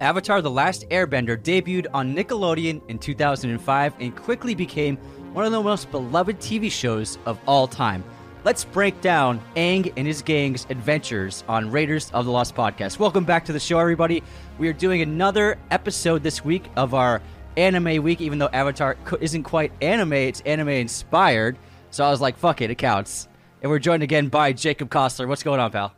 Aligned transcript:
Avatar 0.00 0.40
The 0.40 0.48
Last 0.48 0.88
Airbender 0.90 1.36
debuted 1.36 1.88
on 1.92 2.14
Nickelodeon 2.14 2.80
in 2.88 3.00
2005 3.00 3.94
and 3.98 4.14
quickly 4.14 4.54
became 4.54 4.96
one 5.32 5.44
of 5.44 5.50
the 5.50 5.60
most 5.60 5.90
beloved 5.90 6.38
TV 6.38 6.70
shows 6.70 7.18
of 7.26 7.36
all 7.48 7.66
time. 7.66 8.04
Let's 8.44 8.64
break 8.64 9.00
down 9.00 9.40
Aang 9.56 9.92
and 9.96 10.06
his 10.06 10.22
gang's 10.22 10.68
adventures 10.70 11.42
on 11.48 11.72
Raiders 11.72 12.12
of 12.12 12.26
the 12.26 12.30
Lost 12.30 12.54
podcast. 12.54 13.00
Welcome 13.00 13.24
back 13.24 13.44
to 13.46 13.52
the 13.52 13.58
show, 13.58 13.80
everybody. 13.80 14.22
We 14.56 14.68
are 14.68 14.72
doing 14.72 15.02
another 15.02 15.58
episode 15.72 16.22
this 16.22 16.44
week 16.44 16.66
of 16.76 16.94
our 16.94 17.20
anime 17.56 18.00
week, 18.00 18.20
even 18.20 18.38
though 18.38 18.50
Avatar 18.52 18.96
isn't 19.20 19.42
quite 19.42 19.72
anime, 19.82 20.12
it's 20.12 20.42
anime 20.42 20.68
inspired. 20.68 21.58
So 21.90 22.04
I 22.04 22.10
was 22.10 22.20
like, 22.20 22.36
fuck 22.36 22.60
it, 22.60 22.70
it 22.70 22.76
counts. 22.76 23.28
And 23.62 23.68
we're 23.68 23.80
joined 23.80 24.04
again 24.04 24.28
by 24.28 24.52
Jacob 24.52 24.90
Kostler. 24.90 25.26
What's 25.26 25.42
going 25.42 25.58
on, 25.58 25.72
pal? 25.72 25.92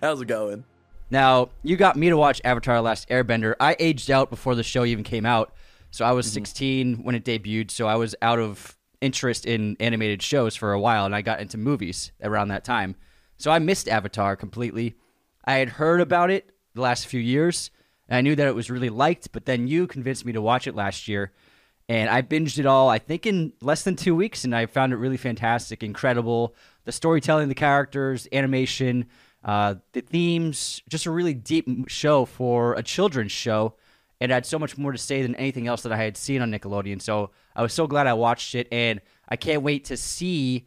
How's 0.00 0.20
it 0.20 0.26
going? 0.26 0.64
Now, 1.10 1.50
you 1.62 1.76
got 1.76 1.96
me 1.96 2.08
to 2.08 2.16
watch 2.16 2.40
Avatar 2.44 2.80
Last 2.80 3.08
Airbender. 3.08 3.54
I 3.60 3.76
aged 3.78 4.10
out 4.10 4.30
before 4.30 4.54
the 4.54 4.62
show 4.62 4.84
even 4.84 5.04
came 5.04 5.24
out. 5.24 5.52
So 5.90 6.04
I 6.04 6.12
was 6.12 6.26
mm-hmm. 6.26 6.34
16 6.34 6.96
when 7.04 7.14
it 7.14 7.24
debuted, 7.24 7.70
so 7.70 7.86
I 7.86 7.96
was 7.96 8.14
out 8.20 8.38
of 8.38 8.76
interest 9.00 9.46
in 9.46 9.76
animated 9.78 10.22
shows 10.22 10.56
for 10.56 10.72
a 10.72 10.80
while 10.80 11.04
and 11.04 11.14
I 11.14 11.22
got 11.22 11.40
into 11.40 11.58
movies 11.58 12.12
around 12.22 12.48
that 12.48 12.64
time. 12.64 12.96
So 13.36 13.50
I 13.50 13.58
missed 13.58 13.88
Avatar 13.88 14.36
completely. 14.36 14.96
I 15.44 15.54
had 15.54 15.70
heard 15.70 16.00
about 16.00 16.30
it 16.30 16.50
the 16.74 16.80
last 16.80 17.06
few 17.06 17.20
years 17.20 17.70
and 18.08 18.16
I 18.16 18.20
knew 18.20 18.34
that 18.36 18.46
it 18.46 18.54
was 18.54 18.70
really 18.70 18.90
liked, 18.90 19.32
but 19.32 19.44
then 19.44 19.68
you 19.68 19.86
convinced 19.86 20.24
me 20.24 20.32
to 20.32 20.42
watch 20.42 20.66
it 20.66 20.74
last 20.74 21.08
year 21.08 21.32
and 21.88 22.10
I 22.10 22.20
binged 22.22 22.58
it 22.58 22.66
all 22.66 22.88
I 22.88 22.98
think 22.98 23.26
in 23.26 23.52
less 23.60 23.82
than 23.82 23.96
2 23.96 24.14
weeks 24.14 24.44
and 24.44 24.54
I 24.54 24.66
found 24.66 24.92
it 24.92 24.96
really 24.96 25.16
fantastic, 25.16 25.82
incredible. 25.82 26.54
The 26.84 26.92
storytelling, 26.92 27.48
the 27.48 27.54
characters, 27.54 28.26
animation, 28.32 29.06
uh, 29.46 29.76
the 29.92 30.00
themes, 30.02 30.82
just 30.88 31.06
a 31.06 31.10
really 31.10 31.32
deep 31.32 31.68
show 31.88 32.24
for 32.24 32.74
a 32.74 32.82
children's 32.82 33.32
show. 33.32 33.74
And 34.20 34.32
it 34.32 34.34
had 34.34 34.44
so 34.44 34.58
much 34.58 34.76
more 34.76 34.92
to 34.92 34.98
say 34.98 35.22
than 35.22 35.34
anything 35.36 35.68
else 35.68 35.82
that 35.82 35.92
I 35.92 35.96
had 35.96 36.16
seen 36.16 36.42
on 36.42 36.50
Nickelodeon. 36.50 37.00
So 37.00 37.30
I 37.54 37.62
was 37.62 37.72
so 37.72 37.86
glad 37.86 38.06
I 38.06 38.14
watched 38.14 38.54
it, 38.54 38.66
and 38.72 39.00
I 39.28 39.36
can't 39.36 39.62
wait 39.62 39.84
to 39.86 39.96
see 39.96 40.66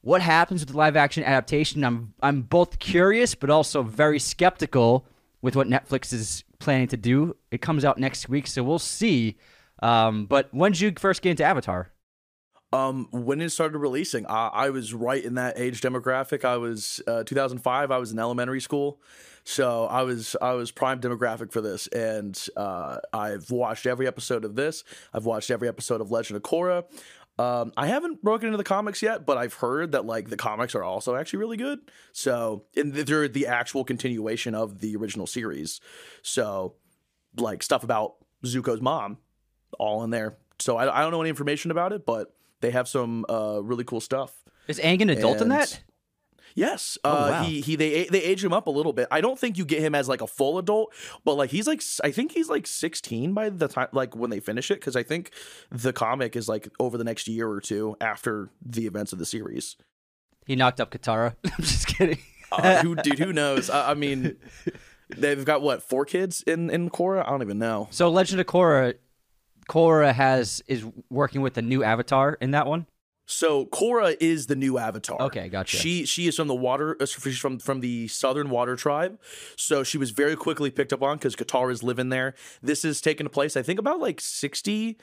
what 0.00 0.22
happens 0.22 0.62
with 0.62 0.70
the 0.70 0.76
live 0.76 0.96
action 0.96 1.24
adaptation. 1.24 1.84
I'm 1.84 2.14
I'm 2.22 2.42
both 2.42 2.78
curious 2.78 3.34
but 3.34 3.50
also 3.50 3.82
very 3.82 4.18
skeptical 4.18 5.06
with 5.42 5.56
what 5.56 5.66
Netflix 5.66 6.12
is 6.12 6.44
planning 6.58 6.88
to 6.88 6.96
do. 6.96 7.36
It 7.50 7.60
comes 7.60 7.84
out 7.84 7.98
next 7.98 8.28
week, 8.28 8.46
so 8.46 8.62
we'll 8.62 8.78
see. 8.78 9.36
Um, 9.82 10.26
but 10.26 10.48
when 10.52 10.72
did 10.72 10.80
you 10.80 10.92
first 10.98 11.20
get 11.20 11.30
into 11.30 11.44
Avatar? 11.44 11.90
Um, 12.74 13.06
when 13.12 13.40
it 13.40 13.50
started 13.50 13.78
releasing, 13.78 14.26
I, 14.26 14.48
I, 14.48 14.70
was 14.70 14.92
right 14.92 15.24
in 15.24 15.34
that 15.34 15.58
age 15.58 15.80
demographic. 15.80 16.44
I 16.44 16.56
was 16.56 17.00
uh, 17.06 17.22
2005. 17.22 17.92
I 17.92 17.98
was 17.98 18.10
in 18.10 18.18
elementary 18.18 18.60
school, 18.60 19.00
so 19.44 19.84
I 19.84 20.02
was 20.02 20.34
I 20.42 20.54
was 20.54 20.72
prime 20.72 21.00
demographic 21.00 21.52
for 21.52 21.60
this, 21.60 21.86
and 21.86 22.36
uh, 22.56 22.98
I've 23.12 23.48
watched 23.52 23.86
every 23.86 24.08
episode 24.08 24.44
of 24.44 24.56
this. 24.56 24.82
I've 25.12 25.24
watched 25.24 25.52
every 25.52 25.68
episode 25.68 26.00
of 26.00 26.10
Legend 26.10 26.36
of 26.36 26.42
Korra. 26.42 26.84
Um, 27.38 27.72
I 27.76 27.86
haven't 27.86 28.22
broken 28.22 28.48
into 28.48 28.56
the 28.56 28.64
comics 28.64 29.02
yet, 29.02 29.24
but 29.24 29.38
I've 29.38 29.54
heard 29.54 29.92
that 29.92 30.04
like 30.04 30.28
the 30.28 30.36
comics 30.36 30.74
are 30.74 30.82
also 30.82 31.14
actually 31.14 31.38
really 31.38 31.56
good. 31.56 31.78
So, 32.12 32.64
and 32.76 32.92
they're 32.92 33.28
the 33.28 33.46
actual 33.46 33.84
continuation 33.84 34.56
of 34.56 34.80
the 34.80 34.96
original 34.96 35.28
series. 35.28 35.80
So, 36.22 36.74
like 37.36 37.62
stuff 37.62 37.84
about 37.84 38.14
Zuko's 38.44 38.80
mom, 38.80 39.18
all 39.78 40.02
in 40.02 40.10
there. 40.10 40.38
So 40.58 40.76
I, 40.76 40.98
I 40.98 41.02
don't 41.02 41.12
know 41.12 41.20
any 41.20 41.30
information 41.30 41.70
about 41.70 41.92
it, 41.92 42.06
but 42.06 42.33
they 42.60 42.70
have 42.70 42.88
some 42.88 43.24
uh, 43.28 43.60
really 43.62 43.84
cool 43.84 44.00
stuff. 44.00 44.44
Is 44.68 44.78
Aang 44.78 45.02
an 45.02 45.10
adult 45.10 45.36
and 45.36 45.42
in 45.42 45.48
that? 45.50 45.82
Yes, 46.54 46.96
oh, 47.02 47.10
uh, 47.10 47.30
wow. 47.30 47.42
he 47.42 47.60
he 47.60 47.74
they 47.74 48.04
they 48.04 48.22
age 48.22 48.44
him 48.44 48.52
up 48.52 48.68
a 48.68 48.70
little 48.70 48.92
bit. 48.92 49.08
I 49.10 49.20
don't 49.20 49.38
think 49.38 49.58
you 49.58 49.64
get 49.64 49.80
him 49.80 49.94
as 49.94 50.08
like 50.08 50.20
a 50.20 50.26
full 50.26 50.58
adult, 50.58 50.94
but 51.24 51.34
like 51.34 51.50
he's 51.50 51.66
like 51.66 51.82
I 52.04 52.12
think 52.12 52.30
he's 52.30 52.48
like 52.48 52.68
16 52.68 53.34
by 53.34 53.48
the 53.48 53.66
time 53.66 53.88
like 53.92 54.14
when 54.14 54.30
they 54.30 54.38
finish 54.38 54.70
it 54.70 54.74
because 54.74 54.94
I 54.94 55.02
think 55.02 55.32
the 55.70 55.92
comic 55.92 56.36
is 56.36 56.48
like 56.48 56.68
over 56.78 56.96
the 56.96 57.02
next 57.02 57.26
year 57.26 57.48
or 57.48 57.60
two 57.60 57.96
after 58.00 58.50
the 58.64 58.86
events 58.86 59.12
of 59.12 59.18
the 59.18 59.26
series. 59.26 59.76
He 60.46 60.54
knocked 60.54 60.80
up 60.80 60.92
Katara. 60.92 61.34
I'm 61.44 61.64
just 61.64 61.88
kidding. 61.88 62.18
uh, 62.52 62.82
who 62.82 62.94
dude? 62.94 63.18
Who 63.18 63.32
knows? 63.32 63.68
I, 63.68 63.90
I 63.90 63.94
mean, 63.94 64.36
they've 65.16 65.44
got 65.44 65.60
what 65.60 65.82
four 65.82 66.04
kids 66.04 66.42
in 66.42 66.70
in 66.70 66.88
Korra? 66.88 67.26
I 67.26 67.30
don't 67.30 67.42
even 67.42 67.58
know. 67.58 67.88
So 67.90 68.08
Legend 68.10 68.40
of 68.40 68.46
Korra 68.46 68.94
Korra 69.68 70.12
has 70.12 70.62
is 70.66 70.84
working 71.10 71.40
with 71.40 71.54
the 71.54 71.62
new 71.62 71.82
Avatar 71.82 72.36
in 72.40 72.52
that 72.52 72.66
one. 72.66 72.86
So 73.26 73.64
Korra 73.66 74.16
is 74.20 74.46
the 74.46 74.56
new 74.56 74.76
Avatar. 74.76 75.20
Okay, 75.22 75.48
gotcha. 75.48 75.76
She 75.76 76.04
she 76.04 76.26
is 76.26 76.36
from 76.36 76.48
the 76.48 76.54
water. 76.54 76.96
Uh, 77.00 77.06
she's 77.06 77.38
from 77.38 77.58
from 77.58 77.80
the 77.80 78.08
Southern 78.08 78.50
Water 78.50 78.76
Tribe. 78.76 79.18
So 79.56 79.82
she 79.82 79.96
was 79.96 80.10
very 80.10 80.36
quickly 80.36 80.70
picked 80.70 80.92
up 80.92 81.02
on 81.02 81.16
because 81.16 81.34
Katara's 81.34 81.82
living 81.82 82.10
there. 82.10 82.34
This 82.62 82.84
is 82.84 83.00
taking 83.00 83.26
place, 83.28 83.56
I 83.56 83.62
think, 83.62 83.78
about 83.78 83.98
like 83.98 84.20
60, 84.20 84.98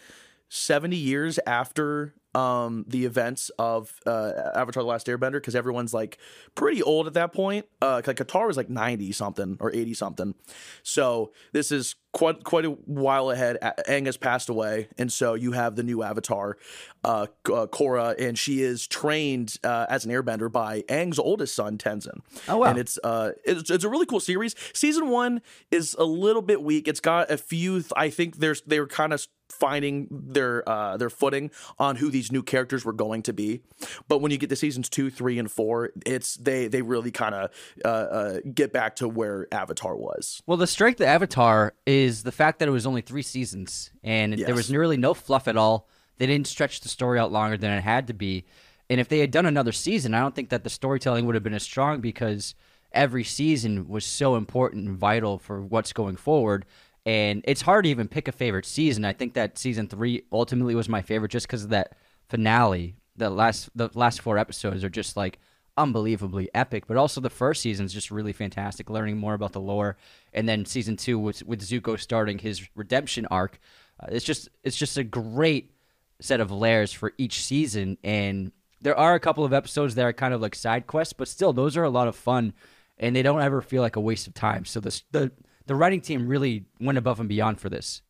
70 0.49 0.95
years 0.95 1.39
after 1.47 2.13
um 2.33 2.85
the 2.87 3.05
events 3.05 3.51
of 3.59 3.99
uh 4.05 4.31
Avatar: 4.55 4.83
The 4.83 4.87
Last 4.89 5.07
Airbender 5.07 5.33
because 5.33 5.55
everyone's 5.55 5.93
like 5.93 6.17
pretty 6.55 6.81
old 6.81 7.07
at 7.07 7.13
that 7.13 7.33
point. 7.33 7.65
Uh, 7.81 8.01
like 8.05 8.17
Katara 8.17 8.47
was 8.47 8.57
like 8.57 8.69
ninety 8.69 9.11
something 9.11 9.57
or 9.59 9.73
eighty 9.73 9.93
something. 9.93 10.35
So 10.83 11.31
this 11.51 11.71
is 11.71 11.95
quite 12.13 12.43
quite 12.43 12.65
a 12.65 12.71
while 12.71 13.31
ahead. 13.31 13.57
Aang 13.87 14.05
has 14.05 14.17
passed 14.17 14.49
away, 14.49 14.87
and 14.97 15.11
so 15.11 15.33
you 15.33 15.53
have 15.53 15.75
the 15.75 15.83
new 15.83 16.03
Avatar, 16.03 16.57
uh, 17.03 17.27
uh 17.45 17.67
Korra, 17.67 18.19
and 18.19 18.37
she 18.37 18.61
is 18.61 18.87
trained 18.87 19.57
uh, 19.63 19.85
as 19.89 20.05
an 20.05 20.11
Airbender 20.11 20.51
by 20.51 20.81
Aang's 20.83 21.19
oldest 21.19 21.55
son 21.55 21.77
Tenzin. 21.77 22.19
Oh 22.47 22.57
wow! 22.57 22.67
And 22.67 22.77
it's 22.77 22.99
uh 23.03 23.31
it's, 23.43 23.69
it's 23.69 23.83
a 23.83 23.89
really 23.89 24.05
cool 24.05 24.19
series. 24.19 24.55
Season 24.73 25.09
one 25.09 25.41
is 25.69 25.95
a 25.97 26.05
little 26.05 26.41
bit 26.41 26.61
weak. 26.61 26.87
It's 26.87 26.99
got 26.99 27.31
a 27.31 27.37
few. 27.37 27.83
I 27.95 28.09
think 28.09 28.37
there's 28.37 28.61
they're 28.61 28.87
kind 28.87 29.13
of 29.13 29.27
finding 29.51 30.07
their 30.09 30.67
uh, 30.67 30.97
their 30.97 31.09
footing 31.09 31.51
on 31.77 31.97
who 31.97 32.09
these 32.09 32.31
new 32.31 32.43
characters 32.43 32.85
were 32.85 32.93
going 32.93 33.21
to 33.23 33.33
be. 33.33 33.61
But 34.07 34.21
when 34.21 34.31
you 34.31 34.37
get 34.37 34.49
to 34.49 34.55
seasons 34.55 34.89
two, 34.89 35.09
three, 35.09 35.37
and 35.37 35.51
four, 35.51 35.91
it's 36.05 36.35
they 36.35 36.67
they 36.67 36.81
really 36.81 37.11
kind 37.11 37.35
of 37.35 37.51
uh, 37.83 37.87
uh, 37.87 38.39
get 38.53 38.73
back 38.73 38.95
to 38.97 39.07
where 39.07 39.47
Avatar 39.51 39.95
was. 39.95 40.41
Well, 40.45 40.57
the 40.57 40.67
strength 40.67 40.99
of 41.01 41.07
Avatar 41.07 41.73
is 41.85 42.23
the 42.23 42.31
fact 42.31 42.59
that 42.59 42.67
it 42.67 42.71
was 42.71 42.85
only 42.85 43.01
three 43.01 43.21
seasons 43.21 43.91
and 44.03 44.37
yes. 44.37 44.45
there 44.45 44.55
was 44.55 44.71
nearly 44.71 44.97
no 44.97 45.13
fluff 45.13 45.47
at 45.47 45.57
all. 45.57 45.87
They 46.17 46.27
didn't 46.27 46.47
stretch 46.47 46.81
the 46.81 46.89
story 46.89 47.19
out 47.19 47.31
longer 47.31 47.57
than 47.57 47.71
it 47.71 47.81
had 47.81 48.07
to 48.07 48.13
be. 48.13 48.45
And 48.89 48.99
if 48.99 49.07
they 49.07 49.19
had 49.19 49.31
done 49.31 49.45
another 49.45 49.71
season, 49.71 50.13
I 50.13 50.19
don't 50.19 50.35
think 50.35 50.49
that 50.49 50.63
the 50.63 50.69
storytelling 50.69 51.25
would 51.25 51.35
have 51.35 51.43
been 51.43 51.53
as 51.53 51.63
strong 51.63 52.01
because 52.01 52.55
every 52.91 53.23
season 53.23 53.87
was 53.87 54.05
so 54.05 54.35
important 54.35 54.87
and 54.87 54.97
vital 54.97 55.37
for 55.37 55.61
what's 55.61 55.93
going 55.93 56.17
forward 56.17 56.65
and 57.05 57.43
it's 57.45 57.61
hard 57.61 57.85
to 57.85 57.89
even 57.89 58.07
pick 58.07 58.27
a 58.27 58.31
favorite 58.31 58.65
season. 58.65 59.05
I 59.05 59.13
think 59.13 59.33
that 59.33 59.57
season 59.57 59.87
three 59.87 60.23
ultimately 60.31 60.75
was 60.75 60.89
my 60.89 61.01
favorite 61.01 61.31
just 61.31 61.47
because 61.47 61.63
of 61.63 61.69
that 61.69 61.95
finale. 62.29 62.95
The 63.15 63.29
last 63.29 63.69
the 63.75 63.89
last 63.93 64.21
four 64.21 64.37
episodes 64.37 64.83
are 64.83 64.89
just 64.89 65.17
like 65.17 65.39
unbelievably 65.77 66.49
epic, 66.53 66.85
but 66.87 66.97
also 66.97 67.21
the 67.21 67.29
first 67.29 67.61
season 67.61 67.85
is 67.85 67.93
just 67.93 68.11
really 68.11 68.33
fantastic, 68.33 68.89
learning 68.89 69.17
more 69.17 69.33
about 69.33 69.53
the 69.53 69.59
lore, 69.59 69.97
and 70.33 70.47
then 70.47 70.65
season 70.65 70.95
two 70.95 71.17
with 71.17 71.43
with 71.43 71.61
Zuko 71.61 71.99
starting 71.99 72.37
his 72.37 72.67
redemption 72.75 73.25
arc. 73.27 73.59
Uh, 73.99 74.07
it's 74.09 74.25
just 74.25 74.49
it's 74.63 74.77
just 74.77 74.97
a 74.97 75.03
great 75.03 75.71
set 76.19 76.39
of 76.39 76.51
layers 76.51 76.93
for 76.93 77.13
each 77.17 77.43
season, 77.43 77.97
and 78.03 78.51
there 78.79 78.97
are 78.97 79.15
a 79.15 79.19
couple 79.19 79.43
of 79.43 79.53
episodes 79.53 79.95
that 79.95 80.05
are 80.05 80.13
kind 80.13 80.33
of 80.33 80.41
like 80.41 80.55
side 80.55 80.87
quests, 80.87 81.13
but 81.13 81.27
still 81.27 81.53
those 81.53 81.75
are 81.77 81.83
a 81.83 81.89
lot 81.89 82.07
of 82.07 82.15
fun, 82.15 82.53
and 82.97 83.15
they 83.15 83.23
don't 83.23 83.41
ever 83.41 83.61
feel 83.61 83.81
like 83.81 83.95
a 83.95 84.01
waste 84.01 84.27
of 84.27 84.33
time. 84.33 84.65
So 84.65 84.79
the 84.79 85.01
the 85.11 85.31
the 85.67 85.75
writing 85.75 86.01
team 86.01 86.27
really 86.27 86.65
went 86.79 86.97
above 86.97 87.19
and 87.19 87.29
beyond 87.29 87.59
for 87.59 87.69
this. 87.69 88.01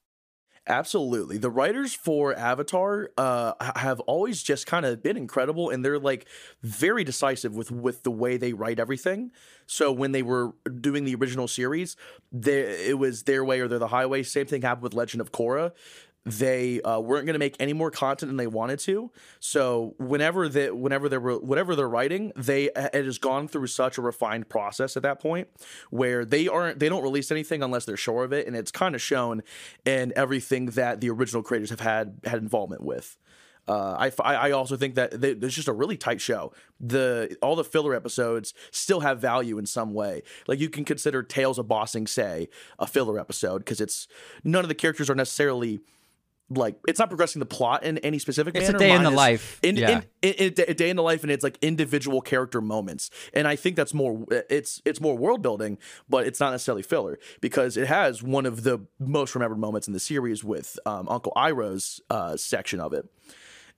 Absolutely. 0.68 1.40
The 1.40 1.50
writers 1.50 1.96
for 1.96 2.36
Avatar 2.36 3.10
uh, 3.18 3.54
have 3.78 4.00
always 4.02 4.44
just 4.44 4.68
kind 4.68 4.86
of 4.86 5.02
been 5.02 5.18
incredible 5.18 5.72
and 5.72 5.84
they're 5.84 5.98
like 5.98 6.28
very 6.62 7.04
decisive 7.04 7.56
with 7.56 7.72
with 7.72 8.04
the 8.04 8.12
way 8.12 8.38
they 8.38 8.54
write 8.54 8.80
everything. 8.80 9.32
So 9.66 9.92
when 9.92 10.12
they 10.12 10.22
were 10.22 10.52
doing 10.80 11.04
the 11.04 11.16
original 11.16 11.48
series, 11.48 11.96
they, 12.32 12.90
it 12.90 13.00
was 13.00 13.24
their 13.24 13.44
way 13.44 13.60
or 13.60 13.68
they're 13.68 13.80
the 13.80 13.88
highway. 13.88 14.22
Same 14.22 14.46
thing 14.46 14.62
happened 14.62 14.84
with 14.84 14.94
Legend 14.94 15.22
of 15.22 15.32
Korra. 15.32 15.72
They 16.24 16.82
uh, 16.82 17.00
weren't 17.00 17.26
going 17.26 17.34
to 17.34 17.40
make 17.40 17.56
any 17.60 17.74
more 17.74 17.90
content 17.90 18.30
than 18.30 18.38
they 18.38 18.48
wanted 18.48 18.78
to. 18.80 19.12
So 19.40 19.96
whenever 19.98 20.48
they 20.48 20.70
whenever 20.70 21.10
they 21.10 21.18
were 21.18 21.40
whatever 21.40 21.76
they're 21.76 21.90
writing, 21.90 22.32
they 22.36 22.70
it 22.76 23.06
has 23.06 23.18
gone 23.18 23.48
through 23.48 23.68
such 23.68 23.98
a 23.98 24.02
refined 24.02 24.48
process 24.48 24.96
at 24.96 25.04
that 25.04 25.20
point 25.20 25.48
where 25.90 26.24
they 26.24 26.48
aren't 26.48 26.80
they 26.80 26.90
don't 26.90 27.02
release 27.02 27.32
anything 27.32 27.64
unless 27.64 27.86
they're 27.86 27.98
sure 27.98 28.24
of 28.24 28.34
it, 28.34 28.46
and 28.46 28.56
it's 28.56 28.72
kind 28.72 28.94
of 28.94 29.02
shown 29.02 29.42
in 29.84 30.14
everything 30.16 30.68
that 30.68 31.02
the 31.02 31.10
original 31.10 31.42
creators 31.42 31.72
have 31.72 31.80
had 31.80 32.20
had 32.24 32.38
involvement 32.40 32.84
with. 32.84 33.18
Uh, 33.68 34.10
I, 34.10 34.12
I 34.24 34.52
also 34.52 34.76
think 34.76 34.96
that 34.96 35.22
they, 35.22 35.34
there's 35.34 35.56
just 35.56 35.68
a 35.68 35.74
really 35.74 35.96
tight 35.96 36.20
show. 36.20 36.52
The 36.80 37.38
all 37.42 37.56
the 37.56 37.64
filler 37.64 37.94
episodes 37.94 38.54
still 38.72 39.02
have 39.02 39.20
value 39.20 39.58
in 39.58 39.66
some 39.66 39.94
way. 39.94 40.24
Like 40.48 40.60
you 40.60 40.70
can 40.70 40.84
consider 40.84 41.24
Tales 41.24 41.60
of 41.60 41.68
Ba 41.68 41.86
Sing 41.88 42.08
Se, 42.08 42.50
a 42.80 42.88
filler 42.88 43.20
episode 43.20 43.60
because 43.60 43.80
it's 43.80 44.08
none 44.44 44.64
of 44.64 44.70
the 44.70 44.76
characters 44.76 45.10
are 45.10 45.16
necessarily 45.16 45.80
like 46.54 46.76
it's 46.88 47.00
not 47.00 47.10
progressing 47.10 47.40
the 47.40 47.46
plot 47.46 47.84
in 47.84 47.98
any 48.00 48.20
specific 48.20 48.54
way. 48.54 48.62
It's 48.62 48.72
manner. 48.72 48.84
a 48.84 48.88
day 48.88 48.96
in 48.96 49.04
the 49.04 49.12
life. 49.12 49.60
in, 49.62 49.78
Yeah. 49.78 50.02
in, 50.22 50.32
in, 50.34 50.54
a 50.68 50.74
day 50.74 50.90
in 50.90 50.96
the 50.96 51.04
life, 51.04 51.24
and 51.24 51.32
it's 51.32 51.44
like 51.44 51.58
individual 51.62 52.22
character 52.22 52.62
moments. 52.62 53.10
And 53.34 53.48
I 53.48 53.56
think 53.56 53.76
that's 53.76 53.94
more 53.94 54.26
it's 54.50 54.82
it's 54.86 55.02
more 55.02 55.18
world 55.18 55.42
building, 55.42 55.78
but 56.10 56.28
it's 56.28 56.40
not 56.40 56.52
necessarily 56.52 56.84
filler 56.84 57.20
because 57.42 57.78
it 57.78 57.88
has 57.88 58.22
one 58.22 58.46
of 58.46 58.64
the 58.64 58.80
most 59.00 59.36
remembered 59.36 59.60
moments 59.60 59.88
in 59.88 59.94
the 59.94 60.00
series 60.00 60.44
with 60.44 60.80
um, 60.86 61.08
Uncle 61.10 61.34
Iroh's 61.36 62.02
uh, 62.10 62.38
section 62.38 62.80
of 62.80 62.94
it. 62.94 63.06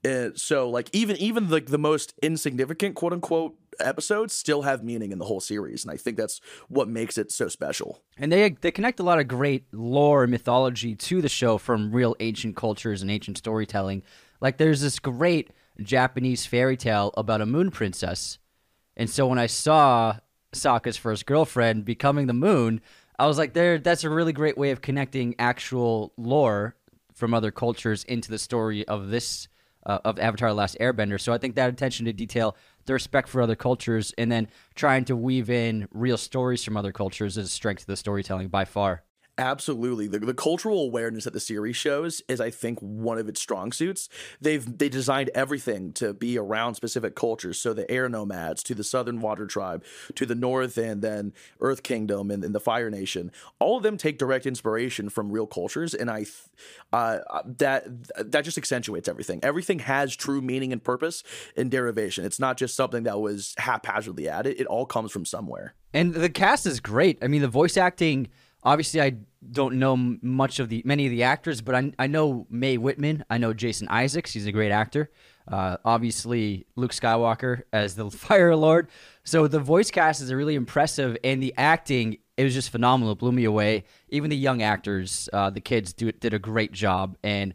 Uh, 0.06 0.31
so 0.36 0.70
like 0.70 0.90
even 0.92 1.16
even 1.18 1.48
the 1.50 1.62
the 1.62 1.78
most 1.78 2.14
insignificant 2.22 2.96
quote 2.96 3.14
unquote 3.14 3.56
episodes 3.80 4.34
still 4.34 4.64
have 4.64 4.84
meaning 4.84 5.12
in 5.12 5.20
the 5.20 5.25
whole 5.25 5.40
series, 5.40 5.84
and 5.84 5.92
I 5.92 5.98
think 5.98 6.18
that's 6.18 6.42
what 6.68 6.88
makes 6.88 7.18
it 7.18 7.31
so 7.31 7.48
special. 7.48 8.02
And 8.18 8.31
they 8.31 8.50
they 8.50 8.72
connect 8.72 9.00
a 9.00 9.04
lot 9.04 9.20
of 9.20 9.28
great 9.28 9.66
lore 9.74 10.24
and 10.24 10.31
mythology 10.31 10.96
to 10.96 11.22
the 11.22 11.30
show 11.30 11.58
from 11.58 11.92
real 11.92 12.16
ancient 12.20 12.56
cultures 12.56 13.02
and 13.02 13.10
ancient 13.12 13.38
storytelling. 13.38 14.04
Like 14.42 14.58
there's 14.58 14.81
this 14.81 15.00
great 15.00 15.52
Japanese 15.81 16.46
fairy 16.46 16.78
tale 16.78 17.14
about 17.18 17.42
a 17.42 17.46
moon 17.46 17.72
princess. 17.72 18.40
And 18.96 19.10
so 19.10 19.28
when 19.28 19.40
I 19.40 19.48
saw 19.48 20.18
Sokka's 20.54 20.98
first 20.98 21.25
girlfriend 21.25 21.86
becoming 21.86 22.28
the 22.28 22.34
moon, 22.34 22.81
I 23.18 23.28
was 23.28 23.38
like 23.38 23.54
there 23.54 23.80
that's 23.80 24.04
a 24.04 24.10
really 24.10 24.34
great 24.34 24.58
way 24.58 24.72
of 24.72 24.81
connecting 24.81 25.36
actual 25.40 26.14
lore 26.18 26.75
from 27.14 27.34
other 27.34 27.52
cultures 27.52 28.04
into 28.06 28.30
the 28.30 28.40
story 28.40 28.88
of 28.88 29.10
this 29.10 29.48
uh, 29.86 30.00
of 30.06 30.20
Avatar: 30.20 30.50
The 30.50 30.56
Last 30.56 30.78
Airbender. 30.80 31.20
So 31.20 31.34
I 31.34 31.38
think 31.38 31.56
that 31.56 31.70
attention 31.70 32.06
to 32.06 32.14
detail, 32.14 32.56
the 32.85 32.94
respect 32.94 33.30
for 33.30 33.41
other 33.41 33.56
cultures, 33.56 34.13
and 34.18 34.31
then 34.31 34.47
trying 34.75 35.06
to 35.06 35.15
weave 35.15 35.50
in 35.50 35.88
real 35.91 36.18
stories 36.18 36.63
from 36.63 36.77
other 36.77 36.91
cultures 36.91 37.38
is 37.38 37.47
a 37.47 37.50
strength 37.50 37.83
of 37.83 37.88
the 37.88 37.97
storytelling 37.97 38.47
by 38.47 38.65
far. 38.65 39.03
Absolutely. 39.39 40.06
The, 40.07 40.19
the 40.19 40.33
cultural 40.33 40.83
awareness 40.83 41.24
that 41.24 41.33
the 41.33 41.39
series 41.39 41.75
shows 41.75 42.21
is, 42.27 42.39
I 42.39 42.51
think, 42.51 42.77
one 42.80 43.18
of 43.18 43.27
its 43.27 43.41
strong 43.41 43.71
suits. 43.71 44.07
They've 44.39 44.77
they 44.77 44.89
designed 44.89 45.31
everything 45.33 45.91
to 45.94 46.13
be 46.13 46.38
around 46.38 46.75
specific 46.75 47.15
cultures. 47.15 47.59
So 47.59 47.74
the 47.74 47.89
air 47.89 48.07
nomads 48.07 48.62
to 48.63 48.75
the 48.75 48.83
Southern 48.83 49.21
Water 49.21 49.47
Tribe 49.47 49.83
to 50.13 50.27
the 50.27 50.35
North 50.35 50.77
and 50.77 51.01
then 51.01 51.33
Earth 51.59 51.81
Kingdom 51.81 52.30
and, 52.30 52.44
and 52.44 52.53
the 52.53 52.59
Fire 52.59 52.91
Nation. 52.91 53.31
All 53.57 53.77
of 53.77 53.81
them 53.81 53.97
take 53.97 54.19
direct 54.19 54.45
inspiration 54.45 55.09
from 55.09 55.31
real 55.31 55.47
cultures, 55.47 55.95
and 55.95 56.12
I 56.12 56.19
th- 56.19 56.44
uh, 56.91 57.19
that 57.57 57.86
that 58.18 58.45
just 58.45 58.59
accentuates 58.59 59.07
everything. 59.07 59.39
Everything 59.41 59.79
has 59.79 60.15
true 60.15 60.41
meaning 60.41 60.71
and 60.71 60.83
purpose 60.83 61.24
and 61.57 61.71
derivation. 61.71 62.24
It's 62.24 62.39
not 62.39 62.56
just 62.56 62.75
something 62.75 63.01
that 63.03 63.19
was 63.19 63.56
haphazardly 63.57 64.29
added. 64.29 64.59
It 64.59 64.68
all 64.68 64.86
comes 64.86 65.12
from 65.12 65.25
somewhere. 65.25 65.74
And 65.91 66.13
the 66.13 66.29
cast 66.29 66.68
is 66.68 66.79
great. 66.79 67.18
I 67.24 67.27
mean, 67.27 67.41
the 67.41 67.47
voice 67.47 67.77
acting. 67.77 68.27
Obviously, 68.63 69.01
I 69.01 69.18
don't 69.51 69.75
know 69.75 69.95
much 70.21 70.60
of 70.60 70.69
the 70.69 70.81
many 70.86 71.06
of 71.06 71.12
the 71.12 71.24
actors, 71.24 71.62
but 71.62 71.75
I, 71.75 71.92
I 72.00 72.07
know 72.07 72.48
Mae 72.50 72.77
Whitman. 72.77 73.25
I 73.30 73.38
know 73.38 73.54
Jason 73.54 73.88
Isaacs. 73.89 74.33
He's 74.33 74.45
a 74.45 74.51
great 74.51 74.71
actor. 74.71 75.12
Uh, 75.48 75.77
obviously, 75.83 76.65
Luke 76.75 76.92
Skywalker 76.92 77.63
as 77.74 77.95
the 77.95 78.10
Fire 78.12 78.56
Lord. 78.56 78.89
So 79.25 79.48
the 79.48 79.60
voice 79.60 79.92
cast 79.92 80.21
is 80.21 80.33
really 80.33 80.56
impressive, 80.56 81.18
and 81.24 81.44
the 81.44 81.54
acting 81.57 82.18
it 82.38 82.44
was 82.44 82.54
just 82.54 82.69
phenomenal. 82.69 83.13
It 83.13 83.19
blew 83.19 83.31
me 83.31 83.44
away. 83.44 83.83
Even 84.10 84.30
the 84.30 84.38
young 84.38 84.62
actors, 84.62 85.30
uh, 85.33 85.50
the 85.50 85.62
kids, 85.62 85.94
do, 85.94 86.12
did 86.12 86.33
a 86.33 86.39
great 86.39 86.71
job, 86.71 87.18
and 87.24 87.54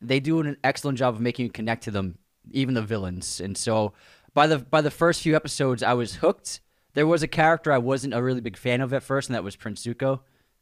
they 0.00 0.20
do 0.20 0.40
an 0.40 0.56
excellent 0.62 0.98
job 0.98 1.14
of 1.14 1.20
making 1.20 1.46
you 1.46 1.52
connect 1.52 1.84
to 1.84 1.90
them, 1.90 2.16
even 2.52 2.74
the 2.74 2.82
villains. 2.82 3.40
And 3.40 3.56
so 3.56 3.92
by 4.34 4.46
the 4.46 4.58
by 4.58 4.80
the 4.80 4.90
first 4.90 5.22
few 5.22 5.34
episodes, 5.34 5.82
I 5.82 5.94
was 5.94 6.16
hooked. 6.16 6.60
There 6.94 7.06
was 7.06 7.22
a 7.22 7.28
character 7.28 7.72
I 7.72 7.78
wasn't 7.78 8.14
a 8.14 8.22
really 8.22 8.40
big 8.40 8.56
fan 8.56 8.80
of 8.80 8.92
at 8.92 9.02
first, 9.02 9.28
and 9.28 9.34
that 9.34 9.44
was 9.44 9.56
Prince 9.56 9.84
Zuko, 9.84 10.20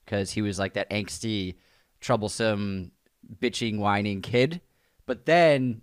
because 0.08 0.30
he 0.30 0.40
was 0.40 0.58
like 0.58 0.72
that 0.72 0.88
angsty, 0.90 1.56
troublesome, 2.00 2.92
bitching, 3.40 3.78
whining 3.78 4.22
kid. 4.22 4.62
But 5.04 5.26
then 5.26 5.82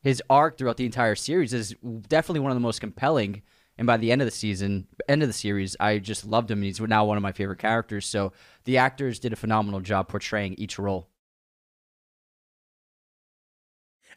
his 0.00 0.22
arc 0.30 0.56
throughout 0.56 0.76
the 0.76 0.86
entire 0.86 1.16
series 1.16 1.52
is 1.52 1.74
definitely 2.06 2.40
one 2.40 2.52
of 2.52 2.56
the 2.56 2.60
most 2.60 2.80
compelling. 2.80 3.42
And 3.76 3.86
by 3.86 3.96
the 3.96 4.12
end 4.12 4.22
of 4.22 4.26
the 4.26 4.30
season, 4.30 4.86
end 5.08 5.22
of 5.22 5.28
the 5.28 5.32
series, 5.32 5.76
I 5.80 5.98
just 5.98 6.24
loved 6.24 6.52
him. 6.52 6.62
He's 6.62 6.80
now 6.80 7.04
one 7.04 7.16
of 7.16 7.22
my 7.24 7.32
favorite 7.32 7.58
characters. 7.58 8.06
So 8.06 8.32
the 8.62 8.78
actors 8.78 9.18
did 9.18 9.32
a 9.32 9.36
phenomenal 9.36 9.80
job 9.80 10.06
portraying 10.06 10.54
each 10.54 10.78
role. 10.78 11.08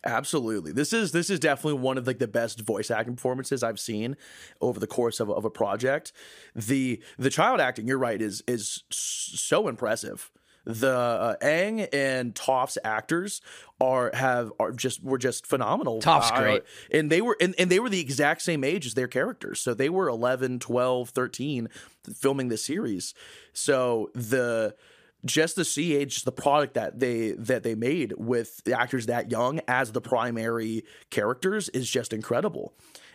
Absolutely. 0.08 0.72
This 0.72 0.94
is 0.94 1.12
this 1.12 1.30
is 1.30 1.40
definitely 1.40 1.80
one 1.82 1.98
of 1.98 2.08
like 2.08 2.18
the 2.20 2.28
best 2.30 2.62
voice 2.62 2.90
acting 2.90 3.16
performances 3.16 3.62
I've 3.62 3.80
seen 3.80 4.16
over 4.62 4.80
the 4.80 4.88
course 4.88 5.20
of, 5.20 5.30
of 5.30 5.44
a 5.46 5.50
project. 5.50 6.14
The 6.56 7.02
the 7.20 7.30
child 7.30 7.60
acting, 7.60 7.88
you're 7.88 7.98
right, 8.00 8.22
is 8.22 8.42
is 8.48 8.84
so 8.90 9.68
impressive. 9.68 10.32
The 10.66 10.94
uh, 10.98 11.36
Aang 11.42 11.88
and 11.94 12.36
Toph's 12.36 12.78
actors 12.84 13.42
are 13.80 14.12
have 14.14 14.52
are 14.60 14.72
just 14.72 15.04
were 15.04 15.18
just 15.18 15.46
phenomenal. 15.46 16.00
Toph's 16.00 16.32
Uh, 16.32 16.40
great. 16.42 16.64
and 16.92 17.10
they 17.12 17.22
were 17.22 17.38
and, 17.42 17.54
and 17.60 17.70
they 17.70 17.80
were 17.80 17.90
the 17.90 18.02
exact 18.02 18.42
same 18.42 18.64
age 18.64 18.86
as 18.86 18.94
their 18.94 19.08
characters. 19.08 19.60
So 19.62 19.74
they 19.74 19.90
were 19.90 20.08
11, 20.10 20.60
12, 20.60 21.10
13 21.10 21.70
filming 22.16 22.48
the 22.50 22.58
series. 22.58 23.14
So 23.54 24.10
the 24.14 24.76
just 25.26 25.56
to 25.56 25.66
see 25.66 25.96
age 25.96 26.14
just 26.14 26.26
the 26.26 26.32
product 26.32 26.76
that 26.76 27.00
they 27.00 27.32
that 27.32 27.64
they 27.64 27.76
made 27.76 28.14
with 28.18 28.64
the 28.64 28.80
actors 28.80 29.08
that 29.08 29.32
young 29.32 29.60
as 29.68 29.92
the 29.92 30.02
primary 30.02 30.84
characters 31.10 31.70
is 31.70 31.90
just 31.90 32.14
incredible. 32.14 32.74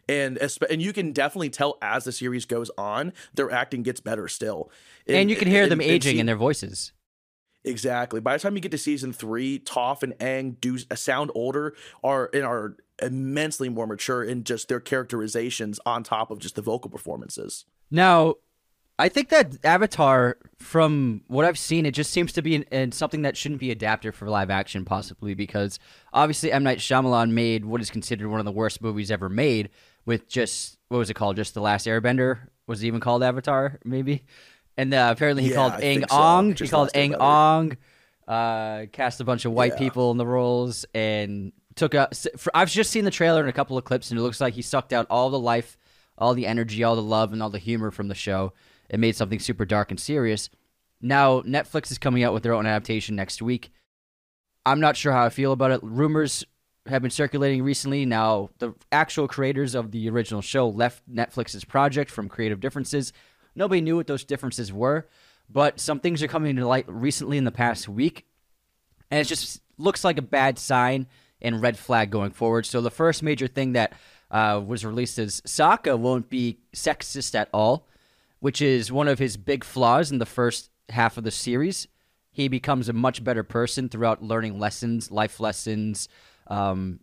And 0.08 0.38
and 0.68 0.82
you 0.82 0.92
can 0.92 1.12
definitely 1.12 1.50
tell 1.50 1.78
as 1.80 2.04
the 2.04 2.12
series 2.12 2.44
goes 2.44 2.70
on 2.76 3.12
their 3.34 3.50
acting 3.50 3.82
gets 3.82 4.00
better 4.00 4.28
still. 4.28 4.70
And, 5.06 5.30
you 5.30 5.36
can 5.36 5.48
hear 5.48 5.68
them 5.68 5.80
and 5.80 5.90
aging 5.90 6.14
see- 6.14 6.20
in 6.20 6.26
their 6.26 6.36
voices. 6.36 6.92
exactly. 7.64 8.20
By 8.20 8.34
the 8.34 8.40
time 8.40 8.56
you 8.56 8.60
get 8.60 8.72
to 8.72 8.78
season 8.78 9.12
three 9.12 9.60
Toph 9.60 10.02
and 10.02 10.14
Aang 10.18 10.60
do 10.60 10.78
uh, 10.90 10.96
sound 10.96 11.30
older 11.34 11.74
are 12.02 12.30
and 12.34 12.42
are 12.44 12.76
immensely 13.00 13.68
more 13.68 13.86
mature 13.86 14.22
in 14.24 14.44
just 14.44 14.68
their 14.68 14.80
characterizations 14.80 15.78
on 15.86 16.02
top 16.02 16.30
of 16.30 16.40
just 16.40 16.56
the 16.56 16.62
vocal 16.62 16.90
performances. 16.90 17.64
Now, 17.90 18.36
I 18.98 19.08
think 19.08 19.30
that 19.30 19.64
Avatar, 19.64 20.36
from 20.58 21.22
what 21.26 21.44
I've 21.44 21.58
seen, 21.58 21.86
it 21.86 21.92
just 21.92 22.10
seems 22.12 22.32
to 22.34 22.42
be 22.42 22.54
in, 22.56 22.62
in 22.64 22.92
something 22.92 23.22
that 23.22 23.36
shouldn't 23.36 23.60
be 23.60 23.70
adapted 23.70 24.14
for 24.14 24.28
live 24.28 24.50
action, 24.50 24.84
possibly 24.84 25.34
because 25.34 25.78
obviously 26.12 26.52
M 26.52 26.62
Night 26.62 26.78
Shyamalan 26.78 27.30
made 27.30 27.64
what 27.64 27.80
is 27.80 27.90
considered 27.90 28.28
one 28.28 28.38
of 28.38 28.44
the 28.46 28.52
worst 28.52 28.82
movies 28.82 29.10
ever 29.10 29.28
made 29.28 29.70
with 30.04 30.28
just 30.28 30.78
what 30.88 30.98
was 30.98 31.10
it 31.10 31.14
called? 31.14 31.36
Just 31.36 31.54
the 31.54 31.60
Last 31.60 31.86
Airbender 31.86 32.48
was 32.66 32.82
it 32.82 32.86
even 32.86 33.00
called 33.00 33.22
Avatar? 33.22 33.78
Maybe, 33.84 34.24
and 34.76 34.92
uh, 34.94 35.08
apparently 35.14 35.42
he 35.42 35.50
Yeah, 35.50 35.56
called 35.56 35.76
think 35.78 36.08
so. 36.08 36.16
Ong. 36.16 36.54
He 36.54 36.68
called 36.68 36.90
Airbender. 36.94 37.20
Ong. 37.20 37.76
Uh, 38.28 38.86
cast 38.92 39.20
a 39.20 39.24
bunch 39.24 39.44
of 39.44 39.52
white 39.52 39.72
Yeah. 39.72 39.78
people 39.78 40.10
in 40.12 40.16
the 40.16 40.26
roles 40.26 40.84
and 40.94 41.52
took 41.74 41.94
a. 41.94 42.08
For, 42.36 42.52
I've 42.54 42.70
just 42.70 42.90
seen 42.90 43.04
the 43.04 43.10
trailer 43.10 43.40
and 43.40 43.48
a 43.48 43.52
couple 43.52 43.76
of 43.76 43.84
clips, 43.84 44.10
and 44.10 44.18
it 44.20 44.22
looks 44.22 44.40
like 44.40 44.54
he 44.54 44.62
sucked 44.62 44.92
out 44.92 45.06
all 45.10 45.28
the 45.30 45.38
life, 45.40 45.76
all 46.16 46.34
the 46.34 46.46
energy, 46.46 46.84
all 46.84 46.94
the 46.94 47.02
love, 47.02 47.32
and 47.32 47.42
all 47.42 47.50
the 47.50 47.58
humor 47.58 47.90
from 47.90 48.08
the 48.08 48.14
show 48.14 48.52
and 48.92 49.00
made 49.00 49.16
something 49.16 49.40
super 49.40 49.64
dark 49.64 49.90
and 49.90 49.98
serious. 49.98 50.50
Now 51.00 51.40
Netflix 51.40 51.90
is 51.90 51.98
coming 51.98 52.22
out 52.22 52.32
with 52.32 52.44
their 52.44 52.54
own 52.54 52.66
adaptation 52.66 53.16
next 53.16 53.42
week. 53.42 53.72
I'm 54.64 54.78
not 54.78 54.96
sure 54.96 55.12
how 55.12 55.24
I 55.24 55.30
feel 55.30 55.50
about 55.50 55.72
it. 55.72 55.80
Rumors 55.82 56.44
have 56.86 57.02
been 57.02 57.10
circulating 57.10 57.62
recently. 57.62 58.04
Now 58.04 58.50
the 58.58 58.74
actual 58.92 59.26
creators 59.26 59.74
of 59.74 59.90
the 59.90 60.08
original 60.10 60.42
show 60.42 60.68
left 60.68 61.02
Netflix's 61.12 61.64
project 61.64 62.10
from 62.10 62.28
creative 62.28 62.60
differences. 62.60 63.12
Nobody 63.54 63.80
knew 63.80 63.96
what 63.96 64.06
those 64.06 64.24
differences 64.24 64.72
were, 64.72 65.08
but 65.48 65.80
some 65.80 65.98
things 65.98 66.22
are 66.22 66.28
coming 66.28 66.54
to 66.56 66.66
light 66.66 66.84
recently 66.88 67.38
in 67.38 67.44
the 67.44 67.50
past 67.50 67.88
week, 67.88 68.26
and 69.10 69.20
it 69.20 69.24
just 69.24 69.60
looks 69.76 70.04
like 70.04 70.18
a 70.18 70.22
bad 70.22 70.58
sign 70.58 71.06
and 71.40 71.60
red 71.60 71.76
flag 71.76 72.10
going 72.10 72.30
forward. 72.30 72.64
So 72.64 72.80
the 72.80 72.90
first 72.90 73.22
major 73.22 73.48
thing 73.48 73.72
that 73.72 73.92
uh, 74.30 74.62
was 74.64 74.84
released 74.84 75.18
is 75.18 75.42
Sokka 75.42 75.98
won't 75.98 76.30
be 76.30 76.60
sexist 76.74 77.34
at 77.34 77.48
all 77.52 77.86
which 78.42 78.60
is 78.60 78.90
one 78.90 79.06
of 79.06 79.18
his 79.18 79.36
big 79.36 79.62
flaws 79.62 80.10
in 80.10 80.18
the 80.18 80.26
first 80.26 80.68
half 80.88 81.16
of 81.16 81.24
the 81.24 81.30
series. 81.30 81.86
He 82.32 82.48
becomes 82.48 82.88
a 82.88 82.92
much 82.92 83.22
better 83.22 83.42
person 83.44 83.88
throughout 83.88 84.22
learning 84.22 84.58
lessons, 84.58 85.10
life 85.10 85.38
lessons, 85.38 86.08
um, 86.48 87.00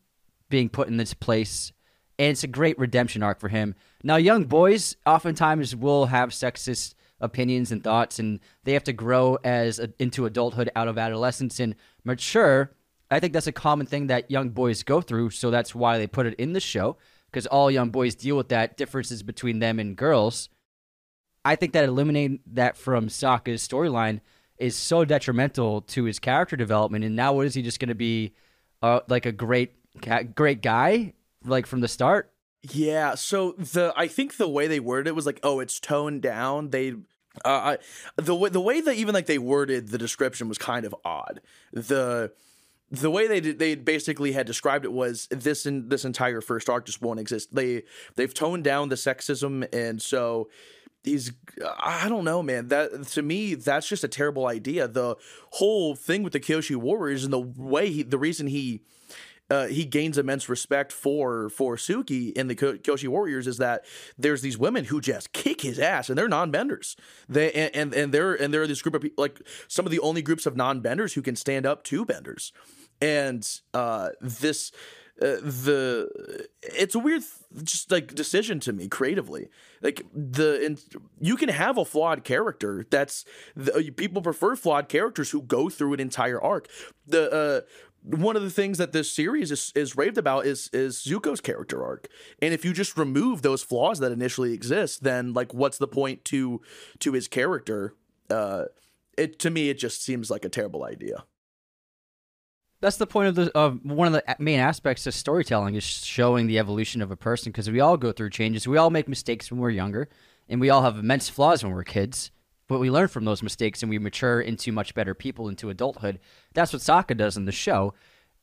being 0.49 0.69
put 0.69 0.89
in 0.89 0.97
this 0.97 1.13
place. 1.13 1.71
And 2.17 2.31
it's 2.31 2.43
a 2.43 2.47
great 2.47 2.77
redemption 2.77 3.23
arc 3.23 3.39
for 3.39 3.47
him. 3.47 3.75
Now, 4.03 4.17
young 4.17 4.43
boys 4.43 4.97
oftentimes 5.05 5.75
will 5.75 6.07
have 6.07 6.29
sexist 6.29 6.93
opinions 7.21 7.71
and 7.71 7.83
thoughts, 7.83 8.19
and 8.19 8.41
they 8.65 8.73
have 8.73 8.83
to 8.83 8.93
grow 8.93 9.37
as 9.43 9.79
a, 9.79 9.93
into 9.97 10.25
adulthood 10.25 10.69
out 10.75 10.87
of 10.87 10.97
adolescence 10.97 11.59
and 11.59 11.75
mature 12.03 12.71
I 13.11 13.19
think 13.19 13.33
that's 13.33 13.47
a 13.47 13.51
common 13.51 13.87
thing 13.87 14.07
that 14.07 14.29
young 14.29 14.49
boys 14.49 14.83
go 14.83 15.01
through, 15.01 15.31
so 15.31 15.49
that's 15.49 15.73
why 15.73 15.97
they 15.97 16.07
put 16.07 16.27
it 16.27 16.35
in 16.35 16.53
the 16.53 16.59
show 16.59 16.97
because 17.25 17.47
all 17.47 17.71
young 17.71 17.89
boys 17.89 18.15
deal 18.15 18.37
with 18.37 18.49
that 18.49 18.77
differences 18.77 19.23
between 19.23 19.59
them 19.59 19.79
and 19.79 19.95
girls. 19.95 20.49
I 21.45 21.55
think 21.55 21.73
that 21.73 21.85
eliminating 21.85 22.39
that 22.53 22.77
from 22.77 23.07
Sokka's 23.07 23.65
storyline 23.67 24.21
is 24.57 24.75
so 24.75 25.05
detrimental 25.05 25.81
to 25.81 26.03
his 26.03 26.19
character 26.19 26.55
development. 26.55 27.05
And 27.05 27.15
now, 27.15 27.33
what 27.33 27.45
is 27.45 27.53
he 27.53 27.61
just 27.61 27.79
going 27.79 27.89
to 27.89 27.95
be, 27.95 28.33
uh, 28.81 28.99
like 29.07 29.25
a 29.25 29.31
great, 29.31 29.73
great 30.35 30.61
guy, 30.61 31.13
like 31.45 31.65
from 31.65 31.81
the 31.81 31.87
start? 31.87 32.31
Yeah. 32.61 33.15
So 33.15 33.53
the 33.53 33.93
I 33.95 34.07
think 34.07 34.37
the 34.37 34.49
way 34.49 34.67
they 34.67 34.79
worded 34.79 35.07
it 35.07 35.15
was 35.15 35.25
like, 35.25 35.39
oh, 35.43 35.59
it's 35.59 35.79
toned 35.79 36.21
down. 36.21 36.71
They 36.71 36.91
uh, 37.45 37.49
I, 37.77 37.77
the 38.17 38.35
way 38.35 38.49
the 38.49 38.59
way 38.59 38.81
that 38.81 38.95
even 38.95 39.13
like 39.13 39.27
they 39.27 39.37
worded 39.37 39.89
the 39.89 39.97
description 39.97 40.49
was 40.49 40.57
kind 40.57 40.85
of 40.85 40.93
odd. 41.05 41.41
The 41.71 42.33
the 42.91 43.11
way 43.11 43.27
they 43.27 43.39
did, 43.39 43.59
they 43.59 43.75
basically 43.75 44.31
had 44.31 44.47
described 44.47 44.83
it 44.83 44.91
was 44.91 45.27
this 45.27 45.65
in 45.65 45.89
this 45.89 46.03
entire 46.03 46.41
first 46.41 46.69
arc 46.69 46.85
just 46.85 47.01
won't 47.01 47.19
exist. 47.19 47.55
They 47.55 47.83
they've 48.15 48.33
toned 48.33 48.63
down 48.63 48.89
the 48.89 48.95
sexism, 48.95 49.67
and 49.73 50.01
so 50.01 50.49
he's 51.03 51.31
I 51.77 52.09
don't 52.09 52.25
know, 52.25 52.43
man. 52.43 52.67
That 52.67 53.07
to 53.07 53.21
me, 53.21 53.55
that's 53.55 53.87
just 53.87 54.03
a 54.03 54.07
terrible 54.07 54.47
idea. 54.47 54.87
The 54.87 55.15
whole 55.51 55.95
thing 55.95 56.23
with 56.23 56.33
the 56.33 56.39
Kyoshi 56.39 56.75
Warriors 56.75 57.23
and 57.23 57.33
the 57.33 57.39
way 57.39 57.89
he, 57.89 58.03
the 58.03 58.17
reason 58.17 58.47
he 58.47 58.81
uh, 59.49 59.65
he 59.67 59.83
gains 59.85 60.17
immense 60.17 60.47
respect 60.47 60.91
for 60.91 61.49
for 61.49 61.75
Suki 61.75 62.31
in 62.33 62.47
the 62.47 62.55
Kyoshi 62.55 63.07
Warriors 63.07 63.47
is 63.47 63.57
that 63.57 63.85
there's 64.17 64.41
these 64.41 64.57
women 64.57 64.85
who 64.85 65.01
just 65.01 65.33
kick 65.33 65.61
his 65.61 65.79
ass 65.79 66.09
and 66.09 66.17
they're 66.17 66.27
non-benders. 66.27 66.95
They 67.27 67.51
and 67.51 67.75
and, 67.75 67.93
and 67.93 68.13
they're 68.13 68.33
and 68.33 68.53
they're 68.53 68.67
this 68.67 68.81
group 68.81 68.95
of 68.95 69.05
like 69.17 69.41
some 69.67 69.85
of 69.85 69.91
the 69.91 69.99
only 69.99 70.21
groups 70.21 70.45
of 70.45 70.55
non-benders 70.55 71.13
who 71.13 71.21
can 71.21 71.35
stand 71.35 71.65
up 71.65 71.83
to 71.85 72.05
benders. 72.05 72.53
And 73.01 73.47
uh, 73.73 74.09
this 74.19 74.71
uh, 75.21 75.37
the 75.41 76.47
it's 76.61 76.95
a 76.95 76.99
weird 76.99 77.23
just 77.63 77.91
like 77.91 78.13
decision 78.15 78.59
to 78.59 78.71
me 78.71 78.87
creatively 78.87 79.49
like 79.81 80.05
the 80.13 80.65
and 80.65 80.81
you 81.19 81.35
can 81.35 81.49
have 81.49 81.77
a 81.77 81.85
flawed 81.85 82.23
character 82.23 82.85
that's 82.89 83.25
the, 83.55 83.91
people 83.97 84.21
prefer 84.21 84.55
flawed 84.55 84.87
characters 84.87 85.31
who 85.31 85.41
go 85.41 85.69
through 85.69 85.93
an 85.93 85.99
entire 85.99 86.41
arc 86.41 86.69
the 87.05 87.31
uh 87.31 87.61
one 88.01 88.35
of 88.35 88.43
the 88.43 88.49
things 88.49 88.77
that 88.77 88.93
this 88.93 89.11
series 89.11 89.51
is, 89.51 89.71
is 89.75 89.97
raved 89.97 90.17
about 90.17 90.45
is 90.45 90.69
is 90.73 91.03
Zuko's 91.03 91.41
character 91.41 91.83
arc. 91.83 92.07
And 92.41 92.53
if 92.53 92.63
you 92.63 92.73
just 92.73 92.97
remove 92.97 93.41
those 93.41 93.61
flaws 93.61 93.99
that 93.99 94.11
initially 94.11 94.53
exist, 94.53 95.03
then 95.03 95.33
like 95.33 95.53
what's 95.53 95.77
the 95.77 95.87
point 95.87 96.23
to 96.25 96.61
to 96.99 97.13
his 97.13 97.27
character? 97.27 97.95
Uh 98.29 98.65
it 99.17 99.39
to 99.39 99.49
me 99.49 99.69
it 99.69 99.77
just 99.77 100.03
seems 100.03 100.31
like 100.31 100.45
a 100.45 100.49
terrible 100.49 100.83
idea. 100.85 101.25
That's 102.81 102.97
the 102.97 103.07
point 103.07 103.27
of 103.27 103.35
the 103.35 103.57
of 103.57 103.83
one 103.83 104.07
of 104.07 104.13
the 104.13 104.35
main 104.39 104.59
aspects 104.59 105.05
of 105.05 105.13
storytelling 105.13 105.75
is 105.75 105.83
showing 105.83 106.47
the 106.47 106.59
evolution 106.59 107.01
of 107.01 107.11
a 107.11 107.17
person 107.17 107.51
because 107.51 107.69
we 107.69 107.79
all 107.81 107.97
go 107.97 108.11
through 108.11 108.29
changes. 108.29 108.67
We 108.67 108.77
all 108.77 108.89
make 108.89 109.07
mistakes 109.07 109.51
when 109.51 109.59
we're 109.59 109.69
younger, 109.69 110.07
and 110.47 110.61
we 110.61 110.69
all 110.69 110.83
have 110.83 110.97
immense 110.97 111.29
flaws 111.29 111.63
when 111.63 111.73
we're 111.73 111.83
kids 111.83 112.31
but 112.69 112.79
we 112.79 112.91
learn 112.91 113.07
from 113.09 113.25
those 113.25 113.43
mistakes 113.43 113.81
and 113.81 113.89
we 113.89 113.99
mature 113.99 114.39
into 114.39 114.71
much 114.71 114.93
better 114.93 115.13
people 115.13 115.49
into 115.49 115.69
adulthood. 115.69 116.19
That's 116.53 116.71
what 116.71 116.83
Sokka 116.83 117.17
does 117.17 117.35
in 117.35 117.45
the 117.45 117.51
show, 117.51 117.95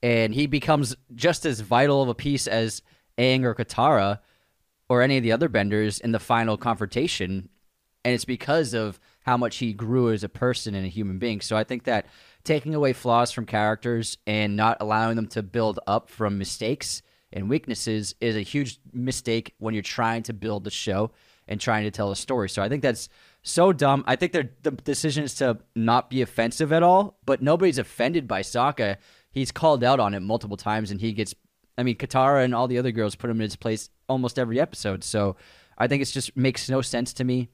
and 0.03 0.35
he 0.35 0.47
becomes 0.47 0.95
just 1.15 1.47
as 1.47 1.61
vital 1.61 2.03
of 2.03 2.09
a 2.11 2.15
piece 2.15 2.47
as 2.47 2.83
Aang 3.17 3.45
or 3.45 3.55
Katara 3.55 4.19
or 4.89 5.01
any 5.01 5.17
of 5.17 5.23
the 5.23 5.33
other 5.33 5.49
benders 5.49 6.01
in 6.01 6.13
the 6.13 6.19
final 6.19 6.57
confrontation. 6.57 7.49
And 8.05 8.15
it's 8.15 8.25
because 8.25 8.75
of 8.75 9.01
how 9.21 9.37
much 9.37 9.57
he 9.57 9.73
grew 9.73 10.13
as 10.13 10.23
a 10.23 10.29
person 10.29 10.75
and 10.75 10.85
a 10.85 10.91
human 10.91 11.19
being. 11.19 11.41
So 11.41 11.57
I 11.57 11.65
think 11.65 11.85
that 11.85 12.07
taking 12.47 12.75
away 12.75 12.93
flaws 12.93 13.33
from 13.33 13.45
characters 13.45 14.17
and 14.27 14.57
not 14.57 14.79
allowing 14.81 15.17
them 15.17 15.27
to 15.27 15.43
build 15.43 15.79
up 15.87 16.09
from 16.09 16.39
mistakes 16.39 17.03
and 17.33 17.51
weaknesses 17.51 18.15
is 18.21 18.37
a 18.37 18.41
huge 18.41 18.79
mistake 18.93 19.55
when 19.59 19.75
you're 19.75 19.83
trying 19.83 20.23
to 20.23 20.33
build 20.33 20.65
the 20.65 20.71
show 20.71 21.11
and 21.49 21.61
trying 21.61 21.85
to 21.85 21.91
tell 21.91 22.11
a 22.11 22.17
story. 22.17 22.49
So 22.49 22.63
I 22.63 22.69
think 22.69 22.83
that's 22.83 23.09
so 23.43 23.73
dumb. 23.73 24.05
I 24.07 24.17
think 24.17 24.33
the 24.33 24.45
decision 24.85 25.25
is 25.25 25.35
to 25.35 25.59
not 25.75 26.09
be 26.09 26.23
offensive 26.23 26.73
at 26.73 26.83
all, 26.83 27.19
but 27.27 27.43
nobody's 27.43 27.79
offended 27.79 28.27
by 28.27 28.43
Sokka. 28.43 28.97
He's 29.31 29.53
called 29.53 29.85
out 29.85 30.01
on 30.01 30.15
it 30.15 30.21
multiple 30.21 30.57
times, 30.57 30.91
and 30.91 31.01
he 31.01 31.13
gets. 31.13 31.35
I 31.79 31.83
mean, 31.83 31.97
Katara 31.97 32.43
and 32.43 32.55
all 32.55 32.69
the 32.69 32.79
other 32.79 32.91
girls 32.91 33.17
put 33.17 33.29
him 33.29 33.37
in 33.37 33.45
his 33.45 33.57
place 33.57 33.91
almost 34.09 34.39
every 34.39 34.59
episode. 34.59 35.05
So 35.05 35.37
I 35.77 35.89
think 35.89 36.01
it 36.01 36.07
just 36.07 36.35
makes 36.37 36.71
no 36.71 36.81
sense 36.81 37.13
to 37.15 37.25
me. 37.25 37.51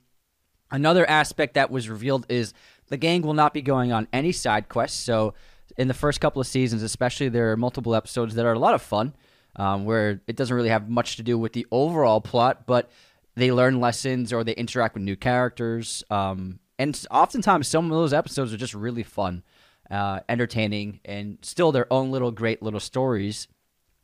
Another 0.71 1.09
aspect 1.11 1.55
that 1.55 1.71
was 1.71 1.91
revealed 1.91 2.25
is 2.29 2.55
the 2.93 2.99
gang 2.99 3.23
will 3.23 3.33
not 3.33 3.55
be 3.55 3.63
going 3.63 3.91
on 3.91 4.07
any 4.13 4.33
side 4.33 4.69
quests. 4.69 5.03
So 5.03 5.33
in 5.79 5.89
the 5.89 5.95
first 5.95 6.21
couple 6.21 6.43
of 6.43 6.47
seasons, 6.47 6.83
especially, 6.83 7.31
there 7.31 7.51
are 7.51 7.57
multiple 7.57 7.95
episodes 7.95 8.35
that 8.35 8.45
are 8.45 8.53
a 8.53 8.59
lot 8.59 8.75
of 8.75 8.83
fun, 8.83 9.15
um, 9.57 9.87
where 9.87 10.21
it 10.27 10.37
doesn't 10.37 10.55
really 10.55 10.69
have 10.69 10.91
much 10.91 11.17
to 11.17 11.23
do 11.23 11.39
with 11.39 11.55
the 11.55 11.67
overall 11.71 12.21
plot, 12.21 12.67
but 12.67 12.91
they 13.35 13.51
learn 13.51 13.81
lessons 13.81 14.31
or 14.31 14.45
they 14.45 14.53
interact 14.53 14.93
with 14.93 15.03
new 15.05 15.17
characters. 15.17 16.05
Um, 16.11 16.59
and 16.79 17.03
oftentimes, 17.11 17.67
some 17.67 17.87
of 17.87 17.93
those 17.93 18.13
episodes 18.13 18.53
are 18.53 18.59
just 18.59 18.75
really 18.75 19.05
fun, 19.05 19.43
uh, 19.91 20.21
entertaining, 20.29 21.01
and 21.07 21.39
still 21.41 21.73
their 21.73 21.91
own 21.91 22.11
little 22.11 22.31
great 22.31 22.63
little 22.63 22.79
stories. 22.79 23.49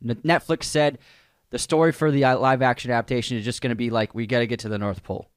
Netflix 0.03 0.65
said 0.65 0.97
the 1.51 1.59
story 1.59 1.93
for 1.93 2.11
the 2.11 2.25
uh, 2.25 2.39
live 2.39 2.63
action 2.63 2.91
adaptation 2.91 3.37
is 3.37 3.45
just 3.45 3.61
going 3.61 3.69
to 3.69 3.77
be 3.77 3.91
like 3.91 4.15
we 4.15 4.27
got 4.27 4.39
to 4.39 4.47
get 4.47 4.61
to 4.61 4.71
the 4.71 4.79
North 4.79 5.03
Pole, 5.03 5.29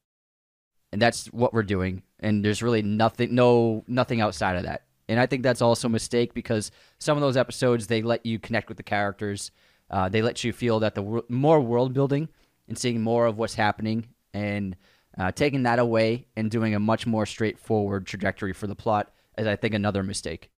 and 0.94 1.02
that's 1.02 1.26
what 1.34 1.54
we're 1.54 1.64
doing. 1.64 2.04
And 2.22 2.46
there's 2.46 2.62
really 2.62 2.82
nothing, 2.82 3.34
no 3.34 3.84
nothing 3.88 4.22
outside 4.22 4.56
of 4.56 4.64
that. 4.64 4.84
And 5.10 5.20
I 5.20 5.26
think 5.26 5.44
that's 5.44 5.62
also 5.62 5.88
a 5.88 5.92
mistake 5.92 6.34
because 6.34 6.72
some 7.00 7.18
of 7.18 7.22
those 7.22 7.36
episodes 7.36 7.88
they 7.88 8.02
let 8.02 8.26
you 8.26 8.40
connect 8.40 8.70
with 8.70 8.78
the 8.78 8.84
characters. 8.84 9.52
Uh, 9.90 10.08
they 10.08 10.22
let 10.22 10.44
you 10.44 10.54
feel 10.54 10.80
that 10.80 10.96
the 10.96 11.24
more 11.28 11.60
world 11.60 11.94
building 11.94 12.30
and 12.68 12.78
seeing 12.78 13.02
more 13.02 13.26
of 13.26 13.38
what's 13.38 13.56
happening 13.56 14.08
and 14.34 14.78
uh, 15.18 15.32
taking 15.32 15.64
that 15.64 15.80
away 15.80 16.28
and 16.38 16.50
doing 16.50 16.74
a 16.74 16.80
much 16.80 17.06
more 17.06 17.26
straightforward 17.26 18.06
trajectory 18.06 18.54
for 18.54 18.68
the 18.68 18.76
plot 18.76 19.12
is, 19.38 19.48
I 19.48 19.58
think, 19.58 19.74
another 19.74 20.04
mistake. 20.04 20.50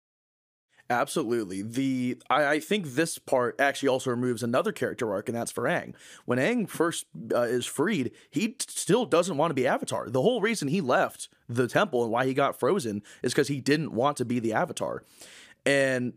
Absolutely. 0.90 1.62
The 1.62 2.18
I, 2.28 2.46
I, 2.46 2.60
think 2.60 2.88
this 2.88 3.18
part 3.18 3.58
actually 3.58 3.88
also 3.88 4.10
removes 4.10 4.42
another 4.42 4.70
character 4.70 5.10
arc, 5.12 5.30
and 5.30 5.36
that's 5.36 5.50
for 5.50 5.64
Aang. 5.64 5.94
When 6.26 6.38
Aang 6.38 6.68
first 6.68 7.06
uh, 7.34 7.40
is 7.42 7.64
freed, 7.64 8.10
he 8.30 8.48
t- 8.48 8.66
still 8.68 9.06
doesn't 9.06 9.38
want 9.38 9.50
to 9.50 9.54
be 9.54 9.66
Avatar. 9.66 10.10
The 10.10 10.20
whole 10.20 10.42
reason 10.42 10.68
he 10.68 10.82
left 10.82 11.30
the 11.48 11.68
temple 11.68 12.02
and 12.02 12.12
why 12.12 12.26
he 12.26 12.34
got 12.34 12.60
frozen 12.60 13.02
is 13.22 13.32
because 13.32 13.48
he 13.48 13.60
didn't 13.60 13.92
want 13.92 14.18
to 14.18 14.26
be 14.26 14.40
the 14.40 14.52
Avatar. 14.52 15.02
And 15.64 16.12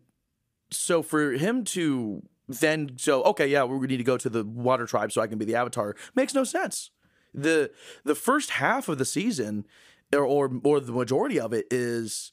so 0.70 1.02
for 1.02 1.32
him 1.32 1.64
to 1.64 2.24
then 2.48 2.92
so 2.98 3.24
okay, 3.24 3.48
yeah, 3.48 3.64
we 3.64 3.88
need 3.88 3.98
to 3.98 4.04
go 4.04 4.18
to 4.18 4.30
the 4.30 4.44
water 4.44 4.86
tribe 4.86 5.12
so 5.12 5.22
I 5.22 5.28
can 5.28 5.38
be 5.38 5.46
the 5.46 5.56
avatar. 5.56 5.96
Makes 6.16 6.34
no 6.34 6.44
sense. 6.44 6.92
The 7.34 7.72
the 8.04 8.16
first 8.16 8.52
half 8.52 8.90
of 8.90 8.98
the 8.98 9.06
season 9.06 9.66
or 10.14 10.26
or, 10.26 10.52
or 10.64 10.80
the 10.80 10.92
majority 10.92 11.40
of 11.40 11.54
it 11.54 11.68
is 11.72 12.32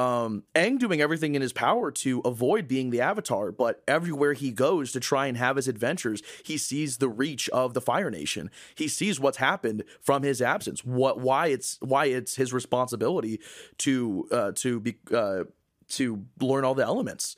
um 0.00 0.44
Aang 0.54 0.78
doing 0.78 1.00
everything 1.00 1.34
in 1.34 1.42
his 1.42 1.52
power 1.52 1.90
to 1.90 2.20
avoid 2.20 2.66
being 2.66 2.90
the 2.90 3.00
avatar, 3.00 3.52
but 3.52 3.82
everywhere 3.86 4.32
he 4.32 4.50
goes 4.50 4.92
to 4.92 5.00
try 5.00 5.26
and 5.26 5.36
have 5.36 5.56
his 5.56 5.68
adventures, 5.68 6.22
he 6.42 6.56
sees 6.56 6.96
the 6.96 7.08
reach 7.08 7.48
of 7.50 7.74
the 7.74 7.80
Fire 7.80 8.10
Nation. 8.10 8.50
He 8.74 8.88
sees 8.88 9.20
what's 9.20 9.36
happened 9.38 9.84
from 10.00 10.22
his 10.22 10.40
absence. 10.40 10.84
What 10.84 11.20
why 11.20 11.48
it's 11.48 11.78
why 11.80 12.06
it's 12.06 12.36
his 12.36 12.52
responsibility 12.52 13.40
to 13.78 14.26
uh 14.30 14.52
to 14.56 14.80
be 14.80 14.96
uh 15.12 15.44
to 15.90 16.24
learn 16.40 16.64
all 16.64 16.74
the 16.74 16.84
elements 16.84 17.36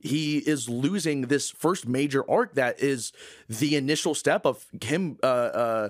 he 0.00 0.38
is 0.38 0.68
losing 0.68 1.22
this 1.22 1.50
first 1.50 1.86
major 1.86 2.28
arc 2.30 2.54
that 2.54 2.80
is 2.80 3.12
the 3.48 3.74
initial 3.74 4.14
step 4.14 4.46
of 4.46 4.64
him 4.82 5.18
uh, 5.22 5.26
uh, 5.26 5.88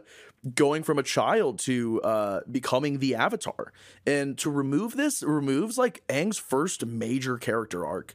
going 0.55 0.83
from 0.83 0.99
a 0.99 1.03
child 1.03 1.59
to 1.61 2.01
uh, 2.03 2.41
becoming 2.51 2.99
the 2.99 3.15
avatar. 3.15 3.73
And 4.07 4.39
to 4.39 4.51
remove 4.51 4.97
this 4.97 5.23
removes 5.23 5.79
like 5.79 6.03
Aang's 6.09 6.39
first 6.39 6.87
major 6.87 7.39
character 7.39 7.85
arc, 7.85 8.15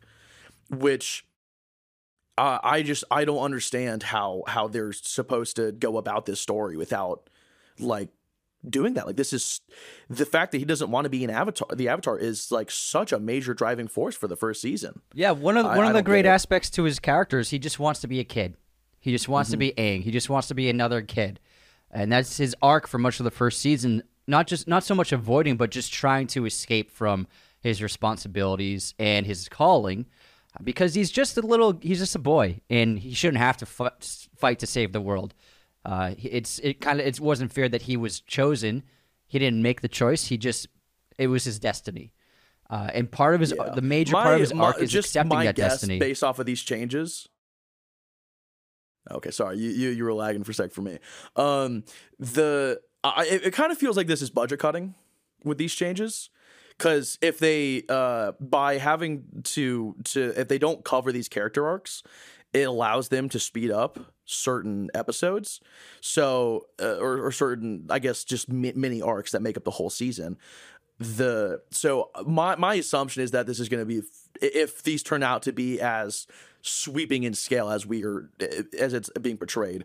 which 0.70 1.26
uh, 2.38 2.60
I 2.64 2.82
just 2.82 3.04
I 3.12 3.26
don't 3.26 3.44
understand 3.44 4.04
how 4.04 4.44
how 4.48 4.68
they're 4.68 4.94
supposed 4.94 5.56
to 5.58 5.72
go 5.72 5.98
about 5.98 6.26
this 6.26 6.40
story 6.40 6.78
without 6.78 7.30
like 7.80 8.10
doing 8.68 8.94
that. 8.96 9.06
Like 9.06 9.18
this 9.18 9.34
is 9.34 9.62
the 10.10 10.26
fact 10.26 10.52
that 10.52 10.58
he 10.58 10.66
doesn't 10.66 10.90
want 10.90 11.06
to 11.06 11.10
be 11.10 11.24
an 11.24 11.30
avatar. 11.30 11.68
The 11.76 11.90
avatar 11.90 12.18
is 12.18 12.52
like 12.52 12.72
such 12.72 13.12
a 13.12 13.20
major 13.20 13.54
driving 13.54 13.88
force 13.88 14.16
for 14.16 14.28
the 14.28 14.36
first 14.36 14.62
season. 14.62 15.02
Yeah, 15.14 15.32
one 15.32 15.58
of 15.58 15.66
I, 15.66 15.78
one 15.78 15.88
of 15.88 15.94
the 15.94 16.02
great 16.02 16.26
aspects 16.26 16.70
to 16.72 16.84
his 16.84 17.00
character 17.00 17.40
is 17.40 17.50
he 17.50 17.60
just 17.60 17.80
wants 17.80 18.02
to 18.02 18.08
be 18.08 18.20
a 18.20 18.24
kid. 18.24 18.56
He 19.00 19.12
just 19.12 19.28
wants 19.28 19.50
mm-hmm. 19.50 19.54
to 19.54 19.58
be 19.58 19.72
Aang. 19.74 20.02
He 20.02 20.12
just 20.12 20.30
wants 20.30 20.48
to 20.48 20.56
be 20.56 20.70
another 20.70 21.02
kid, 21.02 21.40
and 21.94 22.12
that's 22.12 22.36
his 22.38 22.56
arc 22.62 22.88
for 22.88 22.98
much 22.98 23.20
of 23.20 23.24
the 23.24 23.32
first 23.32 23.62
season. 23.62 24.04
Not 24.28 24.48
just 24.48 24.68
not 24.68 24.84
so 24.84 24.96
much 24.96 25.12
avoiding, 25.12 25.56
but 25.58 25.70
just 25.72 25.94
trying 25.94 26.28
to 26.28 26.46
escape 26.46 26.92
from 26.92 27.28
his 27.62 27.82
responsibilities 27.82 28.94
and 29.00 29.26
his 29.26 29.48
calling, 29.50 30.06
because 30.64 30.94
he's 30.94 31.12
just 31.12 31.38
a 31.38 31.42
little. 31.42 31.78
He's 31.82 32.00
just 32.00 32.16
a 32.16 32.20
boy, 32.20 32.62
and 32.70 33.00
he 33.00 33.14
shouldn't 33.14 33.40
have 33.40 33.58
to 33.58 33.66
fight 33.66 34.60
to 34.60 34.68
save 34.68 34.92
the 34.94 35.02
world. 35.02 35.34
Uh, 35.86 36.14
it's 36.22 36.60
it 36.60 36.80
kind 36.80 37.00
of 37.02 37.06
it 37.06 37.20
wasn't 37.20 37.52
fair 37.52 37.68
that 37.70 37.84
he 37.84 37.98
was 37.98 38.22
chosen. 38.22 38.84
He 39.28 39.40
didn't 39.40 39.62
make 39.62 39.82
the 39.82 39.90
choice. 39.90 40.28
He 40.28 40.38
just 40.38 40.68
it 41.18 41.28
was 41.28 41.44
his 41.44 41.60
destiny. 41.60 42.14
Uh, 42.70 42.90
and 42.94 43.12
part 43.12 43.36
of 43.36 43.42
his 43.42 43.54
Yeah. 43.56 43.70
the 43.76 43.82
major 43.82 44.14
My- 44.14 44.24
part 44.24 44.36
of 44.36 44.40
his 44.40 44.54
my- 44.54 44.64
arc 44.66 44.82
is 44.82 44.92
just 44.92 45.10
accepting 45.10 45.38
my 45.38 45.46
that 45.46 45.56
destiny. 45.56 46.00
based 46.00 46.24
off 46.24 46.40
of 46.40 46.46
these 46.46 46.62
changes. 46.62 47.28
Okay, 49.12 49.32
sorry, 49.32 49.58
you 49.58 49.70
you, 49.70 49.90
you 49.90 50.04
were 50.04 50.14
lagging 50.14 50.44
for 50.44 50.52
a 50.52 50.54
sec 50.54 50.72
for 50.72 50.82
me. 50.82 51.00
Um, 51.36 51.84
the 52.20 52.80
I, 53.04 53.26
it, 53.26 53.48
it 53.48 53.52
kind 53.52 53.72
of 53.72 53.78
feels 53.78 53.98
like 53.98 54.08
this 54.08 54.22
is 54.22 54.30
budget 54.30 54.60
cutting 54.60 54.96
with 55.44 55.58
these 55.58 55.74
changes 55.74 56.30
because 56.78 57.18
if 57.22 57.40
they 57.40 57.84
uh 57.90 58.32
by 58.40 58.78
having 58.78 59.24
to 59.44 59.96
to 60.06 60.34
if 60.40 60.48
they 60.48 60.58
don't 60.58 60.84
cover 60.84 61.12
these 61.12 61.28
character 61.28 61.68
arcs 61.68 62.04
it 62.54 62.64
allows 62.64 63.10
them 63.10 63.30
to 63.30 63.40
speed 63.40 63.72
up 63.72 64.00
certain 64.26 64.90
episodes 64.94 65.60
so 66.02 66.66
uh, 66.82 66.98
or, 66.98 67.26
or 67.26 67.32
certain 67.32 67.86
i 67.90 68.00
guess 68.00 68.24
just 68.24 68.50
mi- 68.50 68.74
mini 68.74 69.02
arcs 69.02 69.32
that 69.32 69.42
make 69.42 69.58
up 69.58 69.64
the 69.64 69.72
whole 69.72 69.90
season 69.90 70.38
the 71.00 71.62
so 71.72 72.10
my 72.26 72.56
my 72.56 72.76
assumption 72.76 73.22
is 73.22 73.32
that 73.32 73.46
this 73.48 73.60
is 73.60 73.68
going 73.68 73.82
to 73.82 73.86
be 73.86 74.02
if 74.42 74.82
these 74.84 75.04
turn 75.04 75.24
out 75.24 75.42
to 75.44 75.52
be 75.52 75.82
as 75.82 76.28
sweeping 76.64 77.24
in 77.24 77.34
scale 77.34 77.70
as 77.70 77.86
we 77.86 78.04
are 78.04 78.30
as 78.80 78.94
it's 78.94 79.10
being 79.22 79.38
portrayed 79.38 79.84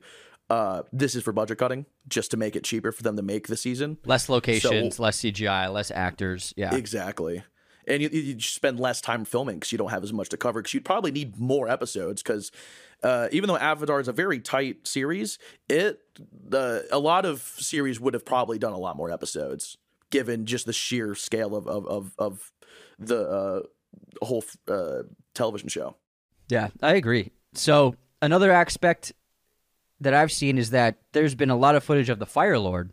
uh 0.49 0.82
this 0.92 1.14
is 1.14 1.23
for 1.23 1.32
budget 1.32 1.58
cutting 1.58 1.85
just 2.08 2.30
to 2.30 2.37
make 2.37 2.56
it 2.56 2.64
cheaper 2.64 2.92
for 2.92 3.02
them 3.02 3.16
to 3.16 3.23
make 3.23 3.49
the 3.49 3.56
season 3.56 3.99
less 4.06 4.28
locations, 4.28 4.99
less 4.99 5.20
CGI, 5.20 5.73
less 5.73 5.90
actors. 5.90 6.54
Yeah. 6.56 6.75
Exactly. 6.75 7.42
And 7.87 8.02
you, 8.02 8.08
you 8.11 8.40
spend 8.40 8.78
less 8.78 9.00
time 9.00 9.25
filming 9.25 9.56
because 9.56 9.73
you 9.73 9.78
don't 9.78 9.90
have 9.90 10.04
as 10.04 10.12
much 10.12 10.28
to 10.30 10.37
cover 10.37 10.61
because 10.61 10.75
you'd 10.75 10.85
probably 10.85 11.11
need 11.11 11.38
more 11.38 11.68
episodes 11.68 12.23
because 12.23 12.52
uh, 13.02 13.28
even 13.32 13.49
though 13.49 13.56
Avatar 13.56 14.00
is 14.00 14.08
a 14.08 14.12
very 14.12 14.40
tight 14.40 14.87
series, 14.87 15.38
it 15.68 16.00
uh, 16.52 16.80
a 16.90 16.99
lot 16.99 17.25
of 17.25 17.40
series 17.40 17.99
would 17.99 18.14
have 18.14 18.25
probably 18.25 18.58
done 18.58 18.73
a 18.73 18.78
lot 18.78 18.97
more 18.97 19.11
episodes 19.11 19.78
given 20.11 20.47
just 20.47 20.66
the 20.66 20.73
sheer 20.73 21.14
scale 21.14 21.54
of 21.56 21.66
of 21.66 21.87
of, 21.87 22.14
of 22.18 22.52
the 22.99 23.28
uh, 23.28 23.61
whole 24.25 24.44
uh, 24.68 25.02
television 25.35 25.68
show. 25.68 25.97
Yeah, 26.49 26.69
I 26.83 26.95
agree. 26.95 27.31
So 27.55 27.95
another 28.23 28.50
aspect 28.50 29.12
that 30.00 30.14
I've 30.14 30.33
seen 30.33 30.59
is 30.59 30.71
that 30.71 30.99
there's 31.12 31.35
been 31.35 31.50
a 31.50 31.57
lot 31.57 31.75
of 31.75 31.85
footage 31.85 32.09
of 32.09 32.19
the 32.19 32.26
Fire 32.26 32.59
Lord, 32.59 32.93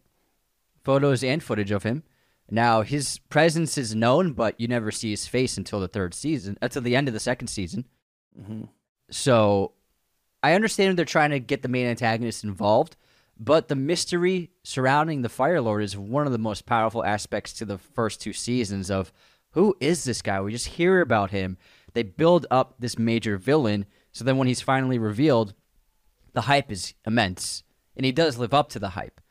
photos 0.84 1.24
and 1.24 1.42
footage 1.42 1.72
of 1.72 1.84
him. 1.84 2.04
Now 2.50 2.82
his 2.82 3.20
presence 3.30 3.78
is 3.78 3.96
known, 3.96 4.34
but 4.34 4.60
you 4.60 4.68
never 4.68 4.92
see 4.92 5.12
his 5.12 5.28
face 5.28 5.58
until 5.58 5.80
the 5.80 5.88
third 5.88 6.14
season, 6.14 6.58
uh, 6.62 6.66
until 6.66 6.82
the 6.82 6.96
end 6.96 7.08
of 7.08 7.14
the 7.14 7.20
second 7.20 7.48
season. 7.48 7.86
Mm-hmm. 8.40 8.64
So 9.10 9.74
I 10.44 10.54
understand 10.54 10.98
they're 10.98 11.06
trying 11.06 11.32
to 11.32 11.40
get 11.40 11.62
the 11.62 11.68
main 11.68 11.88
antagonist 11.88 12.44
involved, 12.44 12.98
but 13.40 13.68
the 13.68 13.76
mystery 13.76 14.52
surrounding 14.64 15.22
the 15.22 15.30
Fire 15.30 15.62
Lord 15.62 15.84
is 15.84 15.98
one 15.98 16.26
of 16.26 16.32
the 16.32 16.38
most 16.38 16.66
powerful 16.66 17.04
aspects 17.04 17.54
to 17.54 17.66
the 17.66 17.78
first 17.78 18.22
two 18.22 18.34
seasons 18.34 18.92
of 18.92 19.12
who 19.52 19.76
is 19.80 20.04
this 20.04 20.22
guy? 20.22 20.42
We 20.42 20.52
just 20.52 20.68
hear 20.68 21.02
about 21.02 21.32
him. 21.32 21.58
They 21.96 22.04
build 22.04 22.46
up 22.52 22.76
this 22.78 23.00
major 23.00 23.38
villain, 23.38 23.86
so 24.12 24.24
then 24.24 24.38
when 24.38 24.50
he's 24.50 24.62
finally 24.62 25.00
revealed, 25.00 25.54
the 26.34 26.42
hype 26.42 26.70
is 26.70 26.94
immense, 27.08 27.64
and 27.96 28.06
he 28.06 28.12
does 28.12 28.38
live 28.38 28.54
up 28.54 28.70
to 28.70 28.80
the 28.80 28.90
hype. 28.90 29.22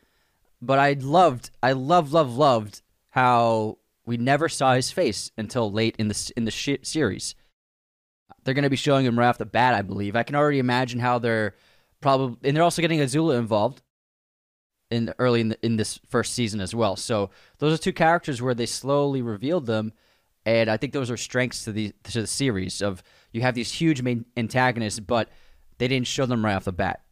But 0.63 0.79
I 0.79 0.95
loved, 0.95 1.51
I 1.63 1.73
love, 1.73 2.13
love, 2.13 2.35
loved 2.35 2.81
how 3.11 3.79
we 4.07 4.17
never 4.17 4.49
saw 4.49 4.75
his 4.75 4.91
face 4.91 5.31
until 5.37 5.71
late 5.71 5.95
in 5.99 6.09
the 6.09 6.33
in 6.37 6.47
the 6.47 6.51
sh- 6.51 6.83
series. 6.83 7.35
They're 8.43 8.55
going 8.55 8.65
to 8.65 8.71
be 8.71 8.77
showing 8.77 9.05
him 9.05 9.19
right 9.19 9.29
off 9.29 9.39
the 9.39 9.45
bat, 9.45 9.75
I 9.75 9.83
believe. 9.83 10.17
I 10.17 10.23
can 10.23 10.35
already 10.35 10.59
imagine 10.59 11.01
how 11.01 11.19
they're 11.19 11.55
probably, 12.01 12.49
and 12.49 12.57
they're 12.57 12.65
also 12.65 12.83
getting 12.83 13.01
Azula 13.01 13.39
involved 13.39 13.83
in 14.91 15.13
early 15.19 15.43
in, 15.43 15.49
the, 15.51 15.59
in 15.65 15.77
this 15.77 16.01
first 16.09 16.33
season 16.33 16.61
as 16.61 16.75
well. 16.75 16.97
So 16.97 17.29
those 17.59 17.75
are 17.75 17.83
two 17.83 17.93
characters 17.93 18.41
where 18.41 18.55
they 18.55 18.67
slowly 18.67 19.21
revealed 19.21 19.67
them, 19.67 19.93
and 20.47 20.71
I 20.71 20.77
think 20.77 20.93
those 20.93 21.11
are 21.11 21.17
strengths 21.17 21.65
to 21.65 21.73
the 21.73 21.93
to 22.05 22.23
the 22.23 22.27
series. 22.27 22.83
Of 22.83 23.03
you 23.33 23.43
have 23.43 23.55
these 23.55 23.73
huge 23.73 24.03
main 24.03 24.25
antagonists, 24.37 25.01
but 25.01 25.29
they 25.79 25.89
didn't 25.89 26.07
show 26.07 26.27
them 26.27 26.45
right 26.45 26.55
off 26.55 26.65
the 26.65 26.73
bat, 26.73 27.03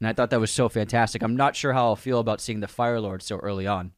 and 0.00 0.08
I 0.08 0.12
thought 0.12 0.30
that 0.30 0.40
was 0.40 0.50
so 0.50 0.68
fantastic. 0.68 1.22
I'm 1.22 1.36
not 1.36 1.56
sure 1.56 1.72
how 1.72 1.86
I'll 1.86 1.96
feel 1.96 2.20
about 2.20 2.40
seeing 2.40 2.60
the 2.60 2.68
Fire 2.68 3.00
Lord 3.00 3.22
so 3.22 3.36
early 3.38 3.66
on. 3.66 3.92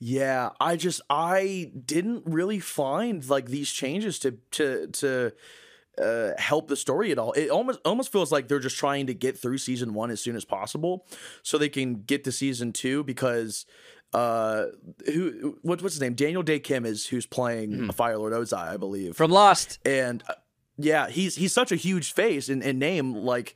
Yeah, 0.00 0.50
I 0.60 0.76
just 0.76 1.00
I 1.08 1.72
didn't 1.86 2.24
really 2.26 2.60
find 2.60 3.26
like 3.28 3.46
these 3.46 3.72
changes 3.72 4.18
to 4.20 4.38
to 4.52 4.88
to 4.88 5.32
uh, 6.00 6.30
help 6.38 6.68
the 6.68 6.76
story 6.76 7.12
at 7.12 7.18
all. 7.18 7.32
It 7.32 7.50
almost 7.50 7.80
almost 7.84 8.12
feels 8.12 8.32
like 8.32 8.48
they're 8.48 8.58
just 8.58 8.76
trying 8.76 9.06
to 9.06 9.14
get 9.14 9.38
through 9.38 9.58
season 9.58 9.94
one 9.94 10.10
as 10.10 10.20
soon 10.20 10.36
as 10.36 10.44
possible, 10.44 11.06
so 11.42 11.58
they 11.58 11.68
can 11.68 12.02
get 12.02 12.24
to 12.24 12.32
season 12.32 12.72
two 12.72 13.04
because 13.04 13.66
uh 14.12 14.66
who 15.06 15.58
what, 15.62 15.82
what's 15.82 15.94
his 15.94 16.00
name? 16.00 16.14
Daniel 16.14 16.42
Dae 16.42 16.60
Kim 16.60 16.84
is 16.86 17.06
who's 17.06 17.26
playing 17.26 17.90
Fire 17.92 18.18
Lord 18.18 18.32
Ozai 18.32 18.68
I 18.68 18.76
believe. 18.76 19.16
From 19.16 19.30
Lost, 19.30 19.78
and 19.84 20.22
uh, 20.28 20.34
yeah 20.76 21.08
he's 21.08 21.36
he's 21.36 21.52
such 21.52 21.72
a 21.72 21.76
huge 21.76 22.12
face 22.12 22.48
and, 22.48 22.62
and 22.62 22.78
name 22.78 23.14
like 23.14 23.54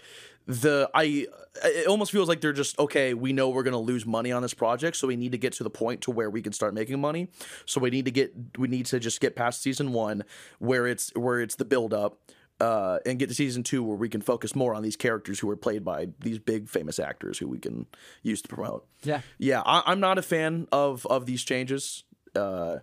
the 0.48 0.90
I 0.94 1.26
it 1.62 1.86
almost 1.86 2.10
feels 2.10 2.26
like 2.26 2.40
they're 2.40 2.54
just 2.54 2.78
okay 2.78 3.12
we 3.12 3.34
know 3.34 3.50
we're 3.50 3.62
going 3.62 3.72
to 3.72 3.78
lose 3.78 4.06
money 4.06 4.32
on 4.32 4.40
this 4.40 4.54
project 4.54 4.96
so 4.96 5.06
we 5.06 5.14
need 5.14 5.32
to 5.32 5.38
get 5.38 5.52
to 5.54 5.62
the 5.62 5.70
point 5.70 6.00
to 6.02 6.10
where 6.10 6.30
we 6.30 6.40
can 6.40 6.54
start 6.54 6.72
making 6.72 6.98
money 7.00 7.28
so 7.66 7.80
we 7.80 7.90
need 7.90 8.06
to 8.06 8.10
get 8.10 8.32
we 8.56 8.66
need 8.66 8.86
to 8.86 8.98
just 8.98 9.20
get 9.20 9.36
past 9.36 9.60
season 9.60 9.92
1 9.92 10.24
where 10.58 10.86
it's 10.86 11.14
where 11.14 11.40
it's 11.40 11.56
the 11.56 11.66
build 11.66 11.92
up 11.92 12.18
uh, 12.60 12.98
and 13.06 13.18
get 13.18 13.28
to 13.28 13.34
season 13.34 13.62
two 13.62 13.84
where 13.84 13.96
we 13.96 14.08
can 14.08 14.20
focus 14.20 14.56
more 14.56 14.74
on 14.74 14.82
these 14.82 14.96
characters 14.96 15.38
who 15.38 15.48
are 15.48 15.56
played 15.56 15.84
by 15.84 16.08
these 16.20 16.40
big 16.40 16.68
famous 16.68 16.98
actors 16.98 17.38
who 17.38 17.46
we 17.46 17.58
can 17.58 17.86
use 18.22 18.42
to 18.42 18.48
promote. 18.48 18.84
Yeah. 19.04 19.20
yeah. 19.38 19.62
I, 19.64 19.84
I'm 19.86 20.00
not 20.00 20.18
a 20.18 20.22
fan 20.22 20.66
of 20.72 21.06
of 21.06 21.24
these 21.26 21.44
changes. 21.44 22.02
Uh, 22.34 22.78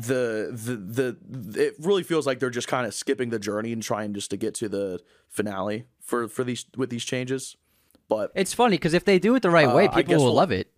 the, 0.00 0.50
the 0.52 1.16
the 1.28 1.66
it 1.66 1.74
really 1.78 2.02
feels 2.02 2.26
like 2.26 2.38
they're 2.38 2.50
just 2.50 2.68
kind 2.68 2.86
of 2.86 2.94
skipping 2.94 3.30
the 3.30 3.38
journey 3.38 3.72
and 3.72 3.82
trying 3.82 4.14
just 4.14 4.30
to 4.30 4.36
get 4.36 4.54
to 4.54 4.68
the 4.68 5.00
finale 5.28 5.86
for 6.00 6.28
for 6.28 6.44
these 6.44 6.64
with 6.76 6.90
these 6.90 7.04
changes. 7.04 7.56
But 8.08 8.30
it's 8.34 8.54
funny 8.54 8.76
because 8.76 8.94
if 8.94 9.04
they 9.04 9.18
do 9.18 9.34
it 9.34 9.42
the 9.42 9.50
right 9.50 9.66
Uh, 9.68 9.74
way, 9.74 9.88
people 9.88 10.14
will 10.16 10.24
we'll- 10.24 10.34
love 10.34 10.50
it. 10.52 10.70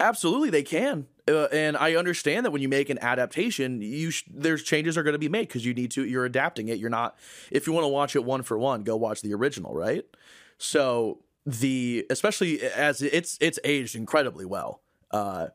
Absolutely, 0.00 0.48
they 0.48 0.62
can, 0.62 1.06
uh, 1.28 1.44
and 1.52 1.76
I 1.76 1.94
understand 1.94 2.46
that 2.46 2.52
when 2.52 2.62
you 2.62 2.70
make 2.70 2.88
an 2.88 2.98
adaptation, 3.02 3.82
you 3.82 4.10
sh- 4.10 4.24
there's 4.32 4.62
changes 4.62 4.96
are 4.96 5.02
going 5.02 5.12
to 5.12 5.18
be 5.18 5.28
made 5.28 5.46
because 5.48 5.66
you 5.66 5.74
need 5.74 5.90
to. 5.90 6.06
You're 6.06 6.24
adapting 6.24 6.68
it. 6.68 6.78
You're 6.78 6.88
not. 6.88 7.18
If 7.50 7.66
you 7.66 7.74
want 7.74 7.84
to 7.84 7.88
watch 7.88 8.16
it 8.16 8.24
one 8.24 8.42
for 8.42 8.58
one, 8.58 8.82
go 8.82 8.96
watch 8.96 9.20
the 9.20 9.34
original, 9.34 9.74
right? 9.74 10.04
So 10.56 11.20
the 11.44 12.06
especially 12.08 12.62
as 12.62 13.02
it's 13.02 13.36
it's 13.42 13.58
aged 13.62 13.94
incredibly 13.94 14.46
well. 14.46 14.80
Uh, 15.10 15.48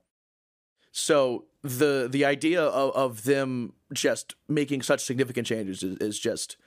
so 0.92 1.46
the 1.62 2.08
the 2.10 2.26
idea 2.26 2.62
of, 2.62 2.96
of 2.96 3.24
them 3.24 3.74
just 3.94 4.36
making 4.48 4.82
such 4.82 5.04
significant 5.04 5.46
changes 5.48 5.84
is, 5.84 5.98
is 5.98 6.20
just 6.20 6.58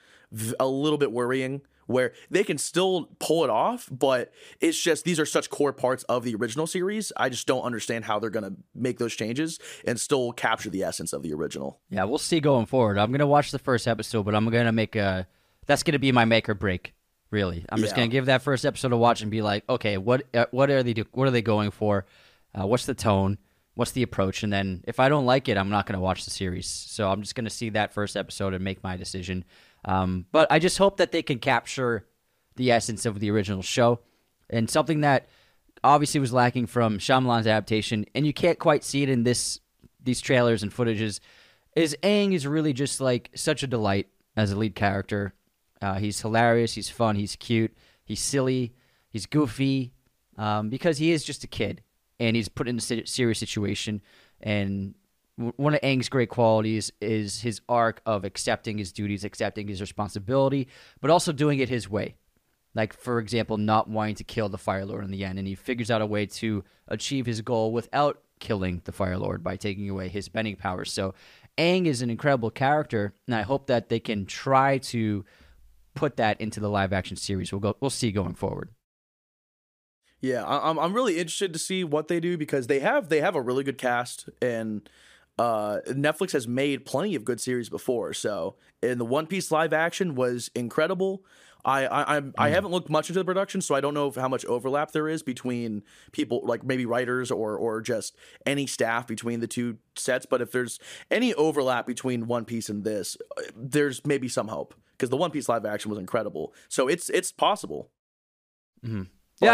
a 0.59 0.67
little 0.67 0.97
bit 0.97 1.11
worrying 1.11 1.61
where 1.85 2.13
they 2.31 2.43
can 2.43 2.57
still 2.57 3.09
pull 3.19 3.43
it 3.43 3.49
off 3.49 3.89
but 3.91 4.31
it's 4.61 4.79
just 4.81 5.03
these 5.03 5.19
are 5.19 5.25
such 5.25 5.49
core 5.49 5.73
parts 5.73 6.03
of 6.05 6.23
the 6.23 6.33
original 6.35 6.65
series 6.65 7.11
i 7.17 7.27
just 7.29 7.45
don't 7.45 7.63
understand 7.63 8.05
how 8.05 8.17
they're 8.19 8.29
going 8.29 8.43
to 8.43 8.53
make 8.73 8.97
those 8.99 9.13
changes 9.13 9.59
and 9.85 9.99
still 9.99 10.31
capture 10.31 10.69
the 10.69 10.81
essence 10.83 11.11
of 11.13 11.21
the 11.23 11.33
original 11.33 11.79
Yeah, 11.89 12.05
we'll 12.05 12.17
see 12.17 12.39
going 12.39 12.65
forward. 12.65 12.97
I'm 12.97 13.11
gonna 13.11 13.27
watch 13.27 13.51
the 13.51 13.59
first 13.59 13.87
episode, 13.87 14.23
but 14.23 14.33
I'm 14.33 14.49
gonna 14.49 14.71
make 14.71 14.95
a. 14.95 15.27
That's 15.67 15.83
gonna 15.83 15.99
be 15.99 16.11
my 16.11 16.25
make 16.25 16.47
or 16.49 16.53
break. 16.55 16.93
Really, 17.29 17.65
I'm 17.69 17.79
just 17.79 17.91
Yeah. 17.91 17.97
gonna 17.97 18.07
give 18.07 18.25
that 18.27 18.41
first 18.41 18.65
episode 18.65 18.91
a 18.93 18.97
watch 18.97 19.21
and 19.21 19.29
be 19.29 19.41
like, 19.41 19.63
okay, 19.69 19.97
what 19.97 20.23
uh, 20.33 20.45
what 20.51 20.69
are 20.69 20.81
they 20.83 20.93
do? 20.93 21.03
What 21.11 21.27
are 21.27 21.31
they 21.31 21.41
going 21.41 21.71
for? 21.71 22.05
Uh, 22.59 22.65
what's 22.65 22.85
the 22.85 22.93
tone? 22.95 23.37
What's 23.75 23.91
the 23.91 24.03
approach? 24.03 24.43
And 24.43 24.53
then 24.53 24.83
if 24.87 24.99
I 24.99 25.09
don't 25.09 25.25
like 25.25 25.49
it, 25.49 25.57
I'm 25.57 25.69
not 25.69 25.85
gonna 25.85 25.99
watch 25.99 26.25
the 26.25 26.31
series. 26.31 26.67
So 26.67 27.09
I'm 27.09 27.21
just 27.21 27.35
gonna 27.35 27.49
see 27.49 27.69
that 27.69 27.93
first 27.93 28.15
episode 28.15 28.53
and 28.53 28.63
make 28.63 28.83
my 28.83 28.97
decision. 28.97 29.45
Um, 29.85 30.25
but 30.31 30.51
I 30.51 30.59
just 30.59 30.77
hope 30.77 30.97
that 30.97 31.11
they 31.11 31.21
can 31.23 31.39
capture 31.39 32.05
the 32.55 32.71
essence 32.71 33.05
of 33.05 33.19
the 33.19 33.31
original 33.31 33.61
show 33.63 33.99
and 34.49 34.69
something 34.69 35.01
that 35.01 35.27
obviously 35.83 36.19
was 36.19 36.31
lacking 36.31 36.67
from 36.67 36.97
Shyamalan's 36.97 37.47
adaptation, 37.47 38.05
and 38.15 38.25
you 38.25 38.33
can't 38.33 38.59
quite 38.59 38.83
see 38.83 39.03
it 39.03 39.09
in 39.09 39.23
this 39.23 39.59
these 40.03 40.21
trailers 40.21 40.63
and 40.63 40.73
footages. 40.73 41.19
Is 41.75 41.97
Aang 42.03 42.33
is 42.33 42.45
really 42.45 42.73
just 42.73 43.01
like 43.01 43.31
such 43.35 43.63
a 43.63 43.67
delight 43.67 44.07
as 44.35 44.51
a 44.51 44.55
lead 44.55 44.75
character. 44.75 45.33
Uh, 45.81 45.95
he's 45.95 46.21
hilarious. 46.21 46.73
He's 46.73 46.89
fun. 46.89 47.15
He's 47.15 47.35
cute. 47.35 47.73
He's 48.05 48.21
silly. 48.21 48.73
He's 49.09 49.25
goofy 49.25 49.93
um, 50.37 50.69
because 50.69 50.97
he 50.97 51.11
is 51.11 51.23
just 51.23 51.43
a 51.43 51.47
kid 51.47 51.81
and 52.19 52.35
he's 52.35 52.49
put 52.49 52.67
in 52.67 52.77
a 52.77 52.81
serious 52.81 53.39
situation. 53.39 54.01
And 54.41 54.95
one 55.35 55.73
of 55.73 55.81
Aang's 55.81 56.09
great 56.09 56.29
qualities 56.29 56.91
is 57.01 57.41
his 57.41 57.61
arc 57.67 58.01
of 58.05 58.23
accepting 58.23 58.77
his 58.77 58.91
duties, 58.91 59.23
accepting 59.23 59.67
his 59.67 59.81
responsibility, 59.81 60.67
but 61.01 61.09
also 61.09 61.31
doing 61.31 61.59
it 61.59 61.69
his 61.69 61.89
way. 61.89 62.15
Like, 62.75 62.93
for 62.93 63.19
example, 63.19 63.57
not 63.57 63.87
wanting 63.87 64.15
to 64.15 64.23
kill 64.23 64.49
the 64.49 64.57
Fire 64.57 64.85
Lord 64.85 65.03
in 65.03 65.11
the 65.11 65.25
end. 65.25 65.37
And 65.37 65.47
he 65.47 65.55
figures 65.55 65.91
out 65.91 66.01
a 66.01 66.07
way 66.07 66.25
to 66.25 66.63
achieve 66.87 67.25
his 67.25 67.41
goal 67.41 67.71
without 67.71 68.21
killing 68.39 68.81
the 68.85 68.91
Fire 68.91 69.17
Lord 69.17 69.43
by 69.43 69.57
taking 69.57 69.89
away 69.89 70.07
his 70.07 70.27
bending 70.27 70.55
powers. 70.55 70.91
So, 70.91 71.13
Aang 71.57 71.85
is 71.85 72.01
an 72.01 72.09
incredible 72.09 72.49
character, 72.49 73.13
and 73.27 73.35
I 73.35 73.43
hope 73.43 73.67
that 73.67 73.89
they 73.89 73.99
can 73.99 74.25
try 74.25 74.79
to 74.79 75.23
put 75.93 76.17
that 76.17 76.41
into 76.41 76.59
the 76.59 76.69
live 76.69 76.93
action 76.93 77.15
series. 77.15 77.51
We'll 77.51 77.61
go. 77.61 77.77
We'll 77.79 77.91
see 77.91 78.11
going 78.11 78.33
forward. 78.33 78.69
Yeah 80.23 80.43
I, 80.43 80.69
I'm, 80.69 80.79
I'm 80.79 80.93
really 80.93 81.19
interested 81.19 81.53
to 81.53 81.59
see 81.59 81.83
what 81.83 82.07
they 82.07 82.19
do 82.19 82.37
because 82.37 82.65
they 82.65 82.79
have 82.79 83.09
they 83.09 83.21
have 83.21 83.35
a 83.35 83.41
really 83.41 83.63
good 83.63 83.77
cast 83.77 84.29
and 84.41 84.89
uh, 85.39 85.79
Netflix 85.87 86.31
has 86.33 86.47
made 86.47 86.85
plenty 86.85 87.15
of 87.15 87.25
good 87.25 87.41
series 87.41 87.69
before. 87.69 88.13
So, 88.13 88.55
and 88.81 88.99
the 88.99 89.05
One 89.05 89.25
Piece 89.25 89.51
live 89.51 89.73
action 89.73 90.15
was 90.15 90.51
incredible. 90.53 91.25
I 91.65 91.85
I 91.87 92.17
I'm, 92.17 92.33
I 92.37 92.49
haven't 92.49 92.71
looked 92.71 92.89
much 92.89 93.09
into 93.09 93.19
the 93.19 93.25
production, 93.25 93.61
so 93.61 93.73
I 93.73 93.81
don't 93.81 93.93
know 93.93 94.11
how 94.11 94.27
much 94.27 94.45
overlap 94.45 94.91
there 94.91 95.07
is 95.07 95.23
between 95.23 95.83
people, 96.11 96.41
like 96.43 96.63
maybe 96.63 96.85
writers 96.85 97.31
or 97.31 97.55
or 97.57 97.81
just 97.81 98.15
any 98.45 98.67
staff 98.67 99.07
between 99.07 99.39
the 99.39 99.47
two 99.47 99.77
sets. 99.95 100.25
But 100.25 100.41
if 100.41 100.51
there's 100.51 100.79
any 101.09 101.33
overlap 101.33 101.87
between 101.87 102.27
One 102.27 102.45
Piece 102.45 102.69
and 102.69 102.83
this, 102.83 103.17
there's 103.55 104.05
maybe 104.05 104.27
some 104.27 104.49
hope 104.49 104.75
because 104.91 105.09
the 105.09 105.17
One 105.17 105.31
Piece 105.31 105.49
live 105.49 105.65
action 105.65 105.89
was 105.89 105.99
incredible. 105.99 106.53
So 106.69 106.87
it's 106.87 107.09
it's 107.09 107.31
possible. 107.31 107.89
Yeah, 108.83 109.03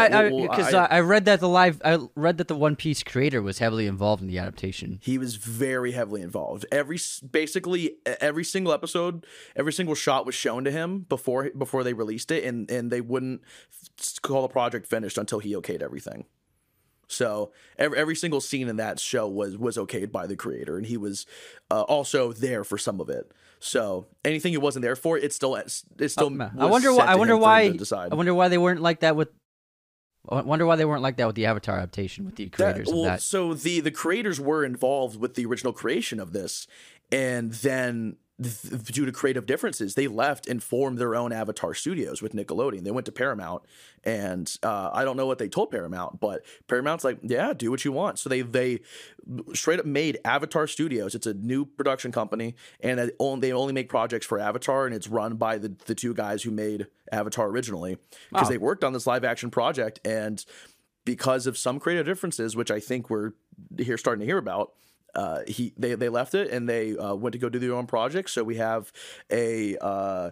But 0.09 0.31
we'll- 0.31 0.41
because 0.47 0.73
I- 0.73 0.85
I, 0.85 0.97
I 0.97 0.99
read 1.01 1.25
that 1.25 1.39
the 1.39 1.49
live, 1.49 1.81
I 1.83 1.99
read 2.15 2.37
that 2.37 2.47
the 2.47 2.55
One 2.55 2.75
Piece 2.75 3.03
creator 3.03 3.41
was 3.41 3.59
heavily 3.59 3.87
involved 3.87 4.21
in 4.21 4.27
the 4.27 4.37
adaptation. 4.37 4.99
He 5.01 5.17
was 5.17 5.35
very 5.35 5.91
heavily 5.91 6.21
involved. 6.21 6.65
Every 6.71 6.97
basically 7.31 7.95
every 8.21 8.43
single 8.43 8.73
episode, 8.73 9.25
every 9.55 9.73
single 9.73 9.95
shot 9.95 10.25
was 10.25 10.35
shown 10.35 10.63
to 10.65 10.71
him 10.71 11.05
before 11.09 11.49
before 11.57 11.83
they 11.83 11.93
released 11.93 12.31
it, 12.31 12.43
and 12.43 12.69
and 12.71 12.91
they 12.91 13.01
wouldn't 13.01 13.41
call 14.21 14.41
the 14.43 14.47
project 14.47 14.87
finished 14.87 15.17
until 15.17 15.39
he 15.39 15.53
okayed 15.55 15.81
everything. 15.81 16.25
So 17.11 17.51
every, 17.79 17.97
every 17.97 18.15
single 18.15 18.39
scene 18.39 18.67
in 18.67 18.75
that 18.77 18.99
show 18.99 19.27
was 19.27 19.57
was 19.57 19.77
okayed 19.77 20.11
by 20.11 20.27
the 20.27 20.35
creator, 20.35 20.77
and 20.77 20.85
he 20.85 20.95
was 20.95 21.25
uh, 21.71 21.81
also 21.81 22.31
there 22.33 22.63
for 22.63 22.77
some 22.77 22.99
of 23.01 23.09
it. 23.09 23.31
So 23.59 24.05
anything 24.23 24.51
he 24.51 24.57
wasn't 24.59 24.83
there 24.83 24.95
for, 24.95 25.17
it's 25.17 25.35
still 25.35 25.55
it's 25.55 25.83
still. 26.07 26.29
I 26.57 26.65
was 26.65 26.71
wonder 26.71 26.93
why. 26.93 27.05
I 27.05 27.15
wonder 27.15 27.33
why. 27.41 27.61
I 28.11 28.15
wonder 28.15 28.33
why 28.35 28.47
they 28.47 28.59
weren't 28.59 28.81
like 28.81 28.99
that 28.99 29.15
with. 29.15 29.29
I 30.27 30.41
wonder 30.41 30.65
why 30.65 30.75
they 30.75 30.85
weren't 30.85 31.01
like 31.01 31.17
that 31.17 31.27
with 31.27 31.35
the 31.35 31.45
Avatar 31.45 31.77
adaptation 31.77 32.25
with 32.25 32.35
the 32.35 32.45
That- 32.45 32.51
creators 32.73 32.87
well, 32.87 32.99
of 32.99 33.05
that. 33.05 33.21
So 33.21 33.53
the 33.53 33.79
the 33.79 33.91
creators 33.91 34.39
were 34.39 34.65
involved 34.65 35.19
with 35.19 35.35
the 35.35 35.45
original 35.45 35.73
creation 35.73 36.19
of 36.19 36.33
this, 36.33 36.67
and 37.11 37.53
then 37.53 38.17
th- 38.41 38.83
due 38.85 39.05
to 39.05 39.11
creative 39.11 39.45
differences, 39.45 39.95
they 39.95 40.07
left 40.07 40.47
and 40.47 40.61
formed 40.63 40.97
their 40.97 41.15
own 41.15 41.31
Avatar 41.31 41.73
Studios 41.73 42.21
with 42.21 42.33
Nickelodeon. 42.33 42.83
They 42.83 42.91
went 42.91 43.05
to 43.05 43.11
Paramount, 43.11 43.63
and 44.03 44.55
uh, 44.63 44.89
I 44.93 45.03
don't 45.03 45.17
know 45.17 45.25
what 45.25 45.37
they 45.37 45.49
told 45.49 45.71
Paramount, 45.71 46.19
but 46.19 46.43
Paramount's 46.67 47.03
like, 47.03 47.19
yeah, 47.21 47.53
do 47.53 47.69
what 47.71 47.83
you 47.85 47.91
want. 47.91 48.19
So 48.19 48.29
they 48.29 48.41
they 48.41 48.79
straight 49.53 49.79
up 49.79 49.85
made 49.85 50.19
Avatar 50.25 50.67
Studios. 50.67 51.15
It's 51.15 51.27
a 51.27 51.33
new 51.33 51.65
production 51.65 52.11
company, 52.11 52.55
and 52.81 52.99
it 52.99 53.15
only, 53.19 53.41
they 53.41 53.53
only 53.53 53.73
make 53.73 53.89
projects 53.89 54.25
for 54.25 54.39
Avatar, 54.39 54.85
and 54.85 54.95
it's 54.95 55.07
run 55.07 55.35
by 55.35 55.57
the 55.57 55.73
the 55.85 55.95
two 55.95 56.13
guys 56.13 56.43
who 56.43 56.51
made 56.51 56.87
Avatar 57.11 57.47
originally 57.47 57.97
because 58.29 58.45
Wow. 58.45 58.49
they 58.49 58.57
worked 58.57 58.83
on 58.83 58.93
this 58.93 59.07
live 59.07 59.23
action 59.23 59.49
project 59.49 59.99
and 60.05 60.45
because 61.05 61.47
of 61.47 61.57
some 61.57 61.79
creative 61.79 62.05
differences, 62.05 62.55
which 62.55 62.69
I 62.69 62.79
think 62.79 63.09
we're 63.09 63.31
here 63.77 63.97
starting 63.97 64.19
to 64.19 64.25
hear 64.25 64.37
about. 64.37 64.73
Uh, 65.15 65.39
he 65.47 65.73
they 65.77 65.95
they 65.95 66.09
left 66.09 66.35
it 66.35 66.49
and 66.51 66.67
they 66.69 66.95
uh, 66.97 67.15
went 67.15 67.33
to 67.33 67.39
go 67.39 67.49
do 67.49 67.59
their 67.59 67.73
own 67.73 67.87
project. 67.87 68.29
So 68.29 68.43
we 68.43 68.55
have 68.57 68.91
a 69.31 69.75
uh, 69.81 70.31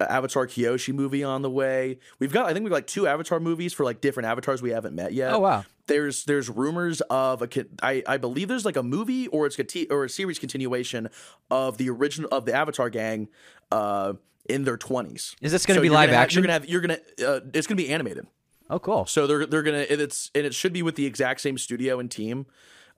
Avatar 0.00 0.46
Kyoshi 0.46 0.92
movie 0.94 1.24
on 1.24 1.42
the 1.42 1.50
way. 1.50 1.98
We've 2.18 2.32
got 2.32 2.46
I 2.46 2.52
think 2.52 2.64
we've 2.64 2.70
got 2.70 2.76
like 2.76 2.86
two 2.86 3.06
Avatar 3.06 3.40
movies 3.40 3.72
for 3.72 3.84
like 3.84 4.00
different 4.00 4.28
avatars 4.28 4.62
we 4.62 4.70
haven't 4.70 4.94
met 4.94 5.12
yet. 5.12 5.32
Oh, 5.32 5.40
wow. 5.40 5.64
There's 5.86 6.24
there's 6.24 6.50
rumors 6.50 7.00
of 7.02 7.40
a 7.42 7.48
I 7.82 8.02
I 8.06 8.18
believe 8.18 8.48
there's 8.48 8.64
like 8.66 8.76
a 8.76 8.82
movie 8.82 9.26
or 9.28 9.46
it's 9.46 9.58
a 9.58 9.64
t- 9.64 9.86
or 9.90 10.04
a 10.04 10.08
series 10.08 10.38
continuation 10.38 11.08
of 11.50 11.78
the 11.78 11.88
original 11.90 12.28
of 12.30 12.44
the 12.44 12.52
Avatar 12.54 12.90
gang 12.90 13.28
uh 13.72 14.12
in 14.48 14.64
their 14.64 14.76
20s. 14.78 15.34
Is 15.40 15.52
this 15.52 15.64
gonna 15.66 15.78
So 15.78 15.82
be 15.82 15.88
live 15.88 16.10
have- 16.10 16.18
action? 16.18 16.38
You're 16.42 16.46
gonna 16.46 16.52
have 16.52 16.68
you're 16.68 16.80
gonna 16.82 16.98
uh, 17.26 17.40
it's 17.54 17.66
gonna 17.66 17.76
be 17.76 17.88
animated. 17.88 18.26
oh, 18.70 18.78
cool. 18.78 19.06
So 19.06 19.26
they're 19.26 19.46
they're 19.46 19.62
gonna 19.62 19.86
it's 19.88 20.30
and 20.34 20.44
it 20.46 20.54
should 20.54 20.72
be 20.74 20.82
with 20.82 20.96
the 20.96 21.06
exact 21.06 21.40
same 21.40 21.56
studio 21.58 21.98
and 21.98 22.10
team. 22.10 22.44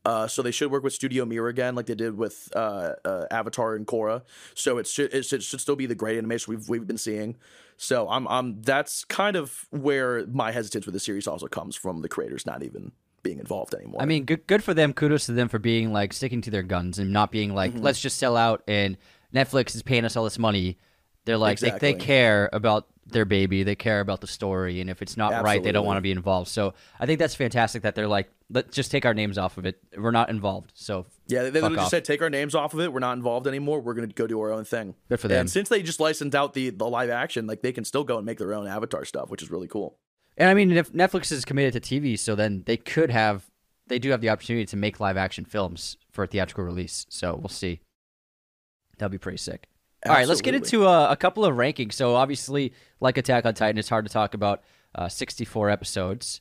Uh, 0.04 0.26
so 0.26 0.40
they 0.40 0.50
should 0.50 0.70
work 0.70 0.82
with 0.82 0.94
Studio 0.94 1.24
Mir 1.26 1.48
again, 1.48 1.74
like 1.74 1.86
they 1.86 1.94
did 1.94 2.16
with 2.16 2.50
uh, 2.56 2.92
uh, 3.04 3.26
Avatar 3.30 3.74
and 3.74 3.86
Korra. 3.86 4.22
So 4.54 4.78
it 4.78 4.86
should 4.86 5.12
it 5.12 5.24
should, 5.24 5.42
should 5.42 5.60
still 5.60 5.76
be 5.76 5.86
the 5.86 5.94
great 5.94 6.16
animation 6.16 6.54
we've 6.54 6.68
we've 6.68 6.86
been 6.86 6.98
seeing. 6.98 7.36
So 7.76 8.08
I'm 8.08 8.26
I'm 8.28 8.62
that's 8.62 9.04
kind 9.04 9.36
of 9.36 9.66
where 9.70 10.26
my 10.26 10.52
hesitance 10.52 10.86
with 10.86 10.94
the 10.94 11.00
series 11.00 11.26
also 11.26 11.48
comes 11.48 11.76
from 11.76 12.00
the 12.02 12.08
creators 12.08 12.46
not 12.46 12.62
even 12.62 12.92
being 13.22 13.38
involved 13.38 13.74
anymore. 13.74 14.00
I 14.00 14.06
mean, 14.06 14.24
good 14.24 14.46
good 14.46 14.64
for 14.64 14.72
them. 14.72 14.94
Kudos 14.94 15.26
to 15.26 15.32
them 15.32 15.48
for 15.48 15.58
being 15.58 15.92
like 15.92 16.14
sticking 16.14 16.40
to 16.42 16.50
their 16.50 16.62
guns 16.62 16.98
and 16.98 17.12
not 17.12 17.30
being 17.30 17.54
like, 17.54 17.72
Mm-hmm. 17.72 17.82
let's 17.82 18.00
just 18.00 18.16
sell 18.16 18.36
out 18.38 18.62
and 18.66 18.96
Netflix 19.34 19.74
is 19.74 19.82
paying 19.82 20.06
us 20.06 20.16
all 20.16 20.24
this 20.24 20.38
money. 20.38 20.78
They're 21.24 21.36
like 21.36 21.58
they, 21.60 21.70
they 21.78 21.94
care 21.94 22.48
about 22.52 22.86
their 23.06 23.24
baby, 23.24 23.62
they 23.62 23.74
care 23.74 24.00
about 24.00 24.20
the 24.20 24.26
story, 24.26 24.80
and 24.80 24.88
if 24.88 25.02
it's 25.02 25.16
not 25.16 25.42
right, 25.42 25.62
they 25.62 25.72
don't 25.72 25.84
want 25.86 25.98
to 25.98 26.02
be 26.02 26.12
involved. 26.12 26.48
So 26.48 26.74
I 26.98 27.06
think 27.06 27.18
that's 27.18 27.34
fantastic 27.34 27.82
that 27.82 27.94
they're 27.94 28.08
like, 28.08 28.30
let's 28.48 28.74
just 28.74 28.90
take 28.90 29.04
our 29.04 29.14
names 29.14 29.36
off 29.36 29.58
of 29.58 29.66
it. 29.66 29.80
We're 29.96 30.10
not 30.10 30.30
involved. 30.30 30.72
So 30.74 31.06
Yeah, 31.26 31.42
they 31.42 31.50
literally 31.50 31.76
just 31.76 31.90
said 31.90 32.04
take 32.04 32.22
our 32.22 32.30
names 32.30 32.54
off 32.54 32.74
of 32.74 32.80
it. 32.80 32.92
We're 32.92 33.00
not 33.00 33.16
involved 33.16 33.46
anymore. 33.46 33.80
We're 33.80 33.94
gonna 33.94 34.06
go 34.08 34.26
do 34.26 34.40
our 34.40 34.52
own 34.52 34.64
thing. 34.64 34.94
Good 35.08 35.20
for 35.20 35.28
them. 35.28 35.40
And 35.40 35.50
since 35.50 35.68
they 35.68 35.82
just 35.82 36.00
licensed 36.00 36.34
out 36.34 36.54
the 36.54 36.70
the 36.70 36.88
live 36.88 37.10
action, 37.10 37.46
like 37.46 37.62
they 37.62 37.72
can 37.72 37.84
still 37.84 38.04
go 38.04 38.16
and 38.16 38.26
make 38.26 38.38
their 38.38 38.54
own 38.54 38.66
Avatar 38.66 39.04
stuff, 39.04 39.30
which 39.30 39.42
is 39.42 39.50
really 39.50 39.68
cool. 39.68 39.98
And 40.36 40.48
I 40.48 40.54
mean, 40.54 40.72
if 40.72 40.92
Netflix 40.92 41.30
is 41.32 41.44
committed 41.44 41.82
to 41.82 42.00
TV, 42.00 42.18
so 42.18 42.34
then 42.34 42.62
they 42.64 42.78
could 42.78 43.10
have, 43.10 43.50
they 43.88 43.98
do 43.98 44.10
have 44.10 44.22
the 44.22 44.30
opportunity 44.30 44.64
to 44.66 44.76
make 44.76 44.98
live 44.98 45.18
action 45.18 45.44
films 45.44 45.98
for 46.10 46.24
a 46.24 46.26
theatrical 46.26 46.64
release. 46.64 47.04
So 47.10 47.34
we'll 47.34 47.48
see. 47.48 47.80
That'll 48.96 49.10
be 49.10 49.18
pretty 49.18 49.38
sick. 49.38 49.66
All 50.06 50.12
right, 50.12 50.26
let's 50.26 50.40
get 50.40 50.54
into 50.54 50.86
a, 50.86 51.10
a 51.10 51.16
couple 51.16 51.44
of 51.44 51.54
rankings. 51.54 51.92
So 51.92 52.14
obviously, 52.14 52.72
like 53.00 53.18
Attack 53.18 53.44
on 53.44 53.54
Titan, 53.54 53.78
it's 53.78 53.88
hard 53.88 54.06
to 54.06 54.12
talk 54.12 54.32
about 54.34 54.62
uh, 54.94 55.08
64 55.08 55.68
episodes. 55.68 56.40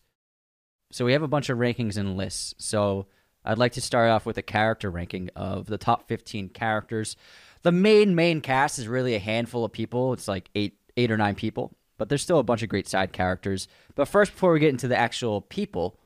So 0.92 1.06
we 1.06 1.14
have 1.14 1.24
a 1.24 1.28
bunch 1.28 1.50
of 1.50 1.58
rankings 1.58 1.98
and 1.98 2.16
lists. 2.16 2.54
So 2.58 3.08
I'd 3.44 3.58
like 3.58 3.74
to 3.74 3.82
start 3.82 4.10
off 4.10 4.26
with 4.26 4.38
a 4.38 4.42
character 4.42 4.90
ranking 4.90 5.30
of 5.36 5.68
the 5.68 5.78
top 5.78 6.08
15 6.08 6.50
characters. 6.50 7.16
The 7.62 7.72
main 7.72 8.16
main 8.16 8.40
cast 8.42 8.80
is 8.80 8.88
really 8.88 9.16
a 9.16 9.20
handful 9.20 9.66
of 9.66 9.72
people. 9.72 10.14
It's 10.14 10.28
like 10.28 10.50
eight 10.56 10.78
eight 10.96 11.12
or 11.12 11.18
nine 11.18 11.36
people, 11.36 11.76
but 11.98 12.10
there's 12.10 12.22
still 12.22 12.40
a 12.40 12.44
bunch 12.44 12.64
of 12.64 12.70
great 12.70 12.88
side 12.88 13.12
characters. 13.12 13.68
But 13.96 14.08
first, 14.08 14.32
before 14.32 14.54
we 14.54 14.60
get 14.60 14.70
into 14.70 14.88
the 14.88 14.98
actual 14.98 15.42
people, 15.42 16.00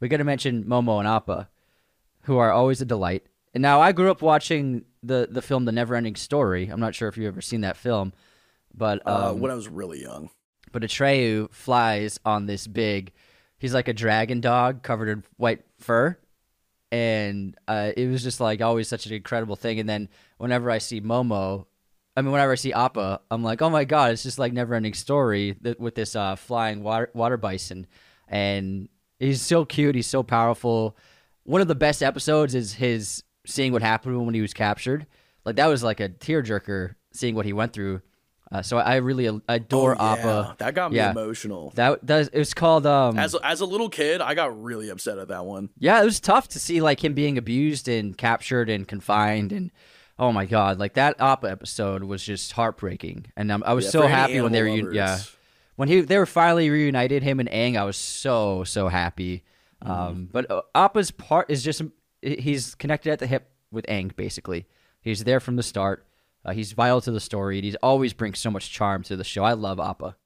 we 0.00 0.08
got 0.08 0.16
to 0.18 0.24
mention 0.24 0.64
Momo 0.64 0.98
and 0.98 1.08
Appa, 1.08 1.48
who 2.22 2.38
are 2.38 2.50
always 2.50 2.80
a 2.80 2.86
delight. 2.86 3.26
And 3.54 3.62
now 3.62 3.80
I 3.80 3.92
grew 3.92 4.10
up 4.10 4.22
watching 4.22 4.84
the 5.02 5.28
the 5.30 5.42
film 5.42 5.64
The 5.64 5.72
Neverending 5.72 6.16
Story. 6.16 6.68
I'm 6.68 6.80
not 6.80 6.94
sure 6.94 7.08
if 7.08 7.16
you've 7.16 7.26
ever 7.26 7.40
seen 7.40 7.60
that 7.62 7.76
film, 7.76 8.12
but 8.74 9.02
Uh, 9.06 9.30
um, 9.32 9.40
when 9.40 9.50
I 9.50 9.54
was 9.54 9.68
really 9.68 10.02
young. 10.02 10.30
but 10.72 10.82
Atreyu 10.82 11.52
flies 11.52 12.18
on 12.24 12.46
this 12.46 12.66
big. 12.66 13.12
He's 13.58 13.74
like 13.74 13.88
a 13.88 13.92
dragon 13.92 14.40
dog 14.40 14.82
covered 14.82 15.08
in 15.08 15.24
white 15.36 15.64
fur, 15.78 16.16
and 16.92 17.56
uh, 17.66 17.92
it 17.96 18.08
was 18.08 18.22
just 18.22 18.40
like 18.40 18.60
always 18.62 18.88
such 18.88 19.06
an 19.06 19.12
incredible 19.12 19.56
thing. 19.56 19.80
And 19.80 19.88
then 19.88 20.08
whenever 20.38 20.70
I 20.70 20.78
see 20.78 21.00
Momo, 21.00 21.66
I 22.16 22.22
mean, 22.22 22.32
whenever 22.32 22.52
I 22.52 22.56
see 22.56 22.72
Appa, 22.72 23.20
I'm 23.30 23.42
like, 23.42 23.60
oh 23.62 23.70
my 23.70 23.84
god, 23.84 24.12
it's 24.12 24.22
just 24.22 24.38
like 24.38 24.52
never 24.52 24.74
ending 24.74 24.94
story 24.94 25.56
that, 25.62 25.78
with 25.80 25.94
this 25.94 26.16
uh, 26.16 26.36
flying 26.36 26.82
water 26.82 27.10
water 27.14 27.36
bison, 27.36 27.86
and 28.28 28.88
he's 29.18 29.42
so 29.42 29.64
cute. 29.64 29.94
He's 29.94 30.06
so 30.06 30.22
powerful. 30.22 30.96
One 31.44 31.60
of 31.60 31.68
the 31.68 31.74
best 31.74 32.02
episodes 32.02 32.54
is 32.54 32.74
his 32.74 33.22
seeing 33.48 33.72
what 33.72 33.82
happened 33.82 34.24
when 34.24 34.34
he 34.34 34.40
was 34.40 34.54
captured. 34.54 35.06
Like 35.44 35.56
that 35.56 35.66
was 35.66 35.82
like 35.82 36.00
a 36.00 36.08
tearjerker 36.08 36.94
seeing 37.12 37.34
what 37.34 37.46
he 37.46 37.52
went 37.52 37.72
through. 37.72 38.02
Uh, 38.50 38.62
so 38.62 38.78
I 38.78 38.96
really 38.96 39.26
adore 39.48 39.94
Oh, 39.98 40.04
yeah. 40.04 40.12
Appa. 40.12 40.56
That 40.58 40.74
got 40.74 40.90
me 40.90 40.96
Yeah. 40.96 41.10
emotional. 41.10 41.70
That 41.74 42.04
does. 42.06 42.28
It 42.28 42.38
was 42.38 42.54
called. 42.54 42.86
Um, 42.86 43.18
As 43.18 43.34
as 43.44 43.60
a 43.60 43.66
little 43.66 43.88
kid, 43.90 44.20
I 44.22 44.34
got 44.34 44.62
really 44.62 44.88
upset 44.88 45.18
at 45.18 45.28
that 45.28 45.44
one. 45.44 45.68
yeah, 45.78 46.00
it 46.00 46.04
was 46.04 46.18
tough 46.20 46.48
to 46.48 46.58
see 46.58 46.80
like 46.80 47.02
him 47.04 47.12
being 47.14 47.36
abused 47.36 47.88
and 47.88 48.16
captured 48.16 48.70
and 48.70 48.86
confined 48.88 49.52
and. 49.52 49.70
Oh 50.20 50.32
my 50.32 50.46
god! 50.46 50.80
Like 50.80 50.94
that 50.94 51.14
Appa 51.20 51.48
episode 51.48 52.02
was 52.02 52.24
just 52.24 52.50
heartbreaking, 52.50 53.26
and 53.36 53.52
um, 53.52 53.62
I 53.64 53.72
was 53.74 53.84
Yeah, 53.84 53.90
so 53.92 54.06
happy 54.08 54.40
when 54.40 54.50
they 54.50 54.62
were. 54.62 54.66
u- 54.68 54.90
Yeah, 54.92 55.20
when 55.76 55.88
he 55.88 56.00
they 56.00 56.18
were 56.18 56.26
finally 56.26 56.68
reunited, 56.70 57.22
him 57.22 57.38
and 57.38 57.48
Aang, 57.50 57.76
I 57.76 57.84
was 57.84 57.96
so 57.96 58.64
so 58.64 58.88
happy. 58.88 59.44
Mm-hmm. 59.84 59.92
Um, 59.92 60.28
but 60.32 60.50
uh, 60.50 60.62
Appa's 60.74 61.12
part 61.12 61.48
is 61.52 61.62
just 61.62 61.82
he's 62.22 62.74
connected 62.74 63.12
at 63.12 63.18
the 63.18 63.26
hip 63.26 63.50
with 63.70 63.86
Aang. 63.86 64.14
Basically, 64.14 64.66
he's 65.00 65.24
there 65.24 65.40
from 65.40 65.56
the 65.56 65.62
start. 65.62 66.06
Uh, 66.44 66.52
he's 66.52 66.72
vital 66.72 67.00
to 67.00 67.10
the 67.10 67.20
story, 67.20 67.58
and 67.58 67.64
he's 67.64 67.76
always 67.76 68.12
brings 68.12 68.38
so 68.38 68.50
much 68.50 68.70
charm 68.70 69.02
to 69.04 69.16
the 69.16 69.24
show. 69.24 69.44
I 69.44 69.52
love 69.52 69.80
Appa. 69.80 70.16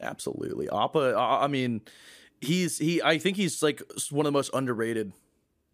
Absolutely, 0.00 0.68
Appa. 0.70 1.16
I 1.16 1.48
mean, 1.48 1.82
he's 2.40 2.78
he. 2.78 3.02
I 3.02 3.18
think 3.18 3.36
he's 3.36 3.62
like 3.62 3.82
one 4.10 4.26
of 4.26 4.32
the 4.32 4.36
most 4.36 4.50
underrated 4.54 5.12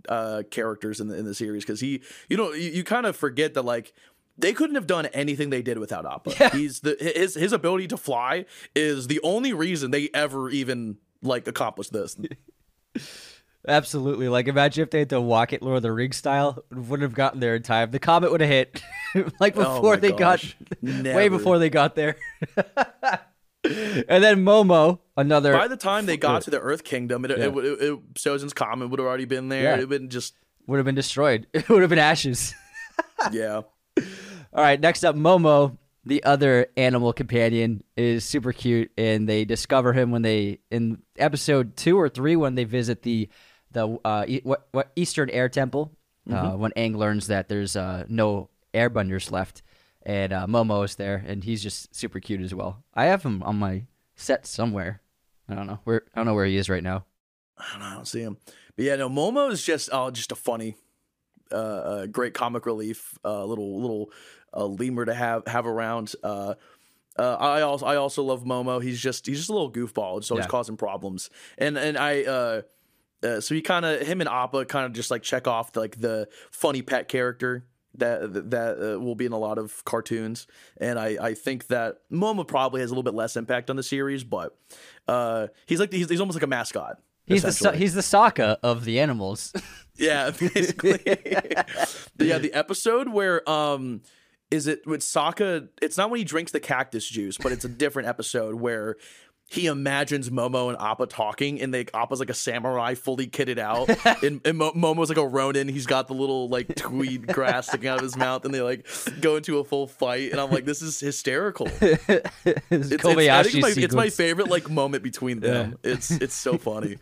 uh 0.07 0.43
characters 0.51 1.01
in 1.01 1.09
the 1.09 1.17
in 1.17 1.25
the 1.25 1.35
series 1.35 1.65
because 1.65 1.81
he, 1.81 2.03
you 2.29 2.37
know, 2.37 2.53
you, 2.53 2.71
you 2.71 2.85
kind 2.85 3.07
of 3.07 3.17
forget 3.17 3.55
that 3.55 3.65
like 3.65 3.93
they 4.37 4.53
couldn't 4.53 4.75
have 4.75 4.87
done 4.87 5.07
anything 5.07 5.51
they 5.51 5.63
did 5.63 5.79
without 5.79 6.05
Appa. 6.07 6.51
He's 6.51 6.81
the 6.81 6.97
his 6.99 7.35
his 7.35 7.53
ability 7.53 7.89
to 7.89 7.97
fly 7.97 8.47
is 8.75 9.07
the 9.07 9.21
only 9.23 9.53
reason 9.53 9.91
they 9.91 10.11
ever 10.13 10.51
even 10.51 10.99
like 11.23 11.47
accomplished 11.47 11.93
this. 11.93 12.17
Absolutely. 13.67 14.29
Like, 14.29 14.47
imagine 14.49 14.83
if 14.83 14.91
they 14.91 15.01
had 15.01 15.11
to 15.11 15.21
walk 15.21 15.53
it 15.53 15.63
Lord 15.63 15.77
of 15.79 15.83
the 15.83 15.93
Rings 15.93 16.17
style, 16.17 16.63
wouldn't 16.71 17.03
have 17.03 17.15
gotten 17.15 17.41
there 17.41 17.55
in 17.55 17.63
time. 17.63 17.91
The 17.91 17.99
comet 17.99 18.31
would 18.31 18.41
have 18.41 18.51
hit, 18.51 18.83
like 19.41 19.57
Oh 19.57 19.77
before 19.77 19.95
my 19.95 20.01
they 20.01 20.13
gosh. 20.13 20.57
got, 20.83 21.05
way 21.15 21.29
before 21.29 21.59
they 21.59 21.71
got 21.71 21.95
there. 21.95 22.17
and 23.65 24.23
then 24.23 24.45
Momo, 24.45 24.99
another. 25.17 25.53
By 25.53 25.69
the 25.69 25.77
time 25.77 26.07
they 26.07 26.17
got 26.17 26.43
to 26.43 26.51
the 26.51 26.61
Earth 26.61 26.85
Kingdom, 26.85 27.25
it, 27.25 27.31
Yeah. 27.33 27.45
it, 27.47 27.57
it, 27.57 27.83
it 27.83 28.15
Sozin's 28.15 28.53
comet 28.53 28.89
would 28.91 28.99
have 28.99 29.07
already 29.07 29.25
been 29.25 29.49
there. 29.49 29.63
Yeah. 29.63 29.69
It 29.71 29.73
would 29.73 29.81
have 29.81 29.89
been 29.91 30.09
just 30.11 30.35
would 30.67 30.77
have 30.77 30.87
been 30.87 30.95
destroyed. 30.95 31.47
It 31.53 31.69
would 31.69 31.83
have 31.83 31.91
been 31.91 31.99
ashes. 31.99 32.55
yeah. 33.33 33.63
All 33.97 34.63
right, 34.63 34.81
next 34.81 35.05
up, 35.05 35.17
Momo, 35.17 35.77
the 36.05 36.23
other 36.25 36.67
animal 36.77 37.13
companion, 37.13 37.83
is 37.97 38.25
super 38.25 38.53
cute, 38.53 38.91
and 38.97 39.29
they 39.29 39.45
discover 39.45 39.93
him 39.93 40.11
when 40.11 40.23
they 40.23 40.59
in 40.71 41.03
episode 41.19 41.77
two 41.77 41.99
or 41.99 42.09
three 42.09 42.37
when 42.37 42.55
they 42.55 42.65
visit 42.65 43.03
the 43.03 43.29
the 43.75 43.99
uh, 44.05 44.25
e- 44.27 44.41
what, 44.45 44.69
what 44.73 44.91
Eastern 44.97 45.31
Air 45.31 45.49
Temple. 45.49 45.93
Uh, 46.31 46.53
when 46.53 46.73
Aang 46.73 46.97
learns 46.97 47.27
that 47.27 47.51
there's 47.51 47.77
uh, 47.77 48.05
no 48.09 48.49
airbenders 48.73 49.31
left, 49.31 49.61
and 50.05 50.33
uh, 50.33 50.47
Momo 50.47 50.83
is 50.83 50.97
there, 50.97 51.23
and 51.27 51.45
he's 51.45 51.63
just 51.63 51.95
super 51.95 52.19
cute 52.19 52.41
as 52.41 52.55
well. 52.55 52.83
I 52.95 53.05
have 53.05 53.23
him 53.23 53.43
on 53.43 53.59
my 53.59 53.83
set 54.17 54.47
somewhere. 54.47 55.03
I 55.51 55.55
don't 55.55 55.67
know 55.67 55.81
where. 55.85 56.05
I 56.15 56.19
don't 56.19 56.25
know 56.25 56.33
where 56.33 56.47
he 56.47 56.57
is 56.57 56.71
right 56.71 56.83
now. 56.83 57.05
I 57.59 57.65
don't 57.73 57.81
know. 57.81 57.87
I 57.87 57.95
don't 57.95 58.09
see 58.09 58.23
him. 58.23 58.39
But 58.75 58.87
yeah, 58.87 58.97
no, 58.97 59.11
Momo 59.11 59.51
is 59.51 59.63
just 59.63 59.91
oh, 59.93 60.11
just 60.11 60.33
a 60.33 60.35
funny, 60.35 60.77
uh, 61.53 61.57
uh 61.57 62.07
great 62.07 62.33
comic 62.33 62.65
relief, 62.65 63.19
uh, 63.23 63.45
little 63.45 63.79
little 63.81 64.11
uh, 64.55 64.65
lemur 64.65 65.05
to 65.05 65.13
have 65.13 65.47
have 65.47 65.67
around. 65.67 66.15
Uh, 66.23 66.55
uh, 67.19 67.37
I 67.39 67.61
also 67.61 67.85
I 67.85 67.97
also 67.97 68.23
love 68.23 68.45
Momo. 68.45 68.83
He's 68.83 68.99
just 68.99 69.27
he's 69.27 69.39
just 69.39 69.51
a 69.51 69.53
little 69.53 69.71
goofball, 69.71 70.21
just 70.21 70.31
always 70.31 70.45
Yeah. 70.45 70.49
causing 70.49 70.79
problems. 70.79 71.29
And 71.59 71.77
and 71.77 71.99
I 71.99 72.25
uh, 72.25 72.63
uh 73.23 73.41
so 73.41 73.55
he 73.55 73.63
kind 73.63 73.85
of 73.85 74.01
him 74.01 74.21
and 74.21 74.29
Appa 74.29 74.65
kind 74.67 74.87
of 74.87 74.93
just 74.93 75.11
like 75.11 75.23
check 75.23 75.47
off 75.47 75.77
like 75.77 76.01
the 76.01 76.29
funny 76.51 76.83
pet 76.83 77.09
character 77.09 77.65
that 77.97 78.51
that 78.51 78.95
uh, 78.95 79.01
will 79.01 79.15
be 79.15 79.25
in 79.25 79.33
a 79.33 79.39
lot 79.39 79.57
of 79.59 79.85
cartoons. 79.85 80.47
And 80.79 80.99
I 80.99 81.17
I 81.21 81.35
think 81.35 81.69
that 81.69 81.99
Momo 82.11 82.47
probably 82.47 82.81
has 82.81 82.91
a 82.91 82.93
little 82.93 83.05
bit 83.05 83.15
less 83.15 83.37
impact 83.37 83.71
on 83.71 83.77
the 83.77 83.83
series, 83.83 84.25
but 84.25 84.57
uh 85.07 85.49
he's 85.67 85.81
like 85.81 85.93
he's, 85.93 86.09
he's 86.09 86.21
almost 86.21 86.37
like 86.37 86.43
a 86.43 86.49
mascot. 86.49 86.99
He's 87.27 87.43
the. 87.43 87.73
He's 87.73 87.95
the 87.95 88.03
Sokka 88.03 88.59
of 88.63 88.85
the 88.85 89.01
animals. 89.01 89.53
Yeah, 89.97 90.31
basically. 90.31 90.99
Yeah, 92.19 92.39
the 92.39 92.51
episode 92.53 93.09
where 93.09 93.49
um 93.49 94.03
is 94.51 94.67
it 94.67 94.85
with 94.87 95.03
Sokka 95.03 95.69
it's 95.81 95.97
not 95.97 96.11
when 96.11 96.19
he 96.19 96.25
drinks 96.25 96.51
the 96.51 96.59
cactus 96.59 97.09
juice, 97.09 97.39
but 97.39 97.53
it's 97.53 97.65
a 97.65 97.69
different 97.69 98.09
episode 98.09 98.57
where 98.57 98.97
he 99.55 99.67
imagines 99.67 100.31
Momo 100.31 100.69
and 100.69 100.77
Appa 100.81 101.07
talking, 101.07 101.61
and 101.61 101.73
they 101.73 101.87
Appa's 101.95 102.19
like 102.19 102.31
a 102.31 102.35
samurai, 102.35 102.95
fully 102.95 103.29
kitted 103.29 103.59
out, 103.59 103.89
and, 104.23 104.41
and 104.45 104.59
Mo- 104.59 104.73
Momo's 104.73 105.09
like 105.09 105.19
a 105.19 105.27
Ronin. 105.27 105.69
He's 105.69 105.87
got 105.87 106.09
the 106.09 106.15
little 106.15 106.49
like 106.49 106.75
tweed 106.75 107.27
grass 107.33 107.69
sticking 107.69 107.89
out 107.89 107.99
of 107.99 108.03
his 108.03 108.17
mouth, 108.17 108.45
and 108.45 108.53
they 108.53 108.61
like 108.61 108.87
go 109.21 109.37
into 109.37 109.59
a 109.59 109.65
full 109.65 109.87
fight. 109.87 110.33
And 110.33 110.41
I'm 110.41 110.51
like, 110.51 110.65
this 110.65 110.83
is 110.83 110.99
hysterical. 111.01 111.69
It's, 112.45 112.91
it's, 112.91 113.05
I 113.05 113.15
Kobayashi 113.15 113.53
think 113.53 113.63
my, 113.63 113.75
it's 113.77 113.95
my 113.95 114.11
favorite 114.11 114.49
like 114.49 114.69
moment 114.69 115.03
between 115.03 115.41
them. 115.41 115.77
It's 115.83 116.11
it's 116.11 116.35
so 116.35 116.59
funny. 116.59 116.99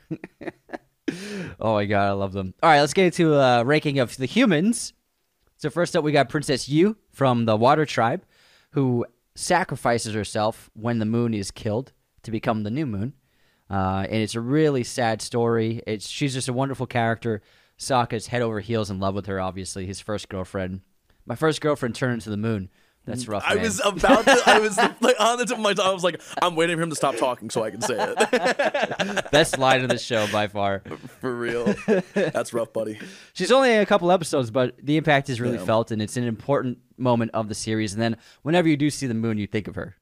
Oh 1.60 1.74
my 1.74 1.86
god, 1.86 2.08
I 2.08 2.12
love 2.12 2.32
them. 2.32 2.54
All 2.62 2.70
right, 2.70 2.80
let's 2.80 2.92
get 2.92 3.06
into 3.06 3.34
uh, 3.34 3.62
ranking 3.64 3.98
of 3.98 4.16
the 4.16 4.26
humans. 4.26 4.92
So 5.56 5.70
first 5.70 5.96
up, 5.96 6.04
we 6.04 6.12
got 6.12 6.28
Princess 6.28 6.68
Yue 6.68 6.96
from 7.12 7.46
the 7.46 7.56
Water 7.56 7.86
Tribe, 7.86 8.24
who 8.70 9.06
sacrifices 9.34 10.14
herself 10.14 10.70
when 10.74 10.98
the 10.98 11.06
moon 11.06 11.34
is 11.34 11.50
killed 11.50 11.92
to 12.22 12.30
become 12.30 12.62
the 12.62 12.70
new 12.70 12.87
moon. 12.87 13.14
Uh, 13.70 14.04
and 14.08 14.16
it's 14.22 14.35
a 14.35 14.40
really 14.40 14.85
sad 14.85 15.22
story. 15.22 15.82
It's 15.87 16.06
she's 16.08 16.35
just 16.35 16.48
a 16.48 16.52
wonderful 16.52 16.87
character. 16.87 17.42
Sokka's 17.78 18.26
head 18.28 18.42
over 18.42 18.61
heels 18.61 18.90
in 18.90 19.00
love 19.00 19.14
with 19.14 19.26
her. 19.26 19.40
Obviously, 19.40 19.87
his 19.87 20.00
first 20.00 20.28
girlfriend. 20.28 20.82
My 21.24 21.35
first 21.37 21.61
girlfriend 21.61 21.94
turned 21.94 22.14
into 22.14 22.30
the 22.30 22.37
moon. 22.37 22.68
That's 23.04 23.26
rough. 23.26 23.42
I 23.44 23.54
man. 23.54 23.64
was 23.64 23.80
about 23.85 24.24
to. 24.26 24.42
I 24.46 24.61
was 24.61 24.76
like 25.00 25.16
on 25.18 25.38
the 25.38 25.44
tip 25.46 25.56
of 25.56 25.62
my 25.62 25.72
tongue. 25.74 25.87
I 25.88 25.92
was 25.92 26.04
like, 26.04 26.20
I'm 26.40 26.54
waiting 26.54 26.76
for 26.76 26.82
him 26.82 26.90
to 26.90 26.94
stop 26.96 27.16
talking 27.16 27.50
so 27.50 27.64
I 27.64 27.70
can 27.70 27.80
say 27.80 27.96
it. 27.98 29.30
best 29.32 29.58
line 29.58 29.82
of 29.82 29.88
the 29.88 29.98
show 29.98 30.28
by 30.30 30.46
far. 30.46 30.82
for 31.20 31.35
real. 31.35 31.74
That's 32.14 32.52
rough, 32.52 32.72
buddy. 32.72 33.00
She's 33.32 33.50
only 33.50 33.72
in 33.72 33.80
a 33.80 33.87
couple 33.87 34.12
episodes, 34.12 34.52
but 34.52 34.76
the 34.80 34.96
impact 34.96 35.30
is 35.30 35.40
really 35.40 35.56
Yeah. 35.58 35.64
felt, 35.64 35.90
and 35.90 36.00
it's 36.00 36.16
an 36.16 36.22
important 36.24 36.78
moment 36.96 37.32
of 37.35 37.48
the 37.48 37.56
series. 37.56 37.92
And 37.92 38.00
then 38.00 38.18
whenever 38.42 38.68
you 38.68 38.76
do 38.76 38.88
see 38.90 39.08
the 39.08 39.14
moon, 39.14 39.37
you 39.37 39.48
think 39.48 39.66
of 39.66 39.74
her. 39.74 39.96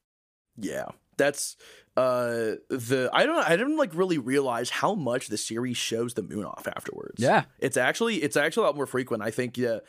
Yeah, 0.57 0.85
that's 1.17 1.55
uh 1.97 2.55
the 2.69 3.09
I 3.11 3.25
don't 3.25 3.45
I 3.45 3.55
didn't 3.57 3.77
like 3.77 3.93
really 3.93 4.17
realize 4.17 4.69
how 4.69 4.95
much 4.95 5.27
the 5.27 5.37
series 5.37 5.77
shows 5.77 6.13
the 6.13 6.23
moon 6.23 6.45
off 6.45 6.67
afterwards. 6.67 7.21
Yeah. 7.21 7.43
it's 7.59 7.75
actually 7.77 8.17
it's 8.23 8.37
actually 8.37 8.63
a 8.63 8.67
lot 8.67 8.75
more 8.75 8.85
frequent. 8.85 9.23
I 9.23 9.31
think 9.31 9.57
yeah. 9.57 9.79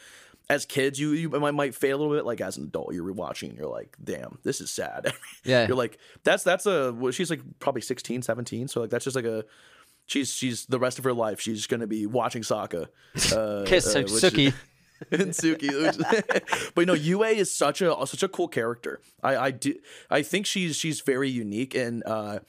As 0.51 0.67
kids, 0.67 0.99
you 0.99 1.13
you 1.13 1.31
might, 1.31 1.53
might 1.53 1.75
fade 1.75 1.93
a 1.93 1.97
little 1.97 2.13
bit. 2.13 2.27
Like 2.27 2.41
as 2.41 2.57
an 2.57 2.65
adult, 2.65 2.93
you're 2.93 3.05
rewatching 3.05 3.51
and 3.51 3.57
you're 3.57 3.69
like, 3.71 3.97
"Damn, 4.03 4.39
this 4.43 4.61
is 4.61 4.71
sad." 4.71 5.13
Yeah. 5.45 5.69
you're 5.69 5.77
like, 5.77 5.99
"That's 6.25 6.43
that's 6.43 6.67
a." 6.67 6.93
Well, 6.93 7.13
she's 7.13 7.31
like 7.31 7.41
probably 7.61 7.81
16, 7.81 8.23
17. 8.23 8.69
So 8.69 8.81
like 8.81 8.91
that's 8.91 9.05
just 9.05 9.15
like 9.15 9.25
a. 9.25 9.45
She's 10.07 10.35
she's 10.35 10.67
the 10.67 10.81
rest 10.81 10.99
of 10.99 11.05
her 11.05 11.13
life. 11.13 11.41
She's 11.41 11.69
gonna 11.69 11.87
be 11.87 12.07
watching 12.07 12.43
Sokka. 12.43 12.89
Uh, 13.33 13.65
Kiss 13.67 13.95
uh, 13.95 14.03
Suki. 14.03 14.53
and 15.11 15.31
Suki. 15.31 16.73
but 16.75 16.87
no, 16.87 16.95
Yue 16.95 17.23
is 17.25 17.55
such 17.55 17.83
a 17.83 17.95
such 18.07 18.23
a 18.23 18.29
cool 18.29 18.49
character. 18.49 19.01
I 19.23 19.37
I 19.37 19.51
do 19.51 19.75
I 20.11 20.23
think 20.23 20.47
she's 20.47 20.77
she's 20.77 21.01
very 21.01 21.31
unique 21.31 21.75
and 21.75 22.03
uh 22.07 22.41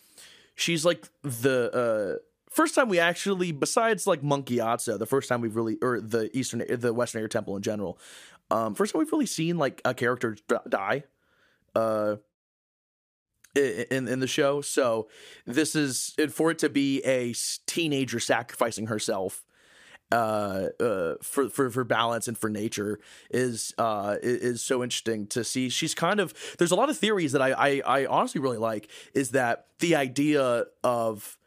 she's 0.55 0.85
like 0.85 1.07
the 1.21 1.71
uh 1.71 2.23
first 2.49 2.75
time 2.75 2.89
we 2.89 2.99
actually 2.99 3.51
besides 3.51 4.05
like 4.07 4.23
Monk 4.23 4.47
Gyatso, 4.47 4.97
the 4.97 5.05
first 5.05 5.29
time 5.29 5.41
we've 5.41 5.55
really 5.55 5.77
or 5.81 5.99
the 5.99 6.35
Eastern 6.37 6.63
the 6.69 6.93
Western 6.93 7.21
Air 7.21 7.27
Temple 7.27 7.55
in 7.55 7.61
general. 7.61 7.97
Um 8.51 8.75
first 8.75 8.93
time 8.93 8.99
we've 8.99 9.11
really 9.11 9.25
seen 9.25 9.57
like 9.57 9.81
a 9.85 9.93
character 9.93 10.37
die. 10.67 11.03
Uh 11.75 12.17
in 13.55 14.07
in 14.07 14.19
the 14.19 14.27
show. 14.27 14.61
So 14.61 15.07
this 15.45 15.75
is 15.75 16.15
for 16.31 16.51
it 16.51 16.59
to 16.59 16.69
be 16.69 17.01
a 17.03 17.33
teenager 17.67 18.19
sacrificing 18.19 18.87
herself 18.87 19.43
uh, 20.13 20.69
uh, 20.79 21.15
for 21.21 21.49
for 21.49 21.69
for 21.71 21.83
balance 21.83 22.27
and 22.27 22.37
for 22.37 22.49
nature 22.49 22.99
is 23.31 23.73
uh 23.79 24.17
is 24.21 24.61
so 24.61 24.83
interesting 24.83 25.25
to 25.27 25.43
see. 25.43 25.69
She's 25.69 25.95
kind 25.95 26.19
of 26.19 26.33
there's 26.59 26.71
a 26.71 26.75
lot 26.75 26.89
of 26.89 26.97
theories 26.97 27.31
that 27.31 27.41
I 27.41 27.51
I, 27.51 27.81
I 27.85 28.05
honestly 28.05 28.39
really 28.39 28.57
like. 28.57 28.89
Is 29.13 29.31
that 29.31 29.65
the 29.79 29.95
idea 29.95 30.65
of 30.83 31.37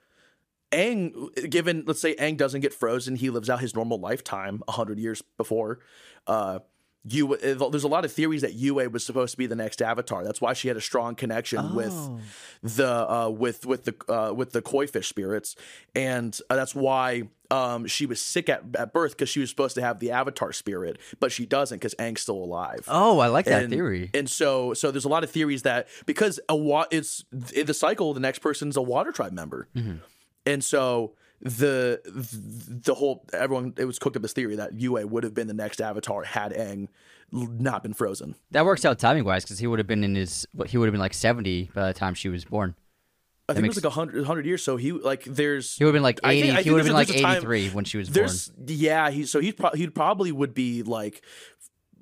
Aang, 0.73 1.49
given 1.49 1.85
let's 1.87 2.01
say 2.01 2.17
Aang 2.17 2.37
doesn't 2.37 2.61
get 2.61 2.75
frozen, 2.75 3.15
he 3.17 3.31
lives 3.31 3.49
out 3.49 3.61
his 3.61 3.75
normal 3.75 4.01
lifetime 4.01 4.63
a 4.67 4.73
hundred 4.73 4.99
years 4.99 5.23
before. 5.37 5.79
Uh, 6.27 6.59
Yue, 7.09 7.37
there's 7.37 7.85
a 7.85 7.89
lot 7.89 8.05
of 8.05 8.13
theories 8.13 8.43
that 8.43 8.55
Yue 8.55 8.75
was 8.91 9.07
supposed 9.07 9.31
to 9.31 9.39
be 9.39 9.47
the 9.47 9.55
next 9.55 9.81
Avatar. 9.81 10.25
That's 10.25 10.41
why 10.41 10.55
she 10.55 10.67
had 10.67 10.77
a 10.77 10.81
strong 10.81 11.15
connection 11.15 11.75
with 11.75 11.95
the 12.65 12.89
uh, 12.89 13.29
with 13.29 13.65
with 13.65 13.85
the 13.85 13.95
uh, 14.13 14.33
with 14.33 14.51
the 14.51 14.61
koi 14.61 14.89
fish 14.89 15.07
spirits, 15.07 15.55
and 15.95 16.37
uh, 16.51 16.57
that's 16.57 16.75
why 16.75 17.29
um, 17.51 17.87
she 17.87 18.07
was 18.07 18.21
sick 18.21 18.49
at, 18.49 18.63
at 18.79 18.93
birth 18.93 19.13
because 19.13 19.29
she 19.29 19.41
was 19.41 19.51
supposed 19.51 19.75
to 19.77 19.83
have 19.83 19.99
the 20.01 20.11
Avatar 20.11 20.53
spirit, 20.53 20.99
but 21.21 21.31
she 21.33 21.47
doesn't 21.47 21.77
because 21.79 21.95
Aang's 21.97 22.23
still 22.23 22.37
alive. 22.43 22.85
Oh, 22.89 23.19
I 23.21 23.29
like 23.29 23.45
that 23.47 23.65
And- 23.65 23.73
theory. 23.73 24.11
And 24.15 24.29
so, 24.29 24.75
so 24.75 24.91
there's 24.91 25.05
a 25.05 25.09
lot 25.09 25.25
of 25.25 25.31
theories 25.31 25.63
that 25.63 25.89
because 26.07 26.41
a 26.49 26.57
wa- 26.57 26.87
it's 26.91 27.25
in 27.55 27.67
the 27.67 27.75
cycle, 27.75 28.15
the 28.15 28.21
next 28.21 28.41
person's 28.41 28.77
a 28.77 28.83
water 28.83 29.13
tribe 29.13 29.33
member, 29.33 29.69
Mm-hmm. 29.77 29.97
and 30.45 30.65
so 30.65 31.15
the 31.43 32.01
the 32.83 32.95
whole 32.95 33.25
everyone 33.33 33.75
it 33.77 33.85
was 33.85 33.99
cooked 33.99 34.17
up 34.17 34.23
this 34.23 34.33
theory 34.33 34.57
that 34.57 34.73
Yue 34.81 35.07
would 35.07 35.23
have 35.23 35.35
been 35.35 35.47
the 35.49 35.55
next 35.55 35.81
Avatar 35.83 36.23
had 36.25 36.53
Aang 36.53 36.89
not 37.31 37.83
been 37.83 37.93
frozen. 37.93 38.35
That 38.53 38.65
works 38.65 38.85
out 38.87 38.99
timing 38.99 39.25
wise 39.25 39.45
because 39.45 39.59
he 39.59 39.67
would 39.67 39.79
have 39.79 39.87
been 39.87 40.03
in 40.05 40.15
his. 40.15 40.47
He 40.67 40.79
would 40.79 40.87
have 40.87 40.93
been 40.93 41.01
like 41.01 41.13
seventy 41.15 41.71
by 41.75 41.89
the 41.89 41.93
time 41.93 42.15
she 42.15 42.29
was 42.31 42.45
born. 42.47 42.75
I 43.49 43.53
think 43.55 43.63
makes- 43.63 43.77
it 43.77 43.79
was 43.79 43.85
like 43.85 43.93
a 43.93 43.95
hundred 43.95 44.27
hundred 44.27 44.47
years. 44.47 44.63
So 44.65 44.77
he 44.77 44.93
like 44.93 45.25
there's 45.25 45.77
He 45.77 45.85
would 45.85 45.89
have 45.91 45.95
been 45.95 46.03
like 46.03 46.21
think- 46.21 46.33
eighty. 46.33 46.51
I 46.51 46.57
he 46.59 46.63
think 46.65 46.73
would 46.73 46.79
have 46.79 46.87
been 46.87 46.95
like 46.95 47.09
a- 47.09 47.13
there's 47.13 47.21
a 47.21 47.25
time- 47.25 47.33
eighty-three 47.37 47.69
when 47.71 47.85
she 47.85 47.99
was 47.99 48.09
born. 48.09 48.15
there's 48.15 48.53
yeah 48.67 49.11
he 49.11 49.25
so 49.25 49.41
he 49.41 49.53
pro- 49.53 49.71
he 49.71 49.87
probably 49.89 50.33
would 50.33 50.53
be 50.55 50.83
like 50.83 51.23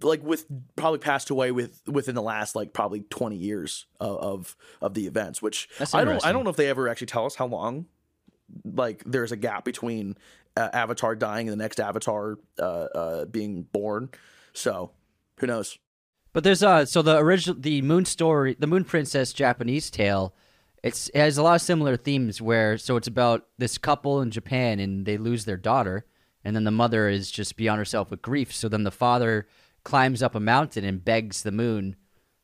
like 0.03 0.23
with 0.23 0.47
probably 0.77 0.99
passed 0.99 1.31
away 1.31 1.53
with 1.53 1.81
within 1.87 2.15
the 2.15 2.23
last 2.23 2.57
like 2.57 2.73
probably 2.73 3.01
20 3.11 3.37
years 3.37 3.87
of 4.01 4.17
of, 4.19 4.57
of 4.83 4.95
the 4.95 5.07
events 5.07 5.41
which 5.41 5.69
i 5.95 6.05
don't 6.05 6.27
i 6.27 6.33
don't 6.33 6.43
know 6.45 6.51
if 6.51 6.57
they 6.57 6.69
ever 6.69 6.89
actually 6.89 7.07
tell 7.07 7.25
us 7.25 7.37
how 7.37 7.47
long 7.47 7.87
like 8.65 9.03
there's 9.07 9.31
a 9.33 9.37
gap 9.37 9.65
between 9.65 10.17
uh, 10.57 10.69
avatar 10.73 11.15
dying 11.15 11.49
and 11.49 11.53
the 11.59 11.63
next 11.63 11.79
avatar 11.79 12.39
uh, 12.59 12.63
uh 12.63 13.25
being 13.27 13.63
born 13.73 14.11
so 14.53 14.91
who 15.39 15.47
knows 15.47 15.79
But 16.33 16.43
there's 16.45 16.63
uh 16.63 16.85
so 16.87 17.01
the 17.01 17.17
original 17.19 17.57
the 17.59 17.81
Moon 17.81 18.05
story, 18.05 18.57
the 18.59 18.67
Moon 18.67 18.85
Princess 18.85 19.33
Japanese 19.33 19.91
tale, 19.91 20.35
it's 20.85 21.09
it 21.09 21.19
has 21.19 21.39
a 21.39 21.43
lot 21.43 21.55
of 21.55 21.63
similar 21.63 21.97
themes 21.97 22.43
where 22.43 22.77
so 22.77 22.97
it's 22.97 23.09
about 23.09 23.47
this 23.57 23.79
couple 23.79 24.21
in 24.21 24.31
Japan 24.31 24.79
and 24.79 25.07
they 25.07 25.17
lose 25.17 25.47
their 25.47 25.57
daughter 25.57 26.05
and 26.45 26.55
then 26.55 26.65
the 26.65 26.71
mother 26.71 27.09
is 27.09 27.31
just 27.31 27.57
beyond 27.57 27.79
herself 27.79 28.11
with 28.11 28.21
grief. 28.21 28.53
So 28.53 28.69
then 28.69 28.85
the 28.85 28.91
father 28.91 29.49
climbs 29.83 30.23
up 30.23 30.35
a 30.35 30.41
mountain 30.41 30.85
and 30.85 31.03
begs 31.03 31.43
the 31.43 31.53
moon 31.53 31.97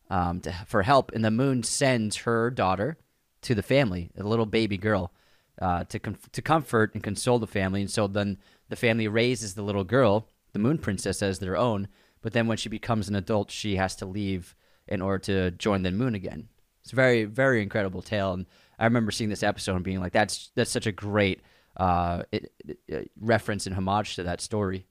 um, 0.08 0.40
to, 0.40 0.52
for 0.66 0.82
help 0.82 1.12
and 1.12 1.22
the 1.22 1.30
moon 1.30 1.62
sends 1.62 2.16
her 2.16 2.50
daughter 2.50 2.96
to 3.42 3.54
the 3.54 3.62
family, 3.62 4.10
a 4.16 4.22
little 4.22 4.46
baby 4.46 4.78
girl, 4.78 5.12
uh, 5.60 5.84
to 5.84 5.98
com- 5.98 6.16
to 6.32 6.40
comfort 6.40 6.94
and 6.94 7.02
console 7.02 7.38
the 7.38 7.46
family. 7.46 7.82
And 7.82 7.90
so 7.90 8.06
then 8.06 8.38
the 8.70 8.76
family 8.76 9.06
raises 9.06 9.52
the 9.54 9.62
little 9.62 9.84
girl, 9.84 10.28
the 10.52 10.58
Moon 10.58 10.78
Princess, 10.78 11.22
as 11.22 11.38
their 11.38 11.56
own. 11.56 11.88
But 12.22 12.32
then 12.32 12.46
when 12.46 12.56
she 12.56 12.68
becomes 12.68 13.08
an 13.08 13.16
adult, 13.16 13.50
she 13.50 13.76
has 13.76 13.96
to 13.96 14.06
leave 14.06 14.54
in 14.86 15.02
order 15.02 15.18
to 15.18 15.50
join 15.52 15.82
the 15.82 15.90
moon 15.90 16.14
again. 16.14 16.48
It's 16.82 16.92
a 16.92 16.96
very 16.96 17.24
very 17.24 17.62
incredible 17.62 18.02
tale, 18.02 18.32
and 18.32 18.46
I 18.78 18.84
remember 18.84 19.10
seeing 19.10 19.30
this 19.30 19.42
episode 19.42 19.76
and 19.76 19.84
being 19.84 20.00
like, 20.00 20.12
"That's 20.12 20.50
that's 20.54 20.70
such 20.70 20.86
a 20.86 20.92
great 20.92 21.40
uh, 21.76 22.22
it, 22.32 22.52
it- 22.66 22.78
it- 22.88 23.10
reference 23.20 23.66
and 23.66 23.74
homage 23.74 24.16
to 24.16 24.22
that 24.24 24.40
story." 24.40 24.86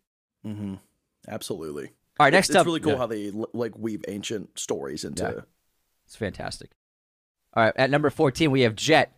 Mm-hmm. 0.46 0.76
Absolutely. 1.28 1.92
All 2.20 2.26
right, 2.26 2.34
next 2.34 2.50
it's, 2.50 2.56
up, 2.56 2.62
it's 2.62 2.66
really 2.68 2.80
cool 2.80 2.92
yeah, 2.94 2.98
how 2.98 3.08
they 3.08 3.32
like 3.32 3.78
weave 3.78 4.04
ancient 4.08 4.58
stories 4.60 5.04
into. 5.04 5.24
Yeah. 5.24 5.42
it's 6.06 6.16
fantastic. 6.16 6.72
All 7.54 7.64
right, 7.64 7.74
at 7.76 7.90
number 7.90 8.10
fourteen 8.10 8.52
we 8.52 8.62
have 8.62 8.76
Jet, 8.76 9.16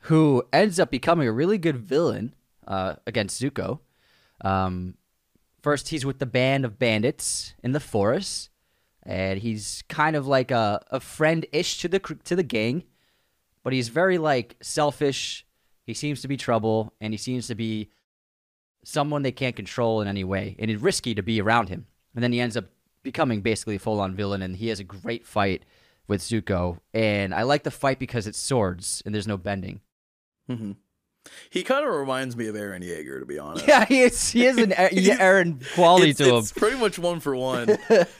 who 0.00 0.42
ends 0.52 0.78
up 0.78 0.90
becoming 0.90 1.26
a 1.26 1.32
really 1.32 1.58
good 1.58 1.76
villain 1.76 2.34
uh, 2.66 2.94
against 3.06 3.40
Zuko. 3.42 3.80
Um, 4.42 4.94
first, 5.62 5.88
he's 5.88 6.04
with 6.06 6.18
the 6.18 6.26
band 6.26 6.64
of 6.64 6.78
bandits 6.78 7.54
in 7.62 7.72
the 7.72 7.80
forest, 7.80 8.50
and 9.04 9.38
he's 9.40 9.82
kind 9.88 10.16
of 10.16 10.26
like 10.26 10.50
a, 10.50 10.84
a 10.90 11.00
friend-ish 11.00 11.78
to 11.78 11.88
the 11.88 11.98
to 11.98 12.36
the 12.36 12.42
gang, 12.42 12.84
but 13.62 13.72
he's 13.72 13.88
very 13.88 14.18
like 14.18 14.56
selfish. 14.62 15.46
He 15.86 15.94
seems 15.94 16.22
to 16.22 16.28
be 16.28 16.36
trouble, 16.36 16.94
and 17.00 17.12
he 17.12 17.18
seems 17.18 17.46
to 17.48 17.54
be 17.54 17.90
someone 18.84 19.22
they 19.22 19.32
can't 19.32 19.56
control 19.56 20.00
in 20.00 20.08
any 20.08 20.24
way, 20.24 20.56
and 20.58 20.70
it's 20.70 20.82
risky 20.82 21.14
to 21.14 21.22
be 21.22 21.40
around 21.40 21.68
him. 21.68 21.86
And 22.14 22.22
then 22.22 22.32
he 22.32 22.40
ends 22.40 22.56
up 22.56 22.66
becoming 23.02 23.42
basically 23.42 23.76
a 23.76 23.80
full-on 23.80 24.14
villain, 24.14 24.42
and 24.42 24.56
he 24.56 24.68
has 24.68 24.80
a 24.80 24.84
great 24.84 25.26
fight 25.26 25.64
with 26.06 26.20
Zuko. 26.20 26.78
And 26.92 27.34
I 27.34 27.42
like 27.42 27.62
the 27.62 27.70
fight 27.70 27.98
because 27.98 28.26
it's 28.26 28.38
swords 28.38 29.02
and 29.04 29.14
there's 29.14 29.28
no 29.28 29.36
bending. 29.36 29.80
hmm 30.48 30.72
He 31.50 31.62
kind 31.62 31.86
of 31.86 31.94
reminds 31.94 32.36
me 32.36 32.46
of 32.48 32.54
Eren 32.54 32.82
Yeager, 32.82 33.20
to 33.20 33.26
be 33.26 33.38
honest. 33.38 33.66
Yeah, 33.66 33.84
he 33.84 34.02
is. 34.02 34.30
He 34.30 34.46
is 34.46 34.58
an 34.58 34.70
Eren 34.72 35.64
quality 35.74 36.10
it's, 36.10 36.18
to 36.18 36.36
him. 36.36 36.44
pretty 36.56 36.78
much 36.78 36.98
one 36.98 37.20
for 37.20 37.34
one. 37.34 37.70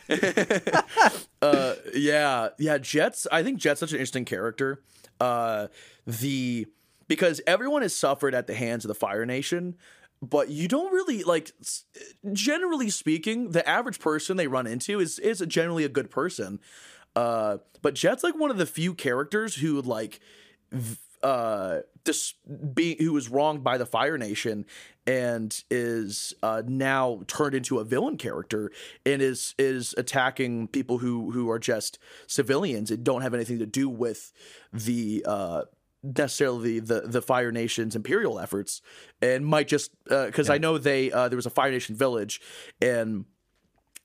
uh, 1.42 1.74
yeah, 1.94 2.48
yeah. 2.58 2.78
Jet's. 2.78 3.26
I 3.30 3.42
think 3.42 3.58
Jet's 3.58 3.80
such 3.80 3.92
an 3.92 3.96
interesting 3.96 4.24
character. 4.24 4.82
Uh, 5.20 5.68
the 6.06 6.66
because 7.08 7.40
everyone 7.46 7.82
has 7.82 7.94
suffered 7.94 8.34
at 8.34 8.46
the 8.46 8.54
hands 8.54 8.84
of 8.84 8.88
the 8.88 8.94
Fire 8.94 9.26
Nation, 9.26 9.76
but 10.22 10.48
you 10.48 10.68
don't 10.68 10.92
really 10.92 11.22
like. 11.22 11.52
Generally 12.32 12.90
speaking, 12.90 13.50
the 13.50 13.68
average 13.68 14.00
person 14.00 14.36
they 14.36 14.46
run 14.46 14.66
into 14.66 15.00
is 15.00 15.18
is 15.18 15.40
generally 15.46 15.84
a 15.84 15.88
good 15.88 16.10
person. 16.10 16.60
Uh, 17.14 17.58
but 17.82 17.94
Jet's 17.94 18.24
like 18.24 18.34
one 18.34 18.50
of 18.50 18.56
the 18.56 18.66
few 18.66 18.94
characters 18.94 19.56
who 19.56 19.80
like 19.80 20.20
v- 20.72 20.96
uh 21.24 21.80
this 22.04 22.34
being 22.74 22.98
who 22.98 23.12
was 23.12 23.28
wronged 23.28 23.64
by 23.64 23.78
the 23.78 23.86
Fire 23.86 24.18
Nation 24.18 24.66
and 25.06 25.64
is 25.70 26.34
uh 26.42 26.62
now 26.66 27.22
turned 27.26 27.54
into 27.54 27.78
a 27.78 27.84
villain 27.84 28.16
character 28.16 28.70
and 29.06 29.22
is 29.22 29.54
is 29.58 29.94
attacking 29.96 30.68
people 30.68 30.98
who 30.98 31.30
who 31.32 31.50
are 31.50 31.58
just 31.58 31.98
civilians 32.26 32.90
and 32.90 33.02
don't 33.02 33.22
have 33.22 33.34
anything 33.34 33.58
to 33.58 33.66
do 33.66 33.88
with 33.88 34.32
the 34.72 35.24
uh 35.26 35.62
necessarily 36.02 36.78
the 36.78 37.00
the 37.00 37.22
Fire 37.22 37.50
Nation's 37.50 37.96
imperial 37.96 38.38
efforts 38.38 38.82
and 39.22 39.46
might 39.46 39.66
just 39.66 39.90
because 40.04 40.50
I 40.50 40.58
know 40.58 40.76
they 40.76 41.10
uh, 41.10 41.28
there 41.28 41.36
was 41.36 41.46
a 41.46 41.50
Fire 41.50 41.70
Nation 41.70 41.96
village 41.96 42.40
and 42.82 43.24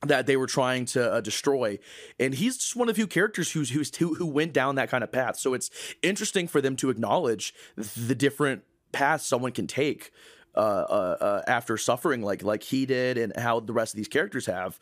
that 0.06 0.28
they 0.28 0.38
were 0.38 0.48
trying 0.48 0.86
to 0.86 1.14
uh, 1.14 1.22
destroy. 1.22 1.78
And 2.20 2.34
he's 2.34 2.58
just 2.58 2.76
one 2.76 2.88
of 2.88 2.96
the 2.96 3.00
few 3.00 3.08
characters 3.08 3.52
who's 3.52 3.72
who's 3.72 3.96
who, 3.98 4.16
who 4.16 4.26
went 4.26 4.54
down 4.54 4.76
that 4.76 4.90
kind 4.90 5.04
of 5.04 5.12
path. 5.12 5.38
So 5.38 5.54
it's 5.54 5.70
interesting 6.02 6.48
for 6.48 6.62
them 6.62 6.76
to 6.78 6.90
acknowledge 6.90 7.54
the 7.76 8.16
different 8.16 8.64
paths 8.92 9.26
someone 9.26 9.52
can 9.52 9.68
take 9.68 10.12
uh, 10.56 10.60
uh, 10.60 11.18
uh, 11.22 11.42
after 11.48 11.78
suffering 11.78 12.22
like 12.22 12.44
like 12.44 12.64
he 12.64 12.86
did 12.86 13.18
and 13.18 13.36
how 13.38 13.60
the 13.60 13.74
rest 13.74 13.94
of 13.94 13.98
these 13.98 14.08
characters 14.08 14.46
have 14.48 14.80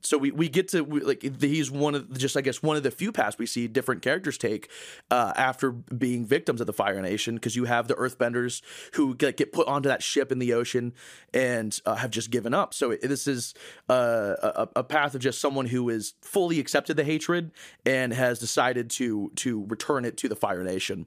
so 0.00 0.16
we, 0.16 0.30
we 0.30 0.48
get 0.48 0.68
to 0.68 0.82
we, 0.82 1.00
like 1.00 1.22
he's 1.40 1.70
one 1.70 1.94
of 1.94 2.16
just 2.16 2.36
I 2.36 2.40
guess 2.40 2.62
one 2.62 2.76
of 2.76 2.82
the 2.82 2.90
few 2.90 3.12
paths 3.12 3.36
we 3.38 3.46
see 3.46 3.66
different 3.66 4.02
characters 4.02 4.38
take 4.38 4.70
uh, 5.10 5.32
after 5.36 5.72
being 5.72 6.24
victims 6.24 6.60
of 6.60 6.66
the 6.66 6.72
Fire 6.72 7.00
Nation 7.02 7.34
because 7.34 7.56
you 7.56 7.64
have 7.64 7.88
the 7.88 7.94
Earthbenders 7.94 8.62
who 8.94 9.14
get, 9.14 9.36
get 9.36 9.52
put 9.52 9.66
onto 9.66 9.88
that 9.88 10.02
ship 10.02 10.30
in 10.30 10.38
the 10.38 10.52
ocean 10.52 10.92
and 11.34 11.80
uh, 11.84 11.96
have 11.96 12.10
just 12.10 12.30
given 12.30 12.54
up. 12.54 12.74
So 12.74 12.92
it, 12.92 13.02
this 13.02 13.26
is 13.26 13.54
uh, 13.88 14.34
a, 14.42 14.68
a 14.76 14.84
path 14.84 15.14
of 15.14 15.20
just 15.20 15.40
someone 15.40 15.66
who 15.66 15.88
is 15.88 16.14
fully 16.22 16.60
accepted 16.60 16.96
the 16.96 17.04
hatred 17.04 17.50
and 17.84 18.12
has 18.12 18.38
decided 18.38 18.90
to 18.90 19.32
to 19.36 19.66
return 19.66 20.04
it 20.04 20.16
to 20.18 20.28
the 20.28 20.36
Fire 20.36 20.62
Nation 20.62 21.06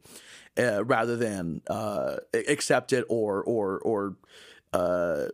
uh, 0.58 0.84
rather 0.84 1.16
than 1.16 1.62
uh, 1.70 2.18
accept 2.34 2.92
it 2.92 3.06
or 3.08 3.42
or 3.44 3.80
or 3.80 4.16
uh, 4.74 5.28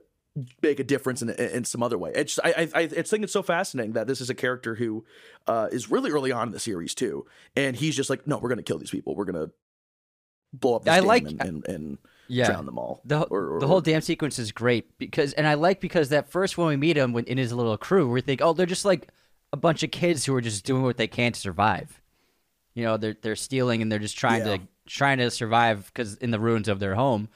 make 0.61 0.79
a 0.79 0.83
difference 0.83 1.21
in, 1.21 1.29
in 1.29 1.63
some 1.63 1.81
other 1.81 1.97
way. 1.97 2.11
It's 2.15 2.39
I 2.43 2.69
I 2.73 2.81
I 2.81 2.87
think 2.87 3.23
it's 3.23 3.33
so 3.33 3.41
fascinating 3.43 3.93
that 3.93 4.07
this 4.07 4.21
is 4.21 4.29
a 4.29 4.35
character 4.35 4.75
who 4.75 5.05
uh, 5.47 5.69
is 5.71 5.89
really 5.89 6.11
early 6.11 6.31
on 6.31 6.47
in 6.47 6.53
the 6.53 6.59
series 6.59 6.93
too, 6.95 7.25
and 7.55 7.75
he's 7.75 7.95
just 7.95 8.09
like, 8.09 8.27
no, 8.27 8.37
we're 8.37 8.49
gonna 8.49 8.63
kill 8.63 8.77
these 8.77 8.91
people. 8.91 9.15
We're 9.15 9.25
gonna 9.25 9.49
blow 10.53 10.75
up 10.75 10.83
this 10.85 10.93
I 10.93 10.99
like- 10.99 11.23
and, 11.27 11.41
and, 11.41 11.67
and 11.67 11.97
Yeah. 12.27 12.47
drown 12.47 12.65
them 12.65 12.77
all. 12.79 13.01
The, 13.05 13.23
Or- 13.23 13.55
or- 13.55 13.59
the 13.59 13.67
whole 13.67 13.81
damn 13.81 14.01
sequence 14.01 14.39
is 14.39 14.51
great 14.51 14.97
because, 14.97 15.33
and 15.33 15.45
I 15.47 15.55
like 15.55 15.81
because 15.81 16.09
that 16.09 16.29
first 16.29 16.57
when 16.57 16.67
we 16.67 16.77
meet 16.77 16.97
him 16.97 17.13
when, 17.13 17.25
in 17.25 17.37
his 17.37 17.51
little 17.53 17.77
crew, 17.77 18.09
we 18.09 18.21
think, 18.21 18.41
oh, 18.41 18.53
they're 18.53 18.65
just 18.65 18.85
like 18.85 19.09
a 19.53 19.57
bunch 19.57 19.83
of 19.83 19.91
kids 19.91 20.25
who 20.25 20.33
are 20.35 20.41
just 20.41 20.65
doing 20.65 20.83
what 20.83 20.97
they 20.97 21.07
can 21.07 21.31
to 21.33 21.39
survive. 21.39 22.01
You 22.73 22.83
know, 22.83 22.97
they're 22.97 23.17
they're 23.21 23.35
stealing 23.35 23.81
and 23.81 23.91
they're 23.91 23.97
just 23.99 24.17
trying 24.17 24.45
Yeah. 24.45 24.57
to 24.57 24.67
trying 24.87 25.17
to 25.17 25.31
survive 25.31 25.85
because 25.87 26.15
in 26.15 26.31
the 26.31 26.39
ruins 26.39 26.67
of 26.67 26.79
their 26.79 26.95
home. 26.95 27.27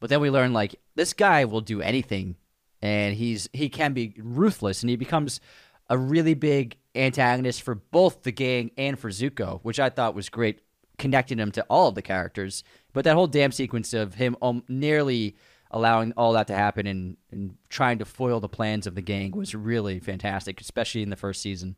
But 0.00 0.08
then 0.10 0.20
we 0.20 0.30
learn 0.30 0.52
like 0.52 0.76
this 0.94 1.12
guy 1.14 1.44
will 1.46 1.60
do 1.62 1.80
anything, 1.82 2.36
and 2.84 3.14
he's 3.14 3.48
he 3.54 3.70
can 3.70 3.94
be 3.94 4.12
ruthless, 4.18 4.82
and 4.82 4.90
he 4.90 4.96
becomes 4.96 5.40
a 5.88 5.96
really 5.96 6.34
big 6.34 6.76
antagonist 6.94 7.62
for 7.62 7.74
both 7.74 8.22
the 8.22 8.30
gang 8.30 8.70
and 8.76 8.98
for 8.98 9.08
Zuko, 9.08 9.60
which 9.62 9.80
I 9.80 9.88
thought 9.88 10.14
was 10.14 10.28
great, 10.28 10.60
connecting 10.98 11.38
him 11.38 11.50
to 11.52 11.62
all 11.70 11.88
of 11.88 11.94
the 11.94 12.02
characters. 12.02 12.62
But 12.92 13.04
that 13.04 13.14
whole 13.14 13.26
damn 13.26 13.52
sequence 13.52 13.94
of 13.94 14.14
him 14.14 14.36
um, 14.42 14.64
nearly 14.68 15.34
allowing 15.70 16.12
all 16.12 16.34
that 16.34 16.46
to 16.48 16.54
happen 16.54 16.86
and, 16.86 17.16
and 17.32 17.56
trying 17.70 17.98
to 17.98 18.04
foil 18.04 18.38
the 18.38 18.48
plans 18.48 18.86
of 18.86 18.94
the 18.94 19.02
gang 19.02 19.32
was 19.32 19.54
really 19.54 19.98
fantastic, 19.98 20.60
especially 20.60 21.02
in 21.02 21.10
the 21.10 21.16
first 21.16 21.40
season. 21.40 21.76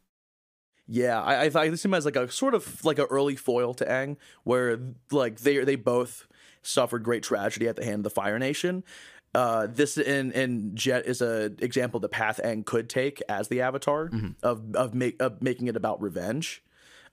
Yeah, 0.88 1.22
I, 1.22 1.44
I 1.44 1.50
thought 1.50 1.70
this 1.70 1.84
him 1.84 1.94
as 1.94 2.04
like 2.04 2.16
a 2.16 2.30
sort 2.30 2.54
of 2.54 2.84
like 2.84 2.98
an 2.98 3.06
early 3.10 3.36
foil 3.36 3.74
to 3.74 3.84
Aang, 3.84 4.16
where 4.42 4.78
like 5.12 5.38
they 5.38 5.58
they 5.64 5.76
both 5.76 6.26
suffered 6.62 7.04
great 7.04 7.22
tragedy 7.22 7.68
at 7.68 7.76
the 7.76 7.84
hand 7.84 8.00
of 8.00 8.04
the 8.04 8.10
Fire 8.10 8.38
Nation. 8.38 8.84
Uh, 9.36 9.66
this 9.66 9.98
and 9.98 10.32
and 10.32 10.74
Jet 10.74 11.04
is 11.04 11.20
a 11.20 11.52
example 11.58 12.00
the 12.00 12.08
path 12.08 12.40
Aang 12.42 12.64
could 12.64 12.88
take 12.88 13.20
as 13.28 13.48
the 13.48 13.60
Avatar 13.60 14.10
of 14.42 14.74
of 14.74 14.94
make 14.94 15.20
of 15.20 15.42
making 15.42 15.66
it 15.68 15.76
about 15.76 16.00
revenge. 16.00 16.62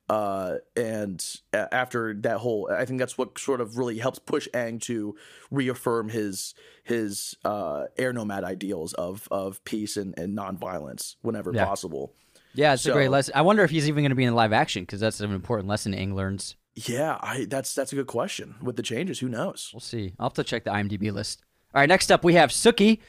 Uh, 0.10 0.56
and 0.76 1.22
after 1.54 2.14
that 2.14 2.38
whole, 2.38 2.70
I 2.72 2.86
think 2.86 3.00
that's 3.00 3.18
what 3.18 3.38
sort 3.38 3.60
of 3.62 3.78
really 3.78 3.98
helps 3.98 4.20
push 4.20 4.48
Aang 4.54 4.80
to 4.84 5.16
reaffirm 5.52 6.10
his 6.10 6.54
his 6.84 7.36
uh, 7.44 7.86
air 7.98 8.14
nomad 8.14 8.44
ideals 8.46 8.94
of 8.94 9.28
of 9.30 9.64
peace 9.66 9.98
and, 9.98 10.14
and 10.18 10.38
nonviolence 10.38 11.16
whenever 11.22 11.52
Yeah. 11.54 11.66
possible. 11.66 12.14
Yeah, 12.54 12.74
it's 12.74 12.86
a 12.86 12.92
great 12.92 13.10
lesson. 13.10 13.34
I 13.36 13.42
wonder 13.42 13.64
if 13.64 13.72
he's 13.72 13.88
even 13.90 14.04
going 14.04 14.12
to 14.12 14.16
be 14.16 14.26
in 14.26 14.36
live 14.36 14.54
action 14.54 14.84
because 14.84 15.00
that's 15.00 15.20
an 15.22 15.34
important 15.34 15.68
lesson 15.68 15.94
Aang 15.94 16.14
learns. 16.14 16.56
Yeah, 16.76 17.18
I 17.22 17.46
that's 17.50 17.74
that's 17.76 17.92
a 17.92 17.96
good 17.96 18.08
question. 18.08 18.56
With 18.62 18.76
the 18.78 18.84
changes, 18.84 19.20
who 19.20 19.28
knows? 19.28 19.72
We'll 19.74 19.80
see. 19.80 20.14
I'll 20.20 20.28
have 20.28 20.34
to 20.36 20.44
check 20.44 20.64
the 20.64 20.72
IMDb 20.72 21.12
list. 21.12 21.42
All 21.74 21.82
right, 21.82 21.90
next 21.90 22.12
up 22.12 22.24
we 22.24 22.36
have 22.36 22.52
Suki. 22.52 23.00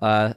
Uh, 0.00 0.34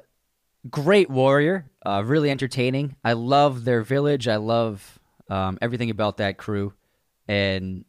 great 0.69 1.09
warrior, 1.09 1.69
uh, 1.85 2.03
really 2.05 2.29
entertaining. 2.29 2.95
I 3.03 3.13
love 3.13 3.65
their 3.65 3.81
village. 3.81 4.27
I 4.27 4.37
love 4.37 4.99
um, 5.29 5.57
everything 5.61 5.89
about 5.89 6.17
that 6.17 6.37
crew, 6.37 6.73
and 7.27 7.85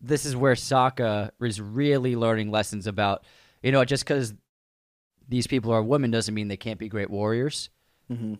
this 0.00 0.24
is 0.24 0.36
where 0.36 0.54
Sokka 0.54 1.30
is 1.40 1.60
really 1.60 2.16
learning 2.16 2.50
lessons 2.50 2.86
about. 2.86 3.24
You 3.62 3.72
know, 3.72 3.84
just 3.84 4.04
because 4.04 4.34
these 5.28 5.46
people 5.46 5.72
are 5.72 5.82
women 5.82 6.10
doesn't 6.10 6.34
mean 6.34 6.48
they 6.48 6.56
can't 6.56 6.78
be 6.78 6.88
great 6.88 7.10
warriors, 7.10 7.70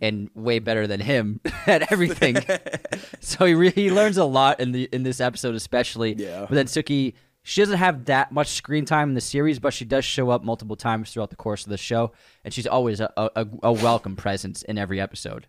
and 0.01 0.31
way 0.35 0.59
better 0.59 0.87
than 0.87 1.01
him 1.01 1.41
at 1.67 1.91
everything. 1.91 2.37
so 3.21 3.47
he 3.47 3.55
really 3.55 3.73
he 3.73 3.91
learns 3.91 4.17
a 4.17 4.25
lot 4.25 4.61
in 4.61 4.73
the 4.73 4.89
in 4.93 5.03
this 5.03 5.21
episode, 5.21 5.55
especially. 5.55 6.15
Yeah. 6.15 6.41
But 6.41 6.55
then 6.55 6.67
Suki, 6.67 7.15
she 7.43 7.61
doesn't 7.61 7.79
have 7.79 8.05
that 8.07 8.33
much 8.33 8.49
screen 8.49 8.85
time 8.85 9.11
in 9.11 9.15
the 9.15 9.21
series, 9.21 9.59
but 9.59 9.73
she 9.73 9.85
does 9.85 10.05
show 10.05 10.31
up 10.31 10.45
multiple 10.45 10.77
times 10.77 11.13
throughout 11.13 11.31
the 11.31 11.37
course 11.37 11.65
of 11.65 11.71
the 11.71 11.79
show, 11.79 12.13
and 12.45 12.55
she's 12.55 12.67
always 12.67 13.01
a, 13.01 13.13
a, 13.17 13.47
a 13.63 13.73
welcome 13.73 14.17
presence 14.17 14.63
in 14.63 14.79
every 14.79 15.01
episode. 15.01 15.49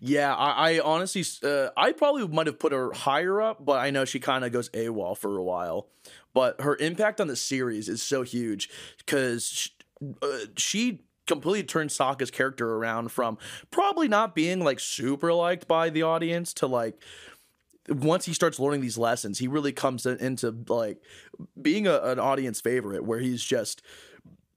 Yeah, 0.00 0.34
I, 0.34 0.72
I 0.72 0.80
honestly, 0.80 1.24
uh, 1.48 1.70
I 1.76 1.92
probably 1.92 2.26
might 2.26 2.46
have 2.46 2.58
put 2.58 2.72
her 2.72 2.92
higher 2.92 3.40
up, 3.40 3.64
but 3.64 3.78
I 3.78 3.90
know 3.90 4.04
she 4.04 4.20
kind 4.20 4.44
of 4.44 4.52
goes 4.52 4.68
AWOL 4.70 5.16
for 5.16 5.36
a 5.36 5.42
while. 5.42 5.88
But 6.34 6.60
her 6.60 6.76
impact 6.76 7.20
on 7.20 7.28
the 7.28 7.36
series 7.36 7.88
is 7.88 8.02
so 8.02 8.22
huge 8.22 8.70
because 8.98 9.46
she, 9.46 9.70
uh, 10.22 10.46
she 10.56 11.02
completely 11.26 11.62
turned 11.62 11.90
Sokka's 11.90 12.30
character 12.30 12.74
around 12.74 13.12
from 13.12 13.38
probably 13.70 14.08
not 14.08 14.34
being 14.34 14.60
like 14.60 14.80
super 14.80 15.32
liked 15.32 15.68
by 15.68 15.90
the 15.90 16.02
audience 16.02 16.52
to 16.54 16.66
like 16.66 17.00
once 17.88 18.26
he 18.26 18.32
starts 18.32 18.58
learning 18.58 18.80
these 18.80 18.98
lessons, 18.98 19.38
he 19.38 19.48
really 19.48 19.72
comes 19.72 20.06
into 20.06 20.64
like 20.68 20.98
being 21.60 21.86
a, 21.86 21.98
an 22.02 22.18
audience 22.18 22.60
favorite 22.60 23.04
where 23.04 23.18
he's 23.18 23.42
just 23.42 23.82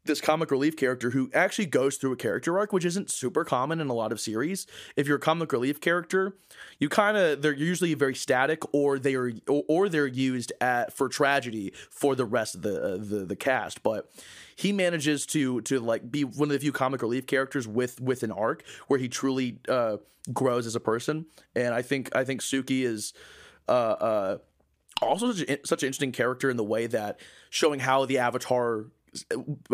this 0.05 0.19
comic 0.19 0.51
relief 0.51 0.75
character 0.75 1.11
who 1.11 1.29
actually 1.33 1.65
goes 1.65 1.95
through 1.97 2.11
a 2.11 2.15
character 2.17 2.57
arc, 2.57 2.73
which 2.73 2.83
isn't 2.85 3.09
super 3.09 3.45
common 3.45 3.79
in 3.79 3.87
a 3.89 3.93
lot 3.93 4.11
of 4.11 4.19
series. 4.19 4.67
If 4.95 5.07
you're 5.07 5.17
a 5.17 5.21
comic 5.21 5.51
relief 5.51 5.79
character, 5.79 6.35
you 6.79 6.89
kind 6.89 7.15
of 7.15 7.41
they're 7.41 7.53
usually 7.53 7.93
very 7.93 8.15
static, 8.15 8.61
or 8.73 8.99
they 8.99 9.15
are 9.15 9.31
or, 9.47 9.63
or 9.67 9.89
they're 9.89 10.07
used 10.07 10.51
at 10.59 10.93
for 10.93 11.07
tragedy 11.07 11.73
for 11.89 12.15
the 12.15 12.25
rest 12.25 12.55
of 12.55 12.61
the 12.63 12.83
uh, 12.83 12.97
the 12.97 13.25
the 13.25 13.35
cast. 13.35 13.83
But 13.83 14.11
he 14.55 14.73
manages 14.73 15.25
to 15.27 15.61
to 15.61 15.79
like 15.79 16.11
be 16.11 16.23
one 16.23 16.49
of 16.49 16.53
the 16.53 16.59
few 16.59 16.73
comic 16.73 17.01
relief 17.01 17.25
characters 17.25 17.67
with 17.67 18.01
with 18.01 18.23
an 18.23 18.31
arc 18.31 18.63
where 18.87 18.99
he 18.99 19.07
truly 19.07 19.59
uh, 19.69 19.97
grows 20.33 20.65
as 20.65 20.75
a 20.75 20.81
person. 20.81 21.27
And 21.55 21.73
I 21.73 21.81
think 21.81 22.15
I 22.15 22.23
think 22.23 22.41
Suki 22.41 22.83
is. 22.83 23.13
Uh, 23.69 23.71
uh, 23.71 24.37
also 25.01 25.31
such, 25.31 25.47
such 25.65 25.83
an 25.83 25.87
interesting 25.87 26.11
character 26.11 26.49
in 26.49 26.57
the 26.57 26.63
way 26.63 26.85
that 26.87 27.19
showing 27.49 27.79
how 27.79 28.05
the 28.05 28.17
avatar 28.17 28.85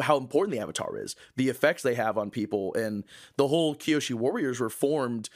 how 0.02 0.18
important 0.18 0.56
the 0.56 0.62
avatar 0.62 0.98
is 0.98 1.16
the 1.36 1.50
effects 1.50 1.84
they 1.84 1.96
have 1.96 2.18
on 2.18 2.30
people 2.30 2.74
and 2.76 3.04
the 3.38 3.48
whole 3.48 3.76
kyoshi 3.76 4.14
warriors 4.14 4.60
were 4.60 4.70
formed 4.70 5.30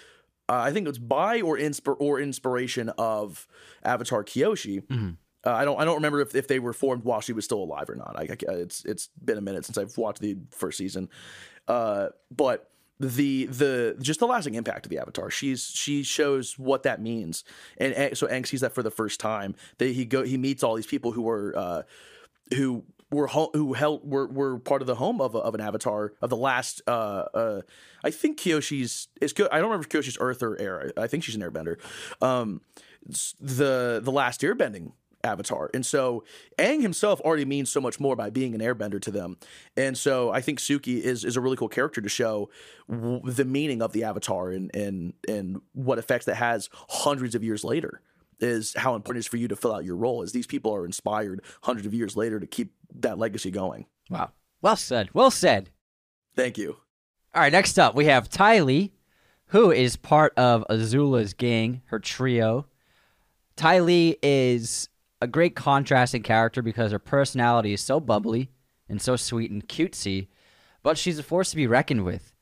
uh, 0.50 0.60
i 0.60 0.72
think 0.72 0.86
it 0.86 0.90
was 0.90 1.00
by 1.00 1.42
or 1.42 1.58
insp- 1.58 1.96
or 2.00 2.20
inspiration 2.20 2.90
of 2.98 3.48
avatar 3.84 4.24
kyoshi 4.24 4.86
mm-hmm. 4.88 5.12
uh, 5.46 5.52
I 5.52 5.66
don't. 5.66 5.78
I 5.80 5.84
don't 5.84 5.96
remember 5.96 6.22
if, 6.22 6.36
if 6.36 6.48
they 6.48 6.60
were 6.60 6.72
formed 6.72 7.04
while 7.04 7.20
she 7.20 7.34
was 7.34 7.44
still 7.44 7.62
alive 7.62 7.90
or 7.90 7.96
not. 7.96 8.16
I, 8.16 8.22
I, 8.22 8.54
it's 8.54 8.86
it's 8.86 9.10
been 9.24 9.38
a 9.38 9.42
minute 9.42 9.66
since 9.66 9.78
I've 9.78 9.98
watched 9.98 10.22
the 10.22 10.38
first 10.52 10.78
season, 10.78 11.10
uh, 11.68 12.08
but 12.32 12.72
the 13.00 13.46
the 13.48 13.98
just 14.02 14.20
the 14.20 14.28
lasting 14.28 14.56
impact 14.56 14.86
of 14.86 14.90
the 14.90 15.00
avatar 15.00 15.30
she's 15.30 15.66
she 15.66 16.04
shows 16.04 16.58
what 16.58 16.84
that 16.84 17.02
means 17.02 17.44
and, 17.78 18.16
so 18.16 18.28
Aang 18.28 18.46
sees 18.46 18.62
that 18.62 18.74
for 18.74 18.84
the 18.84 18.92
first 18.92 19.20
time 19.20 19.56
that 19.78 19.88
he 19.88 20.06
go 20.06 20.24
he 20.24 20.38
meets 20.38 20.64
all 20.64 20.76
these 20.76 20.88
people 20.88 21.12
who 21.12 21.24
were 21.24 21.54
uh 21.58 21.82
who 22.56 22.84
were 23.14 23.28
ho- 23.28 23.52
who 23.54 23.74
held 23.74 24.10
were 24.10 24.28
were 24.28 24.60
part 24.60 24.82
of 24.82 24.88
the 24.88 24.96
home 24.96 25.22
of, 25.22 25.36
a, 25.36 25.40
of 25.40 25.54
an 25.54 25.62
avatar 25.62 26.14
of 26.22 26.30
the 26.30 26.38
last 26.38 26.82
uh 26.88 27.26
uh 27.34 27.62
I 28.04 28.12
think 28.12 28.40
Kyoshi's 28.40 29.08
is 29.22 29.34
I 29.40 29.60
don't 29.60 29.70
remember 29.70 29.84
if 29.84 29.90
Kyoshi's 29.90 30.18
Earth 30.20 30.42
or 30.44 30.60
Air 30.60 30.92
I 30.98 31.08
think 31.08 31.24
she's 31.24 31.36
an 31.36 31.42
Airbender 31.42 31.78
um 32.22 32.62
the 33.40 34.00
the 34.04 34.12
last 34.12 34.42
airbending 34.42 34.94
avatar. 35.24 35.70
And 35.74 35.86
so 35.86 36.24
Aang 36.58 36.82
himself 36.82 37.22
already 37.22 37.46
means 37.46 37.70
so 37.70 37.80
much 37.80 38.00
more 38.00 38.16
by 38.16 38.30
being 38.30 38.54
an 38.54 38.62
airbender 38.62 39.02
to 39.02 39.12
them. 39.12 39.38
And 39.78 39.98
so 39.98 40.32
I 40.32 40.42
think 40.42 40.60
Suki 40.60 41.00
is 41.00 41.24
is 41.24 41.38
a 41.38 41.42
really 41.42 41.56
cool 41.56 41.70
character 41.70 42.02
to 42.02 42.10
show 42.10 42.50
w- 42.90 43.22
the 43.24 43.46
meaning 43.46 43.82
of 43.82 43.94
the 43.94 44.04
avatar 44.04 44.50
and 44.52 44.74
and 44.76 45.14
and 45.28 45.62
what 45.74 45.98
effects 45.98 46.26
that 46.26 46.36
has 46.36 46.70
hundreds 46.74 47.36
of 47.36 47.44
years 47.44 47.64
later 47.64 48.02
is 48.44 48.74
how 48.78 48.96
important 48.96 49.18
it 49.18 49.26
is 49.26 49.28
for 49.28 49.38
you 49.38 49.48
to 49.48 49.56
fill 49.56 49.74
out 49.74 49.86
your 49.86 49.96
role 49.96 50.22
as 50.22 50.32
these 50.32 50.48
people 50.48 50.74
are 50.74 50.86
inspired 50.86 51.42
hundreds 51.62 51.88
of 51.88 51.94
years 51.94 52.16
later 52.16 52.40
to 52.40 52.48
keep 52.48 52.74
that 52.96 53.18
legacy 53.18 53.52
going. 53.52 53.86
Wow. 54.10 54.32
Well 54.62 54.76
said. 54.76 55.10
Well 55.14 55.32
said. 55.32 55.70
Thank 56.36 56.58
you. 56.58 56.78
All 57.36 57.42
right, 57.42 57.52
next 57.52 57.80
up 57.80 57.96
we 57.96 58.06
have 58.06 58.30
Ty 58.30 58.62
Lee, 58.62 58.94
who 59.48 59.72
is 59.72 59.96
part 59.96 60.34
of 60.38 60.66
Azula's 60.70 61.34
gang, 61.34 61.82
her 61.86 62.00
trio. 62.00 62.68
Ty 63.56 63.80
Lee 63.80 64.18
is 64.22 64.90
a 65.22 65.28
great 65.28 65.56
contrasting 65.56 66.24
character 66.24 66.62
because 66.62 66.92
her 66.92 67.00
personality 67.00 67.74
is 67.74 67.82
so 67.82 68.00
bubbly 68.00 68.50
and 68.90 69.02
so 69.02 69.16
sweet 69.16 69.52
and 69.52 69.68
cutesy, 69.68 70.28
but 70.82 70.98
she's 70.98 71.18
a 71.18 71.24
force 71.24 71.52
to 71.52 71.56
be 71.56 71.68
reckoned 71.68 72.04
with. 72.04 72.34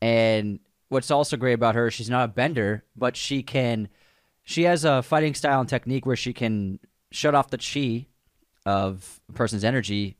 And 0.00 0.58
what's 0.88 1.10
also 1.10 1.36
great 1.36 1.52
about 1.52 1.74
her, 1.74 1.90
she's 1.90 2.10
not 2.10 2.24
a 2.24 2.32
bender, 2.32 2.84
but 2.96 3.16
she 3.16 3.42
can 3.42 3.88
she 4.50 4.64
has 4.64 4.84
a 4.84 5.00
fighting 5.00 5.34
style 5.34 5.60
and 5.60 5.68
technique 5.68 6.04
where 6.04 6.16
she 6.16 6.32
can 6.32 6.80
shut 7.12 7.36
off 7.36 7.50
the 7.50 7.58
chi 7.58 8.08
of 8.66 9.20
a 9.28 9.32
person's 9.32 9.62
energy 9.62 10.16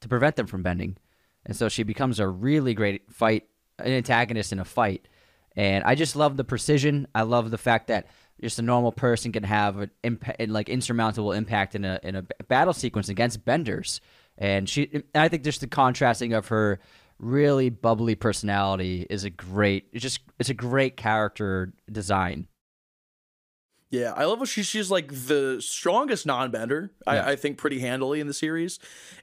to 0.00 0.08
prevent 0.08 0.36
them 0.36 0.46
from 0.46 0.62
bending. 0.62 0.96
And 1.44 1.54
so 1.54 1.68
she 1.68 1.82
becomes 1.82 2.18
a 2.18 2.26
really 2.26 2.72
great 2.72 3.12
fight 3.12 3.44
an 3.78 3.92
antagonist 3.92 4.52
in 4.52 4.58
a 4.58 4.64
fight. 4.64 5.08
And 5.54 5.84
I 5.84 5.94
just 5.94 6.16
love 6.16 6.38
the 6.38 6.44
precision. 6.44 7.06
I 7.14 7.22
love 7.22 7.50
the 7.50 7.58
fact 7.58 7.88
that 7.88 8.06
just 8.40 8.58
a 8.58 8.62
normal 8.62 8.92
person 8.92 9.30
can 9.30 9.42
have 9.42 9.76
an 9.76 9.90
impact, 10.02 10.48
like 10.48 10.70
insurmountable 10.70 11.32
impact 11.32 11.74
in 11.74 11.84
a 11.84 12.00
in 12.02 12.16
a 12.16 12.22
battle 12.48 12.72
sequence 12.72 13.10
against 13.10 13.44
benders. 13.44 14.00
And 14.38 14.66
she, 14.68 14.88
and 14.92 15.04
I 15.14 15.28
think 15.28 15.44
just 15.44 15.60
the 15.60 15.66
contrasting 15.66 16.32
of 16.32 16.48
her 16.48 16.80
really 17.18 17.68
bubbly 17.68 18.14
personality 18.14 19.06
is 19.10 19.24
a 19.24 19.30
great. 19.30 19.88
It's 19.92 20.02
just 20.02 20.20
it's 20.38 20.48
a 20.48 20.54
great 20.54 20.96
character 20.96 21.74
design. 21.92 22.48
Yeah, 23.90 24.12
I 24.16 24.24
love 24.24 24.38
how 24.38 24.44
she's 24.44 24.66
she's 24.66 24.90
like 24.90 25.12
the 25.12 25.58
strongest 25.60 26.26
non-bender. 26.26 26.90
Yeah. 27.06 27.12
I, 27.12 27.32
I, 27.32 27.36
think 27.36 27.56
pretty 27.56 27.78
handily 27.78 28.18
in 28.18 28.26
the 28.26 28.34
series, 28.34 28.80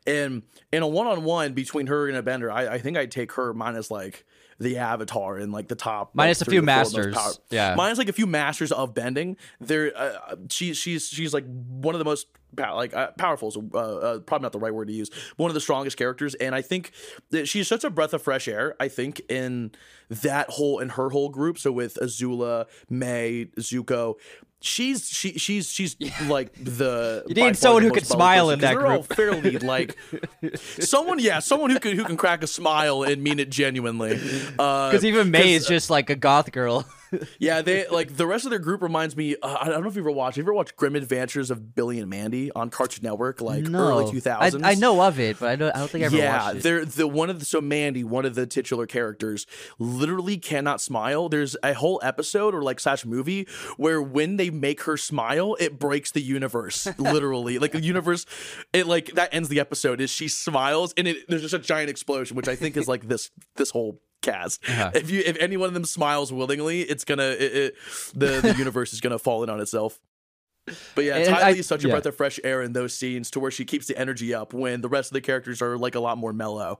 and 0.08 0.44
in 0.72 0.82
a 0.82 0.88
one-on-one 0.88 1.54
between 1.54 1.88
her 1.88 2.08
and 2.08 2.16
a 2.16 2.24
bender, 2.24 2.50
I, 2.50 2.68
I 2.68 2.78
think 2.78 2.96
I'd 2.96 3.12
take 3.12 3.34
her 3.34 3.54
minus 3.54 3.92
like 3.92 4.26
the 4.60 4.78
Avatar 4.78 5.38
and 5.38 5.52
like 5.52 5.68
the 5.68 5.76
top 5.76 6.16
minus 6.16 6.40
like, 6.40 6.48
a 6.48 6.52
few 6.52 6.62
masters. 6.62 7.40
Yeah, 7.50 7.76
minus 7.76 7.98
like 7.98 8.08
a 8.08 8.14
few 8.14 8.26
masters 8.26 8.72
of 8.72 8.94
bending. 8.94 9.36
There, 9.60 9.92
uh, 9.96 10.36
she, 10.50 10.74
she's 10.74 11.10
she's 11.10 11.34
like 11.34 11.46
one 11.46 11.94
of 11.94 12.00
the 12.00 12.06
most 12.06 12.28
like 12.58 12.94
uh, 12.96 13.12
powerful 13.18 13.50
is 13.50 13.58
uh, 13.58 13.78
uh, 13.78 14.20
probably 14.20 14.44
not 14.44 14.52
the 14.52 14.60
right 14.60 14.74
word 14.74 14.88
to 14.88 14.94
use. 14.94 15.10
One 15.38 15.50
of 15.50 15.56
the 15.56 15.62
strongest 15.62 15.98
characters, 15.98 16.36
and 16.36 16.56
I 16.56 16.62
think 16.62 16.92
that 17.32 17.48
she's 17.48 17.68
such 17.68 17.84
a 17.84 17.90
breath 17.90 18.14
of 18.14 18.22
fresh 18.22 18.48
air. 18.48 18.76
I 18.80 18.88
think 18.88 19.22
in 19.30 19.72
that 20.10 20.52
whole 20.52 20.80
in 20.80 20.90
her 20.90 21.10
whole 21.10 21.30
group. 21.30 21.58
So 21.58 21.72
with 21.72 21.96
Azula, 21.96 22.66
Mai, 22.90 23.48
Zuko, 23.58 24.16
she's 24.64 25.10
she 25.10 25.38
she's 25.38 25.70
she's 25.70 25.96
like 26.28 26.54
the 26.56 27.24
you 27.28 27.36
need 27.36 27.58
someone 27.58 27.84
who 27.84 27.92
could 27.92 28.08
smile 28.08 28.50
in 28.50 28.60
that 28.60 28.76
group. 28.76 28.86
They're 28.88 28.96
all 28.96 29.04
fairly 29.04 29.60
like 29.60 29.98
someone, 30.56 31.20
yeah, 31.20 31.40
someone 31.40 31.70
who 31.70 31.80
can 31.80 31.96
who 31.96 32.06
can 32.06 32.18
crack 32.18 32.42
a 32.44 32.48
smile 32.48 33.04
and 33.04 33.22
mean 33.22 33.40
it 33.40 33.50
genuinely. 33.50 34.20
Because 34.54 35.04
uh, 35.04 35.08
even 35.08 35.32
Mai 35.32 35.40
is 35.40 35.68
just 35.68 35.90
like 35.90 36.10
a 36.10 36.16
goth 36.16 36.52
girl. 36.52 36.86
yeah, 37.40 37.62
they 37.62 37.88
like 37.88 38.16
the 38.16 38.28
rest 38.28 38.46
of 38.46 38.50
their 38.50 38.60
group 38.60 38.82
reminds 38.82 39.16
me. 39.16 39.36
Uh, 39.42 39.58
I 39.62 39.70
don't 39.70 39.84
know 39.84 39.90
if 39.90 39.96
you 39.96 40.02
ever 40.02 40.12
watched. 40.12 40.38
You 40.38 40.44
ever 40.44 40.54
watched 40.54 40.76
Grim 40.76 40.96
Adventures 40.96 41.52
of 41.52 41.76
Billy 41.76 42.00
and 42.00 42.10
Mandy 42.10 42.52
on 42.52 42.70
Cartoon 42.70 43.04
Network, 43.04 43.42
like 43.42 43.64
no. 43.64 43.80
early 43.80 44.12
two 44.12 44.20
thousands? 44.20 44.64
I, 44.64 44.72
I, 44.72 44.74
know 44.76 45.02
of 45.02 45.20
it, 45.20 45.40
but 45.40 45.50
I 45.50 45.56
don't. 45.56 45.76
I 45.76 45.80
don't 45.80 45.90
think 45.90 46.04
I 46.04 46.06
ever 46.08 46.18
yeah, 46.18 46.46
watched 46.46 46.58
it. 46.58 46.64
they're 46.64 46.86
the 46.86 47.08
one 47.08 47.30
of 47.30 47.40
the 47.40 47.46
so 47.46 47.62
Mandy, 47.62 48.04
one 48.04 48.26
of 48.26 48.36
the 48.36 48.46
titular 48.46 48.86
characters, 48.86 49.46
literally 49.80 50.38
cannot 50.38 50.82
smile. 50.82 51.30
There's 51.30 51.56
a 51.64 51.74
whole 51.74 52.00
episode 52.04 52.54
or 52.56 52.62
like 52.62 52.80
slash 52.80 53.06
movie 53.06 53.48
where 53.78 54.02
when 54.02 54.38
they 54.38 54.50
make 54.50 54.84
her 54.84 54.98
smile, 54.98 55.56
it 55.60 55.80
breaks 55.80 56.12
the 56.12 56.22
universe. 56.22 56.88
literally, 56.98 57.60
like 57.60 57.72
the 57.72 57.82
universe, 57.82 58.26
it 58.72 58.88
like 58.88 59.14
that 59.14 59.34
ends 59.34 59.50
the 59.50 59.60
episode. 59.60 60.02
Is 60.02 60.10
she 60.10 60.28
smiles 60.28 60.94
and 60.98 61.08
it 61.08 61.28
there's 61.28 61.42
just 61.42 61.54
a 61.54 61.60
giant 61.60 61.90
explosion, 61.90 62.36
which 62.36 62.48
I 62.48 62.56
think 62.56 62.78
is 62.78 62.88
like 62.88 63.08
this 63.08 63.32
this 63.56 63.72
whole 63.72 64.02
cast. 64.24 64.68
Uh-huh. 64.68 64.92
If 64.96 65.12
you 65.12 65.22
if 65.24 65.38
any 65.40 65.58
one 65.58 65.68
of 65.68 65.76
them 65.76 65.86
smiles 65.86 66.34
willingly, 66.34 66.82
it's 66.82 67.06
gonna 67.06 67.36
it, 67.38 67.56
it, 67.56 67.76
the 68.16 68.42
the 68.42 68.56
universe 68.58 68.94
is 68.94 69.02
gonna 69.02 69.20
fall 69.20 69.44
in 69.44 69.50
on 69.52 69.60
itself. 69.60 70.00
But 70.96 71.04
yeah, 71.04 71.24
Ty 71.26 71.52
Lee 71.52 71.60
is 71.60 71.68
such 71.68 71.84
a 71.84 71.88
yeah. 71.88 71.94
breath 71.94 72.06
of 72.06 72.16
fresh 72.16 72.40
air 72.44 72.62
in 72.62 72.74
those 72.74 72.96
scenes 72.96 73.30
to 73.32 73.40
where 73.40 73.52
she 73.52 73.66
keeps 73.66 73.88
the 73.88 73.98
energy 73.98 74.34
up 74.34 74.54
when 74.54 74.82
the 74.82 74.90
rest 74.90 75.12
of 75.12 75.14
the 75.14 75.22
characters 75.22 75.62
are 75.62 75.78
like 75.78 75.94
a 75.94 76.00
lot 76.00 76.18
more 76.18 76.34
mellow. 76.34 76.80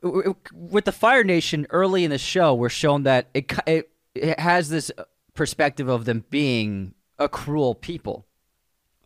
With 0.00 0.84
the 0.84 0.92
Fire 0.92 1.24
Nation 1.24 1.66
early 1.70 2.04
in 2.04 2.10
the 2.10 2.18
show, 2.18 2.54
we're 2.54 2.68
shown 2.68 3.02
that 3.02 3.28
it 3.34 3.52
it, 3.66 3.90
it 4.14 4.40
has 4.40 4.68
this 4.68 4.92
perspective 5.34 5.88
of 5.88 6.04
them 6.04 6.24
being 6.30 6.94
a 7.18 7.28
cruel 7.28 7.74
people, 7.74 8.26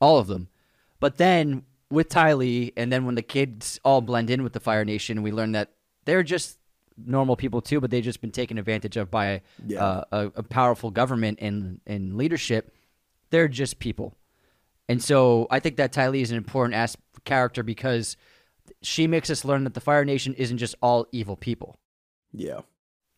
all 0.01 0.19
of 0.19 0.27
them. 0.27 0.49
But 1.01 1.17
then 1.17 1.65
with 1.91 2.09
Ty 2.09 2.35
Lee, 2.35 2.73
and 2.77 2.93
then 2.93 3.05
when 3.07 3.15
the 3.15 3.23
kids 3.23 3.81
all 3.85 4.01
blend 4.01 4.31
in 4.31 4.43
with 4.43 4.53
the 4.53 4.61
Fire 4.61 4.85
Nation, 4.85 5.23
we 5.23 5.33
learn 5.33 5.53
that 5.53 5.73
they're 6.05 6.23
just 6.23 6.59
normal 6.97 7.37
people 7.37 7.61
too, 7.61 7.81
but 7.81 7.91
they've 7.91 8.05
just 8.05 8.21
been 8.21 8.31
taken 8.31 8.59
advantage 8.59 8.97
of 8.97 9.11
by 9.11 9.43
yeah. 9.67 9.85
uh, 9.85 10.05
a, 10.13 10.27
a, 10.37 10.43
powerful 10.43 10.91
government 10.91 11.39
and, 11.41 11.81
and 11.87 12.17
leadership. 12.17 12.75
They're 13.31 13.49
just 13.49 13.79
people. 13.79 14.17
And 14.89 15.03
so 15.03 15.47
I 15.51 15.61
think 15.61 15.77
that 15.77 15.93
Ty 15.93 16.09
Lee 16.09 16.23
is 16.23 16.31
an 16.31 16.37
important 16.37 16.75
as- 16.75 16.97
character 17.25 17.63
because 17.63 18.17
she 18.83 19.07
makes 19.07 19.31
us 19.31 19.45
learn 19.45 19.65
that 19.65 19.75
the 19.75 19.81
Fire 19.81 20.05
Nation 20.05 20.35
isn't 20.35 20.59
just 20.59 20.75
all 20.83 21.07
evil 21.13 21.37
people. 21.37 21.79
Yeah. 22.33 22.61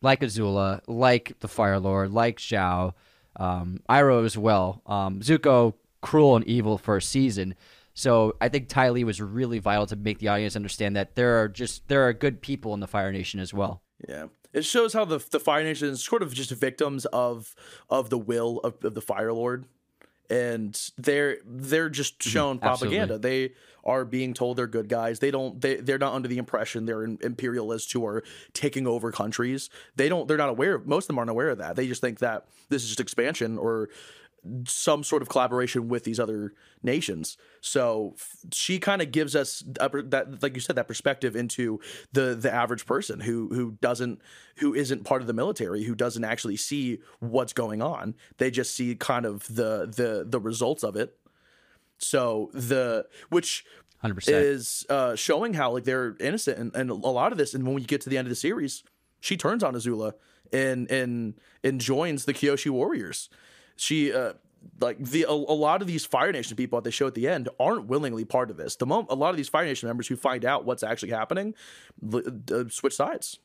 Like 0.02 0.20
Azula, 0.20 0.80
like 0.86 1.38
the 1.40 1.48
Fire 1.48 1.80
Lord, 1.80 2.12
like 2.12 2.38
Zhao, 2.38 2.92
um, 3.36 3.80
Iroh 3.88 4.24
as 4.24 4.36
well. 4.36 4.82
Um, 4.86 5.20
Zuko, 5.20 5.74
cruel 6.00 6.36
and 6.36 6.46
evil 6.46 6.76
for 6.78 6.96
a 6.96 7.02
season. 7.02 7.54
So 7.94 8.36
I 8.40 8.48
think 8.48 8.68
Ty 8.68 8.90
Lee 8.90 9.04
was 9.04 9.20
really 9.20 9.60
vital 9.60 9.86
to 9.86 9.96
make 9.96 10.18
the 10.18 10.28
audience 10.28 10.56
understand 10.56 10.96
that 10.96 11.14
there 11.14 11.40
are 11.40 11.48
just 11.48 11.86
there 11.88 12.06
are 12.06 12.12
good 12.12 12.40
people 12.40 12.74
in 12.74 12.80
the 12.80 12.88
Fire 12.88 13.12
Nation 13.12 13.40
as 13.40 13.54
well. 13.54 13.82
Yeah. 14.08 14.26
It 14.52 14.64
shows 14.64 14.92
how 14.92 15.04
the 15.04 15.24
the 15.30 15.40
Fire 15.40 15.62
Nation 15.62 15.88
is 15.88 16.02
sort 16.02 16.22
of 16.22 16.34
just 16.34 16.50
victims 16.50 17.06
of 17.06 17.54
of 17.88 18.10
the 18.10 18.18
will 18.18 18.58
of, 18.64 18.84
of 18.84 18.94
the 18.94 19.00
Fire 19.00 19.32
Lord. 19.32 19.66
And 20.28 20.80
they're 20.98 21.38
they're 21.44 21.88
just 21.88 22.18
mm-hmm. 22.18 22.30
shown 22.30 22.56
mm-hmm. 22.56 22.66
propaganda. 22.66 23.18
They 23.18 23.52
are 23.84 24.04
being 24.04 24.34
told 24.34 24.56
they're 24.56 24.66
good 24.66 24.88
guys. 24.88 25.20
They 25.20 25.30
don't 25.30 25.60
they 25.60 25.76
they're 25.76 25.98
not 25.98 26.14
under 26.14 26.28
the 26.28 26.38
impression 26.38 26.86
they're 26.86 27.04
imperialists 27.04 27.92
who 27.92 28.04
are 28.06 28.24
taking 28.54 28.86
over 28.86 29.12
countries. 29.12 29.70
They 29.94 30.08
don't 30.08 30.26
they're 30.26 30.36
not 30.36 30.48
aware 30.48 30.78
most 30.78 31.04
of 31.04 31.08
them 31.08 31.18
aren't 31.18 31.30
aware 31.30 31.50
of 31.50 31.58
that. 31.58 31.76
They 31.76 31.86
just 31.86 32.00
think 32.00 32.18
that 32.20 32.46
this 32.70 32.82
is 32.82 32.88
just 32.88 33.00
expansion 33.00 33.58
or 33.58 33.88
some 34.66 35.02
sort 35.02 35.22
of 35.22 35.28
collaboration 35.28 35.88
with 35.88 36.04
these 36.04 36.20
other 36.20 36.52
nations. 36.82 37.36
So 37.60 38.14
f- 38.14 38.36
she 38.52 38.78
kind 38.78 39.00
of 39.00 39.10
gives 39.10 39.34
us 39.34 39.62
that, 39.66 40.38
like 40.42 40.54
you 40.54 40.60
said, 40.60 40.76
that 40.76 40.88
perspective 40.88 41.34
into 41.34 41.80
the 42.12 42.34
the 42.34 42.52
average 42.52 42.86
person 42.86 43.20
who 43.20 43.48
who 43.48 43.72
doesn't 43.80 44.20
who 44.56 44.74
isn't 44.74 45.04
part 45.04 45.20
of 45.20 45.26
the 45.26 45.32
military, 45.32 45.84
who 45.84 45.94
doesn't 45.94 46.24
actually 46.24 46.56
see 46.56 47.00
what's 47.20 47.52
going 47.52 47.82
on. 47.82 48.14
They 48.38 48.50
just 48.50 48.74
see 48.74 48.94
kind 48.94 49.26
of 49.26 49.46
the 49.46 49.86
the 49.86 50.24
the 50.28 50.40
results 50.40 50.82
of 50.82 50.96
it. 50.96 51.16
So 51.98 52.50
the 52.52 53.06
which 53.30 53.64
100%. 54.04 54.28
is 54.28 54.84
uh, 54.90 55.16
showing 55.16 55.54
how 55.54 55.72
like 55.72 55.84
they're 55.84 56.16
innocent 56.20 56.58
and, 56.58 56.76
and 56.76 56.90
a 56.90 56.94
lot 56.94 57.32
of 57.32 57.38
this. 57.38 57.54
And 57.54 57.64
when 57.64 57.74
we 57.74 57.82
get 57.82 58.02
to 58.02 58.10
the 58.10 58.18
end 58.18 58.26
of 58.26 58.30
the 58.30 58.36
series, 58.36 58.84
she 59.20 59.36
turns 59.36 59.62
on 59.62 59.74
Azula 59.74 60.12
and 60.52 60.90
and 60.90 61.34
and 61.62 61.80
joins 61.80 62.24
the 62.24 62.34
Kyoshi 62.34 62.70
Warriors. 62.70 63.28
She 63.76 64.12
uh, 64.12 64.34
like 64.80 64.98
the 64.98 65.24
a, 65.24 65.32
a 65.32 65.32
lot 65.32 65.82
of 65.82 65.88
these 65.88 66.04
Fire 66.04 66.32
Nation 66.32 66.56
people 66.56 66.78
that 66.78 66.84
they 66.84 66.90
show 66.90 67.06
at 67.06 67.14
the 67.14 67.28
end 67.28 67.48
aren't 67.58 67.86
willingly 67.86 68.24
part 68.24 68.50
of 68.50 68.56
this. 68.56 68.76
The 68.76 68.86
moment 68.86 69.10
a 69.10 69.14
lot 69.14 69.30
of 69.30 69.36
these 69.36 69.48
Fire 69.48 69.64
Nation 69.64 69.88
members 69.88 70.08
who 70.08 70.16
find 70.16 70.44
out 70.44 70.64
what's 70.64 70.82
actually 70.82 71.10
happening, 71.10 71.54
uh, 72.12 72.64
switch 72.68 72.94
sides. 72.94 73.38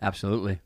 Absolutely. 0.00 0.60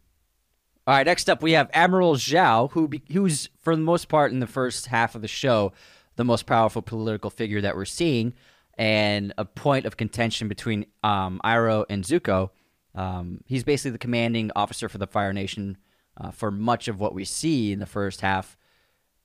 All 0.86 0.94
right, 0.94 1.06
next 1.06 1.28
up 1.28 1.42
we 1.42 1.52
have 1.52 1.68
Admiral 1.72 2.14
Zhao, 2.14 2.70
who 2.72 2.88
be, 2.88 3.02
who's 3.12 3.48
for 3.60 3.74
the 3.74 3.82
most 3.82 4.08
part 4.08 4.32
in 4.32 4.40
the 4.40 4.46
first 4.46 4.86
half 4.86 5.14
of 5.14 5.22
the 5.22 5.28
show 5.28 5.72
the 6.16 6.24
most 6.24 6.46
powerful 6.46 6.82
political 6.82 7.30
figure 7.30 7.60
that 7.60 7.76
we're 7.76 7.84
seeing, 7.84 8.34
and 8.78 9.32
a 9.38 9.44
point 9.44 9.86
of 9.86 9.96
contention 9.96 10.48
between 10.48 10.86
um, 11.02 11.40
Iroh 11.44 11.84
and 11.88 12.04
Zuko. 12.04 12.50
Um, 12.94 13.42
he's 13.46 13.64
basically 13.64 13.90
the 13.92 13.98
commanding 13.98 14.50
officer 14.56 14.88
for 14.88 14.98
the 14.98 15.06
Fire 15.06 15.32
Nation 15.32 15.76
uh, 16.16 16.30
for 16.30 16.50
much 16.50 16.88
of 16.88 16.98
what 16.98 17.14
we 17.14 17.24
see 17.24 17.72
in 17.72 17.78
the 17.78 17.86
first 17.86 18.20
half. 18.20 18.56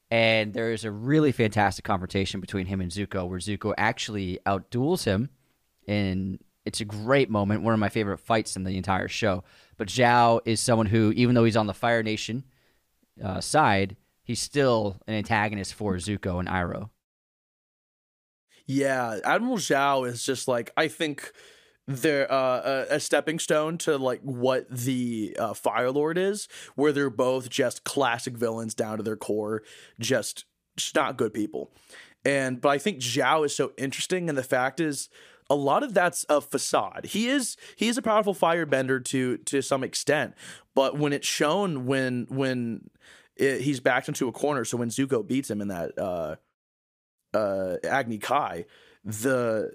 And 0.10 0.54
there 0.54 0.74
is 0.74 0.84
a 0.84 0.92
really 0.92 1.32
fantastic 1.32 1.86
confrontation 1.86 2.42
between 2.42 2.66
him 2.66 2.82
and 2.82 2.92
Zuko, 2.92 3.30
where 3.30 3.40
Zuko 3.40 3.74
actually 3.78 4.40
outduels 4.46 5.06
him, 5.06 5.30
and 5.88 6.38
it's 6.66 6.82
a 6.82 6.86
great 6.86 7.30
moment. 7.30 7.64
One 7.64 7.74
of 7.74 7.80
my 7.80 7.90
favorite 7.90 8.20
fights 8.20 8.56
in 8.56 8.64
the 8.64 8.76
entire 8.76 9.08
show. 9.08 9.44
But 9.78 9.88
Zhao 9.88 10.42
is 10.46 10.60
someone 10.60 10.88
who, 10.88 11.12
even 11.16 11.34
though 11.34 11.46
he's 11.46 11.56
on 11.56 11.68
the 11.68 11.74
Fire 11.74 12.04
Nation 12.04 12.44
uh, 13.24 13.40
side, 13.40 13.96
he's 14.24 14.42
still 14.42 14.98
an 15.08 15.14
antagonist 15.14 15.74
for 15.74 15.96
Zuko 15.96 16.40
and 16.40 16.50
Iroh. 16.50 16.90
Yeah, 18.68 19.20
Admiral 19.24 19.58
Zhao 19.58 20.08
is 20.08 20.24
just 20.24 20.48
like 20.48 20.72
I 20.78 20.88
think 20.88 21.32
they're 21.88 22.32
uh, 22.32 22.86
a, 22.90 22.96
a 22.96 23.00
stepping 23.00 23.40
stone 23.40 23.78
to 23.80 23.98
like 23.98 24.22
what 24.22 24.70
the 24.70 25.36
uh, 25.40 25.54
Fire 25.54 25.92
Lord 25.92 26.18
is, 26.18 26.48
where 26.76 26.92
they're 26.92 27.10
both 27.10 27.50
just 27.50 27.84
classic 27.84 28.36
villains 28.36 28.74
down 28.74 28.98
to 28.98 29.04
their 29.04 29.16
core, 29.16 29.64
just 30.00 30.46
just 30.78 30.96
not 30.96 31.18
good 31.18 31.34
people. 31.34 31.72
And 32.24 32.62
but 32.62 32.70
I 32.70 32.78
think 32.78 33.00
Zhao 33.00 33.46
is 33.46 33.56
so 33.56 33.72
interesting, 33.78 34.30
and 34.30 34.38
the 34.38 34.44
fact 34.44 34.80
is, 34.80 35.10
a 35.50 35.56
lot 35.56 35.84
of 35.84 35.94
that's 35.94 36.26
a 36.30 36.40
facade. 36.40 37.08
He 37.08 37.28
is 37.28 37.58
he 37.76 37.88
is 37.88 37.98
a 37.98 38.02
powerful 38.02 38.36
firebender 38.36 39.04
to 39.06 39.38
to 39.38 39.62
some 39.62 39.84
extent, 39.84 40.36
but 40.76 40.98
when 40.98 41.14
it's 41.14 41.28
shown 41.28 41.86
when 41.88 42.28
when 42.30 42.90
it, 43.36 43.62
he's 43.62 43.80
backed 43.80 44.08
into 44.08 44.28
a 44.28 44.32
corner, 44.32 44.64
so 44.64 44.78
when 44.78 44.90
Zuko 44.90 45.28
beats 45.28 45.50
him 45.50 45.62
in 45.62 45.68
that 45.70 45.98
uh, 45.98 46.36
uh, 47.34 47.78
Agni 47.84 48.20
Kai, 48.20 48.66
the 49.04 49.72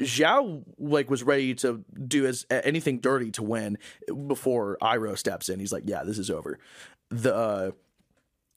Zhao 0.00 0.64
like 0.78 1.10
was 1.10 1.22
ready 1.22 1.54
to 1.56 1.84
do 2.06 2.26
as 2.26 2.46
anything 2.50 2.98
dirty 2.98 3.30
to 3.32 3.42
win 3.42 3.78
before 4.26 4.76
Iroh 4.82 5.16
steps 5.16 5.48
in. 5.48 5.60
He's 5.60 5.72
like, 5.72 5.84
"Yeah, 5.86 6.02
this 6.04 6.18
is 6.18 6.30
over." 6.30 6.58
The 7.10 7.34
uh, 7.34 7.70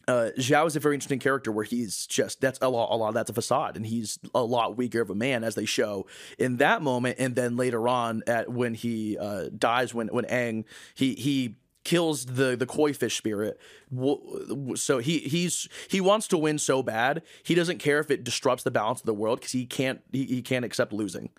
uh, 0.08 0.32
Zhao 0.38 0.66
is 0.66 0.76
a 0.76 0.80
very 0.80 0.96
interesting 0.96 1.20
character 1.20 1.52
where 1.52 1.66
he's 1.66 2.08
just 2.08 2.40
that's 2.40 2.58
a 2.62 2.70
lot, 2.70 2.92
a 2.92 2.96
lot. 2.96 3.10
Of 3.10 3.14
that's 3.14 3.30
a 3.30 3.34
facade, 3.34 3.76
and 3.76 3.86
he's 3.86 4.18
a 4.34 4.44
lot 4.44 4.78
weaker 4.78 5.02
of 5.02 5.10
a 5.10 5.16
man 5.16 5.44
as 5.44 5.56
they 5.56 5.66
show 5.66 6.08
in 6.40 6.58
that 6.58 6.82
moment, 6.82 7.18
and 7.20 7.36
then 7.36 7.58
later 7.58 7.88
on 7.88 8.24
at 8.26 8.50
when 8.50 8.74
he 8.74 9.18
uh, 9.18 9.50
dies, 9.56 9.94
when 9.94 10.08
when 10.08 10.26
Aang 10.26 10.64
he 10.96 11.14
he 11.16 11.56
kills 11.88 12.26
the 12.26 12.58
the 12.58 12.66
koi 12.66 12.92
fish 12.92 13.16
spirit. 13.16 13.58
So 14.76 14.98
he 14.98 15.20
he's 15.20 15.70
he 15.90 16.02
wants 16.02 16.28
to 16.28 16.38
win 16.38 16.60
so 16.60 16.84
bad. 16.84 17.24
He 17.44 17.56
doesn't 17.56 17.78
care 17.78 18.00
if 18.00 18.12
it 18.12 18.26
disrupts 18.26 18.64
the 18.64 18.72
balance 18.72 19.00
of 19.00 19.06
the 19.06 19.14
world 19.14 19.40
because 19.40 19.54
he 19.54 19.66
can't 19.66 20.02
he, 20.12 20.26
he 20.26 20.42
can't 20.42 20.66
accept 20.66 20.92
losing. 20.92 21.30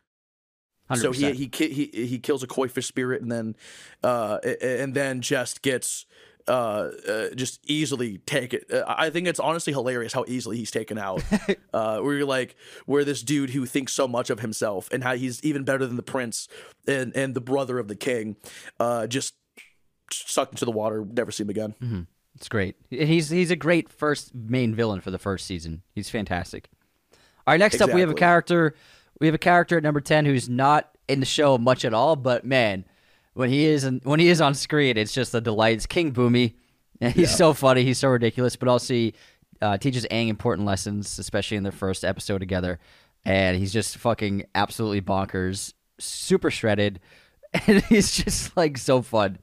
100%. 0.90 0.96
So 1.02 1.12
he, 1.12 1.32
he 1.32 1.50
he 1.52 2.06
he 2.06 2.18
kills 2.18 2.42
a 2.42 2.46
koi 2.46 2.66
fish 2.68 2.86
spirit 2.86 3.20
and 3.20 3.30
then 3.30 3.56
uh 4.02 4.38
and 4.62 4.94
then 4.94 5.20
just 5.20 5.60
gets 5.60 6.06
uh, 6.46 6.92
uh, 7.06 7.34
just 7.34 7.60
easily 7.68 8.16
take 8.24 8.54
it. 8.54 8.72
Uh, 8.72 8.82
I 8.88 9.10
think 9.10 9.28
it's 9.28 9.38
honestly 9.38 9.74
hilarious 9.74 10.14
how 10.14 10.24
easily 10.26 10.56
he's 10.56 10.70
taken 10.70 10.96
out. 10.96 11.22
uh, 11.74 11.98
where 11.98 12.14
you're 12.14 12.24
like, 12.24 12.56
where 12.86 13.04
this 13.04 13.22
dude 13.22 13.50
who 13.50 13.66
thinks 13.66 13.92
so 13.92 14.08
much 14.08 14.30
of 14.30 14.40
himself 14.40 14.88
and 14.90 15.04
how 15.04 15.14
he's 15.14 15.44
even 15.44 15.64
better 15.64 15.84
than 15.84 15.96
the 15.96 16.02
prince 16.02 16.48
and 16.86 17.14
and 17.14 17.34
the 17.34 17.42
brother 17.42 17.78
of 17.78 17.88
the 17.88 17.94
king, 17.94 18.36
uh, 18.80 19.06
just 19.06 19.34
sucked 20.12 20.52
into 20.52 20.64
the 20.64 20.70
water, 20.70 21.04
never 21.04 21.30
see 21.30 21.42
him 21.42 21.50
again. 21.50 21.74
Mm-hmm. 21.82 22.00
It's 22.36 22.48
great. 22.48 22.76
He's 22.88 23.30
he's 23.30 23.50
a 23.50 23.56
great 23.56 23.88
first 23.88 24.34
main 24.34 24.74
villain 24.74 25.00
for 25.00 25.10
the 25.10 25.18
first 25.18 25.46
season. 25.46 25.82
He's 25.94 26.08
fantastic. 26.08 26.68
All 27.12 27.52
right, 27.54 27.58
next 27.58 27.74
exactly. 27.74 27.92
up 27.92 27.94
we 27.96 28.00
have 28.02 28.10
a 28.10 28.14
character. 28.14 28.74
We 29.20 29.26
have 29.26 29.34
a 29.34 29.38
character 29.38 29.76
at 29.76 29.82
number 29.82 30.00
ten 30.00 30.24
who's 30.24 30.48
not 30.48 30.96
in 31.08 31.20
the 31.20 31.26
show 31.26 31.58
much 31.58 31.84
at 31.84 31.92
all, 31.92 32.14
but 32.14 32.44
man, 32.44 32.84
when 33.34 33.50
he 33.50 33.64
is 33.64 33.84
in, 33.84 34.00
when 34.04 34.20
he 34.20 34.28
is 34.28 34.40
on 34.40 34.54
screen, 34.54 34.96
it's 34.96 35.12
just 35.12 35.34
a 35.34 35.40
delight. 35.40 35.76
It's 35.76 35.86
King 35.86 36.12
Bumi. 36.12 36.54
he's 37.00 37.16
yeah. 37.16 37.26
so 37.26 37.52
funny. 37.54 37.84
He's 37.84 37.98
so 37.98 38.08
ridiculous, 38.08 38.56
but 38.56 38.68
also 38.68 38.94
he 38.94 39.14
uh, 39.60 39.78
teaches 39.78 40.06
Aang 40.10 40.28
important 40.28 40.66
lessons, 40.66 41.18
especially 41.18 41.56
in 41.56 41.62
their 41.62 41.72
first 41.72 42.04
episode 42.04 42.38
together. 42.38 42.78
And 43.24 43.56
he's 43.56 43.72
just 43.72 43.96
fucking 43.98 44.44
absolutely 44.54 45.02
bonkers, 45.02 45.72
super 45.98 46.50
shredded, 46.50 47.00
and 47.66 47.82
he's 47.84 48.12
just 48.12 48.56
like 48.56 48.78
so 48.78 49.02
fun. 49.02 49.38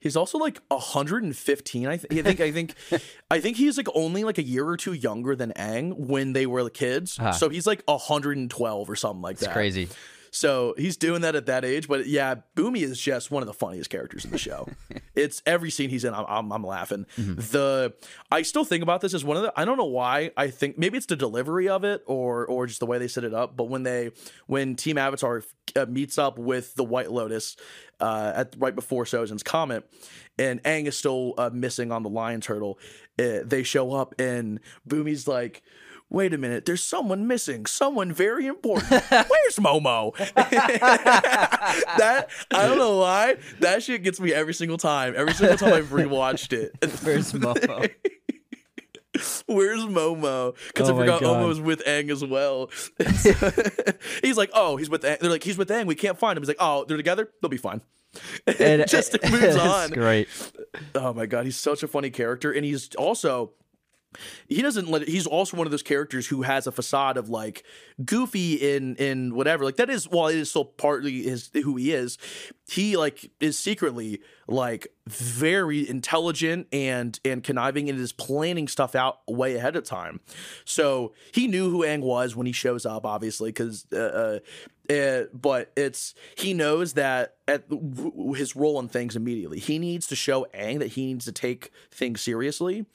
He's 0.00 0.16
also 0.16 0.38
like 0.38 0.60
115. 0.68 1.86
I, 1.86 1.96
th- 1.98 2.06
I 2.10 2.22
think. 2.22 2.40
I 2.40 2.50
think. 2.50 2.74
I 3.30 3.38
think 3.40 3.58
he's 3.58 3.76
like 3.76 3.88
only 3.94 4.24
like 4.24 4.38
a 4.38 4.42
year 4.42 4.66
or 4.66 4.76
two 4.76 4.94
younger 4.94 5.36
than 5.36 5.52
Aang 5.52 5.94
when 5.94 6.32
they 6.32 6.46
were 6.46 6.68
kids. 6.70 7.18
Huh. 7.18 7.32
So 7.32 7.48
he's 7.50 7.66
like 7.66 7.82
112 7.84 8.90
or 8.90 8.96
something 8.96 9.22
like 9.22 9.36
That's 9.36 9.46
that. 9.48 9.52
Crazy. 9.52 9.88
So 10.30 10.74
he's 10.76 10.96
doing 10.96 11.22
that 11.22 11.34
at 11.34 11.46
that 11.46 11.64
age. 11.64 11.88
But 11.88 12.06
yeah, 12.06 12.36
Bumi 12.56 12.82
is 12.82 13.00
just 13.00 13.30
one 13.30 13.42
of 13.42 13.46
the 13.46 13.54
funniest 13.54 13.90
characters 13.90 14.24
in 14.24 14.30
the 14.30 14.38
show. 14.38 14.68
it's 15.14 15.42
every 15.46 15.70
scene 15.70 15.90
he's 15.90 16.04
in, 16.04 16.14
I'm, 16.14 16.24
I'm, 16.28 16.52
I'm 16.52 16.64
laughing. 16.64 17.06
Mm-hmm. 17.16 17.34
The 17.34 17.94
I 18.30 18.42
still 18.42 18.64
think 18.64 18.82
about 18.82 19.00
this 19.00 19.14
as 19.14 19.24
one 19.24 19.36
of 19.36 19.42
the. 19.42 19.52
I 19.56 19.64
don't 19.64 19.76
know 19.76 19.84
why. 19.84 20.30
I 20.36 20.48
think 20.48 20.78
maybe 20.78 20.96
it's 20.96 21.06
the 21.06 21.16
delivery 21.16 21.68
of 21.68 21.84
it 21.84 22.02
or 22.06 22.46
or 22.46 22.66
just 22.66 22.80
the 22.80 22.86
way 22.86 22.98
they 22.98 23.08
set 23.08 23.24
it 23.24 23.34
up. 23.34 23.56
But 23.56 23.64
when 23.64 23.82
they 23.82 24.12
when 24.46 24.76
Team 24.76 24.98
Avatar 24.98 25.42
uh, 25.76 25.86
meets 25.86 26.18
up 26.18 26.38
with 26.38 26.74
the 26.74 26.84
White 26.84 27.10
Lotus 27.10 27.56
uh, 28.00 28.32
at 28.36 28.54
right 28.58 28.74
before 28.74 29.04
Sozin's 29.04 29.42
comet, 29.42 29.90
and 30.38 30.62
Aang 30.62 30.86
is 30.86 30.96
still 30.96 31.34
uh, 31.38 31.50
missing 31.52 31.92
on 31.92 32.02
the 32.02 32.10
lion 32.10 32.40
turtle. 32.40 32.78
Uh, 33.18 33.40
they 33.44 33.62
show 33.62 33.92
up 33.92 34.14
and 34.18 34.60
Bumi's 34.88 35.28
like 35.28 35.62
wait 36.10 36.34
a 36.34 36.38
minute, 36.38 36.66
there's 36.66 36.82
someone 36.82 37.26
missing, 37.26 37.64
someone 37.66 38.12
very 38.12 38.46
important. 38.46 38.90
Where's 39.10 39.56
Momo? 39.56 40.16
that 40.34 42.28
I 42.50 42.66
don't 42.66 42.78
know 42.78 42.98
why 42.98 43.36
that 43.60 43.82
shit 43.82 44.02
gets 44.02 44.20
me 44.20 44.34
every 44.34 44.54
single 44.54 44.76
time. 44.76 45.14
Every 45.16 45.32
single 45.32 45.56
time 45.56 45.72
I've 45.72 45.88
rewatched 45.88 46.52
it. 46.52 46.72
Where's 47.04 47.32
Momo? 47.32 47.90
Where's 49.46 49.84
Momo? 49.84 50.54
Because 50.68 50.90
oh 50.90 50.96
I 50.96 50.98
forgot 50.98 51.22
Momo 51.22 51.46
was 51.46 51.60
with 51.60 51.84
Aang 51.84 52.10
as 52.10 52.24
well. 52.24 52.70
he's 54.22 54.36
like, 54.36 54.50
oh, 54.54 54.76
he's 54.76 54.90
with 54.90 55.02
Aang. 55.02 55.18
They're 55.20 55.30
like, 55.30 55.44
he's 55.44 55.58
with 55.58 55.68
Aang. 55.68 55.86
We 55.86 55.94
can't 55.94 56.18
find 56.18 56.36
him. 56.36 56.42
He's 56.42 56.48
like, 56.48 56.56
oh, 56.60 56.84
they're 56.86 56.96
together. 56.96 57.30
They'll 57.40 57.48
be 57.48 57.56
fine. 57.56 57.80
And 58.58 58.88
just 58.88 59.16
moves 59.30 59.56
on. 59.56 59.90
Great. 59.90 60.28
Oh 60.94 61.12
my 61.12 61.26
god, 61.26 61.44
he's 61.44 61.56
such 61.56 61.84
a 61.84 61.88
funny 61.88 62.10
character, 62.10 62.50
and 62.50 62.64
he's 62.64 62.92
also 62.96 63.52
he 64.48 64.60
doesn't 64.62 64.88
let 64.88 65.02
it, 65.02 65.08
he's 65.08 65.26
also 65.26 65.56
one 65.56 65.66
of 65.66 65.70
those 65.70 65.82
characters 65.82 66.26
who 66.26 66.42
has 66.42 66.66
a 66.66 66.72
facade 66.72 67.16
of 67.16 67.28
like 67.28 67.64
goofy 68.04 68.54
in 68.54 68.96
in 68.96 69.34
whatever. 69.34 69.64
Like 69.64 69.76
that 69.76 69.90
is 69.90 70.08
while 70.08 70.28
it 70.28 70.36
is 70.36 70.50
still 70.50 70.64
partly 70.64 71.22
his 71.22 71.50
who 71.52 71.76
he 71.76 71.92
is 71.92 72.18
he 72.70 72.96
like 72.96 73.30
is 73.40 73.58
secretly 73.58 74.20
like 74.46 74.88
very 75.06 75.88
intelligent 75.88 76.68
and 76.72 77.18
and 77.24 77.42
conniving 77.42 77.88
and 77.88 77.98
is 77.98 78.12
planning 78.12 78.68
stuff 78.68 78.94
out 78.94 79.20
way 79.28 79.56
ahead 79.56 79.76
of 79.76 79.84
time. 79.84 80.20
So 80.64 81.12
he 81.32 81.48
knew 81.48 81.70
who 81.70 81.80
Aang 81.80 82.00
was 82.00 82.36
when 82.36 82.46
he 82.46 82.52
shows 82.52 82.86
up 82.86 83.04
obviously 83.04 83.50
because 83.50 83.86
uh, 83.92 83.96
uh, 83.96 84.38
It, 84.90 85.40
but 85.40 85.70
it's 85.76 86.14
he 86.34 86.52
knows 86.52 86.94
that 86.94 87.36
at 87.46 87.62
his 88.34 88.56
role 88.56 88.80
in 88.80 88.88
things 88.88 89.14
immediately 89.14 89.60
he 89.60 89.78
needs 89.78 90.08
to 90.08 90.16
show 90.16 90.48
Aang 90.52 90.80
that 90.80 90.88
he 90.88 91.06
needs 91.06 91.26
to 91.26 91.32
take 91.32 91.70
things 91.92 92.20
seriously, 92.20 92.86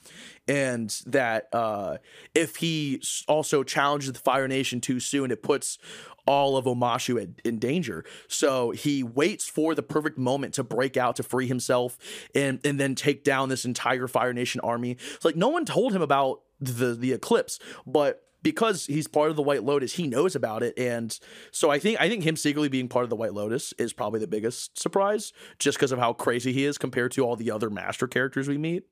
and 0.46 0.89
that 1.06 1.48
uh, 1.54 2.00
if 2.34 2.58
he 2.58 3.02
also 3.30 3.64
challenges 3.64 4.12
the 4.12 4.20
Fire 4.20 4.50
Nation 4.50 4.82
too 4.82 5.00
soon, 5.00 5.32
it 5.32 5.41
puts 5.41 5.78
all 6.28 6.58
of 6.58 6.66
Omashu 6.66 7.18
in, 7.18 7.36
in 7.46 7.60
danger. 7.60 8.04
So 8.28 8.72
he 8.72 9.02
waits 9.02 9.48
for 9.48 9.74
the 9.74 9.84
perfect 9.84 10.18
moment 10.18 10.54
to 10.56 10.66
break 10.66 10.98
out 10.98 11.16
to 11.16 11.24
free 11.24 11.48
himself 11.48 11.98
and 12.36 12.60
and 12.66 12.78
then 12.78 12.96
take 12.96 13.24
down 13.24 13.48
this 13.48 13.64
entire 13.64 14.10
Fire 14.10 14.34
Nation 14.34 14.60
army. 14.60 14.98
It's 15.14 15.24
like 15.24 15.38
no 15.38 15.48
one 15.48 15.64
told 15.64 15.93
him 15.93 16.02
about 16.02 16.41
the 16.60 16.93
the 16.93 17.14
eclipse, 17.14 17.58
but 17.88 18.24
because 18.46 18.86
he's 18.86 19.08
part 19.08 19.32
of 19.32 19.36
the 19.36 19.41
White 19.41 19.64
Lotus, 19.64 19.93
he 19.93 20.06
knows 20.06 20.36
about 20.36 20.62
it, 20.62 20.78
and 20.78 21.20
so 21.52 21.72
I 21.72 21.80
think 21.80 22.00
I 22.00 22.08
think 22.08 22.24
him 22.24 22.36
secretly 22.36 22.70
being 22.70 22.88
part 22.88 23.04
of 23.04 23.10
the 23.10 23.16
White 23.16 23.34
Lotus 23.34 23.74
is 23.80 23.91
probably 23.91 24.20
the 24.20 24.28
biggest 24.28 24.80
surprise, 24.80 25.34
just 25.58 25.80
because 25.80 25.91
of 25.91 25.98
how 25.98 26.14
crazy 26.14 26.54
he 26.54 26.64
is 26.64 26.78
compared 26.78 27.12
to 27.14 27.26
all 27.26 27.36
the 27.36 27.50
other 27.50 27.72
Master 27.72 28.08
characters 28.08 28.48
we 28.48 28.60
meet. 28.60 28.84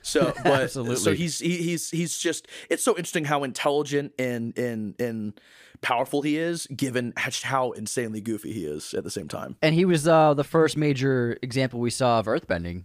So, 0.00 0.32
but 0.42 0.62
Absolutely. 0.62 0.96
so 0.96 1.12
he's 1.12 1.38
he, 1.38 1.58
he's 1.58 1.90
he's 1.90 2.16
just 2.16 2.48
it's 2.70 2.82
so 2.82 2.92
interesting 2.92 3.26
how 3.26 3.44
intelligent 3.44 4.14
and 4.18 4.56
and 4.56 4.98
and 4.98 5.38
powerful 5.82 6.22
he 6.22 6.38
is, 6.38 6.66
given 6.68 7.12
how 7.16 7.72
insanely 7.72 8.22
goofy 8.22 8.54
he 8.54 8.64
is 8.64 8.94
at 8.94 9.04
the 9.04 9.10
same 9.10 9.28
time. 9.28 9.56
And 9.60 9.74
he 9.74 9.84
was 9.84 10.08
uh, 10.08 10.32
the 10.32 10.44
first 10.44 10.78
major 10.78 11.36
example 11.42 11.78
we 11.78 11.90
saw 11.90 12.20
of 12.20 12.26
earthbending. 12.26 12.84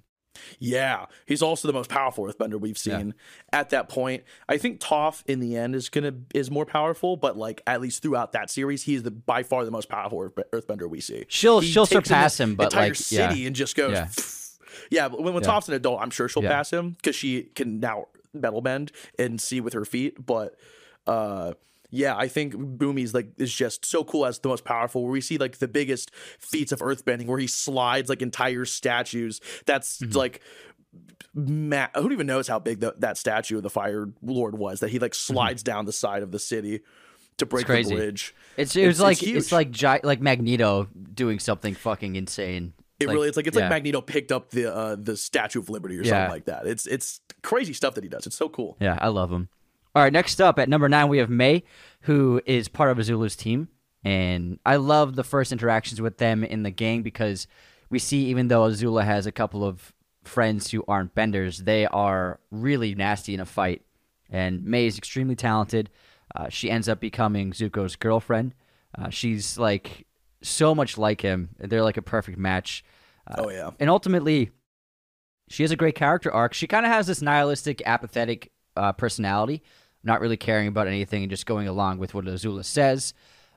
Yeah, 0.60 1.06
he's 1.26 1.42
also 1.42 1.68
the 1.68 1.74
most 1.74 1.90
powerful 1.90 2.26
Earthbender 2.26 2.60
we've 2.60 2.78
seen 2.78 3.14
at 3.52 3.70
that 3.72 3.90
point. 3.90 4.24
I 4.50 4.58
think 4.58 4.80
Toph 4.80 5.24
in 5.28 5.40
the 5.40 5.56
end 5.56 5.76
is 5.76 5.90
gonna 5.90 6.14
is 6.34 6.50
more 6.50 6.66
powerful, 6.66 7.18
but 7.18 7.38
like 7.38 7.62
at 7.68 7.82
least 7.82 8.02
throughout 8.02 8.32
that 8.34 8.50
series, 8.50 8.84
he 8.84 8.96
is 8.96 9.04
the 9.04 9.12
by 9.12 9.44
far 9.44 9.64
the 9.66 9.72
most 9.72 9.90
powerful 9.90 10.30
Earthbender 10.52 10.90
we 10.90 11.00
see. 11.02 11.26
She'll- 11.28 11.60
He 11.60 11.68
she'll 11.72 11.86
surpass 11.86 12.38
the 12.38 12.44
him, 12.44 12.56
but, 12.56 12.66
entire 12.66 12.90
like, 12.90 12.96
city 12.96 13.40
yeah. 13.42 13.48
and 13.48 13.56
just 13.56 13.76
goes. 13.76 13.92
Yeah. 13.94 14.08
Yeah, 14.90 15.08
but 15.08 15.22
when, 15.22 15.36
when 15.36 15.44
Yeah. 15.44 15.50
Toph's 15.52 15.68
an 15.70 15.76
adult, 15.76 16.02
I'm 16.02 16.10
sure 16.10 16.28
she'll 16.28 16.44
Yeah. 16.44 16.50
pass 16.50 16.74
him 16.74 16.92
because 16.92 17.16
she 17.16 17.44
can 17.44 17.80
now 17.80 18.08
metal 18.34 18.60
bend 18.60 18.92
and 19.20 19.40
see 19.40 19.62
with 19.62 19.74
her 19.74 19.86
feet. 19.86 20.26
But 20.26 20.56
uh, 21.06 21.54
yeah, 21.96 22.18
I 22.18 22.28
think 22.28 22.56
Bumi's 22.56 23.14
like 23.14 23.28
is 23.38 23.54
just 23.54 23.86
so 23.86 24.04
cool 24.04 24.26
as 24.26 24.39
the 24.39 24.50
most 24.50 24.66
powerful. 24.66 25.04
Where 25.04 25.12
we 25.12 25.22
see 25.22 25.38
like 25.38 25.60
the 25.60 25.68
biggest 25.68 26.10
feats 26.39 26.72
of 26.72 26.80
earthbending, 26.80 27.28
where 27.28 27.38
he 27.38 27.46
slides 27.48 28.10
like 28.10 28.22
entire 28.24 28.66
statues. 28.66 29.39
That's 29.66 30.00
Mm-hmm. 30.00 30.18
like. 30.18 30.41
Ma- 31.36 31.88
who 31.96 32.12
even 32.12 32.28
knows 32.28 32.48
how 32.48 32.60
big 32.60 32.80
the, 32.80 32.94
that 33.00 33.18
statue 33.18 33.58
of 33.58 33.64
the 33.64 33.70
Fire 33.70 34.08
Lord 34.22 34.56
was? 34.58 34.82
That 34.82 34.89
he 34.89 35.00
like 35.00 35.16
slides 35.16 35.64
down 35.64 35.86
the 35.86 35.91
side 35.94 36.22
of 36.22 36.32
the 36.32 36.38
city 36.39 36.82
to 37.38 37.46
break 37.48 37.66
the 37.66 37.74
Mm-hmm. 37.74 37.96
bridge. 37.96 38.36
It's 38.58 38.76
it 38.76 38.86
was 38.86 39.00
like 39.00 39.18
huge. 39.18 39.38
it's 39.38 39.52
like 39.52 39.72
gi- 39.72 40.02
like 40.04 40.22
Magneto 40.22 40.88
doing 41.14 41.39
something 41.39 41.74
fucking 41.74 42.16
insane. 42.16 42.74
It 43.00 43.08
Like, 43.08 43.16
really 43.16 43.28
it's 43.28 43.38
like 43.38 43.48
it's 43.48 43.58
yeah. 43.58 43.64
like 43.64 43.72
Magneto 43.72 44.02
picked 44.02 44.32
up 44.32 44.52
the 44.52 44.72
uh, 44.72 44.96
the 45.00 45.18
Statue 45.18 45.60
of 45.60 45.70
Liberty 45.72 45.98
or 45.98 46.04
something 46.04 46.30
like 46.30 46.46
that. 46.46 46.68
It's 46.68 46.86
it's 46.86 47.20
crazy 47.41 47.74
stuff 47.74 47.96
that 47.96 48.04
he 48.04 48.10
does. 48.12 48.28
It's 48.28 48.38
so 48.38 48.48
cool. 48.50 48.78
Yeah, 48.80 48.98
I 49.02 49.08
love 49.08 49.32
him. 49.32 49.50
All 49.96 50.02
right, 50.02 50.14
next 50.14 50.41
up 50.41 50.58
at 50.58 50.70
number 50.70 50.89
nine 50.89 51.08
we 51.08 51.20
have 51.20 51.30
Mai, 51.30 51.64
who 52.02 52.41
is 52.46 52.68
part 52.68 52.89
of 52.89 52.98
Azula's 52.98 53.36
team, 53.36 53.68
and 54.04 54.60
I 54.66 54.78
love 54.78 55.16
the 55.16 55.24
first 55.24 55.52
interactions 55.52 56.02
with 56.02 56.18
them 56.18 56.44
in 56.44 56.64
the 56.64 56.72
gang 56.72 57.04
because 57.04 57.48
we 57.89 58.00
see 58.00 58.26
even 58.26 58.48
though 58.48 58.64
Azula 58.68 59.04
has 59.04 59.26
a 59.28 59.32
couple 59.32 59.64
of 59.64 59.94
friends 60.24 60.72
who 60.72 60.84
aren't 60.88 61.14
benders, 61.14 61.60
they 61.60 61.86
are 61.86 62.39
really 62.50 62.96
nasty 62.96 63.34
in 63.36 63.39
a 63.39 63.46
fight. 63.46 63.84
And 64.32 64.66
Mai 64.66 64.80
is 64.80 64.98
extremely 64.98 65.36
talented. 65.36 65.91
Uh, 66.36 66.50
she 66.50 66.72
ends 66.72 66.89
up 66.89 67.00
becoming 67.00 67.52
Zuko's 67.52 67.96
girlfriend. 67.96 68.56
Uh, 68.98 69.10
she's 69.10 69.60
like 69.60 70.08
so 70.41 70.74
much 70.74 70.98
like 70.98 71.22
him. 71.22 71.50
They're 71.60 71.84
like 71.84 71.98
a 71.98 72.02
perfect 72.02 72.39
match. 72.39 72.84
Uh, 73.30 73.44
Oh 73.44 73.50
yeah. 73.52 73.70
and 73.80 73.91
ultimately, 73.91 74.50
she 75.50 75.62
has 75.62 75.72
a 75.72 75.76
great 75.76 75.94
character 75.96 76.32
arc. 76.32 76.54
She 76.56 76.66
kind 76.66 76.84
of 76.86 76.91
has 76.91 77.06
this 77.06 77.22
nihilistic, 77.22 77.84
apathetic 77.86 78.52
uh, 78.76 78.91
personality, 78.94 79.62
not 80.04 80.22
really 80.22 80.38
caring 80.38 80.68
about 80.68 80.88
anything 80.88 81.24
and 81.24 81.30
just 81.30 81.45
going 81.45 81.68
along 81.68 81.97
with 81.97 82.14
what 82.14 82.26
Azula 82.26 82.66
says. 82.66 83.14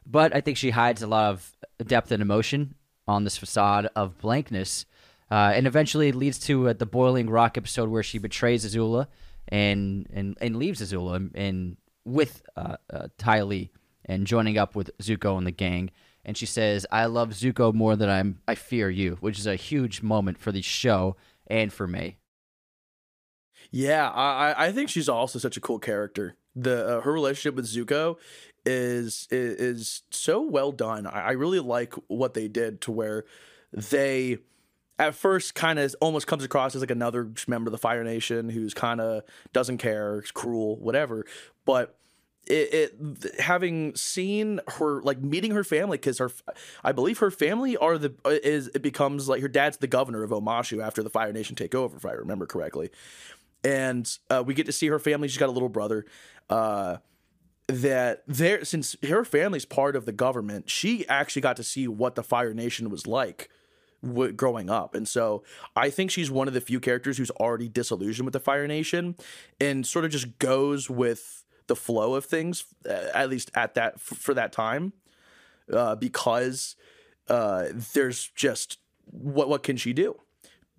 But 0.06 0.34
I 0.34 0.40
think 0.40 0.56
she 0.56 0.70
hides 0.70 1.02
a 1.02 1.06
lot 1.06 1.30
of 1.30 1.56
depth 1.84 2.12
and 2.12 2.22
emotion 2.22 2.74
on 3.08 3.24
this 3.24 3.36
facade 3.36 3.88
of 3.96 4.18
blankness, 4.18 4.84
uh, 5.30 5.52
and 5.54 5.66
eventually 5.66 6.08
it 6.08 6.14
leads 6.14 6.38
to 6.40 6.68
uh, 6.68 6.72
the 6.72 6.86
boiling 6.86 7.28
rock 7.28 7.58
episode 7.58 7.88
where 7.88 8.02
she 8.02 8.18
betrays 8.18 8.64
Azula 8.64 9.08
and 9.48 10.06
and 10.12 10.36
and 10.40 10.56
leaves 10.56 10.80
Azula 10.80 11.16
and, 11.16 11.30
and 11.34 11.76
with 12.04 12.42
uh, 12.56 12.76
uh, 12.92 13.08
Ty 13.18 13.42
Lee 13.42 13.70
and 14.04 14.26
joining 14.26 14.58
up 14.58 14.76
with 14.76 14.96
Zuko 14.98 15.36
and 15.36 15.46
the 15.46 15.52
gang. 15.52 15.90
And 16.24 16.36
she 16.36 16.46
says, 16.46 16.86
"I 16.90 17.06
love 17.06 17.30
Zuko 17.30 17.74
more 17.74 17.96
than 17.96 18.08
I'm. 18.08 18.40
I 18.46 18.54
fear 18.54 18.90
you," 18.90 19.16
which 19.20 19.38
is 19.38 19.46
a 19.46 19.56
huge 19.56 20.02
moment 20.02 20.38
for 20.38 20.52
the 20.52 20.62
show 20.62 21.16
and 21.46 21.72
for 21.72 21.86
me. 21.86 22.18
Yeah, 23.70 24.08
I 24.10 24.66
I- 24.66 24.72
think 24.72 24.88
she's 24.90 25.08
also 25.08 25.38
such 25.38 25.56
a 25.56 25.60
cool 25.60 25.78
character. 25.78 26.36
The 26.54 26.98
uh, 26.98 27.00
her 27.02 27.12
relationship 27.12 27.54
with 27.54 27.66
Zuko 27.66 28.16
is 28.64 29.28
is, 29.30 29.54
is 29.60 30.02
so 30.10 30.40
well 30.42 30.72
done. 30.72 31.06
I, 31.06 31.28
I 31.28 31.30
really 31.32 31.60
like 31.60 31.94
what 32.08 32.34
they 32.34 32.48
did 32.48 32.80
to 32.82 32.92
where 32.92 33.24
they 33.72 34.38
at 34.98 35.14
first 35.14 35.54
kind 35.54 35.78
of 35.78 35.94
almost 36.00 36.26
comes 36.26 36.44
across 36.44 36.74
as 36.74 36.80
like 36.80 36.90
another 36.90 37.30
member 37.46 37.68
of 37.68 37.72
the 37.72 37.78
Fire 37.78 38.02
Nation 38.04 38.48
who's 38.48 38.72
kind 38.72 39.00
of 39.00 39.22
doesn't 39.52 39.78
care, 39.78 40.20
is 40.20 40.30
cruel, 40.30 40.76
whatever. 40.76 41.26
But 41.66 41.96
it, 42.46 42.94
it 43.02 43.40
having 43.40 43.94
seen 43.96 44.60
her 44.78 45.02
like 45.02 45.20
meeting 45.20 45.50
her 45.50 45.64
family 45.64 45.98
because 45.98 46.18
her 46.18 46.30
I 46.84 46.92
believe 46.92 47.18
her 47.18 47.30
family 47.32 47.76
are 47.76 47.98
the 47.98 48.14
uh, 48.24 48.30
is 48.42 48.68
it 48.68 48.82
becomes 48.82 49.28
like 49.28 49.42
her 49.42 49.48
dad's 49.48 49.78
the 49.78 49.88
governor 49.88 50.22
of 50.22 50.30
Omashu 50.30 50.80
after 50.82 51.02
the 51.02 51.10
Fire 51.10 51.32
Nation 51.32 51.56
take 51.56 51.74
over 51.74 51.96
if 51.96 52.06
I 52.06 52.12
remember 52.12 52.46
correctly 52.46 52.90
and 53.66 54.18
uh, 54.30 54.44
we 54.46 54.54
get 54.54 54.66
to 54.66 54.72
see 54.72 54.86
her 54.86 55.00
family. 55.00 55.26
She's 55.26 55.38
got 55.38 55.48
a 55.48 55.52
little 55.52 55.68
brother. 55.68 56.06
Uh, 56.48 56.98
that 57.66 58.22
there, 58.28 58.64
since 58.64 58.94
her 59.02 59.24
family's 59.24 59.64
part 59.64 59.96
of 59.96 60.06
the 60.06 60.12
government, 60.12 60.70
she 60.70 61.06
actually 61.08 61.42
got 61.42 61.56
to 61.56 61.64
see 61.64 61.88
what 61.88 62.14
the 62.14 62.22
Fire 62.22 62.54
Nation 62.54 62.90
was 62.90 63.08
like 63.08 63.50
w- 64.04 64.30
growing 64.30 64.70
up, 64.70 64.94
and 64.94 65.08
so 65.08 65.42
I 65.74 65.90
think 65.90 66.12
she's 66.12 66.30
one 66.30 66.46
of 66.46 66.54
the 66.54 66.60
few 66.60 66.78
characters 66.78 67.18
who's 67.18 67.30
already 67.32 67.68
disillusioned 67.68 68.24
with 68.24 68.34
the 68.34 68.40
Fire 68.40 68.68
Nation, 68.68 69.16
and 69.60 69.84
sort 69.84 70.04
of 70.04 70.12
just 70.12 70.38
goes 70.38 70.88
with 70.88 71.42
the 71.66 71.74
flow 71.74 72.14
of 72.14 72.24
things, 72.24 72.66
uh, 72.88 73.08
at 73.12 73.28
least 73.28 73.50
at 73.56 73.74
that 73.74 73.94
f- 73.94 74.16
for 74.16 74.32
that 74.32 74.52
time, 74.52 74.92
uh, 75.72 75.96
because 75.96 76.76
uh, 77.28 77.64
there's 77.94 78.30
just 78.36 78.78
what 79.06 79.48
what 79.48 79.64
can 79.64 79.76
she 79.76 79.92
do? 79.92 80.20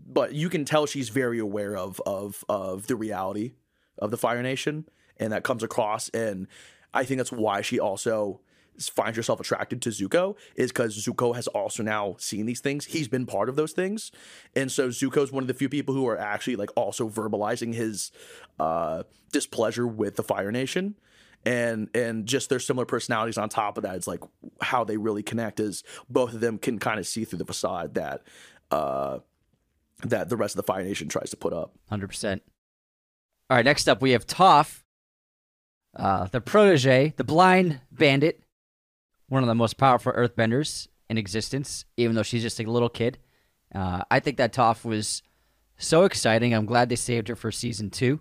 But 0.06 0.34
you 0.34 0.50
can 0.50 0.66
tell 0.66 0.86
she's 0.86 1.10
very 1.10 1.40
aware 1.40 1.76
of 1.76 2.02
of 2.06 2.44
of 2.50 2.88
the 2.88 2.96
reality 2.96 3.54
of 4.00 4.12
the 4.12 4.18
Fire 4.18 4.42
Nation, 4.42 4.88
and 5.18 5.32
that 5.34 5.44
comes 5.44 5.64
across. 5.64 6.10
And 6.10 6.48
I 6.94 7.04
think 7.04 7.20
that's 7.20 7.32
why 7.32 7.62
she 7.62 7.80
also 7.80 8.42
finds 8.80 9.18
herself 9.18 9.40
attracted 9.40 9.82
to 9.82 9.90
Zuko 9.90 10.38
is 10.56 10.72
because 10.72 11.04
Zuko 11.04 11.36
has 11.36 11.48
also 11.48 11.82
now 11.82 12.16
seen 12.20 12.46
these 12.46 12.60
things. 12.60 12.86
He's 12.86 13.08
been 13.08 13.26
part 13.26 13.50
of 13.50 13.56
those 13.56 13.72
things, 13.72 14.12
and 14.56 14.72
so 14.72 14.90
Zuko's 14.90 15.32
one 15.32 15.44
of 15.44 15.48
the 15.48 15.54
few 15.54 15.70
people 15.70 15.96
who 15.96 16.08
are 16.08 16.18
actually 16.18 16.56
like 16.56 16.70
also 16.76 17.10
verbalizing 17.10 17.74
his 17.74 18.12
uh, 18.60 19.04
displeasure 19.32 19.88
with 19.88 20.16
the 20.16 20.24
Fire 20.24 20.52
Nation. 20.52 20.96
And 21.46 21.90
and 21.94 22.26
just 22.26 22.50
their 22.50 22.60
similar 22.60 22.86
personalities 22.86 23.38
on 23.38 23.48
top 23.48 23.78
of 23.78 23.84
that, 23.84 23.96
it's 23.96 24.08
like 24.08 24.22
how 24.60 24.84
they 24.84 24.98
really 24.98 25.24
connect 25.24 25.60
is 25.60 25.84
both 26.10 26.34
of 26.34 26.42
them 26.42 26.58
can 26.58 26.78
kind 26.78 27.00
of 27.00 27.08
see 27.08 27.24
through 27.24 27.40
the 27.40 27.46
facade 27.46 27.94
that 27.94 28.24
uh, 28.72 29.20
that 30.04 30.30
the 30.30 30.38
rest 30.38 30.56
of 30.56 30.58
the 30.58 30.72
Fire 30.72 30.84
Nation 30.84 31.08
tries 31.08 31.30
to 31.32 31.38
put 31.38 31.54
up. 31.54 31.74
Hundred 31.90 32.08
percent. 32.08 32.44
All 33.50 33.58
right, 33.58 33.66
next 33.66 33.88
up 33.88 34.02
we 34.02 34.12
have 34.12 34.28
Toph, 34.28 34.84
uh, 35.96 36.28
the 36.28 36.42
protege, 36.42 37.14
the 37.18 37.24
blind 37.24 37.82
bandit, 37.92 38.44
one 39.30 39.44
of 39.44 39.48
the 39.48 39.56
most 39.56 39.78
powerful 39.78 40.12
Earthbenders 40.12 40.88
in 41.10 41.18
existence. 41.18 41.86
Even 41.96 42.16
though 42.16 42.24
she's 42.24 42.44
just 42.44 42.60
a 42.60 42.70
little 42.70 42.90
kid, 42.90 43.18
uh, 43.74 44.04
I 44.12 44.20
think 44.20 44.38
that 44.38 44.54
Toph 44.54 44.84
was 44.84 45.24
so 45.78 46.04
exciting. 46.04 46.54
I'm 46.54 46.66
glad 46.66 46.90
they 46.90 46.96
saved 46.96 47.30
her 47.30 47.36
for 47.36 47.52
season 47.52 47.90
two, 47.90 48.20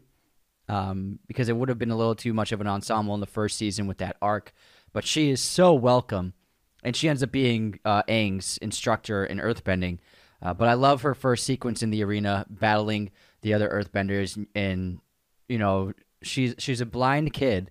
um, 0.68 1.18
because 1.26 1.48
it 1.48 1.56
would 1.56 1.68
have 1.68 1.78
been 1.78 1.90
a 1.90 1.96
little 1.96 2.14
too 2.14 2.32
much 2.32 2.52
of 2.52 2.60
an 2.60 2.66
ensemble 2.68 3.14
in 3.14 3.20
the 3.20 3.26
first 3.26 3.58
season 3.58 3.86
with 3.86 3.98
that 3.98 4.16
arc. 4.22 4.52
But 4.92 5.04
she 5.04 5.30
is 5.30 5.42
so 5.42 5.74
welcome, 5.74 6.34
and 6.82 6.94
she 6.94 7.08
ends 7.08 7.22
up 7.22 7.32
being 7.32 7.80
uh, 7.84 8.02
Aang's 8.04 8.56
instructor 8.58 9.26
in 9.26 9.38
Earthbending. 9.38 9.98
Uh, 10.42 10.52
but 10.54 10.68
I 10.68 10.74
love 10.74 11.02
her 11.02 11.14
first 11.14 11.44
sequence 11.44 11.82
in 11.82 11.90
the 11.90 12.04
arena, 12.04 12.46
battling 12.48 13.10
the 13.42 13.54
other 13.54 13.68
Earthbenders, 13.68 14.44
and 14.54 15.00
you 15.48 15.58
know 15.58 15.92
she's 16.22 16.54
she's 16.58 16.80
a 16.80 16.86
blind 16.86 17.32
kid, 17.32 17.70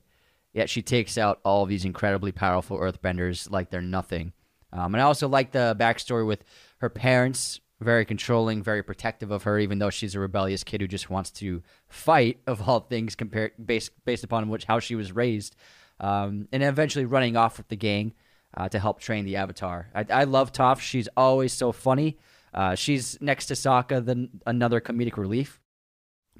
yet 0.53 0.70
she 0.70 0.82
takes 0.82 1.18
out 1.18 1.39
all 1.45 1.66
these 1.66 1.86
incredibly 1.86 2.32
powerful 2.32 2.78
Earthbenders 2.80 3.49
like 3.51 3.70
they're 3.70 3.82
nothing. 3.82 4.34
Um, 4.74 4.93
and 4.95 5.01
I 5.01 5.05
also 5.05 5.28
like 5.28 5.51
the 5.51 5.76
backstory 5.80 6.26
with 6.26 6.43
her 6.80 6.89
parents, 6.89 7.61
very 7.80 8.03
controlling, 8.03 8.63
very 8.63 8.84
protective 8.84 9.32
of 9.32 9.43
her, 9.43 9.59
even 9.59 9.80
though 9.80 9.89
she's 9.89 10.16
a 10.16 10.20
rebellious 10.20 10.63
kid 10.63 10.82
who 10.82 10.88
just 10.88 11.09
wants 11.09 11.32
to 11.32 11.61
fight 11.88 12.39
of 12.47 12.68
all 12.68 12.82
things 12.82 13.16
compared 13.16 13.51
based 13.63 13.91
based 14.05 14.24
upon 14.24 14.49
which 14.49 14.66
how 14.66 14.80
she 14.80 14.95
was 14.95 15.11
raised, 15.11 15.55
um, 15.99 16.47
and 16.51 16.63
eventually 16.63 17.05
running 17.05 17.38
off 17.38 17.57
with 17.57 17.68
the 17.68 17.78
gang. 17.78 18.13
uh, 18.57 18.70
to 18.70 18.80
help 18.80 18.99
train 18.99 19.26
the 19.26 19.36
Avatar. 19.36 19.89
I, 19.93 20.05
I 20.09 20.24
love 20.24 20.51
Toph. 20.51 20.80
She's 20.80 21.09
always 21.18 21.53
so 21.53 21.72
funny. 21.72 22.18
Uh, 22.56 22.74
she's 22.74 23.22
next 23.22 23.47
to 23.47 23.53
Sokka, 23.53 24.03
then 24.03 24.30
another 24.47 24.82
comedic 24.82 25.18
relief, 25.18 25.60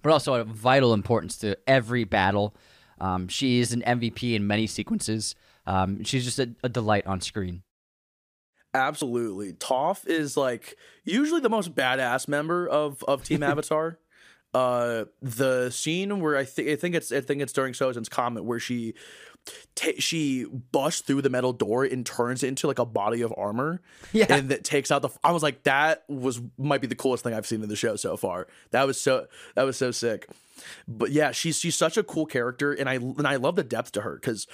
but 0.02 0.12
also 0.12 0.34
of 0.36 0.48
vital 0.48 0.94
importance 0.94 1.38
to 1.40 1.58
every 1.68 2.06
battle. 2.06 2.56
Um, 3.02 3.28
she 3.28 3.60
is 3.60 3.74
an 3.74 3.82
MVP 3.86 4.34
in 4.34 4.48
many 4.48 4.66
sequences. 4.66 5.36
Um, 5.68 6.04
she's 6.04 6.24
just 6.24 6.40
a, 6.40 6.56
a 6.64 6.70
delight 6.70 7.06
on 7.06 7.20
screen. 7.22 7.64
Absolutely. 8.74 9.54
Toph 9.54 10.06
is 10.08 10.36
like 10.36 10.76
usually 11.04 11.40
the 11.42 11.50
most 11.50 11.76
badass 11.76 12.28
member 12.28 12.68
of 12.68 13.04
of 13.06 13.24
Team 13.24 13.42
Avatar. 13.52 14.00
uh 14.54 15.06
the 15.22 15.70
scene 15.70 16.20
where 16.20 16.36
I 16.38 16.44
think 16.46 16.70
I 16.70 16.76
think 16.76 16.96
it's 16.96 17.12
I 17.12 17.22
think 17.22 17.42
it's 17.42 17.54
during 17.54 17.74
Sozin's 17.74 18.10
comet 18.10 18.44
where 18.44 18.60
she 18.60 18.94
ta 19.76 19.92
she 20.00 20.46
busts 20.72 21.02
through 21.02 21.22
the 21.22 21.30
metal 21.30 21.54
door 21.54 21.84
and 21.84 22.06
turns 22.06 22.44
it 22.44 22.48
into 22.48 22.68
like 22.68 22.80
a 22.80 22.86
body 22.86 23.22
of 23.22 23.34
armor. 23.38 23.82
Yeah. 24.14 24.26
And 24.30 24.50
that 24.50 24.64
takes 24.64 24.92
out 24.92 25.02
the 25.02 25.10
I 25.24 25.32
was 25.32 25.44
like 25.44 25.64
that 25.64 26.04
was 26.08 26.42
might 26.58 26.82
be 26.82 26.88
the 26.88 26.96
coolest 26.96 27.24
thing 27.24 27.34
I've 27.34 27.48
seen 27.48 27.62
in 27.62 27.70
the 27.70 27.76
show 27.76 27.96
so 27.96 28.18
far. 28.18 28.48
That 28.72 28.86
was 28.88 29.00
so 29.00 29.28
that 29.56 29.64
was 29.64 29.78
so 29.78 29.92
sick. 29.92 30.28
But 30.88 31.12
yeah, 31.12 31.32
she's 31.32 31.60
she's 31.60 31.76
such 31.76 31.98
a 31.98 32.04
cool 32.04 32.26
character 32.26 32.74
and 32.74 32.90
I 32.90 32.96
and 32.96 33.28
I 33.28 33.36
love 33.36 33.56
the 33.56 33.64
depth 33.64 33.92
to 33.94 34.02
her 34.02 34.18
cuz 34.20 34.48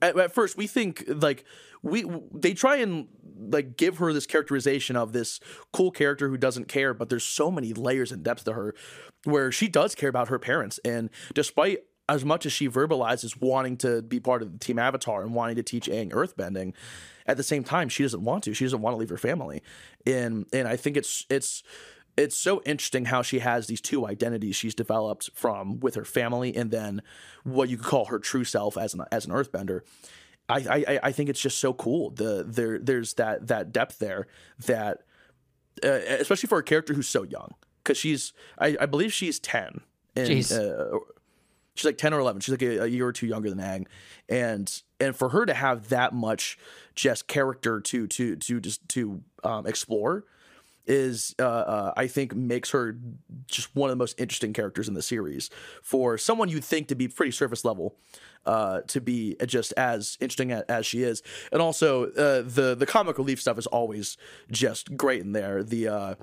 at, 0.00 0.16
at 0.18 0.32
first 0.32 0.56
we 0.56 0.66
think 0.66 1.04
like 1.08 1.44
we 1.82 2.04
they 2.32 2.54
try 2.54 2.76
and 2.76 3.08
like 3.36 3.76
give 3.76 3.98
her 3.98 4.12
this 4.12 4.26
characterization 4.26 4.96
of 4.96 5.12
this 5.12 5.40
cool 5.72 5.90
character 5.90 6.28
who 6.28 6.36
doesn't 6.36 6.68
care 6.68 6.94
but 6.94 7.08
there's 7.08 7.24
so 7.24 7.50
many 7.50 7.72
layers 7.72 8.12
and 8.12 8.22
depth 8.22 8.44
to 8.44 8.52
her 8.52 8.74
where 9.24 9.50
she 9.50 9.66
does 9.66 9.94
care 9.94 10.08
about 10.08 10.28
her 10.28 10.38
parents 10.38 10.78
and 10.84 11.10
despite 11.34 11.80
as 12.08 12.24
much 12.24 12.44
as 12.44 12.52
she 12.52 12.68
verbalizes 12.68 13.40
wanting 13.40 13.76
to 13.78 14.02
be 14.02 14.20
part 14.20 14.42
of 14.42 14.52
the 14.52 14.58
team 14.58 14.78
avatar 14.78 15.22
and 15.22 15.34
wanting 15.34 15.56
to 15.56 15.62
teach 15.62 15.86
Aang 15.86 16.10
earthbending 16.10 16.74
at 17.26 17.36
the 17.36 17.42
same 17.42 17.64
time 17.64 17.88
she 17.88 18.02
doesn't 18.02 18.22
want 18.22 18.44
to 18.44 18.54
she 18.54 18.64
doesn't 18.64 18.82
want 18.82 18.94
to 18.94 18.98
leave 18.98 19.08
her 19.08 19.16
family 19.16 19.62
and 20.06 20.46
and 20.52 20.68
I 20.68 20.76
think 20.76 20.96
it's 20.96 21.24
it's 21.30 21.62
it's 22.16 22.36
so 22.36 22.62
interesting 22.64 23.06
how 23.06 23.22
she 23.22 23.40
has 23.40 23.66
these 23.66 23.80
two 23.80 24.06
identities 24.06 24.56
she's 24.56 24.74
developed 24.74 25.30
from 25.34 25.80
with 25.80 25.94
her 25.94 26.04
family 26.04 26.54
and 26.54 26.70
then 26.70 27.02
what 27.42 27.68
you 27.68 27.76
could 27.76 27.86
call 27.86 28.04
her 28.06 28.18
true 28.18 28.44
self 28.44 28.76
as 28.76 28.94
an 28.94 29.02
as 29.10 29.26
an 29.26 29.32
earthbender. 29.32 29.80
I 30.48 30.84
I, 30.86 31.00
I 31.04 31.12
think 31.12 31.28
it's 31.28 31.40
just 31.40 31.58
so 31.58 31.72
cool. 31.72 32.10
The 32.10 32.44
there 32.46 32.78
there's 32.78 33.14
that 33.14 33.48
that 33.48 33.72
depth 33.72 33.98
there 33.98 34.26
that 34.66 34.98
uh, 35.82 35.88
especially 35.88 36.48
for 36.48 36.58
a 36.58 36.62
character 36.62 36.94
who's 36.94 37.08
so 37.08 37.24
young 37.24 37.54
because 37.82 37.98
she's 37.98 38.32
I, 38.58 38.76
I 38.80 38.86
believe 38.86 39.12
she's 39.12 39.38
ten 39.40 39.80
and 40.14 40.28
Jeez. 40.28 40.52
uh, 40.52 40.98
she's 41.74 41.84
like 41.84 41.98
10 41.98 42.14
or 42.14 42.20
11 42.20 42.40
she's 42.40 42.52
like 42.52 42.62
a, 42.62 42.84
a 42.84 42.86
year 42.86 43.06
or 43.06 43.12
two 43.12 43.26
younger 43.26 43.50
than 43.50 43.58
Aang. 43.58 43.86
And 44.28 44.82
and 45.00 45.14
for 45.14 45.30
her 45.30 45.44
to 45.46 45.54
have 45.54 45.88
that 45.90 46.12
much 46.12 46.58
just 46.94 47.26
character 47.26 47.80
to 47.80 48.06
to 48.06 48.36
to 48.36 48.60
just 48.60 48.88
to 48.90 49.22
um, 49.42 49.66
explore 49.66 50.24
is 50.86 51.34
uh, 51.38 51.44
uh, 51.44 51.92
I 51.96 52.06
think 52.06 52.34
makes 52.34 52.70
her 52.70 52.96
just 53.46 53.74
one 53.74 53.88
of 53.90 53.96
the 53.96 54.02
most 54.02 54.20
interesting 54.20 54.52
characters 54.52 54.86
in 54.86 54.94
the 54.94 55.02
series. 55.02 55.48
For 55.82 56.18
someone 56.18 56.48
you'd 56.48 56.64
think 56.64 56.88
to 56.88 56.94
be 56.94 57.08
pretty 57.08 57.32
surface 57.32 57.64
level 57.64 57.96
uh, 58.44 58.82
to 58.88 59.00
be 59.00 59.36
just 59.46 59.72
as 59.78 60.18
interesting 60.20 60.52
as, 60.52 60.62
as 60.68 60.86
she 60.86 61.02
is. 61.02 61.22
And 61.52 61.62
also 61.62 62.10
uh, 62.12 62.42
the 62.42 62.74
the 62.78 62.86
comic 62.86 63.18
relief 63.18 63.40
stuff 63.40 63.58
is 63.58 63.66
always 63.66 64.16
just 64.50 64.96
great 64.96 65.22
in 65.22 65.32
there. 65.32 65.62
The 65.62 66.16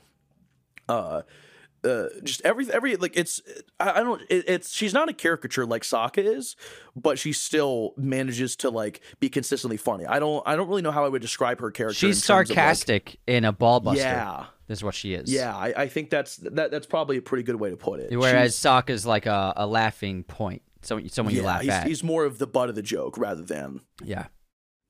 uh 1.84 2.06
just 2.24 2.42
every 2.42 2.72
every 2.72 2.96
like 2.96 3.18
it's 3.18 3.42
I, 3.80 3.92
I 3.92 4.04
don't 4.04 4.22
it, 4.30 4.46
it's 4.48 4.72
she's 4.72 4.94
not 4.94 5.10
a 5.10 5.14
caricature 5.14 5.66
like 5.66 5.82
Sokka 5.82 6.20
is, 6.24 6.56
but 6.96 7.18
she 7.18 7.34
still 7.34 7.94
manages 7.98 8.56
to 8.58 8.70
like 8.70 9.02
be 9.20 9.30
consistently 9.30 9.78
funny. 9.78 10.06
I 10.06 10.20
don't 10.20 10.44
I 10.48 10.56
don't 10.56 10.68
really 10.68 10.84
know 10.84 10.92
how 10.92 11.06
I 11.06 11.10
would 11.10 11.22
describe 11.22 11.60
her 11.60 11.72
character. 11.72 11.96
She's 11.96 12.22
in 12.22 12.28
terms 12.36 12.50
of, 12.52 12.56
like- 12.56 12.64
sarcastic 12.64 13.20
in 13.26 13.46
a 13.46 13.52
ball 13.52 13.80
buster. 13.80 14.02
yeah, 14.04 14.46
This 14.68 14.80
is 14.80 14.84
what 14.84 14.94
she 14.96 15.14
is. 15.16 15.32
yeah. 15.32 15.56
I, 15.56 15.74
I 15.76 15.88
think 15.88 16.10
that's 16.12 16.38
that 16.38 16.70
that's 16.72 16.86
probably 16.86 17.18
a 17.18 17.22
pretty 17.22 17.44
good 17.44 17.56
way 17.56 17.72
to 17.72 17.78
put 17.78 18.00
it. 18.00 18.16
Whereas 18.18 18.56
She's- 18.56 18.64
Sokka's 18.64 19.06
like 19.06 19.26
a, 19.26 19.54
a 19.56 19.66
laughing 19.66 20.24
point. 20.24 20.62
Someone, 20.84 21.10
someone 21.10 21.34
you 21.36 21.44
laugh 21.44 21.62
he's, 21.62 21.70
at. 21.72 21.88
he's 21.88 22.04
more 22.04 22.26
of 22.26 22.38
the 22.40 22.48
butt 22.48 22.70
of 22.70 22.76
the 22.76 22.82
joke 22.82 23.18
rather 23.18 23.44
than 23.44 23.82
yeah. 24.04 24.26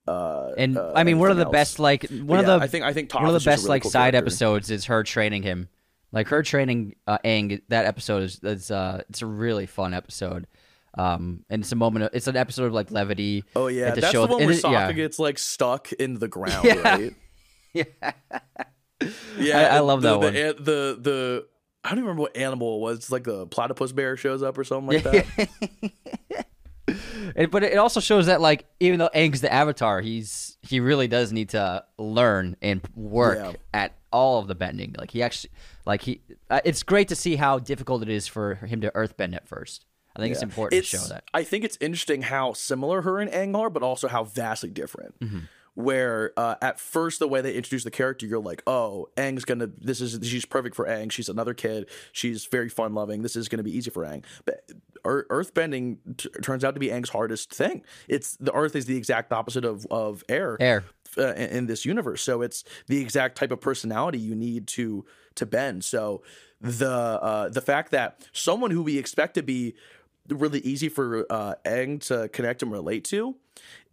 uh. 0.08 0.52
And 0.58 0.78
uh, 0.78 0.94
I 0.96 1.04
mean, 1.04 1.20
one 1.20 1.32
of 1.32 1.38
the 1.38 1.44
anything 1.44 1.52
best 1.54 1.74
else. 1.76 1.80
like 1.80 2.02
But 2.02 2.12
one 2.24 2.40
yeah, 2.40 2.54
of 2.54 2.60
the 2.60 2.64
I 2.66 2.68
think 2.68 2.84
I 2.86 2.94
think 2.94 3.14
one 3.14 3.26
of 3.26 3.32
the 3.32 3.38
is 3.38 3.46
best 3.46 3.64
really 3.64 3.70
like 3.70 3.82
cool 3.84 3.92
side 3.92 4.14
character. 4.14 4.18
episodes 4.28 4.72
is 4.72 4.86
her 4.86 5.04
training 5.04 5.44
him. 5.44 5.70
Like 6.12 6.28
her 6.28 6.44
training 6.44 6.96
uh, 7.08 7.18
Aang. 7.24 7.62
That 7.70 7.86
episode 7.86 8.24
is 8.24 8.40
it's 8.44 8.70
uh 8.72 9.04
it's 9.10 9.22
a 9.22 9.26
really 9.26 9.66
fun 9.66 9.94
episode. 9.94 10.48
Um, 10.98 11.46
and 11.50 11.64
it's 11.64 11.72
a 11.72 11.76
moment. 11.78 12.04
Of, 12.06 12.10
it's 12.14 12.28
an 12.28 12.36
episode 12.36 12.66
of 12.66 12.74
like 12.74 12.92
levity. 12.92 13.46
Oh 13.56 13.68
yeah, 13.68 13.94
that's 13.96 14.12
show- 14.12 14.26
the 14.28 14.34
one 14.34 14.42
and 14.42 14.50
where 14.52 14.60
Sokka 14.60 14.72
yeah. 14.72 14.92
gets 14.92 15.20
like 15.20 15.40
stuck 15.40 15.92
in 15.94 16.16
the 16.16 16.28
ground, 16.28 16.66
Yeah. 16.66 16.76
right? 16.84 17.16
Yeah. 17.74 18.12
Yeah, 19.40 19.58
I- 19.60 19.78
I 19.78 19.80
love 19.80 20.02
the, 20.02 20.10
that 20.10 20.20
the, 20.20 20.26
one. 20.28 20.36
an- 20.36 20.64
The 20.66 20.98
the 21.02 21.48
I 21.84 21.90
don't 21.90 22.00
even 22.00 22.04
remember 22.10 22.22
what 22.24 22.36
animal 22.38 22.76
it 22.76 22.80
was. 22.82 22.98
It's 22.98 23.12
like 23.12 23.24
the 23.24 23.48
platypus 23.48 23.92
bear 23.94 24.18
shows 24.18 24.44
up 24.44 24.58
or 24.58 24.64
something 24.66 25.02
like 25.02 25.04
that. 25.04 25.50
And, 27.36 27.50
but 27.50 27.64
it 27.64 27.78
also 27.78 28.02
shows 28.02 28.26
that 28.26 28.42
like 28.42 28.66
even 28.82 29.00
though 29.00 29.10
Aang's 29.16 29.40
the 29.40 29.52
Avatar, 29.54 30.02
he's 30.02 30.58
he 30.62 30.82
really 30.82 31.08
does 31.08 31.32
need 31.32 31.50
to 31.50 31.86
learn 31.98 32.58
and 32.62 32.82
work 32.96 33.38
Yeah. 33.38 33.54
at 33.74 33.94
all 34.12 34.40
of 34.40 34.48
the 34.48 34.56
bending. 34.56 34.96
Like 34.98 35.12
he 35.12 35.24
actually 35.24 35.52
like 35.86 36.02
he. 36.04 36.22
Uh, 36.50 36.60
it's 36.66 36.84
great 36.84 37.08
to 37.10 37.16
see 37.16 37.36
how 37.36 37.60
difficult 37.60 38.02
it 38.04 38.10
is 38.10 38.28
for 38.28 38.56
him 38.56 38.82
to 38.82 38.92
earthbend 38.96 39.36
at 39.36 39.48
first. 39.48 39.86
I 40.16 40.20
think 40.20 40.34
it's 40.34 40.42
Yeah. 40.42 40.48
important 40.48 40.84
to 40.84 40.88
show 40.98 41.04
that. 41.08 41.24
I 41.34 41.44
think 41.44 41.64
it's 41.64 41.78
interesting 41.80 42.24
how 42.24 42.54
similar 42.54 43.02
her 43.04 43.20
and 43.20 43.32
Aang 43.32 43.58
are, 43.58 43.70
but 43.70 43.82
also 43.82 44.08
how 44.10 44.24
vastly 44.26 44.70
different. 44.70 45.18
Mm-hmm. 45.20 45.40
Where 45.74 46.34
uh, 46.36 46.56
at 46.62 46.82
first 46.82 47.20
the 47.20 47.30
way 47.30 47.40
they 47.40 47.54
introduce 47.54 47.86
the 47.86 47.92
character, 47.92 48.26
you're 48.26 48.42
like, 48.42 48.62
oh, 48.68 49.08
Aang's 49.16 49.46
gonna. 49.46 49.68
This 49.78 50.02
is 50.02 50.20
she's 50.28 50.44
perfect 50.44 50.76
for 50.76 50.86
Aang. 50.86 51.10
She's 51.14 51.30
another 51.30 51.54
kid. 51.54 51.90
She's 52.12 52.46
very 52.46 52.68
fun 52.68 52.94
loving. 52.94 53.22
This 53.22 53.38
is 53.38 53.48
gonna 53.48 53.64
be 53.64 53.76
easy 53.76 53.90
for 53.90 54.04
Aang. 54.04 54.26
But 54.44 54.70
ear- 55.06 55.26
earthbending 55.30 56.00
t- 56.18 56.30
turns 56.42 56.66
out 56.66 56.74
to 56.74 56.80
be 56.82 56.90
Aang's 56.90 57.10
hardest 57.12 57.54
thing. 57.54 57.86
It's 58.10 58.36
the 58.36 58.54
Earth 58.54 58.76
is 58.76 58.86
the 58.86 58.98
exact 58.98 59.32
opposite 59.32 59.64
of 59.64 59.88
of 59.90 60.26
air. 60.28 60.58
Air. 60.60 60.84
Uh, 61.18 61.34
in, 61.34 61.66
this 61.66 61.84
universe. 61.84 62.22
So 62.22 62.42
it's 62.42 62.64
the 62.88 63.02
exact 63.02 63.38
type 63.38 63.52
of 63.52 63.60
personality 63.60 64.18
you 64.18 64.34
need 64.34 64.66
to 64.68 65.06
to 65.36 65.46
bend. 65.46 65.84
So 65.84 66.24
the 66.62 66.90
uh, 66.90 67.50
the 67.50 67.60
fact 67.60 67.92
that 67.92 68.26
someone 68.32 68.72
who 68.72 68.82
we 68.82 68.98
expect 68.98 69.34
to 69.34 69.44
be 69.44 69.76
really 70.30 70.60
easy 70.60 70.90
for 70.90 71.26
uh, 71.30 71.56
Aang 71.66 72.00
to 72.08 72.30
connect 72.30 72.62
and 72.62 72.72
relate 72.72 73.04
to 73.06 73.36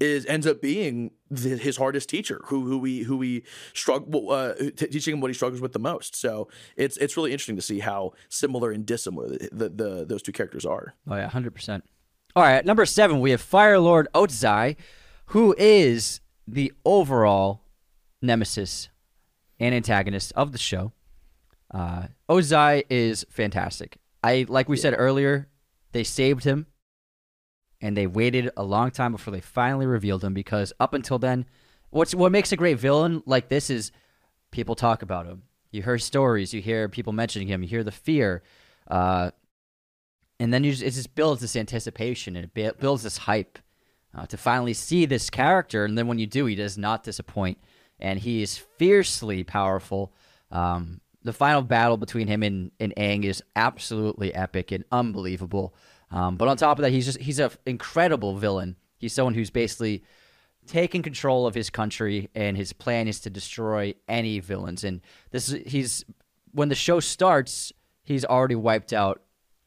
is 0.00 0.24
ends 0.26 0.46
up 0.46 0.62
being 0.62 1.10
the, 1.30 1.56
his 1.56 1.76
hardest 1.76 2.08
teacher, 2.08 2.40
who 2.46 2.66
who 2.66 2.78
we 2.78 3.02
who 3.02 3.16
we 3.16 3.42
struggle 3.74 4.30
uh, 4.30 4.54
t- 4.54 4.86
teaching 4.86 5.14
him 5.14 5.20
what 5.20 5.28
he 5.28 5.34
struggles 5.34 5.60
with 5.60 5.72
the 5.72 5.78
most. 5.78 6.14
So 6.14 6.48
it's 6.76 6.96
it's 6.98 7.16
really 7.16 7.32
interesting 7.32 7.56
to 7.56 7.62
see 7.62 7.80
how 7.80 8.12
similar 8.28 8.70
and 8.70 8.86
dissimilar 8.86 9.28
the, 9.28 9.48
the, 9.50 9.68
the 9.68 10.04
those 10.06 10.22
two 10.22 10.32
characters 10.32 10.64
are. 10.64 10.94
Oh 11.08 11.16
yeah, 11.16 11.28
hundred 11.28 11.54
percent. 11.54 11.84
All 12.36 12.42
right, 12.42 12.64
number 12.64 12.86
seven, 12.86 13.20
we 13.20 13.32
have 13.32 13.40
Fire 13.40 13.78
Lord 13.78 14.06
Ozai, 14.14 14.76
who 15.26 15.54
is 15.58 16.20
the 16.53 16.72
overall 16.84 17.62
nemesis 18.22 18.88
and 19.61 19.74
antagonist 19.74 20.32
of 20.34 20.53
the 20.53 20.59
show. 20.59 20.92
Uh, 21.72 22.07
Ozai 22.28 22.84
is 22.88 23.26
fantastic. 23.30 23.99
I 24.22 24.46
like 24.49 24.68
we 24.68 24.76
said 24.76 24.94
earlier, 24.96 25.49
they 25.92 26.05
saved 26.05 26.44
him, 26.44 26.66
and 27.80 27.96
they 27.96 28.07
waited 28.07 28.51
a 28.57 28.64
long 28.64 28.90
time 28.90 29.12
before 29.12 29.32
they 29.32 29.40
finally 29.40 29.86
revealed 29.86 30.24
him 30.24 30.34
because 30.34 30.72
up 30.80 30.94
until 30.94 31.18
then, 31.18 31.44
what's 31.90 32.14
what 32.14 32.32
makes 32.32 32.53
a 32.53 32.57
great 32.57 32.78
villain 32.78 33.22
like 33.26 33.49
this 33.49 33.70
is 33.70 33.92
people 34.51 34.74
talk 34.74 35.03
about 35.03 35.26
him. 35.26 35.42
You 35.70 35.82
hear 35.82 35.99
stories, 35.99 36.55
you 36.55 36.62
hear 36.62 36.88
people 36.88 37.12
mentioning 37.12 37.49
him, 37.49 37.62
you 37.62 37.68
hear 37.68 37.84
the 37.84 37.92
fear. 37.92 38.42
Uh, 38.90 39.32
and 40.40 40.55
then 40.55 40.64
you 40.64 40.70
just, 40.70 40.82
it 40.82 40.92
just 40.92 41.14
builds 41.14 41.42
this 41.42 41.57
anticipation 41.57 42.36
and 42.36 42.51
it 42.55 42.80
builds 42.80 43.03
this 43.03 43.18
hype 43.18 43.59
uh, 44.18 44.26
to 44.26 44.36
finally 44.36 44.74
see 44.74 45.06
this 45.06 45.30
character. 45.30 45.84
And 45.84 45.96
then 45.96 46.06
when 46.08 46.18
you 46.18 46.26
do, 46.26 46.46
he 46.46 46.54
does 46.54 46.76
not 46.76 47.04
disappoint, 47.04 47.58
and 48.00 48.18
he 48.18 48.42
is 48.42 48.58
fiercely 48.58 49.44
powerful. 49.44 50.12
Um, 50.50 51.00
the 51.22 51.32
final 51.32 51.62
battle 51.62 51.96
between 51.96 52.26
him 52.26 52.42
and, 52.42 52.70
and 52.80 52.92
Aang 52.96 53.24
is 53.24 53.42
absolutely 53.54 54.34
epic 54.34 54.72
and 54.72 54.84
unbelievable. 54.90 55.74
Um, 56.10 56.36
but 56.36 56.48
on 56.48 56.56
top 56.56 56.78
of 56.78 56.82
that, 56.82 56.90
he's 56.90 57.04
just 57.04 57.18
he's 57.18 57.38
an 57.38 57.50
incredible 57.66 58.36
villain. 58.36 58.76
He's 58.96 59.12
someone 59.12 59.34
who's 59.34 59.50
basically 59.50 60.02
taken 60.66 61.02
control 61.02 61.46
of 61.46 61.54
his 61.54 61.70
country, 61.70 62.28
and 62.34 62.56
his 62.56 62.72
plan 62.72 63.08
is 63.08 63.20
to 63.20 63.30
destroy 63.30 63.94
any 64.08 64.40
villains. 64.40 64.84
And 64.84 65.00
this 65.30 65.48
is 65.48 65.70
he's 65.70 66.04
when 66.52 66.70
the 66.70 66.74
show 66.74 66.98
starts, 66.98 67.72
he's 68.02 68.24
already 68.24 68.54
wiped 68.54 68.92
out 68.92 69.22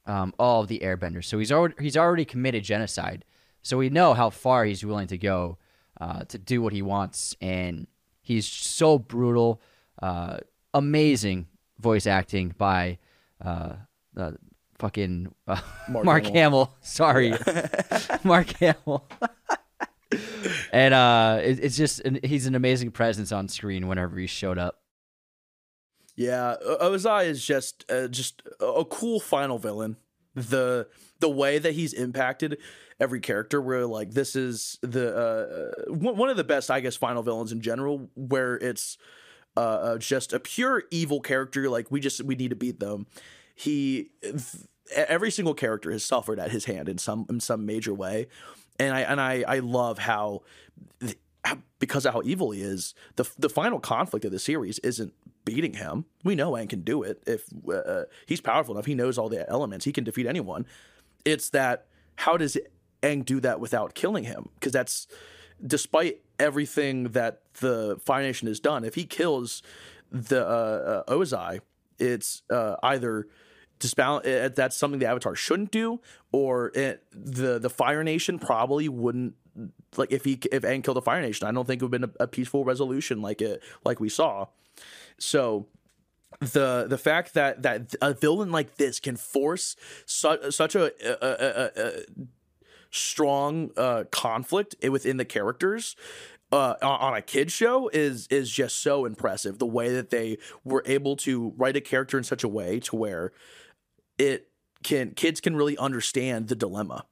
um, 0.06 0.34
all 0.40 0.62
of 0.62 0.68
the 0.68 0.80
airbenders. 0.80 1.26
So 1.26 1.38
he's 1.38 1.52
already 1.52 1.76
he's 1.80 1.98
already 1.98 2.26
committed 2.26 2.64
genocide. 2.64 3.24
So 3.62 3.78
we 3.78 3.90
know 3.90 4.14
how 4.14 4.30
far 4.30 4.66
he's 4.66 4.84
willing 4.84 5.08
to 5.08 5.18
go 5.18 5.58
uh, 6.00 6.24
to 6.26 6.38
do 6.38 6.62
what 6.62 6.74
he 6.74 6.82
wants, 6.82 7.36
and 7.42 7.88
he's 8.22 8.48
so 8.48 8.98
brutal. 8.98 9.62
Uh, 10.02 10.38
amazing 10.74 11.48
voice 11.80 12.08
acting 12.08 12.56
by 12.58 12.98
uh, 13.44 13.74
uh, 14.18 14.32
fucking 14.80 15.34
uh, 15.48 15.62
Mark, 15.90 16.06
Mark 16.06 16.26
Hamill. 16.26 16.74
Sorry, 16.82 17.34
Mark 18.24 18.50
Hamill. 18.58 19.08
and 20.74 20.94
uh, 20.94 21.40
it, 21.44 21.60
it's 21.62 21.78
just 21.78 22.00
an, 22.02 22.20
he's 22.24 22.48
an 22.48 22.56
amazing 22.56 22.92
presence 22.92 23.32
on 23.32 23.48
screen 23.48 23.88
whenever 23.88 24.18
he 24.18 24.28
showed 24.28 24.58
up. 24.58 24.82
Yeah, 26.16 26.56
Ozai 26.82 27.26
is 27.26 27.44
just 27.44 27.86
uh, 27.90 28.08
just 28.08 28.42
a 28.60 28.86
cool 28.86 29.20
final 29.20 29.58
villain. 29.58 29.98
The 30.36 30.88
the 31.22 31.30
way 31.30 31.60
that 31.60 31.74
he's 31.74 31.94
impacted 31.94 32.58
every 33.00 33.20
character, 33.20 33.62
where 33.62 33.86
like 33.86 34.12
this 34.12 34.36
is 34.36 34.78
the 34.82 35.16
uh, 35.88 35.92
one 35.94 36.30
of 36.30 36.38
the 36.38 36.44
best, 36.44 36.70
I 36.70 36.82
guess, 36.82 36.96
final 36.96 37.24
villains 37.24 37.52
in 37.52 37.62
general, 37.62 38.10
where 38.16 38.56
it's 38.56 38.98
uh, 39.56 39.60
uh, 39.60 39.98
just 39.98 40.34
a 40.34 40.40
pure 40.40 40.84
evil 40.92 41.22
character. 41.22 41.70
Like 41.70 41.90
we 41.90 42.00
just 42.02 42.24
we 42.24 42.36
need 42.36 42.50
to 42.50 42.56
beat 42.56 42.80
them. 42.80 43.08
He 43.56 44.10
every 44.96 45.32
single 45.32 45.54
character 45.54 45.92
has 45.92 46.04
suffered 46.04 46.40
at 46.40 46.52
his 46.52 46.66
hand 46.66 46.90
in 46.90 46.98
some 46.98 47.26
in 47.30 47.40
some 47.40 47.66
major 47.66 47.94
way, 47.94 48.28
and 48.78 48.94
I 48.94 49.02
and 49.02 49.22
I 49.22 49.44
I 49.48 49.60
love 49.60 50.00
how. 50.00 50.42
because 51.80 52.06
of 52.06 52.14
how 52.14 52.22
evil 52.24 52.52
he 52.52 52.62
is, 52.62 52.94
the 53.16 53.28
the 53.40 53.50
final 53.50 53.80
conflict 53.80 54.26
of 54.26 54.32
the 54.32 54.38
series 54.38 54.78
isn't 54.80 55.12
beating 55.44 55.74
him. 55.74 56.06
We 56.24 56.36
know 56.36 56.52
Aang 56.52 56.70
can 56.70 56.82
do 56.82 57.02
it. 57.02 57.24
If 57.26 57.46
uh, 57.68 58.04
he's 58.28 58.42
powerful 58.42 58.76
enough, 58.76 58.86
he 58.86 58.94
knows 58.94 59.18
all 59.18 59.28
the 59.28 59.50
elements. 59.50 59.86
He 59.86 59.92
can 59.92 60.04
defeat 60.04 60.28
anyone. 60.28 60.68
It's 61.26 61.50
that 61.50 61.88
how 62.16 62.38
does 62.38 62.58
Aang 63.02 63.26
do 63.26 63.40
that 63.40 63.60
without 63.60 63.94
killing 63.94 64.24
him? 64.24 64.50
Because 64.56 64.74
that's 64.74 65.08
despite 65.66 66.22
everything 66.40 67.06
that 67.10 67.42
the 67.60 68.00
Fire 68.04 68.24
Nation 68.24 68.48
has 68.48 68.60
done. 68.60 68.84
If 68.84 68.96
he 68.96 69.06
kills 69.06 69.62
the 70.12 70.46
uh, 70.46 71.04
uh, 71.08 71.14
Ozai, 71.14 71.62
it's 72.00 72.42
uh, 72.50 72.76
either 72.84 73.28
disbalance. 73.80 74.26
Uh, 74.26 74.50
that's 74.50 74.76
something 74.76 75.00
the 75.00 75.06
Avatar 75.06 75.36
shouldn't 75.36 75.72
do, 75.72 76.00
or 76.32 76.72
it, 76.76 77.04
the 77.12 77.60
the 77.60 77.70
Fire 77.70 78.04
Nation 78.04 78.40
probably 78.40 78.90
wouldn't 78.90 79.36
like 79.98 80.12
if 80.12 80.24
he 80.24 80.40
if 80.52 80.64
Aang 80.64 80.84
killed 80.84 80.98
the 80.98 81.02
Fire 81.02 81.22
Nation. 81.22 81.48
I 81.48 81.52
don't 81.52 81.66
think 81.66 81.82
it 81.82 81.86
would 81.86 81.94
have 81.94 82.12
been 82.12 82.16
a, 82.20 82.24
a 82.24 82.28
peaceful 82.28 82.64
resolution 82.66 83.22
like 83.22 83.42
it 83.42 83.62
like 83.86 84.00
we 84.00 84.10
saw. 84.10 84.48
So 85.18 85.68
the 86.40 86.86
the 86.88 86.98
fact 86.98 87.34
that 87.34 87.62
that 87.64 87.94
a 88.02 88.14
villain 88.14 88.52
like 88.52 88.76
this 88.76 89.00
can 89.00 89.16
force 89.16 89.76
su- 90.06 90.52
such 90.52 90.76
a, 90.76 90.92
a, 91.24 91.72
a, 91.76 91.88
a 91.88 91.92
strong 92.90 93.72
uh, 93.78 94.06
conflict 94.12 94.76
within 94.88 95.18
the 95.18 95.26
characters 95.26 95.96
uh, 96.52 96.76
on 96.82 97.16
a 97.16 97.22
kid 97.22 97.52
show 97.52 97.90
is 97.94 98.28
is 98.28 98.50
just 98.52 98.82
so 98.82 99.06
impressive. 99.06 99.60
The 99.60 99.66
way 99.66 99.90
that 99.94 100.10
they 100.10 100.38
were 100.64 100.84
able 100.86 101.16
to 101.18 101.54
write 101.58 101.76
a 101.76 101.82
character 101.82 102.18
in 102.18 102.24
such 102.24 102.44
a 102.44 102.48
way 102.48 102.80
to 102.82 102.96
where 102.96 103.32
it 104.18 104.50
can 104.84 105.12
kids 105.12 105.40
can 105.40 105.56
really 105.56 105.78
understand 105.78 106.48
the 106.48 106.56
dilemma 106.56 107.06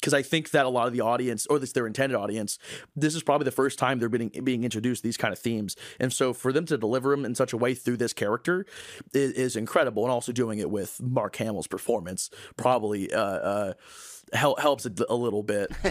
because 0.00 0.14
I 0.14 0.22
think 0.22 0.50
that 0.50 0.66
a 0.66 0.68
lot 0.68 0.86
of 0.86 0.92
the 0.92 1.00
audience, 1.00 1.46
or 1.46 1.56
at 1.56 1.62
least 1.62 1.74
their 1.74 1.86
intended 1.86 2.16
audience, 2.16 2.58
this 2.94 3.14
is 3.14 3.22
probably 3.22 3.44
the 3.44 3.50
first 3.50 3.78
time 3.78 3.98
they're 3.98 4.08
being 4.08 4.30
being 4.42 4.64
introduced 4.64 5.02
to 5.02 5.08
these 5.08 5.16
kind 5.16 5.32
of 5.32 5.38
themes, 5.38 5.76
and 5.98 6.12
so 6.12 6.32
for 6.32 6.52
them 6.52 6.66
to 6.66 6.76
deliver 6.76 7.10
them 7.10 7.24
in 7.24 7.34
such 7.34 7.52
a 7.52 7.56
way 7.56 7.74
through 7.74 7.96
this 7.96 8.12
character 8.12 8.66
is, 9.12 9.32
is 9.32 9.56
incredible, 9.56 10.04
and 10.04 10.12
also 10.12 10.32
doing 10.32 10.58
it 10.58 10.70
with 10.70 11.00
Mark 11.02 11.36
Hamill's 11.36 11.66
performance 11.66 12.30
probably 12.56 13.12
uh, 13.12 13.20
uh, 13.20 13.72
help, 14.32 14.60
helps 14.60 14.86
a, 14.86 14.92
a 15.08 15.16
little 15.16 15.42
bit. 15.42 15.70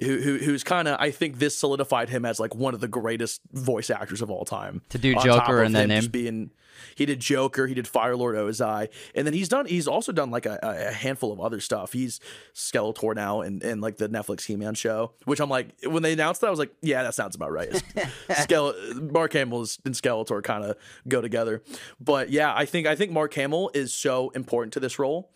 who, 0.00 0.18
who 0.20 0.38
who's 0.38 0.62
kind 0.62 0.86
of 0.86 0.96
I 1.00 1.10
think 1.10 1.38
this 1.38 1.58
solidified 1.58 2.08
him 2.08 2.24
as 2.24 2.38
like 2.38 2.54
one 2.54 2.74
of 2.74 2.80
the 2.80 2.88
greatest 2.88 3.40
voice 3.52 3.90
actors 3.90 4.22
of 4.22 4.30
all 4.30 4.44
time. 4.44 4.82
To 4.90 4.98
do 4.98 5.14
Joker 5.16 5.62
and 5.62 5.74
then 5.74 5.90
him, 5.90 6.04
him. 6.04 6.10
being 6.10 6.50
he 6.94 7.06
did 7.06 7.20
Joker, 7.20 7.66
he 7.66 7.74
did 7.74 7.88
Fire 7.88 8.16
Lord 8.16 8.36
Ozai, 8.36 8.88
and 9.14 9.26
then 9.26 9.34
he's 9.34 9.48
done 9.48 9.66
he's 9.66 9.88
also 9.88 10.12
done 10.12 10.30
like 10.30 10.46
a, 10.46 10.58
a 10.62 10.92
handful 10.92 11.32
of 11.32 11.40
other 11.40 11.60
stuff. 11.60 11.92
He's 11.92 12.20
Skeletor 12.54 13.14
now 13.14 13.40
and 13.40 13.62
and 13.62 13.80
like 13.80 13.96
the 13.96 14.08
Netflix 14.08 14.44
He 14.46 14.56
Man 14.56 14.74
show, 14.74 15.12
which 15.24 15.40
I'm 15.40 15.50
like 15.50 15.68
when 15.84 16.02
they 16.02 16.12
announced 16.12 16.40
that 16.40 16.48
I 16.48 16.50
was 16.50 16.58
like, 16.58 16.72
yeah, 16.82 17.02
that 17.02 17.14
sounds 17.14 17.34
about 17.34 17.52
right. 17.52 17.70
Skele- 18.30 19.12
Mark 19.12 19.32
Hamill 19.32 19.66
and 19.84 19.94
Skeletor 19.94 20.42
kind 20.42 20.64
of 20.64 20.76
go 21.06 21.20
together, 21.20 21.62
but 22.00 22.30
yeah, 22.30 22.52
I 22.54 22.64
think 22.64 22.86
I 22.86 22.94
think 22.94 23.12
Mark 23.12 23.34
Hamill 23.34 23.70
is 23.74 23.92
so 23.92 24.30
important 24.30 24.72
to 24.74 24.80
this 24.80 24.98
role 24.98 25.30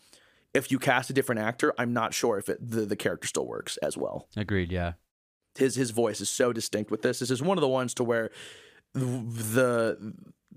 if 0.54 0.70
you 0.70 0.78
cast 0.78 1.10
a 1.10 1.12
different 1.12 1.40
actor, 1.40 1.72
I'm 1.78 1.92
not 1.92 2.14
sure 2.14 2.38
if 2.38 2.48
it, 2.48 2.58
the 2.70 2.82
the 2.82 2.96
character 2.96 3.26
still 3.26 3.46
works 3.46 3.76
as 3.78 3.96
well. 3.96 4.28
Agreed. 4.36 4.70
Yeah. 4.70 4.92
His 5.56 5.74
his 5.74 5.90
voice 5.90 6.20
is 6.20 6.30
so 6.30 6.52
distinct 6.52 6.90
with 6.90 7.02
this. 7.02 7.18
This 7.18 7.30
is 7.30 7.42
one 7.42 7.58
of 7.58 7.62
the 7.62 7.68
ones 7.68 7.94
to 7.94 8.04
where 8.04 8.30
the 8.94 10.14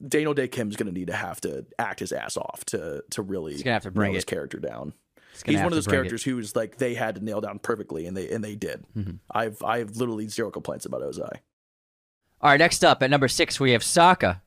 Daniel 0.07 0.33
Dae 0.33 0.47
Kim's 0.47 0.75
going 0.75 0.87
to 0.87 0.97
need 0.97 1.07
to 1.07 1.15
have 1.15 1.41
to 1.41 1.65
act 1.79 1.99
his 1.99 2.11
ass 2.11 2.37
off 2.37 2.65
to 2.65 3.03
to 3.11 3.21
really 3.21 3.53
He's 3.53 3.63
gonna 3.63 3.73
have 3.73 3.83
to 3.83 3.91
bring 3.91 4.13
his 4.13 4.25
character 4.25 4.59
down. 4.59 4.93
He's 5.45 5.57
one 5.57 5.67
of 5.67 5.73
those 5.73 5.87
characters 5.87 6.21
it. 6.21 6.29
who's 6.29 6.55
like 6.55 6.77
they 6.77 6.93
had 6.93 7.15
to 7.15 7.23
nail 7.23 7.41
down 7.41 7.59
perfectly, 7.59 8.05
and 8.05 8.15
they 8.15 8.29
and 8.29 8.43
they 8.43 8.55
did. 8.55 8.85
Mm-hmm. 8.95 9.15
I've 9.31 9.61
I've 9.63 9.97
literally 9.97 10.27
zero 10.27 10.51
complaints 10.51 10.85
about 10.85 11.01
Ozai. 11.01 11.39
All 12.41 12.51
right, 12.51 12.57
next 12.57 12.83
up 12.83 13.01
at 13.03 13.09
number 13.09 13.27
six 13.27 13.59
we 13.59 13.71
have 13.71 13.81
Sokka. 13.81 14.41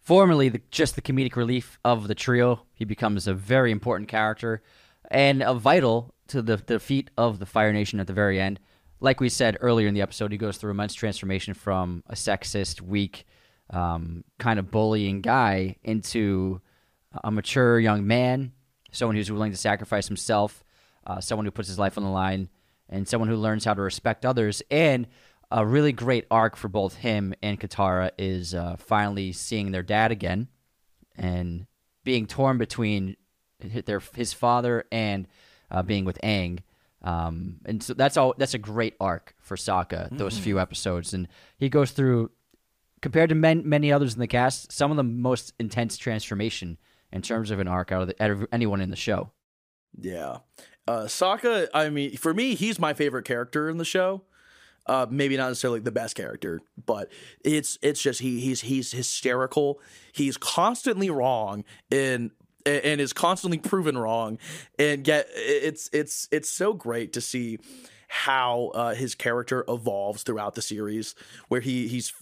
Formerly 0.00 0.48
the, 0.48 0.60
just 0.70 0.94
the 0.94 1.02
comedic 1.02 1.34
relief 1.34 1.80
of 1.84 2.06
the 2.06 2.14
trio, 2.14 2.62
he 2.74 2.84
becomes 2.84 3.26
a 3.26 3.34
very 3.34 3.72
important 3.72 4.08
character 4.08 4.62
and 5.10 5.42
a 5.42 5.52
vital 5.52 6.14
to 6.28 6.42
the, 6.42 6.56
the 6.56 6.74
defeat 6.74 7.10
of 7.16 7.40
the 7.40 7.46
Fire 7.46 7.72
Nation 7.72 7.98
at 7.98 8.06
the 8.06 8.12
very 8.12 8.40
end. 8.40 8.60
Like 9.00 9.20
we 9.20 9.28
said 9.28 9.58
earlier 9.60 9.88
in 9.88 9.94
the 9.94 10.02
episode, 10.02 10.30
he 10.30 10.38
goes 10.38 10.56
through 10.56 10.70
immense 10.70 10.94
transformation 10.94 11.54
from 11.54 12.04
a 12.06 12.14
sexist, 12.14 12.80
weak, 12.80 13.26
um, 13.70 14.24
kind 14.38 14.58
of 14.58 14.70
bullying 14.70 15.20
guy 15.20 15.76
into 15.82 16.60
a 17.24 17.30
mature 17.30 17.80
young 17.80 18.06
man, 18.06 18.52
someone 18.92 19.16
who's 19.16 19.30
willing 19.30 19.52
to 19.52 19.58
sacrifice 19.58 20.06
himself, 20.06 20.64
uh, 21.06 21.20
someone 21.20 21.44
who 21.44 21.50
puts 21.50 21.68
his 21.68 21.78
life 21.78 21.96
on 21.96 22.04
the 22.04 22.10
line, 22.10 22.48
and 22.88 23.08
someone 23.08 23.28
who 23.28 23.36
learns 23.36 23.64
how 23.64 23.74
to 23.74 23.82
respect 23.82 24.24
others. 24.24 24.62
And 24.70 25.06
a 25.50 25.64
really 25.64 25.92
great 25.92 26.26
arc 26.30 26.56
for 26.56 26.68
both 26.68 26.96
him 26.96 27.34
and 27.42 27.60
Katara 27.60 28.10
is 28.18 28.54
uh, 28.54 28.76
finally 28.78 29.32
seeing 29.32 29.70
their 29.70 29.82
dad 29.82 30.10
again 30.10 30.48
and 31.16 31.66
being 32.04 32.26
torn 32.26 32.58
between 32.58 33.16
their 33.60 34.00
his 34.14 34.32
father 34.32 34.84
and 34.90 35.26
uh, 35.70 35.82
being 35.82 36.04
with 36.04 36.18
Aang. 36.22 36.60
Um, 37.02 37.56
and 37.64 37.82
so 37.82 37.94
that's 37.94 38.16
all. 38.16 38.34
That's 38.36 38.54
a 38.54 38.58
great 38.58 38.94
arc 39.00 39.34
for 39.38 39.56
Sokka. 39.56 40.16
Those 40.16 40.34
mm-hmm. 40.34 40.42
few 40.42 40.60
episodes, 40.60 41.14
and 41.14 41.28
he 41.56 41.68
goes 41.68 41.92
through, 41.92 42.30
compared 43.06 43.28
to 43.28 43.36
men, 43.36 43.62
many 43.64 43.92
others 43.92 44.14
in 44.14 44.18
the 44.18 44.26
cast, 44.26 44.72
some 44.72 44.90
of 44.90 44.96
the 44.96 45.04
most 45.04 45.52
intense 45.60 45.96
transformation 45.96 46.76
in 47.12 47.22
terms 47.22 47.52
of 47.52 47.60
an 47.60 47.68
arc 47.68 47.92
out 47.92 48.02
of, 48.02 48.08
the, 48.08 48.20
out 48.20 48.32
of 48.32 48.44
anyone 48.50 48.80
in 48.80 48.90
the 48.90 48.96
show. 48.96 49.30
Yeah, 49.96 50.38
uh, 50.88 51.02
Sokka. 51.02 51.68
I 51.72 51.88
mean, 51.88 52.16
for 52.16 52.34
me, 52.34 52.56
he's 52.56 52.80
my 52.80 52.94
favorite 52.94 53.24
character 53.24 53.68
in 53.68 53.76
the 53.76 53.84
show. 53.84 54.22
Uh, 54.86 55.06
maybe 55.08 55.36
not 55.36 55.46
necessarily 55.46 55.78
the 55.78 55.92
best 55.92 56.16
character, 56.16 56.60
but 56.84 57.08
it's 57.44 57.78
it's 57.80 58.02
just 58.02 58.20
he 58.20 58.40
he's 58.40 58.62
he's 58.62 58.90
hysterical. 58.90 59.80
He's 60.12 60.36
constantly 60.36 61.08
wrong 61.08 61.62
in 61.92 62.32
and 62.66 63.00
is 63.00 63.12
constantly 63.12 63.58
proven 63.58 63.96
wrong, 63.96 64.38
and 64.80 65.06
yet 65.06 65.28
it's 65.32 65.88
it's 65.92 66.26
it's 66.32 66.50
so 66.50 66.72
great 66.72 67.12
to 67.12 67.20
see 67.20 67.60
how 68.08 68.70
uh, 68.74 68.94
his 68.94 69.14
character 69.14 69.64
evolves 69.68 70.22
throughout 70.22 70.54
the 70.54 70.62
series, 70.62 71.14
where 71.48 71.60
he 71.60 71.88
he's 71.88 72.12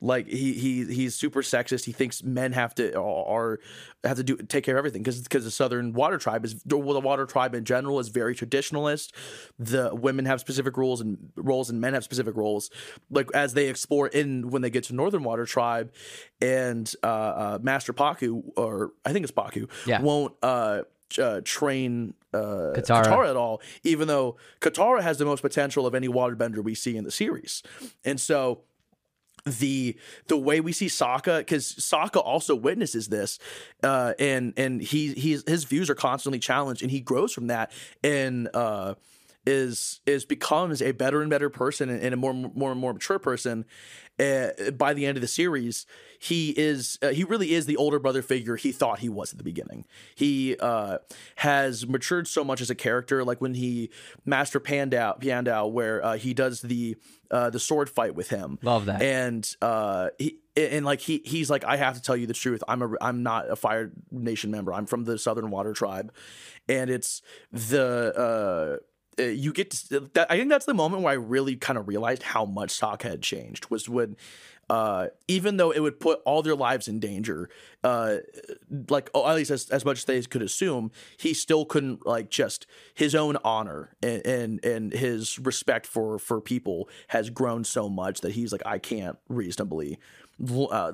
like 0.00 0.26
he 0.26 0.54
he 0.54 0.84
he's 0.84 1.14
super 1.14 1.42
sexist. 1.42 1.84
He 1.84 1.92
thinks 1.92 2.22
men 2.22 2.52
have 2.52 2.74
to 2.76 2.98
are 3.00 3.60
have 4.04 4.16
to 4.16 4.24
do 4.24 4.36
take 4.36 4.64
care 4.64 4.74
of 4.74 4.78
everything 4.78 5.02
because 5.02 5.20
because 5.22 5.44
the 5.44 5.50
Southern 5.50 5.92
Water 5.92 6.18
Tribe 6.18 6.44
is 6.44 6.56
well, 6.66 6.94
the 6.94 7.00
Water 7.00 7.26
Tribe 7.26 7.54
in 7.54 7.64
general 7.64 7.98
is 8.00 8.08
very 8.08 8.34
traditionalist. 8.34 9.12
The 9.58 9.94
women 9.94 10.24
have 10.26 10.40
specific 10.40 10.76
rules 10.76 11.00
and 11.00 11.30
roles, 11.36 11.70
and 11.70 11.80
men 11.80 11.94
have 11.94 12.04
specific 12.04 12.36
roles. 12.36 12.70
Like 13.10 13.28
as 13.34 13.54
they 13.54 13.68
explore 13.68 14.08
in 14.08 14.50
when 14.50 14.62
they 14.62 14.70
get 14.70 14.84
to 14.84 14.94
Northern 14.94 15.22
Water 15.22 15.46
Tribe, 15.46 15.92
and 16.40 16.92
uh, 17.02 17.06
uh, 17.06 17.58
Master 17.62 17.92
Pakku 17.92 18.42
or 18.56 18.92
I 19.04 19.12
think 19.12 19.24
it's 19.24 19.32
Pakku 19.32 19.68
yeah. 19.86 20.00
won't. 20.00 20.34
Uh, 20.42 20.82
uh, 21.18 21.40
train 21.44 22.14
uh, 22.34 22.72
Katara. 22.74 23.04
Katara. 23.04 23.30
at 23.30 23.36
all, 23.36 23.60
even 23.82 24.08
though 24.08 24.36
Katara 24.60 25.00
has 25.00 25.18
the 25.18 25.24
most 25.24 25.40
potential 25.40 25.86
of 25.86 25.94
any 25.94 26.08
waterbender 26.08 26.62
we 26.62 26.74
see 26.74 26.96
in 26.96 27.04
the 27.04 27.10
series. 27.10 27.62
And 28.04 28.20
so 28.20 28.62
the 29.44 29.96
the 30.26 30.36
way 30.36 30.60
we 30.60 30.72
see 30.72 30.86
Sokka, 30.86 31.38
because 31.38 31.74
Sokka 31.74 32.22
also 32.22 32.54
witnesses 32.54 33.08
this, 33.08 33.38
uh, 33.82 34.14
and 34.18 34.52
and 34.56 34.80
he 34.80 35.12
he's 35.14 35.48
his 35.48 35.64
views 35.64 35.88
are 35.88 35.94
constantly 35.94 36.38
challenged, 36.38 36.82
and 36.82 36.90
he 36.90 37.00
grows 37.00 37.32
from 37.32 37.46
that. 37.48 37.72
And 38.02 38.48
uh, 38.52 38.94
is 39.46 40.00
is 40.06 40.24
becomes 40.24 40.82
a 40.82 40.92
better 40.92 41.20
and 41.20 41.30
better 41.30 41.48
person 41.48 41.88
and, 41.88 42.12
a 42.12 42.16
more 42.16 42.34
more 42.34 42.70
and 42.70 42.80
more 42.80 42.92
mature 42.92 43.18
person 43.18 43.64
uh, 44.18 44.48
by 44.76 44.92
the 44.92 45.06
end 45.06 45.16
of 45.16 45.22
the 45.22 45.28
series 45.28 45.86
he 46.18 46.50
is 46.56 46.98
uh, 47.02 47.08
he 47.08 47.24
really 47.24 47.52
is 47.52 47.66
the 47.66 47.76
older 47.76 47.98
brother 47.98 48.22
figure 48.22 48.56
he 48.56 48.72
thought 48.72 48.98
he 48.98 49.08
was 49.08 49.32
at 49.32 49.38
the 49.38 49.44
beginning. 49.44 49.84
He 50.14 50.56
uh, 50.58 50.98
has 51.36 51.86
matured 51.86 52.26
so 52.26 52.42
much 52.44 52.60
as 52.60 52.70
a 52.70 52.74
character 52.74 53.24
like 53.24 53.40
when 53.40 53.54
he 53.54 53.90
master 54.24 54.58
Piandao 54.58 55.20
Piandao 55.20 55.70
where 55.70 56.04
uh, 56.04 56.16
he 56.16 56.34
does 56.34 56.60
the 56.60 56.96
uh, 57.30 57.50
the 57.50 57.60
sword 57.60 57.88
fight 57.88 58.14
with 58.14 58.30
him. 58.30 58.58
Love 58.62 58.86
that. 58.86 59.00
And 59.00 59.56
uh, 59.62 60.08
he 60.18 60.38
and 60.56 60.84
like 60.84 61.00
he 61.00 61.22
he's 61.24 61.50
like 61.50 61.64
I 61.64 61.76
have 61.76 61.94
to 61.94 62.02
tell 62.02 62.16
you 62.16 62.26
the 62.26 62.34
truth. 62.34 62.64
I'm 62.66 62.82
a 62.82 62.90
I'm 63.00 63.22
not 63.22 63.48
a 63.48 63.56
Fire 63.56 63.92
Nation 64.10 64.50
member. 64.50 64.72
I'm 64.72 64.86
from 64.86 65.04
the 65.04 65.18
Southern 65.18 65.50
Water 65.50 65.72
Tribe. 65.72 66.12
And 66.68 66.90
it's 66.90 67.22
the 67.52 68.80
uh, 68.80 68.84
you 69.24 69.52
get 69.52 69.70
to, 69.70 70.00
that, 70.14 70.30
I 70.30 70.36
think 70.36 70.48
that's 70.48 70.66
the 70.66 70.74
moment 70.74 71.02
where 71.02 71.12
I 71.12 71.16
really 71.16 71.56
kind 71.56 71.78
of 71.78 71.88
realized 71.88 72.22
how 72.22 72.44
much 72.44 72.70
Sokka 72.70 73.02
had 73.04 73.22
changed 73.22 73.70
was 73.70 73.88
when 73.88 74.16
uh, 74.70 75.06
even 75.26 75.56
though 75.56 75.70
it 75.70 75.80
would 75.80 75.98
put 75.98 76.20
all 76.26 76.42
their 76.42 76.54
lives 76.54 76.88
in 76.88 77.00
danger, 77.00 77.48
uh, 77.82 78.16
like 78.90 79.08
oh, 79.14 79.26
at 79.26 79.34
least 79.34 79.50
as, 79.50 79.70
as 79.70 79.84
much 79.84 79.98
as 79.98 80.04
they 80.04 80.20
could 80.22 80.42
assume, 80.42 80.90
he 81.16 81.32
still 81.32 81.64
couldn't 81.64 82.06
like 82.06 82.28
just 82.28 82.66
his 82.94 83.14
own 83.14 83.38
honor 83.44 83.94
and, 84.02 84.26
and 84.26 84.64
and 84.64 84.92
his 84.92 85.38
respect 85.38 85.86
for 85.86 86.18
for 86.18 86.40
people 86.40 86.88
has 87.08 87.30
grown 87.30 87.64
so 87.64 87.88
much 87.88 88.20
that 88.20 88.32
he's 88.32 88.52
like 88.52 88.62
I 88.66 88.78
can't 88.78 89.16
reasonably 89.28 89.98
uh, 90.46 90.92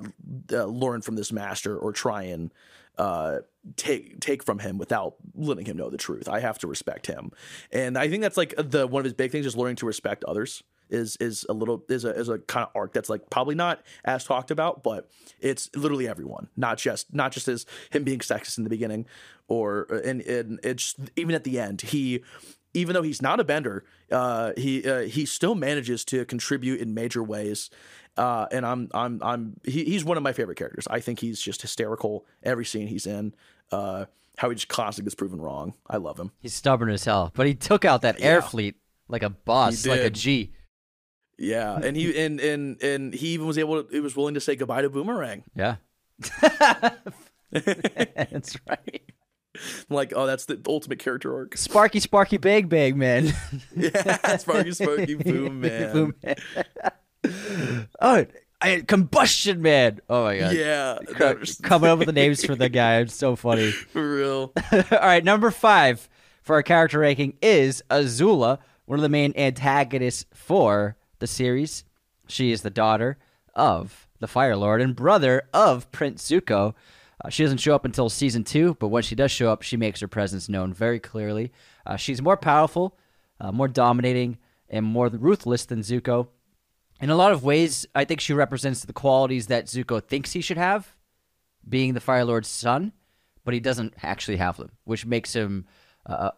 uh, 0.52 0.64
learn 0.64 1.02
from 1.02 1.16
this 1.16 1.32
master 1.32 1.76
or 1.76 1.92
try 1.92 2.22
and 2.22 2.52
uh, 2.98 3.38
take 3.76 4.20
take 4.20 4.42
from 4.44 4.58
him 4.58 4.78
without 4.78 5.16
letting 5.34 5.66
him 5.66 5.76
know 5.76 5.90
the 5.90 5.96
truth. 5.96 6.28
I 6.28 6.40
have 6.40 6.58
to 6.58 6.66
respect 6.66 7.06
him, 7.06 7.32
and 7.72 7.96
I 7.98 8.08
think 8.08 8.22
that's 8.22 8.36
like 8.36 8.54
the 8.56 8.86
one 8.86 9.00
of 9.00 9.04
his 9.04 9.14
big 9.14 9.30
things 9.30 9.46
is 9.46 9.56
learning 9.56 9.76
to 9.76 9.86
respect 9.86 10.24
others 10.24 10.62
is 10.90 11.16
is 11.16 11.44
a 11.48 11.52
little 11.52 11.82
is 11.88 12.04
a 12.04 12.10
is 12.10 12.28
a 12.28 12.38
kind 12.38 12.66
of 12.66 12.70
arc 12.74 12.92
that's 12.92 13.08
like 13.08 13.28
probably 13.30 13.54
not 13.54 13.82
as 14.04 14.24
talked 14.24 14.50
about, 14.50 14.82
but 14.82 15.10
it's 15.40 15.70
literally 15.74 16.08
everyone, 16.08 16.48
not 16.56 16.78
just 16.78 17.12
not 17.12 17.32
just 17.32 17.48
as 17.48 17.66
him 17.90 18.04
being 18.04 18.20
sexist 18.20 18.58
in 18.58 18.64
the 18.64 18.70
beginning, 18.70 19.06
or 19.48 19.84
and 20.04 20.22
and 20.22 20.60
it's 20.62 20.94
even 21.16 21.34
at 21.34 21.44
the 21.44 21.58
end 21.58 21.82
he. 21.82 22.22
Even 22.76 22.92
though 22.94 23.02
he's 23.02 23.22
not 23.22 23.38
a 23.38 23.44
bender, 23.44 23.84
uh, 24.10 24.50
he 24.56 24.84
uh, 24.84 25.02
he 25.02 25.24
still 25.26 25.54
manages 25.54 26.04
to 26.06 26.24
contribute 26.24 26.80
in 26.80 26.92
major 26.92 27.22
ways, 27.22 27.70
uh, 28.16 28.46
and 28.52 28.64
I'm 28.64 28.88
I'm 28.94 29.20
I'm 29.22 29.60
he, 29.64 29.84
he's 29.84 30.04
one 30.04 30.16
of 30.16 30.22
my 30.22 30.32
favorite 30.32 30.56
characters. 30.56 30.86
I 30.88 31.00
think 31.00 31.20
he's 31.20 31.40
just 31.40 31.62
hysterical 31.62 32.24
every 32.42 32.64
scene 32.64 32.86
he's 32.86 33.06
in. 33.06 33.34
Uh, 33.72 34.06
how 34.36 34.48
he 34.50 34.56
just 34.56 34.68
constantly 34.68 35.08
gets 35.08 35.14
proven 35.14 35.40
wrong. 35.40 35.74
I 35.88 35.96
love 35.98 36.18
him. 36.18 36.32
He's 36.40 36.54
stubborn 36.54 36.90
as 36.90 37.04
hell, 37.04 37.32
but 37.34 37.46
he 37.46 37.54
took 37.54 37.84
out 37.84 38.02
that 38.02 38.20
air 38.20 38.42
fleet 38.42 38.76
like 39.08 39.22
a 39.22 39.30
boss, 39.30 39.86
like 39.86 40.00
a 40.00 40.10
G. 40.10 40.52
Yeah, 41.38 41.78
and 41.82 41.96
he 41.96 42.16
and 42.24 42.40
and 42.40 42.82
and 42.82 43.14
he 43.14 43.28
even 43.28 43.46
was 43.46 43.58
able 43.58 43.82
to, 43.82 43.90
he 43.90 44.00
was 44.00 44.16
willing 44.16 44.34
to 44.34 44.40
say 44.40 44.56
goodbye 44.56 44.82
to 44.82 44.90
Boomerang. 44.90 45.44
Yeah. 45.54 45.76
That's 47.50 48.56
right. 48.68 49.02
like, 49.88 50.12
oh, 50.16 50.26
that's 50.26 50.46
the 50.46 50.60
ultimate 50.66 50.98
character 50.98 51.32
arc. 51.32 51.56
Sparky 51.56 52.00
Sparky 52.00 52.38
Big 52.38 52.68
Big 52.68 52.96
Man. 52.96 53.32
yeah, 53.76 54.36
Sparky 54.36 54.72
Sparky 54.72 55.14
Boom 55.14 55.60
Man. 55.60 55.92
Boom 55.92 56.14
Man. 56.24 56.34
Oh, 58.00 58.26
I, 58.60 58.80
Combustion 58.80 59.60
Man. 59.60 60.00
Oh 60.08 60.24
my 60.24 60.38
god. 60.38 60.54
Yeah. 60.54 60.98
Coming 61.62 61.90
up 61.90 61.98
with 61.98 62.06
the 62.06 62.12
names 62.12 62.44
for 62.44 62.54
the 62.54 62.68
guy. 62.68 63.00
It's 63.00 63.14
so 63.14 63.36
funny. 63.36 63.70
For 63.92 64.16
real. 64.16 64.52
All 64.72 64.82
right, 64.90 65.22
number 65.24 65.50
five 65.50 66.08
for 66.42 66.56
our 66.56 66.62
character 66.62 66.98
ranking 66.98 67.36
is 67.40 67.82
Azula, 67.90 68.58
one 68.84 68.98
of 68.98 69.02
the 69.02 69.08
main 69.08 69.32
antagonists 69.36 70.26
for 70.34 70.96
the 71.18 71.26
series. 71.26 71.84
She 72.28 72.52
is 72.52 72.60
the 72.62 72.70
daughter 72.70 73.16
of 73.54 74.06
the 74.20 74.26
Fire 74.28 74.56
Lord 74.56 74.82
and 74.82 74.94
brother 74.94 75.48
of 75.54 75.90
Prince 75.90 76.28
Zuko. 76.28 76.74
Uh, 77.24 77.30
she 77.30 77.42
doesn't 77.42 77.58
show 77.58 77.74
up 77.74 77.86
until 77.86 78.10
season 78.10 78.44
two, 78.44 78.76
but 78.78 78.88
when 78.88 79.02
she 79.02 79.14
does 79.14 79.30
show 79.30 79.50
up, 79.50 79.62
she 79.62 79.78
makes 79.78 80.00
her 80.00 80.08
presence 80.08 80.48
known 80.48 80.74
very 80.74 81.00
clearly. 81.00 81.50
Uh, 81.86 81.96
she's 81.96 82.20
more 82.20 82.36
powerful, 82.36 82.98
uh, 83.40 83.50
more 83.50 83.68
dominating, 83.68 84.36
and 84.68 84.84
more 84.84 85.08
ruthless 85.08 85.64
than 85.64 85.80
Zuko. 85.80 86.28
In 87.00 87.10
a 87.10 87.16
lot 87.16 87.32
of 87.32 87.44
ways, 87.44 87.86
I 87.94 88.04
think 88.04 88.20
she 88.20 88.32
represents 88.32 88.84
the 88.84 88.92
qualities 88.92 89.48
that 89.48 89.66
Zuko 89.66 90.02
thinks 90.02 90.32
he 90.32 90.40
should 90.40 90.56
have, 90.56 90.94
being 91.68 91.94
the 91.94 92.00
Fire 92.00 92.24
Lord's 92.24 92.48
son, 92.48 92.92
but 93.44 93.54
he 93.54 93.60
doesn't 93.60 93.94
actually 94.02 94.36
have 94.36 94.56
them, 94.56 94.70
which 94.84 95.04
makes 95.04 95.34
him 95.34 95.66
uh, 96.06 96.30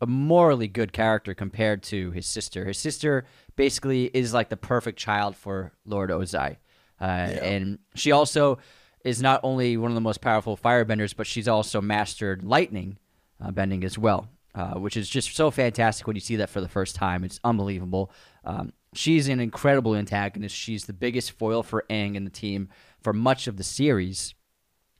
a 0.00 0.06
morally 0.06 0.68
good 0.68 0.92
character 0.92 1.34
compared 1.34 1.82
to 1.84 2.10
his 2.10 2.26
sister. 2.26 2.66
His 2.66 2.78
sister 2.78 3.24
basically 3.56 4.10
is 4.12 4.34
like 4.34 4.50
the 4.50 4.56
perfect 4.56 4.98
child 4.98 5.36
for 5.36 5.72
Lord 5.86 6.10
Ozai. 6.10 6.58
Uh, 7.00 7.06
yeah. 7.30 7.44
And 7.44 7.78
she 7.94 8.12
also 8.12 8.58
is 9.04 9.22
not 9.22 9.40
only 9.42 9.76
one 9.76 9.90
of 9.90 9.94
the 9.94 10.00
most 10.00 10.20
powerful 10.20 10.56
firebenders, 10.56 11.14
but 11.16 11.26
she's 11.26 11.48
also 11.48 11.80
mastered 11.80 12.44
lightning 12.44 12.98
uh, 13.40 13.50
bending 13.50 13.84
as 13.84 13.98
well, 13.98 14.28
uh, 14.54 14.74
which 14.74 14.96
is 14.96 15.08
just 15.08 15.34
so 15.34 15.50
fantastic 15.50 16.06
when 16.06 16.16
you 16.16 16.20
see 16.20 16.36
that 16.36 16.50
for 16.50 16.60
the 16.60 16.68
first 16.68 16.94
time. 16.94 17.24
It's 17.24 17.40
unbelievable. 17.44 18.10
Um, 18.44 18.72
she's 18.96 19.28
an 19.28 19.40
incredible 19.40 19.94
antagonist. 19.94 20.54
She's 20.54 20.84
the 20.84 20.92
biggest 20.92 21.32
foil 21.32 21.62
for 21.62 21.84
Aang 21.90 22.16
and 22.16 22.26
the 22.26 22.30
team 22.30 22.68
for 23.02 23.12
much 23.12 23.46
of 23.46 23.56
the 23.56 23.64
series. 23.64 24.34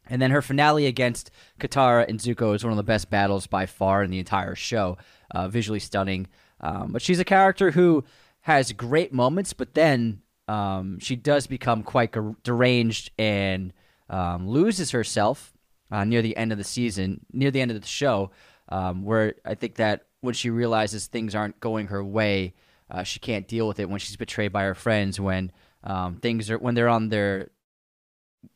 And 0.07 0.20
then 0.20 0.30
her 0.30 0.42
finale 0.42 0.86
against 0.86 1.30
Katara 1.59 2.07
and 2.09 2.20
Zuko 2.20 2.55
is 2.55 2.62
one 2.62 2.72
of 2.72 2.76
the 2.76 2.82
best 2.82 3.09
battles 3.09 3.47
by 3.47 3.66
far 3.66 4.03
in 4.03 4.11
the 4.11 4.18
entire 4.18 4.55
show. 4.55 4.99
Uh, 5.34 5.49
visually 5.49 5.80
stunning. 5.80 6.28
Um, 6.61 6.92
but 6.92 7.03
she's 7.03 7.18
a 7.18 7.24
character 7.24 7.72
who 7.72 8.05
has 8.42 8.70
great 8.72 9.12
moments, 9.12 9.53
but 9.53 9.74
then 9.74 10.22
um, 10.47 10.99
she 11.01 11.16
does 11.16 11.47
become 11.47 11.82
quite 11.82 12.14
deranged 12.45 13.11
and 13.18 13.72
um, 14.09 14.47
loses 14.47 14.92
herself 14.92 15.53
uh, 15.90 16.05
near 16.05 16.22
the 16.22 16.36
end 16.36 16.53
of 16.53 16.59
the 16.59 16.64
season, 16.64 17.24
near 17.32 17.51
the 17.51 17.61
end 17.61 17.70
of 17.70 17.80
the 17.80 17.86
show, 17.86 18.30
um, 18.68 19.03
where 19.03 19.34
I 19.45 19.55
think 19.55 19.76
that 19.76 20.07
when 20.20 20.34
she 20.34 20.51
realizes 20.51 21.07
things 21.07 21.34
aren't 21.34 21.59
going 21.61 21.88
her 21.88 22.05
way, 22.05 22.55
uh, 22.91 23.03
she 23.03 23.18
can't 23.18 23.49
deal 23.49 23.66
with 23.66 23.80
it 23.80 23.89
when 23.89 23.99
she's 23.99 24.16
betrayed 24.16 24.53
by 24.53 24.64
her 24.64 24.74
friends, 24.74 25.18
when 25.18 25.53
um, 25.82 26.16
things 26.16 26.51
are 26.51 26.59
when 26.59 26.74
they're 26.74 26.89
on 26.89 27.09
their 27.09 27.51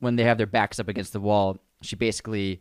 when 0.01 0.16
they 0.16 0.24
have 0.24 0.39
their 0.39 0.47
backs 0.47 0.79
up 0.79 0.89
against 0.89 1.12
the 1.12 1.20
wall, 1.20 1.59
she 1.83 1.97
basically 1.97 2.61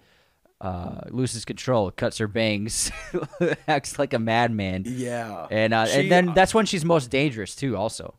uh, 0.61 1.01
loses 1.09 1.45
control, 1.45 1.91
cuts 1.91 2.17
her 2.17 2.27
bangs, 2.27 2.91
acts 3.67 3.99
like 3.99 4.13
a 4.13 4.19
madman. 4.19 4.83
Yeah, 4.85 5.47
and 5.51 5.73
uh, 5.73 5.85
she, 5.85 5.99
and 6.01 6.11
then 6.11 6.29
uh, 6.29 6.33
that's 6.33 6.53
when 6.53 6.65
she's 6.65 6.85
most 6.85 7.09
dangerous 7.09 7.55
too. 7.55 7.75
Also, 7.77 8.15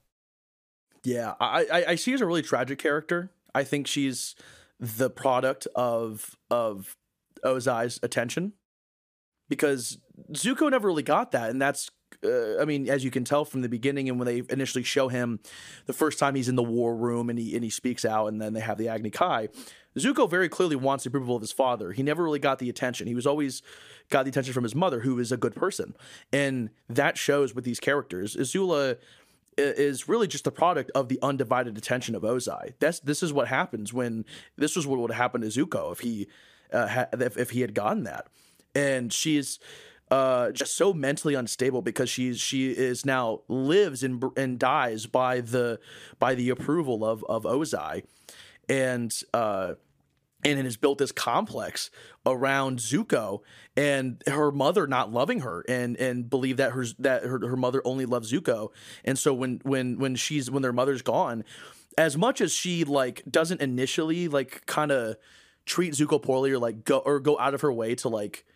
yeah, 1.04 1.34
I, 1.40 1.66
I 1.72 1.84
I 1.88 1.94
see 1.94 2.12
her 2.12 2.16
as 2.16 2.20
a 2.20 2.26
really 2.26 2.42
tragic 2.42 2.78
character. 2.78 3.30
I 3.54 3.64
think 3.64 3.86
she's 3.86 4.34
the 4.78 5.10
product 5.10 5.66
of 5.74 6.36
of 6.50 6.96
Ozai's 7.44 7.98
attention 8.02 8.52
because 9.48 9.98
Zuko 10.32 10.70
never 10.70 10.88
really 10.88 11.02
got 11.02 11.32
that, 11.32 11.50
and 11.50 11.60
that's 11.60 11.90
uh, 12.24 12.60
I 12.60 12.64
mean, 12.64 12.88
as 12.88 13.04
you 13.04 13.10
can 13.10 13.24
tell 13.24 13.44
from 13.44 13.62
the 13.62 13.68
beginning, 13.68 14.08
and 14.08 14.18
when 14.18 14.26
they 14.26 14.42
initially 14.50 14.82
show 14.82 15.08
him 15.08 15.40
the 15.86 15.92
first 15.92 16.18
time 16.18 16.34
he's 16.34 16.48
in 16.48 16.56
the 16.56 16.62
war 16.62 16.94
room 16.96 17.30
and 17.30 17.38
he 17.38 17.54
and 17.54 17.62
he 17.62 17.70
speaks 17.70 18.04
out, 18.04 18.26
and 18.26 18.40
then 18.40 18.52
they 18.52 18.60
have 18.60 18.78
the 18.78 18.88
Agni 18.88 19.10
Kai, 19.10 19.48
Zuko 19.96 20.28
very 20.28 20.48
clearly 20.48 20.76
wants 20.76 21.04
the 21.04 21.08
approval 21.08 21.36
of 21.36 21.42
his 21.42 21.52
father. 21.52 21.92
He 21.92 22.02
never 22.02 22.22
really 22.24 22.38
got 22.38 22.58
the 22.58 22.68
attention. 22.68 23.06
He 23.06 23.14
was 23.14 23.26
always 23.26 23.62
got 24.10 24.24
the 24.24 24.30
attention 24.30 24.52
from 24.52 24.64
his 24.64 24.74
mother, 24.74 25.00
who 25.00 25.18
is 25.18 25.30
a 25.30 25.36
good 25.36 25.54
person, 25.54 25.94
and 26.32 26.70
that 26.88 27.16
shows 27.16 27.54
with 27.54 27.64
these 27.64 27.80
characters. 27.80 28.34
Azula 28.34 28.98
is 29.56 30.08
really 30.08 30.28
just 30.28 30.44
the 30.44 30.52
product 30.52 30.90
of 30.94 31.08
the 31.08 31.18
undivided 31.20 31.76
attention 31.76 32.14
of 32.14 32.22
Ozai. 32.22 32.74
That's 32.78 33.00
this 33.00 33.22
is 33.22 33.32
what 33.32 33.48
happens 33.48 33.92
when 33.92 34.24
this 34.56 34.76
was 34.76 34.86
what 34.86 34.98
would 35.00 35.12
happen 35.12 35.40
to 35.42 35.48
Zuko 35.48 35.92
if 35.92 36.00
he 36.00 36.28
uh, 36.72 36.86
ha, 36.88 37.06
if, 37.12 37.36
if 37.36 37.50
he 37.50 37.60
had 37.60 37.74
gotten 37.74 38.04
that, 38.04 38.26
and 38.74 39.12
she's 39.12 39.58
uh, 40.10 40.50
just 40.52 40.76
so 40.76 40.92
mentally 40.92 41.34
unstable 41.34 41.82
because 41.82 42.08
she's 42.08 42.40
she 42.40 42.70
is 42.70 43.04
now 43.04 43.42
lives 43.48 44.02
and 44.02 44.22
and 44.36 44.58
dies 44.58 45.06
by 45.06 45.40
the 45.40 45.78
by 46.18 46.34
the 46.34 46.50
approval 46.50 47.04
of 47.04 47.24
of 47.28 47.44
Ozai, 47.44 48.04
and 48.68 49.14
uh, 49.34 49.74
and 50.44 50.58
it 50.58 50.64
has 50.64 50.76
built 50.76 50.98
this 50.98 51.12
complex 51.12 51.90
around 52.24 52.78
Zuko 52.78 53.40
and 53.76 54.22
her 54.26 54.50
mother 54.50 54.86
not 54.86 55.12
loving 55.12 55.40
her 55.40 55.64
and 55.68 55.96
and 55.96 56.30
believe 56.30 56.56
that 56.58 56.72
her 56.72 56.86
that 56.98 57.24
her, 57.24 57.46
her 57.46 57.56
mother 57.56 57.82
only 57.84 58.06
loves 58.06 58.32
Zuko, 58.32 58.70
and 59.04 59.18
so 59.18 59.34
when 59.34 59.60
when 59.64 59.98
when 59.98 60.16
she's 60.16 60.50
when 60.50 60.62
their 60.62 60.72
mother's 60.72 61.02
gone, 61.02 61.44
as 61.98 62.16
much 62.16 62.40
as 62.40 62.52
she 62.52 62.84
like 62.84 63.22
doesn't 63.30 63.60
initially 63.60 64.28
like 64.28 64.64
kind 64.66 64.90
of 64.90 65.16
treat 65.66 65.92
Zuko 65.92 66.22
poorly 66.22 66.50
or 66.52 66.58
like 66.58 66.84
go 66.84 66.98
or 66.98 67.20
go 67.20 67.38
out 67.38 67.54
of 67.54 67.60
her 67.60 67.72
way 67.72 67.94
to 67.96 68.08
like 68.08 68.46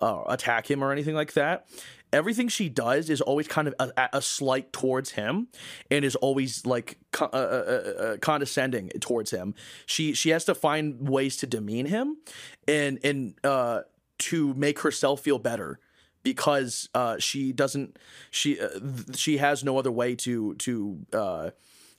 uh, 0.00 0.22
attack 0.28 0.70
him 0.70 0.82
or 0.82 0.92
anything 0.92 1.14
like 1.14 1.32
that. 1.34 1.66
Everything 2.12 2.48
she 2.48 2.68
does 2.68 3.08
is 3.08 3.22
always 3.22 3.48
kind 3.48 3.68
of 3.68 3.74
a, 3.78 4.08
a 4.12 4.20
slight 4.20 4.70
towards 4.70 5.12
him, 5.12 5.48
and 5.90 6.04
is 6.04 6.14
always 6.16 6.66
like 6.66 6.98
uh, 7.18 7.24
uh, 7.24 7.26
uh, 7.36 8.02
uh, 8.02 8.16
condescending 8.18 8.90
towards 9.00 9.30
him. 9.30 9.54
She 9.86 10.12
she 10.12 10.28
has 10.28 10.44
to 10.44 10.54
find 10.54 11.08
ways 11.08 11.38
to 11.38 11.46
demean 11.46 11.86
him, 11.86 12.18
and 12.68 12.98
and 13.02 13.34
uh, 13.42 13.82
to 14.18 14.52
make 14.54 14.80
herself 14.80 15.20
feel 15.20 15.38
better 15.38 15.80
because 16.22 16.88
she 17.18 17.50
doesn't 17.52 17.98
she 18.30 18.58
she 19.14 19.38
has 19.38 19.64
no 19.64 19.78
other 19.78 19.90
way 19.90 20.14
to 20.16 20.54
to 20.56 21.52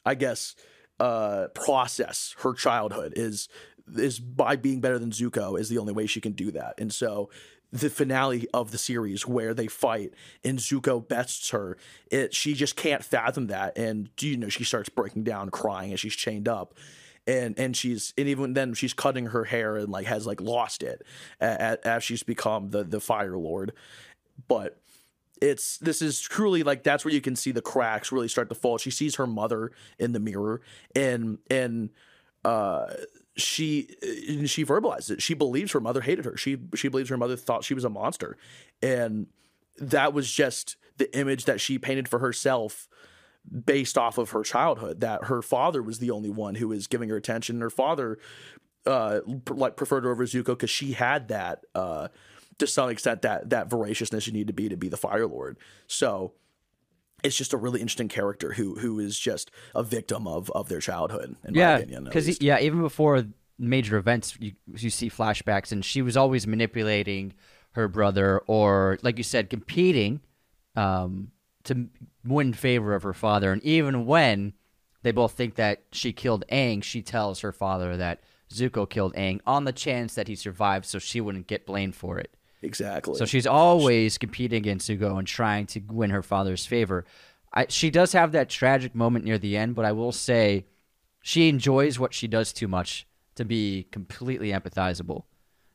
I 0.06 0.14
guess 0.14 0.56
process 1.00 2.36
her 2.39 2.54
childhood 2.54 3.14
is 3.16 3.50
is 3.96 4.20
by 4.20 4.56
being 4.56 4.80
better 4.80 5.00
than 5.00 5.12
Zuko 5.12 5.60
is 5.60 5.70
the 5.70 5.78
only 5.78 5.94
way 5.94 6.06
she 6.06 6.22
can 6.22 6.34
do 6.34 6.52
that. 6.52 6.76
And 6.78 6.94
so 6.94 7.30
the 7.74 7.89
finale 7.89 8.47
of 8.53 8.69
the 8.69 8.78
series 8.78 9.28
where 9.28 9.55
they 9.55 9.65
fight 9.65 10.13
and 10.43 10.59
Zuko 10.59 11.05
bests 11.05 11.49
her. 11.49 11.76
It 12.11 12.34
she 12.34 12.53
just 12.53 12.76
can't 12.76 13.03
fathom 13.03 13.47
that, 13.47 13.76
and 13.78 14.09
you 14.21 14.38
know 14.38 14.47
she 14.47 14.63
starts 14.63 14.89
breaking 14.89 15.24
down, 15.24 15.49
crying 15.49 15.89
and 15.89 15.99
she's 15.99 16.13
chained 16.13 16.47
up, 16.47 16.76
and 17.26 17.57
and 17.57 17.76
she's 17.76 18.13
and 18.15 18.30
even 18.30 18.53
then 18.53 18.76
she's 18.76 18.93
cutting 18.93 19.28
her 19.28 19.45
hair 19.45 19.76
and 19.76 19.89
like 19.89 20.05
has 20.05 20.28
like 20.28 20.39
lost 20.39 20.84
it 20.84 21.01
as 21.41 22.03
she's 22.03 22.21
become 22.21 22.69
the 22.69 22.84
the 22.84 22.99
Fire 22.99 23.38
Lord, 23.38 23.74
but 24.47 24.80
it's 25.41 25.80
this 25.80 26.01
is 26.03 26.21
truly 26.21 26.61
like 26.61 26.84
that's 26.84 27.03
where 27.03 27.13
you 27.13 27.21
can 27.21 27.36
see 27.36 27.51
the 27.51 27.61
cracks 27.61 28.11
really 28.11 28.28
start 28.28 28.49
to 28.49 28.55
fall. 28.55 28.78
She 28.78 28.91
sees 28.91 29.15
her 29.15 29.26
mother 29.26 29.71
in 29.97 30.11
the 30.11 30.19
mirror 30.19 30.61
and 30.95 31.39
and 31.49 31.89
uh 32.45 32.86
she 33.36 33.88
she 34.46 34.66
verbalizes 34.66 35.12
it. 35.12 35.22
She 35.22 35.34
believes 35.34 35.72
her 35.72 35.80
mother 35.80 36.02
hated 36.02 36.26
her. 36.26 36.38
She 36.38 36.58
she 36.76 36.88
believes 36.88 37.10
her 37.10 37.18
mother 37.18 37.36
thought 37.36 37.64
she 37.64 37.74
was 37.74 37.84
a 37.84 37.90
monster. 37.90 38.38
And 38.82 39.28
that 39.78 40.14
was 40.14 40.32
just 40.32 40.76
the 40.98 41.16
image 41.18 41.46
that 41.46 41.60
she 41.60 41.80
painted 41.80 42.08
for 42.08 42.20
herself 42.20 42.88
based 43.66 43.98
off 43.98 44.18
of 44.18 44.30
her 44.30 44.44
childhood 44.44 45.02
that 45.02 45.26
her 45.26 45.42
father 45.42 45.82
was 45.82 46.00
the 46.00 46.12
only 46.12 46.30
one 46.30 46.56
who 46.56 46.68
was 46.68 46.88
giving 46.88 47.10
her 47.10 47.18
attention. 47.18 47.60
Her 47.60 47.70
father 47.70 48.20
uh 48.86 49.22
like 49.50 49.76
preferred 49.76 50.04
her 50.04 50.12
over 50.12 50.26
Zuko 50.26 50.48
because 50.48 50.70
she 50.70 50.92
had 50.92 51.30
that 51.30 51.66
uh 51.74 52.10
to 52.60 52.68
some 52.68 52.90
extent 52.90 53.24
that 53.24 53.50
that 53.50 53.70
voraciousness 53.70 54.28
you 54.28 54.34
need 54.34 54.48
to 54.48 54.54
be 54.54 54.70
to 54.70 54.78
be 54.78 54.90
the 54.90 54.98
Fire 54.98 55.28
Lord. 55.28 55.58
So 55.88 56.34
it's 57.24 57.36
just 57.36 57.53
a 57.53 57.57
really 57.57 57.80
interesting 57.80 58.09
character 58.09 58.53
who 58.53 58.76
who 58.76 58.99
is 58.99 59.17
just 59.17 59.49
a 59.74 59.84
victim 59.84 60.28
of 60.28 60.49
of 60.51 60.69
their 60.69 60.80
childhood. 60.80 61.36
In 61.45 61.53
yeah, 61.53 61.74
my 61.74 61.80
opinion, 61.80 62.03
because 62.03 62.41
yeah, 62.41 62.59
even 62.59 62.82
before 62.82 63.24
major 63.57 63.97
events, 63.97 64.38
you 64.39 64.53
you 64.76 64.89
see 64.89 65.09
flashbacks, 65.09 65.71
and 65.71 65.84
she 65.84 66.01
was 66.01 66.17
always 66.17 66.45
manipulating 66.45 67.34
her 67.71 67.88
brother, 67.88 68.39
or 68.47 68.99
like 69.01 69.17
you 69.17 69.24
said, 69.24 69.49
competing 69.49 70.21
um, 70.76 71.32
to 71.63 71.88
win 72.26 72.53
favor 72.53 72.93
of 72.93 73.03
her 73.03 73.13
father. 73.13 73.51
And 73.51 73.63
even 73.63 74.05
when 74.05 74.53
they 75.01 75.11
both 75.11 75.34
think 75.34 75.55
that 75.55 75.84
she 75.91 76.13
killed 76.13 76.45
Aang, 76.51 76.84
she 76.84 77.01
tells 77.01 77.39
her 77.39 77.51
father 77.51 77.97
that 77.97 78.21
Zuko 78.51 78.89
killed 78.89 79.13
Aang 79.15 79.39
on 79.45 79.65
the 79.65 79.71
chance 79.71 80.13
that 80.15 80.28
he 80.28 80.36
survived, 80.36 80.86
so 80.86 80.99
she 80.99 81.21
wouldn't 81.21 81.47
get 81.47 81.65
blamed 81.65 81.95
for 81.95 82.19
it. 82.19 82.36
Exactly. 82.64 83.16
So 83.16 83.26
she's 83.26 83.45
always 83.47 84.18
competing 84.18 84.57
against 84.57 84.89
Zuko 84.89 85.18
and 85.20 85.28
trying 85.28 85.66
to 85.68 85.82
win 85.89 86.09
her 86.11 86.24
father's 86.24 86.66
favor. 86.66 87.05
I, 87.53 87.68
she 87.70 87.89
does 87.91 88.14
have 88.14 88.32
that 88.32 88.49
tragic 88.49 88.95
moment 88.95 89.26
near 89.26 89.38
the 89.38 89.55
end, 89.57 89.76
but 89.76 89.86
I 89.86 89.91
will 89.91 90.11
say 90.11 90.66
she 91.22 91.49
enjoys 91.49 91.99
what 91.99 92.14
she 92.14 92.28
does 92.28 92.51
too 92.53 92.68
much 92.68 93.05
to 93.36 93.45
be 93.45 93.88
completely 93.91 94.49
empathizable. 94.51 95.24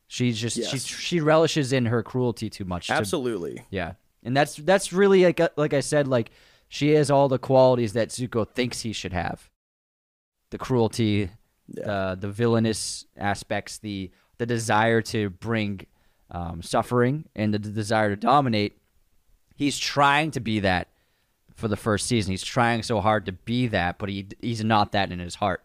She's 0.07 0.37
just 0.39 0.55
she 0.57 0.61
Yes. 0.63 0.85
she 0.85 1.19
relishes 1.19 1.71
in 1.71 1.85
her 1.85 2.01
cruelty 2.03 2.49
too 2.49 2.65
much. 2.65 2.87
to- 2.87 2.93
Absolutely. 2.93 3.63
yeah, 3.69 3.93
and 4.23 4.35
that's 4.35 4.55
that's 4.55 4.91
really 4.91 5.23
like 5.23 5.39
like 5.57 5.73
I 5.73 5.81
said, 5.81 6.07
like 6.07 6.31
she 6.67 6.89
has 6.91 7.09
all 7.11 7.27
the 7.29 7.37
qualities 7.39 7.93
that 7.93 8.09
Zuko 8.09 8.47
thinks 8.49 8.81
he 8.81 8.91
should 8.91 9.13
have: 9.13 9.49
the 10.49 10.57
cruelty, 10.57 11.29
the 11.67 12.17
the 12.19 12.29
villainous 12.29 13.05
aspects, 13.17 13.77
the 13.77 14.09
the 14.39 14.45
desire 14.47 15.01
to 15.03 15.29
bring 15.29 15.81
um, 16.31 16.61
suffering, 16.61 17.25
and 17.35 17.53
the, 17.53 17.59
desire 17.59 18.09
to 18.09 18.15
dominate. 18.15 18.77
He's 19.55 19.77
trying 19.77 20.31
to 20.31 20.39
be 20.39 20.59
that 20.61 20.87
for 21.55 21.67
the 21.67 21.77
first 21.77 22.05
season. 22.07 22.31
He's 22.31 22.43
trying 22.43 22.83
so 22.83 23.01
hard 23.01 23.25
to 23.25 23.31
be 23.31 23.67
that, 23.67 23.99
but 23.99 24.09
he 24.09 24.27
he's 24.41 24.63
not 24.63 24.91
that 24.93 25.11
in 25.11 25.19
his 25.19 25.35
heart. 25.35 25.63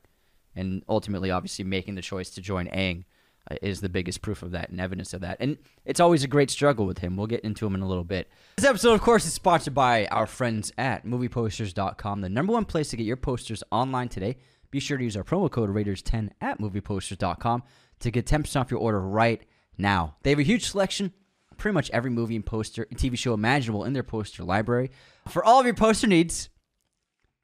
And 0.57 0.83
ultimately, 0.89 1.31
obviously, 1.31 1.65
making 1.65 1.95
the 1.95 2.03
choice 2.03 2.31
to 2.31 2.41
join 2.41 2.67
Aang 2.69 3.05
uh, 3.51 3.57
is 3.61 3.81
the 3.81 3.89
biggest 3.89 4.23
proof 4.23 4.43
of 4.43 4.53
that 4.53 4.71
and 4.71 4.81
evidence 4.81 5.13
of 5.13 5.21
that. 5.21 5.37
And 5.41 5.59
it's 5.85 6.01
always 6.01 6.25
a 6.25 6.29
great 6.29 6.51
struggle 6.51 6.87
with 6.87 6.99
him. 6.99 7.17
We'll 7.17 7.27
get 7.27 7.41
into 7.41 7.67
him 7.67 7.75
in 7.75 7.83
a 7.83 7.89
little 7.89 8.05
bit. 8.05 8.29
This 8.57 8.65
episode, 8.65 8.95
of 8.95 9.01
course, 9.01 9.27
is 9.27 9.35
sponsored 9.35 9.75
by 9.75 10.07
our 10.07 10.27
friends 10.27 10.73
at 10.79 11.05
movieposters.com, 11.05 12.21
the 12.21 12.29
number 12.29 12.53
one 12.53 12.65
place 12.65 12.91
to 12.91 12.97
get 12.97 13.05
your 13.05 13.17
posters 13.17 13.63
online 13.71 14.09
today. 14.09 14.37
Be 14.71 14.81
sure 14.81 14.99
to 14.99 15.05
use 15.05 15.17
our 15.17 15.25
promo 15.25 15.51
code 15.51 15.71
Raiders10 15.71 16.31
at 16.41 16.61
movieposters.com 16.61 17.63
to 18.01 18.11
get 18.11 18.27
10% 18.27 18.61
off 18.61 18.71
your 18.71 18.81
order 18.81 19.01
right 19.01 19.45
now. 19.79 20.17
They 20.23 20.31
have 20.31 20.39
a 20.39 20.43
huge 20.43 20.67
selection 20.67 21.13
pretty 21.57 21.75
much 21.75 21.91
every 21.91 22.11
movie 22.11 22.37
and 22.37 22.45
poster 22.45 22.87
and 22.91 22.99
TV 22.99 23.17
show 23.17 23.35
imaginable 23.35 23.85
in 23.85 23.93
their 23.93 24.03
poster 24.03 24.45
library. 24.45 24.91
For 25.29 25.45
all 25.45 25.61
of 25.61 25.67
your 25.67 25.75
poster 25.75 26.07
needs, 26.07 26.49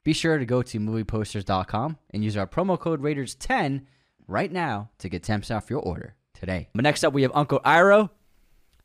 be 0.05 0.13
sure 0.13 0.39
to 0.39 0.47
go 0.47 0.63
to 0.63 0.79
movieposters.com 0.79 1.99
and 2.11 2.25
use 2.25 2.37
our 2.37 2.47
promo 2.47 2.79
code 2.79 3.03
Raiders10 3.03 3.83
right 4.27 4.51
now 4.51 4.91
to 4.99 5.09
get 5.09 5.23
10% 5.23 5.57
off 5.57 5.71
your 5.71 5.81
order 5.81 6.15
today. 6.35 6.69
But 6.75 6.83
next 6.83 7.05
up, 7.05 7.13
we 7.13 7.23
have 7.23 7.33
Uncle 7.35 7.61
Iroh. 7.61 8.11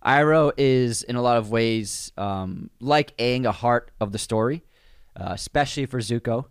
Iroh 0.03 0.51
is, 0.57 1.03
in 1.03 1.15
a 1.15 1.21
lot 1.21 1.37
of 1.37 1.49
ways, 1.49 2.11
um, 2.17 2.69
like 2.79 3.15
Aang, 3.17 3.45
a 3.45 3.51
heart 3.51 3.91
of 3.99 4.11
the 4.11 4.19
story, 4.19 4.63
uh, 5.15 5.31
especially 5.31 5.85
for 5.85 5.99
Zuko. 5.99 6.45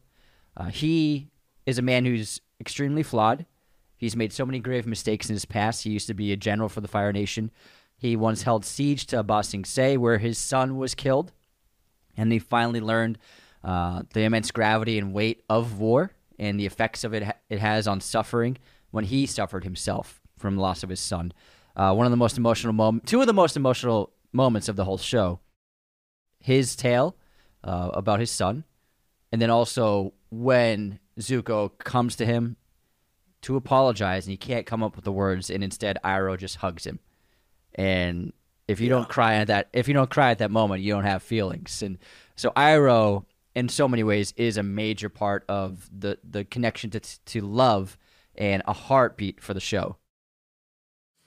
Uh, 0.57 0.67
he 0.67 1.31
is 1.67 1.79
a 1.79 1.83
man 1.83 2.05
who's 2.05 2.41
extremely 2.61 3.03
flawed. 3.03 3.47
He's 4.05 4.17
made 4.17 4.35
so 4.35 4.45
many 4.45 4.59
grave 4.59 4.87
mistakes 4.87 5.31
in 5.31 5.35
his 5.35 5.47
past. 5.47 5.85
He 5.85 5.91
used 5.91 6.09
to 6.09 6.15
be 6.15 6.31
a 6.31 6.37
general 6.37 6.69
for 6.69 6.83
the 6.83 6.89
Fire 6.89 7.11
Nation. 7.11 7.51
He 7.97 8.17
once 8.17 8.43
held 8.43 8.67
siege 8.67 9.07
to 9.07 9.23
Ba 9.23 9.43
Sing 9.43 9.65
Se, 9.65 9.97
where 9.97 10.19
his 10.19 10.37
son 10.37 10.77
was 10.77 10.95
killed 10.95 11.33
and 12.15 12.31
he 12.31 12.39
finally 12.39 12.81
learned 12.81 13.19
uh, 13.65 14.03
the 14.13 14.25
immense 14.25 14.51
gravity 14.51 14.99
and 14.99 15.15
weight 15.15 15.43
of 15.49 15.79
war 15.79 16.11
and 16.39 16.61
the 16.61 16.67
effects 16.67 17.03
of 17.03 17.15
it 17.15 17.35
it 17.49 17.61
has 17.61 17.89
on 17.89 18.03
suffering 18.03 18.59
when 18.91 19.05
he 19.05 19.25
suffered 19.25 19.65
himself 19.65 20.21
from 20.37 20.57
the 20.57 20.61
loss 20.61 20.83
of 20.83 20.91
his 20.91 21.01
son. 21.01 21.33
Uh, 21.75 21.95
one 21.95 22.05
of 22.05 22.11
the 22.11 22.19
most 22.19 22.37
emotional 22.37 22.75
moments, 22.75 23.11
two 23.11 23.23
of 23.23 23.27
the 23.27 23.33
most 23.33 23.57
emotional 23.57 24.13
moments 24.35 24.69
of 24.69 24.77
the 24.77 24.85
whole 24.85 24.99
show. 24.99 25.41
His 26.41 26.77
tale 26.77 27.17
uh, 27.63 27.89
about 27.95 28.21
his 28.21 28.31
son, 28.31 28.65
and 29.33 29.41
then 29.41 29.49
also 29.49 30.13
when 30.31 30.99
Zuko 31.19 31.79
comes 31.79 32.17
to 32.17 32.27
him 32.27 32.59
to 33.45 33.57
apologize 33.57 34.27
and 34.27 34.31
he 34.31 34.37
can't 34.37 34.67
come 34.67 34.83
up 34.83 34.97
with 34.97 35.05
the 35.05 35.13
words, 35.13 35.51
and 35.51 35.63
instead 35.63 35.99
Iroh 36.03 36.39
just 36.39 36.57
hugs 36.57 36.87
him. 36.87 36.99
And 37.75 38.33
if 38.67 38.81
you 38.81 38.89
don't 38.89 39.09
cry 39.09 39.35
at 39.35 39.49
that, 39.49 39.69
if 39.73 39.87
you 39.87 39.95
don't 39.95 40.11
cry 40.11 40.31
at 40.31 40.39
that 40.39 40.51
moment, 40.51 40.83
you 40.83 40.93
don't 40.93 41.05
have 41.05 41.23
feelings. 41.23 41.83
And 41.83 41.99
so 42.37 42.51
Iroh, 42.57 43.25
in 43.55 43.69
so 43.69 43.87
many 43.87 44.03
ways, 44.03 44.33
is 44.37 44.57
a 44.57 44.63
major 44.63 45.09
part 45.09 45.45
of 45.49 45.89
the 45.93 46.19
the 46.29 46.45
connection 46.45 46.91
to 46.91 47.01
to 47.01 47.41
love 47.43 47.99
and 48.35 48.63
a 48.67 48.73
heartbeat 48.73 49.43
for 49.43 49.53
the 49.53 49.61
show. 49.61 49.97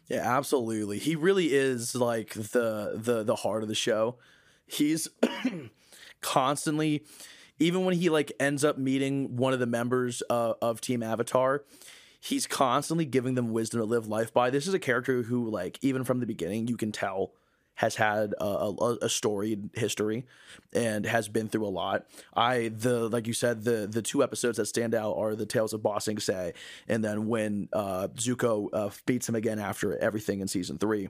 Yeah, 0.07 0.37
absolutely. 0.37 0.97
He 0.99 1.15
really 1.15 1.53
is 1.53 1.93
like 1.93 2.33
the 2.33 2.93
the 2.95 3.23
the 3.23 3.35
heart 3.35 3.61
of 3.61 3.69
the 3.69 3.75
show. 3.75 4.17
He's 4.65 5.07
constantly 6.21 7.03
even 7.59 7.85
when 7.85 7.95
he 7.95 8.09
like 8.09 8.31
ends 8.39 8.63
up 8.63 8.77
meeting 8.77 9.35
one 9.35 9.53
of 9.53 9.59
the 9.59 9.65
members 9.65 10.21
uh, 10.29 10.53
of 10.61 10.81
Team 10.81 11.01
Avatar, 11.03 11.63
he's 12.19 12.47
constantly 12.47 13.05
giving 13.05 13.35
them 13.35 13.51
wisdom 13.51 13.79
to 13.79 13.85
live 13.85 14.07
life 14.07 14.33
by. 14.33 14.49
This 14.49 14.67
is 14.67 14.73
a 14.73 14.79
character 14.79 15.23
who 15.23 15.49
like 15.49 15.77
even 15.81 16.03
from 16.03 16.19
the 16.19 16.25
beginning 16.25 16.67
you 16.67 16.77
can 16.77 16.91
tell 16.91 17.31
has 17.77 17.95
had 17.95 18.33
a, 18.39 18.43
a, 18.43 18.97
a 19.03 19.09
storied 19.09 19.69
history 19.75 20.25
and 20.73 21.05
has 21.05 21.27
been 21.27 21.47
through 21.47 21.65
a 21.65 21.69
lot. 21.69 22.07
I 22.35 22.69
the 22.69 23.07
like 23.07 23.27
you 23.27 23.33
said 23.33 23.63
the 23.63 23.87
the 23.87 24.01
two 24.01 24.23
episodes 24.23 24.57
that 24.57 24.65
stand 24.65 24.95
out 24.95 25.13
are 25.13 25.35
the 25.35 25.45
Tales 25.45 25.73
of 25.73 25.83
Ba 25.83 26.01
Sing 26.01 26.19
Se 26.19 26.53
and 26.87 27.03
then 27.03 27.27
when 27.27 27.69
uh, 27.71 28.07
Zuko 28.15 28.69
uh, 28.73 28.89
beats 29.05 29.29
him 29.29 29.35
again 29.35 29.59
after 29.59 29.97
everything 29.97 30.39
in 30.41 30.47
season 30.47 30.77
three. 30.77 31.09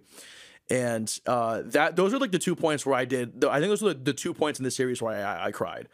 And 0.69 1.17
uh, 1.25 1.61
that 1.67 1.95
those 1.95 2.13
are 2.13 2.19
like 2.19 2.31
the 2.31 2.39
two 2.39 2.55
points 2.55 2.85
where 2.85 2.95
I 2.95 3.05
did. 3.05 3.45
I 3.45 3.59
think 3.61 3.69
those 3.69 3.81
are 3.83 3.93
the, 3.93 4.01
the 4.01 4.13
two 4.13 4.33
points 4.33 4.59
in 4.59 4.65
the 4.65 4.71
series 4.71 5.01
where 5.01 5.13
I, 5.13 5.21
I, 5.21 5.45
I 5.45 5.51
cried 5.51 5.87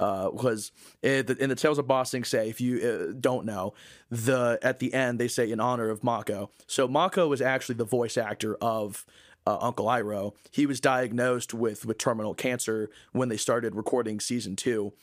because 0.00 0.72
in 1.02 1.26
the, 1.26 1.36
in 1.36 1.50
the 1.50 1.54
Tales 1.54 1.78
of 1.78 1.86
Ba 1.86 2.06
Sing 2.06 2.24
Se, 2.24 2.48
if 2.48 2.60
you 2.60 2.80
uh, 2.80 3.12
don't 3.20 3.44
know, 3.44 3.74
the 4.10 4.58
at 4.62 4.78
the 4.78 4.94
end 4.94 5.20
they 5.20 5.28
say 5.28 5.50
in 5.50 5.60
honor 5.60 5.90
of 5.90 6.02
Mako. 6.02 6.50
So 6.66 6.88
Mako 6.88 7.28
was 7.28 7.42
actually 7.42 7.74
the 7.74 7.84
voice 7.84 8.16
actor 8.16 8.56
of 8.56 9.04
uh, 9.46 9.58
Uncle 9.60 9.86
Iroh. 9.86 10.34
He 10.50 10.64
was 10.64 10.80
diagnosed 10.80 11.52
with 11.52 11.84
with 11.84 11.98
terminal 11.98 12.34
cancer 12.34 12.88
when 13.12 13.28
they 13.28 13.36
started 13.36 13.74
recording 13.74 14.20
season 14.20 14.56
two, 14.56 14.94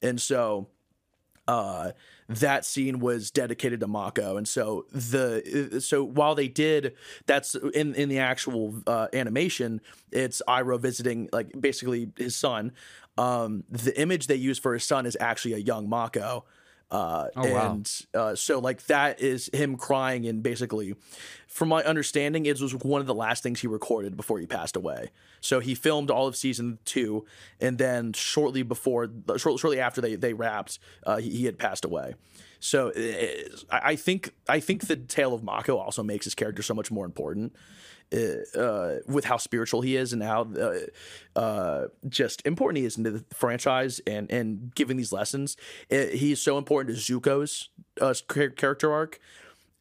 and 0.00 0.20
so 0.20 0.68
uh 1.46 1.92
that 2.28 2.64
scene 2.64 3.00
was 3.00 3.30
dedicated 3.30 3.80
to 3.80 3.86
Mako. 3.86 4.36
And 4.38 4.48
so 4.48 4.86
the 4.92 5.78
so 5.80 6.02
while 6.02 6.34
they 6.34 6.48
did 6.48 6.94
that's 7.26 7.54
in 7.54 7.94
in 7.94 8.08
the 8.08 8.18
actual 8.18 8.82
uh 8.86 9.08
animation 9.12 9.80
it's 10.10 10.40
Iroh 10.48 10.80
visiting 10.80 11.28
like 11.32 11.52
basically 11.60 12.10
his 12.16 12.34
son. 12.34 12.72
Um 13.18 13.64
the 13.70 13.98
image 14.00 14.26
they 14.26 14.36
use 14.36 14.58
for 14.58 14.72
his 14.74 14.84
son 14.84 15.04
is 15.06 15.16
actually 15.20 15.52
a 15.54 15.58
young 15.58 15.88
Mako 15.88 16.44
uh 16.90 17.28
Oh, 17.36 17.52
wow. 17.52 17.72
and 17.72 18.00
uh 18.14 18.34
so 18.34 18.58
like 18.58 18.86
that 18.86 19.20
is 19.20 19.48
him 19.52 19.76
crying 19.76 20.26
and 20.26 20.42
basically 20.42 20.94
from 21.48 21.68
my 21.68 21.82
understanding 21.84 22.44
it 22.46 22.60
was 22.60 22.74
one 22.74 23.00
of 23.00 23.06
the 23.06 23.14
last 23.14 23.42
things 23.42 23.60
he 23.60 23.66
recorded 23.66 24.16
before 24.16 24.38
he 24.38 24.46
passed 24.46 24.76
away 24.76 25.10
so 25.44 25.60
he 25.60 25.74
filmed 25.74 26.10
all 26.10 26.26
of 26.26 26.34
season 26.36 26.78
two 26.84 27.24
and 27.60 27.78
then 27.78 28.12
shortly 28.12 28.62
before 28.62 29.08
short- 29.36 29.58
shortly 29.60 29.78
after 29.80 30.00
they 30.00 30.14
they 30.14 30.32
wrapped 30.32 30.78
uh 31.04 31.16
he, 31.16 31.30
he 31.30 31.44
had 31.44 31.58
passed 31.58 31.84
away 31.84 32.14
so 32.64 32.88
eh, 32.96 33.42
I 33.70 33.94
think 33.94 34.30
I 34.48 34.58
think 34.58 34.86
the 34.86 34.96
tale 34.96 35.34
of 35.34 35.42
Mako 35.42 35.76
also 35.76 36.02
makes 36.02 36.24
his 36.24 36.34
character 36.34 36.62
so 36.62 36.72
much 36.72 36.90
more 36.90 37.04
important 37.04 37.54
uh, 38.10 38.58
uh, 38.58 38.98
with 39.06 39.26
how 39.26 39.36
spiritual 39.36 39.82
he 39.82 39.96
is 39.96 40.14
and 40.14 40.22
how 40.22 40.48
uh, 40.58 41.38
uh, 41.38 41.88
just 42.08 42.46
important 42.46 42.78
he 42.78 42.86
is 42.86 42.96
into 42.96 43.10
the 43.10 43.24
franchise 43.34 44.00
and 44.06 44.30
and 44.30 44.74
giving 44.74 44.96
these 44.96 45.12
lessons. 45.12 45.58
Eh, 45.90 46.10
he's 46.16 46.40
so 46.40 46.56
important 46.56 46.96
to 46.96 47.00
Zuko's 47.00 47.68
uh, 48.00 48.14
character 48.56 48.92
arc. 48.92 49.20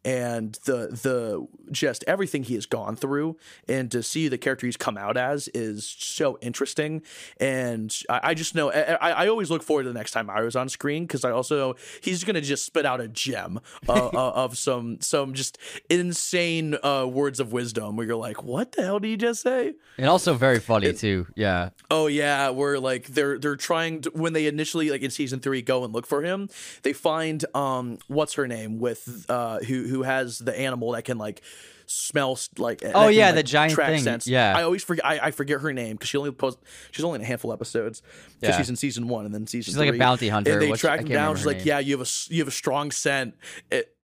And 0.06 0.54
the 0.66 0.88
the 0.88 1.48
just 1.72 2.04
everything 2.08 2.44
he 2.44 2.56
has 2.56 2.66
gone 2.66 2.96
through, 2.96 3.38
and 3.68 3.90
to 3.92 4.04
see 4.04 4.28
the 4.28 4.38
character 4.38 4.66
he's 4.66 4.78
come 4.78 4.98
out 4.98 5.18
as 5.18 5.48
is 5.50 5.86
so 5.86 6.38
interesting. 6.42 7.02
And 7.40 7.96
I, 8.10 8.20
I 8.24 8.34
just 8.34 8.56
know 8.56 8.72
I, 8.72 9.24
I 9.24 9.28
always 9.28 9.50
look 9.50 9.64
forward 9.64 9.84
to 9.84 9.90
the 9.90 9.98
next 9.98 10.12
time 10.12 10.30
i 10.30 10.42
was 10.42 10.56
on 10.56 10.70
screen 10.70 11.04
because 11.04 11.24
I 11.24 11.32
also 11.32 11.76
he's 12.02 12.24
gonna 12.24 12.42
just 12.42 12.66
spit 12.66 12.86
out 12.86 13.02
a 13.02 13.08
gem 13.08 13.60
uh, 13.88 13.94
uh, 14.08 14.32
of 14.36 14.58
some 14.58 15.00
some 15.02 15.34
just 15.34 15.58
insane 15.90 16.76
uh, 16.84 17.08
words 17.08 17.40
of 17.40 17.54
wisdom 17.54 17.96
where 17.96 18.06
you're 18.06 18.16
like, 18.16 18.44
what 18.44 18.74
the 18.74 18.84
hell 18.84 19.00
did 19.00 19.10
you 19.10 19.18
just 19.18 19.42
say? 19.42 19.74
And 19.98 20.08
also 20.08 20.34
very 20.34 20.60
funny 20.60 20.94
too. 20.94 21.28
Yeah. 21.36 21.70
Oh 21.90 22.08
yeah, 22.08 22.50
where 22.50 22.80
like 22.80 23.08
they're 23.08 23.38
they're 23.38 23.56
trying 23.56 24.02
to 24.02 24.12
when 24.12 24.34
they 24.34 24.48
initially 24.48 24.90
like 24.90 25.02
in 25.02 25.12
season 25.12 25.40
three 25.40 25.62
go 25.62 25.84
and 25.84 25.94
look 25.94 26.06
for 26.06 26.22
him, 26.22 26.50
they 26.84 26.94
find 26.94 27.46
um 27.56 28.00
what's 28.08 28.34
her 28.34 28.48
name 28.48 28.80
with 28.80 29.26
uh 29.30 29.60
who 29.60 29.84
who 29.94 30.04
has 30.04 30.40
the 30.40 30.58
animal 30.58 30.92
that 30.92 31.04
can 31.06 31.18
like 31.18 31.42
smell 31.86 32.40
like 32.58 32.82
Oh, 32.84 33.06
can, 33.08 33.14
yeah, 33.14 33.26
like, 33.28 33.36
the 33.36 33.44
giant 33.44 33.74
track 33.74 33.90
thing. 33.90 34.02
sense. 34.02 34.26
Yeah. 34.28 34.58
I 34.58 34.64
always 34.64 34.84
forget 34.84 35.06
I, 35.06 35.20
I 35.28 35.32
forget 35.32 35.62
her 35.62 35.72
name 35.74 35.96
because 35.96 36.10
she 36.10 36.18
only 36.18 36.32
post 36.32 36.58
she's 36.92 37.06
only 37.06 37.18
in 37.18 37.22
a 37.22 37.26
handful 37.26 37.52
of 37.52 37.58
episodes 37.58 38.02
because 38.40 38.54
Yeah. 38.56 38.58
she's 38.58 38.70
in 38.70 38.76
season 38.76 39.08
one 39.08 39.26
and 39.26 39.34
then 39.34 39.46
season 39.48 39.72
She's 39.72 39.78
like 39.78 39.94
a 39.94 39.98
bounty 39.98 40.30
hunter, 40.30 40.54
and 40.54 40.62
they 40.62 40.72
which- 40.72 40.80
track 40.82 41.00
I 41.00 41.04
him 41.04 41.10
down. 41.10 41.36
She's 41.36 41.46
like, 41.46 41.66
yeah, 41.66 41.80
you 41.80 41.98
have 41.98 42.08
a 42.08 42.34
you 42.34 42.40
have 42.42 42.48
a 42.48 42.52
strong 42.52 42.92
scent. 42.92 43.36
It, 43.70 43.96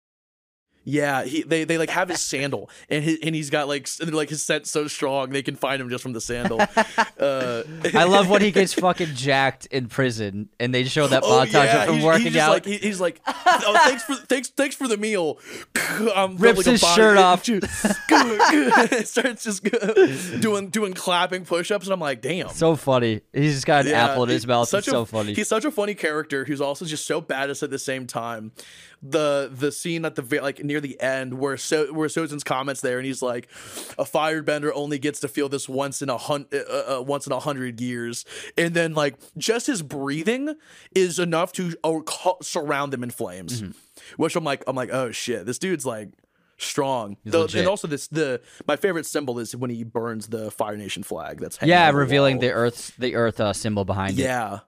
yeah, 0.89 1.23
he 1.23 1.43
they, 1.43 1.63
they 1.63 1.77
like 1.77 1.89
have 1.91 2.09
his 2.09 2.19
sandal 2.21 2.69
and 2.89 3.03
his, 3.03 3.19
and 3.23 3.35
he's 3.35 3.49
got 3.49 3.67
like 3.67 3.87
like 4.11 4.29
his 4.29 4.41
scent 4.43 4.67
so 4.67 4.87
strong 4.87 5.29
they 5.29 5.41
can 5.43 5.55
find 5.55 5.81
him 5.81 5.89
just 5.89 6.01
from 6.03 6.13
the 6.13 6.21
sandal. 6.21 6.59
uh, 7.19 7.63
I 7.93 8.03
love 8.05 8.29
when 8.29 8.41
he 8.41 8.51
gets 8.51 8.73
fucking 8.79 9.13
jacked 9.15 9.67
in 9.67 9.87
prison, 9.87 10.49
and 10.59 10.73
they 10.73 10.83
show 10.85 11.07
that 11.07 11.23
Oh, 11.23 11.27
montage 11.45 11.53
yeah, 11.53 11.83
of 11.83 11.89
him 11.89 11.95
he's, 11.95 12.03
working 12.03 12.23
he's 12.27 12.35
out. 12.37 12.49
Like, 12.51 12.65
he- 12.65 12.77
he's 12.77 12.99
like, 12.99 13.21
oh, 13.27 13.79
thanks 13.83 14.03
for 14.03 14.15
thanks 14.15 14.49
thanks 14.49 14.75
for 14.75 14.87
the 14.87 14.97
meal. 14.97 15.37
I'm 16.15 16.37
Rips 16.37 16.65
his 16.65 16.81
shirt 16.81 17.17
off. 17.17 17.43
Starts 19.05 19.43
just 19.43 19.63
doing 20.41 20.69
doing 20.69 20.93
clapping 20.93 21.45
push-ups, 21.45 21.85
and 21.85 21.93
I'm 21.93 21.99
like, 21.99 22.21
damn. 22.21 22.49
so 22.49 22.75
funny. 22.75 23.21
He's 23.33 23.53
just 23.55 23.65
got 23.65 23.85
an 23.85 23.91
Yeah, 23.91 24.05
apple 24.07 24.23
in 24.23 24.29
his 24.29 24.45
mouth. 24.47 24.67
Such 24.67 24.87
It's 24.87 24.91
so 24.91 25.01
a, 25.01 25.05
funny. 25.05 25.33
He's 25.33 25.47
such 25.47 25.65
a 25.65 25.71
funny 25.71 25.93
character 25.93 26.45
who's 26.45 26.61
also 26.61 26.85
just 26.85 27.05
so 27.05 27.21
badass 27.21 27.63
at 27.63 27.69
the 27.69 27.79
same 27.79 28.07
time. 28.07 28.51
The 29.01 29.49
the 29.51 29.71
scene 29.71 30.03
at 30.03 30.15
the 30.15 30.41
like 30.41 30.63
near 30.63 30.81
the 30.81 30.99
end 30.99 31.35
where 31.35 31.55
so 31.55 31.93
where 31.93 32.09
Sozin's 32.09 32.43
comet's 32.43 32.81
there 32.81 32.97
and 32.97 33.05
he's 33.05 33.21
like, 33.21 33.47
a 33.97 34.03
firebender 34.03 34.71
only 34.73 34.99
gets 34.99 35.21
to 35.21 35.27
feel 35.27 35.47
this 35.47 35.69
once 35.69 36.01
in 36.01 36.09
a 36.09 36.17
hun- 36.17 36.47
uh, 36.51 36.97
uh, 36.97 37.01
once 37.01 37.25
in 37.25 37.31
a 37.31 37.39
hundred 37.39 37.79
years, 37.79 38.25
and 38.57 38.73
then 38.73 38.93
like 38.93 39.15
just 39.37 39.67
his 39.67 39.81
breathing 39.81 40.55
is 40.93 41.17
enough 41.17 41.53
to 41.53 41.75
uh, 41.83 41.99
surround 42.41 42.91
them 42.91 43.03
in 43.03 43.09
flames. 43.09 43.61
Mm-hmm. 43.61 43.71
Which 44.17 44.35
I'm 44.35 44.43
like 44.43 44.63
I'm 44.67 44.75
like 44.75 44.89
oh 44.91 45.11
shit 45.11 45.45
this 45.45 45.59
dude's 45.59 45.85
like 45.85 46.09
strong. 46.57 47.17
The- 47.23 47.49
and 47.55 47.67
also 47.67 47.87
this 47.87 48.07
the 48.07 48.41
my 48.67 48.75
favorite 48.75 49.05
symbol 49.05 49.39
is 49.39 49.55
when 49.55 49.69
he 49.69 49.83
burns 49.83 50.27
the 50.27 50.51
Fire 50.51 50.77
Nation 50.77 51.03
flag. 51.03 51.39
That's 51.39 51.57
hanging 51.57 51.71
yeah, 51.71 51.87
on 51.87 51.93
the 51.93 51.99
revealing 51.99 52.39
the 52.39 52.51
Earth, 52.51 52.93
the 52.97 53.15
Earth 53.15 53.39
uh, 53.39 53.53
symbol 53.53 53.85
behind 53.85 54.19
it. 54.19 54.23
yeah. 54.23 54.59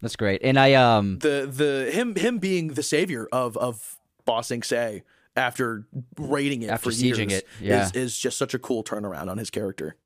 That's 0.00 0.16
great. 0.16 0.40
And 0.42 0.58
I 0.58 0.74
um, 0.74 1.18
the 1.18 1.48
the 1.50 1.90
him 1.92 2.14
him 2.16 2.38
being 2.38 2.68
the 2.68 2.82
savior 2.82 3.28
of 3.32 3.56
of 3.56 3.98
Ba 4.24 4.42
Sing 4.42 4.62
Se 4.62 5.02
after 5.36 5.86
raiding 6.18 6.62
it 6.62 6.70
After 6.70 6.90
for 6.90 6.96
sieging 6.96 7.30
years 7.30 7.42
it, 7.42 7.48
yeah. 7.60 7.84
is, 7.84 7.92
is 7.92 8.18
just 8.18 8.36
such 8.38 8.52
a 8.54 8.58
cool 8.58 8.82
turnaround 8.82 9.30
on 9.30 9.38
his 9.38 9.48
character. 9.50 9.96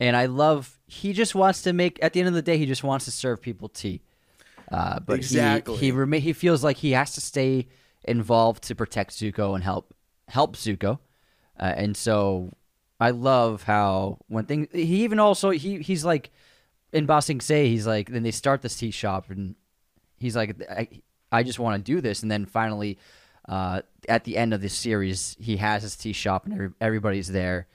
and 0.00 0.16
I 0.16 0.26
love 0.26 0.78
he 0.86 1.12
just 1.12 1.34
wants 1.34 1.62
to 1.62 1.72
make. 1.72 1.98
At 2.02 2.12
the 2.12 2.20
end 2.20 2.28
of 2.28 2.34
the 2.34 2.42
day, 2.42 2.58
he 2.58 2.66
just 2.66 2.84
wants 2.84 3.04
to 3.06 3.10
serve 3.10 3.40
people 3.40 3.68
tea. 3.68 4.02
Uh, 4.70 4.98
but 5.00 5.14
Exactly. 5.18 5.76
he 5.76 5.86
he, 5.86 5.92
rema- 5.92 6.18
he 6.18 6.32
feels 6.32 6.64
like 6.64 6.76
he 6.78 6.90
has 6.92 7.12
to 7.14 7.20
stay 7.20 7.68
involved 8.04 8.64
to 8.64 8.74
protect 8.74 9.12
Zuko 9.12 9.54
and 9.54 9.62
help 9.62 9.94
help 10.28 10.56
Zuko, 10.56 10.98
uh, 11.60 11.72
and 11.76 11.96
so 11.96 12.50
I 12.98 13.10
love 13.10 13.62
how 13.62 14.18
when 14.26 14.44
things 14.46 14.66
he 14.72 15.04
even 15.04 15.20
also 15.20 15.50
he 15.50 15.78
he's 15.78 16.04
like 16.04 16.30
in 16.96 17.06
Ba 17.06 17.20
Sing 17.22 17.40
Se 17.40 17.68
he's 17.68 17.86
like 17.86 18.10
then 18.10 18.22
they 18.22 18.30
start 18.30 18.62
this 18.62 18.76
tea 18.76 18.90
shop 18.90 19.30
and 19.30 19.54
he's 20.18 20.34
like 20.36 20.56
I, 20.70 20.88
I 21.30 21.42
just 21.42 21.58
want 21.58 21.84
to 21.84 21.92
do 21.92 22.00
this 22.00 22.22
and 22.22 22.30
then 22.30 22.46
finally 22.46 22.98
uh, 23.48 23.82
at 24.08 24.24
the 24.24 24.36
end 24.36 24.52
of 24.54 24.60
this 24.60 24.74
series 24.74 25.36
he 25.38 25.56
has 25.58 25.82
his 25.82 25.96
tea 25.96 26.12
shop 26.12 26.46
and 26.46 26.74
everybody's 26.80 27.28
there 27.28 27.66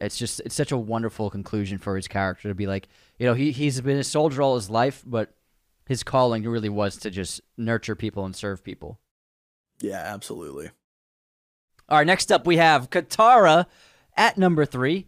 it's 0.00 0.16
just 0.16 0.40
it's 0.40 0.54
such 0.54 0.72
a 0.72 0.78
wonderful 0.78 1.28
conclusion 1.28 1.78
for 1.78 1.96
his 1.96 2.08
character 2.08 2.48
to 2.48 2.54
be 2.54 2.66
like 2.66 2.88
you 3.18 3.26
know 3.26 3.34
he 3.34 3.50
he's 3.50 3.80
been 3.80 3.98
a 3.98 4.04
soldier 4.04 4.40
all 4.42 4.54
his 4.54 4.70
life 4.70 5.02
but 5.06 5.34
his 5.86 6.02
calling 6.02 6.44
really 6.44 6.68
was 6.68 6.96
to 6.98 7.10
just 7.10 7.40
nurture 7.56 7.96
people 7.96 8.24
and 8.24 8.36
serve 8.36 8.62
people 8.62 9.00
Yeah, 9.80 10.02
absolutely. 10.04 10.70
all 11.88 11.98
right, 11.98 12.06
next 12.06 12.30
up 12.30 12.46
we 12.46 12.58
have 12.58 12.90
Katara 12.90 13.66
at 14.16 14.36
number 14.36 14.66
three, 14.66 15.06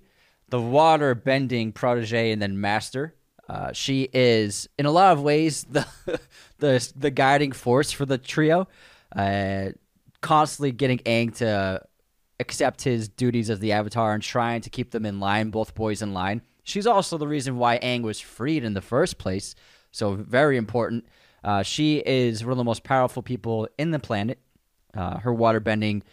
the 0.48 0.60
water 0.60 1.14
bending 1.14 1.72
protege 1.72 2.30
and 2.30 2.40
then 2.40 2.60
master. 2.60 3.14
Uh, 3.50 3.72
she 3.72 4.08
is, 4.12 4.68
in 4.78 4.86
a 4.86 4.92
lot 4.92 5.12
of 5.12 5.22
ways, 5.22 5.64
the 5.70 5.84
the 6.58 6.92
the 6.94 7.10
guiding 7.10 7.50
force 7.50 7.90
for 7.90 8.06
the 8.06 8.16
trio, 8.16 8.68
uh, 9.16 9.70
constantly 10.20 10.70
getting 10.70 10.98
Aang 10.98 11.34
to 11.38 11.82
accept 12.38 12.82
his 12.82 13.08
duties 13.08 13.50
as 13.50 13.58
the 13.58 13.72
Avatar 13.72 14.14
and 14.14 14.22
trying 14.22 14.60
to 14.60 14.70
keep 14.70 14.92
them 14.92 15.04
in 15.04 15.18
line, 15.18 15.50
both 15.50 15.74
boys 15.74 16.00
in 16.00 16.14
line. 16.14 16.42
She's 16.62 16.86
also 16.86 17.18
the 17.18 17.26
reason 17.26 17.56
why 17.56 17.78
Aang 17.80 18.02
was 18.02 18.20
freed 18.20 18.62
in 18.62 18.74
the 18.74 18.80
first 18.80 19.18
place, 19.18 19.56
so 19.90 20.14
very 20.14 20.56
important. 20.56 21.06
Uh, 21.42 21.64
she 21.64 21.98
is 22.06 22.44
one 22.44 22.52
of 22.52 22.58
the 22.58 22.64
most 22.64 22.84
powerful 22.84 23.22
people 23.22 23.66
in 23.78 23.90
the 23.90 23.98
planet. 23.98 24.38
Uh, 24.94 25.18
her 25.18 25.34
water 25.34 25.58
bending 25.58 26.04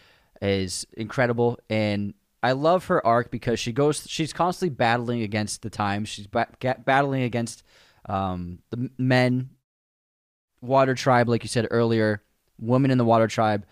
is 0.41 0.87
incredible, 0.93 1.59
and 1.69 2.15
I 2.43 2.51
love 2.51 2.85
her 2.85 3.05
arc 3.05 3.31
because 3.31 3.59
she 3.59 3.71
goes. 3.71 4.05
She's 4.07 4.33
constantly 4.33 4.75
battling 4.75 5.21
against 5.21 5.61
the 5.61 5.69
times. 5.69 6.09
She's 6.09 6.27
ba- 6.27 6.47
battling 6.85 7.23
against 7.23 7.63
um, 8.07 8.59
the 8.69 8.89
men, 8.97 9.49
water 10.61 10.95
tribe, 10.95 11.27
like 11.29 11.43
you 11.43 11.49
said 11.49 11.67
earlier. 11.71 12.23
Women 12.59 12.91
in 12.91 12.97
the 12.97 13.05
water 13.05 13.27
tribe 13.27 13.65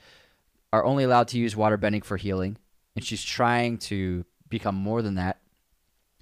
are 0.73 0.83
only 0.83 1.03
allowed 1.03 1.27
to 1.29 1.39
use 1.39 1.55
water 1.55 1.77
bending 1.77 2.01
for 2.01 2.17
healing, 2.17 2.57
and 2.95 3.05
she's 3.05 3.23
trying 3.23 3.77
to 3.77 4.25
become 4.49 4.75
more 4.75 5.01
than 5.01 5.15
that. 5.15 5.39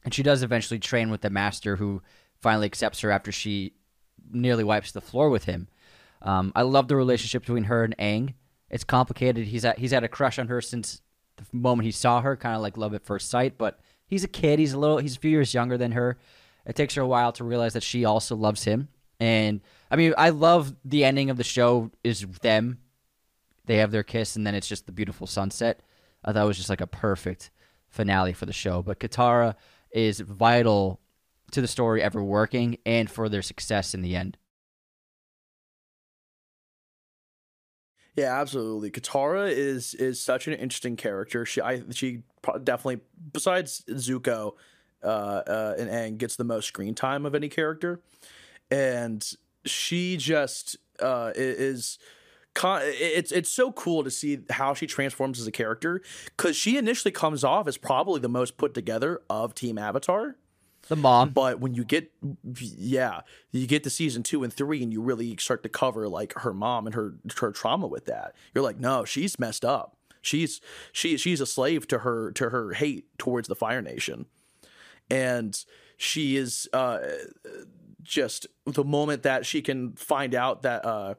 And 0.03 0.14
she 0.14 0.24
does 0.24 0.44
eventually 0.44 0.80
train 0.80 1.10
with 1.10 1.22
the 1.22 1.30
master, 1.30 1.78
who 1.78 2.02
finally 2.41 2.65
accepts 2.65 2.99
her 3.02 3.11
after 3.11 3.32
she 3.32 3.74
nearly 4.32 4.64
wipes 4.64 4.91
the 4.91 5.02
floor 5.02 5.30
with 5.30 5.45
him. 5.45 5.68
Um, 6.22 6.52
I 6.56 6.64
love 6.64 6.88
the 6.88 6.95
relationship 6.95 7.44
between 7.44 7.65
her 7.65 7.84
and 7.84 7.98
Aang. 7.98 8.34
It's 8.70 8.84
complicated. 8.84 9.45
He's 9.48 9.65
at, 9.65 9.80
he's 9.80 9.91
had 9.91 10.03
a 10.03 10.10
crush 10.10 10.40
on 10.40 10.48
her 10.48 10.61
since 10.61 11.02
the 11.38 11.45
moment 11.51 11.85
he 11.85 11.91
saw 11.91 12.22
her, 12.22 12.35
kind 12.35 12.55
of 12.55 12.61
like 12.61 12.77
love 12.77 12.93
at 12.93 13.05
first 13.05 13.30
sight. 13.30 13.57
But 13.57 13.80
he's 14.05 14.23
a 14.23 14.27
kid. 14.27 14.60
He's 14.60 14.73
a 14.73 14.80
little. 14.80 14.97
He's 14.97 15.15
a 15.15 15.19
few 15.19 15.31
years 15.31 15.53
younger 15.53 15.77
than 15.77 15.93
her. 15.93 16.18
It 16.65 16.76
takes 16.76 16.95
her 16.95 17.01
a 17.01 17.07
while 17.07 17.31
to 17.34 17.43
realize 17.43 17.73
that 17.73 17.84
she 17.84 18.05
also 18.05 18.35
loves 18.35 18.64
him. 18.64 18.88
And 19.19 19.61
I 19.91 19.95
mean, 19.95 20.14
I 20.18 20.30
love 20.30 20.76
the 20.84 21.03
ending 21.03 21.30
of 21.30 21.38
the 21.38 21.43
show 21.43 21.91
is 22.03 22.22
them. 22.41 22.80
They 23.65 23.77
have 23.77 23.91
their 23.91 24.03
kiss, 24.03 24.35
and 24.35 24.45
then 24.45 24.55
it's 24.55 24.68
just 24.68 24.85
the 24.85 24.91
beautiful 24.91 25.27
sunset. 25.27 25.81
I 26.23 26.34
thought 26.34 26.43
it 26.43 26.47
was 26.47 26.57
just 26.57 26.69
like 26.69 26.81
a 26.81 26.88
perfect 26.88 27.49
finale 27.89 28.34
for 28.34 28.45
the 28.45 28.53
show. 28.53 28.81
But 28.81 28.99
Katara 28.99 29.55
is 29.91 30.19
vital 30.19 30.99
to 31.51 31.61
the 31.61 31.68
story 31.68 32.01
ever 32.01 32.23
working 32.23 32.77
and 32.85 33.10
for 33.10 33.30
their 33.30 33.41
success 33.41 33.93
in 33.93 34.01
the 34.01 34.15
end. 34.15 34.38
Yeah, 38.15 38.40
absolutely. 38.40 38.91
Katara 38.91 39.49
is 39.49 39.95
is 39.95 40.19
such 40.22 40.48
an 40.48 40.53
interesting 40.53 40.95
character. 40.95 41.45
She 41.45 41.61
I 41.61 41.81
she 41.91 42.22
definitely 42.64 42.99
besides 43.31 43.84
Zuko 43.90 44.53
uh, 45.03 45.07
uh, 45.07 45.76
and 45.77 45.90
Aang 45.90 46.18
gets 46.18 46.35
the 46.35 46.44
most 46.44 46.68
screen 46.68 46.94
time 46.94 47.26
of 47.26 47.34
any 47.34 47.49
character, 47.49 48.02
and 48.69 49.26
she 49.65 50.18
just 50.18 50.77
uh, 50.99 51.31
is. 51.35 51.98
Con- 52.53 52.81
it's 52.84 53.31
it's 53.31 53.49
so 53.49 53.72
cool 53.72 54.03
to 54.03 54.11
see 54.11 54.41
how 54.52 54.76
she 54.76 54.85
transforms 54.85 55.40
as 55.40 55.48
a 55.48 55.52
character 55.52 56.03
because 56.38 56.56
she 56.56 56.77
initially 56.77 57.11
comes 57.11 57.44
off 57.44 57.68
as 57.68 57.77
probably 57.77 58.19
the 58.19 58.30
most 58.30 58.57
put 58.57 58.76
together 58.76 59.23
of 59.27 59.56
Team 59.56 59.80
Avatar. 59.80 60.35
The 60.89 60.95
mom. 60.95 61.30
But 61.30 61.60
when 61.60 61.73
you 61.73 61.85
get, 61.85 62.11
yeah, 62.60 63.22
you 63.51 63.68
get 63.68 63.84
to 63.84 63.89
season 63.89 64.23
two 64.23 64.43
and 64.43 64.51
three, 64.51 64.84
and 64.84 64.91
you 64.91 65.01
really 65.01 65.35
start 65.38 65.64
to 65.64 65.69
cover 65.69 66.10
like 66.10 66.34
her 66.39 66.53
mom 66.53 66.85
and 66.85 66.95
her 66.95 67.15
her 67.39 67.51
trauma 67.51 67.88
with 67.88 68.05
that. 68.05 68.35
You're 68.53 68.64
like, 68.64 68.80
no, 68.80 69.05
she's 69.05 69.39
messed 69.39 69.64
up. 69.64 69.97
She's 70.22 70.61
she 70.91 71.18
she's 71.18 71.41
a 71.41 71.45
slave 71.45 71.88
to 71.89 71.99
her 71.99 72.31
to 72.34 72.49
her 72.49 72.73
hate 72.73 73.18
towards 73.18 73.47
the 73.47 73.55
Fire 73.55 73.81
Nation, 73.81 74.26
and 75.10 75.64
she 75.97 76.35
is 76.35 76.68
uh 76.73 76.99
just 78.01 78.47
the 78.65 78.84
moment 78.84 79.23
that 79.23 79.45
she 79.45 79.61
can 79.61 79.93
find 79.93 80.35
out 80.35 80.61
that 80.64 80.85
uh 80.85 81.15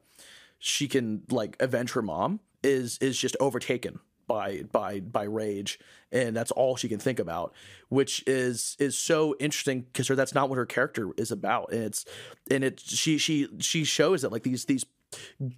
she 0.59 0.89
can 0.89 1.23
like 1.31 1.57
avenge 1.61 1.93
her 1.93 2.03
mom 2.03 2.41
is 2.63 2.99
is 2.99 3.19
just 3.19 3.37
overtaken 3.41 3.99
by 4.27 4.63
by 4.73 5.01
by 5.01 5.25
rage 5.25 5.79
and 6.13 6.37
that's 6.37 6.51
all 6.53 6.77
she 6.77 6.89
can 6.89 6.99
think 6.99 7.19
about 7.19 7.53
which 7.89 8.23
is 8.27 8.77
is 8.79 8.97
so 8.97 9.35
interesting 9.39 9.83
because 9.83 10.09
that's 10.09 10.35
not 10.35 10.49
what 10.49 10.57
her 10.57 10.67
character 10.67 11.11
is 11.17 11.31
about 11.31 11.73
and 11.73 11.85
it's 11.85 12.05
and 12.51 12.65
it 12.65 12.81
she 12.81 13.19
she 13.19 13.49
she 13.59 13.85
shows 13.85 14.23
that 14.23 14.33
like 14.33 14.43
these 14.43 14.65
these 14.65 14.85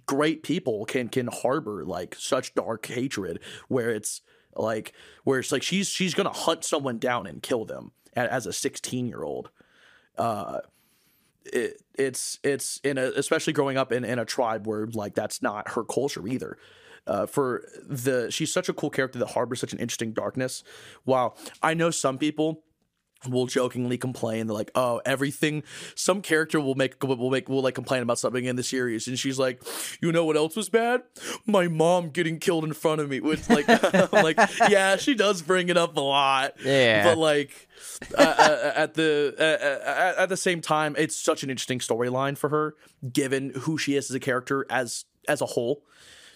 great 0.05 0.43
people 0.43 0.85
can 0.85 1.07
can 1.07 1.27
harbor 1.27 1.83
like 1.85 2.15
such 2.17 2.53
dark 2.55 2.85
hatred 2.85 3.39
where 3.67 3.89
it's 3.89 4.21
like 4.55 4.93
where 5.23 5.39
it's 5.39 5.51
like 5.51 5.63
she's 5.63 5.87
she's 5.87 6.13
gonna 6.13 6.29
hunt 6.29 6.63
someone 6.63 6.97
down 6.97 7.27
and 7.27 7.41
kill 7.41 7.65
them 7.65 7.91
as 8.15 8.45
a 8.45 8.53
16 8.53 9.07
year 9.07 9.23
old 9.23 9.49
uh 10.17 10.59
it, 11.45 11.81
it's 11.95 12.39
it's 12.43 12.77
in 12.83 12.97
a 12.97 13.11
especially 13.15 13.53
growing 13.53 13.77
up 13.77 13.91
in, 13.91 14.03
in 14.03 14.19
a 14.19 14.25
tribe 14.25 14.67
where 14.67 14.87
like 14.87 15.13
that's 15.15 15.41
not 15.41 15.69
her 15.69 15.83
culture 15.83 16.27
either 16.27 16.57
uh, 17.07 17.25
for 17.25 17.63
the 17.83 18.29
she's 18.29 18.51
such 18.53 18.69
a 18.69 18.73
cool 18.73 18.89
character 18.89 19.17
that 19.19 19.29
harbors 19.31 19.59
such 19.59 19.73
an 19.73 19.79
interesting 19.79 20.13
darkness. 20.13 20.63
While 21.03 21.37
i 21.63 21.73
know 21.73 21.89
some 21.91 22.17
people 22.17 22.63
will 23.27 23.47
jokingly 23.47 23.97
complain 23.97 24.45
they're 24.45 24.53
like 24.53 24.69
oh 24.75 25.01
everything 25.03 25.63
some 25.95 26.21
character 26.21 26.61
will 26.61 26.75
make 26.75 27.01
will 27.03 27.31
make 27.31 27.49
will 27.49 27.63
like 27.63 27.73
complain 27.73 28.03
about 28.03 28.19
something 28.19 28.45
in 28.45 28.55
the 28.55 28.61
series 28.61 29.07
and 29.07 29.17
she's 29.17 29.39
like 29.39 29.59
you 30.01 30.11
know 30.11 30.23
what 30.23 30.37
else 30.37 30.55
was 30.55 30.69
bad? 30.69 31.01
My 31.47 31.67
mom 31.67 32.11
getting 32.11 32.37
killed 32.37 32.63
in 32.63 32.73
front 32.73 33.01
of 33.01 33.09
me 33.09 33.19
which 33.19 33.49
like 33.49 33.67
like 34.11 34.37
yeah 34.69 34.97
she 34.97 35.15
does 35.15 35.41
bring 35.41 35.69
it 35.69 35.77
up 35.77 35.97
a 35.97 36.01
lot 36.01 36.53
Yeah. 36.63 37.05
but 37.05 37.17
like 37.17 37.67
uh, 38.15 38.71
at 38.75 38.93
the 38.93 39.33
uh, 39.39 39.41
uh, 40.19 40.21
at 40.23 40.29
the 40.29 40.37
same 40.37 40.61
time 40.61 40.95
it's 40.97 41.15
such 41.15 41.41
an 41.41 41.49
interesting 41.49 41.79
storyline 41.79 42.37
for 42.37 42.49
her 42.49 42.75
given 43.11 43.51
who 43.61 43.79
she 43.79 43.95
is 43.95 44.11
as 44.11 44.15
a 44.15 44.19
character 44.19 44.63
as 44.69 45.05
as 45.27 45.41
a 45.41 45.47
whole 45.47 45.81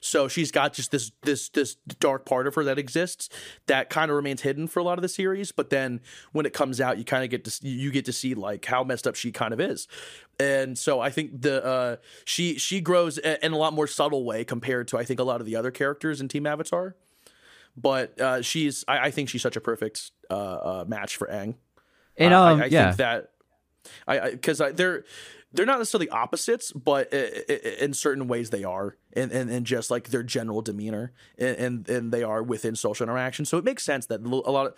so 0.01 0.27
she's 0.27 0.51
got 0.51 0.73
just 0.73 0.91
this 0.91 1.11
this 1.21 1.47
this 1.49 1.75
dark 1.99 2.25
part 2.25 2.47
of 2.47 2.55
her 2.55 2.63
that 2.65 2.77
exists 2.77 3.29
that 3.67 3.89
kind 3.89 4.09
of 4.11 4.17
remains 4.17 4.41
hidden 4.41 4.67
for 4.67 4.79
a 4.79 4.83
lot 4.83 4.97
of 4.97 5.03
the 5.03 5.07
series. 5.07 5.51
But 5.51 5.69
then 5.69 6.01
when 6.33 6.45
it 6.45 6.53
comes 6.53 6.81
out, 6.81 6.97
you 6.97 7.05
kind 7.05 7.23
of 7.23 7.29
get 7.29 7.45
to 7.45 7.67
you 7.67 7.91
get 7.91 8.05
to 8.05 8.13
see 8.13 8.33
like 8.33 8.65
how 8.65 8.83
messed 8.83 9.07
up 9.07 9.15
she 9.15 9.31
kind 9.31 9.53
of 9.53 9.61
is. 9.61 9.87
And 10.39 10.77
so 10.77 10.99
I 10.99 11.11
think 11.11 11.41
the 11.41 11.63
uh, 11.63 11.95
she 12.25 12.57
she 12.57 12.81
grows 12.81 13.19
in 13.19 13.53
a 13.53 13.57
lot 13.57 13.73
more 13.73 13.87
subtle 13.87 14.25
way 14.25 14.43
compared 14.43 14.87
to 14.89 14.97
I 14.97 15.05
think 15.05 15.19
a 15.19 15.23
lot 15.23 15.39
of 15.39 15.45
the 15.45 15.55
other 15.55 15.71
characters 15.71 16.19
in 16.19 16.27
Team 16.27 16.47
Avatar. 16.47 16.95
But 17.77 18.19
uh, 18.19 18.41
she's 18.41 18.83
I, 18.87 19.07
I 19.07 19.11
think 19.11 19.29
she's 19.29 19.41
such 19.41 19.55
a 19.55 19.61
perfect 19.61 20.11
uh, 20.29 20.33
uh, 20.33 20.85
match 20.87 21.15
for 21.15 21.27
Aang. 21.27 21.55
And 22.17 22.33
Uh, 22.33 22.41
um, 22.43 22.61
I, 22.61 22.65
I 22.65 22.67
yeah, 22.67 22.85
think 22.87 22.97
that 22.97 23.30
I 24.07 24.31
because 24.31 24.61
I, 24.61 24.71
they're 24.71 25.03
they're 25.53 25.65
not 25.65 25.79
necessarily 25.79 26.07
opposites, 26.09 26.71
but 26.71 27.13
i- 27.13 27.43
i- 27.49 27.53
in 27.81 27.93
certain 27.93 28.27
ways 28.27 28.51
they 28.51 28.63
are, 28.63 28.95
and 29.13 29.31
and, 29.31 29.49
and 29.49 29.65
just 29.65 29.91
like 29.91 30.09
their 30.09 30.23
general 30.23 30.61
demeanor, 30.61 31.11
and, 31.37 31.57
and 31.57 31.89
and 31.89 32.11
they 32.13 32.23
are 32.23 32.41
within 32.41 32.75
social 32.75 33.03
interaction. 33.03 33.43
So 33.45 33.57
it 33.57 33.65
makes 33.65 33.83
sense 33.83 34.05
that 34.05 34.21
a 34.21 34.27
lot 34.27 34.67
of 34.67 34.73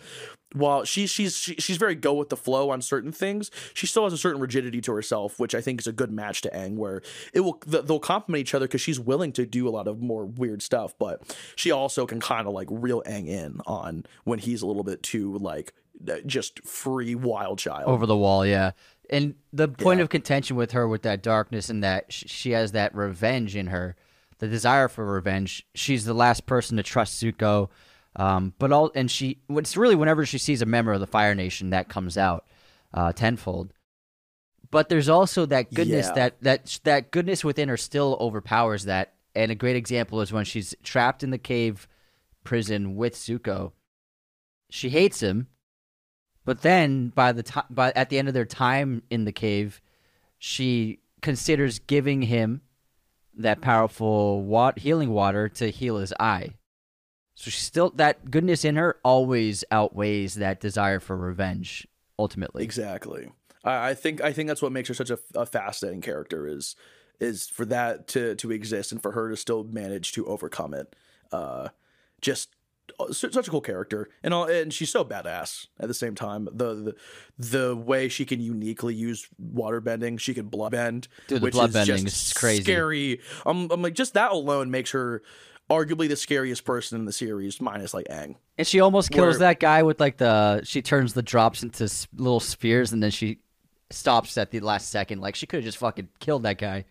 while 0.52 0.84
she's 0.84 1.10
she's 1.10 1.36
she's 1.36 1.76
very 1.76 1.94
go 1.94 2.14
with 2.14 2.28
the 2.28 2.36
flow 2.36 2.70
on 2.70 2.82
certain 2.82 3.12
things, 3.12 3.50
she 3.72 3.86
still 3.86 4.02
has 4.04 4.12
a 4.12 4.18
certain 4.18 4.40
rigidity 4.40 4.80
to 4.80 4.92
herself, 4.92 5.38
which 5.38 5.54
I 5.54 5.60
think 5.60 5.80
is 5.80 5.86
a 5.86 5.92
good 5.92 6.10
match 6.10 6.42
to 6.42 6.50
Aang, 6.50 6.74
where 6.76 7.02
it 7.32 7.40
will 7.40 7.60
they'll 7.66 8.00
complement 8.00 8.40
each 8.40 8.54
other 8.54 8.66
because 8.66 8.80
she's 8.80 8.98
willing 8.98 9.32
to 9.34 9.46
do 9.46 9.68
a 9.68 9.70
lot 9.70 9.86
of 9.86 10.00
more 10.02 10.26
weird 10.26 10.60
stuff, 10.60 10.94
but 10.98 11.22
she 11.54 11.70
also 11.70 12.04
can 12.04 12.18
kind 12.18 12.48
of 12.48 12.52
like 12.52 12.66
reel 12.70 13.00
Aang 13.06 13.28
in 13.28 13.60
on 13.66 14.06
when 14.24 14.40
he's 14.40 14.62
a 14.62 14.66
little 14.66 14.82
bit 14.84 15.02
too 15.04 15.38
like 15.38 15.72
just 16.26 16.58
free 16.66 17.14
wild 17.14 17.58
child. 17.60 17.88
over 17.88 18.04
the 18.04 18.16
wall, 18.16 18.44
yeah. 18.44 18.72
And 19.10 19.34
the 19.52 19.68
point 19.68 19.98
Yeah. 19.98 20.04
of 20.04 20.08
contention 20.08 20.56
with 20.56 20.72
her 20.72 20.88
with 20.88 21.02
that 21.02 21.22
darkness 21.22 21.68
and 21.68 21.82
that 21.84 22.12
she 22.12 22.52
has 22.52 22.72
that 22.72 22.94
revenge 22.94 23.54
in 23.54 23.66
her, 23.68 23.96
the 24.38 24.48
desire 24.48 24.88
for 24.88 25.04
revenge. 25.04 25.66
She's 25.74 26.04
the 26.04 26.14
last 26.14 26.46
person 26.46 26.76
to 26.78 26.82
trust 26.82 27.22
Zuko. 27.22 27.68
Um, 28.16 28.54
but 28.58 28.70
all 28.72 28.92
and 28.94 29.10
she 29.10 29.38
it's 29.50 29.76
really 29.76 29.96
whenever 29.96 30.24
she 30.24 30.38
sees 30.38 30.62
a 30.62 30.66
member 30.66 30.92
of 30.92 31.00
the 31.00 31.06
Fire 31.06 31.34
Nation 31.34 31.70
that 31.70 31.88
comes 31.88 32.16
out 32.16 32.46
uh, 32.92 33.12
tenfold. 33.12 33.72
But 34.70 34.88
there's 34.88 35.08
also 35.08 35.46
that 35.46 35.72
goodness 35.74 36.06
Yeah. 36.08 36.14
that 36.14 36.40
that 36.42 36.80
that 36.84 37.10
goodness 37.10 37.44
within 37.44 37.68
her 37.68 37.76
still 37.76 38.16
overpowers 38.20 38.84
that. 38.84 39.14
And 39.34 39.50
a 39.50 39.56
great 39.56 39.74
example 39.76 40.20
is 40.20 40.32
when 40.32 40.44
she's 40.44 40.74
trapped 40.84 41.22
in 41.24 41.30
the 41.30 41.38
cave 41.38 41.88
prison 42.44 42.94
with 42.94 43.14
Zuko. 43.16 43.72
She 44.70 44.90
hates 44.90 45.20
him, 45.20 45.48
but 46.44 46.62
then 46.62 47.08
by 47.08 47.32
the 47.32 47.42
time 47.42 47.64
by 47.70 47.92
at 47.96 48.10
the 48.10 48.18
end 48.18 48.28
of 48.28 48.34
their 48.34 48.44
time 48.44 49.02
in 49.10 49.24
the 49.24 49.32
cave, 49.32 49.80
she 50.38 51.00
considers 51.22 51.78
giving 51.78 52.22
him 52.22 52.60
that 53.36 53.60
powerful 53.60 54.42
wat- 54.42 54.78
healing 54.78 55.10
water 55.10 55.48
to 55.48 55.70
heal 55.70 55.96
his 55.98 56.12
eye. 56.20 56.50
So 57.34 57.50
she's 57.50 57.62
still 57.62 57.90
that 57.96 58.30
goodness 58.30 58.64
in 58.64 58.76
her 58.76 58.96
always 59.04 59.64
outweighs 59.70 60.36
that 60.36 60.60
desire 60.60 61.00
for 61.00 61.16
revenge 61.16 61.86
ultimately. 62.18 62.62
Exactly. 62.62 63.32
I, 63.64 63.90
I 63.90 63.94
think 63.94 64.20
I 64.20 64.32
think 64.32 64.48
that's 64.48 64.62
what 64.62 64.72
makes 64.72 64.88
her 64.88 64.94
such 64.94 65.10
a, 65.10 65.18
a 65.34 65.46
fascinating 65.46 66.00
character 66.00 66.46
is 66.46 66.76
is 67.20 67.48
for 67.48 67.64
that 67.66 68.06
to 68.08 68.34
to 68.36 68.52
exist 68.52 68.92
and 68.92 69.02
for 69.02 69.12
her 69.12 69.30
to 69.30 69.36
still 69.36 69.64
manage 69.64 70.12
to 70.12 70.26
overcome 70.26 70.74
it. 70.74 70.94
Uh, 71.32 71.68
just 72.20 72.53
Uh, 73.00 73.12
such 73.12 73.36
a 73.36 73.50
cool 73.50 73.60
character 73.60 74.08
and 74.22 74.32
all, 74.34 74.44
and 74.44 74.72
she's 74.72 74.90
so 74.90 75.04
badass 75.04 75.66
at 75.80 75.88
the 75.88 75.94
same 75.94 76.14
time. 76.14 76.48
The 76.52 76.74
the 76.74 76.94
the 77.38 77.76
way 77.76 78.08
she 78.08 78.24
can 78.24 78.40
uniquely 78.40 78.94
use 78.94 79.26
water 79.38 79.80
bending, 79.80 80.18
she 80.18 80.34
can 80.34 80.46
blood 80.46 80.72
bend, 80.72 81.08
Dude, 81.26 81.42
which 81.42 81.54
blood 81.54 81.70
is 81.70 81.74
bending 81.74 82.04
just 82.04 82.28
is 82.28 82.32
crazy. 82.34 82.62
Scary. 82.62 83.20
I'm, 83.46 83.70
I'm 83.70 83.82
like 83.82 83.94
just 83.94 84.14
that 84.14 84.32
alone 84.32 84.70
makes 84.70 84.90
her 84.92 85.22
arguably 85.70 86.08
the 86.08 86.16
scariest 86.16 86.64
person 86.64 86.98
in 86.98 87.04
the 87.06 87.12
series, 87.12 87.60
minus 87.60 87.94
like 87.94 88.06
Aang 88.08 88.36
And 88.58 88.66
she 88.66 88.80
almost 88.80 89.10
kills 89.10 89.38
Where- 89.38 89.38
that 89.38 89.60
guy 89.60 89.82
with 89.82 89.98
like 89.98 90.18
the 90.18 90.62
she 90.64 90.82
turns 90.82 91.14
the 91.14 91.22
drops 91.22 91.62
into 91.62 91.90
little 92.14 92.40
spheres 92.40 92.92
and 92.92 93.02
then 93.02 93.10
she 93.10 93.38
stops 93.90 94.36
at 94.36 94.50
the 94.50 94.60
last 94.60 94.90
second. 94.90 95.20
Like 95.20 95.34
she 95.34 95.46
could 95.46 95.58
have 95.58 95.64
just 95.64 95.78
fucking 95.78 96.08
killed 96.20 96.42
that 96.44 96.58
guy. 96.58 96.84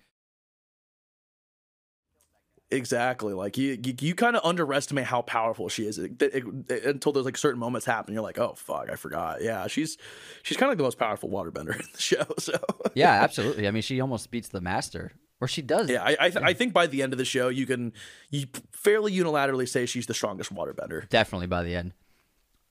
Exactly. 2.74 3.34
Like 3.34 3.58
you, 3.58 3.78
you, 3.84 3.94
you 4.00 4.16
kind 4.16 4.36
of 4.36 4.44
underestimate 4.44 5.06
how 5.06 5.22
powerful 5.22 5.70
she 5.70 5.86
is 5.86 5.98
it, 6.00 6.22
it- 6.22 6.44
it- 6.70 6.86
until 6.86 7.12
there's 7.12 7.26
like 7.26 7.38
certain 7.38 7.60
moments 7.60 7.86
happen. 7.86 8.14
You're 8.14 8.24
like, 8.24 8.40
oh 8.40 8.54
fuck, 8.58 8.90
I 8.92 8.96
forgot. 8.96 9.42
Yeah, 9.42 9.68
she's 9.68 9.98
she's 10.42 10.58
kind 10.58 10.68
of 10.68 10.72
like 10.72 10.78
the 10.78 10.84
most 10.84 10.98
powerful 10.98 11.30
waterbender 11.30 11.76
in 11.80 11.86
the 11.94 12.02
show. 12.02 12.26
So 12.40 12.54
Yeah, 12.96 13.12
absolutely. 13.24 13.68
I 13.68 13.72
mean, 13.72 13.82
she 13.84 14.02
almost 14.02 14.32
beats 14.32 14.50
the 14.50 14.62
master, 14.62 15.12
or 15.40 15.48
she 15.48 15.62
does. 15.62 15.90
yeah, 15.90 16.04
I 16.04 16.18
I, 16.20 16.30
th- 16.30 16.44
I 16.44 16.54
think 16.54 16.74
by 16.74 16.88
the 16.88 17.02
end 17.04 17.14
of 17.14 17.18
the 17.20 17.26
show, 17.26 17.48
you 17.50 17.66
can 17.66 17.94
you 18.30 18.48
fairly 18.72 19.12
unilaterally 19.14 19.68
say 19.70 19.86
she's 19.86 20.08
the 20.08 20.14
strongest 20.14 20.54
waterbender. 20.54 21.08
Definitely 21.10 21.48
by 21.48 21.64
the 21.64 21.76
end. 21.76 21.94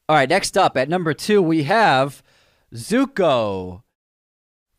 All 0.08 0.16
right, 0.16 0.28
next 0.28 0.58
up 0.58 0.76
at 0.76 0.88
number 0.88 1.14
two, 1.14 1.40
we 1.40 1.62
have 1.62 2.22
Zuko. 2.74 3.82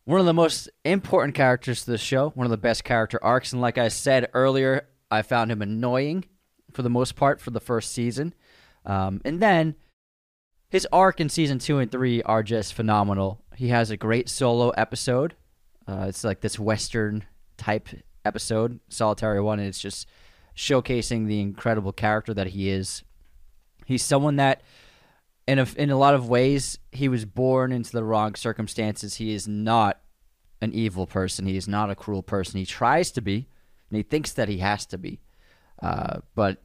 One 0.06 0.20
of 0.20 0.26
the 0.26 0.34
most 0.34 0.70
important 0.84 1.34
characters 1.34 1.86
to 1.86 1.92
the 1.92 1.98
show, 1.98 2.32
one 2.32 2.46
of 2.46 2.52
the 2.52 2.58
best 2.58 2.84
character 2.84 3.18
arcs. 3.24 3.54
And 3.54 3.62
like 3.62 3.78
I 3.78 3.88
said 3.88 4.30
earlier, 4.34 4.86
I 5.14 5.22
found 5.22 5.52
him 5.52 5.62
annoying 5.62 6.26
for 6.72 6.82
the 6.82 6.90
most 6.90 7.16
part 7.16 7.40
for 7.40 7.52
the 7.52 7.60
first 7.60 7.92
season. 7.92 8.34
Um, 8.86 9.22
and 9.24 9.40
then 9.40 9.76
his 10.70 10.88
arc 10.92 11.22
in 11.22 11.30
season 11.30 11.60
two 11.60 11.78
and 11.78 11.92
three 11.92 12.24
are 12.24 12.42
just 12.42 12.74
phenomenal. 12.74 13.44
He 13.56 13.68
has 13.68 13.92
a 13.92 13.98
great 13.98 14.28
solo 14.28 14.70
episode. 14.72 15.36
Uh, 15.88 16.06
it's 16.08 16.24
like 16.24 16.42
this 16.42 16.58
Western 16.58 17.26
type 17.58 17.90
episode, 18.26 18.80
Solitary 18.90 19.40
One, 19.40 19.60
and 19.60 19.68
it's 19.68 19.80
just 19.80 20.10
showcasing 20.56 21.28
the 21.28 21.42
incredible 21.42 21.92
character 21.92 22.34
that 22.34 22.48
he 22.48 22.70
is. 22.70 23.04
He's 23.86 24.04
someone 24.04 24.38
that, 24.38 24.62
in 25.48 25.60
a, 25.60 25.68
in 25.76 25.92
a 25.92 25.98
lot 25.98 26.16
of 26.16 26.30
ways, 26.30 26.80
he 26.92 27.08
was 27.08 27.26
born 27.26 27.72
into 27.72 27.92
the 27.92 28.04
wrong 28.04 28.36
circumstances. 28.36 29.16
He 29.16 29.34
is 29.34 29.48
not 29.48 30.00
an 30.62 30.74
evil 30.74 31.06
person. 31.06 31.46
He 31.46 31.58
is 31.58 31.68
not 31.68 31.90
a 31.90 31.96
cruel 31.96 32.24
person. 32.24 32.60
He 32.60 32.66
tries 32.66 33.12
to 33.12 33.22
be, 33.22 33.48
and 33.94 33.98
he 33.98 34.04
thinks 34.04 34.32
that 34.34 34.50
he 34.50 34.58
has 34.58 34.88
to 34.88 34.98
be. 34.98 35.22
Uh, 35.80 36.22
but 36.34 36.64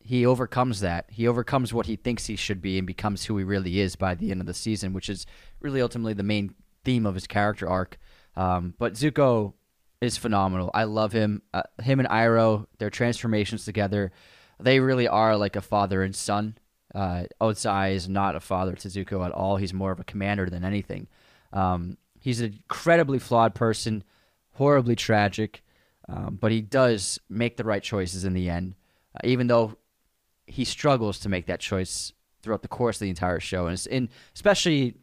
he 0.00 0.24
overcomes 0.24 0.80
that. 0.80 1.04
He 1.10 1.28
overcomes 1.28 1.74
what 1.74 1.84
he 1.84 1.96
thinks 1.96 2.24
he 2.24 2.36
should 2.36 2.62
be 2.62 2.78
and 2.78 2.86
becomes 2.86 3.26
who 3.26 3.36
he 3.36 3.44
really 3.44 3.80
is 3.80 3.96
by 3.96 4.14
the 4.14 4.30
end 4.30 4.40
of 4.40 4.46
the 4.46 4.54
season, 4.54 4.94
which 4.94 5.10
is 5.10 5.26
really 5.60 5.82
ultimately 5.82 6.14
the 6.14 6.22
main 6.22 6.54
theme 6.82 7.04
of 7.04 7.16
his 7.16 7.26
character 7.26 7.68
arc. 7.68 7.98
Um, 8.34 8.72
but 8.78 8.94
Zuko 8.94 9.52
is 10.00 10.16
phenomenal. 10.16 10.70
I 10.72 10.84
love 10.84 11.12
him. 11.12 11.42
Uh, 11.52 11.64
him 11.82 12.00
and 12.00 12.08
Iroh, 12.08 12.66
their 12.78 12.88
transformations 12.88 13.66
together, 13.66 14.10
they 14.58 14.80
really 14.80 15.06
are 15.06 15.36
like 15.36 15.56
a 15.56 15.60
father 15.60 16.02
and 16.02 16.16
son. 16.16 16.56
Uh, 16.94 17.24
Ozai 17.42 17.94
is 17.94 18.08
not 18.08 18.36
a 18.36 18.40
father 18.40 18.72
to 18.72 18.88
Zuko 18.88 19.26
at 19.26 19.32
all. 19.32 19.58
He's 19.58 19.74
more 19.74 19.92
of 19.92 20.00
a 20.00 20.04
commander 20.04 20.48
than 20.48 20.64
anything. 20.64 21.08
Um, 21.52 21.98
he's 22.18 22.40
an 22.40 22.54
incredibly 22.54 23.18
flawed 23.18 23.54
person, 23.54 24.02
horribly 24.52 24.96
tragic, 24.96 25.62
um, 26.08 26.38
but 26.40 26.52
he 26.52 26.60
does 26.60 27.18
make 27.28 27.56
the 27.56 27.64
right 27.64 27.82
choices 27.82 28.24
in 28.24 28.34
the 28.34 28.50
end, 28.50 28.74
uh, 29.14 29.26
even 29.26 29.46
though 29.46 29.76
he 30.46 30.64
struggles 30.64 31.18
to 31.20 31.28
make 31.28 31.46
that 31.46 31.60
choice 31.60 32.12
throughout 32.42 32.62
the 32.62 32.68
course 32.68 32.96
of 32.96 33.00
the 33.00 33.08
entire 33.08 33.40
show, 33.40 33.66
and, 33.66 34.08
especially 34.34 34.94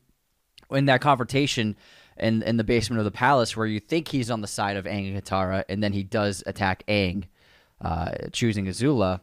in 0.69 0.85
that 0.85 1.01
confrontation 1.01 1.75
in 2.17 2.43
in 2.43 2.57
the 2.57 2.63
basement 2.63 2.99
of 2.99 3.05
the 3.05 3.11
palace, 3.11 3.57
where 3.57 3.65
you 3.65 3.79
think 3.79 4.09
he's 4.09 4.29
on 4.29 4.41
the 4.41 4.47
side 4.47 4.77
of 4.77 4.85
Aang 4.85 5.13
and 5.13 5.23
Katara, 5.23 5.63
and 5.67 5.83
then 5.83 5.93
he 5.93 6.03
does 6.03 6.43
attack 6.45 6.83
Aang, 6.87 7.25
uh, 7.81 8.11
choosing 8.31 8.65
Azula. 8.65 9.21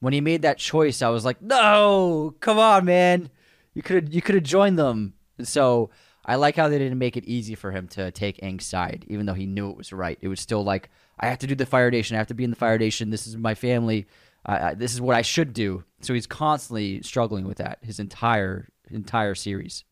When 0.00 0.12
he 0.12 0.20
made 0.20 0.42
that 0.42 0.58
choice, 0.58 1.00
I 1.00 1.10
was 1.10 1.24
like, 1.24 1.40
"No, 1.40 2.34
come 2.40 2.58
on, 2.58 2.84
man! 2.84 3.30
You 3.72 3.82
could 3.82 4.12
you 4.12 4.20
could 4.20 4.34
have 4.34 4.44
joined 4.44 4.78
them." 4.78 5.14
And 5.38 5.46
so 5.46 5.90
I 6.24 6.36
like 6.36 6.56
how 6.56 6.68
they 6.68 6.78
didn't 6.78 6.98
make 6.98 7.16
it 7.16 7.24
easy 7.24 7.54
for 7.54 7.72
him 7.72 7.88
to 7.88 8.10
take 8.12 8.40
Aang's 8.40 8.66
side, 8.66 9.04
even 9.08 9.26
though 9.26 9.34
he 9.34 9.46
knew 9.46 9.70
it 9.70 9.76
was 9.76 9.92
right. 9.92 10.18
It 10.20 10.28
was 10.28 10.40
still 10.40 10.62
like, 10.62 10.88
I 11.18 11.28
have 11.28 11.38
to 11.38 11.46
do 11.46 11.54
the 11.54 11.66
Fire 11.66 11.90
Nation. 11.90 12.14
I 12.14 12.18
have 12.18 12.28
to 12.28 12.34
be 12.34 12.44
in 12.44 12.50
the 12.50 12.56
Fire 12.56 12.78
Nation. 12.78 13.10
This 13.10 13.26
is 13.26 13.36
my 13.36 13.54
family. 13.54 14.06
Uh, 14.46 14.74
this 14.74 14.92
is 14.92 15.00
what 15.00 15.16
I 15.16 15.22
should 15.22 15.52
do. 15.52 15.84
So 16.00 16.14
he's 16.14 16.26
constantly 16.26 17.02
struggling 17.02 17.46
with 17.46 17.58
that 17.58 17.78
his 17.82 17.98
entire 17.98 18.68
entire 18.90 19.34
series. 19.34 19.84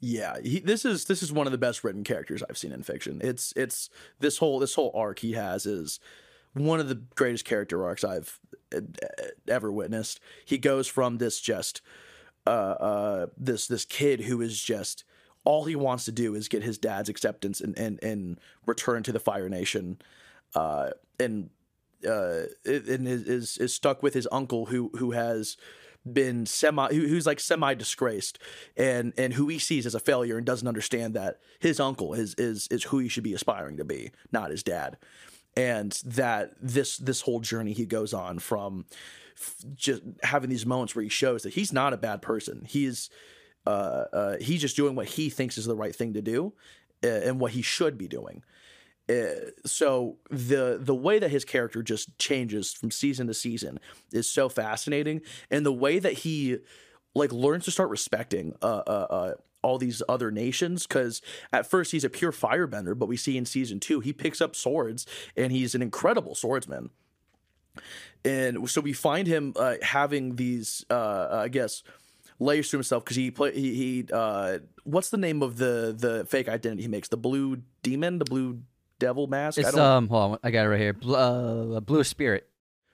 Yeah, 0.00 0.36
he, 0.42 0.58
this 0.58 0.84
is 0.84 1.04
this 1.04 1.22
is 1.22 1.32
one 1.32 1.46
of 1.46 1.52
the 1.52 1.58
best 1.58 1.84
written 1.84 2.02
characters 2.02 2.42
I've 2.48 2.58
seen 2.58 2.72
in 2.72 2.82
fiction. 2.82 3.20
It's 3.22 3.52
it's 3.54 3.88
this 4.18 4.38
whole 4.38 4.58
this 4.58 4.74
whole 4.74 4.90
arc 4.94 5.20
he 5.20 5.32
has 5.32 5.64
is 5.64 6.00
one 6.54 6.80
of 6.80 6.88
the 6.88 7.02
greatest 7.14 7.44
character 7.44 7.84
arcs 7.84 8.02
I've 8.02 8.40
ever 9.46 9.70
witnessed. 9.70 10.18
He 10.44 10.58
goes 10.58 10.88
from 10.88 11.18
this 11.18 11.40
just 11.40 11.80
uh, 12.46 12.50
uh, 12.50 13.26
this 13.36 13.66
this 13.66 13.84
kid 13.84 14.22
who 14.22 14.40
is 14.40 14.60
just 14.62 15.04
all 15.44 15.64
he 15.64 15.76
wants 15.76 16.04
to 16.04 16.12
do 16.12 16.34
is 16.34 16.48
get 16.48 16.62
his 16.62 16.78
dad's 16.78 17.08
acceptance 17.08 17.60
and 17.60 17.76
and, 17.78 18.02
and 18.02 18.38
return 18.66 19.02
to 19.02 19.12
the 19.12 19.20
Fire 19.20 19.48
Nation, 19.48 19.98
uh, 20.54 20.90
and 21.18 21.50
uh, 22.06 22.42
and 22.64 23.08
is 23.08 23.58
is 23.58 23.74
stuck 23.74 24.02
with 24.02 24.14
his 24.14 24.28
uncle 24.32 24.66
who 24.66 24.90
who 24.96 25.12
has 25.12 25.56
been 26.10 26.46
semi 26.46 26.92
who's 26.92 27.26
like 27.26 27.38
semi 27.38 27.74
disgraced 27.74 28.38
and 28.76 29.12
and 29.16 29.34
who 29.34 29.46
he 29.46 29.58
sees 29.58 29.86
as 29.86 29.94
a 29.94 30.00
failure 30.00 30.36
and 30.36 30.44
doesn't 30.44 30.66
understand 30.66 31.14
that 31.14 31.38
his 31.60 31.78
uncle 31.78 32.12
is 32.12 32.34
is 32.34 32.66
is 32.68 32.84
who 32.84 32.98
he 32.98 33.08
should 33.08 33.22
be 33.22 33.34
aspiring 33.34 33.76
to 33.76 33.84
be 33.84 34.10
not 34.32 34.50
his 34.50 34.62
dad. 34.62 34.96
And 35.54 35.92
that 36.04 36.54
this 36.60 36.96
this 36.96 37.20
whole 37.20 37.40
journey 37.40 37.72
he 37.72 37.84
goes 37.86 38.14
on 38.14 38.38
from 38.38 38.86
just 39.74 40.02
having 40.22 40.50
these 40.50 40.66
moments 40.66 40.94
where 40.94 41.02
he 41.02 41.08
shows 41.08 41.42
that 41.42 41.54
he's 41.54 41.72
not 41.72 41.92
a 41.92 41.96
bad 41.96 42.22
person. 42.22 42.64
He's 42.66 43.10
uh, 43.66 44.04
uh, 44.12 44.36
he's 44.40 44.60
just 44.60 44.76
doing 44.76 44.94
what 44.94 45.06
he 45.06 45.30
thinks 45.30 45.56
is 45.56 45.66
the 45.66 45.76
right 45.76 45.94
thing 45.94 46.14
to 46.14 46.22
do 46.22 46.52
uh, 47.04 47.08
and 47.08 47.40
what 47.40 47.52
he 47.52 47.62
should 47.62 47.96
be 47.96 48.08
doing. 48.08 48.42
Uh, 49.08 49.50
so 49.64 50.16
the 50.30 50.78
the 50.80 50.94
way 50.94 51.18
that 51.18 51.30
his 51.30 51.44
character 51.44 51.82
just 51.82 52.16
changes 52.18 52.72
from 52.72 52.90
season 52.90 53.26
to 53.26 53.34
season 53.34 53.78
is 54.12 54.28
so 54.28 54.48
fascinating, 54.48 55.20
and 55.50 55.66
the 55.66 55.72
way 55.72 55.98
that 55.98 56.12
he 56.12 56.58
like 57.14 57.32
learns 57.32 57.64
to 57.64 57.70
start 57.70 57.90
respecting 57.90 58.54
uh, 58.62 58.82
uh, 58.86 59.06
uh 59.10 59.32
all 59.62 59.78
these 59.78 60.02
other 60.08 60.30
nations 60.30 60.86
because 60.86 61.22
at 61.52 61.66
first 61.66 61.92
he's 61.92 62.04
a 62.04 62.10
pure 62.10 62.32
firebender, 62.32 62.98
but 62.98 63.06
we 63.06 63.16
see 63.16 63.36
in 63.36 63.44
season 63.44 63.78
two 63.78 64.00
he 64.00 64.12
picks 64.12 64.40
up 64.40 64.56
swords 64.56 65.06
and 65.36 65.52
he's 65.52 65.74
an 65.74 65.82
incredible 65.82 66.34
swordsman. 66.34 66.90
And 68.24 68.68
so 68.70 68.80
we 68.80 68.92
find 68.92 69.26
him 69.26 69.52
uh, 69.56 69.76
having 69.82 70.36
these, 70.36 70.84
uh, 70.90 71.28
I 71.32 71.48
guess, 71.48 71.82
layers 72.38 72.70
to 72.70 72.76
himself 72.76 73.04
because 73.04 73.16
he 73.16 73.30
play 73.30 73.52
he, 73.52 73.74
he 73.74 74.08
uh, 74.12 74.58
what's 74.84 75.10
the 75.10 75.16
name 75.16 75.42
of 75.42 75.58
the 75.58 75.94
the 75.96 76.24
fake 76.26 76.48
identity 76.48 76.82
he 76.82 76.88
makes 76.88 77.08
the 77.08 77.16
blue 77.16 77.62
demon 77.82 78.18
the 78.18 78.24
blue 78.24 78.60
devil 78.98 79.26
mask. 79.26 79.58
It's 79.58 79.76
um, 79.76 80.08
hold 80.08 80.32
on, 80.32 80.38
I 80.42 80.50
got 80.50 80.66
it 80.66 80.68
right 80.68 80.80
here. 80.80 80.92
Blue, 80.92 81.16
uh, 81.16 81.80
blue 81.80 82.04
spirit. 82.04 82.48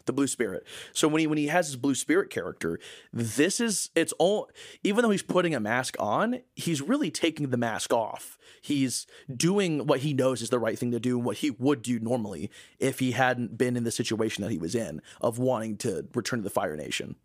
The 0.09 0.13
blue 0.15 0.27
spirit. 0.27 0.67
So 0.95 1.07
when 1.07 1.21
he 1.21 1.27
when 1.27 1.37
he 1.37 1.49
has 1.49 1.67
his 1.67 1.77
blue 1.77 1.95
spirit 1.95 2.31
character, 2.31 2.81
this 3.13 3.61
is 3.61 3.91
it's 3.95 4.15
all. 4.15 4.51
Even 4.83 5.03
though 5.03 5.11
he's 5.11 5.23
putting 5.23 5.55
a 5.55 5.61
mask 5.61 5.97
on, 6.01 6.41
he's 6.57 6.81
really 6.81 7.11
taking 7.11 7.51
the 7.51 7.59
mask 7.59 7.93
off. 7.93 8.39
He's 8.63 9.07
doing 9.35 9.87
what 9.87 10.01
he 10.01 10.15
knows 10.15 10.41
is 10.41 10.49
the 10.49 10.59
right 10.59 10.79
thing 10.79 10.93
to 10.93 10.99
do 10.99 11.19
and 11.19 11.27
what 11.27 11.37
he 11.37 11.51
would 11.51 11.83
do 11.83 12.01
normally 12.01 12.51
if 12.79 13.01
he 13.01 13.13
hadn't 13.13 13.59
been 13.59 13.77
in 13.77 13.85
the 13.85 13.91
situation 13.91 14.43
that 14.43 14.51
he 14.51 14.57
was 14.57 14.75
in 14.75 15.03
of 15.21 15.39
wanting 15.39 15.77
to 15.79 16.07
return 16.15 16.39
to 16.39 16.43
the 16.43 16.49
Fire 16.49 16.75
Nation. 16.75 17.17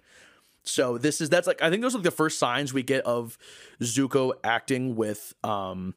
So 0.63 0.97
this 0.97 1.21
is 1.21 1.29
that's 1.29 1.47
like 1.47 1.61
I 1.61 1.69
think 1.69 1.81
those 1.81 1.95
are 1.95 1.99
the 1.99 2.11
first 2.11 2.37
signs 2.37 2.73
we 2.73 2.83
get 2.83 3.05
of 3.05 3.37
Zuko 3.81 4.33
acting 4.43 4.97
with 4.97 5.33
um 5.41 5.95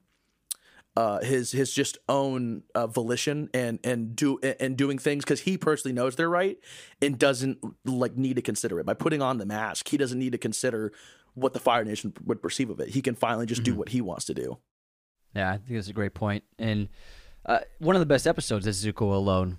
uh, 0.96 1.20
his 1.20 1.52
his 1.52 1.72
just 1.72 1.98
own 2.08 2.62
uh, 2.74 2.86
volition 2.86 3.50
and 3.52 3.78
and 3.84 4.16
do 4.16 4.38
and 4.38 4.76
doing 4.76 4.98
things 4.98 5.24
because 5.24 5.40
he 5.40 5.58
personally 5.58 5.94
knows 5.94 6.16
they're 6.16 6.28
right 6.28 6.58
and 7.02 7.18
doesn't 7.18 7.58
like 7.84 8.16
need 8.16 8.36
to 8.36 8.42
consider 8.42 8.80
it 8.80 8.86
by 8.86 8.94
putting 8.94 9.20
on 9.20 9.36
the 9.36 9.44
mask. 9.44 9.88
He 9.88 9.98
doesn't 9.98 10.18
need 10.18 10.32
to 10.32 10.38
consider 10.38 10.92
what 11.34 11.52
the 11.52 11.60
Fire 11.60 11.84
Nation 11.84 12.14
would 12.24 12.40
perceive 12.40 12.70
of 12.70 12.80
it. 12.80 12.88
He 12.88 13.02
can 13.02 13.14
finally 13.14 13.44
just 13.44 13.62
mm-hmm. 13.62 13.74
do 13.74 13.78
what 13.78 13.90
he 13.90 14.00
wants 14.00 14.24
to 14.24 14.34
do. 14.34 14.58
Yeah, 15.34 15.50
I 15.50 15.58
think 15.58 15.68
that's 15.76 15.88
a 15.88 15.92
great 15.92 16.14
point. 16.14 16.44
And 16.58 16.88
uh, 17.44 17.58
one 17.78 17.94
of 17.94 18.00
the 18.00 18.06
best 18.06 18.26
episodes 18.26 18.66
is 18.66 18.82
Zuko 18.82 19.12
alone. 19.12 19.58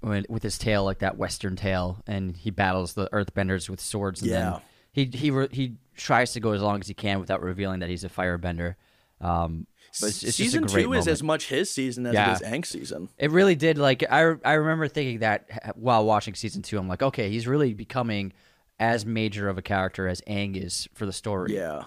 When, 0.00 0.24
with 0.30 0.42
his 0.42 0.56
tale 0.56 0.82
like 0.82 1.00
that 1.00 1.18
western 1.18 1.56
tale 1.56 2.02
and 2.06 2.34
he 2.34 2.50
battles 2.50 2.94
the 2.94 3.10
earthbenders 3.12 3.68
with 3.68 3.82
swords 3.82 4.22
and 4.22 4.30
yeah. 4.30 4.60
he 4.92 5.10
he 5.12 5.30
re- 5.30 5.50
he 5.52 5.76
tries 5.94 6.32
to 6.32 6.40
go 6.40 6.52
as 6.52 6.62
long 6.62 6.80
as 6.80 6.88
he 6.88 6.94
can 6.94 7.20
without 7.20 7.42
revealing 7.42 7.80
that 7.80 7.90
he's 7.90 8.02
a 8.02 8.08
firebender 8.08 8.76
um, 9.20 9.66
but 9.98 10.10
it's, 10.10 10.22
it's 10.22 10.36
season 10.36 10.66
two 10.66 10.84
moment. 10.84 11.00
is 11.00 11.08
as 11.08 11.22
much 11.22 11.48
his 11.48 11.70
season 11.70 12.06
as 12.06 12.14
yeah. 12.14 12.30
it 12.30 12.34
is 12.34 12.40
Aang's 12.42 12.68
season. 12.68 13.08
It 13.18 13.30
really 13.30 13.56
did. 13.56 13.78
Like 13.78 14.04
I, 14.10 14.34
I 14.44 14.52
remember 14.54 14.86
thinking 14.86 15.20
that 15.20 15.74
while 15.76 16.04
watching 16.04 16.34
season 16.34 16.62
two, 16.62 16.78
I'm 16.78 16.88
like, 16.88 17.02
okay, 17.02 17.30
he's 17.30 17.46
really 17.46 17.74
becoming 17.74 18.32
as 18.78 19.04
major 19.04 19.48
of 19.48 19.58
a 19.58 19.62
character 19.62 20.06
as 20.06 20.20
Aang 20.22 20.56
is 20.56 20.88
for 20.94 21.06
the 21.06 21.12
story. 21.12 21.54
Yeah, 21.54 21.84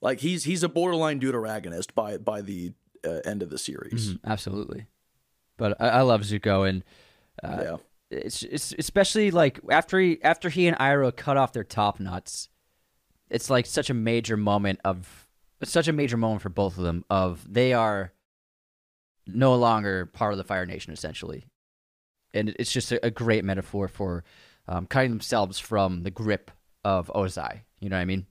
like 0.00 0.20
he's 0.20 0.44
he's 0.44 0.62
a 0.62 0.68
borderline 0.68 1.20
deuteragonist 1.20 1.94
by 1.94 2.18
by 2.18 2.42
the 2.42 2.72
uh, 3.04 3.20
end 3.24 3.42
of 3.42 3.50
the 3.50 3.58
series. 3.58 4.10
Mm-hmm, 4.10 4.30
absolutely. 4.30 4.86
But 5.56 5.80
I, 5.80 5.88
I, 5.88 6.00
love 6.02 6.22
Zuko, 6.22 6.68
and 6.68 6.84
uh, 7.42 7.62
yeah. 7.62 7.76
it's 8.10 8.42
it's 8.42 8.74
especially 8.78 9.30
like 9.30 9.60
after 9.70 9.98
he 9.98 10.22
after 10.22 10.48
he 10.48 10.66
and 10.66 10.76
Iroh 10.78 11.14
cut 11.14 11.36
off 11.36 11.52
their 11.52 11.64
topknots. 11.64 12.48
It's 13.30 13.50
like 13.50 13.66
such 13.66 13.90
a 13.90 13.94
major 13.94 14.38
moment 14.38 14.80
of 14.84 15.27
it's 15.60 15.70
such 15.70 15.88
a 15.88 15.92
major 15.92 16.16
moment 16.16 16.42
for 16.42 16.48
both 16.48 16.78
of 16.78 16.84
them 16.84 17.04
of 17.10 17.44
they 17.50 17.72
are 17.72 18.12
no 19.26 19.54
longer 19.54 20.06
part 20.06 20.32
of 20.32 20.38
the 20.38 20.44
Fire 20.44 20.66
Nation 20.66 20.92
essentially, 20.92 21.46
and 22.32 22.54
it's 22.58 22.72
just 22.72 22.92
a, 22.92 23.04
a 23.04 23.10
great 23.10 23.44
metaphor 23.44 23.88
for 23.88 24.24
um, 24.66 24.86
cutting 24.86 25.10
themselves 25.10 25.58
from 25.58 26.02
the 26.02 26.10
grip 26.10 26.50
of 26.84 27.08
Ozai. 27.14 27.62
You 27.80 27.88
know 27.88 27.96
what 27.96 28.02
I 28.02 28.06
mean? 28.06 28.26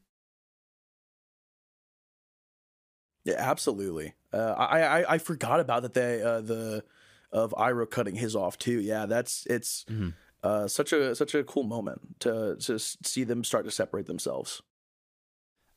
Yeah, 3.26 3.36
absolutely. 3.38 4.14
Uh, 4.32 4.54
I, 4.58 4.82
I 4.82 5.14
I 5.14 5.18
forgot 5.18 5.60
about 5.60 5.84
that. 5.84 5.94
They 5.94 6.22
uh, 6.22 6.42
the 6.42 6.84
of 7.32 7.52
Iroh 7.52 7.90
cutting 7.90 8.16
his 8.16 8.36
off 8.36 8.58
too. 8.58 8.80
Yeah, 8.80 9.06
that's 9.06 9.46
it's 9.50 9.86
mm-hmm. 9.90 10.10
uh, 10.44 10.68
such 10.68 10.94
a 10.94 11.16
such 11.16 11.36
a 11.36 11.44
cool 11.44 11.64
moment 11.64 12.22
to 12.22 12.56
to 12.62 12.80
see 12.80 13.24
them 13.24 13.44
start 13.44 13.66
to 13.66 13.72
separate 13.72 14.06
themselves. 14.06 14.62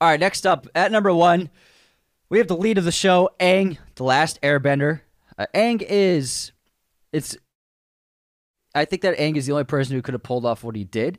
All 0.01 0.09
right, 0.09 0.19
next 0.19 0.47
up 0.47 0.67
at 0.75 0.91
number 0.91 1.13
one, 1.13 1.51
we 2.31 2.39
have 2.39 2.49
the 2.49 2.57
lead 2.57 2.79
of 2.79 2.85
the 2.85 2.93
show, 2.93 3.29
Aang, 3.39 3.77
the 3.97 4.05
Last 4.05 4.41
Airbender. 4.41 5.03
Uh, 5.37 5.45
Aang 5.55 5.85
is, 5.87 6.53
it's. 7.13 7.37
I 8.75 8.87
think 8.87 9.03
that 9.03 9.19
Aang 9.19 9.37
is 9.37 9.45
the 9.45 9.53
only 9.53 9.65
person 9.65 9.95
who 9.95 10.01
could 10.03 10.15
have 10.15 10.23
pulled 10.23 10.47
off 10.47 10.65
what 10.65 10.75
he 10.75 10.85
did, 10.85 11.19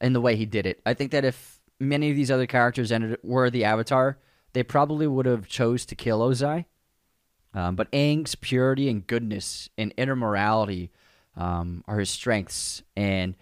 in 0.00 0.14
the 0.14 0.22
way 0.22 0.36
he 0.36 0.46
did 0.46 0.64
it. 0.64 0.80
I 0.86 0.94
think 0.94 1.10
that 1.10 1.24
if 1.24 1.60
many 1.78 2.08
of 2.10 2.16
these 2.16 2.30
other 2.30 2.46
characters 2.46 2.90
ended 2.90 3.18
were 3.22 3.50
the 3.50 3.64
Avatar, 3.64 4.18
they 4.54 4.62
probably 4.62 5.06
would 5.06 5.26
have 5.26 5.46
chose 5.46 5.84
to 5.86 5.94
kill 5.94 6.20
Ozai. 6.20 6.64
Um, 7.52 7.76
but 7.76 7.90
Aang's 7.92 8.36
purity 8.36 8.88
and 8.88 9.06
goodness 9.06 9.68
and 9.76 9.92
inner 9.96 10.16
morality 10.16 10.90
um, 11.36 11.84
are 11.86 11.98
his 11.98 12.10
strengths, 12.10 12.82
and 12.96 13.34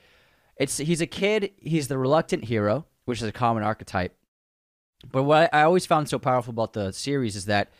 it's 0.57 0.79
he's 0.79 1.01
a 1.01 1.07
kid. 1.07 1.53
He's 1.59 1.87
the 1.87 1.99
reluctant 1.99 2.47
hero, 2.47 2.87
which 3.05 3.23
is 3.23 3.29
a 3.29 3.33
common 3.33 3.63
archetype. 3.63 4.17
But 5.11 5.25
what 5.25 5.53
I 5.53 5.63
always 5.63 5.87
found 5.87 6.09
so 6.09 6.19
powerful 6.19 6.53
about 6.53 6.73
the 6.73 6.93
series 6.93 7.37
is 7.37 7.47
that 7.47 7.71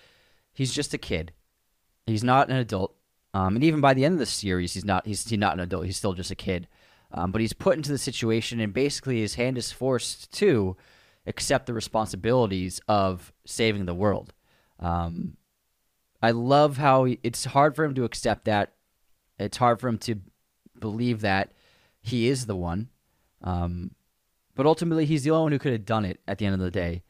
he's 0.53 0.75
just 0.75 0.95
a 0.95 0.99
kid. 0.99 1.33
He's 2.07 2.25
not 2.25 2.51
an 2.51 2.57
adult. 2.57 2.95
Um, 3.35 3.55
and 3.55 3.65
even 3.65 3.81
by 3.81 3.95
the 3.95 4.05
end 4.05 4.15
of 4.15 4.19
the 4.19 4.27
series, 4.27 4.75
he's 4.75 4.85
not 4.85 5.07
he's, 5.07 5.27
he's 5.29 5.39
not 5.39 5.55
an 5.55 5.61
adult. 5.61 5.87
He's 5.87 5.97
still 5.97 6.13
just 6.13 6.31
a 6.31 6.37
kid. 6.37 6.69
Um, 7.15 7.31
but 7.31 7.41
he's 7.41 7.53
put 7.53 7.77
into 7.77 7.91
the 7.93 7.99
situation, 7.99 8.59
and 8.59 8.73
basically 8.73 9.21
his 9.21 9.35
hand 9.35 9.59
is 9.59 9.71
forced 9.71 10.33
to 10.33 10.77
accept 11.27 11.67
the 11.67 11.75
responsibilities 11.75 12.81
of 12.89 13.33
saving 13.45 13.85
the 13.85 13.95
world. 13.95 14.33
Um, 14.81 15.37
I 16.23 16.31
love 16.31 16.79
how 16.79 17.05
he, 17.05 17.19
it's 17.23 17.45
hard 17.45 17.77
for 17.77 17.85
him 17.85 17.95
to 17.95 18.05
accept 18.05 18.47
that. 18.47 18.73
It's 19.39 19.59
hard 19.59 19.81
for 19.81 19.89
him 19.89 19.99
to 19.99 20.17
believe 20.79 21.21
that 21.21 21.53
he 22.01 22.29
is 22.29 22.47
the 22.47 22.57
one. 22.57 22.89
Um, 23.43 23.93
but 24.55 24.67
ultimately, 24.67 25.05
he's 25.05 25.25
the 25.25 25.31
only 25.31 25.43
one 25.43 25.53
who 25.53 25.59
could 25.59 25.73
have 25.73 25.85
done 25.85 26.05
it 26.05 26.21
at 26.27 26.39
the 26.39 26.47
end 26.47 26.55
of 26.55 26.61
the 26.61 26.71
day. 26.71 27.03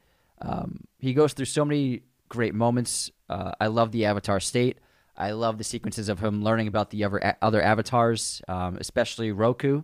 Um, 0.43 0.85
he 0.99 1.15
goes 1.15 1.33
through 1.33 1.47
so 1.47 1.65
many 1.65 2.03
great 2.29 2.55
moments. 2.55 3.11
Uh, 3.29 3.53
I 3.61 3.69
love 3.69 3.93
the 3.93 4.05
Avatar 4.05 4.41
state. 4.41 4.79
I 5.17 5.33
love 5.33 5.59
the 5.59 5.65
sequences 5.65 6.09
of 6.09 6.21
him 6.21 6.43
learning 6.43 6.69
about 6.69 6.91
the 6.91 7.05
other 7.05 7.37
other 7.41 7.63
avatars, 7.63 8.43
um, 8.49 8.77
especially 8.81 9.31
Roku 9.31 9.83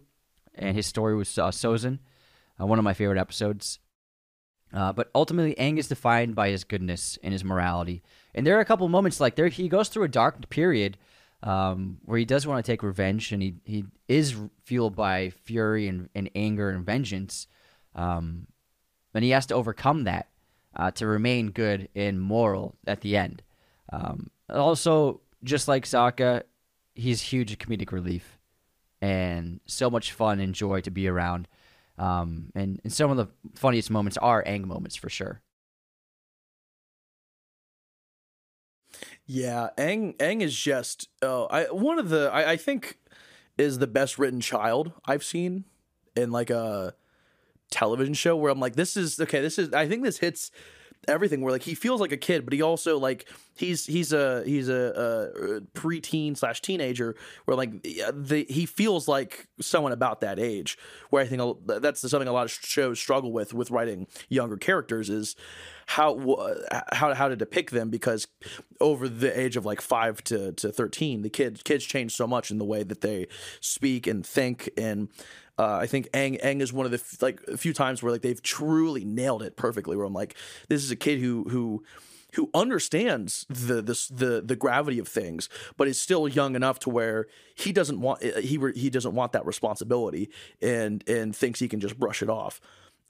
and 0.54 0.76
his 0.76 0.86
story 0.86 1.14
with 1.14 1.38
uh, 1.38 1.50
Sozin, 1.50 1.98
uh, 2.60 2.66
one 2.66 2.78
of 2.78 2.84
my 2.84 2.94
favorite 2.94 3.18
episodes. 3.18 3.78
Uh, 4.72 4.92
but 4.92 5.10
ultimately, 5.14 5.54
Aang 5.54 5.78
is 5.78 5.88
defined 5.88 6.34
by 6.34 6.50
his 6.50 6.64
goodness 6.64 7.18
and 7.22 7.32
his 7.32 7.44
morality. 7.44 8.02
And 8.34 8.46
there 8.46 8.56
are 8.56 8.60
a 8.60 8.66
couple 8.66 8.88
moments 8.88 9.20
like 9.20 9.36
there 9.36 9.48
he 9.48 9.68
goes 9.68 9.88
through 9.88 10.04
a 10.04 10.08
dark 10.08 10.48
period 10.50 10.98
um, 11.42 11.98
where 12.04 12.18
he 12.18 12.24
does 12.24 12.46
want 12.46 12.64
to 12.64 12.72
take 12.72 12.82
revenge, 12.82 13.32
and 13.32 13.42
he 13.42 13.54
he 13.64 13.84
is 14.08 14.34
fueled 14.64 14.96
by 14.96 15.30
fury 15.30 15.88
and, 15.88 16.08
and 16.14 16.30
anger 16.34 16.70
and 16.70 16.84
vengeance. 16.84 17.46
Um, 17.94 18.46
and 19.14 19.24
he 19.24 19.30
has 19.30 19.46
to 19.46 19.54
overcome 19.54 20.04
that. 20.04 20.28
Uh, 20.76 20.90
to 20.92 21.06
remain 21.06 21.50
good 21.50 21.88
and 21.94 22.20
moral 22.20 22.76
at 22.86 23.00
the 23.00 23.16
end. 23.16 23.42
Um, 23.92 24.30
also, 24.48 25.20
just 25.44 25.68
like 25.68 25.84
Sokka, 25.84 26.42
he's 26.94 27.22
huge 27.22 27.58
comedic 27.58 27.92
relief 27.92 28.38
and 29.00 29.60
so 29.66 29.90
much 29.90 30.12
fun 30.12 30.40
and 30.40 30.54
joy 30.54 30.80
to 30.80 30.90
be 30.90 31.08
around. 31.08 31.48
Um, 31.96 32.50
and, 32.54 32.80
and 32.84 32.92
some 32.92 33.10
of 33.10 33.16
the 33.16 33.28
funniest 33.54 33.90
moments 33.90 34.16
are 34.18 34.42
Aang 34.44 34.64
moments 34.64 34.96
for 34.96 35.08
sure. 35.08 35.40
Yeah, 39.26 39.70
Aang 39.76 40.16
Aang 40.16 40.40
is 40.40 40.56
just 40.56 41.08
uh, 41.22 41.44
I 41.44 41.64
one 41.64 41.98
of 41.98 42.08
the 42.08 42.30
I, 42.32 42.52
I 42.52 42.56
think 42.56 42.98
is 43.58 43.78
the 43.78 43.86
best 43.86 44.18
written 44.18 44.40
child 44.40 44.92
I've 45.04 45.24
seen 45.24 45.64
in 46.16 46.30
like 46.30 46.48
a 46.48 46.94
television 47.70 48.14
show 48.14 48.36
where 48.36 48.50
I'm 48.50 48.60
like, 48.60 48.76
this 48.76 48.96
is 48.96 49.20
okay, 49.20 49.40
this 49.40 49.58
is 49.58 49.72
I 49.72 49.88
think 49.88 50.02
this 50.02 50.18
hits 50.18 50.50
everything 51.06 51.40
where 51.40 51.52
like 51.52 51.62
he 51.62 51.74
feels 51.74 52.00
like 52.00 52.12
a 52.12 52.16
kid, 52.16 52.44
but 52.44 52.52
he 52.52 52.62
also 52.62 52.98
like 52.98 53.28
he's 53.56 53.86
he's 53.86 54.12
a 54.12 54.42
he's 54.44 54.68
a, 54.68 54.74
a 54.74 55.56
uh, 55.56 55.60
preteen 55.74 56.36
slash 56.36 56.60
teenager 56.60 57.14
where 57.44 57.56
like 57.56 57.82
the 57.82 58.46
he 58.48 58.66
feels 58.66 59.08
like 59.08 59.46
someone 59.60 59.92
about 59.92 60.20
that 60.20 60.38
age. 60.38 60.78
Where 61.10 61.22
I 61.22 61.26
think 61.26 61.42
that's 61.66 62.00
something 62.00 62.28
a 62.28 62.32
lot 62.32 62.44
of 62.44 62.50
shows 62.50 62.98
struggle 62.98 63.32
with 63.32 63.54
with 63.54 63.70
writing 63.70 64.06
younger 64.28 64.56
characters 64.56 65.08
is 65.08 65.36
how 65.86 66.46
how 66.92 67.14
how 67.14 67.28
to 67.28 67.36
depict 67.36 67.70
them 67.70 67.90
because 67.90 68.26
over 68.80 69.08
the 69.08 69.38
age 69.38 69.56
of 69.56 69.64
like 69.64 69.80
five 69.80 70.22
to 70.24 70.52
to 70.52 70.70
thirteen, 70.70 71.22
the 71.22 71.30
kids 71.30 71.62
kids 71.62 71.84
change 71.84 72.14
so 72.14 72.26
much 72.26 72.50
in 72.50 72.58
the 72.58 72.64
way 72.64 72.82
that 72.82 73.00
they 73.00 73.26
speak 73.60 74.06
and 74.06 74.26
think 74.26 74.70
and 74.76 75.08
uh, 75.58 75.78
I 75.82 75.86
think 75.86 76.08
Ang 76.14 76.38
Aang 76.38 76.60
is 76.60 76.72
one 76.72 76.86
of 76.86 76.92
the 76.92 76.98
f- 76.98 77.20
like 77.20 77.40
a 77.48 77.56
few 77.56 77.72
times 77.72 78.02
where 78.02 78.12
like 78.12 78.22
they've 78.22 78.42
truly 78.42 79.04
nailed 79.04 79.42
it 79.42 79.56
perfectly. 79.56 79.96
Where 79.96 80.06
I'm 80.06 80.12
like, 80.12 80.36
this 80.68 80.84
is 80.84 80.90
a 80.90 80.96
kid 80.96 81.18
who 81.18 81.44
who 81.50 81.82
who 82.34 82.50
understands 82.54 83.44
the 83.48 83.82
the 83.82 84.42
the 84.44 84.56
gravity 84.56 84.98
of 84.98 85.08
things, 85.08 85.48
but 85.76 85.88
is 85.88 86.00
still 86.00 86.28
young 86.28 86.54
enough 86.54 86.78
to 86.80 86.90
where 86.90 87.26
he 87.56 87.72
doesn't 87.72 88.00
want 88.00 88.22
he 88.22 88.58
he 88.76 88.88
doesn't 88.88 89.14
want 89.14 89.32
that 89.32 89.44
responsibility 89.46 90.30
and 90.62 91.02
and 91.08 91.34
thinks 91.34 91.58
he 91.58 91.68
can 91.68 91.80
just 91.80 91.98
brush 91.98 92.22
it 92.22 92.28
off. 92.28 92.60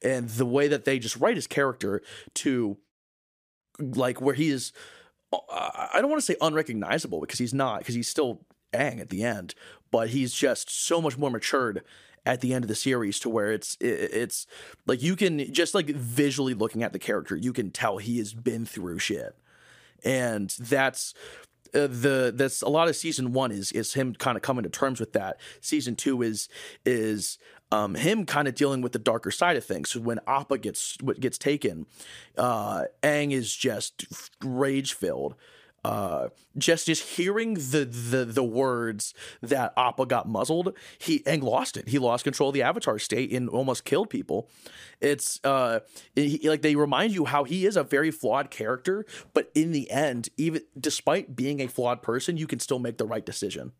And 0.02 0.28
the 0.30 0.46
way 0.46 0.68
that 0.68 0.84
they 0.84 0.98
just 0.98 1.16
write 1.16 1.36
his 1.36 1.46
character 1.46 2.00
to 2.34 2.78
like 3.78 4.20
where 4.20 4.34
he 4.34 4.48
is 4.48 4.72
I 5.32 5.98
don't 6.00 6.08
want 6.08 6.22
to 6.22 6.26
say 6.26 6.36
unrecognizable 6.40 7.20
because 7.20 7.38
he's 7.38 7.52
not 7.52 7.80
because 7.80 7.94
he's 7.94 8.08
still 8.08 8.40
Aang 8.72 9.00
at 9.00 9.10
the 9.10 9.22
end, 9.22 9.54
but 9.90 10.10
he's 10.10 10.32
just 10.32 10.70
so 10.70 11.02
much 11.02 11.18
more 11.18 11.30
matured 11.30 11.82
at 12.28 12.42
the 12.42 12.52
end 12.52 12.62
of 12.62 12.68
the 12.68 12.74
series 12.74 13.18
to 13.18 13.30
where 13.30 13.50
it's 13.50 13.78
it's 13.80 14.46
like 14.86 15.02
you 15.02 15.16
can 15.16 15.50
just 15.52 15.74
like 15.74 15.86
visually 15.86 16.52
looking 16.52 16.82
at 16.82 16.92
the 16.92 16.98
character 16.98 17.34
you 17.34 17.54
can 17.54 17.70
tell 17.70 17.96
he 17.96 18.18
has 18.18 18.34
been 18.34 18.66
through 18.66 18.98
shit. 18.98 19.34
And 20.04 20.50
that's 20.60 21.14
uh, 21.74 21.88
the 21.88 22.30
that's 22.34 22.60
a 22.60 22.68
lot 22.68 22.88
of 22.88 22.96
season 22.96 23.32
one 23.32 23.50
is 23.50 23.72
is 23.72 23.94
him 23.94 24.14
kind 24.14 24.36
of 24.36 24.42
coming 24.42 24.62
to 24.64 24.68
terms 24.68 25.00
with 25.00 25.14
that. 25.14 25.40
Season 25.62 25.96
two 25.96 26.20
is 26.20 26.50
is 26.84 27.38
um, 27.72 27.94
him 27.94 28.26
kind 28.26 28.46
of 28.46 28.54
dealing 28.54 28.82
with 28.82 28.92
the 28.92 28.98
darker 28.98 29.30
side 29.30 29.56
of 29.56 29.64
things. 29.64 29.90
So 29.90 30.00
when 30.00 30.20
Appa 30.26 30.58
gets 30.58 30.98
gets 31.18 31.38
taken, 31.38 31.86
uh, 32.36 32.84
Aang 33.02 33.32
is 33.32 33.56
just 33.56 34.04
rage 34.44 34.92
filled 34.92 35.34
uh, 35.84 36.28
just 36.56 36.86
just 36.86 37.16
hearing 37.16 37.54
the 37.54 37.84
the 37.84 38.24
the 38.24 38.42
words 38.42 39.14
that 39.40 39.72
Appa 39.76 40.06
got 40.06 40.28
muzzled, 40.28 40.76
he 40.98 41.20
Aang 41.20 41.42
lost 41.42 41.76
it. 41.76 41.88
He 41.88 41.98
lost 41.98 42.24
control 42.24 42.50
of 42.50 42.54
the 42.54 42.62
Avatar 42.62 42.98
state 42.98 43.32
and 43.32 43.48
almost 43.48 43.84
killed 43.84 44.10
people. 44.10 44.48
It's 45.00 45.40
uh, 45.44 45.80
he, 46.14 46.48
like 46.48 46.62
they 46.62 46.74
remind 46.74 47.14
you 47.14 47.26
how 47.26 47.44
he 47.44 47.64
is 47.64 47.76
a 47.76 47.84
very 47.84 48.10
flawed 48.10 48.50
character, 48.50 49.06
but 49.32 49.50
in 49.54 49.72
the 49.72 49.90
end, 49.90 50.30
even 50.36 50.62
despite 50.78 51.36
being 51.36 51.60
a 51.60 51.68
flawed 51.68 52.02
person, 52.02 52.36
you 52.36 52.46
can 52.46 52.58
still 52.58 52.80
make 52.80 52.98
the 52.98 53.06
right 53.06 53.24
decision. 53.24 53.72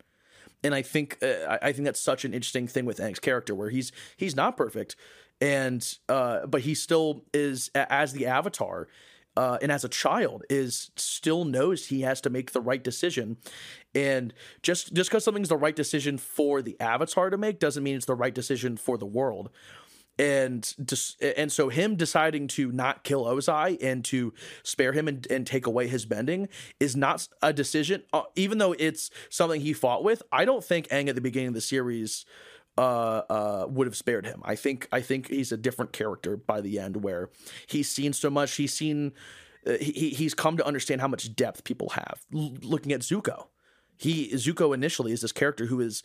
And 0.62 0.74
I 0.74 0.82
think 0.82 1.18
uh, 1.22 1.58
I 1.60 1.72
think 1.72 1.84
that's 1.84 2.00
such 2.00 2.24
an 2.24 2.32
interesting 2.32 2.68
thing 2.68 2.84
with 2.84 2.98
Aang's 2.98 3.20
character, 3.20 3.54
where 3.54 3.70
he's 3.70 3.90
he's 4.16 4.36
not 4.36 4.56
perfect, 4.56 4.94
and 5.40 5.96
uh, 6.08 6.46
but 6.46 6.62
he 6.62 6.74
still 6.74 7.24
is 7.34 7.70
as 7.74 8.12
the 8.12 8.26
Avatar 8.26 8.88
uh, 9.38 9.56
and 9.62 9.70
as 9.70 9.84
a 9.84 9.88
child 9.88 10.42
is 10.50 10.90
still 10.96 11.44
knows 11.44 11.86
he 11.86 12.00
has 12.00 12.20
to 12.20 12.28
make 12.28 12.50
the 12.50 12.60
right 12.60 12.82
decision. 12.82 13.36
And 13.94 14.34
just 14.62 14.92
just 14.92 15.08
because 15.08 15.22
something's 15.22 15.48
the 15.48 15.56
right 15.56 15.76
decision 15.76 16.18
for 16.18 16.60
the 16.60 16.78
avatar 16.80 17.30
to 17.30 17.38
make 17.38 17.60
doesn't 17.60 17.84
mean 17.84 17.94
it's 17.94 18.06
the 18.06 18.16
right 18.16 18.34
decision 18.34 18.76
for 18.76 18.98
the 18.98 19.06
world. 19.06 19.50
And 20.18 20.74
just 20.84 21.22
and 21.22 21.52
so 21.52 21.68
him 21.68 21.94
deciding 21.94 22.48
to 22.48 22.72
not 22.72 23.04
kill 23.04 23.26
Ozai 23.26 23.80
and 23.80 24.04
to 24.06 24.34
spare 24.64 24.92
him 24.92 25.06
and, 25.06 25.24
and 25.30 25.46
take 25.46 25.66
away 25.66 25.86
his 25.86 26.04
bending 26.04 26.48
is 26.80 26.96
not 26.96 27.28
a 27.40 27.52
decision 27.52 28.02
uh, 28.12 28.22
even 28.34 28.58
though 28.58 28.74
it's 28.76 29.08
something 29.30 29.60
he 29.60 29.72
fought 29.72 30.02
with 30.02 30.20
I 30.32 30.46
don't 30.46 30.64
think 30.64 30.88
Aang 30.88 31.08
at 31.08 31.14
the 31.14 31.20
beginning 31.20 31.48
of 31.48 31.54
the 31.54 31.60
series 31.60 32.26
uh, 32.78 33.22
uh, 33.28 33.66
would 33.68 33.88
have 33.88 33.96
spared 33.96 34.24
him. 34.24 34.40
I 34.44 34.54
think 34.54 34.88
I 34.92 35.00
think 35.00 35.28
he's 35.28 35.50
a 35.50 35.56
different 35.56 35.92
character 35.92 36.36
by 36.36 36.60
the 36.60 36.78
end, 36.78 37.02
where 37.02 37.28
he's 37.66 37.90
seen 37.90 38.12
so 38.12 38.30
much. 38.30 38.54
He's 38.54 38.72
seen 38.72 39.12
uh, 39.66 39.72
he 39.80 40.10
he's 40.10 40.32
come 40.32 40.56
to 40.56 40.64
understand 40.64 41.00
how 41.00 41.08
much 41.08 41.34
depth 41.34 41.64
people 41.64 41.90
have. 41.90 42.20
L- 42.32 42.54
looking 42.62 42.92
at 42.92 43.00
Zuko, 43.00 43.48
he 43.96 44.30
Zuko 44.34 44.72
initially 44.72 45.10
is 45.10 45.22
this 45.22 45.32
character 45.32 45.66
who 45.66 45.80
is 45.80 46.04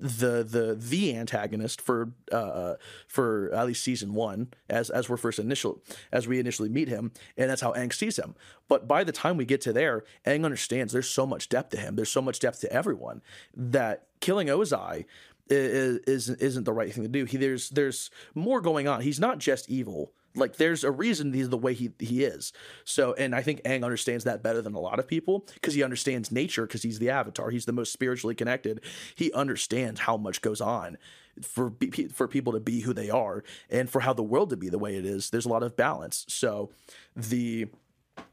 the 0.00 0.42
the 0.42 0.74
the 0.78 1.14
antagonist 1.14 1.80
for 1.80 2.12
uh 2.32 2.74
for 3.06 3.50
at 3.52 3.66
least 3.66 3.84
season 3.84 4.14
one 4.14 4.48
as 4.70 4.88
as 4.88 5.10
we're 5.10 5.18
first 5.18 5.38
initial 5.38 5.82
as 6.10 6.26
we 6.26 6.38
initially 6.38 6.70
meet 6.70 6.88
him 6.88 7.12
and 7.36 7.50
that's 7.50 7.60
how 7.60 7.72
Aang 7.74 7.92
sees 7.92 8.18
him 8.18 8.34
but 8.66 8.88
by 8.88 9.04
the 9.04 9.12
time 9.12 9.36
we 9.36 9.44
get 9.44 9.60
to 9.60 9.74
there 9.74 10.04
Aang 10.26 10.46
understands 10.46 10.94
there's 10.94 11.08
so 11.08 11.26
much 11.26 11.50
depth 11.50 11.70
to 11.70 11.76
him 11.76 11.96
there's 11.96 12.10
so 12.10 12.22
much 12.22 12.38
depth 12.40 12.60
to 12.62 12.72
everyone 12.72 13.20
that 13.54 14.06
killing 14.20 14.48
Ozai 14.48 15.04
is, 15.50 16.28
isn't 16.28 16.64
the 16.64 16.72
right 16.72 16.92
thing 16.92 17.02
to 17.02 17.08
do. 17.08 17.24
He, 17.24 17.36
there's 17.36 17.70
there's 17.70 18.10
more 18.34 18.60
going 18.60 18.88
on. 18.88 19.00
He's 19.00 19.20
not 19.20 19.38
just 19.38 19.68
evil. 19.68 20.12
Like 20.36 20.56
there's 20.56 20.84
a 20.84 20.92
reason 20.92 21.32
he's 21.32 21.48
the 21.48 21.58
way 21.58 21.74
he 21.74 21.90
he 21.98 22.24
is. 22.24 22.52
So, 22.84 23.14
and 23.14 23.34
I 23.34 23.42
think 23.42 23.62
Aang 23.64 23.84
understands 23.84 24.24
that 24.24 24.42
better 24.42 24.62
than 24.62 24.74
a 24.74 24.80
lot 24.80 24.98
of 24.98 25.08
people 25.08 25.46
because 25.54 25.74
he 25.74 25.82
understands 25.82 26.30
nature 26.30 26.66
because 26.66 26.82
he's 26.82 27.00
the 27.00 27.10
Avatar. 27.10 27.50
He's 27.50 27.64
the 27.64 27.72
most 27.72 27.92
spiritually 27.92 28.34
connected. 28.34 28.80
He 29.14 29.32
understands 29.32 30.00
how 30.00 30.16
much 30.16 30.40
goes 30.40 30.60
on 30.60 30.98
for 31.42 31.72
for 32.12 32.28
people 32.28 32.52
to 32.52 32.60
be 32.60 32.80
who 32.80 32.92
they 32.92 33.10
are 33.10 33.42
and 33.68 33.90
for 33.90 34.00
how 34.00 34.12
the 34.12 34.22
world 34.22 34.50
to 34.50 34.56
be 34.56 34.68
the 34.68 34.78
way 34.78 34.96
it 34.96 35.04
is. 35.04 35.30
There's 35.30 35.46
a 35.46 35.50
lot 35.50 35.64
of 35.64 35.76
balance. 35.76 36.24
So, 36.28 36.70
the 37.16 37.66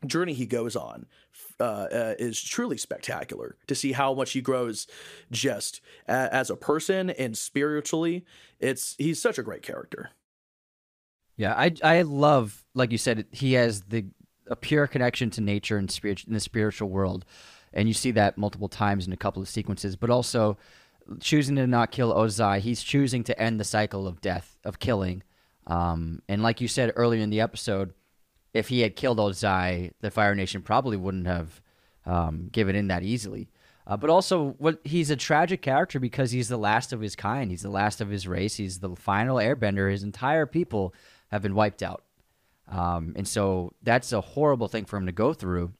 journey 0.05 0.33
he 0.33 0.45
goes 0.45 0.75
on 0.75 1.05
uh, 1.59 1.63
uh, 1.63 2.13
is 2.19 2.41
truly 2.41 2.77
spectacular 2.77 3.55
to 3.67 3.75
see 3.75 3.91
how 3.91 4.13
much 4.13 4.31
he 4.31 4.41
grows 4.41 4.87
just 5.31 5.81
a- 6.07 6.33
as 6.33 6.49
a 6.49 6.55
person 6.55 7.09
and 7.11 7.37
spiritually. 7.37 8.25
It's 8.59 8.95
he's 8.97 9.21
such 9.21 9.37
a 9.37 9.43
great 9.43 9.61
character. 9.61 10.11
Yeah, 11.35 11.53
I 11.53 11.73
I 11.83 12.01
love 12.01 12.63
like 12.73 12.91
you 12.91 12.97
said 12.97 13.25
he 13.31 13.53
has 13.53 13.81
the 13.81 14.05
a 14.47 14.55
pure 14.55 14.87
connection 14.87 15.29
to 15.31 15.41
nature 15.41 15.77
and 15.77 15.91
spirit 15.91 16.23
in 16.25 16.33
the 16.33 16.39
spiritual 16.39 16.89
world, 16.89 17.25
and 17.73 17.87
you 17.87 17.93
see 17.93 18.11
that 18.11 18.37
multiple 18.37 18.69
times 18.69 19.05
in 19.05 19.13
a 19.13 19.17
couple 19.17 19.41
of 19.41 19.49
sequences. 19.49 19.95
But 19.95 20.09
also 20.09 20.57
choosing 21.19 21.55
to 21.55 21.67
not 21.67 21.91
kill 21.91 22.13
Ozai, 22.13 22.59
he's 22.59 22.83
choosing 22.83 23.23
to 23.25 23.39
end 23.39 23.59
the 23.59 23.63
cycle 23.63 24.07
of 24.07 24.21
death 24.21 24.57
of 24.63 24.79
killing. 24.79 25.23
Um, 25.65 26.21
and 26.27 26.41
like 26.41 26.61
you 26.61 26.67
said 26.67 26.93
earlier 26.95 27.21
in 27.21 27.29
the 27.29 27.41
episode, 27.41 27.93
if 28.57 28.69
he 28.69 28.81
had 28.81 28.95
killed 28.95 29.19
Ozai, 29.19 29.91
the 30.01 30.11
Fire 30.11 30.35
Nation 30.35 30.61
probably 30.61 30.97
wouldn't 30.97 31.27
have 31.27 31.61
um, 32.05 32.49
given 32.51 32.75
in 32.75 32.87
that 32.87 33.03
easily. 33.03 33.49
Uh, 33.85 33.95
but 33.95 34.09
also, 34.09 34.55
what 34.57 34.79
he's 34.83 35.09
a 35.09 35.15
tragic 35.15 35.61
character 35.61 35.99
because 35.99 36.31
he's 36.31 36.49
the 36.49 36.57
last 36.57 36.91
of 36.91 36.99
his 36.99 37.15
kind. 37.15 37.51
He's 37.51 37.61
the 37.61 37.69
last 37.69 38.01
of 38.01 38.09
his 38.09 38.27
race. 38.27 38.55
He's 38.55 38.79
the 38.79 38.95
final 38.95 39.37
Airbender. 39.37 39.89
His 39.89 40.03
entire 40.03 40.45
people 40.45 40.93
have 41.29 41.41
been 41.41 41.55
wiped 41.55 41.81
out, 41.81 42.03
um, 42.67 43.13
and 43.15 43.25
so 43.25 43.73
that's 43.81 44.11
a 44.11 44.19
horrible 44.19 44.67
thing 44.67 44.83
for 44.83 44.97
him 44.97 45.05
to 45.05 45.13
go 45.13 45.33
through, 45.33 45.71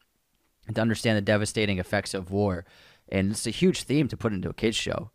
and 0.67 0.75
to 0.75 0.81
understand 0.81 1.17
the 1.17 1.21
devastating 1.21 1.79
effects 1.79 2.13
of 2.13 2.31
war. 2.31 2.65
And 3.09 3.31
it's 3.31 3.47
a 3.47 3.51
huge 3.51 3.83
theme 3.83 4.07
to 4.07 4.17
put 4.17 4.31
into 4.31 4.49
a 4.49 4.53
kids 4.53 4.77
show, 4.77 5.11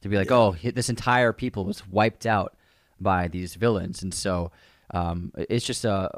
to 0.00 0.08
be 0.08 0.16
like, 0.16 0.30
yeah. 0.30 0.36
oh, 0.36 0.56
this 0.62 0.88
entire 0.88 1.32
people 1.32 1.64
was 1.64 1.86
wiped 1.86 2.26
out 2.26 2.56
by 3.00 3.28
these 3.28 3.54
villains, 3.54 4.02
and 4.02 4.12
so 4.12 4.50
um, 4.92 5.32
it's 5.36 5.64
just 5.64 5.84
a 5.84 6.10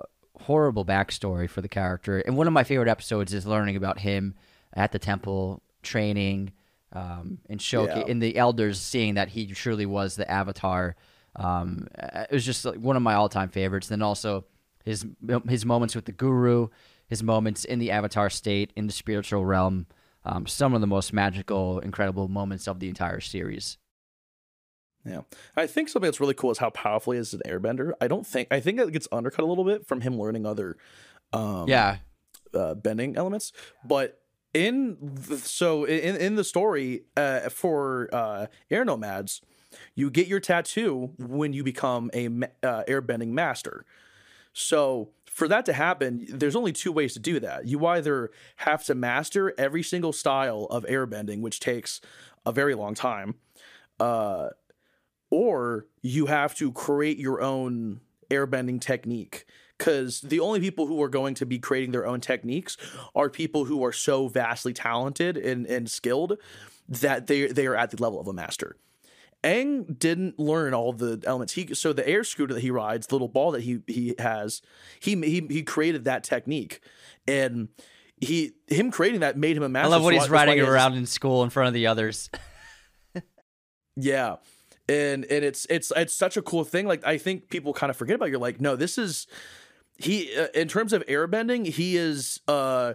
horrible 0.42 0.84
backstory 0.84 1.48
for 1.48 1.60
the 1.60 1.68
character. 1.68 2.18
And 2.20 2.36
one 2.36 2.46
of 2.46 2.52
my 2.52 2.64
favorite 2.64 2.88
episodes 2.88 3.32
is 3.32 3.46
learning 3.46 3.76
about 3.76 4.00
him 4.00 4.34
at 4.72 4.92
the 4.92 4.98
temple 4.98 5.62
training 5.82 6.52
um, 6.92 7.38
and 7.48 7.60
show 7.60 7.86
yeah. 7.86 8.04
in 8.06 8.18
the 8.18 8.36
elders 8.36 8.80
seeing 8.80 9.14
that 9.14 9.28
he 9.28 9.46
truly 9.46 9.86
was 9.86 10.16
the 10.16 10.30
avatar. 10.30 10.96
Um, 11.36 11.88
it 11.98 12.32
was 12.32 12.44
just 12.44 12.64
like 12.64 12.76
one 12.76 12.96
of 12.96 13.02
my 13.02 13.14
all-time 13.14 13.48
favorites. 13.48 13.88
Then 13.88 14.02
also 14.02 14.44
his 14.84 15.06
his 15.48 15.64
moments 15.64 15.94
with 15.94 16.04
the 16.04 16.12
guru, 16.12 16.68
his 17.06 17.22
moments 17.22 17.64
in 17.64 17.78
the 17.78 17.90
avatar 17.90 18.30
state 18.30 18.72
in 18.76 18.86
the 18.86 18.92
spiritual 18.92 19.44
realm. 19.44 19.86
Um, 20.26 20.46
some 20.46 20.72
of 20.72 20.80
the 20.80 20.86
most 20.86 21.12
magical, 21.12 21.80
incredible 21.80 22.28
moments 22.28 22.66
of 22.66 22.80
the 22.80 22.88
entire 22.88 23.20
series. 23.20 23.76
Yeah, 25.06 25.22
I 25.56 25.66
think 25.66 25.88
something 25.88 26.06
that's 26.06 26.20
really 26.20 26.34
cool 26.34 26.50
is 26.50 26.58
how 26.58 26.70
powerful 26.70 27.12
he 27.12 27.18
is 27.18 27.34
as 27.34 27.40
an 27.44 27.50
airbender. 27.50 27.92
I 28.00 28.08
don't 28.08 28.26
think 28.26 28.48
I 28.50 28.60
think 28.60 28.80
it 28.80 28.92
gets 28.92 29.08
undercut 29.12 29.44
a 29.44 29.46
little 29.46 29.64
bit 29.64 29.86
from 29.86 30.00
him 30.00 30.18
learning 30.18 30.46
other, 30.46 30.76
um, 31.32 31.68
Yeah, 31.68 31.98
uh, 32.54 32.74
bending 32.74 33.16
elements. 33.16 33.52
But 33.84 34.20
in 34.54 34.96
the, 35.00 35.36
so 35.38 35.84
in 35.84 36.16
in 36.16 36.36
the 36.36 36.44
story 36.44 37.02
uh, 37.16 37.50
for 37.50 38.08
uh, 38.12 38.46
air 38.70 38.84
nomads, 38.84 39.42
you 39.94 40.10
get 40.10 40.26
your 40.26 40.40
tattoo 40.40 41.12
when 41.18 41.52
you 41.52 41.62
become 41.62 42.10
a 42.14 42.26
uh, 42.62 42.84
airbending 42.88 43.28
master. 43.28 43.84
So 44.52 45.10
for 45.26 45.48
that 45.48 45.66
to 45.66 45.72
happen, 45.72 46.26
there's 46.28 46.54
only 46.54 46.72
two 46.72 46.92
ways 46.92 47.12
to 47.14 47.18
do 47.18 47.40
that. 47.40 47.66
You 47.66 47.84
either 47.86 48.30
have 48.56 48.84
to 48.84 48.94
master 48.94 49.52
every 49.58 49.82
single 49.82 50.12
style 50.12 50.68
of 50.70 50.84
airbending, 50.84 51.40
which 51.40 51.58
takes 51.58 52.00
a 52.46 52.52
very 52.52 52.74
long 52.76 52.94
time, 52.94 53.34
uh, 53.98 54.50
or 55.30 55.86
you 56.02 56.26
have 56.26 56.54
to 56.56 56.72
create 56.72 57.18
your 57.18 57.40
own 57.40 58.00
airbending 58.30 58.80
technique. 58.80 59.44
Because 59.76 60.20
the 60.20 60.38
only 60.38 60.60
people 60.60 60.86
who 60.86 61.02
are 61.02 61.08
going 61.08 61.34
to 61.34 61.46
be 61.46 61.58
creating 61.58 61.90
their 61.90 62.06
own 62.06 62.20
techniques 62.20 62.76
are 63.14 63.28
people 63.28 63.64
who 63.64 63.84
are 63.84 63.92
so 63.92 64.28
vastly 64.28 64.72
talented 64.72 65.36
and, 65.36 65.66
and 65.66 65.90
skilled 65.90 66.38
that 66.88 67.26
they 67.26 67.48
they 67.48 67.66
are 67.66 67.74
at 67.74 67.90
the 67.90 68.00
level 68.00 68.20
of 68.20 68.28
a 68.28 68.32
master. 68.32 68.76
Aang 69.42 69.98
didn't 69.98 70.38
learn 70.38 70.74
all 70.74 70.92
the 70.92 71.20
elements. 71.26 71.54
He 71.54 71.74
so 71.74 71.92
the 71.92 72.08
air 72.08 72.22
scooter 72.22 72.54
that 72.54 72.60
he 72.60 72.70
rides, 72.70 73.08
the 73.08 73.16
little 73.16 73.28
ball 73.28 73.50
that 73.50 73.62
he 73.62 73.80
he 73.88 74.14
has, 74.18 74.62
he 75.00 75.16
he 75.16 75.46
he 75.50 75.62
created 75.64 76.04
that 76.04 76.22
technique, 76.22 76.80
and 77.26 77.68
he 78.20 78.52
him 78.68 78.92
creating 78.92 79.20
that 79.20 79.36
made 79.36 79.56
him 79.56 79.64
a 79.64 79.68
master. 79.68 79.86
I 79.86 79.90
love 79.90 80.02
what 80.04 80.14
So 80.14 80.20
he's 80.20 80.30
riding 80.30 80.60
around 80.60 80.94
in 80.94 81.06
school 81.06 81.42
in 81.42 81.50
front 81.50 81.68
of 81.68 81.74
the 81.74 81.88
others. 81.88 82.30
Yeah. 83.96 84.36
And 84.88 85.24
and 85.24 85.44
it's 85.44 85.66
it's 85.70 85.92
it's 85.96 86.14
such 86.14 86.36
a 86.36 86.42
cool 86.42 86.64
thing. 86.64 86.86
Like 86.86 87.06
I 87.06 87.18
think 87.18 87.48
people 87.48 87.72
kind 87.72 87.90
of 87.90 87.96
forget 87.96 88.16
about. 88.16 88.30
You're 88.30 88.38
like, 88.38 88.60
no, 88.60 88.76
this 88.76 88.98
is 88.98 89.26
he 89.96 90.36
uh, 90.36 90.48
in 90.54 90.68
terms 90.68 90.92
of 90.92 91.04
airbending. 91.06 91.66
He 91.66 91.96
is 91.96 92.40
uh 92.48 92.94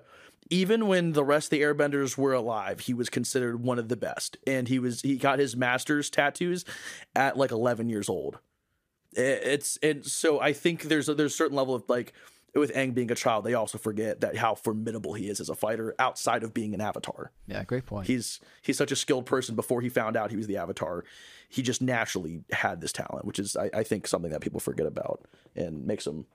even 0.49 0.87
when 0.87 1.13
the 1.13 1.23
rest 1.23 1.47
of 1.47 1.51
the 1.51 1.61
airbenders 1.61 2.17
were 2.17 2.33
alive, 2.33 2.81
he 2.81 2.93
was 2.93 3.09
considered 3.09 3.63
one 3.63 3.77
of 3.77 3.87
the 3.87 3.97
best. 3.97 4.37
And 4.47 4.67
he 4.67 4.79
was 4.79 5.01
he 5.01 5.17
got 5.17 5.39
his 5.39 5.55
master's 5.55 6.09
tattoos 6.09 6.65
at 7.15 7.37
like 7.37 7.51
11 7.51 7.89
years 7.89 8.09
old. 8.09 8.39
It's 9.13 9.77
and 9.77 10.05
so 10.05 10.39
I 10.39 10.53
think 10.53 10.83
there's 10.83 11.09
a, 11.09 11.15
there's 11.15 11.33
a 11.33 11.35
certain 11.35 11.57
level 11.57 11.75
of 11.75 11.83
like 11.87 12.13
with 12.53 12.73
Aang 12.73 12.93
being 12.93 13.11
a 13.11 13.15
child, 13.15 13.43
they 13.43 13.53
also 13.53 13.77
forget 13.77 14.21
that 14.21 14.37
how 14.37 14.55
formidable 14.55 15.13
he 15.13 15.29
is 15.29 15.39
as 15.39 15.49
a 15.49 15.55
fighter 15.55 15.95
outside 15.99 16.43
of 16.43 16.53
being 16.53 16.73
an 16.73 16.81
avatar. 16.81 17.31
Yeah, 17.47 17.63
great 17.63 17.85
point. 17.85 18.07
He's 18.07 18.39
he's 18.61 18.77
such 18.77 18.91
a 18.91 18.95
skilled 18.95 19.25
person 19.25 19.55
before 19.55 19.81
he 19.81 19.89
found 19.89 20.15
out 20.15 20.31
he 20.31 20.37
was 20.37 20.47
the 20.47 20.57
Avatar. 20.57 21.03
He 21.47 21.61
just 21.61 21.81
naturally 21.81 22.43
had 22.51 22.81
this 22.81 22.91
talent, 22.91 23.25
which 23.25 23.39
is 23.39 23.55
I, 23.55 23.69
I 23.73 23.83
think 23.83 24.07
something 24.07 24.31
that 24.31 24.41
people 24.41 24.59
forget 24.59 24.85
about 24.85 25.25
and 25.55 25.85
makes 25.85 26.05
him 26.05 26.25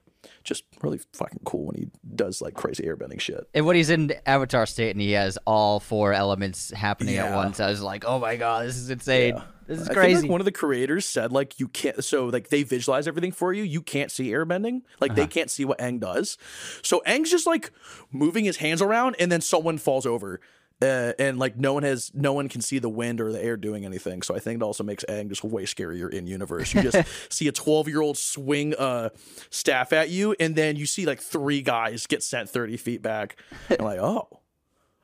just 0.43 0.65
really 0.83 1.01
fucking 1.13 1.41
cool 1.45 1.67
when 1.67 1.77
he 1.77 1.89
does 2.15 2.41
like 2.43 2.55
crazy 2.55 2.85
airbending 2.85 3.21
shit. 3.21 3.49
And 3.55 3.67
when 3.67 3.77
he's 3.77 3.91
in 3.91 4.13
Avatar 4.27 4.67
state 4.67 4.91
and 4.91 5.01
he 5.01 5.13
has 5.13 5.39
all 5.47 5.81
four 5.81 6.13
elements 6.13 6.71
happening 6.71 7.17
at 7.17 7.35
once, 7.35 7.61
I 7.61 7.69
was 7.69 7.81
like, 7.83 8.05
"Oh 8.07 8.19
my 8.19 8.37
god, 8.37 8.67
this 8.67 8.77
is 8.77 8.91
insane! 8.91 9.41
This 9.67 9.81
is 9.81 9.89
I 9.89 9.95
crazy!" 9.95 10.23
like 10.23 10.31
one 10.31 10.41
of 10.41 10.45
the 10.45 10.53
creators 10.53 11.07
said 11.07 11.33
like 11.33 11.59
you 11.59 11.69
can't 11.69 12.05
so 12.05 12.27
like 12.27 12.49
they 12.51 12.63
visualize 12.63 13.09
everything 13.09 13.33
for 13.33 13.53
you. 13.53 13.63
You 13.63 13.81
can't 13.83 14.11
see 14.11 14.29
airbending. 14.31 14.83
Like 15.01 15.13
Uh-huh. 15.13 15.23
they 15.23 15.27
can't 15.27 15.51
see 15.51 15.65
what 15.65 15.79
Aang 15.79 16.01
does. 16.01 16.37
So 16.83 17.03
Aang's 17.07 17.31
just 17.31 17.47
like 17.47 17.71
moving 18.13 18.45
his 18.45 18.59
hands 18.59 18.83
around 18.83 19.17
and 19.19 19.31
then 19.33 19.41
someone 19.41 19.79
falls 19.79 20.05
over. 20.07 20.41
Uh, 20.83 21.13
and 21.21 21.39
like 21.39 21.57
no 21.57 21.73
one 21.73 21.85
has 21.85 22.11
no 22.15 22.33
one 22.33 22.49
can 22.49 22.61
see 22.61 22.79
the 22.81 22.89
wind 22.89 23.21
or 23.21 23.31
the 23.33 23.43
air 23.43 23.57
doing 23.57 23.85
anything 23.87 24.21
so 24.23 24.35
i 24.35 24.41
think 24.41 24.61
it 24.61 24.63
also 24.63 24.83
makes 24.83 25.05
Aang 25.09 25.29
just 25.29 25.45
way 25.45 25.65
scarier 25.65 26.13
in 26.13 26.27
universe 26.27 26.75
you 26.75 26.83
just 26.83 26.99
see 27.33 27.47
a 27.47 27.53
12 27.53 27.89
year 27.89 28.03
old 28.03 28.19
swing 28.19 28.75
a 28.77 29.13
staff 29.51 29.93
at 29.93 30.11
you 30.11 30.35
and 30.41 30.57
then 30.57 30.75
you 30.75 30.85
see 30.85 31.07
like 31.07 31.21
three 31.21 31.63
guys 31.63 32.07
get 32.07 32.23
sent 32.25 32.51
30 32.51 32.77
feet 32.77 33.03
back 33.03 33.37
and 33.71 33.81
like 33.81 33.99
oh 34.03 34.29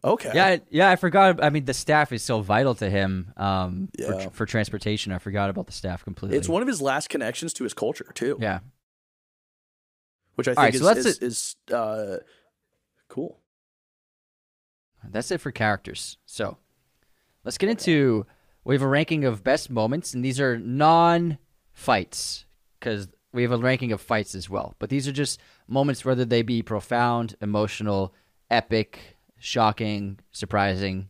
okay 0.02 0.32
yeah, 0.34 0.46
I- 0.46 0.60
yeah, 0.70 0.90
I 0.90 0.96
forgot. 0.96 1.42
I 1.42 1.50
mean, 1.50 1.66
the 1.66 1.74
staff 1.74 2.10
is 2.10 2.22
so 2.22 2.40
vital 2.40 2.74
to 2.74 2.90
him 2.90 3.32
um, 3.36 3.90
Yeah. 3.98 4.24
for, 4.24 4.30
for 4.30 4.46
transportation. 4.46 5.12
I 5.12 5.18
forgot 5.18 5.50
about 5.50 5.66
the 5.66 5.72
staff 5.72 6.02
completely. 6.02 6.36
it's 6.36 6.48
one 6.48 6.62
of 6.62 6.68
his 6.68 6.82
last 6.82 7.10
connections 7.10 7.52
to 7.54 7.64
his 7.64 7.74
culture 7.74 8.10
too 8.14 8.36
yeah. 8.40 8.58
which 10.34 10.48
I 10.48 10.54
think 10.54 10.58
right, 10.58 10.74
is, 10.74 10.80
so 10.80 10.90
is, 10.90 11.18
is 11.18 11.56
uh, 11.72 12.16
cool. 13.08 13.38
That's 15.08 15.30
it 15.30 15.40
for 15.40 15.50
characters. 15.50 16.18
So 16.26 16.56
let's 17.44 17.58
get 17.58 17.70
into. 17.70 18.26
We 18.64 18.74
have 18.74 18.82
a 18.82 18.88
ranking 18.88 19.24
of 19.24 19.42
best 19.42 19.70
moments, 19.70 20.14
and 20.14 20.24
these 20.24 20.40
are 20.40 20.58
non 20.58 21.38
fights 21.72 22.44
because 22.78 23.08
we 23.32 23.42
have 23.42 23.52
a 23.52 23.56
ranking 23.56 23.92
of 23.92 24.00
fights 24.00 24.34
as 24.34 24.50
well. 24.50 24.74
But 24.78 24.90
these 24.90 25.06
are 25.08 25.12
just 25.12 25.40
moments, 25.68 26.04
whether 26.04 26.24
they 26.24 26.42
be 26.42 26.62
profound, 26.62 27.36
emotional, 27.40 28.14
epic, 28.50 29.16
shocking, 29.38 30.18
surprising. 30.32 31.08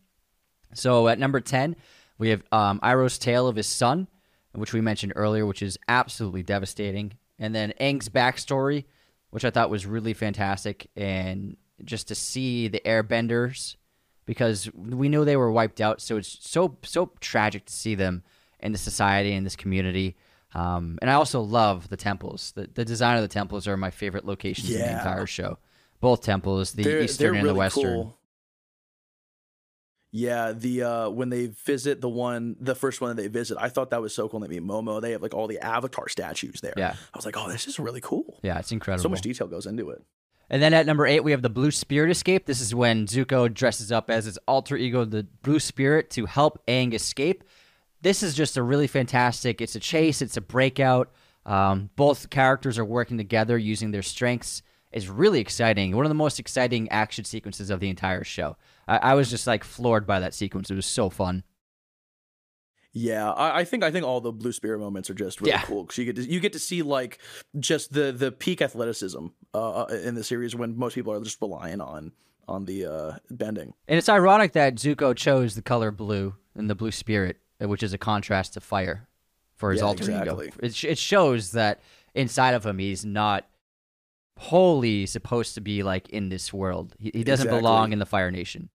So 0.73 1.07
at 1.07 1.19
number 1.19 1.41
10, 1.41 1.75
we 2.17 2.29
have 2.29 2.43
um, 2.51 2.79
Iroh's 2.81 3.17
tale 3.17 3.47
of 3.47 3.55
his 3.55 3.67
son, 3.67 4.07
which 4.53 4.73
we 4.73 4.81
mentioned 4.81 5.13
earlier, 5.15 5.45
which 5.45 5.61
is 5.61 5.77
absolutely 5.87 6.43
devastating. 6.43 7.13
And 7.39 7.53
then 7.55 7.73
Aang's 7.81 8.09
backstory, 8.09 8.85
which 9.31 9.43
I 9.43 9.49
thought 9.49 9.69
was 9.69 9.85
really 9.85 10.13
fantastic. 10.13 10.89
And 10.95 11.57
just 11.83 12.07
to 12.09 12.15
see 12.15 12.67
the 12.67 12.81
airbenders, 12.85 13.75
because 14.31 14.71
we 14.73 15.09
knew 15.09 15.25
they 15.25 15.35
were 15.35 15.51
wiped 15.51 15.81
out. 15.81 15.99
So 15.99 16.15
it's 16.15 16.37
so, 16.39 16.77
so 16.83 17.11
tragic 17.19 17.65
to 17.65 17.73
see 17.73 17.95
them 17.95 18.23
in 18.61 18.71
the 18.71 18.77
society, 18.77 19.33
in 19.33 19.43
this 19.43 19.57
community. 19.57 20.15
Um, 20.53 20.97
and 21.01 21.11
I 21.11 21.15
also 21.15 21.41
love 21.41 21.89
the 21.89 21.97
temples. 21.97 22.53
The, 22.55 22.69
the 22.73 22.85
design 22.85 23.17
of 23.17 23.23
the 23.23 23.27
temples 23.27 23.67
are 23.67 23.75
my 23.75 23.91
favorite 23.91 24.25
locations 24.25 24.69
in 24.69 24.79
the 24.79 24.89
entire 24.89 25.25
show. 25.25 25.57
Both 25.99 26.21
temples, 26.21 26.71
the 26.71 26.83
They're, 26.83 27.01
eastern 27.01 27.33
they're 27.33 27.39
and 27.41 27.49
the 27.49 27.55
western. 27.55 27.83
cool. 27.83 28.17
Yeah, 30.13 30.53
the 30.53 30.83
uh 30.83 31.09
when 31.09 31.29
they 31.29 31.47
visit 31.47 31.99
the 31.99 32.07
one, 32.07 32.55
the 32.57 32.73
first 32.75 33.01
one 33.01 33.13
that 33.13 33.21
they 33.21 33.27
visit, 33.27 33.57
I 33.59 33.67
thought 33.67 33.89
that 33.89 34.01
was 34.01 34.13
so 34.15 34.29
cool. 34.29 34.39
They 34.39 34.47
meet 34.47 34.63
Momo. 34.63 35.01
They 35.01 35.11
have 35.11 35.21
like 35.21 35.33
all 35.33 35.47
the 35.47 35.59
Avatar 35.59 36.07
statues 36.07 36.61
there. 36.61 36.73
Yeah. 36.77 36.95
I 37.13 37.17
was 37.17 37.25
like, 37.25 37.35
oh, 37.37 37.49
this 37.49 37.67
is 37.67 37.79
really 37.79 38.01
cool. 38.01 38.39
Yeah, 38.43 38.59
it's 38.59 38.71
incredible. 38.71 39.03
So 39.03 39.09
much 39.09 39.21
detail 39.21 39.47
goes 39.47 39.65
into 39.65 39.89
it. 39.89 40.01
And 40.51 40.61
then 40.61 40.73
at 40.73 40.85
number 40.85 41.07
eight, 41.07 41.23
we 41.23 41.31
have 41.31 41.41
the 41.41 41.49
Blue 41.49 41.71
Spirit 41.71 42.11
escape. 42.11 42.45
This 42.45 42.59
is 42.59 42.75
when 42.75 43.07
Zuko 43.07 43.51
dresses 43.51 43.89
up 43.89 44.11
as 44.11 44.25
his 44.25 44.37
alter 44.49 44.75
ego, 44.75 45.05
the 45.05 45.25
Blue 45.43 45.61
Spirit, 45.61 46.09
to 46.11 46.25
help 46.25 46.61
Aang 46.67 46.93
escape. 46.93 47.45
This 48.01 48.21
is 48.21 48.35
just 48.35 48.57
a 48.57 48.61
really 48.61 48.87
fantastic. 48.87 49.61
It's 49.61 49.75
a 49.75 49.79
chase. 49.79 50.21
It's 50.21 50.35
a 50.35 50.41
breakout. 50.41 51.09
Um, 51.45 51.89
both 51.95 52.29
characters 52.29 52.77
are 52.77 52.83
working 52.83 53.17
together 53.17 53.57
using 53.57 53.91
their 53.91 54.01
strengths. 54.01 54.61
It's 54.91 55.07
really 55.07 55.39
exciting. 55.39 55.95
One 55.95 56.03
of 56.03 56.09
the 56.09 56.15
most 56.15 56.37
exciting 56.37 56.89
action 56.89 57.23
sequences 57.23 57.69
of 57.69 57.79
the 57.79 57.89
entire 57.89 58.25
show. 58.25 58.57
I, 58.89 58.97
I 58.97 59.13
was 59.13 59.29
just 59.29 59.47
like 59.47 59.63
floored 59.63 60.05
by 60.05 60.19
that 60.19 60.33
sequence. 60.33 60.69
It 60.69 60.75
was 60.75 60.85
so 60.85 61.09
fun. 61.09 61.45
Yeah, 62.93 63.31
I, 63.31 63.59
I 63.59 63.63
think 63.63 63.83
I 63.83 63.91
think 63.91 64.05
all 64.05 64.19
the 64.19 64.31
Blue 64.33 64.51
Spirit 64.51 64.79
moments 64.79 65.09
are 65.09 65.13
just 65.13 65.39
really 65.39 65.51
Yeah. 65.51 65.61
cool 65.61 65.83
because 65.83 65.97
you 65.97 66.05
get 66.05 66.15
to, 66.17 66.23
you 66.29 66.39
get 66.41 66.53
to 66.53 66.59
see 66.59 66.81
like 66.81 67.19
just 67.59 67.93
the 67.93 68.11
the 68.11 68.31
peak 68.31 68.61
athleticism 68.61 69.27
uh, 69.53 69.85
in 70.03 70.15
the 70.15 70.23
series 70.23 70.55
when 70.55 70.77
most 70.77 70.95
people 70.95 71.13
are 71.13 71.21
just 71.23 71.39
relying 71.41 71.79
on 71.81 72.11
on 72.47 72.65
the 72.65 72.85
uh, 72.85 73.15
bending. 73.29 73.73
And 73.87 73.97
it's 73.97 74.09
ironic 74.09 74.51
that 74.53 74.75
Zuko 74.75 75.15
chose 75.15 75.55
the 75.55 75.61
color 75.61 75.91
blue 75.91 76.35
and 76.55 76.69
the 76.69 76.75
Blue 76.75 76.91
Spirit, 76.91 77.37
uh, 77.63 77.67
which 77.69 77.81
is 77.83 77.93
a 77.93 77.97
contrast 77.97 78.53
to 78.55 78.59
fire 78.59 79.07
for 79.55 79.71
his 79.71 79.79
Yeah, 79.79 79.87
alter 79.87 80.03
exactly. 80.03 80.47
ego. 80.47 80.57
It, 80.61 80.83
it 80.83 80.97
shows 80.97 81.51
that 81.53 81.79
inside 82.13 82.55
of 82.55 82.65
him, 82.65 82.79
he's 82.79 83.05
not 83.05 83.47
wholly 84.37 85.05
supposed 85.05 85.53
to 85.55 85.61
be 85.61 85.83
like 85.83 86.09
in 86.09 86.29
this 86.29 86.51
world. 86.51 86.95
He, 86.99 87.11
he 87.13 87.23
doesn't 87.23 87.47
Exactly. 87.47 87.61
belong 87.61 87.93
in 87.93 87.99
the 87.99 88.05
Fire 88.05 88.31
Nation. 88.31 88.69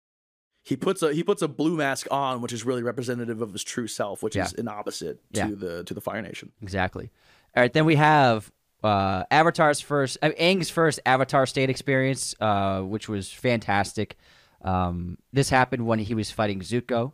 He 0.66 0.78
puts 0.78 1.04
a 1.04 1.14
he 1.14 1.24
puts 1.24 1.42
a 1.42 1.48
blue 1.48 1.76
mask 1.76 2.08
on, 2.10 2.42
which 2.42 2.54
is 2.54 2.66
really 2.66 2.84
representative 2.84 3.42
of 3.42 3.52
his 3.52 3.64
true 3.64 3.88
self, 3.88 4.24
which 4.24 4.36
Yeah. 4.36 4.46
is 4.46 4.54
an 4.54 4.68
opposite 4.70 5.20
Yeah. 5.32 5.48
to 5.48 5.56
the 5.56 5.84
to 5.84 5.94
the 5.94 6.02
Fire 6.02 6.22
Nation. 6.22 6.52
Exactly. 6.62 7.12
All 7.56 7.62
right, 7.62 7.72
then 7.74 7.86
we 7.86 7.96
have 7.96 8.52
uh, 8.84 9.24
Avatar's 9.32 9.80
first, 9.80 10.18
uh, 10.22 10.32
Aang's 10.32 10.70
first 10.70 11.00
Avatar 11.06 11.46
state 11.46 11.70
experience, 11.70 12.36
uh, 12.42 12.82
which 12.82 13.08
was 13.08 13.32
fantastic. 13.32 14.18
Um, 14.62 15.18
this 15.32 15.50
happened 15.50 15.86
when 15.86 16.00
he 16.00 16.14
was 16.16 16.32
fighting 16.32 16.60
Zuko, 16.62 17.14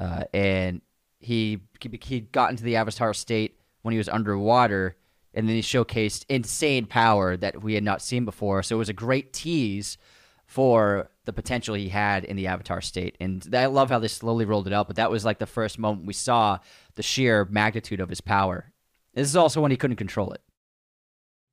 uh, 0.00 0.24
and 0.32 0.80
he 1.20 1.60
he 2.00 2.20
got 2.20 2.50
into 2.50 2.62
the 2.64 2.76
Avatar 2.76 3.14
state 3.14 3.58
when 3.82 3.92
he 3.92 3.98
was 3.98 4.08
underwater, 4.08 4.96
and 5.34 5.48
then 5.48 5.54
he 5.56 5.62
showcased 5.62 6.24
insane 6.28 6.86
power 6.86 7.36
that 7.36 7.62
we 7.62 7.74
had 7.74 7.84
not 7.84 8.00
seen 8.02 8.24
before. 8.24 8.62
So 8.62 8.76
it 8.76 8.78
was 8.78 8.88
a 8.88 8.92
great 8.92 9.32
tease 9.32 9.98
for 10.46 11.10
the 11.24 11.32
potential 11.32 11.74
he 11.74 11.88
had 11.88 12.24
in 12.24 12.36
the 12.36 12.46
Avatar 12.46 12.80
state. 12.80 13.16
And 13.20 13.46
I 13.54 13.66
love 13.66 13.90
how 13.90 13.98
they 13.98 14.08
slowly 14.08 14.44
rolled 14.44 14.66
it 14.66 14.72
out, 14.72 14.86
but 14.86 14.96
that 14.96 15.10
was 15.10 15.24
like 15.24 15.38
the 15.38 15.46
first 15.46 15.78
moment 15.78 16.06
we 16.06 16.12
saw 16.12 16.58
the 16.94 17.02
sheer 17.02 17.44
magnitude 17.50 18.00
of 18.00 18.08
his 18.08 18.20
power. 18.20 18.72
This 19.14 19.28
is 19.28 19.36
also 19.36 19.60
when 19.60 19.70
he 19.70 19.76
couldn't 19.76 19.96
control 19.96 20.32
it. 20.32 20.40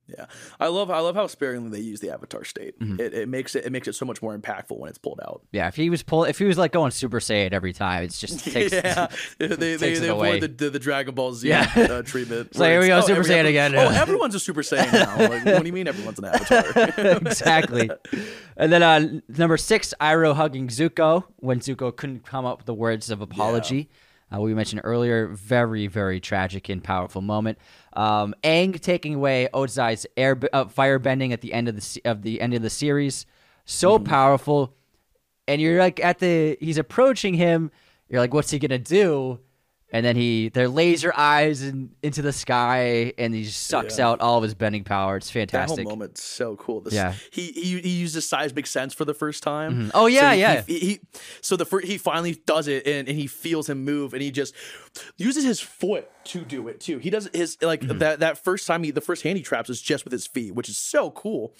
Yeah, 0.06 0.26
I 0.60 0.66
love 0.68 0.90
I 0.90 0.98
love 1.00 1.14
how 1.16 1.26
sparingly 1.28 1.70
they 1.70 1.82
use 1.82 2.00
the 2.00 2.10
Avatar 2.10 2.44
state. 2.44 2.78
Mm-hmm. 2.78 3.00
It, 3.00 3.14
it 3.14 3.28
makes 3.28 3.54
it 3.54 3.64
it 3.64 3.72
makes 3.72 3.88
it 3.88 3.94
so 3.94 4.04
much 4.04 4.20
more 4.20 4.36
impactful 4.36 4.78
when 4.78 4.90
it's 4.90 4.98
pulled 4.98 5.18
out. 5.26 5.40
Yeah, 5.50 5.66
if 5.68 5.76
he 5.76 5.88
was 5.88 6.02
pull, 6.02 6.24
if 6.24 6.38
he 6.38 6.44
was 6.44 6.58
like 6.58 6.72
going 6.72 6.90
Super 6.90 7.20
Saiyan 7.20 7.52
every 7.54 7.72
time, 7.72 8.02
it's 8.04 8.20
just 8.20 8.44
takes. 8.44 8.72
yeah, 8.72 9.06
they 9.38 9.46
they, 9.46 9.76
they 9.76 10.08
away. 10.08 10.36
avoid 10.36 10.42
the, 10.42 10.48
the 10.64 10.70
the 10.70 10.78
Dragon 10.78 11.14
Ball 11.14 11.32
Z 11.32 11.48
Yeah. 11.48 11.70
uh, 11.74 12.02
treatment. 12.04 12.54
Where 12.54 12.70
here 12.72 12.80
we 12.82 12.88
go, 12.88 12.98
oh, 12.98 13.00
Super 13.00 13.22
Saiyan 13.22 13.46
again. 13.46 13.74
Oh, 13.74 13.88
everyone's 13.88 14.34
a 14.34 14.40
Super 14.40 14.60
Saiyan 14.62 14.92
now. 14.92 15.16
Like, 15.18 15.44
what 15.46 15.60
do 15.62 15.66
you 15.66 15.72
mean 15.72 15.88
everyone's 15.88 16.18
an 16.18 16.26
Avatar? 16.26 17.16
exactly. 17.16 17.90
And 18.56 18.72
then 18.72 18.82
uh, 18.82 19.20
number 19.28 19.56
six, 19.56 19.94
Iroh 20.00 20.34
hugging 20.34 20.68
Zuko 20.68 21.24
when 21.36 21.60
Zuko 21.60 21.94
couldn't 21.96 22.24
come 22.26 22.44
up 22.44 22.58
with 22.58 22.66
the 22.66 22.74
words 22.74 23.10
of 23.10 23.20
apology. 23.20 23.88
Uh, 24.34 24.40
we 24.40 24.54
mentioned 24.54 24.80
earlier, 24.84 25.28
very, 25.28 25.86
very 25.86 26.18
tragic 26.18 26.68
and 26.68 26.82
powerful 26.82 27.20
moment. 27.20 27.58
Um, 27.94 28.34
Aang 28.42 28.78
taking 28.80 29.14
away 29.14 29.48
Ozai's 29.54 30.06
air 30.16 30.38
uh, 30.52 30.66
fire 30.66 30.98
bending 30.98 31.32
at 31.32 31.40
the 31.40 31.52
end 31.52 31.68
of 31.68 31.76
the 31.76 32.00
of 32.04 32.22
the 32.22 32.40
end 32.40 32.54
of 32.54 32.62
the 32.62 32.70
series, 32.70 33.26
so 33.64 33.98
powerful. 33.98 34.74
And 35.46 35.60
you're 35.60 35.78
like 35.78 36.00
at 36.00 36.18
the 36.18 36.56
he's 36.60 36.78
approaching 36.78 37.34
him. 37.34 37.70
You're 38.08 38.20
like, 38.20 38.34
what's 38.34 38.50
he 38.50 38.58
gonna 38.58 38.78
do? 38.78 39.40
And 39.94 40.04
then 40.04 40.16
he, 40.16 40.48
their 40.48 40.68
laser 40.68 41.12
eyes 41.16 41.62
in, 41.62 41.90
into 42.02 42.20
the 42.20 42.32
sky, 42.32 43.12
and 43.16 43.32
he 43.32 43.44
sucks 43.44 43.96
Yeah. 43.96 44.08
out 44.08 44.20
all 44.20 44.38
of 44.38 44.42
his 44.42 44.52
bending 44.52 44.82
power. 44.82 45.16
It's 45.16 45.30
fantastic 45.30 45.76
that 45.76 45.82
whole 45.84 45.92
moment's 45.92 46.20
so 46.22 46.56
cool. 46.56 46.80
This, 46.80 46.94
Yeah. 46.94 47.14
he, 47.30 47.52
he 47.52 47.80
he 47.80 47.90
uses 47.90 48.28
seismic 48.28 48.66
sense 48.66 48.92
for 48.92 49.04
the 49.04 49.14
first 49.14 49.44
time. 49.44 49.92
Oh, 49.94 50.06
yeah, 50.06 50.30
So 50.30 50.34
he- 50.34 50.40
yeah. 50.40 50.62
He, 50.66 50.78
he- 50.80 51.00
so 51.40 51.56
the 51.56 51.64
first, 51.64 51.86
he 51.86 51.96
finally 51.96 52.34
does 52.44 52.66
it, 52.66 52.86
and, 52.88 53.08
and 53.08 53.16
he 53.16 53.28
feels 53.28 53.70
him 53.70 53.84
move, 53.84 54.14
and 54.14 54.20
he 54.20 54.32
just 54.32 54.52
uses 55.16 55.44
his 55.44 55.60
foot 55.60 56.10
to 56.24 56.40
do 56.44 56.66
it 56.66 56.80
too. 56.80 56.98
He 56.98 57.08
does 57.10 57.30
his 57.32 57.56
like 57.62 57.80
Mm-hmm. 57.82 57.98
that 57.98 58.18
that 58.18 58.36
first 58.42 58.66
time 58.66 58.82
he 58.82 58.90
the 58.90 59.00
first 59.00 59.22
hand 59.22 59.36
he 59.38 59.44
traps 59.44 59.70
is 59.70 59.80
just 59.80 60.04
with 60.04 60.12
his 60.12 60.26
feet, 60.26 60.56
which 60.56 60.68
is 60.68 60.76
so 60.76 61.12
cool. 61.12 61.54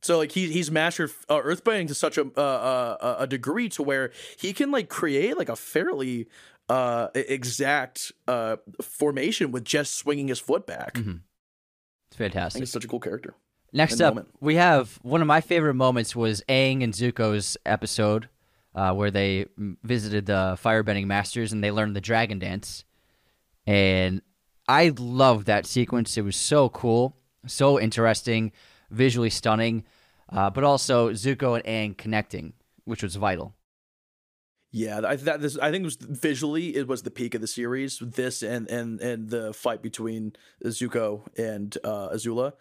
So 0.00 0.18
like 0.18 0.32
he 0.32 0.50
he's 0.50 0.70
mastered 0.70 1.10
uh, 1.28 1.38
earthbending 1.40 1.86
to 1.88 1.94
such 1.94 2.18
a 2.18 2.22
uh, 2.36 2.40
uh, 2.40 3.16
a 3.20 3.26
degree 3.26 3.68
to 3.70 3.82
where 3.84 4.10
he 4.38 4.52
can 4.52 4.70
like 4.72 4.88
create 4.88 5.36
like 5.36 5.48
a 5.48 5.54
fairly 5.54 6.26
uh 6.68 7.08
exact 7.14 8.12
uh 8.28 8.56
formation 8.80 9.50
with 9.52 9.64
just 9.64 9.94
swinging 9.96 10.28
his 10.28 10.38
foot 10.38 10.66
back. 10.66 10.96
It's 10.96 11.06
I 11.06 11.08
think 11.08 12.32
fantastic. 12.32 12.62
it's 12.62 12.72
such 12.72 12.84
a 12.84 12.88
cool 12.88 13.00
character. 13.00 13.34
Next 13.72 13.94
and 13.94 14.02
up, 14.02 14.14
moment. 14.14 14.28
we 14.40 14.56
have 14.56 14.98
one 15.02 15.22
of 15.22 15.26
my 15.26 15.40
favorite 15.40 15.74
moments 15.74 16.14
was 16.14 16.42
Aang 16.48 16.84
and 16.84 16.92
Zuko's 16.92 17.56
episode 17.64 18.28
uh, 18.74 18.92
where 18.92 19.10
they 19.10 19.46
visited 19.82 20.26
the 20.26 20.58
firebending 20.62 21.06
masters 21.06 21.52
and 21.52 21.64
they 21.64 21.70
learned 21.70 21.96
the 21.96 22.00
dragon 22.00 22.38
dance. 22.38 22.84
And 23.66 24.20
I 24.68 24.92
loved 24.98 25.46
that 25.46 25.66
sequence. 25.66 26.16
It 26.18 26.22
was 26.22 26.36
so 26.36 26.68
cool, 26.68 27.16
so 27.46 27.80
interesting, 27.80 28.52
visually 28.90 29.30
stunning, 29.30 29.84
uh, 30.30 30.50
but 30.50 30.64
also 30.64 31.10
Zuko 31.10 31.58
and 31.58 31.64
Aang 31.64 31.96
connecting, 31.96 32.52
which 32.84 33.02
was 33.02 33.16
vital. 33.16 33.54
Yeah, 34.74 35.02
I 35.04 35.16
that 35.16 35.40
this 35.42 35.58
I 35.58 35.70
think 35.70 35.82
it 35.82 35.84
was 35.84 35.96
visually 35.96 36.74
it 36.74 36.88
was 36.88 37.02
the 37.02 37.10
peak 37.10 37.34
of 37.34 37.40
the 37.42 37.46
series. 37.46 37.98
This 37.98 38.42
and 38.42 38.68
and 38.70 39.00
and 39.00 39.28
the 39.28 39.52
fight 39.52 39.82
between 39.82 40.32
Zuko 40.64 41.26
and 41.36 41.76
uh, 41.84 42.08
Azula. 42.08 42.54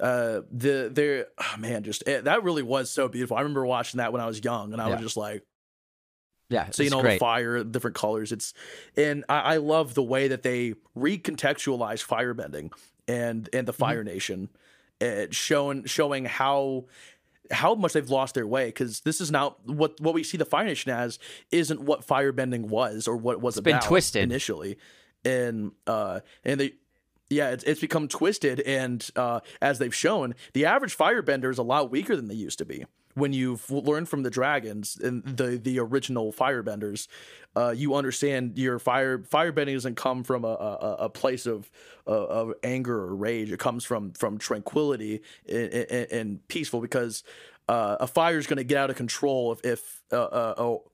Uh, 0.00 0.42
the 0.50 0.88
there 0.92 1.26
oh, 1.38 1.56
man, 1.58 1.82
just 1.82 2.06
it, 2.06 2.24
that 2.24 2.44
really 2.44 2.62
was 2.62 2.90
so 2.90 3.08
beautiful. 3.08 3.36
I 3.36 3.40
remember 3.40 3.66
watching 3.66 3.98
that 3.98 4.12
when 4.12 4.20
I 4.22 4.26
was 4.26 4.42
young, 4.44 4.72
and 4.72 4.80
I 4.80 4.86
Yeah. 4.86 4.92
was 4.94 5.00
just 5.02 5.16
like, 5.16 5.42
Yeah, 6.50 6.70
seeing 6.70 6.92
all 6.92 7.02
the 7.02 7.18
fire, 7.18 7.64
different 7.64 7.96
colors. 7.96 8.30
It's 8.30 8.54
and 8.96 9.24
I, 9.28 9.40
I 9.40 9.56
love 9.56 9.94
the 9.94 10.02
way 10.04 10.28
that 10.28 10.42
they 10.44 10.74
recontextualize 10.96 12.06
firebending 12.06 12.72
and 13.08 13.48
and 13.52 13.66
the 13.66 13.72
Mm-hmm. 13.72 13.80
Fire 13.80 14.04
Nation, 14.04 14.50
uh, 15.00 15.26
showing 15.30 15.84
showing 15.86 16.26
how 16.26 16.84
how 17.50 17.74
much 17.74 17.92
they've 17.92 18.08
lost 18.10 18.34
their 18.34 18.46
way 18.46 18.66
because 18.66 19.00
this 19.00 19.20
is 19.20 19.30
now 19.30 19.56
what 19.64 20.00
what 20.00 20.14
we 20.14 20.22
see 20.22 20.36
the 20.36 20.44
Fire 20.44 20.64
Nation 20.64 20.90
as 20.90 21.18
isn't 21.52 21.80
what 21.80 22.06
firebending 22.06 22.66
was 22.68 23.06
or 23.08 23.16
what 23.16 23.32
it 23.34 23.40
was 23.40 23.56
It's 23.56 23.64
been 23.64 23.80
twisted. 23.80 24.22
initially, 24.22 24.78
and 25.24 25.72
uh 25.86 26.20
and 26.44 26.60
they. 26.60 26.72
Yeah, 27.28 27.50
it's, 27.50 27.64
it's 27.64 27.80
become 27.80 28.06
twisted, 28.06 28.60
and 28.60 29.04
uh, 29.16 29.40
as 29.60 29.80
they've 29.80 29.92
shown, 29.92 30.36
the 30.52 30.64
average 30.66 30.96
firebender 30.96 31.50
is 31.50 31.58
a 31.58 31.62
lot 31.64 31.90
weaker 31.90 32.14
than 32.14 32.28
they 32.28 32.36
used 32.36 32.58
to 32.58 32.64
be. 32.64 32.84
When 33.16 33.32
you've 33.32 33.70
learned 33.70 34.10
from 34.10 34.22
the 34.22 34.30
dragons 34.30 34.98
and 35.02 35.24
the 35.24 35.56
the 35.56 35.78
original 35.78 36.32
firebenders, 36.32 37.08
uh, 37.56 37.74
you 37.74 37.94
understand 37.94 38.58
your 38.58 38.78
fire 38.78 39.18
firebending 39.18 39.72
doesn't 39.72 39.96
come 39.96 40.22
from 40.22 40.44
a, 40.44 40.48
a, 40.48 40.96
a 41.00 41.08
place 41.08 41.46
of 41.46 41.70
uh, 42.06 42.26
of 42.26 42.52
anger 42.62 42.96
or 42.96 43.16
rage. 43.16 43.50
It 43.50 43.58
comes 43.58 43.84
from 43.84 44.12
from 44.12 44.36
tranquility 44.36 45.22
and, 45.48 45.72
and, 45.72 46.12
and 46.12 46.48
peaceful 46.48 46.82
because 46.82 47.24
uh, 47.68 47.96
a 48.00 48.06
fire 48.06 48.38
is 48.38 48.46
going 48.46 48.58
to 48.58 48.64
get 48.64 48.76
out 48.76 48.90
of 48.90 48.96
control 48.96 49.52
if 49.52 49.64
if 49.64 50.02
uh, 50.12 50.24
uh, 50.24 50.54
oh, 50.58 50.84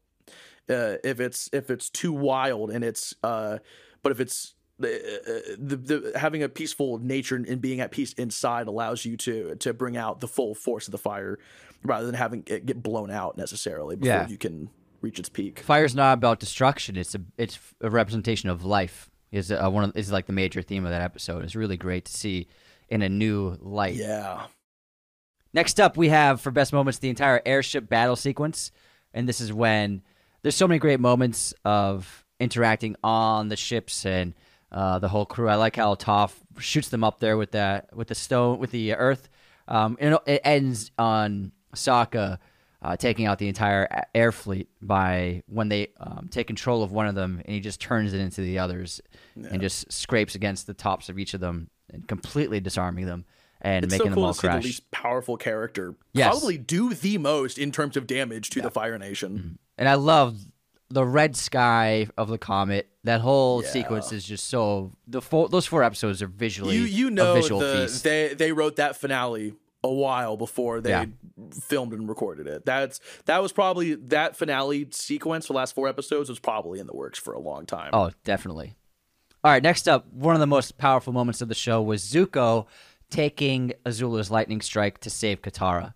uh, 0.71 0.97
if 1.03 1.21
it's 1.21 1.51
if 1.53 1.71
it's 1.71 1.91
too 1.91 2.13
wild 2.13 2.71
and 2.71 2.85
it's 2.85 3.15
uh, 3.23 3.59
but 4.03 4.13
if 4.13 4.21
it's 4.21 4.55
the, 4.79 5.59
the 5.59 6.19
having 6.19 6.43
a 6.43 6.49
peaceful 6.49 6.99
nature 6.99 7.37
and 7.37 7.61
being 7.61 7.81
at 7.81 7.91
peace 7.91 8.13
inside 8.15 8.67
allows 8.67 9.05
you 9.05 9.17
to 9.17 9.55
to 9.57 9.73
bring 9.73 9.97
out 9.97 10.21
the 10.21 10.29
full 10.29 10.55
force 10.55 10.87
of 10.87 10.93
the 10.93 10.99
fire 10.99 11.39
rather 11.85 12.07
than 12.07 12.15
having 12.15 12.43
it 12.47 12.67
get 12.67 12.83
blown 12.83 13.11
out 13.11 13.37
necessarily 13.37 13.97
before 13.97 14.15
Yeah. 14.15 14.29
you 14.29 14.39
can 14.39 14.71
reach 15.01 15.19
its 15.19 15.29
peak. 15.29 15.61
Fire's 15.61 15.95
not 15.95 16.15
about 16.15 16.39
destruction. 16.41 16.97
It's 16.97 17.15
a 17.15 17.21
it's 17.37 17.59
a 17.81 17.91
representation 17.91 18.49
of 18.49 18.65
life. 18.65 19.11
Is 19.31 19.51
uh, 19.51 19.69
one 19.71 19.85
of, 19.85 19.97
is 19.97 20.13
like 20.13 20.27
the 20.27 20.33
major 20.35 20.61
theme 20.63 20.85
of 20.85 20.91
that 20.91 21.01
episode. 21.03 21.43
It's 21.45 21.57
really 21.57 21.77
great 21.79 22.05
to 22.05 22.13
see 22.13 22.49
in 22.91 23.01
a 23.03 23.09
new 23.09 23.57
light. 23.61 23.95
Yeah. 23.95 24.47
Next 25.55 25.81
up, 25.81 25.97
we 25.97 26.09
have 26.09 26.41
for 26.41 26.51
best 26.51 26.73
moments 26.73 26.99
the 26.99 27.09
entire 27.11 27.41
airship 27.45 27.89
battle 27.89 28.17
sequence, 28.17 28.73
and 29.13 29.29
this 29.29 29.41
is 29.41 29.53
when 29.53 30.03
there's 30.43 30.55
so 30.55 30.67
many 30.69 30.79
great 30.79 31.01
moments 31.01 31.53
of 31.65 32.25
interacting 32.41 32.97
on 33.05 33.49
the 33.49 33.57
ships 33.57 34.05
and 34.07 34.35
uh, 34.71 34.99
the 34.99 35.09
whole 35.09 35.27
crew. 35.27 35.49
I 35.49 35.57
like 35.57 35.77
how 35.77 35.95
Toph 35.95 36.33
shoots 36.59 36.89
them 36.89 37.05
up 37.05 37.21
there 37.21 37.37
with 37.37 37.53
that 37.53 37.95
with 37.97 38.09
the 38.09 38.15
stone 38.15 38.59
with 38.59 38.71
the 38.71 38.95
earth. 38.95 39.29
Um, 39.69 39.97
and 40.01 40.19
it 40.27 40.41
ends 40.45 40.91
on 40.99 41.53
Sokka 41.75 42.39
uh, 42.83 42.97
taking 42.97 43.27
out 43.27 43.39
the 43.39 43.49
entire 43.49 43.89
air 44.15 44.33
fleet 44.33 44.69
by 44.81 45.43
when 45.47 45.69
they 45.69 45.89
um, 46.01 46.29
take 46.31 46.47
control 46.49 46.83
of 46.83 46.91
one 46.93 47.07
of 47.07 47.15
them, 47.15 47.41
and 47.45 47.55
he 47.55 47.61
just 47.61 47.81
turns 47.81 48.13
it 48.13 48.21
into 48.21 48.41
the 48.41 48.59
others 48.59 49.01
and 49.37 49.61
just 49.63 49.91
scrapes 49.93 50.35
against 50.35 50.67
the 50.67 50.75
tops 50.75 51.09
of 51.09 51.19
each 51.19 51.33
of 51.35 51.41
them 51.41 51.69
and 51.93 52.07
completely 52.09 52.59
disarming 52.61 53.07
them 53.07 53.25
and 53.61 53.85
It's 53.85 53.93
making 53.93 54.07
so 54.07 54.11
them 54.11 54.15
cool 54.15 54.25
all 54.25 54.33
to 54.33 54.41
see 54.41 54.47
crash. 54.49 54.63
the 54.63 54.69
least 54.69 54.91
powerful 54.91 55.37
character 55.37 55.95
Yes. 56.13 56.31
probably 56.31 56.59
do 56.59 56.93
the 56.95 57.19
most 57.19 57.59
in 57.59 57.71
terms 57.71 57.97
of 57.97 58.07
damage 58.09 58.51
to 58.51 58.61
the 58.61 58.71
Fire 58.71 58.99
Nation. 58.99 59.59
and 59.79 59.89
I 59.89 59.95
love 59.95 60.37
the 60.91 61.05
red 61.07 61.37
sky 61.37 62.09
of 62.19 62.29
the 62.29 62.37
comet. 62.39 62.89
That 63.05 63.21
whole 63.21 63.63
Yeah. 63.63 63.69
sequence 63.71 64.11
is 64.13 64.25
just 64.25 64.49
so 64.49 64.91
the 65.07 65.23
four, 65.23 65.49
those 65.49 65.67
four 65.67 65.83
episodes 65.85 66.21
are 66.23 66.27
visually 66.27 66.77
You 66.77 66.83
you 66.83 67.09
a 67.09 67.11
know 67.13 67.35
visual 67.35 67.61
the, 67.61 67.87
feast. 67.87 68.03
they 68.05 68.35
they 68.35 68.51
wrote 68.53 68.77
that 68.77 68.97
finale 68.97 69.55
a 69.85 69.93
while 69.93 70.37
before 70.37 70.81
they 70.81 70.91
Yeah. 70.91 71.07
filmed 71.61 71.93
and 71.93 72.09
recorded 72.09 72.47
it. 72.47 72.65
That's 72.65 73.01
that 73.27 73.43
was 73.43 73.53
probably 73.53 73.95
that 73.95 74.37
finale 74.37 74.87
sequence 74.91 75.47
for 75.47 75.53
the 75.55 75.57
last 75.59 75.75
four 75.75 75.89
episodes 75.89 76.29
was 76.29 76.39
probably 76.39 76.79
in 76.79 76.87
the 76.87 76.95
works 76.95 77.19
for 77.19 77.33
a 77.35 77.41
long 77.41 77.67
time. 77.67 77.91
Oh, 77.93 78.11
definitely. 78.25 78.75
All 79.45 79.51
right, 79.51 79.63
next 79.63 79.89
up, 79.89 80.07
one 80.13 80.35
of 80.35 80.41
the 80.41 80.47
most 80.47 80.79
powerful 80.79 81.13
moments 81.13 81.41
of 81.41 81.49
the 81.49 81.55
show 81.57 81.83
was 81.83 82.05
Zuko 82.05 82.67
taking 83.11 83.73
Azula's 83.85 84.31
lightning 84.31 84.61
strike 84.61 84.99
to 85.01 85.11
save 85.11 85.43
Katara, 85.43 85.95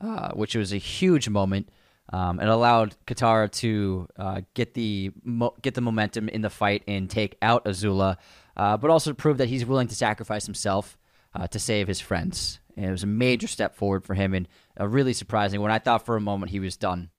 uh, 0.00 0.30
which 0.32 0.54
was 0.54 0.72
a 0.72 0.76
huge 0.78 1.28
moment. 1.28 1.68
Um, 2.12 2.38
it 2.38 2.46
allowed 2.48 2.94
Katara 3.06 3.50
to 3.52 4.06
uh, 4.16 4.40
get 4.54 4.74
the 4.74 5.10
mo- 5.24 5.54
get 5.62 5.74
the 5.74 5.80
momentum 5.80 6.28
in 6.28 6.42
the 6.42 6.50
fight 6.50 6.82
and 6.86 7.10
take 7.10 7.36
out 7.42 7.64
Azula, 7.64 8.16
uh, 8.56 8.76
but 8.76 8.90
also 8.90 9.10
to 9.10 9.14
prove 9.14 9.38
that 9.38 9.48
he's 9.48 9.64
willing 9.64 9.88
to 9.88 9.94
sacrifice 9.94 10.44
himself 10.46 10.96
uh, 11.34 11.46
to 11.48 11.58
save 11.58 11.88
his 11.88 12.00
friends. 12.00 12.60
And 12.76 12.86
it 12.86 12.90
was 12.90 13.02
a 13.02 13.06
major 13.08 13.46
step 13.46 13.74
forward 13.76 14.04
for 14.04 14.14
him, 14.14 14.34
and 14.34 14.48
a 14.76 14.88
really 14.88 15.12
surprising. 15.12 15.60
When 15.60 15.70
I 15.72 15.78
thought 15.78 16.04
for 16.04 16.16
a 16.16 16.20
moment 16.20 16.50
he 16.50 16.60
was 16.60 16.76
done. 16.76 17.10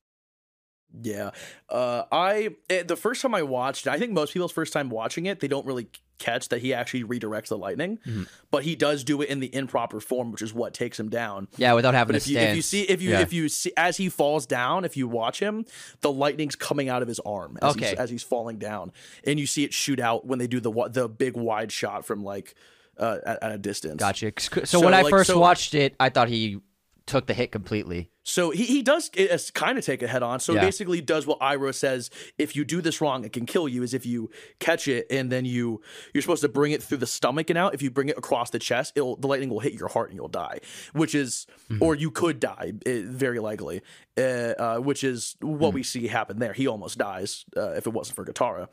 Yeah. 1.02 1.32
Uh, 1.70 2.04
I 2.12 2.56
eh, 2.70 2.84
the 2.84 2.96
first 2.96 3.22
time 3.22 3.36
I 3.36 3.44
watched 3.44 3.86
I 3.88 3.98
think 4.00 4.14
most 4.14 4.32
people's 4.34 4.54
first 4.54 4.72
time 4.72 4.90
watching 4.90 5.26
it, 5.26 5.42
they 5.42 5.48
don't 5.50 5.66
really 5.66 5.88
catch 6.20 6.48
that 6.48 6.62
he 6.62 6.74
actually 6.74 7.04
redirects 7.04 7.50
the 7.50 7.58
lightning, 7.58 7.98
Mm-hmm. 8.06 8.24
but 8.50 8.64
he 8.64 8.78
does 8.78 9.04
do 9.04 9.22
it 9.22 9.28
in 9.28 9.42
the 9.42 9.54
improper 9.54 10.00
form, 10.00 10.32
which 10.32 10.42
is 10.42 10.54
what 10.54 10.74
takes 10.74 10.98
him 10.98 11.10
down. 11.10 11.50
Yeah, 11.58 11.74
without 11.74 11.94
having 11.94 12.14
But 12.14 12.22
to 12.22 12.24
if 12.24 12.28
you, 12.30 12.36
stand. 12.38 12.50
if 12.52 12.56
you 12.56 12.62
see 12.62 12.82
if 12.84 13.02
you 13.02 13.10
Yeah. 13.12 13.20
if 13.20 13.34
you 13.34 13.50
see 13.50 13.74
as 13.76 13.98
he 13.98 14.08
falls 14.08 14.46
down, 14.46 14.86
if 14.86 14.96
you 14.96 15.10
watch 15.10 15.40
him, 15.42 15.66
the 16.00 16.12
lightning's 16.12 16.56
coming 16.56 16.88
out 16.88 17.02
of 17.02 17.10
his 17.10 17.20
arm 17.26 17.58
as, 17.62 17.76
Okay. 17.76 17.90
he's, 17.90 17.98
as 18.00 18.10
he's 18.10 18.24
falling 18.24 18.58
down, 18.58 18.94
and 19.26 19.38
you 19.38 19.48
see 19.48 19.66
it 19.66 19.74
shoot 19.74 20.00
out 20.00 20.26
when 20.26 20.40
they 20.40 20.48
do 20.48 20.62
the 20.62 20.72
the 20.90 21.10
big 21.10 21.36
wide 21.36 21.74
shot 21.74 22.06
from 22.06 22.24
like 22.24 22.56
uh, 22.98 23.18
at, 23.26 23.44
at 23.44 23.52
a 23.52 23.58
distance. 23.58 24.00
Gotcha. 24.00 24.32
So, 24.40 24.64
So, 24.66 24.80
when 24.82 24.94
I 24.94 25.02
like, 25.02 25.10
first 25.12 25.30
so- 25.30 25.40
watched 25.40 25.74
it, 25.74 25.96
I 26.00 26.10
thought 26.10 26.30
he 26.30 26.60
took 27.06 27.28
the 27.28 27.34
hit 27.36 27.52
completely. 27.52 28.10
So 28.28 28.50
he, 28.50 28.64
he 28.66 28.82
does 28.82 29.12
kind 29.54 29.78
of 29.78 29.86
take 29.86 30.02
it 30.02 30.10
head 30.10 30.24
on. 30.24 30.40
So 30.40 30.56
Yeah. 30.56 30.62
basically 30.62 31.00
does 31.00 31.28
what 31.28 31.40
Iroh 31.42 31.76
says: 31.76 32.10
if 32.40 32.56
you 32.56 32.66
do 32.66 32.82
this 32.82 33.00
wrong, 33.00 33.24
it 33.24 33.32
can 33.32 33.46
kill 33.46 33.68
you. 33.68 33.84
Is 33.84 33.94
if 33.94 34.04
you 34.08 34.32
catch 34.60 34.88
it 34.88 35.06
and 35.12 35.32
then 35.32 35.46
you 35.46 35.82
you're 36.12 36.24
supposed 36.24 36.42
to 36.42 36.50
bring 36.50 36.72
it 36.72 36.82
through 36.82 36.98
the 36.98 37.06
stomach 37.06 37.52
and 37.52 37.60
out. 37.60 37.76
If 37.76 37.84
you 37.84 37.92
bring 37.92 38.10
it 38.10 38.18
across 38.18 38.50
the 38.50 38.58
chest, 38.58 38.94
it'll 38.96 39.18
the 39.18 39.28
lightning 39.28 39.50
will 39.50 39.60
hit 39.60 39.74
your 39.74 39.90
heart 39.90 40.10
and 40.10 40.18
you'll 40.18 40.28
die. 40.28 40.62
Which 40.94 41.14
is, 41.14 41.46
or 41.80 41.94
you 41.94 42.10
could 42.10 42.40
die, 42.40 42.74
eh, 42.88 43.02
very 43.06 43.38
likely. 43.38 43.84
Uh, 44.18 44.22
uh, 44.58 44.78
which 44.78 45.04
is 45.04 45.36
what 45.42 45.76
we 45.76 45.84
see 45.84 46.08
happen 46.08 46.40
there. 46.40 46.54
He 46.54 46.66
almost 46.66 46.98
dies 46.98 47.46
uh, 47.56 47.74
if 47.74 47.86
it 47.86 47.94
wasn't 47.94 48.16
for 48.16 48.26
Katara. 48.26 48.70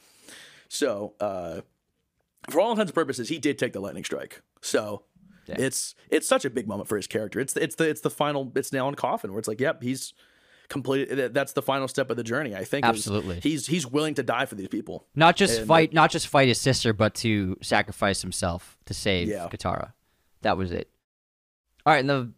So, 0.70 1.12
uh, 1.20 1.60
for 2.50 2.60
all 2.60 2.70
intents 2.72 2.90
and 2.90 2.94
purposes, 2.94 3.28
he 3.28 3.38
did 3.38 3.58
take 3.58 3.72
the 3.72 3.80
lightning 3.80 4.04
strike. 4.04 4.42
So 4.60 5.04
it's 5.46 5.94
it's 6.10 6.26
such 6.26 6.44
a 6.44 6.50
big 6.50 6.66
moment 6.66 6.88
for 6.88 6.96
his 6.96 7.06
character. 7.06 7.40
It's 7.40 7.56
it's 7.56 7.74
the 7.76 7.88
it's 7.88 8.00
the 8.00 8.10
final 8.10 8.50
it's 8.54 8.72
nail 8.72 8.88
in 8.88 8.94
coffin 8.94 9.30
where 9.32 9.38
it's 9.38 9.48
like, 9.48 9.60
yep, 9.60 9.82
he's 9.82 10.14
completed. 10.68 11.34
That's 11.34 11.52
the 11.52 11.60
final 11.62 11.88
step 11.88 12.10
of 12.10 12.16
the 12.16 12.24
journey. 12.24 12.54
I 12.54 12.64
think 12.64 12.86
Absolutely. 12.86 13.40
he's 13.40 13.66
he's 13.66 13.86
willing 13.86 14.14
to 14.14 14.22
die 14.22 14.46
for 14.46 14.54
these 14.54 14.68
people. 14.68 15.06
Not 15.14 15.36
just 15.36 15.58
And, 15.58 15.68
fight, 15.68 15.92
not 15.92 16.10
just 16.10 16.28
fight 16.28 16.48
his 16.48 16.60
sister, 16.60 16.92
but 16.92 17.14
to 17.16 17.56
sacrifice 17.60 18.22
himself 18.22 18.78
to 18.86 18.94
save 18.94 19.28
Yeah. 19.28 19.48
Katara. 19.50 19.92
That 20.42 20.56
was 20.56 20.72
it. 20.72 20.88
All 21.84 21.92
right, 21.92 22.00
and 22.00 22.08
the 22.08 22.32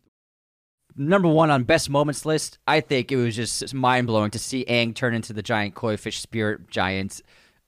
number 0.97 1.29
one 1.29 1.51
on 1.51 1.65
best 1.65 1.89
moments 1.91 2.25
list, 2.27 2.59
I 2.67 2.81
think 2.81 3.13
it 3.13 3.17
was 3.17 3.37
just 3.37 3.73
mind 3.75 4.07
blowing 4.07 4.31
to 4.33 4.39
see 4.39 4.65
Aang 4.69 4.95
turn 4.95 5.15
into 5.15 5.33
the 5.33 5.43
giant 5.43 5.75
koi 5.75 5.97
fish 5.97 6.21
spirit 6.21 6.69
giant. 6.69 7.21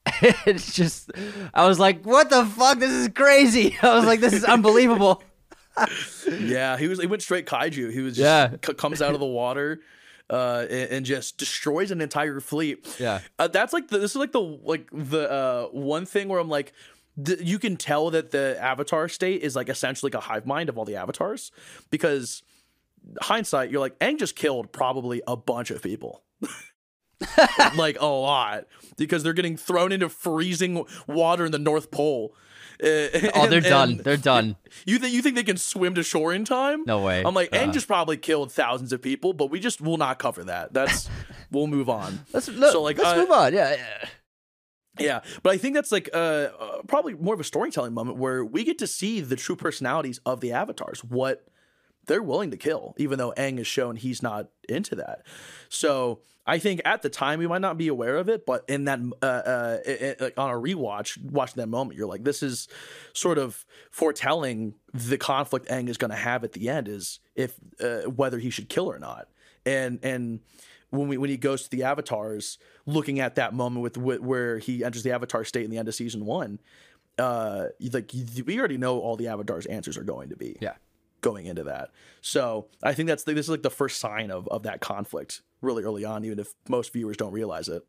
it's 0.47 0.73
just, 0.75 1.11
I 1.55 1.67
was 1.67 1.79
like, 1.79 2.05
what 2.05 2.31
the 2.31 2.45
fuck? 2.47 2.79
This 2.79 2.91
is 2.91 3.09
crazy. 3.15 3.77
I 3.83 3.97
was 3.97 4.05
like, 4.07 4.21
this 4.21 4.33
is 4.33 4.45
unbelievable. 4.45 5.23
Yeah, 6.41 6.79
he 6.79 6.89
was 6.89 6.99
he 6.99 7.07
went 7.07 7.21
straight 7.21 7.45
kaiju. 7.45 7.93
He 7.93 8.01
was 8.01 8.17
just 8.17 8.25
Yeah. 8.25 8.51
c- 8.65 8.73
comes 8.73 9.03
out 9.03 9.13
of 9.13 9.21
the 9.21 9.27
water. 9.27 9.81
Uh, 10.31 10.67
and, 10.71 10.91
and 10.91 11.07
just 11.07 11.37
destroys 11.37 11.91
an 11.91 12.01
entire 12.01 12.41
fleet. 12.41 12.97
Yeah. 12.99 13.21
uh, 13.39 13.47
that's 13.47 13.73
like 13.75 13.89
the, 13.89 13.99
this 13.99 14.13
is 14.13 14.17
like 14.17 14.33
the 14.33 14.41
like 14.41 14.89
the 14.91 15.31
uh 15.31 15.67
one 15.67 16.05
thing 16.07 16.29
where 16.29 16.41
I'm 16.41 16.49
like, 16.49 16.73
th- 17.23 17.41
you 17.43 17.59
can 17.61 17.77
tell 17.77 18.11
that 18.11 18.31
the 18.31 18.57
Avatar 18.61 19.09
state 19.09 19.43
is 19.43 19.55
like 19.55 19.69
essentially 19.69 20.09
like 20.11 20.21
a 20.21 20.27
hive 20.27 20.47
mind 20.47 20.69
of 20.71 20.79
all 20.79 20.85
the 20.87 20.97
avatars, 20.97 21.53
because 21.91 22.43
hindsight, 23.21 23.71
you're 23.71 23.81
like, 23.81 23.97
Aang 24.01 24.19
just 24.19 24.35
killed 24.35 24.73
probably 24.73 25.23
a 25.29 25.37
bunch 25.37 25.71
of 25.71 25.81
people. 25.83 26.23
like 27.77 28.01
a 28.01 28.07
lot 28.07 28.65
because 28.97 29.23
they're 29.23 29.33
getting 29.33 29.57
thrown 29.57 29.93
into 29.93 30.09
freezing 30.09 30.85
water 31.07 31.45
in 31.47 31.53
the 31.53 31.59
North 31.59 31.91
Pole. 31.91 32.35
Uh, 32.83 33.09
Oh, 33.35 33.47
they're 33.49 33.63
done. 33.63 33.97
They're 33.97 34.19
done. 34.19 34.57
You 34.85 34.99
think 34.99 35.15
you 35.15 35.23
think 35.23 35.35
they 35.35 35.43
can 35.43 35.57
swim 35.57 35.95
to 35.95 36.03
shore 36.03 36.35
in 36.35 36.45
time? 36.45 36.85
No 36.87 37.01
way. 37.03 37.23
I'm 37.25 37.33
like, 37.35 37.51
Aang 37.53 37.69
Uh-uh. 37.69 37.73
just 37.73 37.87
probably 37.87 38.19
killed 38.19 38.53
thousands 38.53 38.93
of 38.93 39.01
people, 39.01 39.33
but 39.33 39.51
we 39.51 39.61
just 39.61 39.81
will 39.81 39.97
not 39.97 40.19
cover 40.19 40.45
that. 40.45 40.75
That's 40.75 41.09
we'll 41.51 41.69
move 41.69 41.89
on. 41.89 42.27
Let's, 42.35 42.49
look, 42.49 42.73
So, 42.73 42.83
like, 42.83 42.99
let's 42.99 43.11
uh, 43.11 43.17
move 43.23 43.31
on. 43.31 43.55
Yeah, 43.55 43.77
yeah. 43.77 44.09
Yeah, 44.99 45.21
but 45.43 45.53
I 45.53 45.59
think 45.59 45.75
that's 45.75 45.93
like 45.93 46.09
uh, 46.15 46.17
uh, 46.59 46.83
probably 46.87 47.13
more 47.15 47.35
of 47.35 47.41
a 47.41 47.45
storytelling 47.45 47.93
moment 47.93 48.17
where 48.19 48.43
we 48.45 48.65
get 48.65 48.79
to 48.79 48.87
see 48.87 49.21
the 49.21 49.37
true 49.37 49.57
personalities 49.57 50.21
of 50.25 50.41
the 50.41 50.53
avatars, 50.53 51.05
what 51.05 51.47
they're 52.07 52.23
willing 52.23 52.51
to 52.51 52.57
kill, 52.57 52.95
even 52.97 53.19
though 53.19 53.35
Aang 53.37 53.59
has 53.59 53.67
shown 53.67 53.97
he's 53.97 54.23
not 54.23 54.49
into 54.71 54.95
that. 54.97 55.27
So 55.69 56.21
I 56.47 56.59
think 56.59 56.81
at 56.85 57.03
the 57.03 57.11
time 57.11 57.39
we 57.41 57.47
might 57.47 57.61
not 57.61 57.77
be 57.77 57.89
aware 57.89 58.17
of 58.17 58.29
it, 58.29 58.47
but 58.47 58.65
in 58.69 58.85
that 58.85 59.01
uh, 59.21 59.27
uh, 59.27 59.79
i- 59.87 59.91
i- 59.91 60.17
like 60.25 60.39
on 60.39 60.51
a 60.51 60.55
rewatch, 60.55 61.21
watching 61.23 61.57
that 61.61 61.67
moment, 61.69 61.99
you're 61.99 62.07
like, 62.07 62.23
this 62.25 62.43
is 62.43 62.69
sort 63.13 63.37
of 63.39 63.65
foretelling 63.91 64.75
the 64.95 65.19
conflict 65.19 65.67
Aang 65.69 65.89
is 65.89 65.97
going 65.97 66.11
to 66.13 66.17
have 66.17 66.45
at 66.45 66.53
the 66.53 66.69
end, 66.69 66.87
is 66.89 67.19
if 67.35 67.57
uh, 67.81 68.03
whether 68.11 68.39
he 68.39 68.51
should 68.51 68.69
kill 68.69 68.89
or 68.91 68.99
not, 68.99 69.29
and 69.65 69.99
and 70.05 70.41
when 70.91 71.09
we 71.09 71.17
when 71.19 71.31
he 71.31 71.37
goes 71.37 71.65
to 71.65 71.71
the 71.71 71.83
avatars, 71.83 72.59
looking 72.87 73.19
at 73.19 73.35
that 73.35 73.53
moment 73.53 73.83
with, 73.83 73.97
with 73.97 74.21
where 74.21 74.59
he 74.59 74.85
enters 74.85 75.03
the 75.03 75.11
avatar 75.11 75.45
state 75.45 75.65
in 75.65 75.71
the 75.73 75.79
end 75.79 75.89
of 75.89 75.95
season 75.97 76.25
one, 76.25 76.61
uh, 77.19 77.67
like 77.93 78.13
we 78.47 78.59
already 78.59 78.79
know 78.79 79.01
all 79.01 79.17
the 79.17 79.27
avatars' 79.27 79.67
answers 79.67 79.97
are 79.97 80.05
going 80.05 80.29
to 80.29 80.37
be 80.37 80.57
Yeah. 80.61 80.75
going 81.23 81.47
into 81.47 81.65
that. 81.65 81.91
So 82.21 82.69
I 82.85 82.95
think 82.95 83.09
that's 83.09 83.25
the, 83.25 83.35
this 83.35 83.47
is 83.47 83.51
like 83.51 83.63
the 83.65 83.71
first 83.71 83.99
sign 83.99 84.31
of 84.31 84.47
of 84.49 84.63
that 84.63 84.81
conflict 84.81 85.43
really 85.63 85.83
early 85.85 86.05
on, 86.05 86.25
even 86.25 86.39
if 86.39 86.55
most 86.69 86.93
viewers 86.93 87.17
don't 87.17 87.33
realize 87.33 87.69
it. 87.69 87.83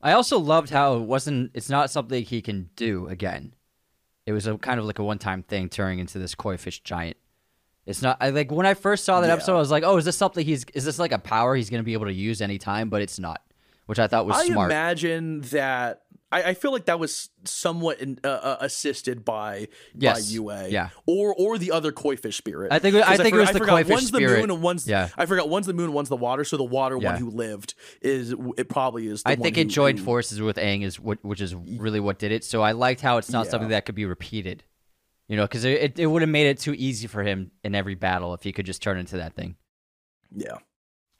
I 0.00 0.12
also 0.12 0.38
loved 0.38 0.70
how 0.70 0.96
it 0.96 1.02
wasn't. 1.02 1.50
It's 1.54 1.68
not 1.68 1.90
something 1.90 2.22
he 2.24 2.40
can 2.40 2.70
do 2.76 3.08
again. 3.08 3.54
It 4.26 4.32
was 4.32 4.46
a 4.46 4.56
kind 4.58 4.78
of 4.78 4.86
like 4.86 4.98
a 4.98 5.04
one-time 5.04 5.42
thing, 5.42 5.68
turning 5.68 5.98
into 5.98 6.18
this 6.18 6.34
koi 6.34 6.56
fish 6.56 6.80
giant. 6.82 7.16
It's 7.86 8.02
not. 8.02 8.18
I 8.20 8.30
like 8.30 8.52
when 8.52 8.66
I 8.66 8.74
first 8.74 9.04
saw 9.04 9.20
that 9.20 9.26
Yeah. 9.28 9.32
episode, 9.32 9.56
I 9.56 9.58
was 9.58 9.70
like, 9.70 9.82
"Oh, 9.82 9.96
is 9.96 10.04
this 10.04 10.16
something 10.16 10.44
he's? 10.44 10.64
Is 10.74 10.84
this 10.84 10.98
like 10.98 11.12
a 11.12 11.18
power 11.18 11.56
he's 11.56 11.70
going 11.70 11.80
to 11.80 11.84
be 11.84 11.94
able 11.94 12.04
to 12.06 12.12
use 12.12 12.42
anytime?" 12.42 12.90
But 12.90 13.00
it's 13.02 13.18
not, 13.18 13.40
which 13.86 13.98
I 13.98 14.06
thought 14.06 14.26
was 14.26 14.36
I 14.36 14.46
smart. 14.46 14.70
imagine 14.70 15.40
that. 15.52 16.02
I, 16.30 16.42
I 16.50 16.54
feel 16.54 16.72
like 16.72 16.84
that 16.86 16.98
was 16.98 17.30
somewhat 17.44 18.00
in, 18.00 18.18
uh, 18.22 18.28
uh, 18.28 18.56
assisted 18.60 19.24
by 19.24 19.68
Yes. 19.94 20.26
by 20.26 20.32
Yue, 20.32 20.52
Yeah. 20.70 20.90
or 21.06 21.34
or 21.34 21.56
the 21.56 21.72
other 21.72 21.90
koi 21.90 22.16
fish 22.16 22.36
spirit. 22.36 22.70
I 22.72 22.78
think 22.78 22.94
it- 22.96 23.02
I 23.02 23.16
'Cause 23.16 23.20
think 23.22 23.34
it 23.34 23.38
was 23.38 23.48
I 23.48 23.52
the 23.52 23.58
forgot 23.60 23.72
koi 23.72 23.84
fish 23.84 23.90
one's 23.94 24.10
the 24.10 24.18
spirit. 24.18 24.40
moon 24.40 24.50
and 24.50 24.62
one's 24.62 24.86
Yeah. 24.86 25.08
I 25.16 25.24
forgot 25.26 25.48
one's 25.48 25.66
the 25.66 25.72
moon, 25.72 25.92
one's 25.94 26.10
the 26.10 26.16
water. 26.16 26.44
So 26.44 26.56
the 26.58 26.64
water 26.64 26.98
Yeah. 27.00 27.12
one 27.12 27.20
who 27.20 27.30
lived 27.30 27.74
is 28.02 28.34
it 28.58 28.68
probably 28.68 29.06
is. 29.06 29.22
The 29.22 29.30
I 29.30 29.36
think 29.36 29.56
who, 29.56 29.62
it 29.62 29.68
joined 29.68 30.00
who- 30.00 30.04
forces 30.04 30.40
with 30.42 30.56
Aang 30.56 30.82
is 30.84 31.00
what, 31.00 31.24
which 31.24 31.40
is 31.40 31.54
really 31.54 32.00
what 32.00 32.18
did 32.18 32.30
it. 32.32 32.44
So 32.44 32.60
I 32.62 32.72
liked 32.72 33.00
how 33.00 33.16
it's 33.16 33.30
not 33.30 33.46
Yeah. 33.46 33.50
something 33.52 33.70
that 33.70 33.86
could 33.86 33.94
be 33.94 34.04
repeated. 34.04 34.64
You 35.28 35.36
know, 35.36 35.44
because 35.44 35.64
it, 35.64 35.80
it, 35.82 35.98
it 35.98 36.06
would 36.06 36.22
have 36.22 36.28
made 36.30 36.46
it 36.46 36.58
too 36.58 36.74
easy 36.76 37.06
for 37.06 37.22
him 37.22 37.50
in 37.62 37.74
every 37.74 37.94
battle 37.94 38.32
if 38.34 38.42
he 38.42 38.52
could 38.52 38.64
just 38.66 38.80
turn 38.82 38.96
into 38.98 39.16
that 39.18 39.34
thing. 39.34 39.56
Yeah. 40.34 40.58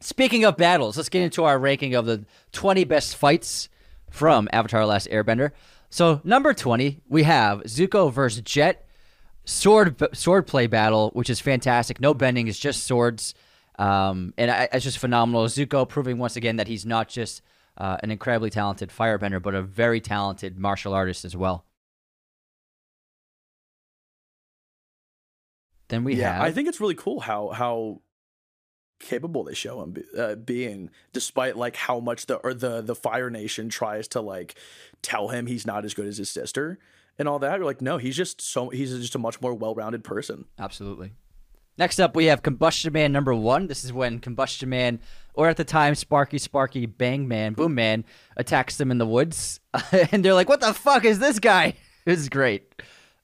Speaking 0.01 0.45
of 0.45 0.57
battles, 0.57 0.97
let's 0.97 1.09
get 1.09 1.23
into 1.23 1.45
our 1.45 1.59
ranking 1.59 1.95
of 1.95 2.07
the 2.07 2.25
20 2.53 2.85
best 2.85 3.17
fights 3.17 3.69
from 4.11 4.49
Avatar: 4.53 4.85
Last 4.87 5.09
Airbender. 5.11 5.53
So 5.91 6.21
number 6.23 6.53
20, 6.53 7.01
we 7.09 7.23
have 7.23 7.63
Zuko 7.63 8.13
versus 8.13 8.43
Jet 8.43 8.87
sword 9.45 10.03
sword 10.15 10.47
play 10.47 10.67
battle, 10.67 11.11
which 11.15 11.31
is 11.31 11.41
fantastic. 11.41 12.01
No 12.01 12.15
bending, 12.15 12.49
it's 12.49 12.59
just 12.59 12.85
swords, 12.85 13.35
um, 13.79 14.35
and 14.37 14.51
I, 14.51 14.69
it's 14.73 14.85
just 14.85 14.99
phenomenal. 14.99 15.47
Zuko 15.47 15.89
proving 15.89 16.19
once 16.19 16.37
again 16.37 16.57
that 16.57 16.69
he's 16.69 16.85
not 16.85 17.09
just 17.09 17.43
uh, 17.79 17.97
an 18.03 18.11
incredibly 18.11 18.51
talented 18.51 18.91
firebender, 18.91 19.41
but 19.41 19.55
a 19.55 19.63
very 19.63 20.01
talented 20.01 20.59
martial 20.59 20.93
artist 20.93 21.25
as 21.25 21.37
well. 21.37 21.65
Then 25.89 26.05
we 26.05 26.17
have 26.17 26.21
yeah, 26.21 26.33
have 26.35 26.43
I 26.43 26.53
think 26.53 26.69
it's 26.69 26.81
really 26.81 26.95
cool 26.95 27.21
how 27.21 27.49
how 27.49 28.03
capable 28.99 29.45
they 29.45 29.55
show 29.55 29.83
him 29.83 29.97
uh, 30.17 30.35
being, 30.35 30.91
despite 31.13 31.57
like 31.57 31.77
how 31.77 32.01
much 32.01 32.27
the 32.27 32.37
or 32.37 32.55
the 32.55 32.81
the 32.81 32.95
Fire 32.95 33.31
Nation 33.31 33.69
tries 33.69 34.09
to 34.09 34.21
like 34.21 34.55
tell 35.03 35.29
him 35.29 35.47
he's 35.47 35.67
not 35.67 35.85
as 35.85 35.95
good 35.95 36.07
as 36.07 36.19
his 36.19 36.31
sister 36.31 36.79
and 37.19 37.29
all 37.29 37.39
that. 37.41 37.57
You're 37.57 37.67
like, 37.67 37.83
no, 37.83 37.99
he's 37.99 38.17
just 38.17 38.41
so 38.41 38.69
he's 38.71 38.97
just 38.97 39.15
a 39.15 39.19
much 39.19 39.41
more 39.41 39.55
well 39.55 39.75
rounded 39.75 40.05
person. 40.05 40.47
Absolutely. 40.59 41.13
Next 41.77 42.01
up, 42.01 42.17
we 42.17 42.25
have 42.25 42.43
Combustion 42.43 42.93
Man 42.93 43.13
number 43.13 43.33
one. 43.33 43.69
This 43.69 43.85
is 43.85 43.93
when 43.93 44.19
Combustion 44.19 44.69
Man, 44.69 44.99
or 45.35 45.49
at 45.49 45.57
the 45.57 45.65
time, 45.65 45.95
Sparky, 45.95 46.39
Sparky, 46.39 46.87
Bang 46.87 47.29
Man, 47.29 47.53
Boom 47.53 47.77
Man, 47.77 48.05
attacks 48.37 48.77
them 48.79 48.91
in 48.91 48.99
the 48.99 49.07
woods. 49.07 49.61
and 50.13 50.25
they're 50.25 50.35
like, 50.35 50.49
what 50.49 50.61
the 50.61 50.75
fuck 50.75 51.05
is 51.05 51.19
this 51.19 51.39
guy? 51.39 51.75
This 52.05 52.21
is 52.21 52.31
great. 52.31 52.73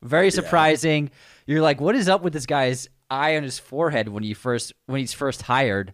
Very 0.02 0.30
surprising. 0.30 1.10
You're 1.46 1.62
like, 1.62 1.80
what 1.80 1.96
is 1.96 2.06
up 2.06 2.20
with 2.20 2.34
this 2.34 2.44
guy's 2.44 2.90
eye 3.10 3.36
on 3.36 3.43
his 3.43 3.59
forehead 3.59 4.09
when 4.09 4.22
he 4.22 4.35
first 4.35 4.72
when 4.86 5.01
he's 5.01 5.12
first 5.12 5.43
hired? 5.43 5.93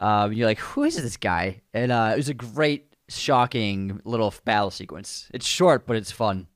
Um, 0.00 0.32
you're 0.32 0.46
like, 0.46 0.58
who 0.60 0.84
is 0.84 0.94
this 1.00 1.16
guy? 1.16 1.62
And 1.74 1.90
uh, 1.90 2.10
it 2.14 2.16
was 2.16 2.28
a 2.28 2.34
great, 2.34 2.94
shocking 3.08 4.00
little 4.04 4.32
battle 4.44 4.70
sequence. 4.70 5.28
It's 5.34 5.46
short, 5.46 5.86
but 5.86 5.96
it's 5.96 6.12
fun. 6.12 6.46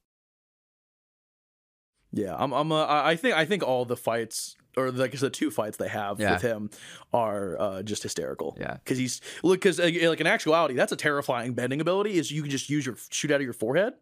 Yeah, 2.12 2.34
I'm. 2.38 2.52
I'm. 2.52 2.70
Uh, 2.70 2.86
I 2.88 3.16
think. 3.16 3.34
I 3.34 3.44
think 3.46 3.62
all 3.62 3.84
the 3.86 3.96
fights, 3.96 4.54
or 4.76 4.90
like 4.90 5.12
the 5.12 5.30
two 5.30 5.50
fights 5.50 5.78
they 5.78 5.88
have 5.88 6.20
Yeah. 6.20 6.34
with 6.34 6.42
him, 6.42 6.70
are 7.12 7.58
uh, 7.58 7.82
just 7.82 8.02
hysterical. 8.02 8.56
Yeah. 8.60 8.74
because 8.74 8.98
he's 8.98 9.20
look. 9.42 9.60
Because 9.60 9.80
uh, 9.80 9.84
like 9.84 10.20
in 10.20 10.26
actuality, 10.26 10.74
that's 10.74 10.92
a 10.92 10.96
terrifying 10.96 11.54
bending 11.54 11.80
ability. 11.80 12.18
Is 12.18 12.30
you 12.30 12.42
can 12.42 12.50
just 12.50 12.68
use 12.68 12.84
your 12.84 12.96
shoot 13.10 13.30
out 13.30 13.36
of 13.36 13.42
your 13.44 13.54
forehead. 13.54 13.94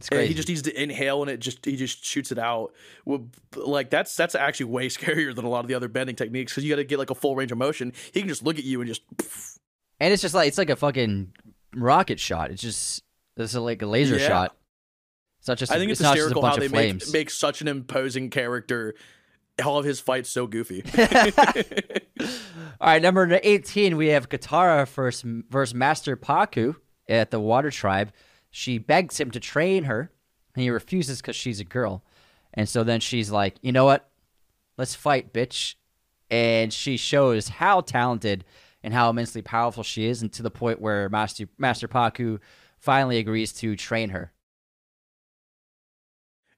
It's 0.00 0.08
And 0.10 0.28
he 0.28 0.34
just 0.34 0.48
needs 0.48 0.62
to 0.62 0.80
inhale 0.82 1.22
and 1.22 1.30
it 1.30 1.38
just 1.40 1.64
he 1.64 1.74
just 1.76 2.04
shoots 2.04 2.30
it 2.30 2.38
out. 2.38 2.72
Like 3.56 3.90
that's 3.90 4.14
that's 4.14 4.34
actually 4.36 4.66
way 4.66 4.88
scarier 4.88 5.34
than 5.34 5.44
a 5.44 5.48
lot 5.48 5.60
of 5.60 5.68
the 5.68 5.74
other 5.74 5.88
bending 5.88 6.14
techniques 6.14 6.52
because 6.52 6.64
you 6.64 6.70
got 6.70 6.76
to 6.76 6.84
get 6.84 6.98
like 6.98 7.10
a 7.10 7.14
full 7.16 7.34
range 7.34 7.50
of 7.50 7.58
motion. 7.58 7.92
He 8.12 8.20
can 8.20 8.28
just 8.28 8.44
look 8.44 8.58
at 8.58 8.64
you 8.64 8.80
and 8.80 8.88
just 8.88 9.02
And 10.00 10.12
it's 10.12 10.22
just 10.22 10.34
like 10.34 10.46
it's 10.48 10.58
like 10.58 10.70
a 10.70 10.76
fucking 10.76 11.32
rocket 11.74 12.20
shot. 12.20 12.52
It's 12.52 12.62
just 12.62 13.02
it's 13.36 13.54
like 13.54 13.82
a 13.82 13.86
laser 13.86 14.18
Yeah. 14.18 14.28
shot. 14.28 14.56
It's 15.40 15.48
not 15.48 15.58
just. 15.58 15.72
I 15.72 15.78
think 15.78 15.90
it's, 15.90 16.00
not 16.00 16.16
just 16.16 16.26
a 16.26 16.28
hysterical 16.28 16.42
bunch 16.42 16.54
how 16.56 16.60
they 16.60 16.68
make 16.68 17.12
make 17.12 17.30
such 17.30 17.60
an 17.60 17.68
imposing 17.68 18.30
character. 18.30 18.94
All 19.64 19.78
of 19.78 19.84
his 19.84 19.98
fights 19.98 20.30
so 20.30 20.46
goofy. 20.46 20.84
All 22.80 22.86
right, 22.88 23.02
number 23.02 23.40
eighteen, 23.42 23.96
we 23.96 24.08
have 24.08 24.28
Katara 24.28 24.86
versus 24.88 25.24
versus 25.50 25.74
Master 25.74 26.16
Pakku 26.16 26.76
at 27.08 27.30
the 27.32 27.40
Water 27.40 27.70
Tribe. 27.70 28.12
She 28.50 28.78
begs 28.78 29.20
him 29.20 29.30
to 29.32 29.40
train 29.40 29.84
her, 29.84 30.10
and 30.54 30.62
he 30.62 30.70
refuses 30.70 31.20
because 31.20 31.36
she's 31.36 31.60
a 31.60 31.64
girl. 31.64 32.02
And 32.54 32.68
so 32.68 32.82
then 32.82 33.00
she's 33.00 33.30
like, 33.30 33.56
"You 33.60 33.72
know 33.72 33.84
what? 33.84 34.10
Let's 34.76 34.94
fight, 34.94 35.32
bitch." 35.32 35.74
and 36.30 36.72
she 36.72 36.96
shows 36.96 37.48
how 37.48 37.80
talented 37.80 38.44
and 38.82 38.94
how 38.94 39.10
immensely 39.10 39.42
powerful 39.42 39.82
she 39.82 40.06
is, 40.06 40.22
and 40.22 40.32
to 40.32 40.42
the 40.42 40.50
point 40.50 40.80
where 40.80 41.08
Master 41.08 41.48
Master 41.58 41.88
Pakku 41.88 42.38
finally 42.78 43.18
agrees 43.18 43.52
to 43.54 43.76
train 43.76 44.10
her. 44.10 44.32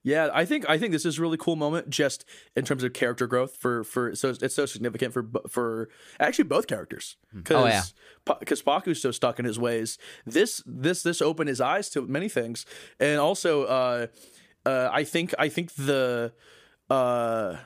Yeah, 0.02 0.30
I 0.32 0.46
think 0.46 0.64
I 0.68 0.78
think 0.78 0.92
this 0.92 1.04
is 1.04 1.18
a 1.18 1.20
really 1.22 1.36
cool 1.36 1.56
moment 1.56 1.90
just 1.90 2.24
in 2.56 2.64
terms 2.64 2.82
of 2.82 2.92
character 2.94 3.26
growth 3.26 3.56
for 3.58 3.84
for 3.84 4.14
so 4.14 4.30
it's 4.40 4.54
so 4.54 4.64
significant 4.64 5.12
for 5.12 5.26
for 5.48 5.90
actually 6.18 6.44
both 6.44 6.66
characters 6.66 7.16
because 7.34 7.56
Oh, 7.64 7.66
yeah. 7.66 7.82
because 8.38 8.62
Pakku's 8.62 9.02
so 9.02 9.10
stuck 9.10 9.38
in 9.38 9.44
his 9.44 9.58
ways. 9.58 9.98
This 10.24 10.62
this 10.64 11.02
this 11.02 11.20
opened 11.20 11.48
his 11.50 11.60
eyes 11.60 11.90
to 11.90 12.06
many 12.06 12.30
things, 12.30 12.64
and 12.98 13.20
also 13.20 13.64
uh, 13.64 14.06
uh, 14.64 14.88
I 14.90 15.04
think 15.04 15.34
I 15.38 15.50
think 15.50 15.74
the 15.74 16.32
uh, 16.88 17.56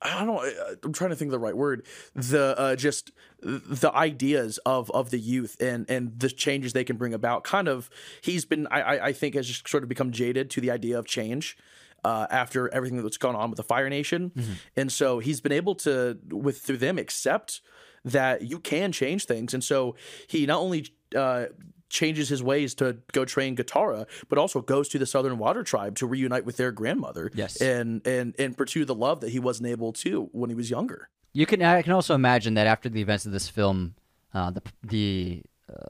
I 0.00 0.18
don't 0.24 0.26
know. 0.28 0.76
I'm 0.84 0.92
trying 0.92 1.10
to 1.10 1.16
think 1.16 1.28
of 1.28 1.32
the 1.32 1.38
right 1.38 1.56
word. 1.56 1.84
The 2.14 2.54
uh, 2.58 2.76
just 2.76 3.10
the 3.42 3.90
ideas 3.92 4.58
of 4.64 4.90
of 4.92 5.10
the 5.10 5.18
youth 5.18 5.56
and 5.60 5.88
and 5.90 6.18
the 6.18 6.28
changes 6.30 6.72
they 6.72 6.84
can 6.84 6.96
bring 6.96 7.14
about. 7.14 7.42
Kind 7.44 7.68
of, 7.68 7.90
he's 8.20 8.44
been. 8.44 8.66
I 8.68 9.06
I- 9.06 9.12
think 9.12 9.34
has 9.34 9.46
just 9.48 9.68
sort 9.68 9.82
of 9.82 9.88
become 9.88 10.12
jaded 10.12 10.50
to 10.50 10.60
the 10.60 10.70
idea 10.70 10.98
of 10.98 11.06
change. 11.06 11.56
Uh, 12.04 12.28
after 12.30 12.72
everything 12.72 13.02
that's 13.02 13.16
gone 13.16 13.34
on 13.34 13.50
with 13.50 13.56
the 13.56 13.64
Fire 13.64 13.90
Nation, 13.90 14.30
and 14.76 14.92
so 14.92 15.18
he's 15.18 15.40
been 15.40 15.50
able 15.50 15.74
to, 15.74 16.16
with 16.30 16.60
through 16.60 16.76
them, 16.76 16.96
accept 16.96 17.60
that 18.04 18.42
you 18.42 18.60
can 18.60 18.92
change 18.92 19.24
things, 19.24 19.52
and 19.52 19.64
so 19.64 19.96
he 20.28 20.46
not 20.46 20.60
only 20.60 20.86
uh, 21.16 21.46
changes 21.88 22.28
his 22.28 22.42
ways 22.42 22.74
to 22.76 22.98
go 23.12 23.24
train 23.24 23.56
Katara, 23.56 24.06
but 24.28 24.38
also 24.38 24.60
goes 24.60 24.88
to 24.90 24.98
the 24.98 25.06
Southern 25.06 25.38
Water 25.38 25.62
Tribe 25.62 25.96
to 25.96 26.06
reunite 26.06 26.44
with 26.44 26.56
their 26.56 26.72
grandmother, 26.72 27.30
Yes. 27.34 27.60
and 27.60 28.06
and 28.06 28.34
and 28.38 28.56
pursue 28.56 28.84
the 28.84 28.94
love 28.94 29.20
that 29.20 29.30
he 29.30 29.38
wasn't 29.38 29.68
able 29.68 29.92
to 29.94 30.28
when 30.32 30.50
he 30.50 30.56
was 30.56 30.70
younger. 30.70 31.08
You 31.32 31.46
can 31.46 31.62
I 31.62 31.82
can 31.82 31.92
also 31.92 32.14
imagine 32.14 32.54
that 32.54 32.66
after 32.66 32.88
the 32.88 33.00
events 33.00 33.26
of 33.26 33.32
this 33.32 33.48
film, 33.48 33.94
uh, 34.34 34.50
the 34.50 34.62
the 34.82 35.42
uh, 35.68 35.88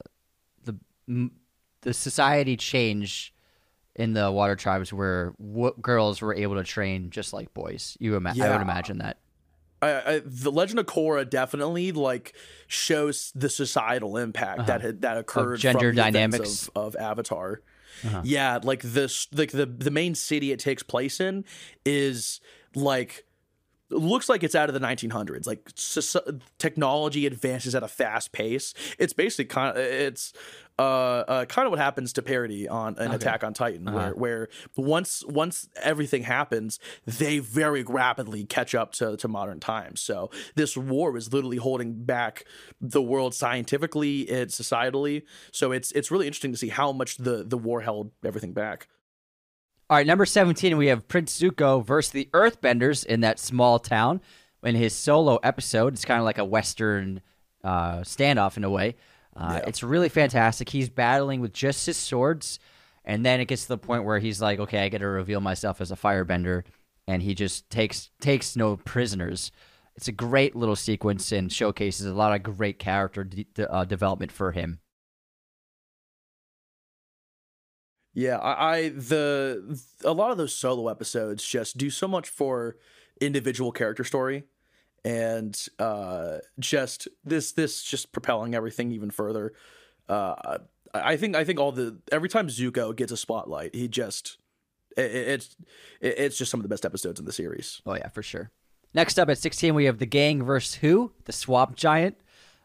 the 0.64 0.76
m- 1.08 1.32
the 1.82 1.94
society 1.94 2.56
change 2.56 3.32
in 3.94 4.12
the 4.12 4.30
water 4.30 4.54
tribes 4.56 4.92
where 4.92 5.32
w- 5.40 5.74
girls 5.80 6.20
were 6.22 6.34
able 6.34 6.54
to 6.56 6.62
train 6.64 7.10
just 7.10 7.32
like 7.32 7.52
boys. 7.54 7.96
You 8.00 8.14
ima- 8.16 8.34
I 8.40 8.50
would 8.52 8.60
imagine 8.62 8.98
that. 8.98 9.18
I, 9.80 9.88
I, 10.14 10.22
the 10.24 10.50
Legend 10.50 10.80
of 10.80 10.86
Korra 10.86 11.28
definitely 11.28 11.92
like 11.92 12.34
shows 12.66 13.32
the 13.34 13.48
societal 13.48 14.16
impact 14.16 14.66
that 14.66 14.80
had 14.80 15.02
that 15.02 15.16
occurred 15.18 15.54
Uh-huh. 15.54 15.56
gender 15.58 15.88
from 15.90 15.96
the 15.96 16.02
events 16.08 16.14
dynamics. 16.14 16.70
Uh-huh. 16.74 16.86
of, 16.86 16.94
of 16.96 17.00
Avatar. 17.00 17.60
Yeah, 18.22 18.58
like 18.62 18.82
this, 18.82 19.26
like 19.32 19.50
the 19.50 19.66
the 19.66 19.90
main 19.90 20.14
city 20.14 20.52
it 20.52 20.60
takes 20.60 20.82
place 20.84 21.20
in 21.20 21.44
is 21.84 22.40
like 22.74 23.24
looks 23.90 24.28
like 24.28 24.42
it's 24.44 24.54
out 24.54 24.68
of 24.68 24.74
the 24.74 24.80
1900s. 24.86 25.46
Like 25.46 25.64
soci- 25.74 26.40
technology 26.58 27.26
advances 27.26 27.74
at 27.74 27.82
a 27.82 27.88
fast 27.88 28.32
pace. 28.32 28.74
It's 28.98 29.12
basically 29.12 29.46
kind 29.46 29.76
of 29.76 29.82
it's 29.82 30.32
uh, 30.78 30.82
uh 30.82 31.44
kind 31.46 31.66
of 31.66 31.70
what 31.70 31.80
happens 31.80 32.12
to 32.14 32.22
parody 32.22 32.68
on 32.68 32.96
an 32.98 33.12
Attack 33.12 33.42
on 33.42 33.54
Titan, 33.54 33.88
Uh-huh. 33.88 33.96
where 33.96 34.14
where 34.14 34.48
once 34.76 35.24
once 35.26 35.68
everything 35.82 36.22
happens, 36.22 36.78
they 37.06 37.38
very 37.38 37.82
rapidly 37.82 38.44
catch 38.44 38.74
up 38.74 38.92
to 38.94 39.16
to 39.16 39.28
modern 39.28 39.60
times. 39.60 40.00
So 40.00 40.30
this 40.54 40.76
war 40.76 41.16
is 41.16 41.32
literally 41.32 41.56
holding 41.56 42.04
back 42.04 42.44
the 42.80 43.02
world 43.02 43.34
scientifically 43.34 44.28
and 44.28 44.50
societally. 44.50 45.22
So 45.52 45.72
it's 45.72 45.90
it's 45.92 46.10
really 46.10 46.26
interesting 46.26 46.52
to 46.52 46.58
see 46.58 46.68
how 46.68 46.92
much 46.92 47.16
the 47.16 47.44
the 47.44 47.58
war 47.58 47.80
held 47.80 48.12
everything 48.24 48.52
back. 48.52 48.88
All 49.90 49.96
right, 49.96 50.06
number 50.06 50.26
17, 50.26 50.76
we 50.76 50.88
have 50.88 51.08
Prince 51.08 51.40
Zuko 51.40 51.82
versus 51.82 52.12
the 52.12 52.28
Earthbenders 52.34 53.06
in 53.06 53.22
that 53.22 53.38
small 53.38 53.78
town. 53.78 54.20
In 54.62 54.74
his 54.74 54.92
solo 54.92 55.36
episode, 55.42 55.94
it's 55.94 56.04
kind 56.04 56.18
of 56.18 56.26
like 56.26 56.36
a 56.36 56.44
Western 56.44 57.22
uh, 57.64 58.00
standoff 58.00 58.58
in 58.58 58.64
a 58.64 58.70
way. 58.70 58.96
Uh, 59.38 59.60
It's 59.66 59.82
really 59.82 60.08
fantastic. 60.08 60.68
He's 60.70 60.88
battling 60.88 61.40
with 61.40 61.52
just 61.52 61.86
his 61.86 61.96
swords, 61.96 62.58
and 63.04 63.24
then 63.24 63.40
it 63.40 63.46
gets 63.46 63.62
to 63.62 63.68
the 63.68 63.78
point 63.78 64.04
where 64.04 64.18
he's 64.18 64.40
like, 64.42 64.58
"Okay, 64.58 64.84
I 64.84 64.88
got 64.88 64.98
to 64.98 65.06
reveal 65.08 65.40
myself 65.40 65.80
as 65.80 65.90
a 65.92 65.96
firebender," 65.96 66.64
and 67.06 67.22
he 67.22 67.34
just 67.34 67.70
takes 67.70 68.10
takes 68.20 68.56
no 68.56 68.76
prisoners. 68.76 69.52
It's 69.96 70.08
a 70.08 70.12
great 70.12 70.54
little 70.56 70.76
sequence 70.76 71.32
and 71.32 71.52
showcases 71.52 72.06
a 72.06 72.14
lot 72.14 72.34
of 72.34 72.42
great 72.56 72.78
character 72.78 73.24
de- 73.24 73.44
de- 73.44 73.72
uh, 73.72 73.84
development 73.84 74.32
for 74.32 74.52
him. 74.52 74.80
Yeah, 78.14 78.38
I, 78.38 78.76
I 78.76 78.88
the 78.90 79.80
a 80.04 80.12
lot 80.12 80.30
of 80.30 80.38
those 80.38 80.54
solo 80.54 80.88
episodes 80.88 81.44
just 81.44 81.76
do 81.76 81.90
so 81.90 82.08
much 82.08 82.28
for 82.28 82.76
individual 83.20 83.72
character 83.72 84.04
story 84.04 84.44
and 85.08 85.66
uh 85.78 86.38
just 86.58 87.08
this 87.24 87.52
this 87.52 87.82
just 87.82 88.12
propelling 88.12 88.54
everything 88.54 88.92
even 88.92 89.10
further. 89.10 89.52
Uh 90.08 90.58
I 90.94 91.16
think 91.16 91.36
I 91.36 91.44
think 91.44 91.58
all 91.60 91.72
the 91.72 91.98
every 92.12 92.28
time 92.28 92.48
Zuko 92.48 92.94
gets 92.94 93.12
a 93.12 93.16
spotlight, 93.16 93.74
he 93.74 93.88
just 93.88 94.38
it- 94.96 95.14
it's 95.14 95.56
it's 96.00 96.36
just 96.38 96.50
some 96.50 96.60
of 96.60 96.62
the 96.62 96.68
best 96.68 96.84
episodes 96.84 97.18
in 97.20 97.26
the 97.26 97.32
series. 97.32 97.80
Oh 97.86 97.94
yeah, 97.94 98.08
for 98.08 98.22
sure. 98.22 98.50
Next 98.94 99.18
up 99.18 99.28
at 99.28 99.38
16, 99.38 99.74
we 99.74 99.84
have 99.84 99.98
the 99.98 100.06
gang 100.06 100.42
versus 100.42 100.76
who? 100.76 101.12
The 101.26 101.32
Swamp 101.32 101.76
Giant, 101.76 102.16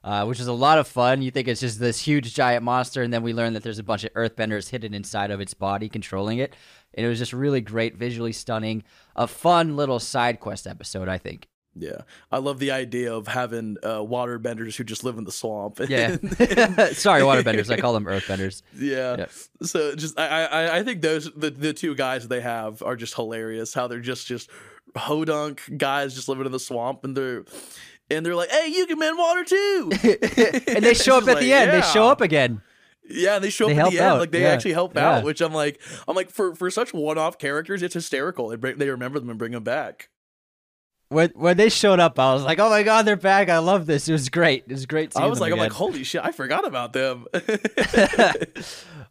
uh, 0.05 0.23
which 0.25 0.39
is 0.39 0.47
a 0.47 0.53
lot 0.53 0.77
of 0.79 0.87
fun. 0.87 1.21
You 1.21 1.31
think 1.31 1.49
it's 1.49 1.59
just 1.59 1.79
this 1.81 1.99
huge 1.99 2.33
giant 2.33 2.63
monster, 2.63 3.01
and 3.03 3.13
then 3.13 3.23
we 3.23 3.33
learn 3.33 3.53
that 3.53 3.61
there's 3.63 3.77
a 3.77 3.83
bunch 3.83 4.05
of 4.05 4.13
Earthbenders 4.13 4.69
hidden 4.69 4.93
inside 4.93 5.31
of 5.31 5.41
its 5.41 5.53
body, 5.53 5.89
controlling 5.89 6.37
it. 6.39 6.55
And 6.93 7.05
it 7.05 7.09
was 7.09 7.19
just 7.19 7.33
really 7.33 7.59
great, 7.59 7.97
visually 7.97 8.31
stunning, 8.31 8.83
a 9.17 9.27
fun 9.27 9.75
little 9.75 9.99
side 9.99 10.39
quest 10.39 10.65
episode. 10.65 11.09
I 11.09 11.17
think. 11.17 11.47
Yeah, 11.75 12.01
I 12.31 12.37
love 12.37 12.59
the 12.59 12.69
idea 12.71 13.11
of 13.13 13.27
having 13.27 13.77
uh, 13.81 13.99
waterbenders 13.99 14.75
who 14.75 14.83
just 14.83 15.03
live 15.03 15.17
in 15.17 15.23
the 15.23 15.31
swamp. 15.31 15.79
Yeah. 15.89 16.17
Sorry, 16.93 17.21
Waterbenders. 17.21 17.71
I 17.71 17.77
call 17.77 17.93
them 17.93 18.05
Earthbenders. 18.05 18.61
Yeah. 18.77 19.15
Yeah. 19.17 19.25
So 19.63 19.95
just 19.95 20.19
I, 20.19 20.45
I 20.45 20.77
I 20.77 20.83
think 20.83 21.01
those 21.01 21.31
the, 21.35 21.49
the 21.49 21.73
two 21.73 21.95
guys 21.95 22.27
they 22.27 22.41
have 22.41 22.83
are 22.83 22.95
just 22.95 23.15
hilarious. 23.15 23.73
How 23.73 23.87
they're 23.87 23.99
just 24.01 24.27
just 24.27 24.49
hodunk 24.95 25.77
guys 25.77 26.13
just 26.13 26.29
living 26.29 26.45
in 26.45 26.51
the 26.51 26.59
swamp 26.59 27.03
and 27.03 27.17
they're 27.17 27.45
and 28.11 28.23
they're 28.25 28.35
like, 28.35 28.51
hey, 28.51 28.67
you 28.67 28.85
can 28.85 28.99
man 28.99 29.17
water 29.17 29.43
too. 29.43 29.91
And 30.67 30.83
they 30.85 30.93
show 30.93 31.17
up 31.17 31.27
at 31.27 31.39
the 31.39 31.53
end. 31.53 31.71
They 31.71 31.81
show 31.81 32.07
up 32.07 32.21
again. 32.21 32.61
Yeah, 33.09 33.35
and 33.35 33.43
they 33.43 33.49
show 33.49 33.67
They 33.67 33.79
up 33.79 33.87
at 33.87 33.91
the 33.91 33.97
end. 33.97 34.05
out, 34.05 34.19
Like 34.19 34.31
they 34.31 34.41
yeah, 34.43 34.49
actually 34.49 34.73
help 34.73 34.95
yeah. 34.95 35.17
out, 35.17 35.23
which 35.23 35.41
I'm 35.41 35.53
like, 35.53 35.81
I'm 36.07 36.15
like 36.15 36.29
for 36.29 36.55
for 36.55 36.69
such 36.69 36.93
one 36.93 37.17
off 37.17 37.37
characters, 37.37 37.81
it's 37.81 37.93
hysterical. 37.93 38.49
They 38.49 38.55
bring, 38.55 38.77
they 38.77 38.89
remember 38.89 39.19
them 39.19 39.29
and 39.29 39.39
bring 39.39 39.51
them 39.51 39.63
back. 39.63 40.09
When 41.09 41.29
when 41.35 41.57
they 41.57 41.69
showed 41.69 41.99
up, 41.99 42.17
I 42.17 42.33
was 42.33 42.43
like, 42.43 42.59
"Oh 42.59 42.69
my 42.69 42.83
god, 42.83 43.05
they're 43.05 43.15
back! 43.15 43.49
I 43.49 43.59
love 43.59 43.85
this. 43.85 44.09
It 44.09 44.13
was 44.13 44.29
great. 44.29 44.63
It 44.67 44.71
was 44.71 44.85
great." 44.85 45.15
I 45.15 45.27
was 45.27 45.39
like, 45.39 45.51
I'm 45.53 45.59
like, 45.59 45.71
holy 45.71 46.03
shit, 46.03 46.21
I 46.23 46.31
forgot 46.31 46.65
about 46.65 46.93
them. 46.93 47.25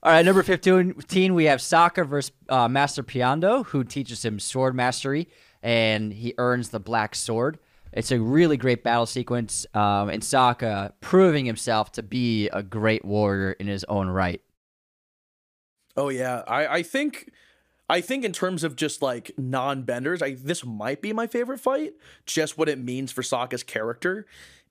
All 0.05 0.11
right, 0.11 0.25
number 0.25 0.43
15, 0.43 1.33
we 1.33 1.45
have 1.45 1.61
Sokka 1.61 2.05
versus 2.05 2.33
uh, 2.49 2.67
Master 2.67 3.05
Piandao, 3.05 3.67
who 3.67 3.85
teaches 3.85 4.25
him 4.25 4.41
sword 4.41 4.75
mastery, 4.75 5.29
and 5.63 6.13
he 6.13 6.35
earns 6.39 6.71
the 6.71 6.81
black 6.81 7.15
sword. 7.15 7.61
It's 7.93 8.11
a 8.11 8.19
really 8.19 8.57
great 8.57 8.83
battle 8.83 9.07
sequence, 9.07 9.65
um, 9.75 10.09
and 10.09 10.21
Sokka 10.21 10.93
proving 11.01 11.45
himself 11.45 11.93
to 11.93 12.03
be 12.03 12.49
a 12.49 12.65
great 12.65 13.05
warrior 13.05 13.53
in 13.53 13.69
his 13.69 13.85
own 13.85 14.09
right. 14.09 14.41
Oh 15.97 16.09
yeah, 16.09 16.43
I 16.49 16.67
I 16.67 16.83
think 16.83 17.31
I 17.93 18.01
think 18.01 18.25
in 18.25 18.33
terms 18.33 18.65
of 18.65 18.75
just 18.75 19.03
like 19.03 19.33
non-benders, 19.37 20.23
I 20.23 20.33
this 20.33 20.65
might 20.65 21.03
be 21.03 21.13
my 21.13 21.27
favorite 21.27 21.61
fight. 21.61 21.93
Just 22.25 22.57
what 22.57 22.71
it 22.71 22.79
means 22.79 23.13
for 23.13 23.21
Sokka's 23.21 23.63
character, 23.63 24.25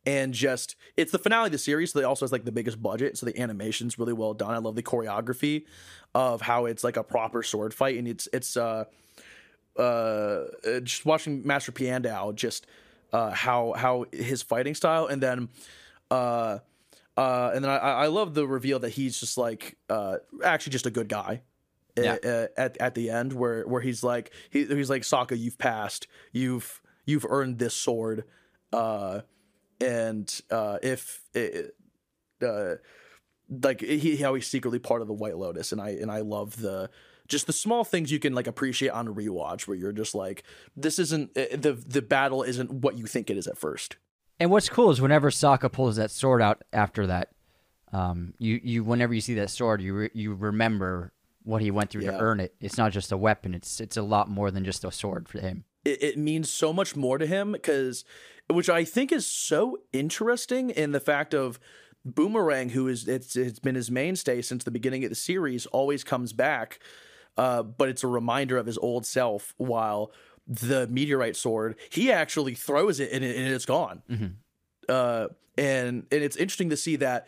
and 0.08 0.34
just 0.34 0.76
it's 0.98 1.12
the 1.12 1.20
finale 1.20 1.46
of 1.46 1.52
the 1.52 1.60
series, 1.60 1.92
so 1.92 2.00
it 2.00 2.04
also 2.04 2.26
has 2.26 2.32
like 2.32 2.46
the 2.46 2.52
biggest 2.52 2.82
budget, 2.82 3.20
so 3.20 3.28
the 3.28 3.40
animation's 3.40 4.00
really 4.00 4.12
well 4.12 4.34
done. 4.34 4.56
I 4.56 4.58
love 4.58 4.74
the 4.74 4.82
choreography 4.82 5.66
of 6.16 6.42
how 6.42 6.66
it's 6.66 6.84
like 6.84 6.98
a 6.98 7.04
proper 7.04 7.44
sword 7.44 7.76
fight, 7.76 7.96
and 7.96 8.08
it's 8.08 8.28
it's 8.34 8.58
uh 8.58 8.86
uh 9.78 10.46
just 10.82 11.06
watching 11.06 11.46
Master 11.46 11.72
Piandao 11.72 12.34
just 12.34 12.66
uh 13.14 13.30
how 13.30 13.74
how 13.74 14.06
his 14.12 14.42
fighting 14.42 14.74
style, 14.74 15.06
and 15.06 15.22
then 15.22 15.50
uh. 16.10 16.58
Uh, 17.18 17.52
and 17.54 17.64
then 17.64 17.70
I, 17.70 17.76
I 17.78 18.08
love 18.08 18.34
the 18.34 18.48
reveal 18.48 18.80
that 18.80 18.92
he's 18.92 19.20
just 19.20 19.38
like 19.38 19.78
uh, 19.90 20.16
actually 20.44 20.72
just 20.72 20.86
a 20.86 20.90
good 20.90 21.10
guy 21.10 21.42
uh, 21.42 21.51
Yeah. 21.98 22.48
at 22.58 22.78
at 22.78 22.96
the 22.96 23.10
end 23.10 23.34
where 23.34 23.64
where 23.68 23.82
he's 23.82 24.04
like 24.04 24.32
he, 24.50 24.66
he's 24.66 24.90
like 24.90 25.04
Sokka 25.04 25.38
you've 25.38 25.58
passed. 25.58 26.08
You've 26.32 26.82
you've 27.06 27.26
earned 27.30 27.60
this 27.60 27.74
sword. 27.74 28.24
Uh 28.72 29.22
and 29.80 30.42
uh 30.50 30.78
if 30.82 31.22
it, 31.34 31.76
uh 32.42 32.76
like 33.50 33.82
he 33.82 34.18
how 34.18 34.34
he's 34.36 34.48
secretly 34.48 34.80
part 34.80 35.02
of 35.02 35.08
the 35.08 35.14
White 35.14 35.38
Lotus. 35.38 35.72
And 35.72 35.82
I 35.82 35.90
and 35.90 36.10
I 36.10 36.20
love 36.20 36.62
the 36.62 36.90
just 37.28 37.48
the 37.48 37.54
small 37.54 37.84
things 37.84 38.12
you 38.12 38.20
can 38.20 38.34
like 38.36 38.48
appreciate 38.48 38.90
on 38.92 39.08
a 39.08 39.14
rewatch 39.14 39.68
where 39.68 39.78
you're 39.78 39.92
just 39.92 40.14
like 40.16 40.44
this 40.76 41.00
isn't 41.00 41.34
the 41.34 41.78
the 41.88 42.02
battle 42.02 42.44
isn't 42.44 42.72
what 42.72 42.98
you 42.98 43.06
think 43.06 43.30
it 43.30 43.38
is 43.38 43.48
at 43.48 43.58
first. 43.58 43.98
And 44.40 44.50
what's 44.50 44.70
cool 44.70 44.90
is 44.90 45.00
whenever 45.00 45.30
Sokka 45.30 45.72
pulls 45.72 45.98
that 45.98 46.10
sword 46.10 46.42
out 46.42 46.64
after 46.74 47.06
that, 47.08 47.30
um, 47.94 48.34
you, 48.40 48.60
you 48.64 48.84
whenever 48.84 49.14
you 49.14 49.22
see 49.22 49.36
that 49.36 49.50
sword, 49.50 49.82
you 49.82 49.94
re- 49.94 50.10
you 50.14 50.34
remember 50.34 51.14
what 51.44 51.62
he 51.62 51.72
went 51.72 51.90
through 51.90 52.04
Yeah. 52.04 52.12
to 52.12 52.20
earn 52.20 52.40
it. 52.40 52.54
It's 52.60 52.78
not 52.78 52.92
just 52.92 53.12
a 53.12 53.18
weapon; 53.18 53.54
it's 53.54 53.80
it's 53.80 53.98
a 53.98 54.02
lot 54.04 54.30
more 54.30 54.52
than 54.52 54.64
just 54.64 54.84
a 54.84 54.92
sword 54.92 55.28
for 55.30 55.40
him. 55.40 55.64
it, 55.86 56.02
it 56.04 56.18
means 56.18 56.50
so 56.50 56.72
much 56.72 56.96
more 56.96 57.18
to 57.18 57.26
him 57.26 57.52
because, 57.54 58.06
which 58.50 58.70
I 58.70 58.84
think 58.86 59.12
is 59.12 59.26
so 59.26 59.80
interesting 59.94 60.70
in 60.70 60.92
the 60.92 61.00
fact 61.00 61.34
of 61.34 61.60
Boomerang, 62.06 62.70
who 62.70 62.88
is 62.88 63.08
it's 63.08 63.36
it's 63.36 63.60
been 63.60 63.76
his 63.76 63.90
mainstay 63.92 64.42
since 64.42 64.64
the 64.64 64.72
beginning 64.72 65.04
of 65.04 65.10
the 65.10 65.16
series, 65.16 65.66
always 65.68 66.04
comes 66.04 66.34
back, 66.34 66.80
uh, 67.38 67.64
but 67.64 67.90
it's 67.90 68.04
a 68.04 68.08
reminder 68.08 68.58
of 68.58 68.66
his 68.66 68.78
old 68.78 69.06
self. 69.06 69.54
While 69.58 70.12
the 70.48 70.88
meteorite 70.88 71.36
sword, 71.36 71.76
he 71.92 72.12
actually 72.12 72.56
throws 72.56 73.00
it 73.00 73.12
and, 73.12 73.24
it, 73.24 73.36
and 73.38 73.48
it's 73.54 73.66
gone. 73.66 74.02
Mm-hmm. 74.10 74.26
Uh, 74.90 75.28
and 75.58 76.06
and 76.12 76.24
it's 76.24 76.36
interesting 76.36 76.70
to 76.72 76.78
see 76.78 76.96
that 76.98 77.28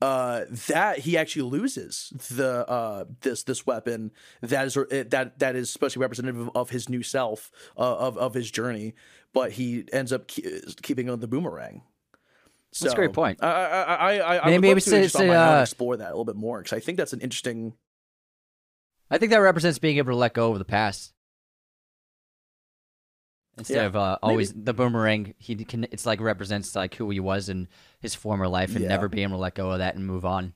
uh, 0.00 0.44
that 0.68 0.98
he 1.00 1.16
actually 1.16 1.42
loses 1.50 2.12
the 2.30 2.68
uh, 2.68 3.04
this 3.22 3.42
this 3.44 3.64
weapon 3.66 4.10
that 4.42 4.66
is 4.66 4.74
that 4.90 5.38
that 5.38 5.56
is 5.56 5.70
supposed 5.70 5.94
to 5.94 5.98
be 5.98 6.02
representative 6.02 6.50
of 6.54 6.70
his 6.70 6.88
new 6.88 7.02
self 7.02 7.50
uh, 7.78 7.96
of 7.96 8.18
of 8.18 8.34
his 8.34 8.50
journey, 8.50 8.94
but 9.32 9.52
he 9.52 9.84
ends 9.92 10.12
up 10.12 10.28
ke- 10.28 10.42
keeping 10.82 11.08
on 11.08 11.20
the 11.20 11.28
boomerang. 11.28 11.82
So, 12.72 12.86
That's 12.86 12.94
a 12.94 12.96
great 12.96 13.12
point. 13.12 13.42
I 13.42 13.46
I 13.48 13.94
I 14.16 14.38
I, 14.42 14.50
Maybe 14.50 14.68
would 14.68 14.70
love 14.70 14.78
it's- 14.78 14.84
to 14.90 14.96
it's 15.04 15.14
on 15.16 15.28
my 15.28 15.34
a, 15.34 15.50
own 15.52 15.58
uh, 15.58 15.62
explore 15.62 15.96
that 15.96 16.06
a 16.08 16.10
little 16.10 16.24
bit 16.24 16.34
more 16.36 16.58
because 16.58 16.76
I 16.76 16.80
think 16.80 16.98
that's 16.98 17.12
an 17.12 17.20
interesting. 17.20 17.74
I 19.10 19.18
think 19.18 19.30
that 19.30 19.38
represents 19.38 19.78
being 19.78 19.98
able 19.98 20.10
to 20.12 20.16
let 20.16 20.34
go 20.34 20.52
of 20.52 20.58
the 20.58 20.64
past 20.64 21.12
instead 23.58 23.76
Yeah, 23.76 23.86
of 23.86 23.96
uh, 23.96 24.18
always 24.22 24.52
the 24.52 24.74
boomerang. 24.74 25.34
He 25.38 25.54
can. 25.64 25.84
It's 25.90 26.06
like 26.06 26.20
represents 26.20 26.74
like 26.74 26.94
who 26.94 27.08
he 27.10 27.20
was 27.20 27.48
in 27.48 27.68
his 28.00 28.14
former 28.14 28.48
life, 28.48 28.70
and 28.74 28.80
Yeah. 28.82 28.88
never 28.88 29.08
being 29.08 29.24
able 29.28 29.36
to 29.38 29.42
let 29.42 29.54
go 29.54 29.70
of 29.70 29.78
that 29.78 29.94
and 29.94 30.06
move 30.06 30.24
on. 30.24 30.54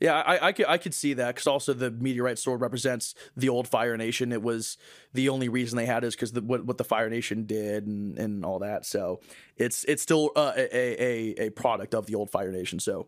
Yeah, 0.00 0.14
I, 0.20 0.48
I 0.48 0.52
could 0.52 0.66
I 0.66 0.78
could 0.78 0.94
see 0.94 1.14
that 1.14 1.34
because 1.36 1.46
also 1.46 1.72
the 1.74 1.90
meteorite 1.92 2.36
sword 2.40 2.60
represents 2.60 3.14
the 3.36 3.48
old 3.48 3.68
Fire 3.68 3.96
Nation. 3.96 4.32
It 4.32 4.42
was 4.42 4.76
the 5.12 5.28
only 5.28 5.48
reason 5.48 5.76
they 5.76 5.86
had 5.86 6.02
is 6.02 6.16
because 6.16 6.32
the, 6.32 6.40
what 6.42 6.64
what 6.64 6.76
the 6.76 6.82
Fire 6.84 7.08
Nation 7.08 7.46
did 7.46 7.86
and, 7.86 8.18
and 8.18 8.44
all 8.44 8.58
that. 8.58 8.84
So 8.84 9.20
it's 9.56 9.84
it's 9.84 10.02
still 10.02 10.32
uh, 10.34 10.54
a, 10.56 10.66
a 10.76 11.46
a 11.46 11.50
product 11.50 11.94
of 11.94 12.06
the 12.06 12.16
old 12.16 12.30
Fire 12.30 12.50
Nation. 12.50 12.80
So 12.80 13.06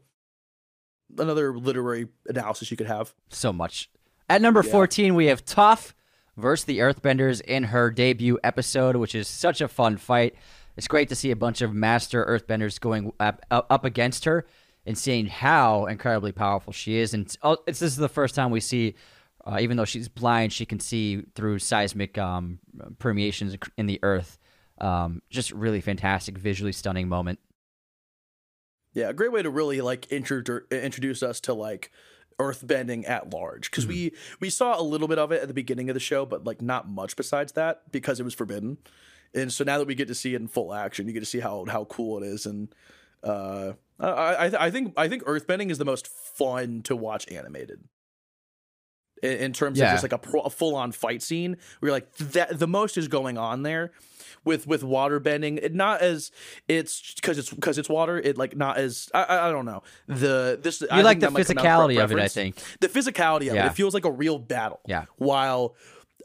another 1.19 1.59
literary 1.59 2.07
analysis 2.29 2.71
you 2.71 2.77
could 2.77 2.87
have. 2.87 3.13
so 3.29 3.53
much. 3.53 3.91
At 4.31 4.41
number 4.41 4.63
Yeah. 4.65 4.71
14, 4.73 5.15
we 5.17 5.27
have 5.27 5.45
Toph 5.45 5.95
versus 6.37 6.65
the 6.65 6.79
Earthbenders 6.79 7.41
in 7.41 7.65
her 7.65 7.91
debut 7.91 8.39
episode, 8.43 8.97
which 8.97 9.15
is 9.15 9.29
such 9.29 9.61
a 9.61 9.69
fun 9.69 9.97
fight. 9.97 10.35
It's 10.77 10.89
great 10.89 11.09
to 11.11 11.15
see 11.15 11.31
a 11.31 11.37
bunch 11.37 11.63
of 11.63 11.73
master 11.73 12.25
Earthbenders 12.25 12.81
going 12.81 13.13
up, 13.21 13.45
up 13.51 13.85
against 13.85 14.25
her 14.25 14.47
and 14.87 14.99
seeing 14.99 15.27
how 15.27 15.87
incredibly 15.87 16.33
powerful 16.33 16.73
she 16.73 16.97
is. 16.97 17.15
And 17.15 17.27
it's, 17.27 17.39
oh, 17.43 17.59
this 17.67 17.83
is 17.83 17.97
the 17.97 18.09
first 18.09 18.35
time 18.35 18.51
we 18.51 18.61
see, 18.61 18.95
uh, 19.47 19.59
even 19.61 19.77
though 19.77 19.85
she's 19.85 20.09
blind, 20.09 20.53
she 20.53 20.67
can 20.67 20.81
see 20.81 21.23
through 21.35 21.61
seismic 21.61 22.19
um, 22.19 22.59
permeations 22.99 23.57
in 23.77 23.87
the 23.87 24.01
Earth. 24.03 24.39
Um, 24.81 25.23
just 25.31 25.53
really 25.53 25.81
fantastic, 25.81 26.37
visually 26.37 26.73
stunning 26.73 27.09
moment. 27.09 27.39
Yeah, 28.93 29.09
a 29.09 29.13
great 29.13 29.33
way 29.33 29.43
to 29.43 29.51
really 29.51 29.81
like 29.81 30.09
introdu- 30.09 30.71
introduce 30.71 31.23
us 31.23 31.41
to 31.41 31.55
like 31.55 31.91
earthbending 32.39 33.09
at 33.09 33.33
large 33.33 33.71
because 33.71 33.87
we 33.87 34.13
we 34.41 34.51
saw 34.51 34.79
a 34.79 34.83
little 34.83 35.09
bit 35.09 35.19
of 35.19 35.33
it 35.33 35.43
at 35.43 35.49
the 35.49 35.55
beginning 35.55 35.91
of 35.91 35.95
the 35.95 36.01
show, 36.01 36.27
but 36.27 36.45
like 36.45 36.63
not 36.63 36.89
much 36.89 37.17
besides 37.17 37.53
that 37.53 37.91
because 37.93 38.21
it 38.21 38.25
was 38.25 38.35
forbidden. 38.35 38.79
And 39.35 39.53
so 39.53 39.65
now 39.65 39.79
that 39.79 39.87
we 39.87 39.95
get 39.95 40.09
to 40.09 40.15
see 40.15 40.35
it 40.35 40.41
in 40.41 40.49
full 40.49 40.73
action, 40.73 41.07
you 41.07 41.13
get 41.13 41.21
to 41.21 41.27
see 41.27 41.41
how 41.41 41.65
how 41.69 41.85
cool 41.85 42.23
it 42.23 42.27
is. 42.27 42.47
And 42.47 42.75
uh, 43.23 43.73
I 43.99 44.09
I, 44.09 44.67
I 44.67 44.71
think 44.71 44.95
I 44.97 45.09
think 45.09 45.25
earthbending 45.25 45.71
is 45.71 45.79
the 45.79 45.85
most 45.85 46.07
fun 46.07 46.83
to 46.83 46.97
watch 46.97 47.31
animated. 47.31 47.81
In, 49.23 49.53
terms 49.55 49.79
Yeah. 49.79 49.87
of 49.87 49.91
just 49.93 50.03
like 50.03 50.13
a, 50.13 50.19
pro, 50.19 50.41
a 50.43 50.51
full 50.51 50.75
on 50.75 50.93
fight 50.93 51.23
scene, 51.23 51.57
where 51.81 51.89
you're 51.89 51.97
like 51.97 52.15
that 52.17 52.59
the 52.59 52.67
most 52.67 52.99
is 52.99 53.09
going 53.09 53.39
on 53.39 53.63
there 53.63 53.93
with 54.45 54.67
with 54.67 54.85
water 54.85 55.19
bending 55.19 55.57
it 55.57 55.73
not 55.75 56.03
as 56.03 56.31
it's 56.69 57.15
because 57.15 57.39
it's 57.39 57.49
because 57.49 57.79
it's 57.79 57.89
water 57.89 58.19
it 58.19 58.37
like 58.37 58.55
not 58.55 58.77
as 58.77 59.09
I, 59.15 59.23
I 59.23 59.49
I 59.49 59.51
don't 59.51 59.65
know 59.65 59.83
the 60.07 60.59
this 60.63 60.83
you 60.83 61.03
like 61.03 61.21
the 61.21 61.29
physicality 61.29 62.03
of 62.03 62.13
it, 62.13 62.19
I 62.19 62.29
think. 62.29 62.57
the 62.81 62.89
physicality 62.89 63.49
of 63.49 63.55
Yeah. 63.55 63.65
it 63.65 63.71
it 63.71 63.75
feels 63.75 63.95
like 63.95 64.05
a 64.05 64.11
real 64.11 64.39
battle 64.39 64.81
Yeah. 64.87 65.05
while 65.17 65.75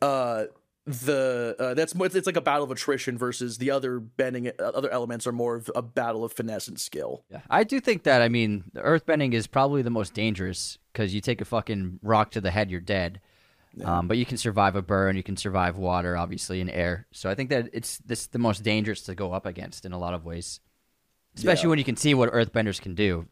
uh 0.02 0.46
the 0.92 1.56
uh, 1.60 1.74
that's 1.74 1.94
more 1.96 2.08
it's 2.08 2.26
like 2.26 2.36
a 2.38 2.42
battle 2.42 2.64
of 2.64 2.72
attrition 2.72 3.18
versus 3.18 3.58
the 3.58 3.72
other 3.72 4.00
bending 4.00 4.48
uh, 4.48 4.52
other 4.64 4.90
elements 4.90 5.26
are 5.28 5.32
more 5.32 5.56
of 5.56 5.70
a 5.76 5.82
battle 5.82 6.24
of 6.24 6.34
finesse 6.34 6.68
and 6.68 6.80
skill 6.80 7.24
Yeah, 7.30 7.42
I 7.50 7.64
do 7.64 7.80
think 7.80 8.04
that. 8.04 8.22
I 8.22 8.30
mean, 8.30 8.64
the 8.74 8.82
earthbending 8.82 9.34
is 9.34 9.48
probably 9.48 9.82
the 9.82 9.90
most 9.90 10.14
dangerous 10.14 10.78
because 10.92 11.14
you 11.14 11.22
take 11.22 11.42
a 11.42 11.46
fucking 11.46 12.00
rock 12.02 12.32
to 12.32 12.42
the 12.42 12.52
head, 12.52 12.70
you're 12.72 12.82
dead. 12.82 13.22
Um, 13.86 14.08
but 14.08 14.18
you 14.18 14.26
can 14.26 14.38
survive 14.38 14.76
a 14.76 14.82
burn, 14.82 15.16
you 15.16 15.22
can 15.24 15.38
survive 15.38 15.78
water, 15.78 16.18
obviously, 16.18 16.60
and 16.60 16.70
air. 16.72 17.06
So 17.12 17.30
I 17.30 17.36
think 17.36 17.50
that 17.52 17.70
it's 17.72 18.00
this 18.00 18.26
the 18.28 18.40
most 18.40 18.64
dangerous 18.64 19.04
to 19.04 19.16
go 19.16 19.32
up 19.32 19.46
against 19.46 19.86
in 19.86 19.92
a 19.94 19.98
lot 20.00 20.14
of 20.16 20.26
ways, 20.26 20.60
especially 21.38 21.68
Yeah. 21.68 21.70
when 21.70 21.80
you 21.80 21.86
can 21.86 21.96
see 21.96 22.14
what 22.16 22.32
earthbenders 22.34 22.82
can 22.82 22.96
do. 22.96 23.28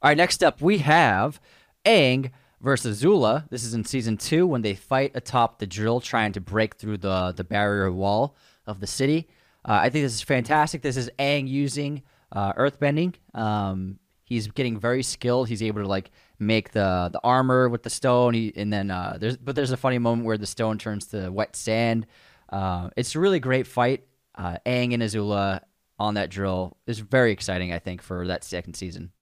All 0.00 0.10
right, 0.10 0.16
next 0.16 0.42
up 0.44 0.60
we 0.60 0.78
have 0.78 1.40
Aang 1.84 2.30
versus 2.60 3.02
Azula. 3.02 3.48
This 3.50 3.64
is 3.64 3.74
in 3.74 3.84
season 3.84 4.16
two 4.16 4.46
when 4.46 4.62
they 4.62 4.74
fight 4.74 5.12
atop 5.14 5.58
the 5.58 5.66
drill, 5.66 6.00
trying 6.00 6.32
to 6.32 6.40
break 6.40 6.76
through 6.76 6.98
the 6.98 7.32
the 7.36 7.44
barrier 7.44 7.90
wall 7.92 8.36
of 8.66 8.80
the 8.80 8.86
city. 8.86 9.28
Uh, 9.64 9.80
I 9.82 9.90
think 9.90 10.04
this 10.04 10.14
is 10.14 10.22
fantastic. 10.22 10.82
This 10.82 10.96
is 10.96 11.10
Aang 11.18 11.48
using 11.48 12.02
uh, 12.32 12.52
earthbending. 12.54 13.14
Um, 13.34 13.98
he's 14.24 14.46
getting 14.48 14.78
very 14.78 15.02
skilled. 15.02 15.48
He's 15.48 15.62
able 15.62 15.82
to 15.82 15.88
like 15.88 16.10
make 16.38 16.72
the 16.72 17.10
the 17.12 17.20
armor 17.24 17.68
with 17.68 17.82
the 17.82 17.90
stone. 17.90 18.34
He, 18.34 18.52
and 18.54 18.72
then 18.72 18.90
uh, 18.90 19.16
there's 19.18 19.36
but 19.36 19.56
there's 19.56 19.72
a 19.72 19.76
funny 19.76 19.98
moment 19.98 20.26
where 20.26 20.38
the 20.38 20.46
stone 20.46 20.78
turns 20.78 21.06
to 21.08 21.30
wet 21.30 21.56
sand. 21.56 22.06
Uh, 22.48 22.90
it's 22.96 23.14
a 23.14 23.20
really 23.20 23.40
great 23.40 23.66
fight. 23.66 24.04
Uh, 24.34 24.58
Aang 24.66 24.92
and 24.92 25.02
Azula 25.02 25.60
on 25.98 26.14
that 26.14 26.30
drill 26.30 26.76
is 26.86 26.98
very 26.98 27.32
exciting. 27.32 27.72
I 27.72 27.78
think 27.78 28.02
for 28.02 28.26
that 28.26 28.44
second 28.44 28.74
season. 28.74 29.12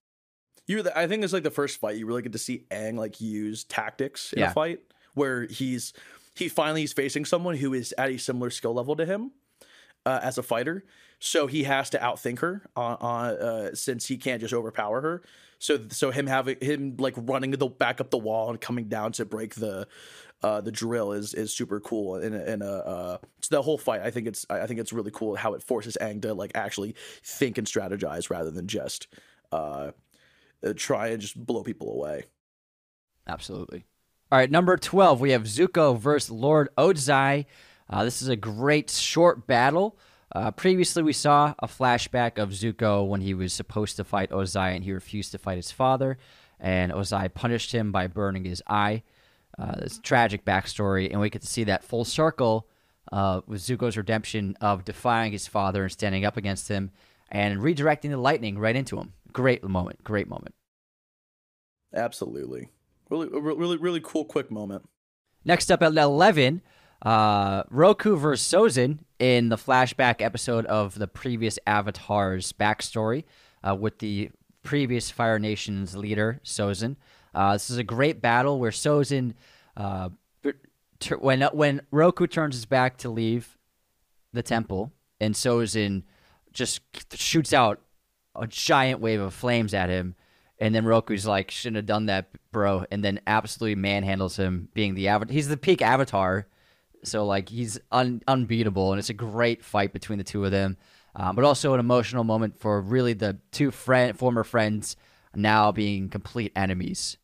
You 0.67 0.83
the, 0.83 0.97
I 0.99 1.07
think 1.07 1.25
it's 1.25 1.33
like 1.33 1.43
the 1.43 1.51
first 1.51 1.81
fight 1.81 1.97
you 1.97 2.07
really 2.07 2.23
get 2.23 2.33
to 2.33 2.39
see 2.39 2.65
Aang 2.71 2.97
like 2.97 3.21
use 3.21 3.65
tactics 3.65 4.33
in 4.33 4.41
Yeah. 4.41 4.51
a 4.51 4.55
fight 4.55 4.81
where 5.15 5.47
he's 5.47 5.93
he 6.35 6.49
finally 6.49 6.83
is 6.83 6.93
facing 6.93 7.25
someone 7.25 7.57
who 7.57 7.73
is 7.75 7.95
at 7.97 8.11
a 8.11 8.19
similar 8.19 8.51
skill 8.51 8.75
level 8.75 8.97
to 8.97 9.07
him 9.07 9.31
uh, 10.05 10.21
as 10.23 10.39
a 10.39 10.43
fighter. 10.43 10.85
So 11.21 11.47
he 11.47 11.63
has 11.65 11.91
to 11.91 11.99
outthink 11.99 12.41
her 12.41 12.63
on, 12.77 12.97
on 13.01 13.27
uh, 13.31 13.75
since 13.75 14.07
he 14.07 14.17
can't 14.17 14.41
just 14.41 14.53
overpower 14.53 15.01
her. 15.01 15.23
So 15.59 15.81
so 15.91 16.11
him 16.11 16.27
having 16.27 16.57
him 16.61 16.97
like 16.99 17.15
running 17.17 17.53
the 17.53 17.67
back 17.69 18.01
up 18.01 18.11
the 18.11 18.19
wall 18.19 18.51
and 18.51 18.61
coming 18.61 18.89
down 18.89 19.13
to 19.13 19.25
break 19.25 19.55
the 19.55 19.87
uh, 20.43 20.61
the 20.61 20.73
drill 20.73 21.13
is 21.13 21.33
is 21.33 21.55
super 21.55 21.81
cool 21.81 22.17
and 22.17 22.35
and 22.35 22.63
uh, 22.63 22.67
uh 22.67 23.19
so 23.41 23.57
the 23.57 23.63
whole 23.63 23.79
fight 23.79 24.03
I 24.03 24.11
think 24.11 24.27
it's 24.27 24.45
I 24.51 24.67
think 24.67 24.81
it's 24.81 24.93
really 24.93 25.13
cool 25.13 25.37
how 25.37 25.55
it 25.55 25.63
forces 25.63 25.97
Aang 26.01 26.21
to 26.23 26.35
like 26.35 26.53
actually 26.55 26.95
think 27.23 27.57
and 27.57 27.67
strategize 27.67 28.29
rather 28.29 28.51
than 28.51 28.67
just 28.67 29.07
uh, 29.53 29.57
uh 29.57 29.91
try 30.73 31.09
and 31.09 31.21
just 31.21 31.45
blow 31.45 31.63
people 31.63 31.93
away. 31.93 32.25
Absolutely. 33.27 33.85
All 34.33 34.39
right, 34.39 34.51
number 34.51 34.77
12, 34.77 35.21
we 35.21 35.33
have 35.33 35.43
Zuko 35.43 35.99
versus 35.99 36.31
Lord 36.31 36.69
Ozai. 36.79 37.47
Uh, 37.91 38.05
this 38.05 38.23
is 38.23 38.29
a 38.29 38.37
great 38.37 38.91
short 38.91 39.47
battle. 39.47 39.99
Uh, 40.35 40.51
previously, 40.51 41.03
we 41.03 41.13
saw 41.13 41.55
a 41.59 41.67
flashback 41.67 42.39
of 42.39 42.51
Zuko 42.51 43.07
when 43.07 43.21
he 43.21 43.35
was 43.35 43.53
supposed 43.53 43.97
to 43.97 44.05
fight 44.05 44.31
Ozai 44.31 44.75
and 44.75 44.85
he 44.85 44.93
refused 44.93 45.33
to 45.33 45.39
fight 45.39 45.57
his 45.57 45.71
father. 45.71 46.19
And 46.59 46.93
Ozai 46.93 47.33
punished 47.33 47.73
him 47.73 47.93
by 47.93 48.07
burning 48.07 48.45
his 48.45 48.63
eye. 48.67 49.03
Uh, 49.59 49.75
it's 49.79 49.99
tragic 49.99 50.45
backstory, 50.45 51.11
and 51.11 51.21
we 51.21 51.31
get 51.31 51.43
to 51.43 51.49
see 51.49 51.65
that 51.65 51.85
full 51.85 52.05
circle 52.05 52.67
uh, 53.13 53.43
with 53.47 53.61
Zuko's 53.61 53.97
redemption 53.97 54.57
of 54.61 54.85
defying 54.85 55.33
his 55.33 55.47
father 55.47 55.85
and 55.85 55.93
standing 55.93 56.25
up 56.25 56.37
against 56.37 56.69
him 56.69 56.91
and 57.31 57.61
redirecting 57.61 58.11
the 58.11 58.17
lightning 58.17 58.59
right 58.59 58.75
into 58.75 58.99
him. 58.99 59.13
Great 59.35 59.63
moment. 59.63 60.03
Great 60.03 60.29
moment. 60.29 60.55
Absolutely. 61.93 62.71
Really 63.11 63.29
really 63.29 63.77
really 63.77 64.01
cool 64.03 64.25
quick 64.25 64.51
moment. 64.51 64.89
Next 65.45 65.71
up 65.71 65.83
at 65.83 65.93
11, 65.93 66.63
uh, 67.03 67.65
Roku 67.69 68.17
versus 68.17 68.51
Sozin 68.51 69.01
in 69.19 69.51
the 69.51 69.57
flashback 69.57 70.23
episode 70.23 70.65
of 70.67 70.99
the 70.99 71.07
previous 71.07 71.59
Avatar's 71.67 72.53
backstory 72.53 73.25
uh, 73.63 73.75
with 73.75 73.99
the 73.99 74.31
previous 74.63 75.11
Fire 75.11 75.39
Nation's 75.39 75.95
leader, 75.95 76.41
Sozin. 76.45 76.97
Uh, 77.35 77.53
this 77.53 77.69
is 77.69 77.77
a 77.77 77.85
great 77.85 78.23
battle 78.23 78.59
where 78.59 78.71
Sozin, 78.71 79.35
uh, 79.77 80.09
when, 81.19 81.43
when 81.53 81.83
Roku 81.91 82.27
turns 82.27 82.55
his 82.55 82.65
back 82.65 82.97
to 82.99 83.11
leave 83.11 83.59
the 84.33 84.43
temple, 84.43 84.91
and 85.21 85.35
Sozin 85.35 86.05
just 86.53 86.81
shoots 87.15 87.53
out 87.53 87.81
a 88.37 88.47
giant 88.47 89.01
wave 89.01 89.21
of 89.21 89.35
flames 89.35 89.75
at 89.75 89.89
him. 89.89 90.15
And 90.59 90.75
then 90.75 90.85
Roku's 90.85 91.27
like, 91.27 91.51
shouldn't 91.51 91.77
have 91.77 91.87
done 91.87 92.07
that, 92.07 92.29
bro. 92.53 92.85
And 92.91 93.05
then 93.05 93.21
absolutely 93.27 93.81
manhandles 93.81 94.37
him, 94.37 94.69
being 94.73 94.95
the 94.95 95.09
avatar. 95.09 95.33
He's 95.33 95.49
the 95.49 95.57
peak 95.57 95.83
avatar. 95.83 96.47
So, 97.03 97.27
like, 97.27 97.49
he's 97.49 97.79
un- 97.91 98.23
unbeatable. 98.27 98.93
And 98.93 98.99
it's 98.99 99.11
a 99.11 99.15
great 99.15 99.65
fight 99.65 99.93
between 99.93 100.19
the 100.19 100.25
two 100.25 100.45
of 100.45 100.53
them. 100.53 100.77
Um, 101.17 101.37
but 101.37 101.45
also 101.45 101.75
an 101.75 101.81
emotional 101.81 102.25
moment 102.25 102.59
for 102.59 102.81
really 102.81 103.13
the 103.13 103.39
two 103.53 103.71
friend, 103.71 104.19
former 104.19 104.45
friends 104.45 104.97
now 105.35 105.73
being 105.73 106.09
complete 106.09 106.53
enemies. 106.57 107.19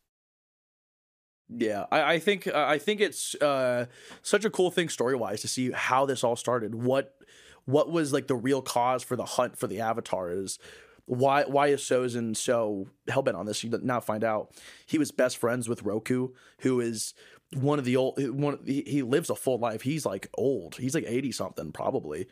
Yeah, 1.53 1.85
I, 1.91 2.13
I 2.13 2.19
think 2.19 2.47
I 2.47 2.77
think 2.77 3.01
it's 3.01 3.35
uh, 3.35 3.87
such 4.21 4.45
a 4.45 4.49
cool 4.49 4.71
thing 4.71 4.87
story 4.87 5.15
wise 5.15 5.41
to 5.41 5.49
see 5.49 5.71
how 5.71 6.05
this 6.05 6.23
all 6.23 6.37
started. 6.37 6.73
What 6.73 7.13
what 7.65 7.91
was 7.91 8.13
like 8.13 8.27
the 8.27 8.35
real 8.35 8.61
cause 8.61 9.03
for 9.03 9.17
the 9.17 9.25
hunt 9.25 9.57
for 9.57 9.67
the 9.67 9.81
Avatar 9.81 10.31
is 10.31 10.59
why 11.05 11.43
why 11.43 11.67
is 11.67 11.81
Sozin 11.81 12.35
so 12.35 12.87
hellbent 13.07 13.35
on 13.35 13.45
this? 13.45 13.63
You 13.63 13.69
now 13.81 13.99
find 13.99 14.23
out 14.23 14.51
he 14.85 14.97
was 14.97 15.11
best 15.11 15.37
friends 15.37 15.67
with 15.67 15.83
Roku, 15.83 16.29
who 16.59 16.79
is 16.79 17.13
one 17.53 17.79
of 17.79 17.85
the 17.85 17.97
old 17.97 18.17
one. 18.33 18.59
He, 18.65 18.83
he 18.87 19.01
lives 19.01 19.29
a 19.29 19.35
full 19.35 19.57
life. 19.57 19.81
He's 19.81 20.05
like 20.05 20.29
old. 20.35 20.75
He's 20.75 20.95
like 20.95 21.05
eighty 21.07 21.31
something 21.31 21.71
probably, 21.71 22.27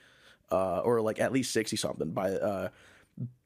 uh, 0.51 0.79
or 0.79 1.01
like 1.01 1.19
at 1.19 1.33
least 1.33 1.51
sixty 1.51 1.75
something 1.75 2.11
by 2.11 2.31
uh, 2.31 2.69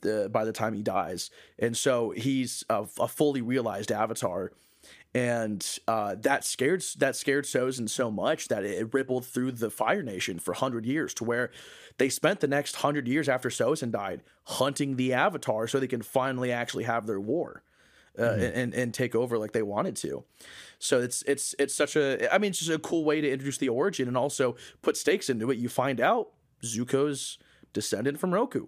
the, 0.01 0.29
by 0.31 0.45
the 0.45 0.51
time 0.51 0.73
he 0.73 0.83
dies. 0.83 1.31
And 1.57 1.75
so 1.75 2.11
he's 2.11 2.63
a, 2.69 2.85
a 2.99 3.07
fully 3.07 3.41
realized 3.41 3.91
Avatar 3.91 4.51
and 5.15 5.79
uh, 5.87 6.15
that 6.21 6.43
scared 6.43 6.83
that 6.97 7.15
scared 7.15 7.45
Sozin 7.45 7.89
so 7.89 8.09
much 8.09 8.47
that 8.47 8.63
it 8.63 8.93
rippled 8.93 9.25
through 9.25 9.51
the 9.51 9.69
Fire 9.69 10.01
Nation 10.01 10.39
for 10.39 10.53
hundred 10.53 10.85
years, 10.85 11.13
to 11.15 11.23
where 11.23 11.51
they 11.97 12.09
spent 12.09 12.39
the 12.39 12.47
next 12.47 12.77
hundred 12.77 13.07
years 13.07 13.29
after 13.29 13.49
Sozin 13.49 13.91
died 13.91 14.23
hunting 14.45 14.95
the 14.95 15.13
Avatar 15.13 15.67
so 15.67 15.79
they 15.79 15.87
can 15.87 16.01
finally 16.01 16.51
actually 16.51 16.83
have 16.85 17.07
their 17.07 17.19
war. 17.19 17.63
Uh, 18.15 18.21
mm-hmm. 18.21 18.59
and 18.59 18.73
and 18.75 18.93
take 18.93 19.15
over 19.15 19.39
like 19.39 19.53
they 19.53 19.63
wanted 19.63 19.95
to, 19.95 20.23
so 20.77 21.01
it's 21.01 21.23
it's 21.23 21.55
it's 21.57 21.73
such 21.73 21.95
a 21.95 22.31
I 22.31 22.37
mean 22.37 22.51
it's 22.51 22.59
just 22.59 22.69
a 22.69 22.77
cool 22.77 23.03
way 23.03 23.21
to 23.21 23.27
introduce 23.27 23.57
the 23.57 23.69
origin 23.69 24.07
and 24.07 24.15
also 24.15 24.55
put 24.83 24.97
stakes 24.97 25.31
into 25.31 25.49
it. 25.49 25.57
You 25.57 25.67
find 25.67 25.99
out 25.99 26.29
Zuko's 26.63 27.39
descendant 27.73 28.19
from 28.19 28.31
Roku, 28.31 28.67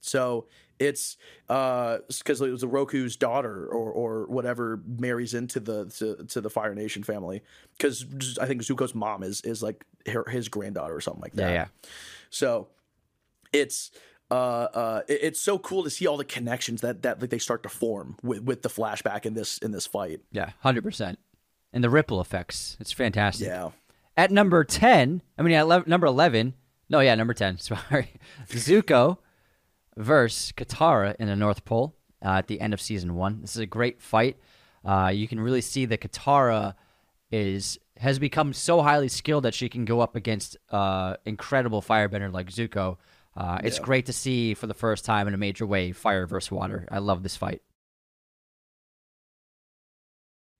so 0.00 0.46
it's 0.78 1.16
uh 1.48 1.98
because 2.18 2.40
it 2.40 2.50
was 2.50 2.62
a 2.62 2.68
Roku's 2.68 3.16
daughter 3.16 3.66
or 3.66 3.90
or 3.90 4.26
whatever 4.26 4.80
marries 4.86 5.34
into 5.34 5.60
the 5.60 5.86
to, 5.86 6.24
to 6.26 6.40
the 6.40 6.50
Fire 6.50 6.74
Nation 6.74 7.02
family 7.02 7.42
because 7.76 8.04
I 8.40 8.46
think 8.46 8.62
Zuko's 8.62 8.94
mom 8.94 9.22
is 9.22 9.40
is 9.42 9.62
like 9.62 9.84
her, 10.06 10.28
his 10.28 10.48
granddaughter 10.48 10.94
or 10.94 11.00
something 11.00 11.22
like 11.22 11.32
that. 11.34 11.50
Yeah, 11.50 11.54
yeah. 11.54 11.66
So 12.30 12.68
it's 13.52 13.90
uh 14.30 14.34
uh 14.34 15.00
it, 15.08 15.20
it's 15.22 15.40
so 15.40 15.58
cool 15.58 15.84
to 15.84 15.90
see 15.90 16.06
all 16.06 16.16
the 16.16 16.24
connections 16.24 16.80
that 16.82 17.02
that 17.02 17.20
like 17.20 17.30
they 17.30 17.38
start 17.38 17.62
to 17.62 17.68
form 17.68 18.16
with 18.22 18.42
with 18.42 18.62
the 18.62 18.68
flashback 18.68 19.24
in 19.24 19.34
this 19.34 19.58
in 19.58 19.70
this 19.70 19.86
fight. 19.86 20.20
Yeah, 20.30 20.50
hundred 20.60 20.84
percent. 20.84 21.18
And 21.72 21.82
the 21.82 21.90
ripple 21.90 22.20
effects, 22.20 22.76
it's 22.80 22.92
fantastic. 22.92 23.48
Yeah. 23.48 23.70
At 24.16 24.30
number 24.30 24.64
ten, 24.64 25.20
I 25.38 25.42
mean, 25.42 25.54
at 25.54 25.68
le- 25.68 25.84
number 25.86 26.06
eleven. 26.06 26.54
No, 26.88 27.00
yeah, 27.00 27.14
number 27.14 27.34
ten. 27.34 27.58
Sorry, 27.58 28.12
Zuko 28.48 29.18
versus 29.96 30.52
Katara 30.52 31.16
in 31.18 31.28
the 31.28 31.36
North 31.36 31.64
Pole 31.64 31.94
uh, 32.24 32.30
at 32.38 32.46
the 32.46 32.60
end 32.60 32.74
of 32.74 32.80
season 32.80 33.14
one. 33.14 33.40
This 33.40 33.56
is 33.56 33.60
a 33.60 33.66
great 33.66 34.00
fight. 34.00 34.36
Uh, 34.84 35.10
you 35.12 35.26
can 35.26 35.40
really 35.40 35.60
see 35.60 35.84
that 35.86 36.00
Katara 36.00 36.74
is 37.30 37.78
has 37.98 38.18
become 38.18 38.52
so 38.52 38.82
highly 38.82 39.08
skilled 39.08 39.44
that 39.44 39.54
she 39.54 39.68
can 39.68 39.84
go 39.84 40.00
up 40.00 40.16
against 40.16 40.56
uh, 40.70 41.16
incredible 41.24 41.80
firebender 41.80 42.32
like 42.32 42.50
Zuko. 42.50 42.98
Uh, 43.36 43.58
it's 43.64 43.78
yeah. 43.78 43.84
great 43.84 44.06
to 44.06 44.12
see 44.12 44.54
for 44.54 44.66
the 44.66 44.74
first 44.74 45.04
time 45.04 45.26
in 45.28 45.34
a 45.34 45.38
major 45.38 45.66
way 45.66 45.92
fire 45.92 46.26
versus 46.26 46.50
water. 46.50 46.86
I 46.90 46.98
love 46.98 47.22
this 47.22 47.36
fight. 47.36 47.62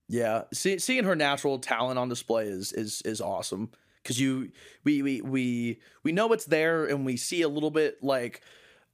Yeah, 0.09 0.43
see, 0.53 0.79
seeing 0.79 1.05
her 1.05 1.17
natural 1.17 1.59
talent 1.59 1.99
on 1.99 2.09
display 2.09 2.47
is 2.47 2.73
is 2.73 3.03
is 3.03 3.21
awesome 3.21 3.71
because 4.03 4.21
you 4.21 4.53
we 4.85 5.03
we 5.03 5.21
we 5.21 5.81
we 6.05 6.13
know 6.13 6.33
it's 6.33 6.45
there 6.45 6.87
and 6.87 7.05
we 7.05 7.17
see 7.17 7.43
a 7.43 7.49
little 7.49 7.73
bit 7.73 8.03
like 8.03 8.41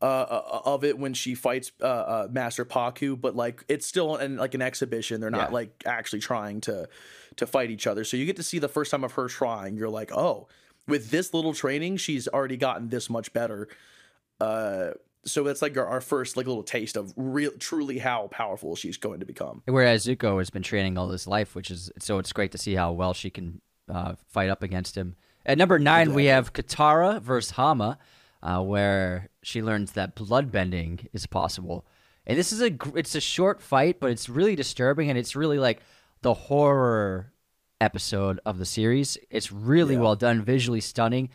uh, 0.03 0.05
uh, 0.05 0.61
of 0.65 0.83
it 0.83 0.99
when 0.99 1.15
she 1.15 1.35
fights 1.35 1.71
uh, 1.81 1.85
uh, 1.85 2.29
Master 2.31 2.65
Pakku, 2.65 3.19
but 3.19 3.37
like 3.37 3.65
it's 3.69 3.87
still 3.87 4.17
an, 4.17 4.37
like 4.37 4.55
an 4.55 4.61
exhibition. 4.61 5.21
They're 5.21 5.31
not 5.31 5.51
yeah. 5.51 5.55
like 5.55 5.83
actually 5.87 6.19
trying 6.19 6.61
to 6.63 6.89
to 7.37 7.47
fight 7.47 7.71
each 7.71 7.87
other. 7.87 8.03
So 8.03 8.17
you 8.17 8.27
get 8.27 8.37
to 8.37 8.43
see 8.43 8.59
the 8.59 8.69
first 8.69 8.91
time 8.91 9.05
of 9.05 9.13
her 9.13 9.29
trying. 9.29 9.77
You're 9.77 9.89
like, 9.89 10.11
oh, 10.13 10.49
with 10.89 11.11
this 11.11 11.33
little 11.33 11.55
training, 11.55 11.99
she's 11.99 12.27
already 12.27 12.57
gotten 12.57 12.89
this 12.89 13.09
much 13.09 13.33
better. 13.33 13.69
Uh, 14.41 14.91
so 15.25 15.45
that's 15.45 15.63
like 15.63 15.77
our, 15.77 15.87
our, 15.87 16.01
first 16.01 16.37
like 16.37 16.47
little 16.47 16.65
taste 16.65 16.97
of 16.97 17.13
real, 17.17 17.53
truly 17.61 17.99
how 17.99 18.27
powerful 18.27 18.75
she's 18.75 18.97
going 18.97 19.21
to 19.21 19.27
become. 19.27 19.63
Whereas 19.67 20.05
Zuko 20.05 20.39
has 20.39 20.51
been 20.51 20.65
training 20.65 20.99
all 20.99 21.09
his 21.11 21.29
life, 21.29 21.55
which 21.55 21.71
is 21.71 21.93
so 22.01 22.19
it's 22.19 22.33
great 22.33 22.51
to 22.53 22.59
see 22.59 22.75
how 22.75 22.91
well 22.91 23.15
she 23.15 23.31
can 23.31 23.61
uh, 23.89 24.15
fight 24.31 24.51
up 24.51 24.65
against 24.65 24.97
him. 24.97 25.15
At 25.47 25.59
number 25.59 25.79
nine, 25.79 26.09
exactly. 26.09 26.23
we 26.25 26.27
have 26.27 26.53
Katara 26.53 27.21
versus 27.21 27.53
Hama 27.53 27.99
uh, 28.43 28.61
where 28.61 29.31
she 29.43 29.63
learns 29.63 29.93
that 29.93 30.17
bloodbending 30.17 31.07
is 31.13 31.27
possible. 31.27 31.87
And 32.27 32.39
this 32.39 32.53
is 32.53 32.63
a 32.63 32.77
it's 32.95 33.15
a 33.15 33.21
short 33.21 33.61
fight, 33.61 33.99
but 34.01 34.11
it's 34.11 34.29
really 34.29 34.55
disturbing, 34.55 35.11
and 35.11 35.19
it's 35.19 35.35
really 35.35 35.59
like 35.59 35.83
the 36.23 36.35
horror 36.35 37.33
episode 37.81 38.39
of 38.47 38.59
the 38.59 38.65
series. 38.65 39.19
It's 39.31 39.51
really 39.51 39.95
yeah. 39.95 40.01
well 40.01 40.17
done, 40.17 40.43
visually 40.43 40.81
stunning, 40.81 41.31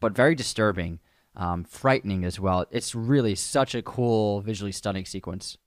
but 0.00 0.12
very 0.12 0.34
disturbing, 0.34 0.98
um, 1.36 1.62
frightening 1.64 2.24
as 2.24 2.40
well. 2.40 2.66
It's 2.70 2.94
really 2.94 3.36
such 3.36 3.74
a 3.74 3.82
cool, 3.82 4.40
visually 4.40 4.72
stunning 4.72 5.04
sequence. 5.04 5.58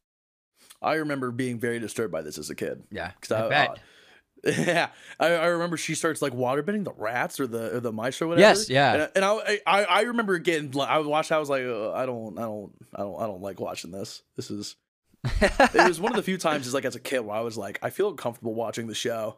I 0.81 0.95
remember 0.95 1.31
being 1.31 1.57
very 1.57 1.79
disturbed 1.79 2.11
by 2.11 2.21
this 2.21 2.37
as 2.37 2.49
a 2.49 2.55
kid. 2.55 2.83
Yeah, 2.91 3.11
because 3.19 3.31
I, 3.31 3.45
I, 3.45 3.49
bet. 3.49 3.79
Yeah, 4.45 4.89
I, 5.19 5.27
I, 5.27 5.45
remember 5.47 5.75
she 5.75 5.95
starts 5.95 6.21
like 6.21 6.33
waterbending 6.33 6.83
the 6.83 6.93
rats 6.93 7.39
or 7.39 7.47
the 7.47 7.77
or 7.77 7.79
the 7.79 7.91
mice 7.91 8.21
or 8.21 8.27
whatever. 8.27 8.47
Yes, 8.47 8.69
yeah. 8.69 8.93
And, 8.93 9.11
and 9.15 9.25
I, 9.25 9.59
I 9.65 9.83
I 9.85 10.01
remember 10.01 10.37
getting 10.37 10.79
I 10.79 10.99
watched. 10.99 11.31
I 11.31 11.39
was 11.39 11.49
like, 11.49 11.61
I 11.63 12.05
don't 12.05 12.37
I 12.37 12.43
don't 12.43 12.71
I 12.93 12.99
don't 12.99 13.21
I 13.21 13.25
don't 13.25 13.41
like 13.41 13.59
watching 13.59 13.91
this. 13.91 14.21
This 14.35 14.51
is. 14.51 14.75
it 15.41 15.87
was 15.87 15.99
one 15.99 16.11
of 16.11 16.17
the 16.17 16.21
few 16.23 16.37
times, 16.37 16.65
just 16.65 16.75
like 16.75 16.85
as 16.85 16.95
a 16.95 16.99
kid, 16.99 17.21
where 17.21 17.35
I 17.35 17.41
was 17.41 17.57
like, 17.57 17.79
I 17.81 17.89
feel 17.89 18.13
comfortable 18.13 18.53
watching 18.53 18.85
the 18.85 18.93
show. 18.93 19.37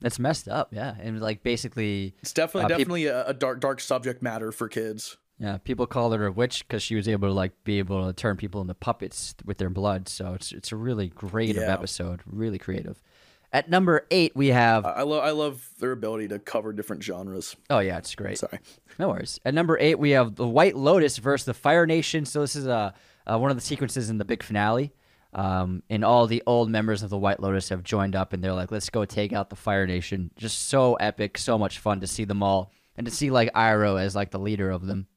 That's 0.00 0.18
messed 0.18 0.48
up, 0.48 0.72
yeah, 0.72 0.94
and 0.98 1.20
like 1.20 1.42
basically, 1.42 2.14
it's 2.20 2.32
definitely 2.32 2.64
uh, 2.64 2.68
definitely 2.78 3.02
people, 3.04 3.16
a, 3.18 3.24
a 3.26 3.34
dark 3.34 3.60
dark 3.60 3.80
subject 3.80 4.22
matter 4.22 4.50
for 4.52 4.68
kids. 4.68 5.18
Yeah, 5.38 5.58
people 5.58 5.86
called 5.86 6.14
her 6.14 6.26
a 6.26 6.32
witch 6.32 6.66
because 6.66 6.82
she 6.82 6.94
was 6.94 7.08
able 7.08 7.28
to 7.28 7.34
like 7.34 7.52
be 7.64 7.78
able 7.78 8.06
to 8.06 8.12
turn 8.14 8.36
people 8.36 8.62
into 8.62 8.74
puppets 8.74 9.34
with 9.44 9.58
their 9.58 9.68
blood. 9.68 10.08
So 10.08 10.32
it's 10.32 10.52
it's 10.52 10.72
a 10.72 10.76
really 10.76 11.10
creative 11.10 11.62
yeah. 11.62 11.72
episode, 11.72 12.22
really 12.24 12.58
creative. 12.58 13.02
At 13.52 13.70
number 13.70 14.06
eight, 14.10 14.34
we 14.34 14.48
have. 14.48 14.84
I 14.84 15.02
love 15.02 15.24
I 15.24 15.30
love 15.30 15.68
their 15.78 15.92
ability 15.92 16.28
to 16.28 16.38
cover 16.38 16.72
different 16.72 17.02
genres. 17.02 17.56
Oh 17.70 17.78
yeah, 17.78 17.98
it's 17.98 18.14
great. 18.14 18.38
Sorry, 18.38 18.58
no 18.98 19.08
worries. 19.08 19.40
At 19.44 19.54
number 19.54 19.78
eight, 19.78 19.98
we 19.98 20.10
have 20.10 20.34
the 20.34 20.46
White 20.46 20.76
Lotus 20.76 21.16
versus 21.18 21.46
the 21.46 21.54
Fire 21.54 21.86
Nation. 21.86 22.24
So 22.24 22.40
this 22.40 22.56
is 22.56 22.66
a 22.66 22.72
uh, 22.72 22.90
uh, 23.34 23.38
one 23.38 23.50
of 23.50 23.56
the 23.56 23.62
sequences 23.62 24.10
in 24.10 24.18
the 24.18 24.24
big 24.24 24.42
finale. 24.42 24.92
Um, 25.32 25.82
and 25.90 26.04
all 26.04 26.26
the 26.26 26.42
old 26.46 26.70
members 26.70 27.02
of 27.02 27.10
the 27.10 27.18
White 27.18 27.40
Lotus 27.40 27.68
have 27.68 27.82
joined 27.82 28.16
up, 28.16 28.32
and 28.32 28.42
they're 28.42 28.54
like, 28.54 28.70
"Let's 28.72 28.88
go 28.88 29.04
take 29.04 29.32
out 29.32 29.50
the 29.50 29.56
Fire 29.56 29.86
Nation." 29.86 30.30
Just 30.36 30.68
so 30.68 30.94
epic, 30.94 31.36
so 31.36 31.58
much 31.58 31.78
fun 31.78 32.00
to 32.00 32.06
see 32.06 32.24
them 32.24 32.42
all, 32.42 32.72
and 32.96 33.06
to 33.06 33.10
see 33.10 33.30
like 33.30 33.52
Iroh 33.52 34.00
as 34.00 34.16
like 34.16 34.30
the 34.30 34.38
leader 34.38 34.70
of 34.70 34.86
them. 34.86 35.08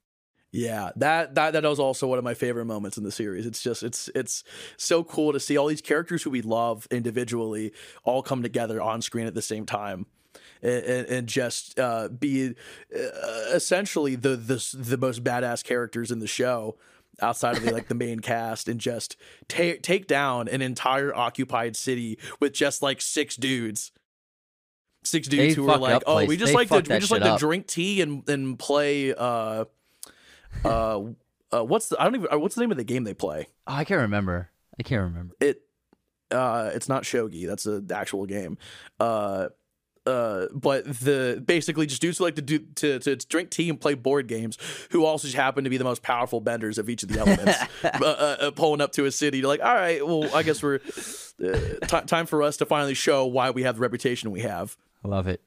Yeah, 0.52 0.90
that 0.96 1.36
that 1.36 1.52
that 1.52 1.64
was 1.64 1.80
also 1.80 2.08
one 2.08 2.18
of 2.18 2.24
my 2.24 2.34
favorite 2.34 2.66
moments 2.66 2.98
in 2.98 3.04
the 3.04 3.12
series. 3.12 3.46
It's 3.46 3.62
just 3.62 3.84
it's 3.84 4.10
it's 4.16 4.44
so 4.78 5.04
cool 5.04 5.32
to 5.32 5.40
see 5.40 5.58
all 5.58 5.68
these 5.68 5.82
characters 5.82 6.24
who 6.24 6.32
we 6.32 6.42
love 6.42 6.88
individually 6.90 7.72
all 8.04 8.24
come 8.24 8.42
together 8.42 8.82
on 8.82 9.02
screen 9.02 9.28
at 9.28 9.36
the 9.36 9.42
same 9.42 9.66
time. 9.66 10.08
And, 10.62 11.08
and, 11.08 11.28
just 11.28 11.80
uh, 11.80 12.10
be 12.10 12.50
uh, 12.94 13.00
essentially 13.54 14.16
the, 14.16 14.36
the 14.36 14.78
the 14.78 14.98
most 14.98 15.24
badass 15.24 15.64
characters 15.64 16.12
in 16.12 16.20
the 16.20 16.28
show 16.28 16.78
outside 17.22 17.56
of 17.56 17.64
the 17.64 17.72
like 17.72 17.88
the 17.88 17.96
main 17.96 18.20
cast 18.20 18.68
and 18.68 18.80
just 18.80 19.16
take 19.48 19.82
take 19.84 20.06
down 20.06 20.50
an 20.50 20.62
entire 20.62 21.16
occupied 21.16 21.78
city 21.78 22.20
with 22.42 22.52
just 22.52 22.82
like 22.82 23.00
six 23.00 23.38
dudes 23.38 23.94
six 25.04 25.30
dudes 25.30 25.56
they 25.56 25.62
who 25.62 25.68
were 25.68 25.78
like, 25.78 26.04
"Oh, 26.06 26.26
we 26.26 26.36
just 26.36 26.52
they 26.52 26.56
like 26.56 26.68
to 26.70 26.94
we 26.94 27.00
just 27.00 27.12
like 27.12 27.22
up. 27.22 27.40
to 27.40 27.46
drink 27.46 27.68
tea 27.68 28.02
and 28.02 28.28
and 28.28 28.60
play 28.60 29.14
uh 29.14 29.64
uh, 30.66 31.02
uh, 31.52 31.64
what's 31.64 31.90
the 31.90 32.00
I 32.00 32.06
don't 32.06 32.16
even 32.16 32.28
uh, 32.32 32.40
what's 32.40 32.56
the 32.56 32.62
name 32.62 32.72
of 32.72 32.78
the 32.78 32.84
game 32.84 33.04
they 33.04 33.14
play? 33.14 33.48
Oh, 33.68 33.74
I 33.74 33.84
can't 33.84 34.02
remember. 34.02 34.50
I 34.80 34.84
can't 34.84 35.04
remember. 35.04 35.36
It 35.40 35.62
uh, 36.32 36.72
it's 36.74 36.90
not 36.90 37.04
shogi. 37.04 37.48
That's 37.48 37.66
an 37.66 37.92
actual 37.92 38.26
game. 38.26 38.58
Uh, 39.00 39.50
uh, 40.06 40.48
but 40.54 40.86
the 40.86 41.42
basically 41.46 41.86
just 41.86 42.02
dudes 42.02 42.18
who 42.18 42.24
like 42.24 42.36
to 42.36 42.42
do 42.42 42.60
to, 42.76 43.00
to 43.00 43.16
drink 43.16 43.52
tea 43.52 43.70
and 43.70 43.80
play 43.80 43.94
board 43.94 44.28
games, 44.28 44.58
who 44.92 45.06
also 45.06 45.28
just 45.28 45.38
happen 45.38 45.64
to 45.64 45.70
be 45.70 45.78
the 45.78 45.84
most 45.84 46.02
powerful 46.02 46.42
benders 46.42 46.78
of 46.78 46.90
each 46.90 47.04
of 47.04 47.10
the 47.10 47.20
elements, 47.20 47.60
uh, 47.84 47.90
uh, 48.02 48.38
uh, 48.40 48.52
pulling 48.52 48.82
up 48.82 48.92
to 48.94 49.06
a 49.06 49.12
city. 49.12 49.40
You're 49.40 49.48
like, 49.48 49.62
all 49.62 49.74
right, 49.74 50.06
well, 50.06 50.34
I 50.36 50.44
guess 50.44 50.64
we're 50.64 50.80
uh, 51.44 51.86
t- 51.86 52.06
time 52.08 52.26
for 52.26 52.42
us 52.42 52.58
to 52.58 52.66
finally 52.66 52.94
show 52.94 53.26
why 53.26 53.52
we 53.52 53.64
have 53.64 53.76
the 53.76 53.82
reputation 53.82 54.32
we 54.32 54.42
have. 54.42 54.78
I 55.04 55.08
love 55.08 55.28
it. 55.28 55.42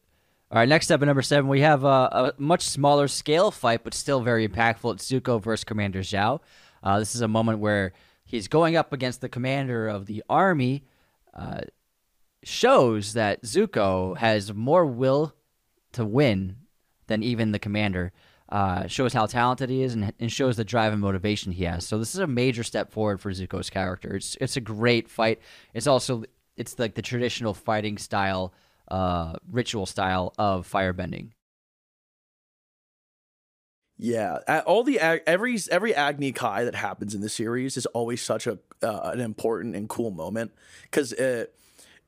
All 0.52 0.58
right, 0.58 0.68
next 0.68 0.90
up 0.90 1.00
at 1.00 1.06
number 1.06 1.22
seven, 1.22 1.48
we 1.48 1.62
have 1.62 1.82
a, 1.82 1.86
a 1.86 2.34
much 2.36 2.60
smaller 2.60 3.08
scale 3.08 3.50
fight, 3.50 3.84
but 3.84 3.94
still 3.94 4.20
very 4.20 4.46
impactful. 4.46 4.92
It's 4.92 5.10
Zuko 5.10 5.42
versus 5.42 5.64
Commander 5.64 6.00
Zhao. 6.00 6.40
Uh, 6.82 6.98
this 6.98 7.14
is 7.14 7.22
a 7.22 7.28
moment 7.28 7.60
where 7.60 7.94
he's 8.26 8.48
going 8.48 8.76
up 8.76 8.92
against 8.92 9.22
the 9.22 9.30
commander 9.30 9.88
of 9.88 10.04
the 10.04 10.22
army. 10.28 10.84
Uh, 11.32 11.62
shows 12.42 13.14
that 13.14 13.44
Zuko 13.44 14.18
has 14.18 14.52
more 14.52 14.84
will 14.84 15.34
to 15.92 16.04
win 16.04 16.56
than 17.06 17.22
even 17.22 17.52
the 17.52 17.58
commander. 17.58 18.12
Uh, 18.46 18.86
shows 18.86 19.14
how 19.14 19.24
talented 19.24 19.70
he 19.70 19.82
is 19.82 19.94
and, 19.94 20.12
and, 20.20 20.30
shows 20.30 20.58
the 20.58 20.64
drive 20.64 20.92
and 20.92 21.00
motivation 21.00 21.52
he 21.52 21.64
has. 21.64 21.86
So 21.86 21.98
this 21.98 22.14
is 22.14 22.20
a 22.20 22.26
major 22.26 22.62
step 22.62 22.92
forward 22.92 23.22
for 23.22 23.30
Zuko's 23.30 23.70
character. 23.70 24.16
It's 24.16 24.36
it's 24.38 24.58
a 24.58 24.60
great 24.60 25.08
fight. 25.08 25.40
It's 25.72 25.86
also 25.86 26.24
it's 26.58 26.78
like 26.78 26.94
the 26.94 27.00
traditional 27.00 27.54
fighting 27.54 27.96
style, 27.96 28.52
uh, 28.93 29.36
ritual 29.51 29.86
style 29.86 30.35
of 30.39 30.70
firebending. 30.70 31.31
Yeah, 33.98 34.39
all 34.66 34.82
the 34.82 34.98
every 35.01 35.59
every 35.70 35.94
Agni 35.94 36.32
Kai 36.32 36.64
that 36.64 36.74
happens 36.74 37.14
in 37.14 37.20
the 37.20 37.28
series 37.28 37.77
is 37.77 37.86
always 37.86 38.20
such 38.20 38.47
a 38.47 38.59
uh, 38.82 39.10
an 39.12 39.20
important 39.20 39.77
and 39.77 39.89
cool 39.89 40.10
moment 40.10 40.52
because 40.82 41.14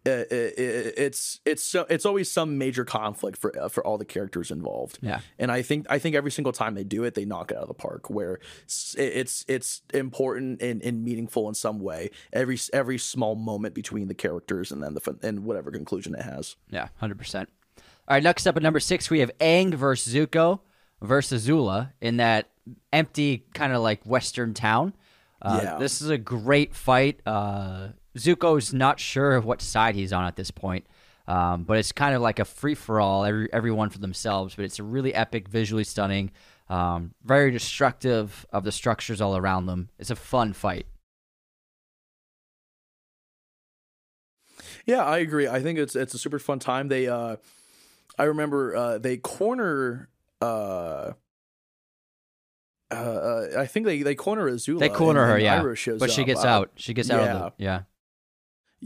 it, 0.05 0.33
it, 0.33 0.59
it, 0.59 0.95
it's 0.99 1.41
it's 1.45 1.63
so 1.63 1.87
it's 1.89 2.05
always 2.05 2.31
some 2.31 2.59
major 2.59 2.85
conflict 2.85 3.39
for 3.39 3.59
uh, 3.59 3.69
for 3.69 3.85
all 3.87 3.97
the 3.97 4.05
characters 4.05 4.51
involved. 4.51 4.99
Yeah, 5.01 5.21
and 5.39 5.51
I 5.51 5.63
think 5.63 5.87
I 5.89 5.99
think 5.99 6.15
every 6.15 6.31
single 6.31 6.53
time 6.53 6.75
they 6.75 6.85
do 6.85 7.05
it, 7.05 7.15
they 7.15 7.25
knock 7.25 7.51
it 7.51 7.57
out 7.57 7.63
of 7.63 7.69
the 7.69 7.75
park. 7.75 8.11
Where 8.11 8.39
it's 8.67 9.45
it's 9.49 9.83
important 9.93 10.61
and, 10.61 10.83
and 10.83 11.03
meaningful 11.05 11.49
in 11.49 11.55
some 11.55 11.81
way. 11.81 12.11
Every 12.33 12.59
every 12.73 12.99
small 12.99 13.35
moment 13.35 13.75
between 13.75 14.09
the 14.09 14.15
characters 14.15 14.71
and 14.71 14.83
then 14.83 14.95
the 14.95 15.19
and 15.23 15.45
whatever 15.45 15.71
conclusion 15.71 16.15
it 16.15 16.23
has. 16.23 16.57
Yeah, 16.71 16.89
hundred 16.97 17.19
percent. 17.19 17.49
All 18.07 18.15
right, 18.15 18.23
next 18.23 18.47
up 18.47 18.57
at 18.57 18.63
number 18.63 18.81
six, 18.81 19.09
we 19.09 19.21
have 19.21 19.31
Aang 19.39 19.73
versus 19.73 20.15
Zuko 20.15 20.61
versus 21.01 21.47
Azula 21.47 21.93
in 22.03 22.19
that 22.19 22.51
empty 22.93 23.47
kind 23.55 23.73
of 23.73 23.81
like 23.81 24.05
western 24.05 24.53
town. 24.53 24.95
Uh, 25.41 25.61
yeah. 25.63 25.79
This 25.79 26.03
is 26.03 26.11
a 26.11 26.19
great 26.19 26.75
fight. 26.75 27.21
Uh, 27.27 27.89
Zuko's 28.17 28.73
not 28.73 29.01
sure 29.01 29.41
what 29.41 29.61
side 29.61 29.95
he's 29.95 30.13
on 30.13 30.25
at 30.25 30.37
this 30.37 30.51
point, 30.51 30.87
um, 31.27 31.65
but 31.65 31.79
it's 31.79 31.93
kind 31.93 32.15
of 32.15 32.23
like 32.23 32.39
a 32.39 32.45
free 32.45 32.75
for 32.75 33.01
all, 33.01 33.25
every, 33.25 33.53
everyone 33.53 33.91
for 33.91 33.99
themselves. 33.99 34.55
But 34.55 34.65
it's 34.65 34.79
a 34.79 34.83
really 34.83 35.15
epic, 35.15 35.49
visually 35.49 35.85
stunning, 35.85 36.31
um, 36.69 37.15
very 37.25 37.51
destructive 37.51 38.47
of 38.53 38.65
the 38.65 38.73
structures 38.73 39.21
all 39.21 39.37
around 39.37 39.67
them. 39.67 39.89
It's 39.99 40.11
a 40.11 40.17
fun 40.17 40.53
fight. 40.53 40.87
Yeah, 44.87 45.05
I 45.05 45.19
agree. 45.19 45.49
I 45.49 45.61
think 45.61 45.79
it's 45.79 45.97
it's 45.97 46.15
a 46.15 46.19
super 46.19 46.39
fun 46.39 46.59
time. 46.59 46.89
They, 46.89 47.09
uh, 47.09 47.37
I 48.19 48.25
remember 48.25 48.77
uh, 48.77 48.99
they 48.99 49.17
corner 49.17 50.09
uh, 50.41 51.13
uh, 52.91 52.95
uh, 52.95 53.47
I 53.59 53.67
think 53.67 53.87
they 53.87 54.03
they 54.03 54.15
corner 54.15 54.51
Azula. 54.51 54.79
They 54.79 54.89
corner 54.89 55.27
her, 55.27 55.39
yeah. 55.39 55.63
but 55.99 56.11
she 56.11 56.25
gets 56.25 56.45
out. 56.45 56.73
She 56.77 56.95
gets 56.95 57.11
out. 57.11 57.25
Yeah. 57.25 57.33
The, 57.33 57.53
yeah. 57.59 57.81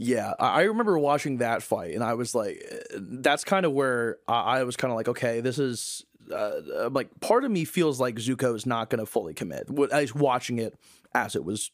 Yeah, 0.01 0.33
I 0.39 0.61
remember 0.61 0.97
watching 0.97 1.39
that 1.39 1.61
fight, 1.61 1.93
and 1.93 2.01
I 2.01 2.13
was 2.13 2.33
like, 2.33 2.63
uh, 2.71 2.99
that's 3.01 3.43
kind 3.43 3.65
of 3.65 3.73
where 3.73 4.17
I 4.29 4.63
was 4.63 4.77
kind 4.77 4.91
of 4.91 4.95
like, 4.95 5.09
okay, 5.09 5.41
this 5.41 5.59
is 5.59 6.05
uh, 6.33 6.89
like 6.89 7.09
part 7.19 7.43
of 7.43 7.51
me 7.51 7.65
feels 7.65 7.99
like 7.99 8.15
Zuko 8.15 8.55
is 8.55 8.65
not 8.65 8.89
going 8.89 8.99
to 8.99 9.05
fully 9.05 9.33
commit. 9.33 9.67
I 9.91 10.01
was 10.01 10.15
watching 10.15 10.57
it 10.59 10.75
as 11.13 11.35
it 11.35 11.43
was 11.43 11.71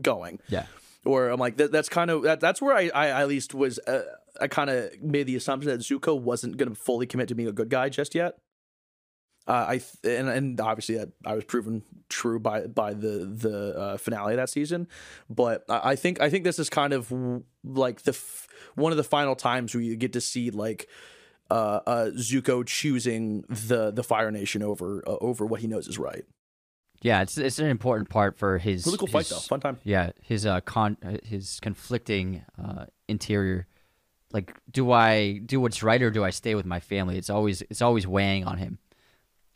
going. 0.00 0.38
Yeah. 0.48 0.66
Or 1.04 1.28
I'm 1.28 1.40
like, 1.40 1.56
that, 1.56 1.72
that's 1.72 1.88
kind 1.88 2.08
of 2.10 2.22
that, 2.22 2.38
that's 2.38 2.62
where 2.62 2.76
I, 2.76 2.90
I 2.94 3.22
at 3.22 3.28
least 3.28 3.52
was. 3.52 3.80
Uh, 3.80 4.04
I 4.40 4.46
kind 4.46 4.70
of 4.70 5.02
made 5.02 5.26
the 5.26 5.36
assumption 5.36 5.70
that 5.70 5.80
Zuko 5.80 6.18
wasn't 6.18 6.56
going 6.56 6.68
to 6.68 6.74
fully 6.74 7.06
commit 7.06 7.28
to 7.28 7.34
being 7.34 7.48
a 7.48 7.52
good 7.52 7.68
guy 7.68 7.88
just 7.88 8.14
yet. 8.14 8.38
Uh, 9.46 9.66
I 9.68 9.72
th- 9.78 10.18
and 10.18 10.28
and 10.28 10.60
obviously 10.60 10.96
that 10.96 11.10
I 11.26 11.34
was 11.34 11.44
proven 11.44 11.82
true 12.08 12.38
by 12.38 12.66
by 12.66 12.94
the 12.94 13.26
the 13.26 13.78
uh, 13.78 13.96
finale 13.98 14.32
of 14.32 14.36
that 14.38 14.48
season, 14.48 14.88
but 15.28 15.64
I, 15.68 15.90
I, 15.90 15.96
think 15.96 16.20
I 16.20 16.30
think 16.30 16.44
this 16.44 16.58
is 16.58 16.70
kind 16.70 16.94
of 16.94 17.12
like 17.62 18.02
the 18.02 18.12
f- 18.12 18.48
one 18.74 18.90
of 18.90 18.96
the 18.96 19.04
final 19.04 19.36
times 19.36 19.74
where 19.74 19.82
you 19.82 19.96
get 19.96 20.14
to 20.14 20.20
see 20.22 20.50
like 20.50 20.88
uh, 21.50 21.80
uh 21.86 22.10
Zuko 22.16 22.66
choosing 22.66 23.42
the 23.48 23.90
the 23.90 24.02
Fire 24.02 24.30
Nation 24.30 24.62
over 24.62 25.04
uh, 25.06 25.16
over 25.20 25.44
what 25.44 25.60
he 25.60 25.66
knows 25.66 25.88
is 25.88 25.98
right. 25.98 26.24
Yeah, 27.02 27.20
it's 27.20 27.36
it's 27.36 27.58
an 27.58 27.66
important 27.66 28.08
part 28.08 28.38
for 28.38 28.56
his 28.56 28.86
really 28.86 28.96
cool 28.96 29.08
his, 29.08 29.12
fight 29.12 29.26
though, 29.26 29.40
fun 29.40 29.60
time. 29.60 29.78
Yeah, 29.84 30.12
his 30.22 30.46
uh 30.46 30.62
con 30.62 30.96
his 31.22 31.60
conflicting 31.60 32.46
uh 32.58 32.86
interior. 33.08 33.66
Like, 34.32 34.54
do 34.72 34.90
I 34.90 35.38
do 35.44 35.60
what's 35.60 35.82
right 35.82 36.00
or 36.00 36.10
do 36.10 36.24
I 36.24 36.30
stay 36.30 36.54
with 36.54 36.64
my 36.64 36.80
family? 36.80 37.18
It's 37.18 37.28
always 37.28 37.60
it's 37.68 37.82
always 37.82 38.06
weighing 38.06 38.44
on 38.44 38.56
him. 38.56 38.78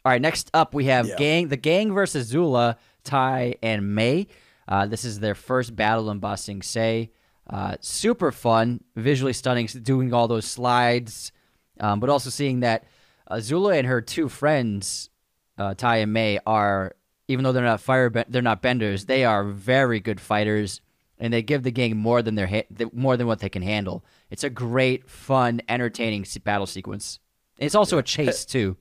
All 0.05 0.13
right, 0.13 0.23
next 0.23 0.51
up 0.55 0.75
we 0.75 0.87
have 0.87 1.07
yeah. 1.07 1.17
gang 1.17 1.49
the 1.49 1.57
gang 1.57 1.93
versus 1.93 2.33
Azula, 2.33 2.77
Tai, 3.05 3.57
and 3.63 3.95
Mai. 3.95 4.27
Uh, 4.67 4.87
this 4.87 5.05
is 5.05 5.21
their 5.21 5.35
first 5.35 5.75
battle 5.75 6.11
in 6.11 6.19
Ba 6.19 6.37
Sing 6.37 6.63
Se. 6.63 7.11
Uh, 7.49 7.77
super 7.81 8.31
fun, 8.31 8.85
visually 8.95 9.33
stunning, 9.33 9.67
doing 9.67 10.13
all 10.13 10.29
those 10.29 10.45
slides, 10.45 11.33
um, 11.81 11.99
but 11.99 12.11
also 12.11 12.29
seeing 12.29 12.61
that 12.61 12.85
uh, 13.27 13.37
Azula 13.37 13.79
and 13.79 13.87
her 13.87 14.03
two 14.03 14.29
friends, 14.29 15.09
uh, 15.57 15.75
Tai 15.75 15.97
and 15.97 16.13
Mai, 16.13 16.39
are 16.47 16.95
even 17.27 17.45
though 17.45 17.53
they're 17.53 17.65
not 17.65 17.81
fire, 17.81 18.11
they're 18.29 18.43
not 18.43 18.63
benders. 18.63 19.07
They 19.07 19.25
are 19.25 19.45
very 19.45 20.01
good 20.01 20.21
fighters, 20.21 20.83
and 21.19 21.33
they 21.33 21.43
give 21.43 21.63
the 21.63 21.71
gang 21.71 21.97
more 21.97 22.23
than 22.23 22.35
their 22.35 22.47
ha- 22.47 22.89
more 22.93 23.17
than 23.17 23.27
what 23.27 23.39
they 23.39 23.49
can 23.49 23.63
handle. 23.63 24.05
It's 24.31 24.45
a 24.45 24.51
great, 24.51 25.09
fun, 25.09 25.63
entertaining 25.69 26.27
battle 26.45 26.67
sequence. 26.67 27.19
It's 27.59 27.75
also 27.75 27.97
yeah. 27.97 28.01
a 28.01 28.03
chase 28.03 28.45
too. 28.45 28.77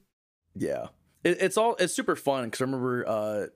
Yeah, 0.55 0.87
it, 1.27 1.37
it's 1.41 1.57
all 1.57 1.75
it's 1.79 1.93
super 1.93 2.15
fun 2.15 2.45
because 2.45 2.61
I 2.61 2.65
remember 2.65 3.07
uh 3.07 3.47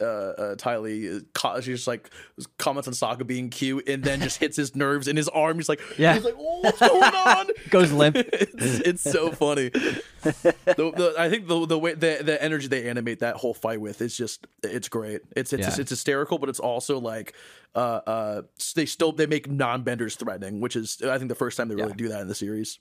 uh, 0.00 0.04
uh 0.04 0.54
Ty 0.56 0.78
Lee, 0.78 1.20
uh, 1.44 1.60
she 1.60 1.72
just 1.72 1.86
like 1.86 2.10
comments 2.58 2.86
on 2.88 2.94
Sokka 2.94 3.26
being 3.26 3.50
cute, 3.50 3.88
and 3.88 4.02
then 4.02 4.20
just 4.20 4.38
hits 4.38 4.56
his 4.56 4.76
nerves 4.76 5.08
in 5.08 5.16
his 5.16 5.28
arm. 5.28 5.56
He's 5.56 5.68
like, 5.68 5.80
yeah, 5.98 6.14
he's 6.14 6.24
like, 6.24 6.36
oh, 6.38 6.60
what's 6.60 6.78
going 6.78 7.02
on? 7.02 7.46
Goes 7.70 7.92
limp. 7.92 8.16
it's, 8.16 8.80
it's, 8.80 9.02
so 9.02 9.30
funny. 9.30 9.68
the, 10.22 10.54
the, 10.76 11.14
I 11.18 11.28
think 11.28 11.48
the 11.48 11.66
the 11.66 11.78
way 11.78 11.94
the 11.94 12.20
the 12.22 12.42
energy 12.42 12.68
they 12.68 12.88
animate 12.88 13.20
that 13.20 13.36
whole 13.36 13.54
fight 13.54 13.80
with 13.80 14.00
is 14.00 14.16
just 14.16 14.46
it's 14.62 14.88
great. 14.88 15.22
It's 15.36 15.52
it's 15.52 15.66
yeah. 15.66 15.80
it's 15.80 15.90
hysterical, 15.90 16.38
but 16.38 16.48
it's 16.48 16.60
also 16.60 16.98
like 16.98 17.34
uh 17.74 18.00
uh 18.06 18.42
they 18.74 18.86
still 18.86 19.12
they 19.12 19.26
make 19.26 19.50
non 19.50 19.82
benders 19.82 20.16
threatening, 20.16 20.60
which 20.60 20.76
is 20.76 21.02
I 21.02 21.18
think 21.18 21.28
the 21.28 21.34
first 21.34 21.56
time 21.56 21.68
they 21.68 21.74
really 21.74 21.90
yeah. 21.90 21.96
do 21.96 22.08
that 22.08 22.20
in 22.20 22.28
the 22.28 22.34
series. 22.34 22.78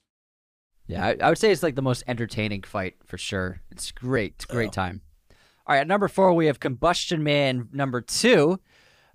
Yeah, 0.90 1.06
I, 1.06 1.18
I, 1.22 1.30
would 1.30 1.38
say 1.38 1.52
it's 1.52 1.61
like 1.61 1.76
the 1.76 1.84
most 1.84 2.03
entertaining 2.07 2.64
fight 2.64 2.95
for 3.06 3.18
sure. 3.18 3.61
It's 3.70 3.91
great. 3.91 4.34
It's 4.38 4.45
a 4.45 4.48
great 4.48 4.70
oh. 4.70 4.72
time. 4.72 5.02
All 5.68 5.76
right, 5.76 5.82
at 5.82 5.88
number 5.88 6.07
four, 6.07 6.34
we 6.34 6.48
have 6.48 6.60
Combustion 6.60 7.24
Man 7.24 7.70
number 7.72 8.02
two. 8.02 8.60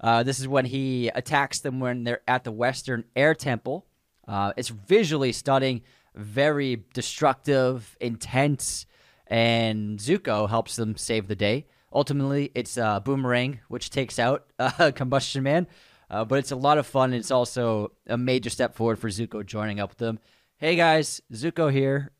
Uh, 0.01 0.23
this 0.23 0.39
is 0.39 0.47
when 0.47 0.67
he 0.67 1.09
attacks 1.09 1.59
them 1.59 1.81
when 1.81 2.05
they're 2.05 2.23
at 2.29 2.45
the 2.45 2.53
Western 2.53 3.05
Air 3.17 3.35
Temple. 3.35 3.87
Uh, 4.29 4.53
it's 4.57 4.69
visually 4.69 5.33
stunning, 5.33 5.83
very 6.15 6.85
destructive, 6.95 7.97
intense, 8.01 8.87
and 9.27 9.99
Zuko 9.99 10.49
helps 10.49 10.77
them 10.77 10.97
save 10.97 11.27
the 11.27 11.35
day. 11.35 11.67
Ultimately, 11.93 12.53
it's 12.55 12.79
uh, 12.79 13.01
Boomerang, 13.01 13.59
which 13.67 13.91
takes 13.91 14.21
out 14.21 14.47
uh, 14.61 14.93
Combustion 14.95 15.43
Man, 15.43 15.67
uh, 16.09 16.25
but 16.25 16.39
it's 16.39 16.53
a 16.53 16.57
lot 16.57 16.79
of 16.79 16.87
fun. 16.87 17.13
It's 17.13 17.33
also 17.33 17.91
a 18.07 18.17
major 18.17 18.51
step 18.51 18.77
forward 18.77 19.01
for 19.01 19.09
Zuko 19.09 19.45
joining 19.45 19.81
up 19.81 19.91
with 19.91 19.99
them. 19.99 20.21
Hey 20.65 20.77
guys, 20.77 21.21
Zuko 21.31 21.71
here. 21.71 22.11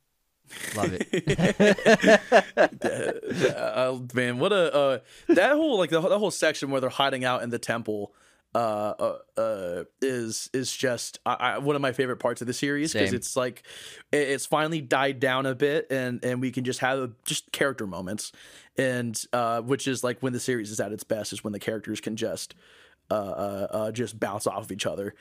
Love 0.77 0.91
it. 1.01 1.39
uh, 3.57 3.99
man, 4.13 4.39
what 4.39 4.53
a 4.53 4.75
uh, 4.75 4.99
that 5.29 5.53
whole 5.53 5.79
like 5.79 5.89
the, 5.89 5.99
that 5.99 6.19
whole 6.19 6.31
section 6.31 6.71
where 6.71 6.83
they're 6.83 6.91
hiding 6.91 7.25
out 7.25 7.43
in 7.43 7.49
the 7.49 7.59
temple 7.59 8.13
uh, 8.55 8.59
uh, 8.59 9.19
uh 9.41 9.85
is 10.03 10.51
is 10.53 10.77
just 10.77 11.21
I, 11.25 11.33
I, 11.33 11.59
one 11.59 11.75
of 11.75 11.81
my 11.81 11.93
favorite 11.93 12.19
parts 12.19 12.43
of 12.43 12.47
the 12.47 12.53
series 12.53 12.93
because 12.93 13.15
it's 13.15 13.35
like 13.35 13.63
it, 14.13 14.29
it's 14.29 14.45
finally 14.45 14.83
died 14.83 15.21
down 15.21 15.47
a 15.47 15.55
bit 15.55 15.87
and 15.91 16.23
and 16.23 16.43
we 16.43 16.51
can 16.51 16.65
just 16.65 16.81
have 16.81 17.13
just 17.25 17.51
character 17.51 17.87
moments 17.87 18.31
and 18.77 19.25
uh, 19.33 19.63
which 19.63 19.89
is 19.89 20.05
like 20.05 20.21
when 20.21 20.35
the 20.35 20.41
series 20.41 20.71
is 20.71 20.81
at 20.81 20.93
its 20.93 21.03
best 21.03 21.33
is 21.33 21.43
when 21.43 21.55
the 21.55 21.59
characters 21.59 21.99
can 21.99 22.15
just 22.15 22.55
uh, 23.11 23.15
uh, 23.15 23.67
uh 23.71 23.91
just 23.91 24.21
bounce 24.21 24.47
off 24.47 24.65
of 24.65 24.71
each 24.71 24.85
other 24.85 25.15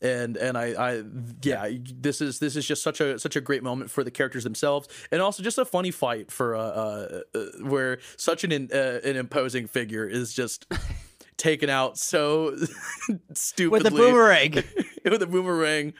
and 0.00 0.36
and 0.36 0.56
I, 0.56 0.66
I 0.66 1.02
yeah 1.42 1.68
this 1.94 2.20
is 2.20 2.38
this 2.38 2.56
is 2.56 2.66
just 2.66 2.82
such 2.82 3.00
a 3.00 3.18
such 3.18 3.36
a 3.36 3.40
great 3.40 3.62
moment 3.62 3.90
for 3.90 4.04
the 4.04 4.10
characters 4.10 4.44
themselves 4.44 4.88
and 5.10 5.20
also 5.20 5.42
just 5.42 5.58
a 5.58 5.64
funny 5.64 5.90
fight 5.90 6.30
for 6.30 6.54
uh, 6.54 6.60
uh, 6.60 7.20
uh 7.34 7.44
where 7.62 7.98
such 8.16 8.44
an 8.44 8.52
in, 8.52 8.68
uh, 8.72 9.00
an 9.04 9.16
imposing 9.16 9.66
figure 9.66 10.06
is 10.06 10.32
just 10.32 10.66
taken 11.36 11.68
out 11.68 11.98
so 11.98 12.56
stupidly 13.32 13.78
with 13.78 13.86
a 13.86 13.90
boomerang 13.90 14.62
with 15.04 15.22
a 15.22 15.26
boomerang 15.26 15.94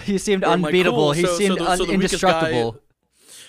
he 0.00 0.18
seemed 0.18 0.42
unbeatable 0.42 1.08
like, 1.08 1.16
cool. 1.16 1.22
he 1.22 1.22
so, 1.22 1.36
seemed 1.36 1.58
so 1.58 1.64
the, 1.64 1.76
so 1.76 1.84
the 1.84 1.92
indestructible 1.92 2.80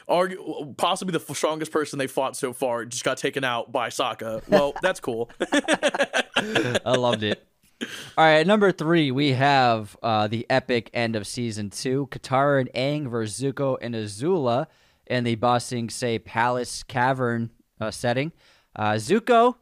argue, 0.07 0.73
possibly 0.77 1.17
the 1.17 1.33
strongest 1.33 1.71
person 1.71 1.97
they 1.97 2.07
fought 2.07 2.35
so 2.35 2.53
far 2.53 2.85
just 2.85 3.05
got 3.05 3.17
taken 3.17 3.45
out 3.45 3.71
by 3.71 3.87
Sokka. 3.87 4.45
Well, 4.49 4.73
that's 4.81 4.99
cool. 4.99 5.29
I 5.41 6.95
loved 6.97 7.23
it. 7.23 7.47
All 7.81 7.87
right, 8.25 8.45
number 8.45 8.71
three, 8.71 9.11
we 9.11 9.31
have 9.33 9.97
uh, 10.01 10.27
the 10.27 10.45
epic 10.49 10.89
end 10.93 11.15
of 11.15 11.27
season 11.27 11.69
two: 11.69 12.07
Katara 12.11 12.61
and 12.61 12.73
Aang 12.73 13.09
versus 13.09 13.39
Zuko 13.39 13.77
and 13.81 13.95
Azula 13.95 14.67
in 15.07 15.23
the 15.23 15.35
Ba 15.35 15.59
Sing 15.59 15.89
Se 15.89 16.19
Palace 16.19 16.83
Cavern 16.83 17.49
uh, 17.79 17.91
setting. 17.91 18.31
Uh, 18.75 18.93
Zuko 18.93 19.55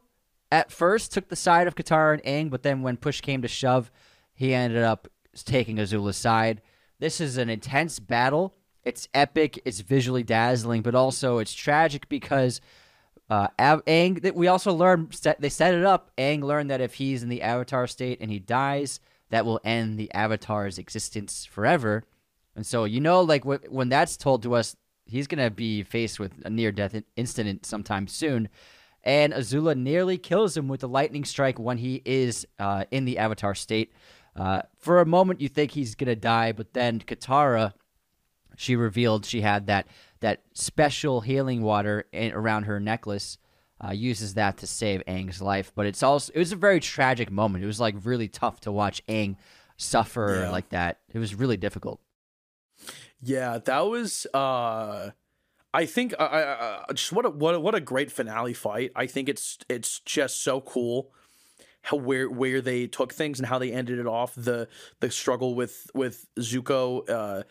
at 0.50 0.70
first 0.70 1.12
took 1.12 1.28
the 1.28 1.36
side 1.36 1.66
of 1.66 1.74
Katara 1.74 2.14
and 2.14 2.22
Aang, 2.24 2.50
but 2.50 2.62
then 2.62 2.82
when 2.82 2.96
push 2.96 3.20
came 3.20 3.42
to 3.42 3.48
shove, 3.48 3.90
he 4.34 4.54
ended 4.54 4.82
up 4.82 5.08
taking 5.34 5.76
Azula's 5.76 6.16
side. 6.16 6.60
This 6.98 7.20
is 7.20 7.38
an 7.38 7.48
intense 7.48 7.98
battle. 7.98 8.54
It's 8.84 9.08
epic. 9.14 9.60
It's 9.64 9.80
visually 9.80 10.22
dazzling, 10.22 10.82
but 10.82 10.94
also 10.94 11.38
it's 11.38 11.54
tragic 11.54 12.08
because 12.08 12.60
uh, 13.32 13.48
Aang, 13.58 14.20
that 14.20 14.34
we 14.34 14.46
also 14.46 14.74
learned 14.74 15.18
they 15.38 15.48
set 15.48 15.72
it 15.72 15.84
up. 15.84 16.10
Aang 16.18 16.42
learned 16.42 16.70
that 16.70 16.82
if 16.82 16.94
he's 16.94 17.22
in 17.22 17.30
the 17.30 17.40
Avatar 17.40 17.86
state 17.86 18.20
and 18.20 18.30
he 18.30 18.38
dies, 18.38 19.00
that 19.30 19.46
will 19.46 19.58
end 19.64 19.98
the 19.98 20.12
Avatar's 20.12 20.78
existence 20.78 21.46
forever. 21.46 22.04
And 22.54 22.66
so, 22.66 22.84
you 22.84 23.00
know, 23.00 23.22
like 23.22 23.44
wh- 23.44 23.72
when 23.72 23.88
that's 23.88 24.18
told 24.18 24.42
to 24.42 24.54
us, 24.54 24.76
he's 25.06 25.26
to 25.26 25.50
be 25.50 25.82
faced 25.82 26.20
with 26.20 26.32
a 26.44 26.50
near 26.50 26.72
death 26.72 26.94
incident 27.16 27.64
sometime 27.64 28.06
soon. 28.06 28.50
And 29.02 29.32
Azula 29.32 29.74
nearly 29.78 30.18
kills 30.18 30.54
him 30.54 30.68
with 30.68 30.84
a 30.84 30.86
lightning 30.86 31.24
strike 31.24 31.58
when 31.58 31.78
he 31.78 32.02
is 32.04 32.46
uh, 32.58 32.84
in 32.90 33.06
the 33.06 33.16
Avatar 33.16 33.54
state. 33.54 33.94
Uh, 34.36 34.60
for 34.78 35.00
a 35.00 35.06
moment, 35.06 35.40
you 35.40 35.48
think 35.48 35.70
he's 35.70 35.94
to 36.08 36.16
die, 36.16 36.52
but 36.52 36.74
then 36.74 37.00
Katara, 37.00 37.72
she 38.58 38.76
revealed 38.76 39.24
she 39.24 39.40
had 39.40 39.68
that, 39.68 39.86
that 40.22 40.42
special 40.54 41.20
healing 41.20 41.62
water 41.62 42.06
in, 42.12 42.32
around 42.32 42.64
her 42.64 42.80
necklace. 42.80 43.38
Uh, 43.84 43.90
uses 43.90 44.34
that 44.34 44.58
to 44.58 44.64
save 44.64 45.02
Aang's 45.08 45.42
life, 45.42 45.72
but 45.74 45.86
it's 45.86 46.04
also 46.04 46.32
it 46.36 46.38
was 46.38 46.52
a 46.52 46.56
very 46.56 46.78
tragic 46.78 47.32
moment. 47.32 47.64
It 47.64 47.66
was 47.66 47.80
like 47.80 47.96
really 48.04 48.28
tough 48.28 48.60
to 48.60 48.70
watch 48.70 49.04
Aang 49.08 49.34
suffer 49.76 50.42
yeah. 50.44 50.50
like 50.52 50.68
that. 50.68 51.00
It 51.12 51.18
was 51.18 51.34
really 51.34 51.56
difficult. 51.56 52.00
Yeah, 53.20 53.58
that 53.58 53.80
was. 53.80 54.24
uh 54.32 55.10
I 55.74 55.86
think 55.86 56.14
I, 56.18 56.84
I, 56.88 56.92
just 56.92 57.12
what 57.12 57.24
a 57.24 57.30
what 57.30 57.54
a, 57.54 57.60
what 57.60 57.74
a 57.74 57.80
great 57.80 58.12
finale 58.12 58.52
fight. 58.52 58.92
I 58.94 59.06
think 59.06 59.28
it's 59.28 59.58
it's 59.68 60.00
just 60.00 60.42
so 60.42 60.60
cool 60.60 61.10
how 61.82 61.96
where 61.96 62.28
where 62.28 62.60
they 62.60 62.86
took 62.86 63.14
things 63.14 63.40
and 63.40 63.48
how 63.48 63.58
they 63.58 63.72
ended 63.72 63.98
it 63.98 64.06
off. 64.06 64.34
The 64.36 64.68
the 65.00 65.10
struggle 65.10 65.54
with 65.54 65.90
with 65.94 66.26
Zuko 66.38 67.08
uh, 67.08 67.42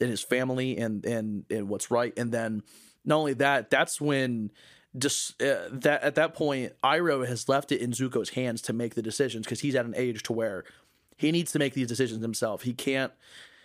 and 0.00 0.10
his 0.10 0.22
family 0.22 0.76
and 0.76 1.04
and 1.04 1.44
and 1.50 1.68
what's 1.68 1.90
right, 1.90 2.12
and 2.16 2.32
then 2.32 2.62
not 3.04 3.16
only 3.16 3.34
that, 3.34 3.70
that's 3.70 4.00
when 4.00 4.50
just 4.96 5.40
uh, 5.42 5.68
that 5.70 6.02
at 6.02 6.14
that 6.16 6.34
point 6.34 6.72
Iroh 6.82 7.26
has 7.26 7.48
left 7.48 7.72
it 7.72 7.80
in 7.80 7.92
Zuko's 7.92 8.30
hands 8.30 8.62
to 8.62 8.72
make 8.72 8.94
the 8.94 9.02
decisions 9.02 9.46
because 9.46 9.60
he's 9.60 9.74
at 9.74 9.84
an 9.84 9.94
age 9.96 10.22
to 10.24 10.32
where 10.32 10.64
he 11.16 11.32
needs 11.32 11.52
to 11.52 11.58
make 11.58 11.74
these 11.74 11.88
decisions 11.88 12.22
himself. 12.22 12.62
He 12.62 12.72
can't 12.72 13.12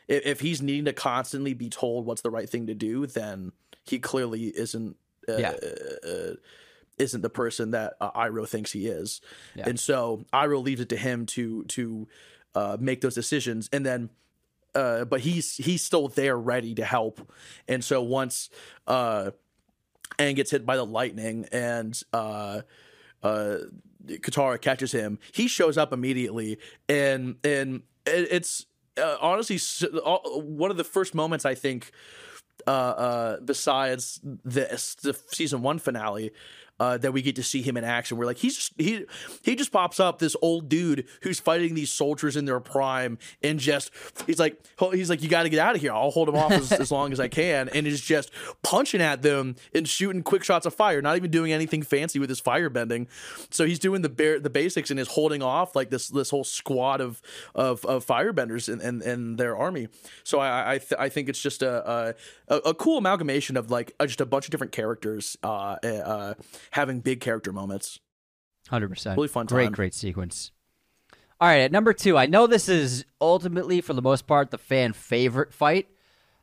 if, 0.07 0.25
if 0.25 0.39
he's 0.39 0.61
needing 0.61 0.85
to 0.85 0.93
constantly 0.93 1.53
be 1.53 1.69
told 1.69 2.05
what's 2.05 2.21
the 2.21 2.29
right 2.29 2.49
thing 2.49 2.67
to 2.67 2.73
do, 2.73 3.05
then 3.05 3.51
he 3.85 3.99
clearly 3.99 4.45
isn't. 4.45 4.97
Uh, 5.27 5.37
yeah. 5.37 5.53
Uh, 6.05 6.33
isn't 6.99 7.21
the 7.21 7.29
person 7.29 7.71
that 7.71 7.95
uh, 7.99 8.11
Iroh 8.11 8.47
thinks 8.47 8.71
he 8.71 8.85
is, 8.85 9.19
yeah. 9.55 9.67
and 9.67 9.79
so 9.79 10.25
Iroh 10.31 10.63
leaves 10.63 10.79
it 10.79 10.89
to 10.89 10.97
him 10.97 11.25
to 11.27 11.63
to 11.63 12.07
uh, 12.53 12.77
make 12.79 13.01
those 13.01 13.15
decisions, 13.15 13.69
and 13.71 13.85
then. 13.85 14.09
Uh, 14.75 15.05
but 15.05 15.19
he's 15.19 15.55
he's 15.57 15.83
still 15.83 16.07
there, 16.07 16.37
ready 16.37 16.73
to 16.75 16.83
help, 16.83 17.31
and 17.67 17.83
so 17.83 18.01
once 18.01 18.49
uh, 18.87 19.29
Aang 20.17 20.35
gets 20.35 20.51
hit 20.51 20.65
by 20.65 20.75
the 20.75 20.85
lightning, 20.85 21.45
and 21.51 22.01
uh, 22.11 22.61
uh, 23.21 23.57
Katara 24.07 24.59
catches 24.59 24.91
him, 24.91 25.19
he 25.31 25.47
shows 25.47 25.77
up 25.77 25.93
immediately, 25.93 26.57
and 26.89 27.35
and 27.43 27.83
it's 28.05 28.65
uh, 28.97 29.17
honestly 29.21 29.59
one 30.03 30.71
of 30.71 30.77
the 30.77 30.83
first 30.83 31.15
moments 31.15 31.45
I 31.45 31.55
think 31.55 31.91
uh, 32.67 32.69
uh, 32.69 33.39
besides 33.39 34.19
this 34.23 34.95
the 34.95 35.13
season 35.31 35.61
one 35.61 35.79
finale 35.79 36.31
uh, 36.83 36.97
that 36.97 37.13
we 37.13 37.21
get 37.21 37.35
to 37.35 37.43
see 37.43 37.61
him 37.61 37.77
in 37.77 37.83
action. 37.83 38.17
We're 38.17 38.25
like, 38.25 38.37
he's 38.37 38.55
just, 38.55 38.73
he 38.77 39.05
he 39.41 39.55
just 39.55 39.71
pops 39.71 39.99
up 39.99 40.19
this 40.19 40.35
old 40.41 40.67
dude 40.67 41.05
who's 41.21 41.39
fighting 41.39 41.75
these 41.75 41.91
soldiers 41.91 42.35
in 42.35 42.45
their 42.45 42.59
prime, 42.59 43.17
and 43.41 43.59
just 43.59 43.91
he's 44.27 44.39
like 44.39 44.55
he's 44.91 45.09
like, 45.09 45.21
you 45.23 45.29
got 45.29 45.43
to 45.43 45.49
get 45.49 45.59
out 45.59 45.75
of 45.75 45.81
here. 45.81 45.93
I'll 45.93 46.11
hold 46.11 46.27
him 46.29 46.35
off 46.35 46.51
as, 46.51 46.71
as 46.71 46.91
long 46.91 47.13
as 47.13 47.19
I 47.19 47.29
can, 47.29 47.69
and 47.69 47.87
is 47.87 48.01
just 48.01 48.31
punching 48.63 49.01
at 49.01 49.21
them 49.21 49.55
and 49.73 49.87
shooting 49.87 50.23
quick 50.23 50.43
shots 50.43 50.65
of 50.65 50.73
fire, 50.73 51.01
not 51.01 51.15
even 51.15 51.31
doing 51.31 51.53
anything 51.53 51.83
fancy 51.83 52.19
with 52.19 52.29
his 52.29 52.41
fire 52.41 52.69
bending. 52.69 53.07
So 53.49 53.65
he's 53.65 53.79
doing 53.79 54.01
the 54.01 54.09
bare 54.09 54.39
the 54.39 54.49
basics 54.49 54.91
and 54.91 54.99
is 54.99 55.07
holding 55.07 55.41
off 55.41 55.75
like 55.75 55.89
this 55.89 56.09
this 56.09 56.29
whole 56.29 56.43
squad 56.43 56.99
of 57.01 57.21
of, 57.55 57.85
of 57.85 58.05
firebenders 58.05 58.71
and 58.71 58.81
and 58.81 59.01
and 59.01 59.37
their 59.37 59.55
army. 59.55 59.87
So 60.23 60.39
I 60.39 60.73
I, 60.73 60.77
th- 60.79 60.99
I 60.99 61.09
think 61.09 61.29
it's 61.29 61.41
just 61.41 61.61
a, 61.61 62.15
a 62.49 62.55
a 62.71 62.73
cool 62.73 62.97
amalgamation 62.97 63.57
of 63.57 63.71
like 63.71 63.93
just 64.01 64.21
a 64.21 64.25
bunch 64.25 64.45
of 64.45 64.51
different 64.51 64.73
characters. 64.73 65.37
Uh, 65.43 65.77
uh, 65.83 66.33
having 66.73 66.99
big 66.99 67.19
character 67.19 67.51
moments. 67.51 67.99
Hundred 68.69 68.89
percent. 68.89 69.17
Really 69.17 69.27
fun. 69.27 69.45
Great, 69.45 69.65
time. 69.65 69.73
great 69.73 69.93
sequence. 69.93 70.51
All 71.39 71.47
right, 71.47 71.61
at 71.61 71.71
number 71.71 71.93
two, 71.93 72.17
I 72.17 72.25
know 72.25 72.47
this 72.47 72.69
is 72.69 73.05
ultimately, 73.19 73.81
for 73.81 73.93
the 73.93 74.01
most 74.01 74.27
part, 74.27 74.51
the 74.51 74.57
fan 74.57 74.93
favorite 74.93 75.53
fight. 75.53 75.87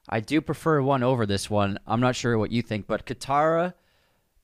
I 0.09 0.21
do 0.21 0.41
prefer 0.41 0.83
one 0.83 1.03
over 1.03 1.25
this 1.25 1.49
one. 1.49 1.79
I'm 1.87 2.01
not 2.01 2.17
sure 2.17 2.37
what 2.37 2.53
you 2.53 2.61
think, 2.63 2.87
but 2.87 3.07
Katara 3.07 3.75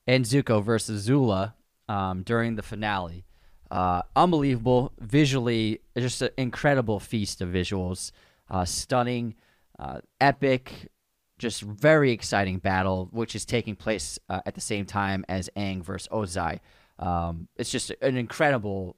and 0.07 0.25
Zuko 0.25 0.63
versus 0.63 1.07
Azula 1.07 1.53
um, 1.87 2.23
during 2.23 2.55
the 2.55 2.63
finale. 2.63 3.25
Uh, 3.69 4.01
unbelievable. 4.15 4.93
Visually, 4.99 5.81
just 5.97 6.21
an 6.21 6.29
incredible 6.37 6.99
feast 6.99 7.41
of 7.41 7.49
visuals. 7.49 8.11
Uh, 8.49 8.65
stunning, 8.65 9.35
uh, 9.77 9.99
epic, 10.21 10.89
just 11.37 11.61
very 11.61 12.11
exciting 12.11 12.59
battle, 12.59 13.09
which 13.11 13.35
is 13.35 13.45
taking 13.45 13.75
place 13.75 14.19
uh, 14.29 14.41
at 14.45 14.55
the 14.55 14.61
same 14.61 14.85
time 14.85 15.23
as 15.29 15.49
Aang 15.55 15.83
versus 15.83 16.07
Ozai. 16.11 16.59
Um, 16.99 17.47
it's 17.57 17.69
just 17.69 17.91
an 18.01 18.17
incredible 18.17 18.97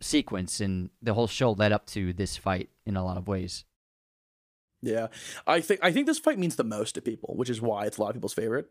sequence, 0.00 0.60
and 0.60 0.90
the 1.00 1.14
whole 1.14 1.26
show 1.26 1.52
led 1.52 1.72
up 1.72 1.86
to 1.86 2.12
this 2.12 2.36
fight 2.36 2.70
in 2.86 2.96
a 2.96 3.04
lot 3.04 3.16
of 3.16 3.26
ways. 3.26 3.64
Yeah, 4.80 5.08
I 5.46 5.60
think 5.60 5.80
I 5.82 5.92
think 5.92 6.06
this 6.06 6.18
fight 6.18 6.38
means 6.38 6.56
the 6.56 6.64
most 6.64 6.94
to 6.96 7.02
people, 7.02 7.34
which 7.36 7.50
is 7.50 7.60
why 7.60 7.86
it's 7.86 7.98
a 7.98 8.00
lot 8.00 8.08
of 8.08 8.14
people's 8.14 8.34
favorite 8.34 8.70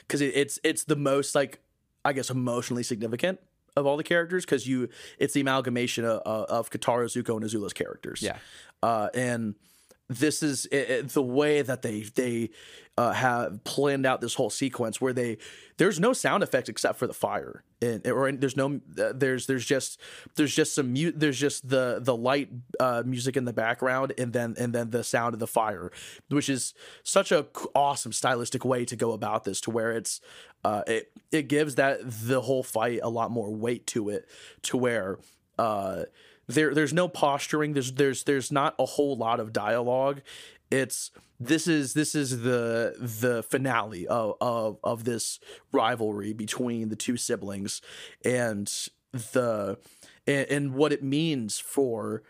because 0.00 0.20
it, 0.20 0.32
it's 0.34 0.58
it's 0.64 0.84
the 0.84 0.96
most 0.96 1.34
like 1.34 1.60
I 2.04 2.12
guess 2.12 2.30
emotionally 2.30 2.82
significant 2.82 3.40
of 3.76 3.86
all 3.86 3.96
the 3.96 4.04
characters 4.04 4.44
because 4.44 4.66
you 4.66 4.88
it's 5.18 5.34
the 5.34 5.40
amalgamation 5.40 6.04
of, 6.04 6.20
of 6.20 6.70
Katara, 6.70 7.06
Zuko, 7.06 7.36
and 7.36 7.44
Azula's 7.44 7.72
characters. 7.72 8.22
Yeah, 8.22 8.38
uh, 8.82 9.08
and 9.14 9.54
this 10.16 10.42
is 10.42 10.66
it, 10.66 10.90
it, 10.90 11.08
the 11.10 11.22
way 11.22 11.62
that 11.62 11.82
they 11.82 12.00
they 12.02 12.50
uh, 12.98 13.12
have 13.12 13.64
planned 13.64 14.04
out 14.04 14.20
this 14.20 14.34
whole 14.34 14.50
sequence 14.50 15.00
where 15.00 15.12
they 15.12 15.38
there's 15.78 15.98
no 15.98 16.12
sound 16.12 16.42
effects 16.42 16.68
except 16.68 16.98
for 16.98 17.06
the 17.06 17.14
fire 17.14 17.64
and 17.80 18.06
or 18.06 18.30
there's 18.32 18.56
no 18.56 18.80
uh, 18.98 19.12
there's 19.14 19.46
there's 19.46 19.64
just 19.64 19.98
there's 20.36 20.54
just 20.54 20.74
some 20.74 20.92
mute 20.92 21.18
there's 21.18 21.38
just 21.38 21.68
the 21.68 21.98
the 22.02 22.14
light 22.14 22.50
uh, 22.80 23.02
music 23.06 23.36
in 23.36 23.46
the 23.46 23.52
background 23.52 24.12
and 24.18 24.32
then 24.32 24.54
and 24.58 24.74
then 24.74 24.90
the 24.90 25.02
sound 25.02 25.32
of 25.32 25.40
the 25.40 25.46
fire 25.46 25.90
which 26.28 26.50
is 26.50 26.74
such 27.02 27.32
a 27.32 27.46
awesome 27.74 28.12
stylistic 28.12 28.64
way 28.64 28.84
to 28.84 28.94
go 28.94 29.12
about 29.12 29.44
this 29.44 29.60
to 29.60 29.70
where 29.70 29.92
it's 29.92 30.20
uh, 30.64 30.82
it 30.86 31.10
it 31.30 31.48
gives 31.48 31.76
that 31.76 31.98
the 32.02 32.42
whole 32.42 32.62
fight 32.62 33.00
a 33.02 33.08
lot 33.08 33.30
more 33.30 33.50
weight 33.50 33.86
to 33.86 34.10
it 34.10 34.28
to 34.60 34.76
where 34.76 35.18
uh 35.58 36.02
there 36.46 36.74
there's 36.74 36.92
no 36.92 37.08
posturing. 37.08 37.72
There's 37.72 37.92
there's 37.92 38.24
there's 38.24 38.52
not 38.52 38.74
a 38.78 38.86
whole 38.86 39.16
lot 39.16 39.40
of 39.40 39.52
dialogue. 39.52 40.22
It's 40.70 41.10
this 41.38 41.66
is 41.66 41.94
this 41.94 42.14
is 42.14 42.42
the 42.42 42.94
the 42.98 43.42
finale 43.42 44.06
of 44.06 44.34
of, 44.40 44.78
of 44.82 45.04
this 45.04 45.38
rivalry 45.72 46.32
between 46.32 46.88
the 46.88 46.96
two 46.96 47.16
siblings 47.16 47.80
and 48.24 48.72
the 49.12 49.78
and, 50.26 50.46
and 50.48 50.74
what 50.74 50.92
it 50.92 51.02
means 51.02 51.58
for 51.58 52.22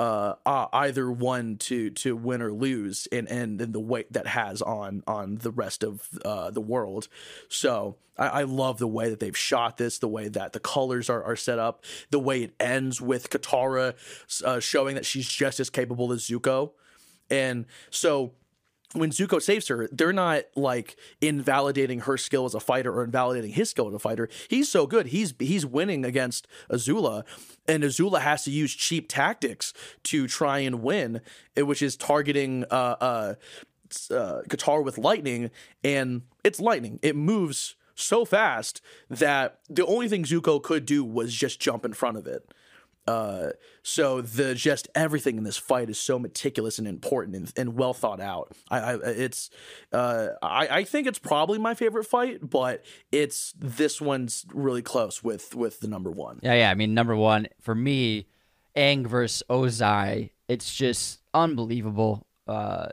uh, 0.00 0.34
uh, 0.46 0.66
either 0.72 1.12
one 1.12 1.58
to 1.58 1.90
to 1.90 2.16
win 2.16 2.40
or 2.40 2.50
lose, 2.50 3.06
and 3.12 3.28
and, 3.28 3.60
and 3.60 3.74
the 3.74 3.80
weight 3.80 4.10
that 4.14 4.26
has 4.28 4.62
on 4.62 5.02
on 5.06 5.36
the 5.36 5.50
rest 5.50 5.84
of 5.84 6.08
uh, 6.24 6.50
the 6.50 6.60
world. 6.62 7.06
So 7.50 7.96
I, 8.16 8.26
I, 8.28 8.42
love 8.44 8.78
the 8.78 8.88
way 8.88 9.10
that 9.10 9.20
they've 9.20 9.36
shot 9.36 9.76
this, 9.76 9.98
the 9.98 10.08
way 10.08 10.28
that 10.28 10.54
the 10.54 10.60
colors 10.60 11.10
are, 11.10 11.22
are 11.22 11.36
set 11.36 11.58
up, 11.58 11.84
the 12.10 12.18
way 12.18 12.42
it 12.44 12.54
ends 12.58 13.02
with 13.02 13.28
Katara 13.28 13.94
uh, 14.42 14.58
showing 14.58 14.94
that 14.94 15.04
she's 15.04 15.28
just 15.28 15.60
as 15.60 15.68
capable 15.68 16.12
as 16.12 16.22
Zuko, 16.22 16.70
and 17.28 17.66
so 17.90 18.32
when 18.92 19.10
Zuko 19.10 19.40
saves 19.40 19.68
her, 19.68 19.88
they're 19.92 20.12
not 20.12 20.44
like 20.56 20.96
invalidating 21.20 22.00
her 22.00 22.16
skill 22.16 22.44
as 22.44 22.54
a 22.54 22.60
fighter 22.60 22.92
or 22.92 23.04
invalidating 23.04 23.52
his 23.52 23.70
skill 23.70 23.88
as 23.88 23.94
a 23.94 23.98
fighter. 23.98 24.28
He's 24.48 24.68
so 24.68 24.86
good. 24.86 25.06
He's 25.06 25.34
he's 25.38 25.64
winning 25.64 26.04
against 26.04 26.48
Azula, 26.70 27.24
and 27.68 27.84
Azula 27.84 28.20
has 28.20 28.44
to 28.44 28.50
use 28.50 28.74
cheap 28.74 29.08
tactics 29.08 29.72
to 30.04 30.26
try 30.26 30.58
and 30.60 30.82
win, 30.82 31.20
eh, 31.56 31.62
which 31.62 31.82
is 31.82 31.96
targeting 31.96 32.64
uh, 32.70 32.96
uh, 33.00 33.34
uh, 34.10 34.82
with 34.82 34.98
lightning, 34.98 35.50
and 35.84 36.22
it's 36.42 36.60
lightning. 36.60 36.98
It 37.02 37.14
moves 37.14 37.76
so 37.94 38.24
fast 38.24 38.80
that 39.08 39.60
the 39.68 39.86
only 39.86 40.08
thing 40.08 40.24
Zuko 40.24 40.62
could 40.62 40.86
do 40.86 41.04
was 41.04 41.34
just 41.34 41.60
jump 41.60 41.84
in 41.84 41.92
front 41.92 42.16
of 42.16 42.26
it. 42.26 42.52
Uh, 43.06 43.50
so 43.82 44.20
the 44.20 44.54
just 44.54 44.88
everything 44.94 45.36
in 45.36 45.44
this 45.44 45.56
fight 45.56 45.90
is 45.90 45.98
so 45.98 46.18
meticulous 46.18 46.78
and 46.78 46.86
important 46.86 47.36
and, 47.36 47.52
and 47.56 47.74
well 47.76 47.94
thought 47.94 48.20
out. 48.20 48.52
I, 48.70 48.78
I 48.78 48.94
it's 48.94 49.50
uh, 49.92 50.28
I, 50.42 50.68
I 50.68 50.84
think 50.84 51.06
it's 51.06 51.18
probably 51.18 51.58
my 51.58 51.74
favorite 51.74 52.04
fight, 52.04 52.48
but 52.48 52.84
it's 53.10 53.52
this 53.58 54.00
one's 54.00 54.46
really 54.52 54.82
close 54.82 55.24
with 55.24 55.54
with 55.54 55.80
the 55.80 55.88
number 55.88 56.10
one. 56.10 56.40
Yeah, 56.42 56.54
yeah. 56.54 56.70
I 56.70 56.74
mean, 56.74 56.94
number 56.94 57.16
one 57.16 57.48
for 57.60 57.74
me, 57.74 58.26
Aang 58.76 59.06
versus 59.06 59.42
Ozai. 59.50 60.30
It's 60.46 60.74
just 60.74 61.20
unbelievable 61.32 62.26
uh, 62.46 62.88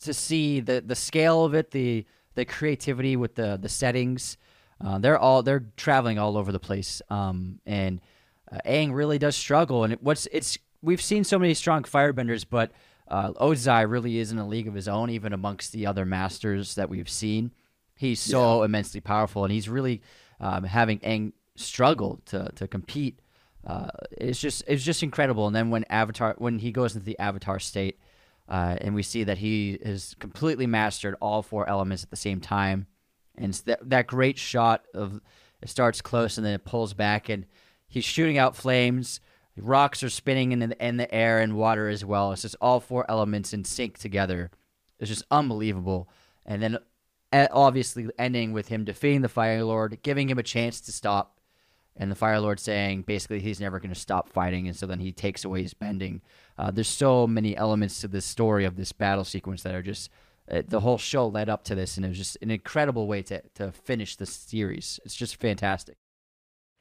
to 0.00 0.14
see 0.14 0.60
the 0.60 0.80
the 0.80 0.96
scale 0.96 1.44
of 1.44 1.54
it, 1.54 1.70
the 1.70 2.04
the 2.34 2.44
creativity 2.44 3.16
with 3.16 3.36
the 3.36 3.58
the 3.60 3.68
settings. 3.68 4.36
Uh, 4.84 4.98
they're 4.98 5.18
all 5.18 5.42
they're 5.42 5.66
traveling 5.76 6.18
all 6.18 6.36
over 6.36 6.52
the 6.52 6.58
place, 6.58 7.00
um, 7.08 7.60
and 7.64 8.00
uh, 8.50 8.58
Aang 8.66 8.94
really 8.94 9.18
does 9.18 9.36
struggle. 9.36 9.84
And 9.84 9.92
it, 9.92 10.02
what's 10.02 10.26
it's 10.32 10.58
we've 10.82 11.02
seen 11.02 11.24
so 11.24 11.38
many 11.38 11.54
strong 11.54 11.82
firebenders, 11.82 12.44
but 12.48 12.72
uh, 13.08 13.32
Ozai 13.32 13.88
really 13.88 14.18
is 14.18 14.32
in 14.32 14.38
a 14.38 14.46
league 14.46 14.68
of 14.68 14.74
his 14.74 14.88
own, 14.88 15.10
even 15.10 15.32
amongst 15.32 15.72
the 15.72 15.86
other 15.86 16.04
masters 16.04 16.74
that 16.74 16.88
we've 16.88 17.08
seen. 17.08 17.52
He's 17.96 18.20
so 18.20 18.60
yeah. 18.60 18.66
immensely 18.66 19.00
powerful, 19.00 19.44
and 19.44 19.52
he's 19.52 19.68
really 19.68 20.02
um, 20.40 20.64
having 20.64 20.98
Aang 21.00 21.32
struggle 21.56 22.20
to 22.26 22.50
to 22.56 22.66
compete. 22.66 23.20
Uh, 23.66 23.88
it's 24.10 24.40
just 24.40 24.64
it's 24.66 24.84
just 24.84 25.02
incredible. 25.02 25.46
And 25.46 25.54
then 25.54 25.70
when 25.70 25.84
Avatar 25.84 26.34
when 26.38 26.58
he 26.58 26.72
goes 26.72 26.94
into 26.94 27.04
the 27.04 27.18
Avatar 27.18 27.58
state, 27.58 27.98
uh, 28.48 28.76
and 28.80 28.94
we 28.94 29.02
see 29.02 29.24
that 29.24 29.38
he 29.38 29.78
has 29.84 30.14
completely 30.18 30.66
mastered 30.66 31.14
all 31.20 31.42
four 31.42 31.68
elements 31.68 32.02
at 32.02 32.10
the 32.10 32.16
same 32.16 32.40
time, 32.40 32.86
and 33.36 33.54
that 33.66 33.88
that 33.88 34.06
great 34.06 34.38
shot 34.38 34.84
of 34.92 35.20
it 35.62 35.68
starts 35.68 36.02
close 36.02 36.36
and 36.36 36.44
then 36.44 36.54
it 36.54 36.64
pulls 36.64 36.94
back, 36.94 37.28
and 37.28 37.46
he's 37.94 38.04
shooting 38.04 38.38
out 38.38 38.56
flames. 38.56 39.20
Rocks 39.56 40.02
are 40.02 40.10
spinning 40.10 40.50
in 40.50 40.58
the, 40.58 40.86
in 40.86 40.96
the 40.96 41.12
air 41.14 41.38
and 41.38 41.56
water 41.56 41.88
as 41.88 42.04
well. 42.04 42.32
It's 42.32 42.42
just 42.42 42.56
all 42.60 42.80
four 42.80 43.08
elements 43.08 43.52
in 43.52 43.64
sync 43.64 43.98
together. 43.98 44.50
It's 44.98 45.08
just 45.08 45.24
unbelievable. 45.30 46.08
And 46.44 46.60
then 46.60 46.78
obviously 47.32 48.08
ending 48.18 48.52
with 48.52 48.68
him 48.68 48.84
defeating 48.84 49.22
the 49.22 49.28
Fire 49.28 49.62
Lord, 49.64 50.02
giving 50.02 50.28
him 50.28 50.38
a 50.38 50.42
chance 50.42 50.80
to 50.82 50.92
stop, 50.92 51.40
and 51.96 52.10
the 52.10 52.16
Fire 52.16 52.40
Lord 52.40 52.58
saying 52.58 53.02
basically 53.02 53.40
he's 53.40 53.60
never 53.60 53.78
going 53.78 53.94
to 53.94 54.00
stop 54.00 54.28
fighting, 54.28 54.66
and 54.66 54.76
so 54.76 54.86
then 54.86 54.98
he 54.98 55.12
takes 55.12 55.44
away 55.44 55.62
his 55.62 55.74
bending. 55.74 56.20
Uh, 56.58 56.72
there's 56.72 56.88
so 56.88 57.26
many 57.26 57.56
elements 57.56 58.00
to 58.00 58.08
this 58.08 58.24
story 58.24 58.64
of 58.64 58.76
this 58.76 58.90
battle 58.90 59.24
sequence 59.24 59.62
that 59.62 59.74
are 59.74 59.82
just 59.82 60.10
uh, 60.50 60.62
the 60.66 60.80
whole 60.80 60.98
show 60.98 61.28
led 61.28 61.48
up 61.48 61.64
to 61.64 61.74
this, 61.74 61.96
and 61.96 62.04
it 62.04 62.08
was 62.08 62.18
just 62.18 62.38
an 62.42 62.50
incredible 62.50 63.06
way 63.06 63.22
to 63.22 63.40
to 63.54 63.70
finish 63.70 64.16
the 64.16 64.26
series. 64.26 64.98
It's 65.04 65.14
just 65.14 65.40
fantastic. 65.40 65.96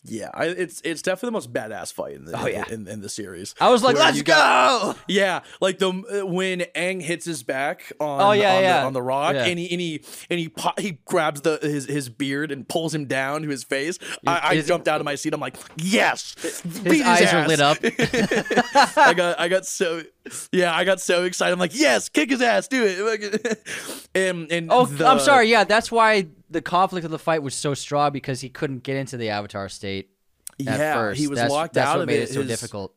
Yeah, 0.06 0.32
I, 0.34 0.48
it's 0.48 0.82
it's 0.84 1.02
definitely 1.02 1.28
the 1.28 1.32
most 1.32 1.54
badass 1.54 1.94
fight 1.94 2.16
in 2.16 2.26
the 2.26 2.38
oh, 2.38 2.46
yeah. 2.46 2.66
in, 2.70 2.88
in, 2.90 3.00
the 3.00 3.08
series. 3.08 3.56
I 3.62 3.70
was 3.70 3.84
like, 3.84 3.96
let's 3.96 4.22
go! 4.22 4.34
Got, 4.34 4.98
yeah, 5.08 5.42
like 5.62 5.80
the 5.80 5.92
when 6.26 6.60
Aang 6.76 7.02
hits 7.02 7.26
his 7.26 7.42
back 7.44 7.90
on 8.02 8.22
oh, 8.22 8.32
yeah, 8.34 8.56
on, 8.56 8.64
yeah. 8.64 8.80
The, 8.82 8.86
on 8.88 8.94
the 8.94 9.02
rock, 9.02 9.34
yeah. 9.36 9.46
and 9.46 9.58
he 9.58 9.72
and 9.72 9.80
he 9.80 10.04
and 10.30 10.40
he 10.42 10.52
he 10.78 11.00
grabs 11.06 11.42
the 11.42 11.58
his 11.62 11.86
his 11.86 12.10
beard 12.10 12.52
and 12.52 12.68
pulls 12.68 12.94
him 12.94 13.06
down 13.06 13.44
to 13.44 13.48
his 13.48 13.64
face. 13.64 13.98
I, 14.28 14.50
I 14.50 14.62
jumped 14.62 14.90
out 14.90 15.00
of 15.00 15.06
my 15.06 15.16
seat. 15.16 15.34
I'm 15.34 15.40
like, 15.40 15.56
yes, 15.78 16.36
his, 16.42 16.60
his 16.60 17.02
eyes 17.02 17.22
ass. 17.22 17.34
are 17.34 17.48
lit 17.48 17.62
up. 17.62 17.78
I 18.98 19.14
got 19.14 19.40
I 19.40 19.48
got 19.48 19.66
so 19.66 20.04
yeah, 20.52 20.74
I 20.74 20.84
got 20.86 21.02
so 21.02 21.24
excited. 21.24 21.52
I'm 21.52 21.60
like, 21.60 21.78
yes, 21.78 22.10
kick 22.10 22.30
his 22.30 22.42
ass, 22.42 22.68
do 22.68 22.84
it. 22.86 23.62
and, 24.16 24.52
and 24.52 24.72
oh, 24.72 24.86
the, 24.86 25.06
I'm 25.06 25.20
sorry. 25.20 25.50
Yeah, 25.50 25.66
that's 25.66 25.92
why 25.92 26.28
the 26.54 26.62
conflict 26.62 27.04
of 27.06 27.12
the 27.12 27.20
fight 27.20 27.44
was 27.44 27.56
so 27.56 27.74
strong 27.74 28.12
because 28.12 28.42
he 28.42 28.50
couldn't 28.50 28.84
get 28.84 28.96
into 28.96 29.18
the 29.18 29.30
Avatar 29.30 29.68
state. 29.70 30.10
yeah, 30.58 30.94
first. 30.94 31.20
he 31.20 31.28
was 31.28 31.40
that's, 31.40 31.52
locked 31.52 31.74
that's 31.74 31.90
out 31.90 31.98
what 31.98 32.02
of 32.04 32.08
made 32.08 32.20
it. 32.20 32.30
it 32.30 32.34
so 32.34 32.40
His, 32.42 32.48
difficult. 32.48 32.94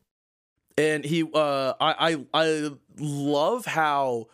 And 0.79 1.05
he, 1.05 1.23
uh, 1.23 1.73
I, 1.81 2.17
I, 2.35 2.43
I 2.43 2.71
love 2.99 3.67
how 3.67 4.27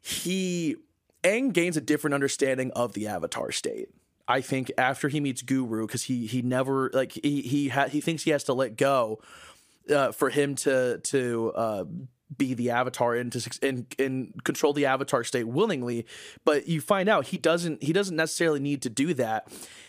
he 0.00 0.76
Aang 1.24 1.52
gains 1.52 1.76
a 1.76 1.80
different 1.80 2.14
understanding 2.14 2.70
of 2.72 2.92
the 2.94 3.08
Avatar 3.08 3.52
state. 3.52 3.88
I 4.28 4.40
think 4.40 4.70
after 4.78 5.08
he 5.08 5.20
meets 5.20 5.42
Guru, 5.42 5.86
because 5.86 6.04
he 6.04 6.26
he 6.26 6.42
never 6.42 6.90
like 6.92 7.12
he 7.12 7.42
he 7.42 7.68
ha- 7.68 7.88
he 7.88 8.00
thinks 8.00 8.22
he 8.22 8.30
has 8.30 8.44
to 8.44 8.54
let 8.54 8.76
go 8.76 9.20
uh, 9.92 10.12
for 10.12 10.30
him 10.30 10.54
to 10.56 10.98
to 10.98 11.52
uh, 11.54 11.84
be 12.38 12.54
the 12.54 12.70
avatar 12.70 13.14
and 13.14 13.32
to 13.32 13.50
and, 13.62 13.86
and 13.98 14.44
control 14.44 14.72
the 14.72 14.86
avatar 14.86 15.24
state 15.24 15.48
willingly 15.48 16.06
but 16.44 16.68
you 16.68 16.80
find 16.80 17.08
out 17.08 17.26
he 17.28 17.38
doesn't 17.38 17.82
he 17.82 17.92
doesn't 17.92 18.16
necessarily 18.16 18.60
need 18.60 18.82
to 18.82 18.90
do 18.90 19.14
that. 19.14 19.48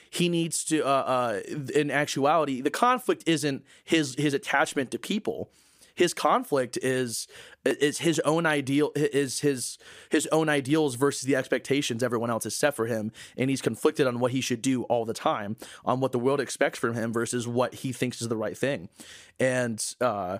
He 0.09 0.29
needs 0.29 0.63
to 0.65 0.85
uh, 0.85 0.89
uh, 0.89 1.39
in 1.73 1.89
actuality 1.91 2.61
the 2.61 2.69
conflict 2.69 3.23
isn't 3.25 3.63
his 3.83 4.15
his 4.15 4.33
attachment 4.33 4.91
to 4.91 4.99
people. 4.99 5.49
His 5.95 6.13
conflict 6.13 6.77
is 6.81 7.27
is 7.65 7.99
his 7.99 8.19
own 8.21 8.45
ideal 8.45 8.91
is 8.95 9.41
his 9.41 9.77
his 10.09 10.27
own 10.27 10.49
ideals 10.49 10.95
versus 10.95 11.23
the 11.23 11.35
expectations 11.35 12.01
everyone 12.01 12.31
else 12.31 12.45
has 12.45 12.55
set 12.55 12.75
for 12.75 12.87
him 12.87 13.11
and 13.37 13.49
he's 13.49 13.61
conflicted 13.61 14.07
on 14.07 14.19
what 14.19 14.31
he 14.31 14.41
should 14.41 14.61
do 14.61 14.83
all 14.83 15.05
the 15.05 15.13
time 15.13 15.55
on 15.85 15.99
what 15.99 16.11
the 16.11 16.19
world 16.19 16.41
expects 16.41 16.79
from 16.79 16.95
him 16.95 17.13
versus 17.13 17.47
what 17.47 17.75
he 17.75 17.91
thinks 17.91 18.21
is 18.21 18.27
the 18.27 18.37
right 18.37 18.57
thing. 18.57 18.89
And 19.39 19.83
uh, 20.01 20.39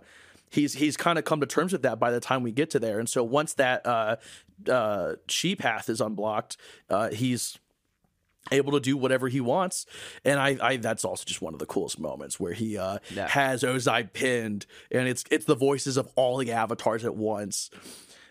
he's 0.54 0.74
he's 0.74 0.96
kind 0.96 1.18
of 1.18 1.26
come 1.26 1.40
to 1.40 1.46
terms 1.46 1.72
with 1.74 1.82
that 1.82 2.00
by 2.00 2.12
the 2.12 2.20
time 2.20 2.44
we 2.44 2.52
get 2.52 2.70
to 2.72 2.80
there. 2.80 3.00
And 3.00 3.10
so 3.10 3.24
once 3.24 3.54
that 3.56 3.86
uh, 3.86 4.18
uh, 4.70 5.14
she 5.28 5.56
path 5.56 5.90
is 5.90 6.00
unblocked, 6.00 6.58
uh, 6.90 7.10
he's 7.10 7.58
able 8.52 8.74
to 8.74 8.80
do 8.82 8.98
whatever 8.98 9.30
he 9.30 9.40
wants 9.40 9.86
and 10.26 10.38
I, 10.38 10.58
I 10.62 10.76
that's 10.76 11.06
also 11.06 11.24
just 11.24 11.42
one 11.42 11.54
of 11.54 11.62
the 11.62 11.66
coolest 11.66 11.98
moments 11.98 12.42
where 12.42 12.52
he 12.52 12.78
uh 12.78 12.98
yeah. 13.16 13.30
has 13.30 13.64
ozai 13.64 14.12
pinned 14.12 14.66
and 14.92 15.08
it's 15.08 15.24
it's 15.32 15.46
the 15.46 15.56
voices 15.56 15.96
of 15.96 16.10
all 16.18 16.36
the 16.36 16.52
avatars 16.52 17.06
at 17.06 17.16
once 17.16 17.70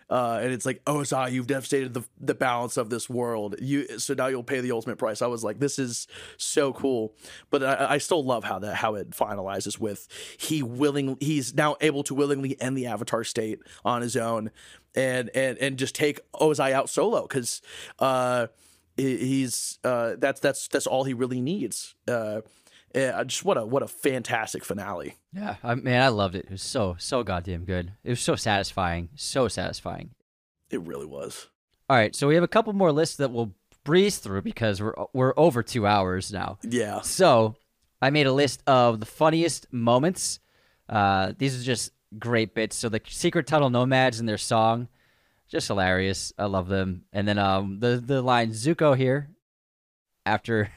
uh, 0.09 0.39
and 0.41 0.51
it's 0.51 0.65
like, 0.65 0.83
Ozai, 0.85 1.31
you've 1.31 1.47
devastated 1.47 1.93
the 1.93 2.03
the 2.19 2.35
balance 2.35 2.77
of 2.77 2.89
this 2.89 3.09
world. 3.09 3.55
You 3.59 3.99
so 3.99 4.13
now 4.13 4.27
you'll 4.27 4.43
pay 4.43 4.59
the 4.59 4.71
ultimate 4.71 4.97
price. 4.97 5.21
I 5.21 5.27
was 5.27 5.43
like, 5.43 5.59
this 5.59 5.79
is 5.79 6.07
so 6.37 6.73
cool, 6.73 7.13
but 7.49 7.63
I, 7.63 7.93
I 7.93 7.97
still 7.97 8.23
love 8.23 8.43
how 8.43 8.59
that 8.59 8.75
how 8.75 8.95
it 8.95 9.11
finalizes 9.11 9.79
with 9.79 10.07
he 10.37 10.61
willing 10.63 11.17
he's 11.19 11.53
now 11.53 11.75
able 11.81 12.03
to 12.03 12.15
willingly 12.15 12.59
end 12.61 12.77
the 12.77 12.87
Avatar 12.87 13.23
state 13.23 13.59
on 13.83 14.01
his 14.01 14.15
own, 14.15 14.51
and 14.95 15.29
and 15.35 15.57
and 15.57 15.77
just 15.77 15.95
take 15.95 16.19
Ozai 16.33 16.71
out 16.71 16.89
solo 16.89 17.23
because 17.23 17.61
uh, 17.99 18.47
he's 18.97 19.79
uh, 19.83 20.15
that's 20.17 20.39
that's 20.39 20.67
that's 20.67 20.87
all 20.87 21.03
he 21.03 21.13
really 21.13 21.41
needs. 21.41 21.95
Uh, 22.07 22.41
yeah, 22.93 23.23
just 23.23 23.43
what 23.43 23.57
a 23.57 23.65
what 23.65 23.83
a 23.83 23.87
fantastic 23.87 24.63
finale. 24.63 25.15
Yeah, 25.33 25.55
I, 25.63 25.75
man, 25.75 26.01
I 26.01 26.09
loved 26.09 26.35
it. 26.35 26.45
It 26.45 26.51
was 26.51 26.61
so 26.61 26.95
so 26.99 27.23
goddamn 27.23 27.65
good. 27.65 27.93
It 28.03 28.11
was 28.11 28.19
so 28.19 28.35
satisfying, 28.35 29.09
so 29.15 29.47
satisfying. 29.47 30.11
It 30.69 30.81
really 30.81 31.05
was. 31.05 31.47
All 31.89 31.97
right, 31.97 32.15
so 32.15 32.27
we 32.27 32.35
have 32.35 32.43
a 32.43 32.47
couple 32.47 32.73
more 32.73 32.91
lists 32.91 33.17
that 33.17 33.31
we'll 33.31 33.53
breeze 33.83 34.17
through 34.17 34.43
because 34.43 34.81
we're 34.81 34.93
we're 35.13 35.33
over 35.37 35.63
two 35.63 35.87
hours 35.87 36.31
now. 36.31 36.59
Yeah. 36.63 37.01
So 37.01 37.55
I 38.01 38.09
made 38.09 38.27
a 38.27 38.33
list 38.33 38.61
of 38.67 38.99
the 38.99 39.05
funniest 39.05 39.71
moments. 39.71 40.39
Uh, 40.87 41.33
these 41.37 41.59
are 41.59 41.63
just 41.63 41.91
great 42.19 42.53
bits. 42.53 42.75
So 42.75 42.89
the 42.89 43.01
Secret 43.07 43.47
Tunnel 43.47 43.69
Nomads 43.69 44.19
and 44.19 44.29
their 44.29 44.37
song, 44.37 44.87
just 45.47 45.67
hilarious. 45.67 46.31
I 46.37 46.45
love 46.45 46.67
them. 46.67 47.05
And 47.11 47.27
then 47.27 47.39
um, 47.39 47.79
the 47.79 48.01
the 48.03 48.21
line 48.21 48.51
Zuko 48.51 48.95
here 48.95 49.29
after 50.25 50.71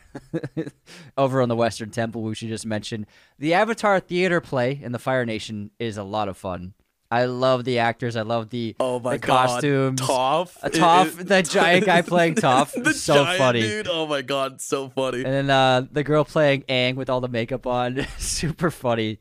over 1.19 1.43
on 1.43 1.49
the 1.49 1.57
Western 1.57 1.91
Temple, 1.91 2.23
we 2.23 2.35
should 2.35 2.49
just 2.49 2.67
mention 2.67 3.07
the 3.39 3.55
Avatar 3.55 4.01
theater 4.01 4.41
play 4.41 4.79
in 4.83 4.93
the 4.93 4.99
Fire 4.99 5.25
Nation 5.25 5.71
is 5.79 5.97
a 5.97 6.03
lot 6.03 6.29
of 6.29 6.37
fun. 6.37 6.75
I 7.11 7.27
love 7.27 7.65
the 7.65 7.79
actors. 7.79 8.17
I 8.17 8.23
love 8.23 8.51
the 8.51 8.75
oh 8.81 8.99
my 8.99 9.17
the 9.17 9.27
costumes. 9.27 10.01
Toph, 10.01 10.57
uh, 10.63 10.69
Toph, 10.69 11.17
the 11.29 11.43
giant 11.43 11.87
guy 11.87 12.03
playing 12.03 12.35
Toph, 12.35 12.73
the 12.85 12.93
so 12.93 13.25
funny. 13.25 13.61
Dude. 13.61 13.89
Oh 13.89 14.07
my 14.07 14.23
god, 14.23 14.61
so 14.61 14.89
funny. 14.89 15.19
And 15.19 15.33
then 15.33 15.51
uh, 15.51 15.87
the 15.91 16.03
girl 16.03 16.25
playing 16.25 16.63
Aang 16.63 16.97
with 16.97 17.09
all 17.09 17.21
the 17.21 17.29
makeup 17.29 17.67
on, 17.67 18.07
super 18.19 18.71
funny. 18.71 19.21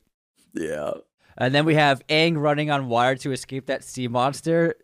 Yeah. 0.53 0.93
And 1.38 1.53
then 1.53 1.65
we 1.65 1.76
have 1.76 2.06
Aang 2.07 2.38
running 2.38 2.72
on 2.72 2.88
wire 2.88 3.15
to 3.18 3.31
escape 3.31 3.68
that 3.68 3.84
sea 3.84 4.07
monster. 4.07 4.76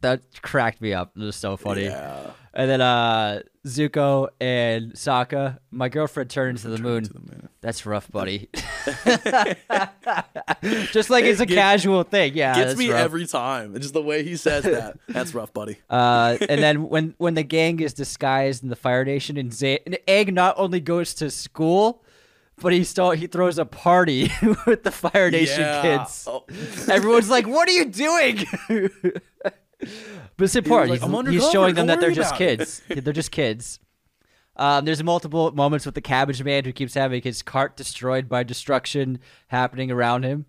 That 0.00 0.22
cracked 0.42 0.80
me 0.80 0.92
up. 0.92 1.12
It 1.16 1.20
was 1.20 1.36
so 1.36 1.56
funny. 1.56 1.84
Yeah. 1.84 2.32
And 2.52 2.68
then 2.68 2.80
uh, 2.80 3.42
Zuko 3.64 4.28
and 4.40 4.94
Sokka, 4.94 5.58
my 5.70 5.88
girlfriend 5.88 6.30
turns 6.30 6.62
to 6.62 6.68
the, 6.68 6.78
moon. 6.78 7.04
to 7.04 7.12
the 7.12 7.20
moon. 7.20 7.48
That's 7.60 7.86
rough, 7.86 8.10
buddy. 8.10 8.48
just 10.90 11.10
like 11.10 11.24
it's 11.24 11.40
a 11.40 11.46
casual 11.46 12.02
thing. 12.02 12.34
Yeah, 12.34 12.56
gets 12.56 12.76
me 12.76 12.90
rough. 12.90 13.00
every 13.00 13.26
time. 13.26 13.76
It's 13.76 13.84
just 13.84 13.94
the 13.94 14.02
way 14.02 14.24
he 14.24 14.36
says 14.36 14.64
that. 14.64 14.98
that's 15.08 15.32
rough, 15.32 15.52
buddy. 15.52 15.78
Uh, 15.88 16.38
and 16.40 16.60
then 16.60 16.88
when 16.88 17.14
when 17.18 17.34
the 17.34 17.44
gang 17.44 17.78
is 17.80 17.94
disguised 17.94 18.64
in 18.64 18.68
the 18.68 18.76
Fire 18.76 19.04
Nation, 19.04 19.36
and, 19.36 19.52
Z- 19.52 19.80
and 19.86 19.96
Egg 20.08 20.34
not 20.34 20.56
only 20.58 20.80
goes 20.80 21.14
to 21.14 21.30
school, 21.30 22.02
but 22.60 22.72
he 22.72 22.82
still 22.82 23.12
he 23.12 23.28
throws 23.28 23.58
a 23.58 23.64
party 23.64 24.32
with 24.66 24.82
the 24.82 24.90
Fire 24.90 25.30
Nation 25.30 25.60
yeah. 25.60 25.82
kids. 25.82 26.26
Oh. 26.28 26.44
Everyone's 26.88 27.30
like, 27.30 27.46
"What 27.46 27.68
are 27.68 27.72
you 27.72 27.84
doing?" 27.84 28.44
But 30.40 30.46
it's 30.46 30.56
important. 30.56 31.02
Like, 31.02 31.26
he's, 31.26 31.42
he's, 31.42 31.52
showing 31.52 31.74
them 31.74 31.88
that 31.88 32.00
they're 32.00 32.12
just 32.12 32.34
kids. 32.34 32.80
they're 32.88 33.12
just 33.12 33.30
kids. 33.30 33.78
Um, 34.56 34.86
there's 34.86 35.02
multiple 35.04 35.52
moments 35.52 35.84
with 35.84 35.94
the 35.94 36.00
Cabbage 36.00 36.42
Man 36.42 36.64
who 36.64 36.72
keeps 36.72 36.94
having 36.94 37.20
his 37.20 37.42
cart 37.42 37.76
destroyed 37.76 38.26
by 38.26 38.42
destruction 38.42 39.18
happening 39.48 39.90
around 39.90 40.22
him. 40.22 40.46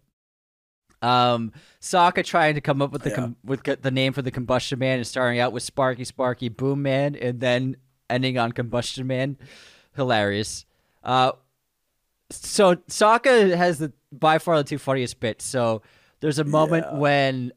Um, 1.01 1.51
Sokka 1.81 2.23
trying 2.23 2.55
to 2.55 2.61
come 2.61 2.81
up 2.81 2.91
with 2.91 3.01
the 3.01 3.09
yeah. 3.09 3.15
com- 3.18 3.35
with 3.43 3.63
the 3.63 3.91
name 3.91 4.13
for 4.13 4.22
the 4.22 4.31
Combustion 4.31 4.80
Man 4.80 4.97
and 4.97 5.05
starting 5.05 5.41
out 5.41 5.51
with 5.51 5.61
Sparky 5.61 6.05
Sparky 6.05 6.47
Boom 6.47 6.81
Man 6.81 7.15
and 7.15 7.41
then 7.41 7.76
ending 8.09 8.38
on 8.38 8.53
Combustion 8.53 9.07
Man. 9.07 9.38
Hilarious. 9.97 10.65
Uh, 11.03 11.34
so 12.30 12.76
Sokka 12.76 13.57
has 13.57 13.80
the 13.80 13.91
by 14.13 14.38
far 14.38 14.55
the 14.55 14.63
two 14.63 14.77
funniest 14.77 15.19
bits. 15.19 15.43
So 15.43 15.81
there's 16.22 16.39
a 16.39 16.45
moment 16.45 16.85
yeah. 16.89 16.97
when 16.97 17.51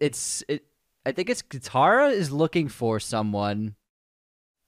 it's 0.00 0.42
it, 0.48 0.64
I 1.08 1.12
think 1.12 1.30
it's 1.30 1.42
Katara 1.42 2.12
is 2.12 2.30
looking 2.30 2.68
for 2.68 3.00
someone. 3.00 3.74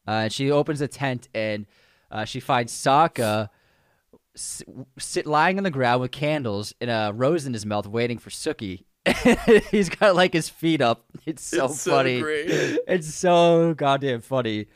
Uh, 0.08 0.24
and 0.24 0.32
she 0.32 0.50
opens 0.50 0.80
a 0.80 0.88
tent 0.88 1.28
and 1.34 1.66
uh, 2.10 2.24
she 2.24 2.40
finds 2.40 2.72
Sokka 2.72 3.48
s- 4.34 4.62
sit 4.98 5.26
lying 5.26 5.58
on 5.58 5.64
the 5.64 5.70
ground 5.70 6.00
with 6.00 6.10
candles 6.10 6.74
and 6.80 6.90
a 6.90 7.12
rose 7.14 7.46
in 7.46 7.52
his 7.52 7.66
mouth, 7.66 7.86
waiting 7.86 8.18
for 8.18 8.30
Suki. 8.30 8.84
He's 9.70 9.88
got 9.88 10.16
like 10.16 10.32
his 10.32 10.48
feet 10.48 10.80
up. 10.80 11.04
It's 11.26 11.42
so 11.44 11.66
It's 11.66 11.80
so 11.80 11.90
funny. 11.92 12.20
great. 12.20 12.46
It's 12.88 13.14
so 13.14 13.74
goddamn 13.74 14.22
funny. 14.22 14.66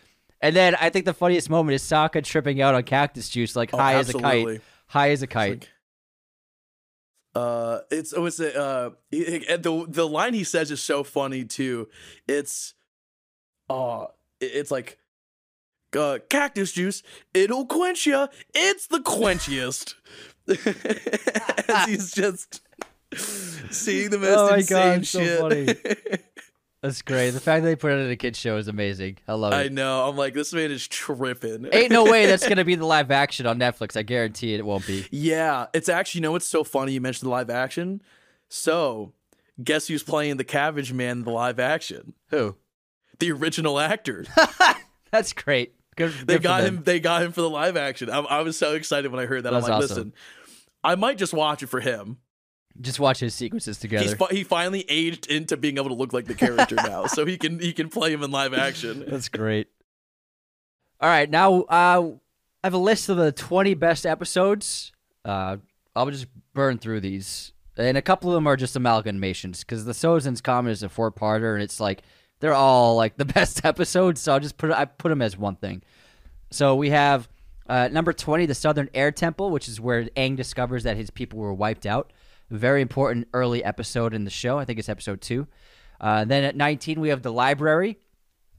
And 0.41 0.55
then 0.55 0.74
I 0.78 0.91
think 0.91 1.07
the 1.07 1.15
funniest 1.15 1.49
moment 1.49 1.74
is 1.74 1.82
Sokka 1.82 2.23
tripping 2.23 2.61
out 2.61 2.74
on 2.74 2.82
cactus 2.82 3.28
juice, 3.31 3.57
like 3.57 3.70
Oh, 3.73 3.78
high 3.78 3.95
as 3.95 4.11
a 4.11 4.19
kite. 4.19 4.61
High 4.89 5.11
as 5.11 5.23
a 5.23 5.27
kite. 5.27 5.70
Uh, 7.35 7.81
it's 7.90 8.15
oh, 8.15 8.27
it's 8.27 8.39
a 8.40 8.56
uh, 8.56 8.90
and 9.12 9.62
the 9.62 9.85
the 9.89 10.06
line 10.09 10.35
he 10.35 10.44
says 10.44 10.70
is 10.70 10.81
so 10.82 11.02
funny 11.02 11.44
too. 11.44 11.89
It's, 12.28 12.74
uh, 13.69 14.06
it- 14.40 14.52
it's 14.55 14.70
like, 14.70 14.98
uh, 15.97 16.19
cactus 16.28 16.73
juice. 16.73 17.02
It'll 17.32 17.66
quench 17.66 18.06
ya. 18.06 18.28
It's 18.55 18.86
the 18.86 18.98
quenchiest. 19.01 19.94
He's 21.89 22.12
just 22.12 22.61
seeing 23.70 24.11
the 24.11 24.19
most 24.19 24.39
Oh 24.39 24.51
my 24.51 24.56
insane 24.59 24.98
God, 24.98 25.06
so 25.06 25.20
shit. 25.20 25.40
funny. 25.40 26.19
That's 26.85 27.01
great. 27.01 27.31
The 27.31 27.40
fact 27.40 27.62
that 27.62 27.70
they 27.70 27.77
put 27.77 27.93
it 27.93 28.01
in 28.05 28.11
a 28.11 28.16
kids 28.16 28.39
show 28.39 28.59
is 28.59 28.69
amazing. 28.69 29.16
I 29.27 29.32
love 29.32 29.55
it. 29.55 29.56
I 29.56 29.69
know. 29.69 30.06
I'm 30.06 30.19
like, 30.19 30.35
this 30.35 30.52
man 30.52 30.70
is 30.70 30.86
tripping. 30.86 31.66
Ain't 31.73 31.90
no 31.90 32.05
way 32.05 32.27
that's 32.27 32.47
gonna 32.47 32.62
be 32.66 32.74
the 32.74 32.85
live 32.85 33.11
action 33.11 33.47
on 33.47 33.59
Netflix. 33.59 33.97
I 33.97 34.02
guarantee 34.02 34.52
it, 34.52 34.61
it 34.61 34.66
won't 34.66 34.86
be. 34.86 35.06
Yeah, 35.11 35.69
it's 35.73 35.89
actually, 35.89 36.19
you 36.19 36.24
know 36.24 36.32
what's 36.32 36.47
so 36.47 36.62
funny? 36.62 36.93
You 36.93 37.01
mentioned 37.01 37.27
the 37.27 37.31
live 37.31 37.48
action. 37.48 38.02
So, 38.51 39.15
guess 39.62 39.86
who's 39.86 40.02
playing 40.02 40.36
the 40.36 40.44
Cabbage 40.44 40.93
Man 40.93 41.19
in 41.20 41.24
the 41.24 41.31
live 41.31 41.59
action? 41.59 42.12
Who? 42.28 42.56
The 43.19 43.32
original 43.32 43.81
actor. 43.81 44.27
That's 45.11 45.32
great. 45.32 45.74
Good, 45.97 46.12
They 46.12 46.35
good 46.35 46.36
for 46.36 46.43
got 46.43 46.65
him. 46.65 46.82
They 46.85 47.01
got 47.01 47.23
him 47.23 47.32
for 47.32 47.40
the 47.40 47.48
live 47.48 47.78
action. 47.78 48.11
I, 48.11 48.19
I 48.19 48.40
was 48.43 48.59
so 48.59 48.74
excited 48.74 49.11
when 49.11 49.23
I 49.23 49.27
heard 49.27 49.44
that. 49.44 49.52
That's 49.52 49.65
I'm 49.65 49.73
like, 49.73 49.82
awesome. 49.85 49.97
listen, 49.97 50.12
I 50.82 50.97
might 50.97 51.16
just 51.16 51.32
watch 51.32 51.62
it 51.62 51.69
for 51.69 51.81
him. 51.81 52.19
Just 52.81 52.99
watch 52.99 53.21
his 53.21 53.35
sequences 53.35 53.79
together. 53.79 54.05
He's 54.05 54.15
fi- 54.15 54.33
he 54.33 54.43
finally 54.43 54.85
aged 54.89 55.27
into 55.29 55.57
being 55.57 55.79
able 55.79 55.91
to 55.91 55.95
look 55.95 56.13
like 56.13 56.25
the 56.27 56.35
character 56.35 56.75
now, 56.77 57.07
so 57.07 57.25
he 57.25 57.37
can 57.37 57.61
he 57.61 57.73
can 57.73 57.89
play 57.89 58.13
him 58.13 58.23
in 58.23 58.31
live 58.33 58.53
action. 58.53 59.05
That's 59.09 59.29
great. 59.29 59.69
All 61.01 61.09
right, 61.09 61.31
now 61.31 61.63
uh, 61.63 62.11
I 62.63 62.67
have 62.67 62.75
a 62.75 62.79
list 62.79 63.09
of 63.09 63.17
the 63.17 63.31
20 63.31 63.75
best 63.75 64.07
episodes. 64.07 64.93
Uh, 65.25 65.59
I'll 65.95 66.11
just 66.11 66.27
burn 66.53 66.79
through 66.79 67.01
these, 67.01 67.53
and 67.77 67.97
a 67.97 68.03
couple 68.03 68.31
of 68.31 68.35
them 68.35 68.47
are 68.47 68.57
just 68.57 68.77
amalgamations 68.77 69.61
because 69.61 69.85
the 69.85 69.93
Sozin's 69.93 70.41
Comet 70.41 70.71
is 70.71 70.83
a 70.83 70.89
four-parter, 70.89 71.55
and 71.55 71.63
it's 71.63 71.79
like 71.79 72.03
they're 72.41 72.55
all 72.55 72.97
like 72.97 73.17
the 73.17 73.25
best 73.37 73.65
episodes. 73.65 74.21
So 74.21 74.33
I'll 74.33 74.41
just 74.41 74.57
put 74.57 74.73
I 74.73 74.85
put 74.87 75.11
them 75.11 75.23
as 75.23 75.37
one 75.37 75.57
thing. 75.57 75.83
So 76.51 76.75
we 76.75 76.91
have 76.91 77.29
uh, 77.69 77.89
number 77.91 78.13
20, 78.13 78.47
the 78.47 78.55
Southern 78.55 78.91
Air 78.95 79.11
Temple, 79.11 79.51
which 79.51 79.69
is 79.69 79.81
where 79.81 80.05
Aang 80.17 80.37
discovers 80.37 80.85
that 80.85 80.97
his 80.97 81.11
people 81.11 81.39
were 81.39 81.55
wiped 81.55 81.87
out. 81.87 82.13
Very 82.55 82.82
important 82.82 83.28
early 83.35 83.64
episode 83.64 84.14
in 84.14 84.24
the 84.24 84.31
show. 84.31 84.59
I 84.59 84.64
think 84.64 84.78
it's 84.78 84.89
episode 84.89 85.20
two. 85.20 85.47
Uh, 86.01 86.24
then 86.24 86.44
at 86.44 86.55
19, 86.56 87.01
we 87.01 87.09
have 87.09 87.22
the 87.22 87.32
library 87.32 87.98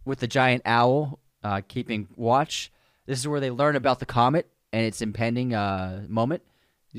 with 0.03 0.19
the 0.19 0.27
giant 0.27 0.63
owl 0.65 1.19
uh, 1.43 1.61
keeping 1.67 2.07
watch. 2.15 2.71
This 3.05 3.19
is 3.19 3.27
where 3.27 3.39
they 3.39 3.51
learn 3.51 3.75
about 3.75 3.99
the 3.99 4.05
comet 4.05 4.49
and 4.73 4.85
its 4.85 5.01
impending 5.01 5.53
uh, 5.53 6.03
moment. 6.09 6.43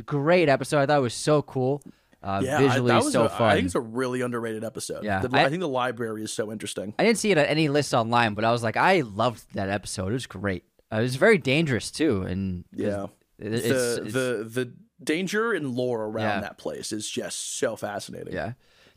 Great 0.05 0.49
episode. 0.49 0.79
I 0.81 0.87
thought 0.87 0.99
it 0.99 1.03
was 1.03 1.15
so 1.15 1.43
cool. 1.43 1.83
Uh, 2.23 2.41
Yeah, 2.45 2.59
I, 2.59 2.63
visually 2.69 2.95
was 2.95 3.13
so 3.13 3.25
a, 3.25 3.29
fun. 3.29 3.51
I 3.51 3.55
think 3.55 3.67
it's 3.67 3.75
a 3.75 3.81
really 3.81 4.21
underrated 4.23 4.65
episode. 4.65 5.05
Yeah, 5.05 5.21
The- 5.21 5.37
I- 5.37 5.45
I, 5.45 5.49
think 5.49 5.61
the 5.61 5.69
library 5.69 6.23
is 6.23 6.33
so 6.33 6.51
interesting. 6.53 6.95
I 6.99 7.05
didn't 7.05 7.19
see 7.19 7.31
it 7.31 7.39
on 7.39 7.45
any 7.45 7.69
list 7.69 7.93
online, 7.95 8.35
but 8.35 8.45
I 8.45 8.53
was 8.53 8.63
like, 8.63 8.77
I 8.77 9.01
loved 9.03 9.43
that 9.55 9.69
episode. 9.69 10.09
It 10.09 10.13
was 10.15 10.27
great. 10.27 10.65
Uh, 10.93 10.97
it 10.99 11.03
was 11.03 11.17
very 11.17 11.39
dangerous 11.39 11.91
too, 11.91 12.23
and 12.23 12.65
Yeah, 12.73 13.07
it- 13.39 13.53
it's, 13.53 13.63
the 13.69 13.75
it's- 14.07 14.13
the 14.13 14.49
the 14.65 14.73
danger 15.03 15.53
and 15.53 15.75
lore 15.75 16.05
around 16.05 16.25
Yeah. 16.37 16.41
that 16.41 16.59
place 16.59 16.93
is 16.93 17.09
just 17.09 17.59
so 17.59 17.77
fascinating. 17.77 18.33
yeah. 18.35 18.53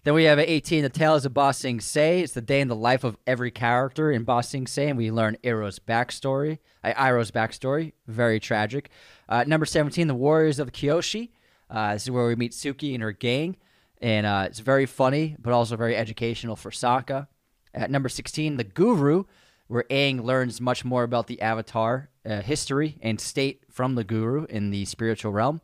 Then 0.05 0.13
we 0.13 0.23
have 0.23 0.39
at 0.39 0.47
18, 0.47 0.83
The 0.83 0.89
Tales 0.89 1.25
of 1.25 1.33
Ba 1.33 1.51
Sing 1.53 1.81
Se. 1.81 2.21
It's 2.21 2.31
the 2.33 2.41
day 2.41 2.61
in 2.61 2.69
the 2.69 2.75
life 2.75 3.03
of 3.03 3.17
every 3.27 3.51
character 3.51 4.09
in 4.09 4.23
Ba 4.23 4.41
Sing 4.43 4.65
Se, 4.65 4.87
and 4.87 4.97
we 4.97 5.11
learn 5.11 5.35
Iroh's 5.43 5.77
backstory. 5.79 6.59
Uh, 6.83 6.93
Iroh's 6.93 7.31
backstory, 7.31 7.91
very 8.07 8.39
tragic. 8.39 8.89
Uh, 9.27 9.43
number 9.45 9.65
17, 9.65 10.07
The 10.07 10.15
Warriors 10.15 10.57
of 10.57 10.71
Kyoshi. 10.71 11.31
Uh, 11.69 11.93
this 11.93 12.03
is 12.03 12.11
where 12.11 12.25
we 12.27 12.35
meet 12.37 12.53
Suki 12.53 12.93
and 12.93 13.03
her 13.03 13.11
gang, 13.11 13.57
and 14.01 14.25
uh, 14.25 14.43
it's 14.47 14.59
very 14.59 14.85
funny, 14.85 15.35
but 15.37 15.51
also 15.51 15.75
very 15.75 15.97
educational 15.97 16.55
for 16.55 16.71
Sokka. 16.71 17.27
At 17.73 17.91
number 17.91 18.07
16, 18.09 18.55
The 18.55 18.63
Guru, 18.63 19.25
where 19.67 19.83
Aang 19.91 20.23
learns 20.23 20.61
much 20.61 20.85
more 20.85 21.03
about 21.03 21.27
the 21.27 21.41
Avatar 21.41 22.09
uh, 22.25 22.41
history 22.41 22.97
and 23.01 23.19
state 23.19 23.63
from 23.69 23.95
the 23.95 24.05
Guru 24.05 24.45
in 24.45 24.69
the 24.71 24.85
spiritual 24.85 25.33
realm. 25.33 25.59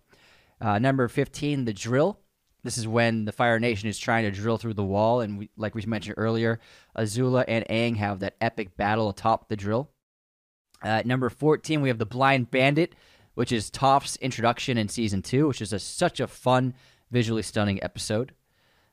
Uh, 0.61 0.80
number 0.80 1.07
15, 1.07 1.65
The 1.65 1.73
Drill. 1.73 2.19
This 2.64 2.80
is 2.80 2.88
when 2.88 3.26
the 3.26 3.32
Fire 3.32 3.60
Nation 3.60 3.90
is 3.90 3.99
trying 3.99 4.23
to 4.23 4.32
drill 4.32 4.57
through 4.57 4.73
the 4.73 4.84
wall, 4.84 5.22
and 5.22 5.38
we, 5.38 5.52
like 5.56 5.76
we 5.76 5.84
mentioned 5.86 6.15
earlier, 6.18 6.60
Azula 6.98 7.45
and 7.48 7.64
Aang 7.68 7.98
have 7.98 8.22
that 8.22 8.38
epic 8.41 8.76
battle 8.76 9.07
atop 9.10 9.49
the 9.49 9.56
drill. 9.56 9.91
Uh, 10.82 11.03
number 11.06 11.30
14, 11.30 11.82
we 11.82 11.90
have 11.90 11.99
The 11.99 12.07
Blind 12.07 12.49
Bandit, 12.49 12.95
which 13.36 13.52
is 13.52 13.69
Toph's 13.69 14.15
introduction 14.15 14.80
in 14.80 14.90
season 14.90 15.22
two, 15.22 15.48
which 15.48 15.61
is 15.61 15.73
a, 15.73 15.80
such 15.80 16.19
a 16.19 16.26
fun, 16.26 16.73
visually 17.11 17.44
stunning 17.44 17.84
episode. 17.84 18.34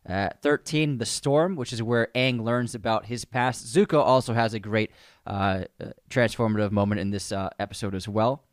Uh, 0.07 0.29
13, 0.43 0.99
The 0.99 1.07
Storm, 1.07 1.57
which 1.57 1.73
is 1.73 1.83
where 1.83 2.09
Aang 2.15 2.43
learns 2.43 2.75
about 2.75 3.07
his 3.07 3.25
past. 3.25 3.67
Zuko 3.67 4.01
also 4.01 4.35
has 4.35 4.53
a 4.53 4.61
great 4.61 4.91
uh, 5.27 5.65
uh, 5.81 5.93
transformative 6.11 6.73
moment 6.73 7.01
in 7.01 7.11
this 7.11 7.33
uh, 7.33 7.49
episode 7.59 7.95
as 7.95 8.07
well. 8.07 8.45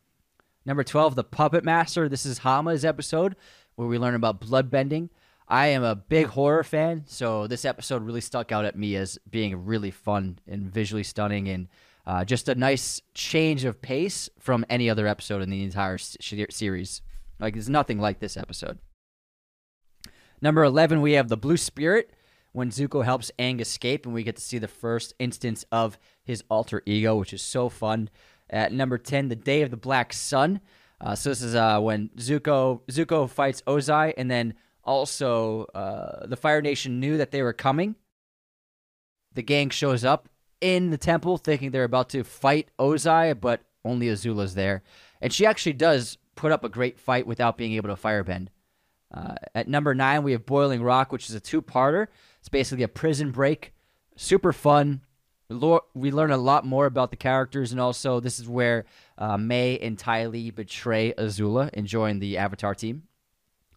Number 0.66 0.84
12, 0.84 1.14
The 1.14 1.24
Puppet 1.24 1.64
Master. 1.64 2.06
This 2.06 2.26
is 2.26 2.38
Hama's 2.38 2.84
episode 2.84 3.34
where 3.76 3.88
we 3.88 3.96
learn 3.96 4.14
about 4.14 4.42
bloodbending. 4.42 5.08
I 5.48 5.68
am 5.68 5.82
a 5.82 5.96
big 5.96 6.26
horror 6.26 6.62
fan, 6.62 7.04
so 7.06 7.46
this 7.46 7.64
episode 7.64 8.02
really 8.02 8.20
stuck 8.20 8.52
out 8.52 8.66
at 8.66 8.76
me 8.76 8.94
as 8.94 9.18
being 9.28 9.64
really 9.64 9.90
fun 9.90 10.38
and 10.46 10.70
visually 10.70 11.02
stunning 11.02 11.48
and 11.48 11.68
uh, 12.06 12.26
just 12.26 12.48
a 12.48 12.54
nice 12.54 13.00
change 13.14 13.64
of 13.64 13.80
pace 13.80 14.28
from 14.38 14.66
any 14.68 14.90
other 14.90 15.06
episode 15.06 15.40
in 15.40 15.48
the 15.48 15.64
entire 15.64 15.96
series. 15.96 17.00
Like, 17.38 17.54
there's 17.54 17.70
nothing 17.70 17.98
like 17.98 18.20
this 18.20 18.36
episode. 18.36 18.78
Number 20.42 20.62
11, 20.62 21.00
we 21.00 21.12
have 21.12 21.28
The 21.28 21.38
Blue 21.38 21.56
Spirit 21.56 22.12
when 22.52 22.70
Zuko 22.70 23.02
helps 23.02 23.30
Aang 23.38 23.60
escape, 23.60 24.04
and 24.04 24.14
we 24.14 24.24
get 24.24 24.36
to 24.36 24.42
see 24.42 24.58
the 24.58 24.68
first 24.68 25.14
instance 25.18 25.64
of 25.72 25.98
his 26.22 26.44
alter 26.50 26.82
ego, 26.84 27.16
which 27.16 27.32
is 27.32 27.42
so 27.42 27.70
fun. 27.70 28.10
At 28.50 28.72
number 28.72 28.98
10, 28.98 29.28
The 29.28 29.36
Day 29.36 29.62
of 29.62 29.70
the 29.70 29.76
Black 29.76 30.12
Sun. 30.12 30.60
Uh, 31.00 31.14
so 31.14 31.30
this 31.30 31.40
is 31.40 31.54
uh, 31.54 31.80
when 31.80 32.10
Zuko 32.16 32.82
Zuko 32.90 33.28
fights 33.28 33.62
Ozai, 33.66 34.12
and 34.16 34.30
then 34.30 34.54
also 34.84 35.64
uh, 35.74 36.26
the 36.26 36.36
Fire 36.36 36.60
Nation 36.60 37.00
knew 37.00 37.16
that 37.16 37.30
they 37.30 37.42
were 37.42 37.52
coming. 37.52 37.94
The 39.34 39.42
gang 39.42 39.70
shows 39.70 40.04
up 40.04 40.28
in 40.60 40.90
the 40.90 40.98
temple, 40.98 41.38
thinking 41.38 41.70
they're 41.70 41.84
about 41.84 42.10
to 42.10 42.24
fight 42.24 42.68
Ozai, 42.78 43.40
but 43.40 43.62
only 43.84 44.08
Azula's 44.08 44.54
there, 44.54 44.82
and 45.22 45.32
she 45.32 45.46
actually 45.46 45.72
does 45.72 46.18
put 46.34 46.52
up 46.52 46.64
a 46.64 46.68
great 46.68 46.98
fight 46.98 47.26
without 47.26 47.56
being 47.56 47.72
able 47.74 47.88
to 47.88 47.96
firebend. 47.96 48.48
Uh, 49.12 49.34
at 49.54 49.68
number 49.68 49.94
nine, 49.94 50.22
we 50.22 50.32
have 50.32 50.46
Boiling 50.46 50.82
Rock, 50.82 51.12
which 51.12 51.28
is 51.28 51.34
a 51.34 51.40
two-parter. 51.40 52.06
It's 52.38 52.48
basically 52.48 52.84
a 52.84 52.88
prison 52.88 53.30
break, 53.30 53.72
super 54.16 54.52
fun. 54.52 55.00
We 55.50 56.12
learn 56.12 56.30
a 56.30 56.36
lot 56.36 56.64
more 56.64 56.86
about 56.86 57.10
the 57.10 57.16
characters, 57.16 57.72
and 57.72 57.80
also 57.80 58.20
this 58.20 58.38
is 58.38 58.48
where 58.48 58.84
uh, 59.18 59.36
Mai 59.36 59.78
and 59.82 59.98
Ty 59.98 60.26
Lee 60.26 60.50
betray 60.50 61.12
Azula 61.12 61.70
and 61.74 61.86
join 61.86 62.20
the 62.20 62.38
Avatar 62.38 62.74
team. 62.74 63.02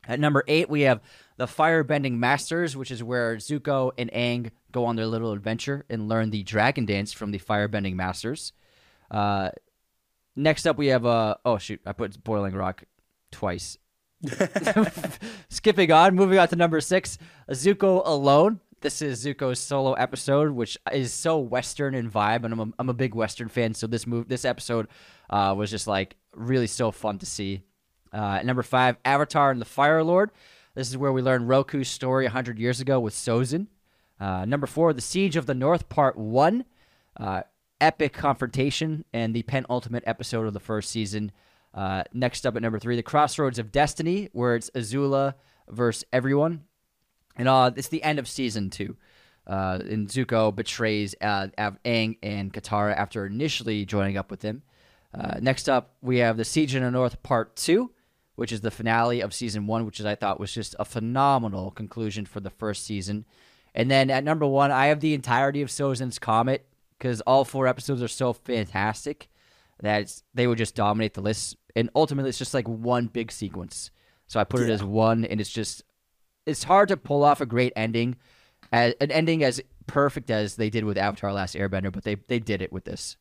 At 0.07 0.19
number 0.19 0.43
eight, 0.47 0.69
we 0.69 0.81
have 0.81 1.01
the 1.37 1.45
Firebending 1.45 2.13
Masters, 2.13 2.75
which 2.75 2.91
is 2.91 3.01
where 3.03 3.37
Zuko 3.37 3.91
and 3.97 4.11
Aang 4.11 4.51
go 4.71 4.85
on 4.85 4.95
their 4.95 5.07
little 5.07 5.31
adventure 5.31 5.85
and 5.89 6.09
learn 6.09 6.29
the 6.29 6.43
Dragon 6.43 6.85
Dance 6.85 7.13
from 7.13 7.31
the 7.31 7.39
Firebending 7.39 7.95
Masters. 7.95 8.53
Uh, 9.09 9.49
next 10.35 10.67
up, 10.67 10.77
we 10.77 10.87
have 10.87 11.05
uh, 11.05 11.35
oh 11.45 11.57
shoot, 11.57 11.81
I 11.85 11.93
put 11.93 12.23
Boiling 12.23 12.53
Rock 12.53 12.83
twice. 13.31 13.77
Skipping 15.49 15.91
on, 15.91 16.15
moving 16.15 16.37
on 16.37 16.47
to 16.49 16.55
number 16.55 16.81
six, 16.81 17.17
Zuko 17.49 18.01
alone. 18.05 18.59
This 18.83 19.01
is 19.01 19.25
Zuko's 19.25 19.59
solo 19.59 19.93
episode, 19.93 20.51
which 20.51 20.77
is 20.91 21.13
so 21.13 21.39
Western 21.39 21.95
in 21.95 22.11
vibe, 22.11 22.43
and 22.43 22.51
I'm 22.53 22.59
a, 22.59 22.67
I'm 22.77 22.89
a 22.89 22.93
big 22.93 23.15
Western 23.15 23.47
fan. 23.47 23.73
So 23.73 23.87
this 23.87 24.05
move, 24.05 24.27
this 24.27 24.43
episode, 24.43 24.89
uh, 25.29 25.55
was 25.57 25.71
just 25.71 25.87
like 25.87 26.17
really 26.35 26.67
so 26.67 26.91
fun 26.91 27.17
to 27.19 27.25
see. 27.25 27.61
Uh, 28.11 28.41
number 28.43 28.61
five, 28.61 28.97
Avatar 29.05 29.51
and 29.51 29.61
the 29.61 29.65
Fire 29.65 30.03
Lord. 30.03 30.31
This 30.75 30.89
is 30.89 30.97
where 30.97 31.13
we 31.13 31.21
learn 31.21 31.47
Roku's 31.47 31.87
story 31.87 32.25
100 32.25 32.59
years 32.59 32.81
ago 32.81 32.99
with 32.99 33.13
Sozin. 33.13 33.67
Uh, 34.19 34.43
number 34.43 34.67
four, 34.67 34.91
The 34.91 34.99
Siege 34.99 35.37
of 35.37 35.45
the 35.45 35.55
North, 35.55 35.87
Part 35.87 36.17
One. 36.17 36.65
Uh, 37.17 37.43
epic 37.79 38.11
confrontation 38.11 39.05
and 39.13 39.33
the 39.33 39.43
penultimate 39.43 40.03
episode 40.05 40.45
of 40.45 40.53
the 40.53 40.59
first 40.59 40.89
season. 40.89 41.31
Uh, 41.73 42.03
next 42.11 42.45
up 42.45 42.57
at 42.57 42.61
number 42.61 42.79
three, 42.79 42.97
The 42.97 43.03
Crossroads 43.03 43.59
of 43.59 43.71
Destiny, 43.71 44.27
where 44.33 44.57
it's 44.57 44.69
Azula 44.71 45.35
versus 45.69 46.03
everyone. 46.11 46.65
And 47.35 47.47
uh, 47.47 47.71
it's 47.75 47.87
the 47.87 48.03
end 48.03 48.19
of 48.19 48.27
season 48.27 48.69
two. 48.69 48.95
Uh, 49.45 49.79
and 49.81 50.07
Zuko 50.07 50.55
betrays 50.55 51.15
uh, 51.19 51.47
Aang 51.57 52.17
and 52.23 52.53
Katara 52.53 52.95
after 52.95 53.25
initially 53.25 53.85
joining 53.85 54.17
up 54.17 54.31
with 54.31 54.41
him. 54.41 54.63
Uh, 55.13 55.39
next 55.41 55.67
up, 55.67 55.95
we 56.01 56.17
have 56.19 56.37
The 56.37 56.45
Siege 56.45 56.75
in 56.75 56.83
the 56.83 56.91
North 56.91 57.21
Part 57.23 57.55
2. 57.55 57.91
which 58.35 58.51
is 58.51 58.61
the 58.61 58.71
finale 58.71 59.21
of 59.21 59.33
season 59.33 59.67
one, 59.67 59.85
which 59.85 59.99
is 59.99 60.05
I 60.05 60.15
thought 60.15 60.39
was 60.39 60.53
just 60.53 60.75
a 60.79 60.85
phenomenal 60.85 61.71
conclusion 61.71 62.25
for 62.25 62.39
the 62.39 62.49
first 62.49 62.83
season. 62.85 63.25
And 63.75 63.89
then 63.91 64.09
at 64.09 64.23
number 64.23 64.45
one, 64.45 64.71
I 64.71 64.87
have 64.87 65.01
the 65.01 65.13
entirety 65.13 65.61
of 65.61 65.69
Sozin's 65.69 66.19
Comet 66.19 66.65
because 66.97 67.21
all 67.21 67.45
four 67.45 67.67
episodes 67.67 68.01
are 68.01 68.07
so 68.07 68.33
fantastic 68.33 69.29
that 69.81 70.21
they 70.33 70.47
would 70.47 70.57
just 70.57 70.75
dominate 70.75 71.13
the 71.13 71.21
list. 71.21 71.57
And 71.75 71.89
ultimately, 71.95 72.29
it's 72.29 72.37
just 72.37 72.53
like 72.53 72.67
one 72.67 73.07
big 73.07 73.31
sequence. 73.31 73.91
So 74.27 74.39
I 74.39 74.45
put 74.45 74.61
yeah. 74.61 74.67
it 74.67 74.71
as 74.71 74.83
one, 74.83 75.25
and 75.25 75.41
it's 75.41 75.49
just 75.49 75.83
it's 76.45 76.63
hard 76.63 76.89
to 76.89 76.97
pull 76.97 77.23
off 77.23 77.41
a 77.41 77.45
great 77.45 77.73
ending, 77.75 78.15
as, 78.71 78.93
an 78.99 79.11
ending 79.11 79.43
as 79.43 79.61
perfect 79.87 80.29
as 80.29 80.55
they 80.55 80.69
did 80.69 80.83
with 80.83 80.97
Avatar: 80.97 81.33
Last 81.33 81.55
Airbender, 81.55 81.91
but 81.91 82.03
they 82.03 82.15
they 82.15 82.39
did 82.39 82.61
it 82.61 82.71
with 82.71 82.85
this. 82.85 83.17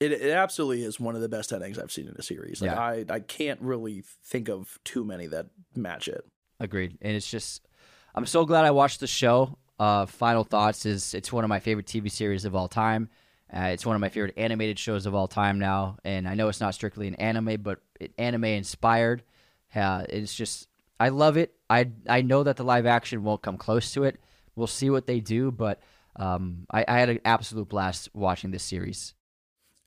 It, 0.00 0.12
it 0.12 0.30
absolutely 0.30 0.82
is 0.82 0.98
one 0.98 1.14
of 1.14 1.20
the 1.20 1.28
best 1.28 1.52
endings 1.52 1.78
I've 1.78 1.92
seen 1.92 2.08
in 2.08 2.14
a 2.18 2.22
series. 2.22 2.62
Like 2.62 2.70
yeah. 2.70 2.80
I 2.80 3.04
I 3.08 3.20
can't 3.20 3.60
really 3.60 4.02
think 4.24 4.48
of 4.48 4.78
too 4.84 5.04
many 5.04 5.26
that 5.26 5.46
match 5.74 6.08
it. 6.08 6.24
Agreed, 6.58 6.98
and 7.00 7.16
it's 7.16 7.30
just 7.30 7.66
I'm 8.14 8.26
so 8.26 8.44
glad 8.44 8.64
I 8.64 8.70
watched 8.70 9.00
the 9.00 9.06
show. 9.06 9.58
Uh, 9.78 10.06
final 10.06 10.44
thoughts 10.44 10.84
is 10.84 11.14
it's 11.14 11.32
one 11.32 11.44
of 11.44 11.48
my 11.48 11.60
favorite 11.60 11.86
TV 11.86 12.10
series 12.10 12.44
of 12.44 12.54
all 12.54 12.68
time. 12.68 13.08
Uh, 13.52 13.70
it's 13.72 13.84
one 13.84 13.96
of 13.96 14.00
my 14.00 14.08
favorite 14.08 14.34
animated 14.36 14.78
shows 14.78 15.06
of 15.06 15.14
all 15.14 15.26
time 15.26 15.58
now, 15.58 15.96
and 16.04 16.28
I 16.28 16.34
know 16.34 16.48
it's 16.48 16.60
not 16.60 16.74
strictly 16.74 17.08
an 17.08 17.16
anime, 17.16 17.60
but 17.62 17.80
it, 17.98 18.12
anime 18.16 18.44
inspired. 18.44 19.22
Uh, 19.74 20.04
it's 20.08 20.34
just 20.34 20.68
I 21.00 21.08
love 21.08 21.38
it. 21.38 21.54
I 21.68 21.90
I 22.08 22.20
know 22.20 22.42
that 22.44 22.56
the 22.56 22.64
live 22.64 22.86
action 22.86 23.24
won't 23.24 23.42
come 23.42 23.56
close 23.56 23.92
to 23.94 24.04
it. 24.04 24.20
We'll 24.54 24.66
see 24.66 24.90
what 24.90 25.06
they 25.06 25.20
do, 25.20 25.50
but 25.50 25.80
um, 26.16 26.66
I, 26.70 26.84
I 26.86 26.98
had 26.98 27.08
an 27.08 27.20
absolute 27.24 27.68
blast 27.70 28.10
watching 28.14 28.50
this 28.50 28.62
series. 28.62 29.14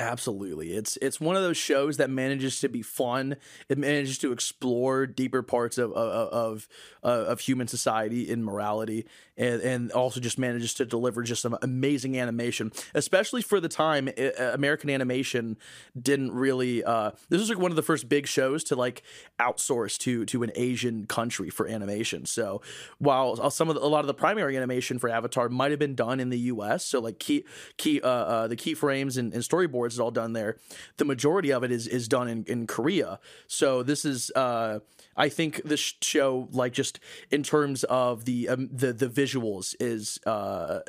Absolutely. 0.04 0.74
It's 0.74 0.98
it's 0.98 1.22
one 1.22 1.38
of 1.38 1.44
those 1.44 1.56
shows 1.56 1.96
that 1.96 2.10
manages 2.10 2.60
to 2.60 2.68
be 2.68 2.82
fun. 2.82 3.38
It 3.70 3.78
manages 3.78 4.18
to 4.18 4.34
explore 4.34 5.08
deeper 5.08 5.42
parts 5.42 5.78
of 5.78 5.94
of 5.94 6.30
of, 6.34 6.68
uh, 7.06 7.32
of 7.32 7.40
human 7.40 7.70
society 7.70 8.30
and 8.30 8.44
morality 8.44 9.06
and 9.38 9.62
and 9.62 9.92
also 9.92 10.20
just 10.20 10.38
manages 10.38 10.74
to 10.76 10.86
deliver 10.86 11.24
just 11.24 11.42
some 11.42 11.58
amazing 11.62 12.20
animation, 12.20 12.72
especially 12.94 13.42
for 13.42 13.60
the 13.60 13.70
time 13.70 14.10
it, 14.10 14.40
uh, 14.40 14.52
American 14.54 14.90
animation 14.90 15.58
didn't 16.00 16.32
really 16.32 16.84
uh, 16.84 17.12
this 17.30 17.40
was 17.40 17.50
like 17.50 17.60
one 17.60 17.72
of 17.72 17.76
the 17.76 17.82
first 17.82 18.10
big 18.10 18.28
shows 18.28 18.64
to 18.66 18.76
like 18.76 19.04
outsource 19.40 19.98
to 20.00 20.26
to 20.26 20.44
an 20.44 20.52
Asian 20.56 21.06
country 21.06 21.50
for 21.50 21.68
animation. 21.68 22.26
So, 22.26 22.62
while 23.00 23.50
some 23.50 23.70
of 23.70 23.76
the, 23.76 23.82
a 23.82 23.88
lot 23.88 24.02
of 24.02 24.08
the 24.08 24.14
primary 24.14 24.58
animation 24.58 25.00
for 25.00 25.10
Avatar 25.10 25.50
might 25.50 25.72
have 25.72 25.80
been 25.80 25.96
done 25.96 26.20
in 26.20 26.30
the 26.30 26.40
US, 26.40 26.86
so 26.86 27.00
like 27.00 27.20
key 27.20 27.46
key 27.78 28.02
uh, 28.02 28.08
uh 28.08 28.48
the 28.48 28.58
keyframes 28.58 29.18
and, 29.18 29.34
and 29.34 29.44
storyboards 29.44 29.93
is 29.94 30.00
all 30.00 30.12
done 30.12 30.34
there. 30.34 30.58
The 30.98 31.06
majority 31.06 31.52
of 31.52 31.64
it 31.64 31.72
is 31.72 31.88
is 31.88 32.08
done 32.08 32.28
in, 32.28 32.44
in 32.46 32.68
Korea. 32.68 33.20
So 33.48 33.84
this 33.84 34.06
is 34.06 34.32
uh, 34.36 34.80
I 35.16 35.30
think 35.30 35.64
this 35.64 35.94
show 36.02 36.50
like 36.52 36.74
just 36.74 37.00
in 37.32 37.44
terms 37.44 37.84
of 37.86 38.26
the 38.26 38.50
um, 38.50 38.70
the 38.72 38.94
the 38.94 39.08
visuals 39.08 39.76
is 39.80 40.20
uh, 40.26 40.80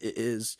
is 0.00 0.56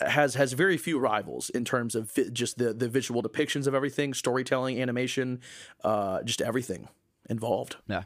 has 0.00 0.34
has 0.34 0.52
very 0.52 0.76
few 0.76 0.98
rivals 0.98 1.50
in 1.50 1.64
terms 1.64 1.94
of 1.94 2.12
just 2.32 2.58
the 2.58 2.72
the 2.72 2.88
visual 2.88 3.22
depictions 3.22 3.66
of 3.66 3.74
everything, 3.74 4.14
storytelling, 4.14 4.80
animation, 4.80 5.40
uh, 5.84 6.22
just 6.22 6.40
everything 6.40 6.88
involved. 7.28 7.76
Yeah. 7.88 8.04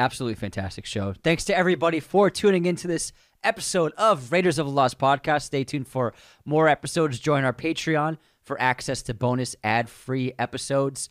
Absolutely 0.00 0.36
fantastic 0.36 0.86
show. 0.86 1.12
Thanks 1.24 1.44
to 1.46 1.56
everybody 1.56 1.98
for 1.98 2.30
tuning 2.30 2.66
into 2.66 2.86
this 2.86 3.12
episode 3.42 3.92
of 3.98 4.30
Raiders 4.30 4.58
of 4.60 4.66
the 4.66 4.72
Lost 4.72 4.96
podcast. 4.96 5.42
Stay 5.42 5.64
tuned 5.64 5.88
for 5.88 6.14
more 6.44 6.68
episodes. 6.68 7.18
Join 7.18 7.42
our 7.42 7.52
Patreon 7.52 8.16
for 8.48 8.60
access 8.60 9.02
to 9.02 9.14
bonus 9.14 9.54
ad 9.62 9.88
free 9.88 10.32
episodes. 10.38 11.10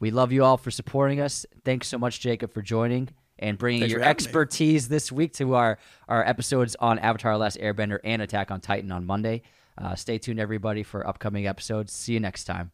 We 0.00 0.10
love 0.10 0.32
you 0.32 0.42
all 0.42 0.56
for 0.56 0.70
supporting 0.70 1.20
us. 1.20 1.46
Thanks 1.64 1.86
so 1.86 1.98
much, 1.98 2.18
Jacob, 2.18 2.52
for 2.52 2.62
joining 2.62 3.10
and 3.38 3.56
bringing 3.58 3.82
Thanks 3.82 3.92
your 3.92 4.02
expertise 4.02 4.88
me. 4.88 4.94
this 4.96 5.12
week 5.12 5.34
to 5.34 5.54
our, 5.54 5.78
our 6.08 6.26
episodes 6.26 6.74
on 6.80 6.98
Avatar 6.98 7.36
Last 7.36 7.58
Airbender 7.58 7.98
and 8.02 8.22
Attack 8.22 8.50
on 8.50 8.60
Titan 8.60 8.90
on 8.90 9.04
Monday. 9.04 9.42
Uh, 9.76 9.94
stay 9.94 10.18
tuned, 10.18 10.40
everybody, 10.40 10.82
for 10.82 11.06
upcoming 11.06 11.46
episodes. 11.46 11.92
See 11.92 12.14
you 12.14 12.20
next 12.20 12.44
time. 12.44 12.72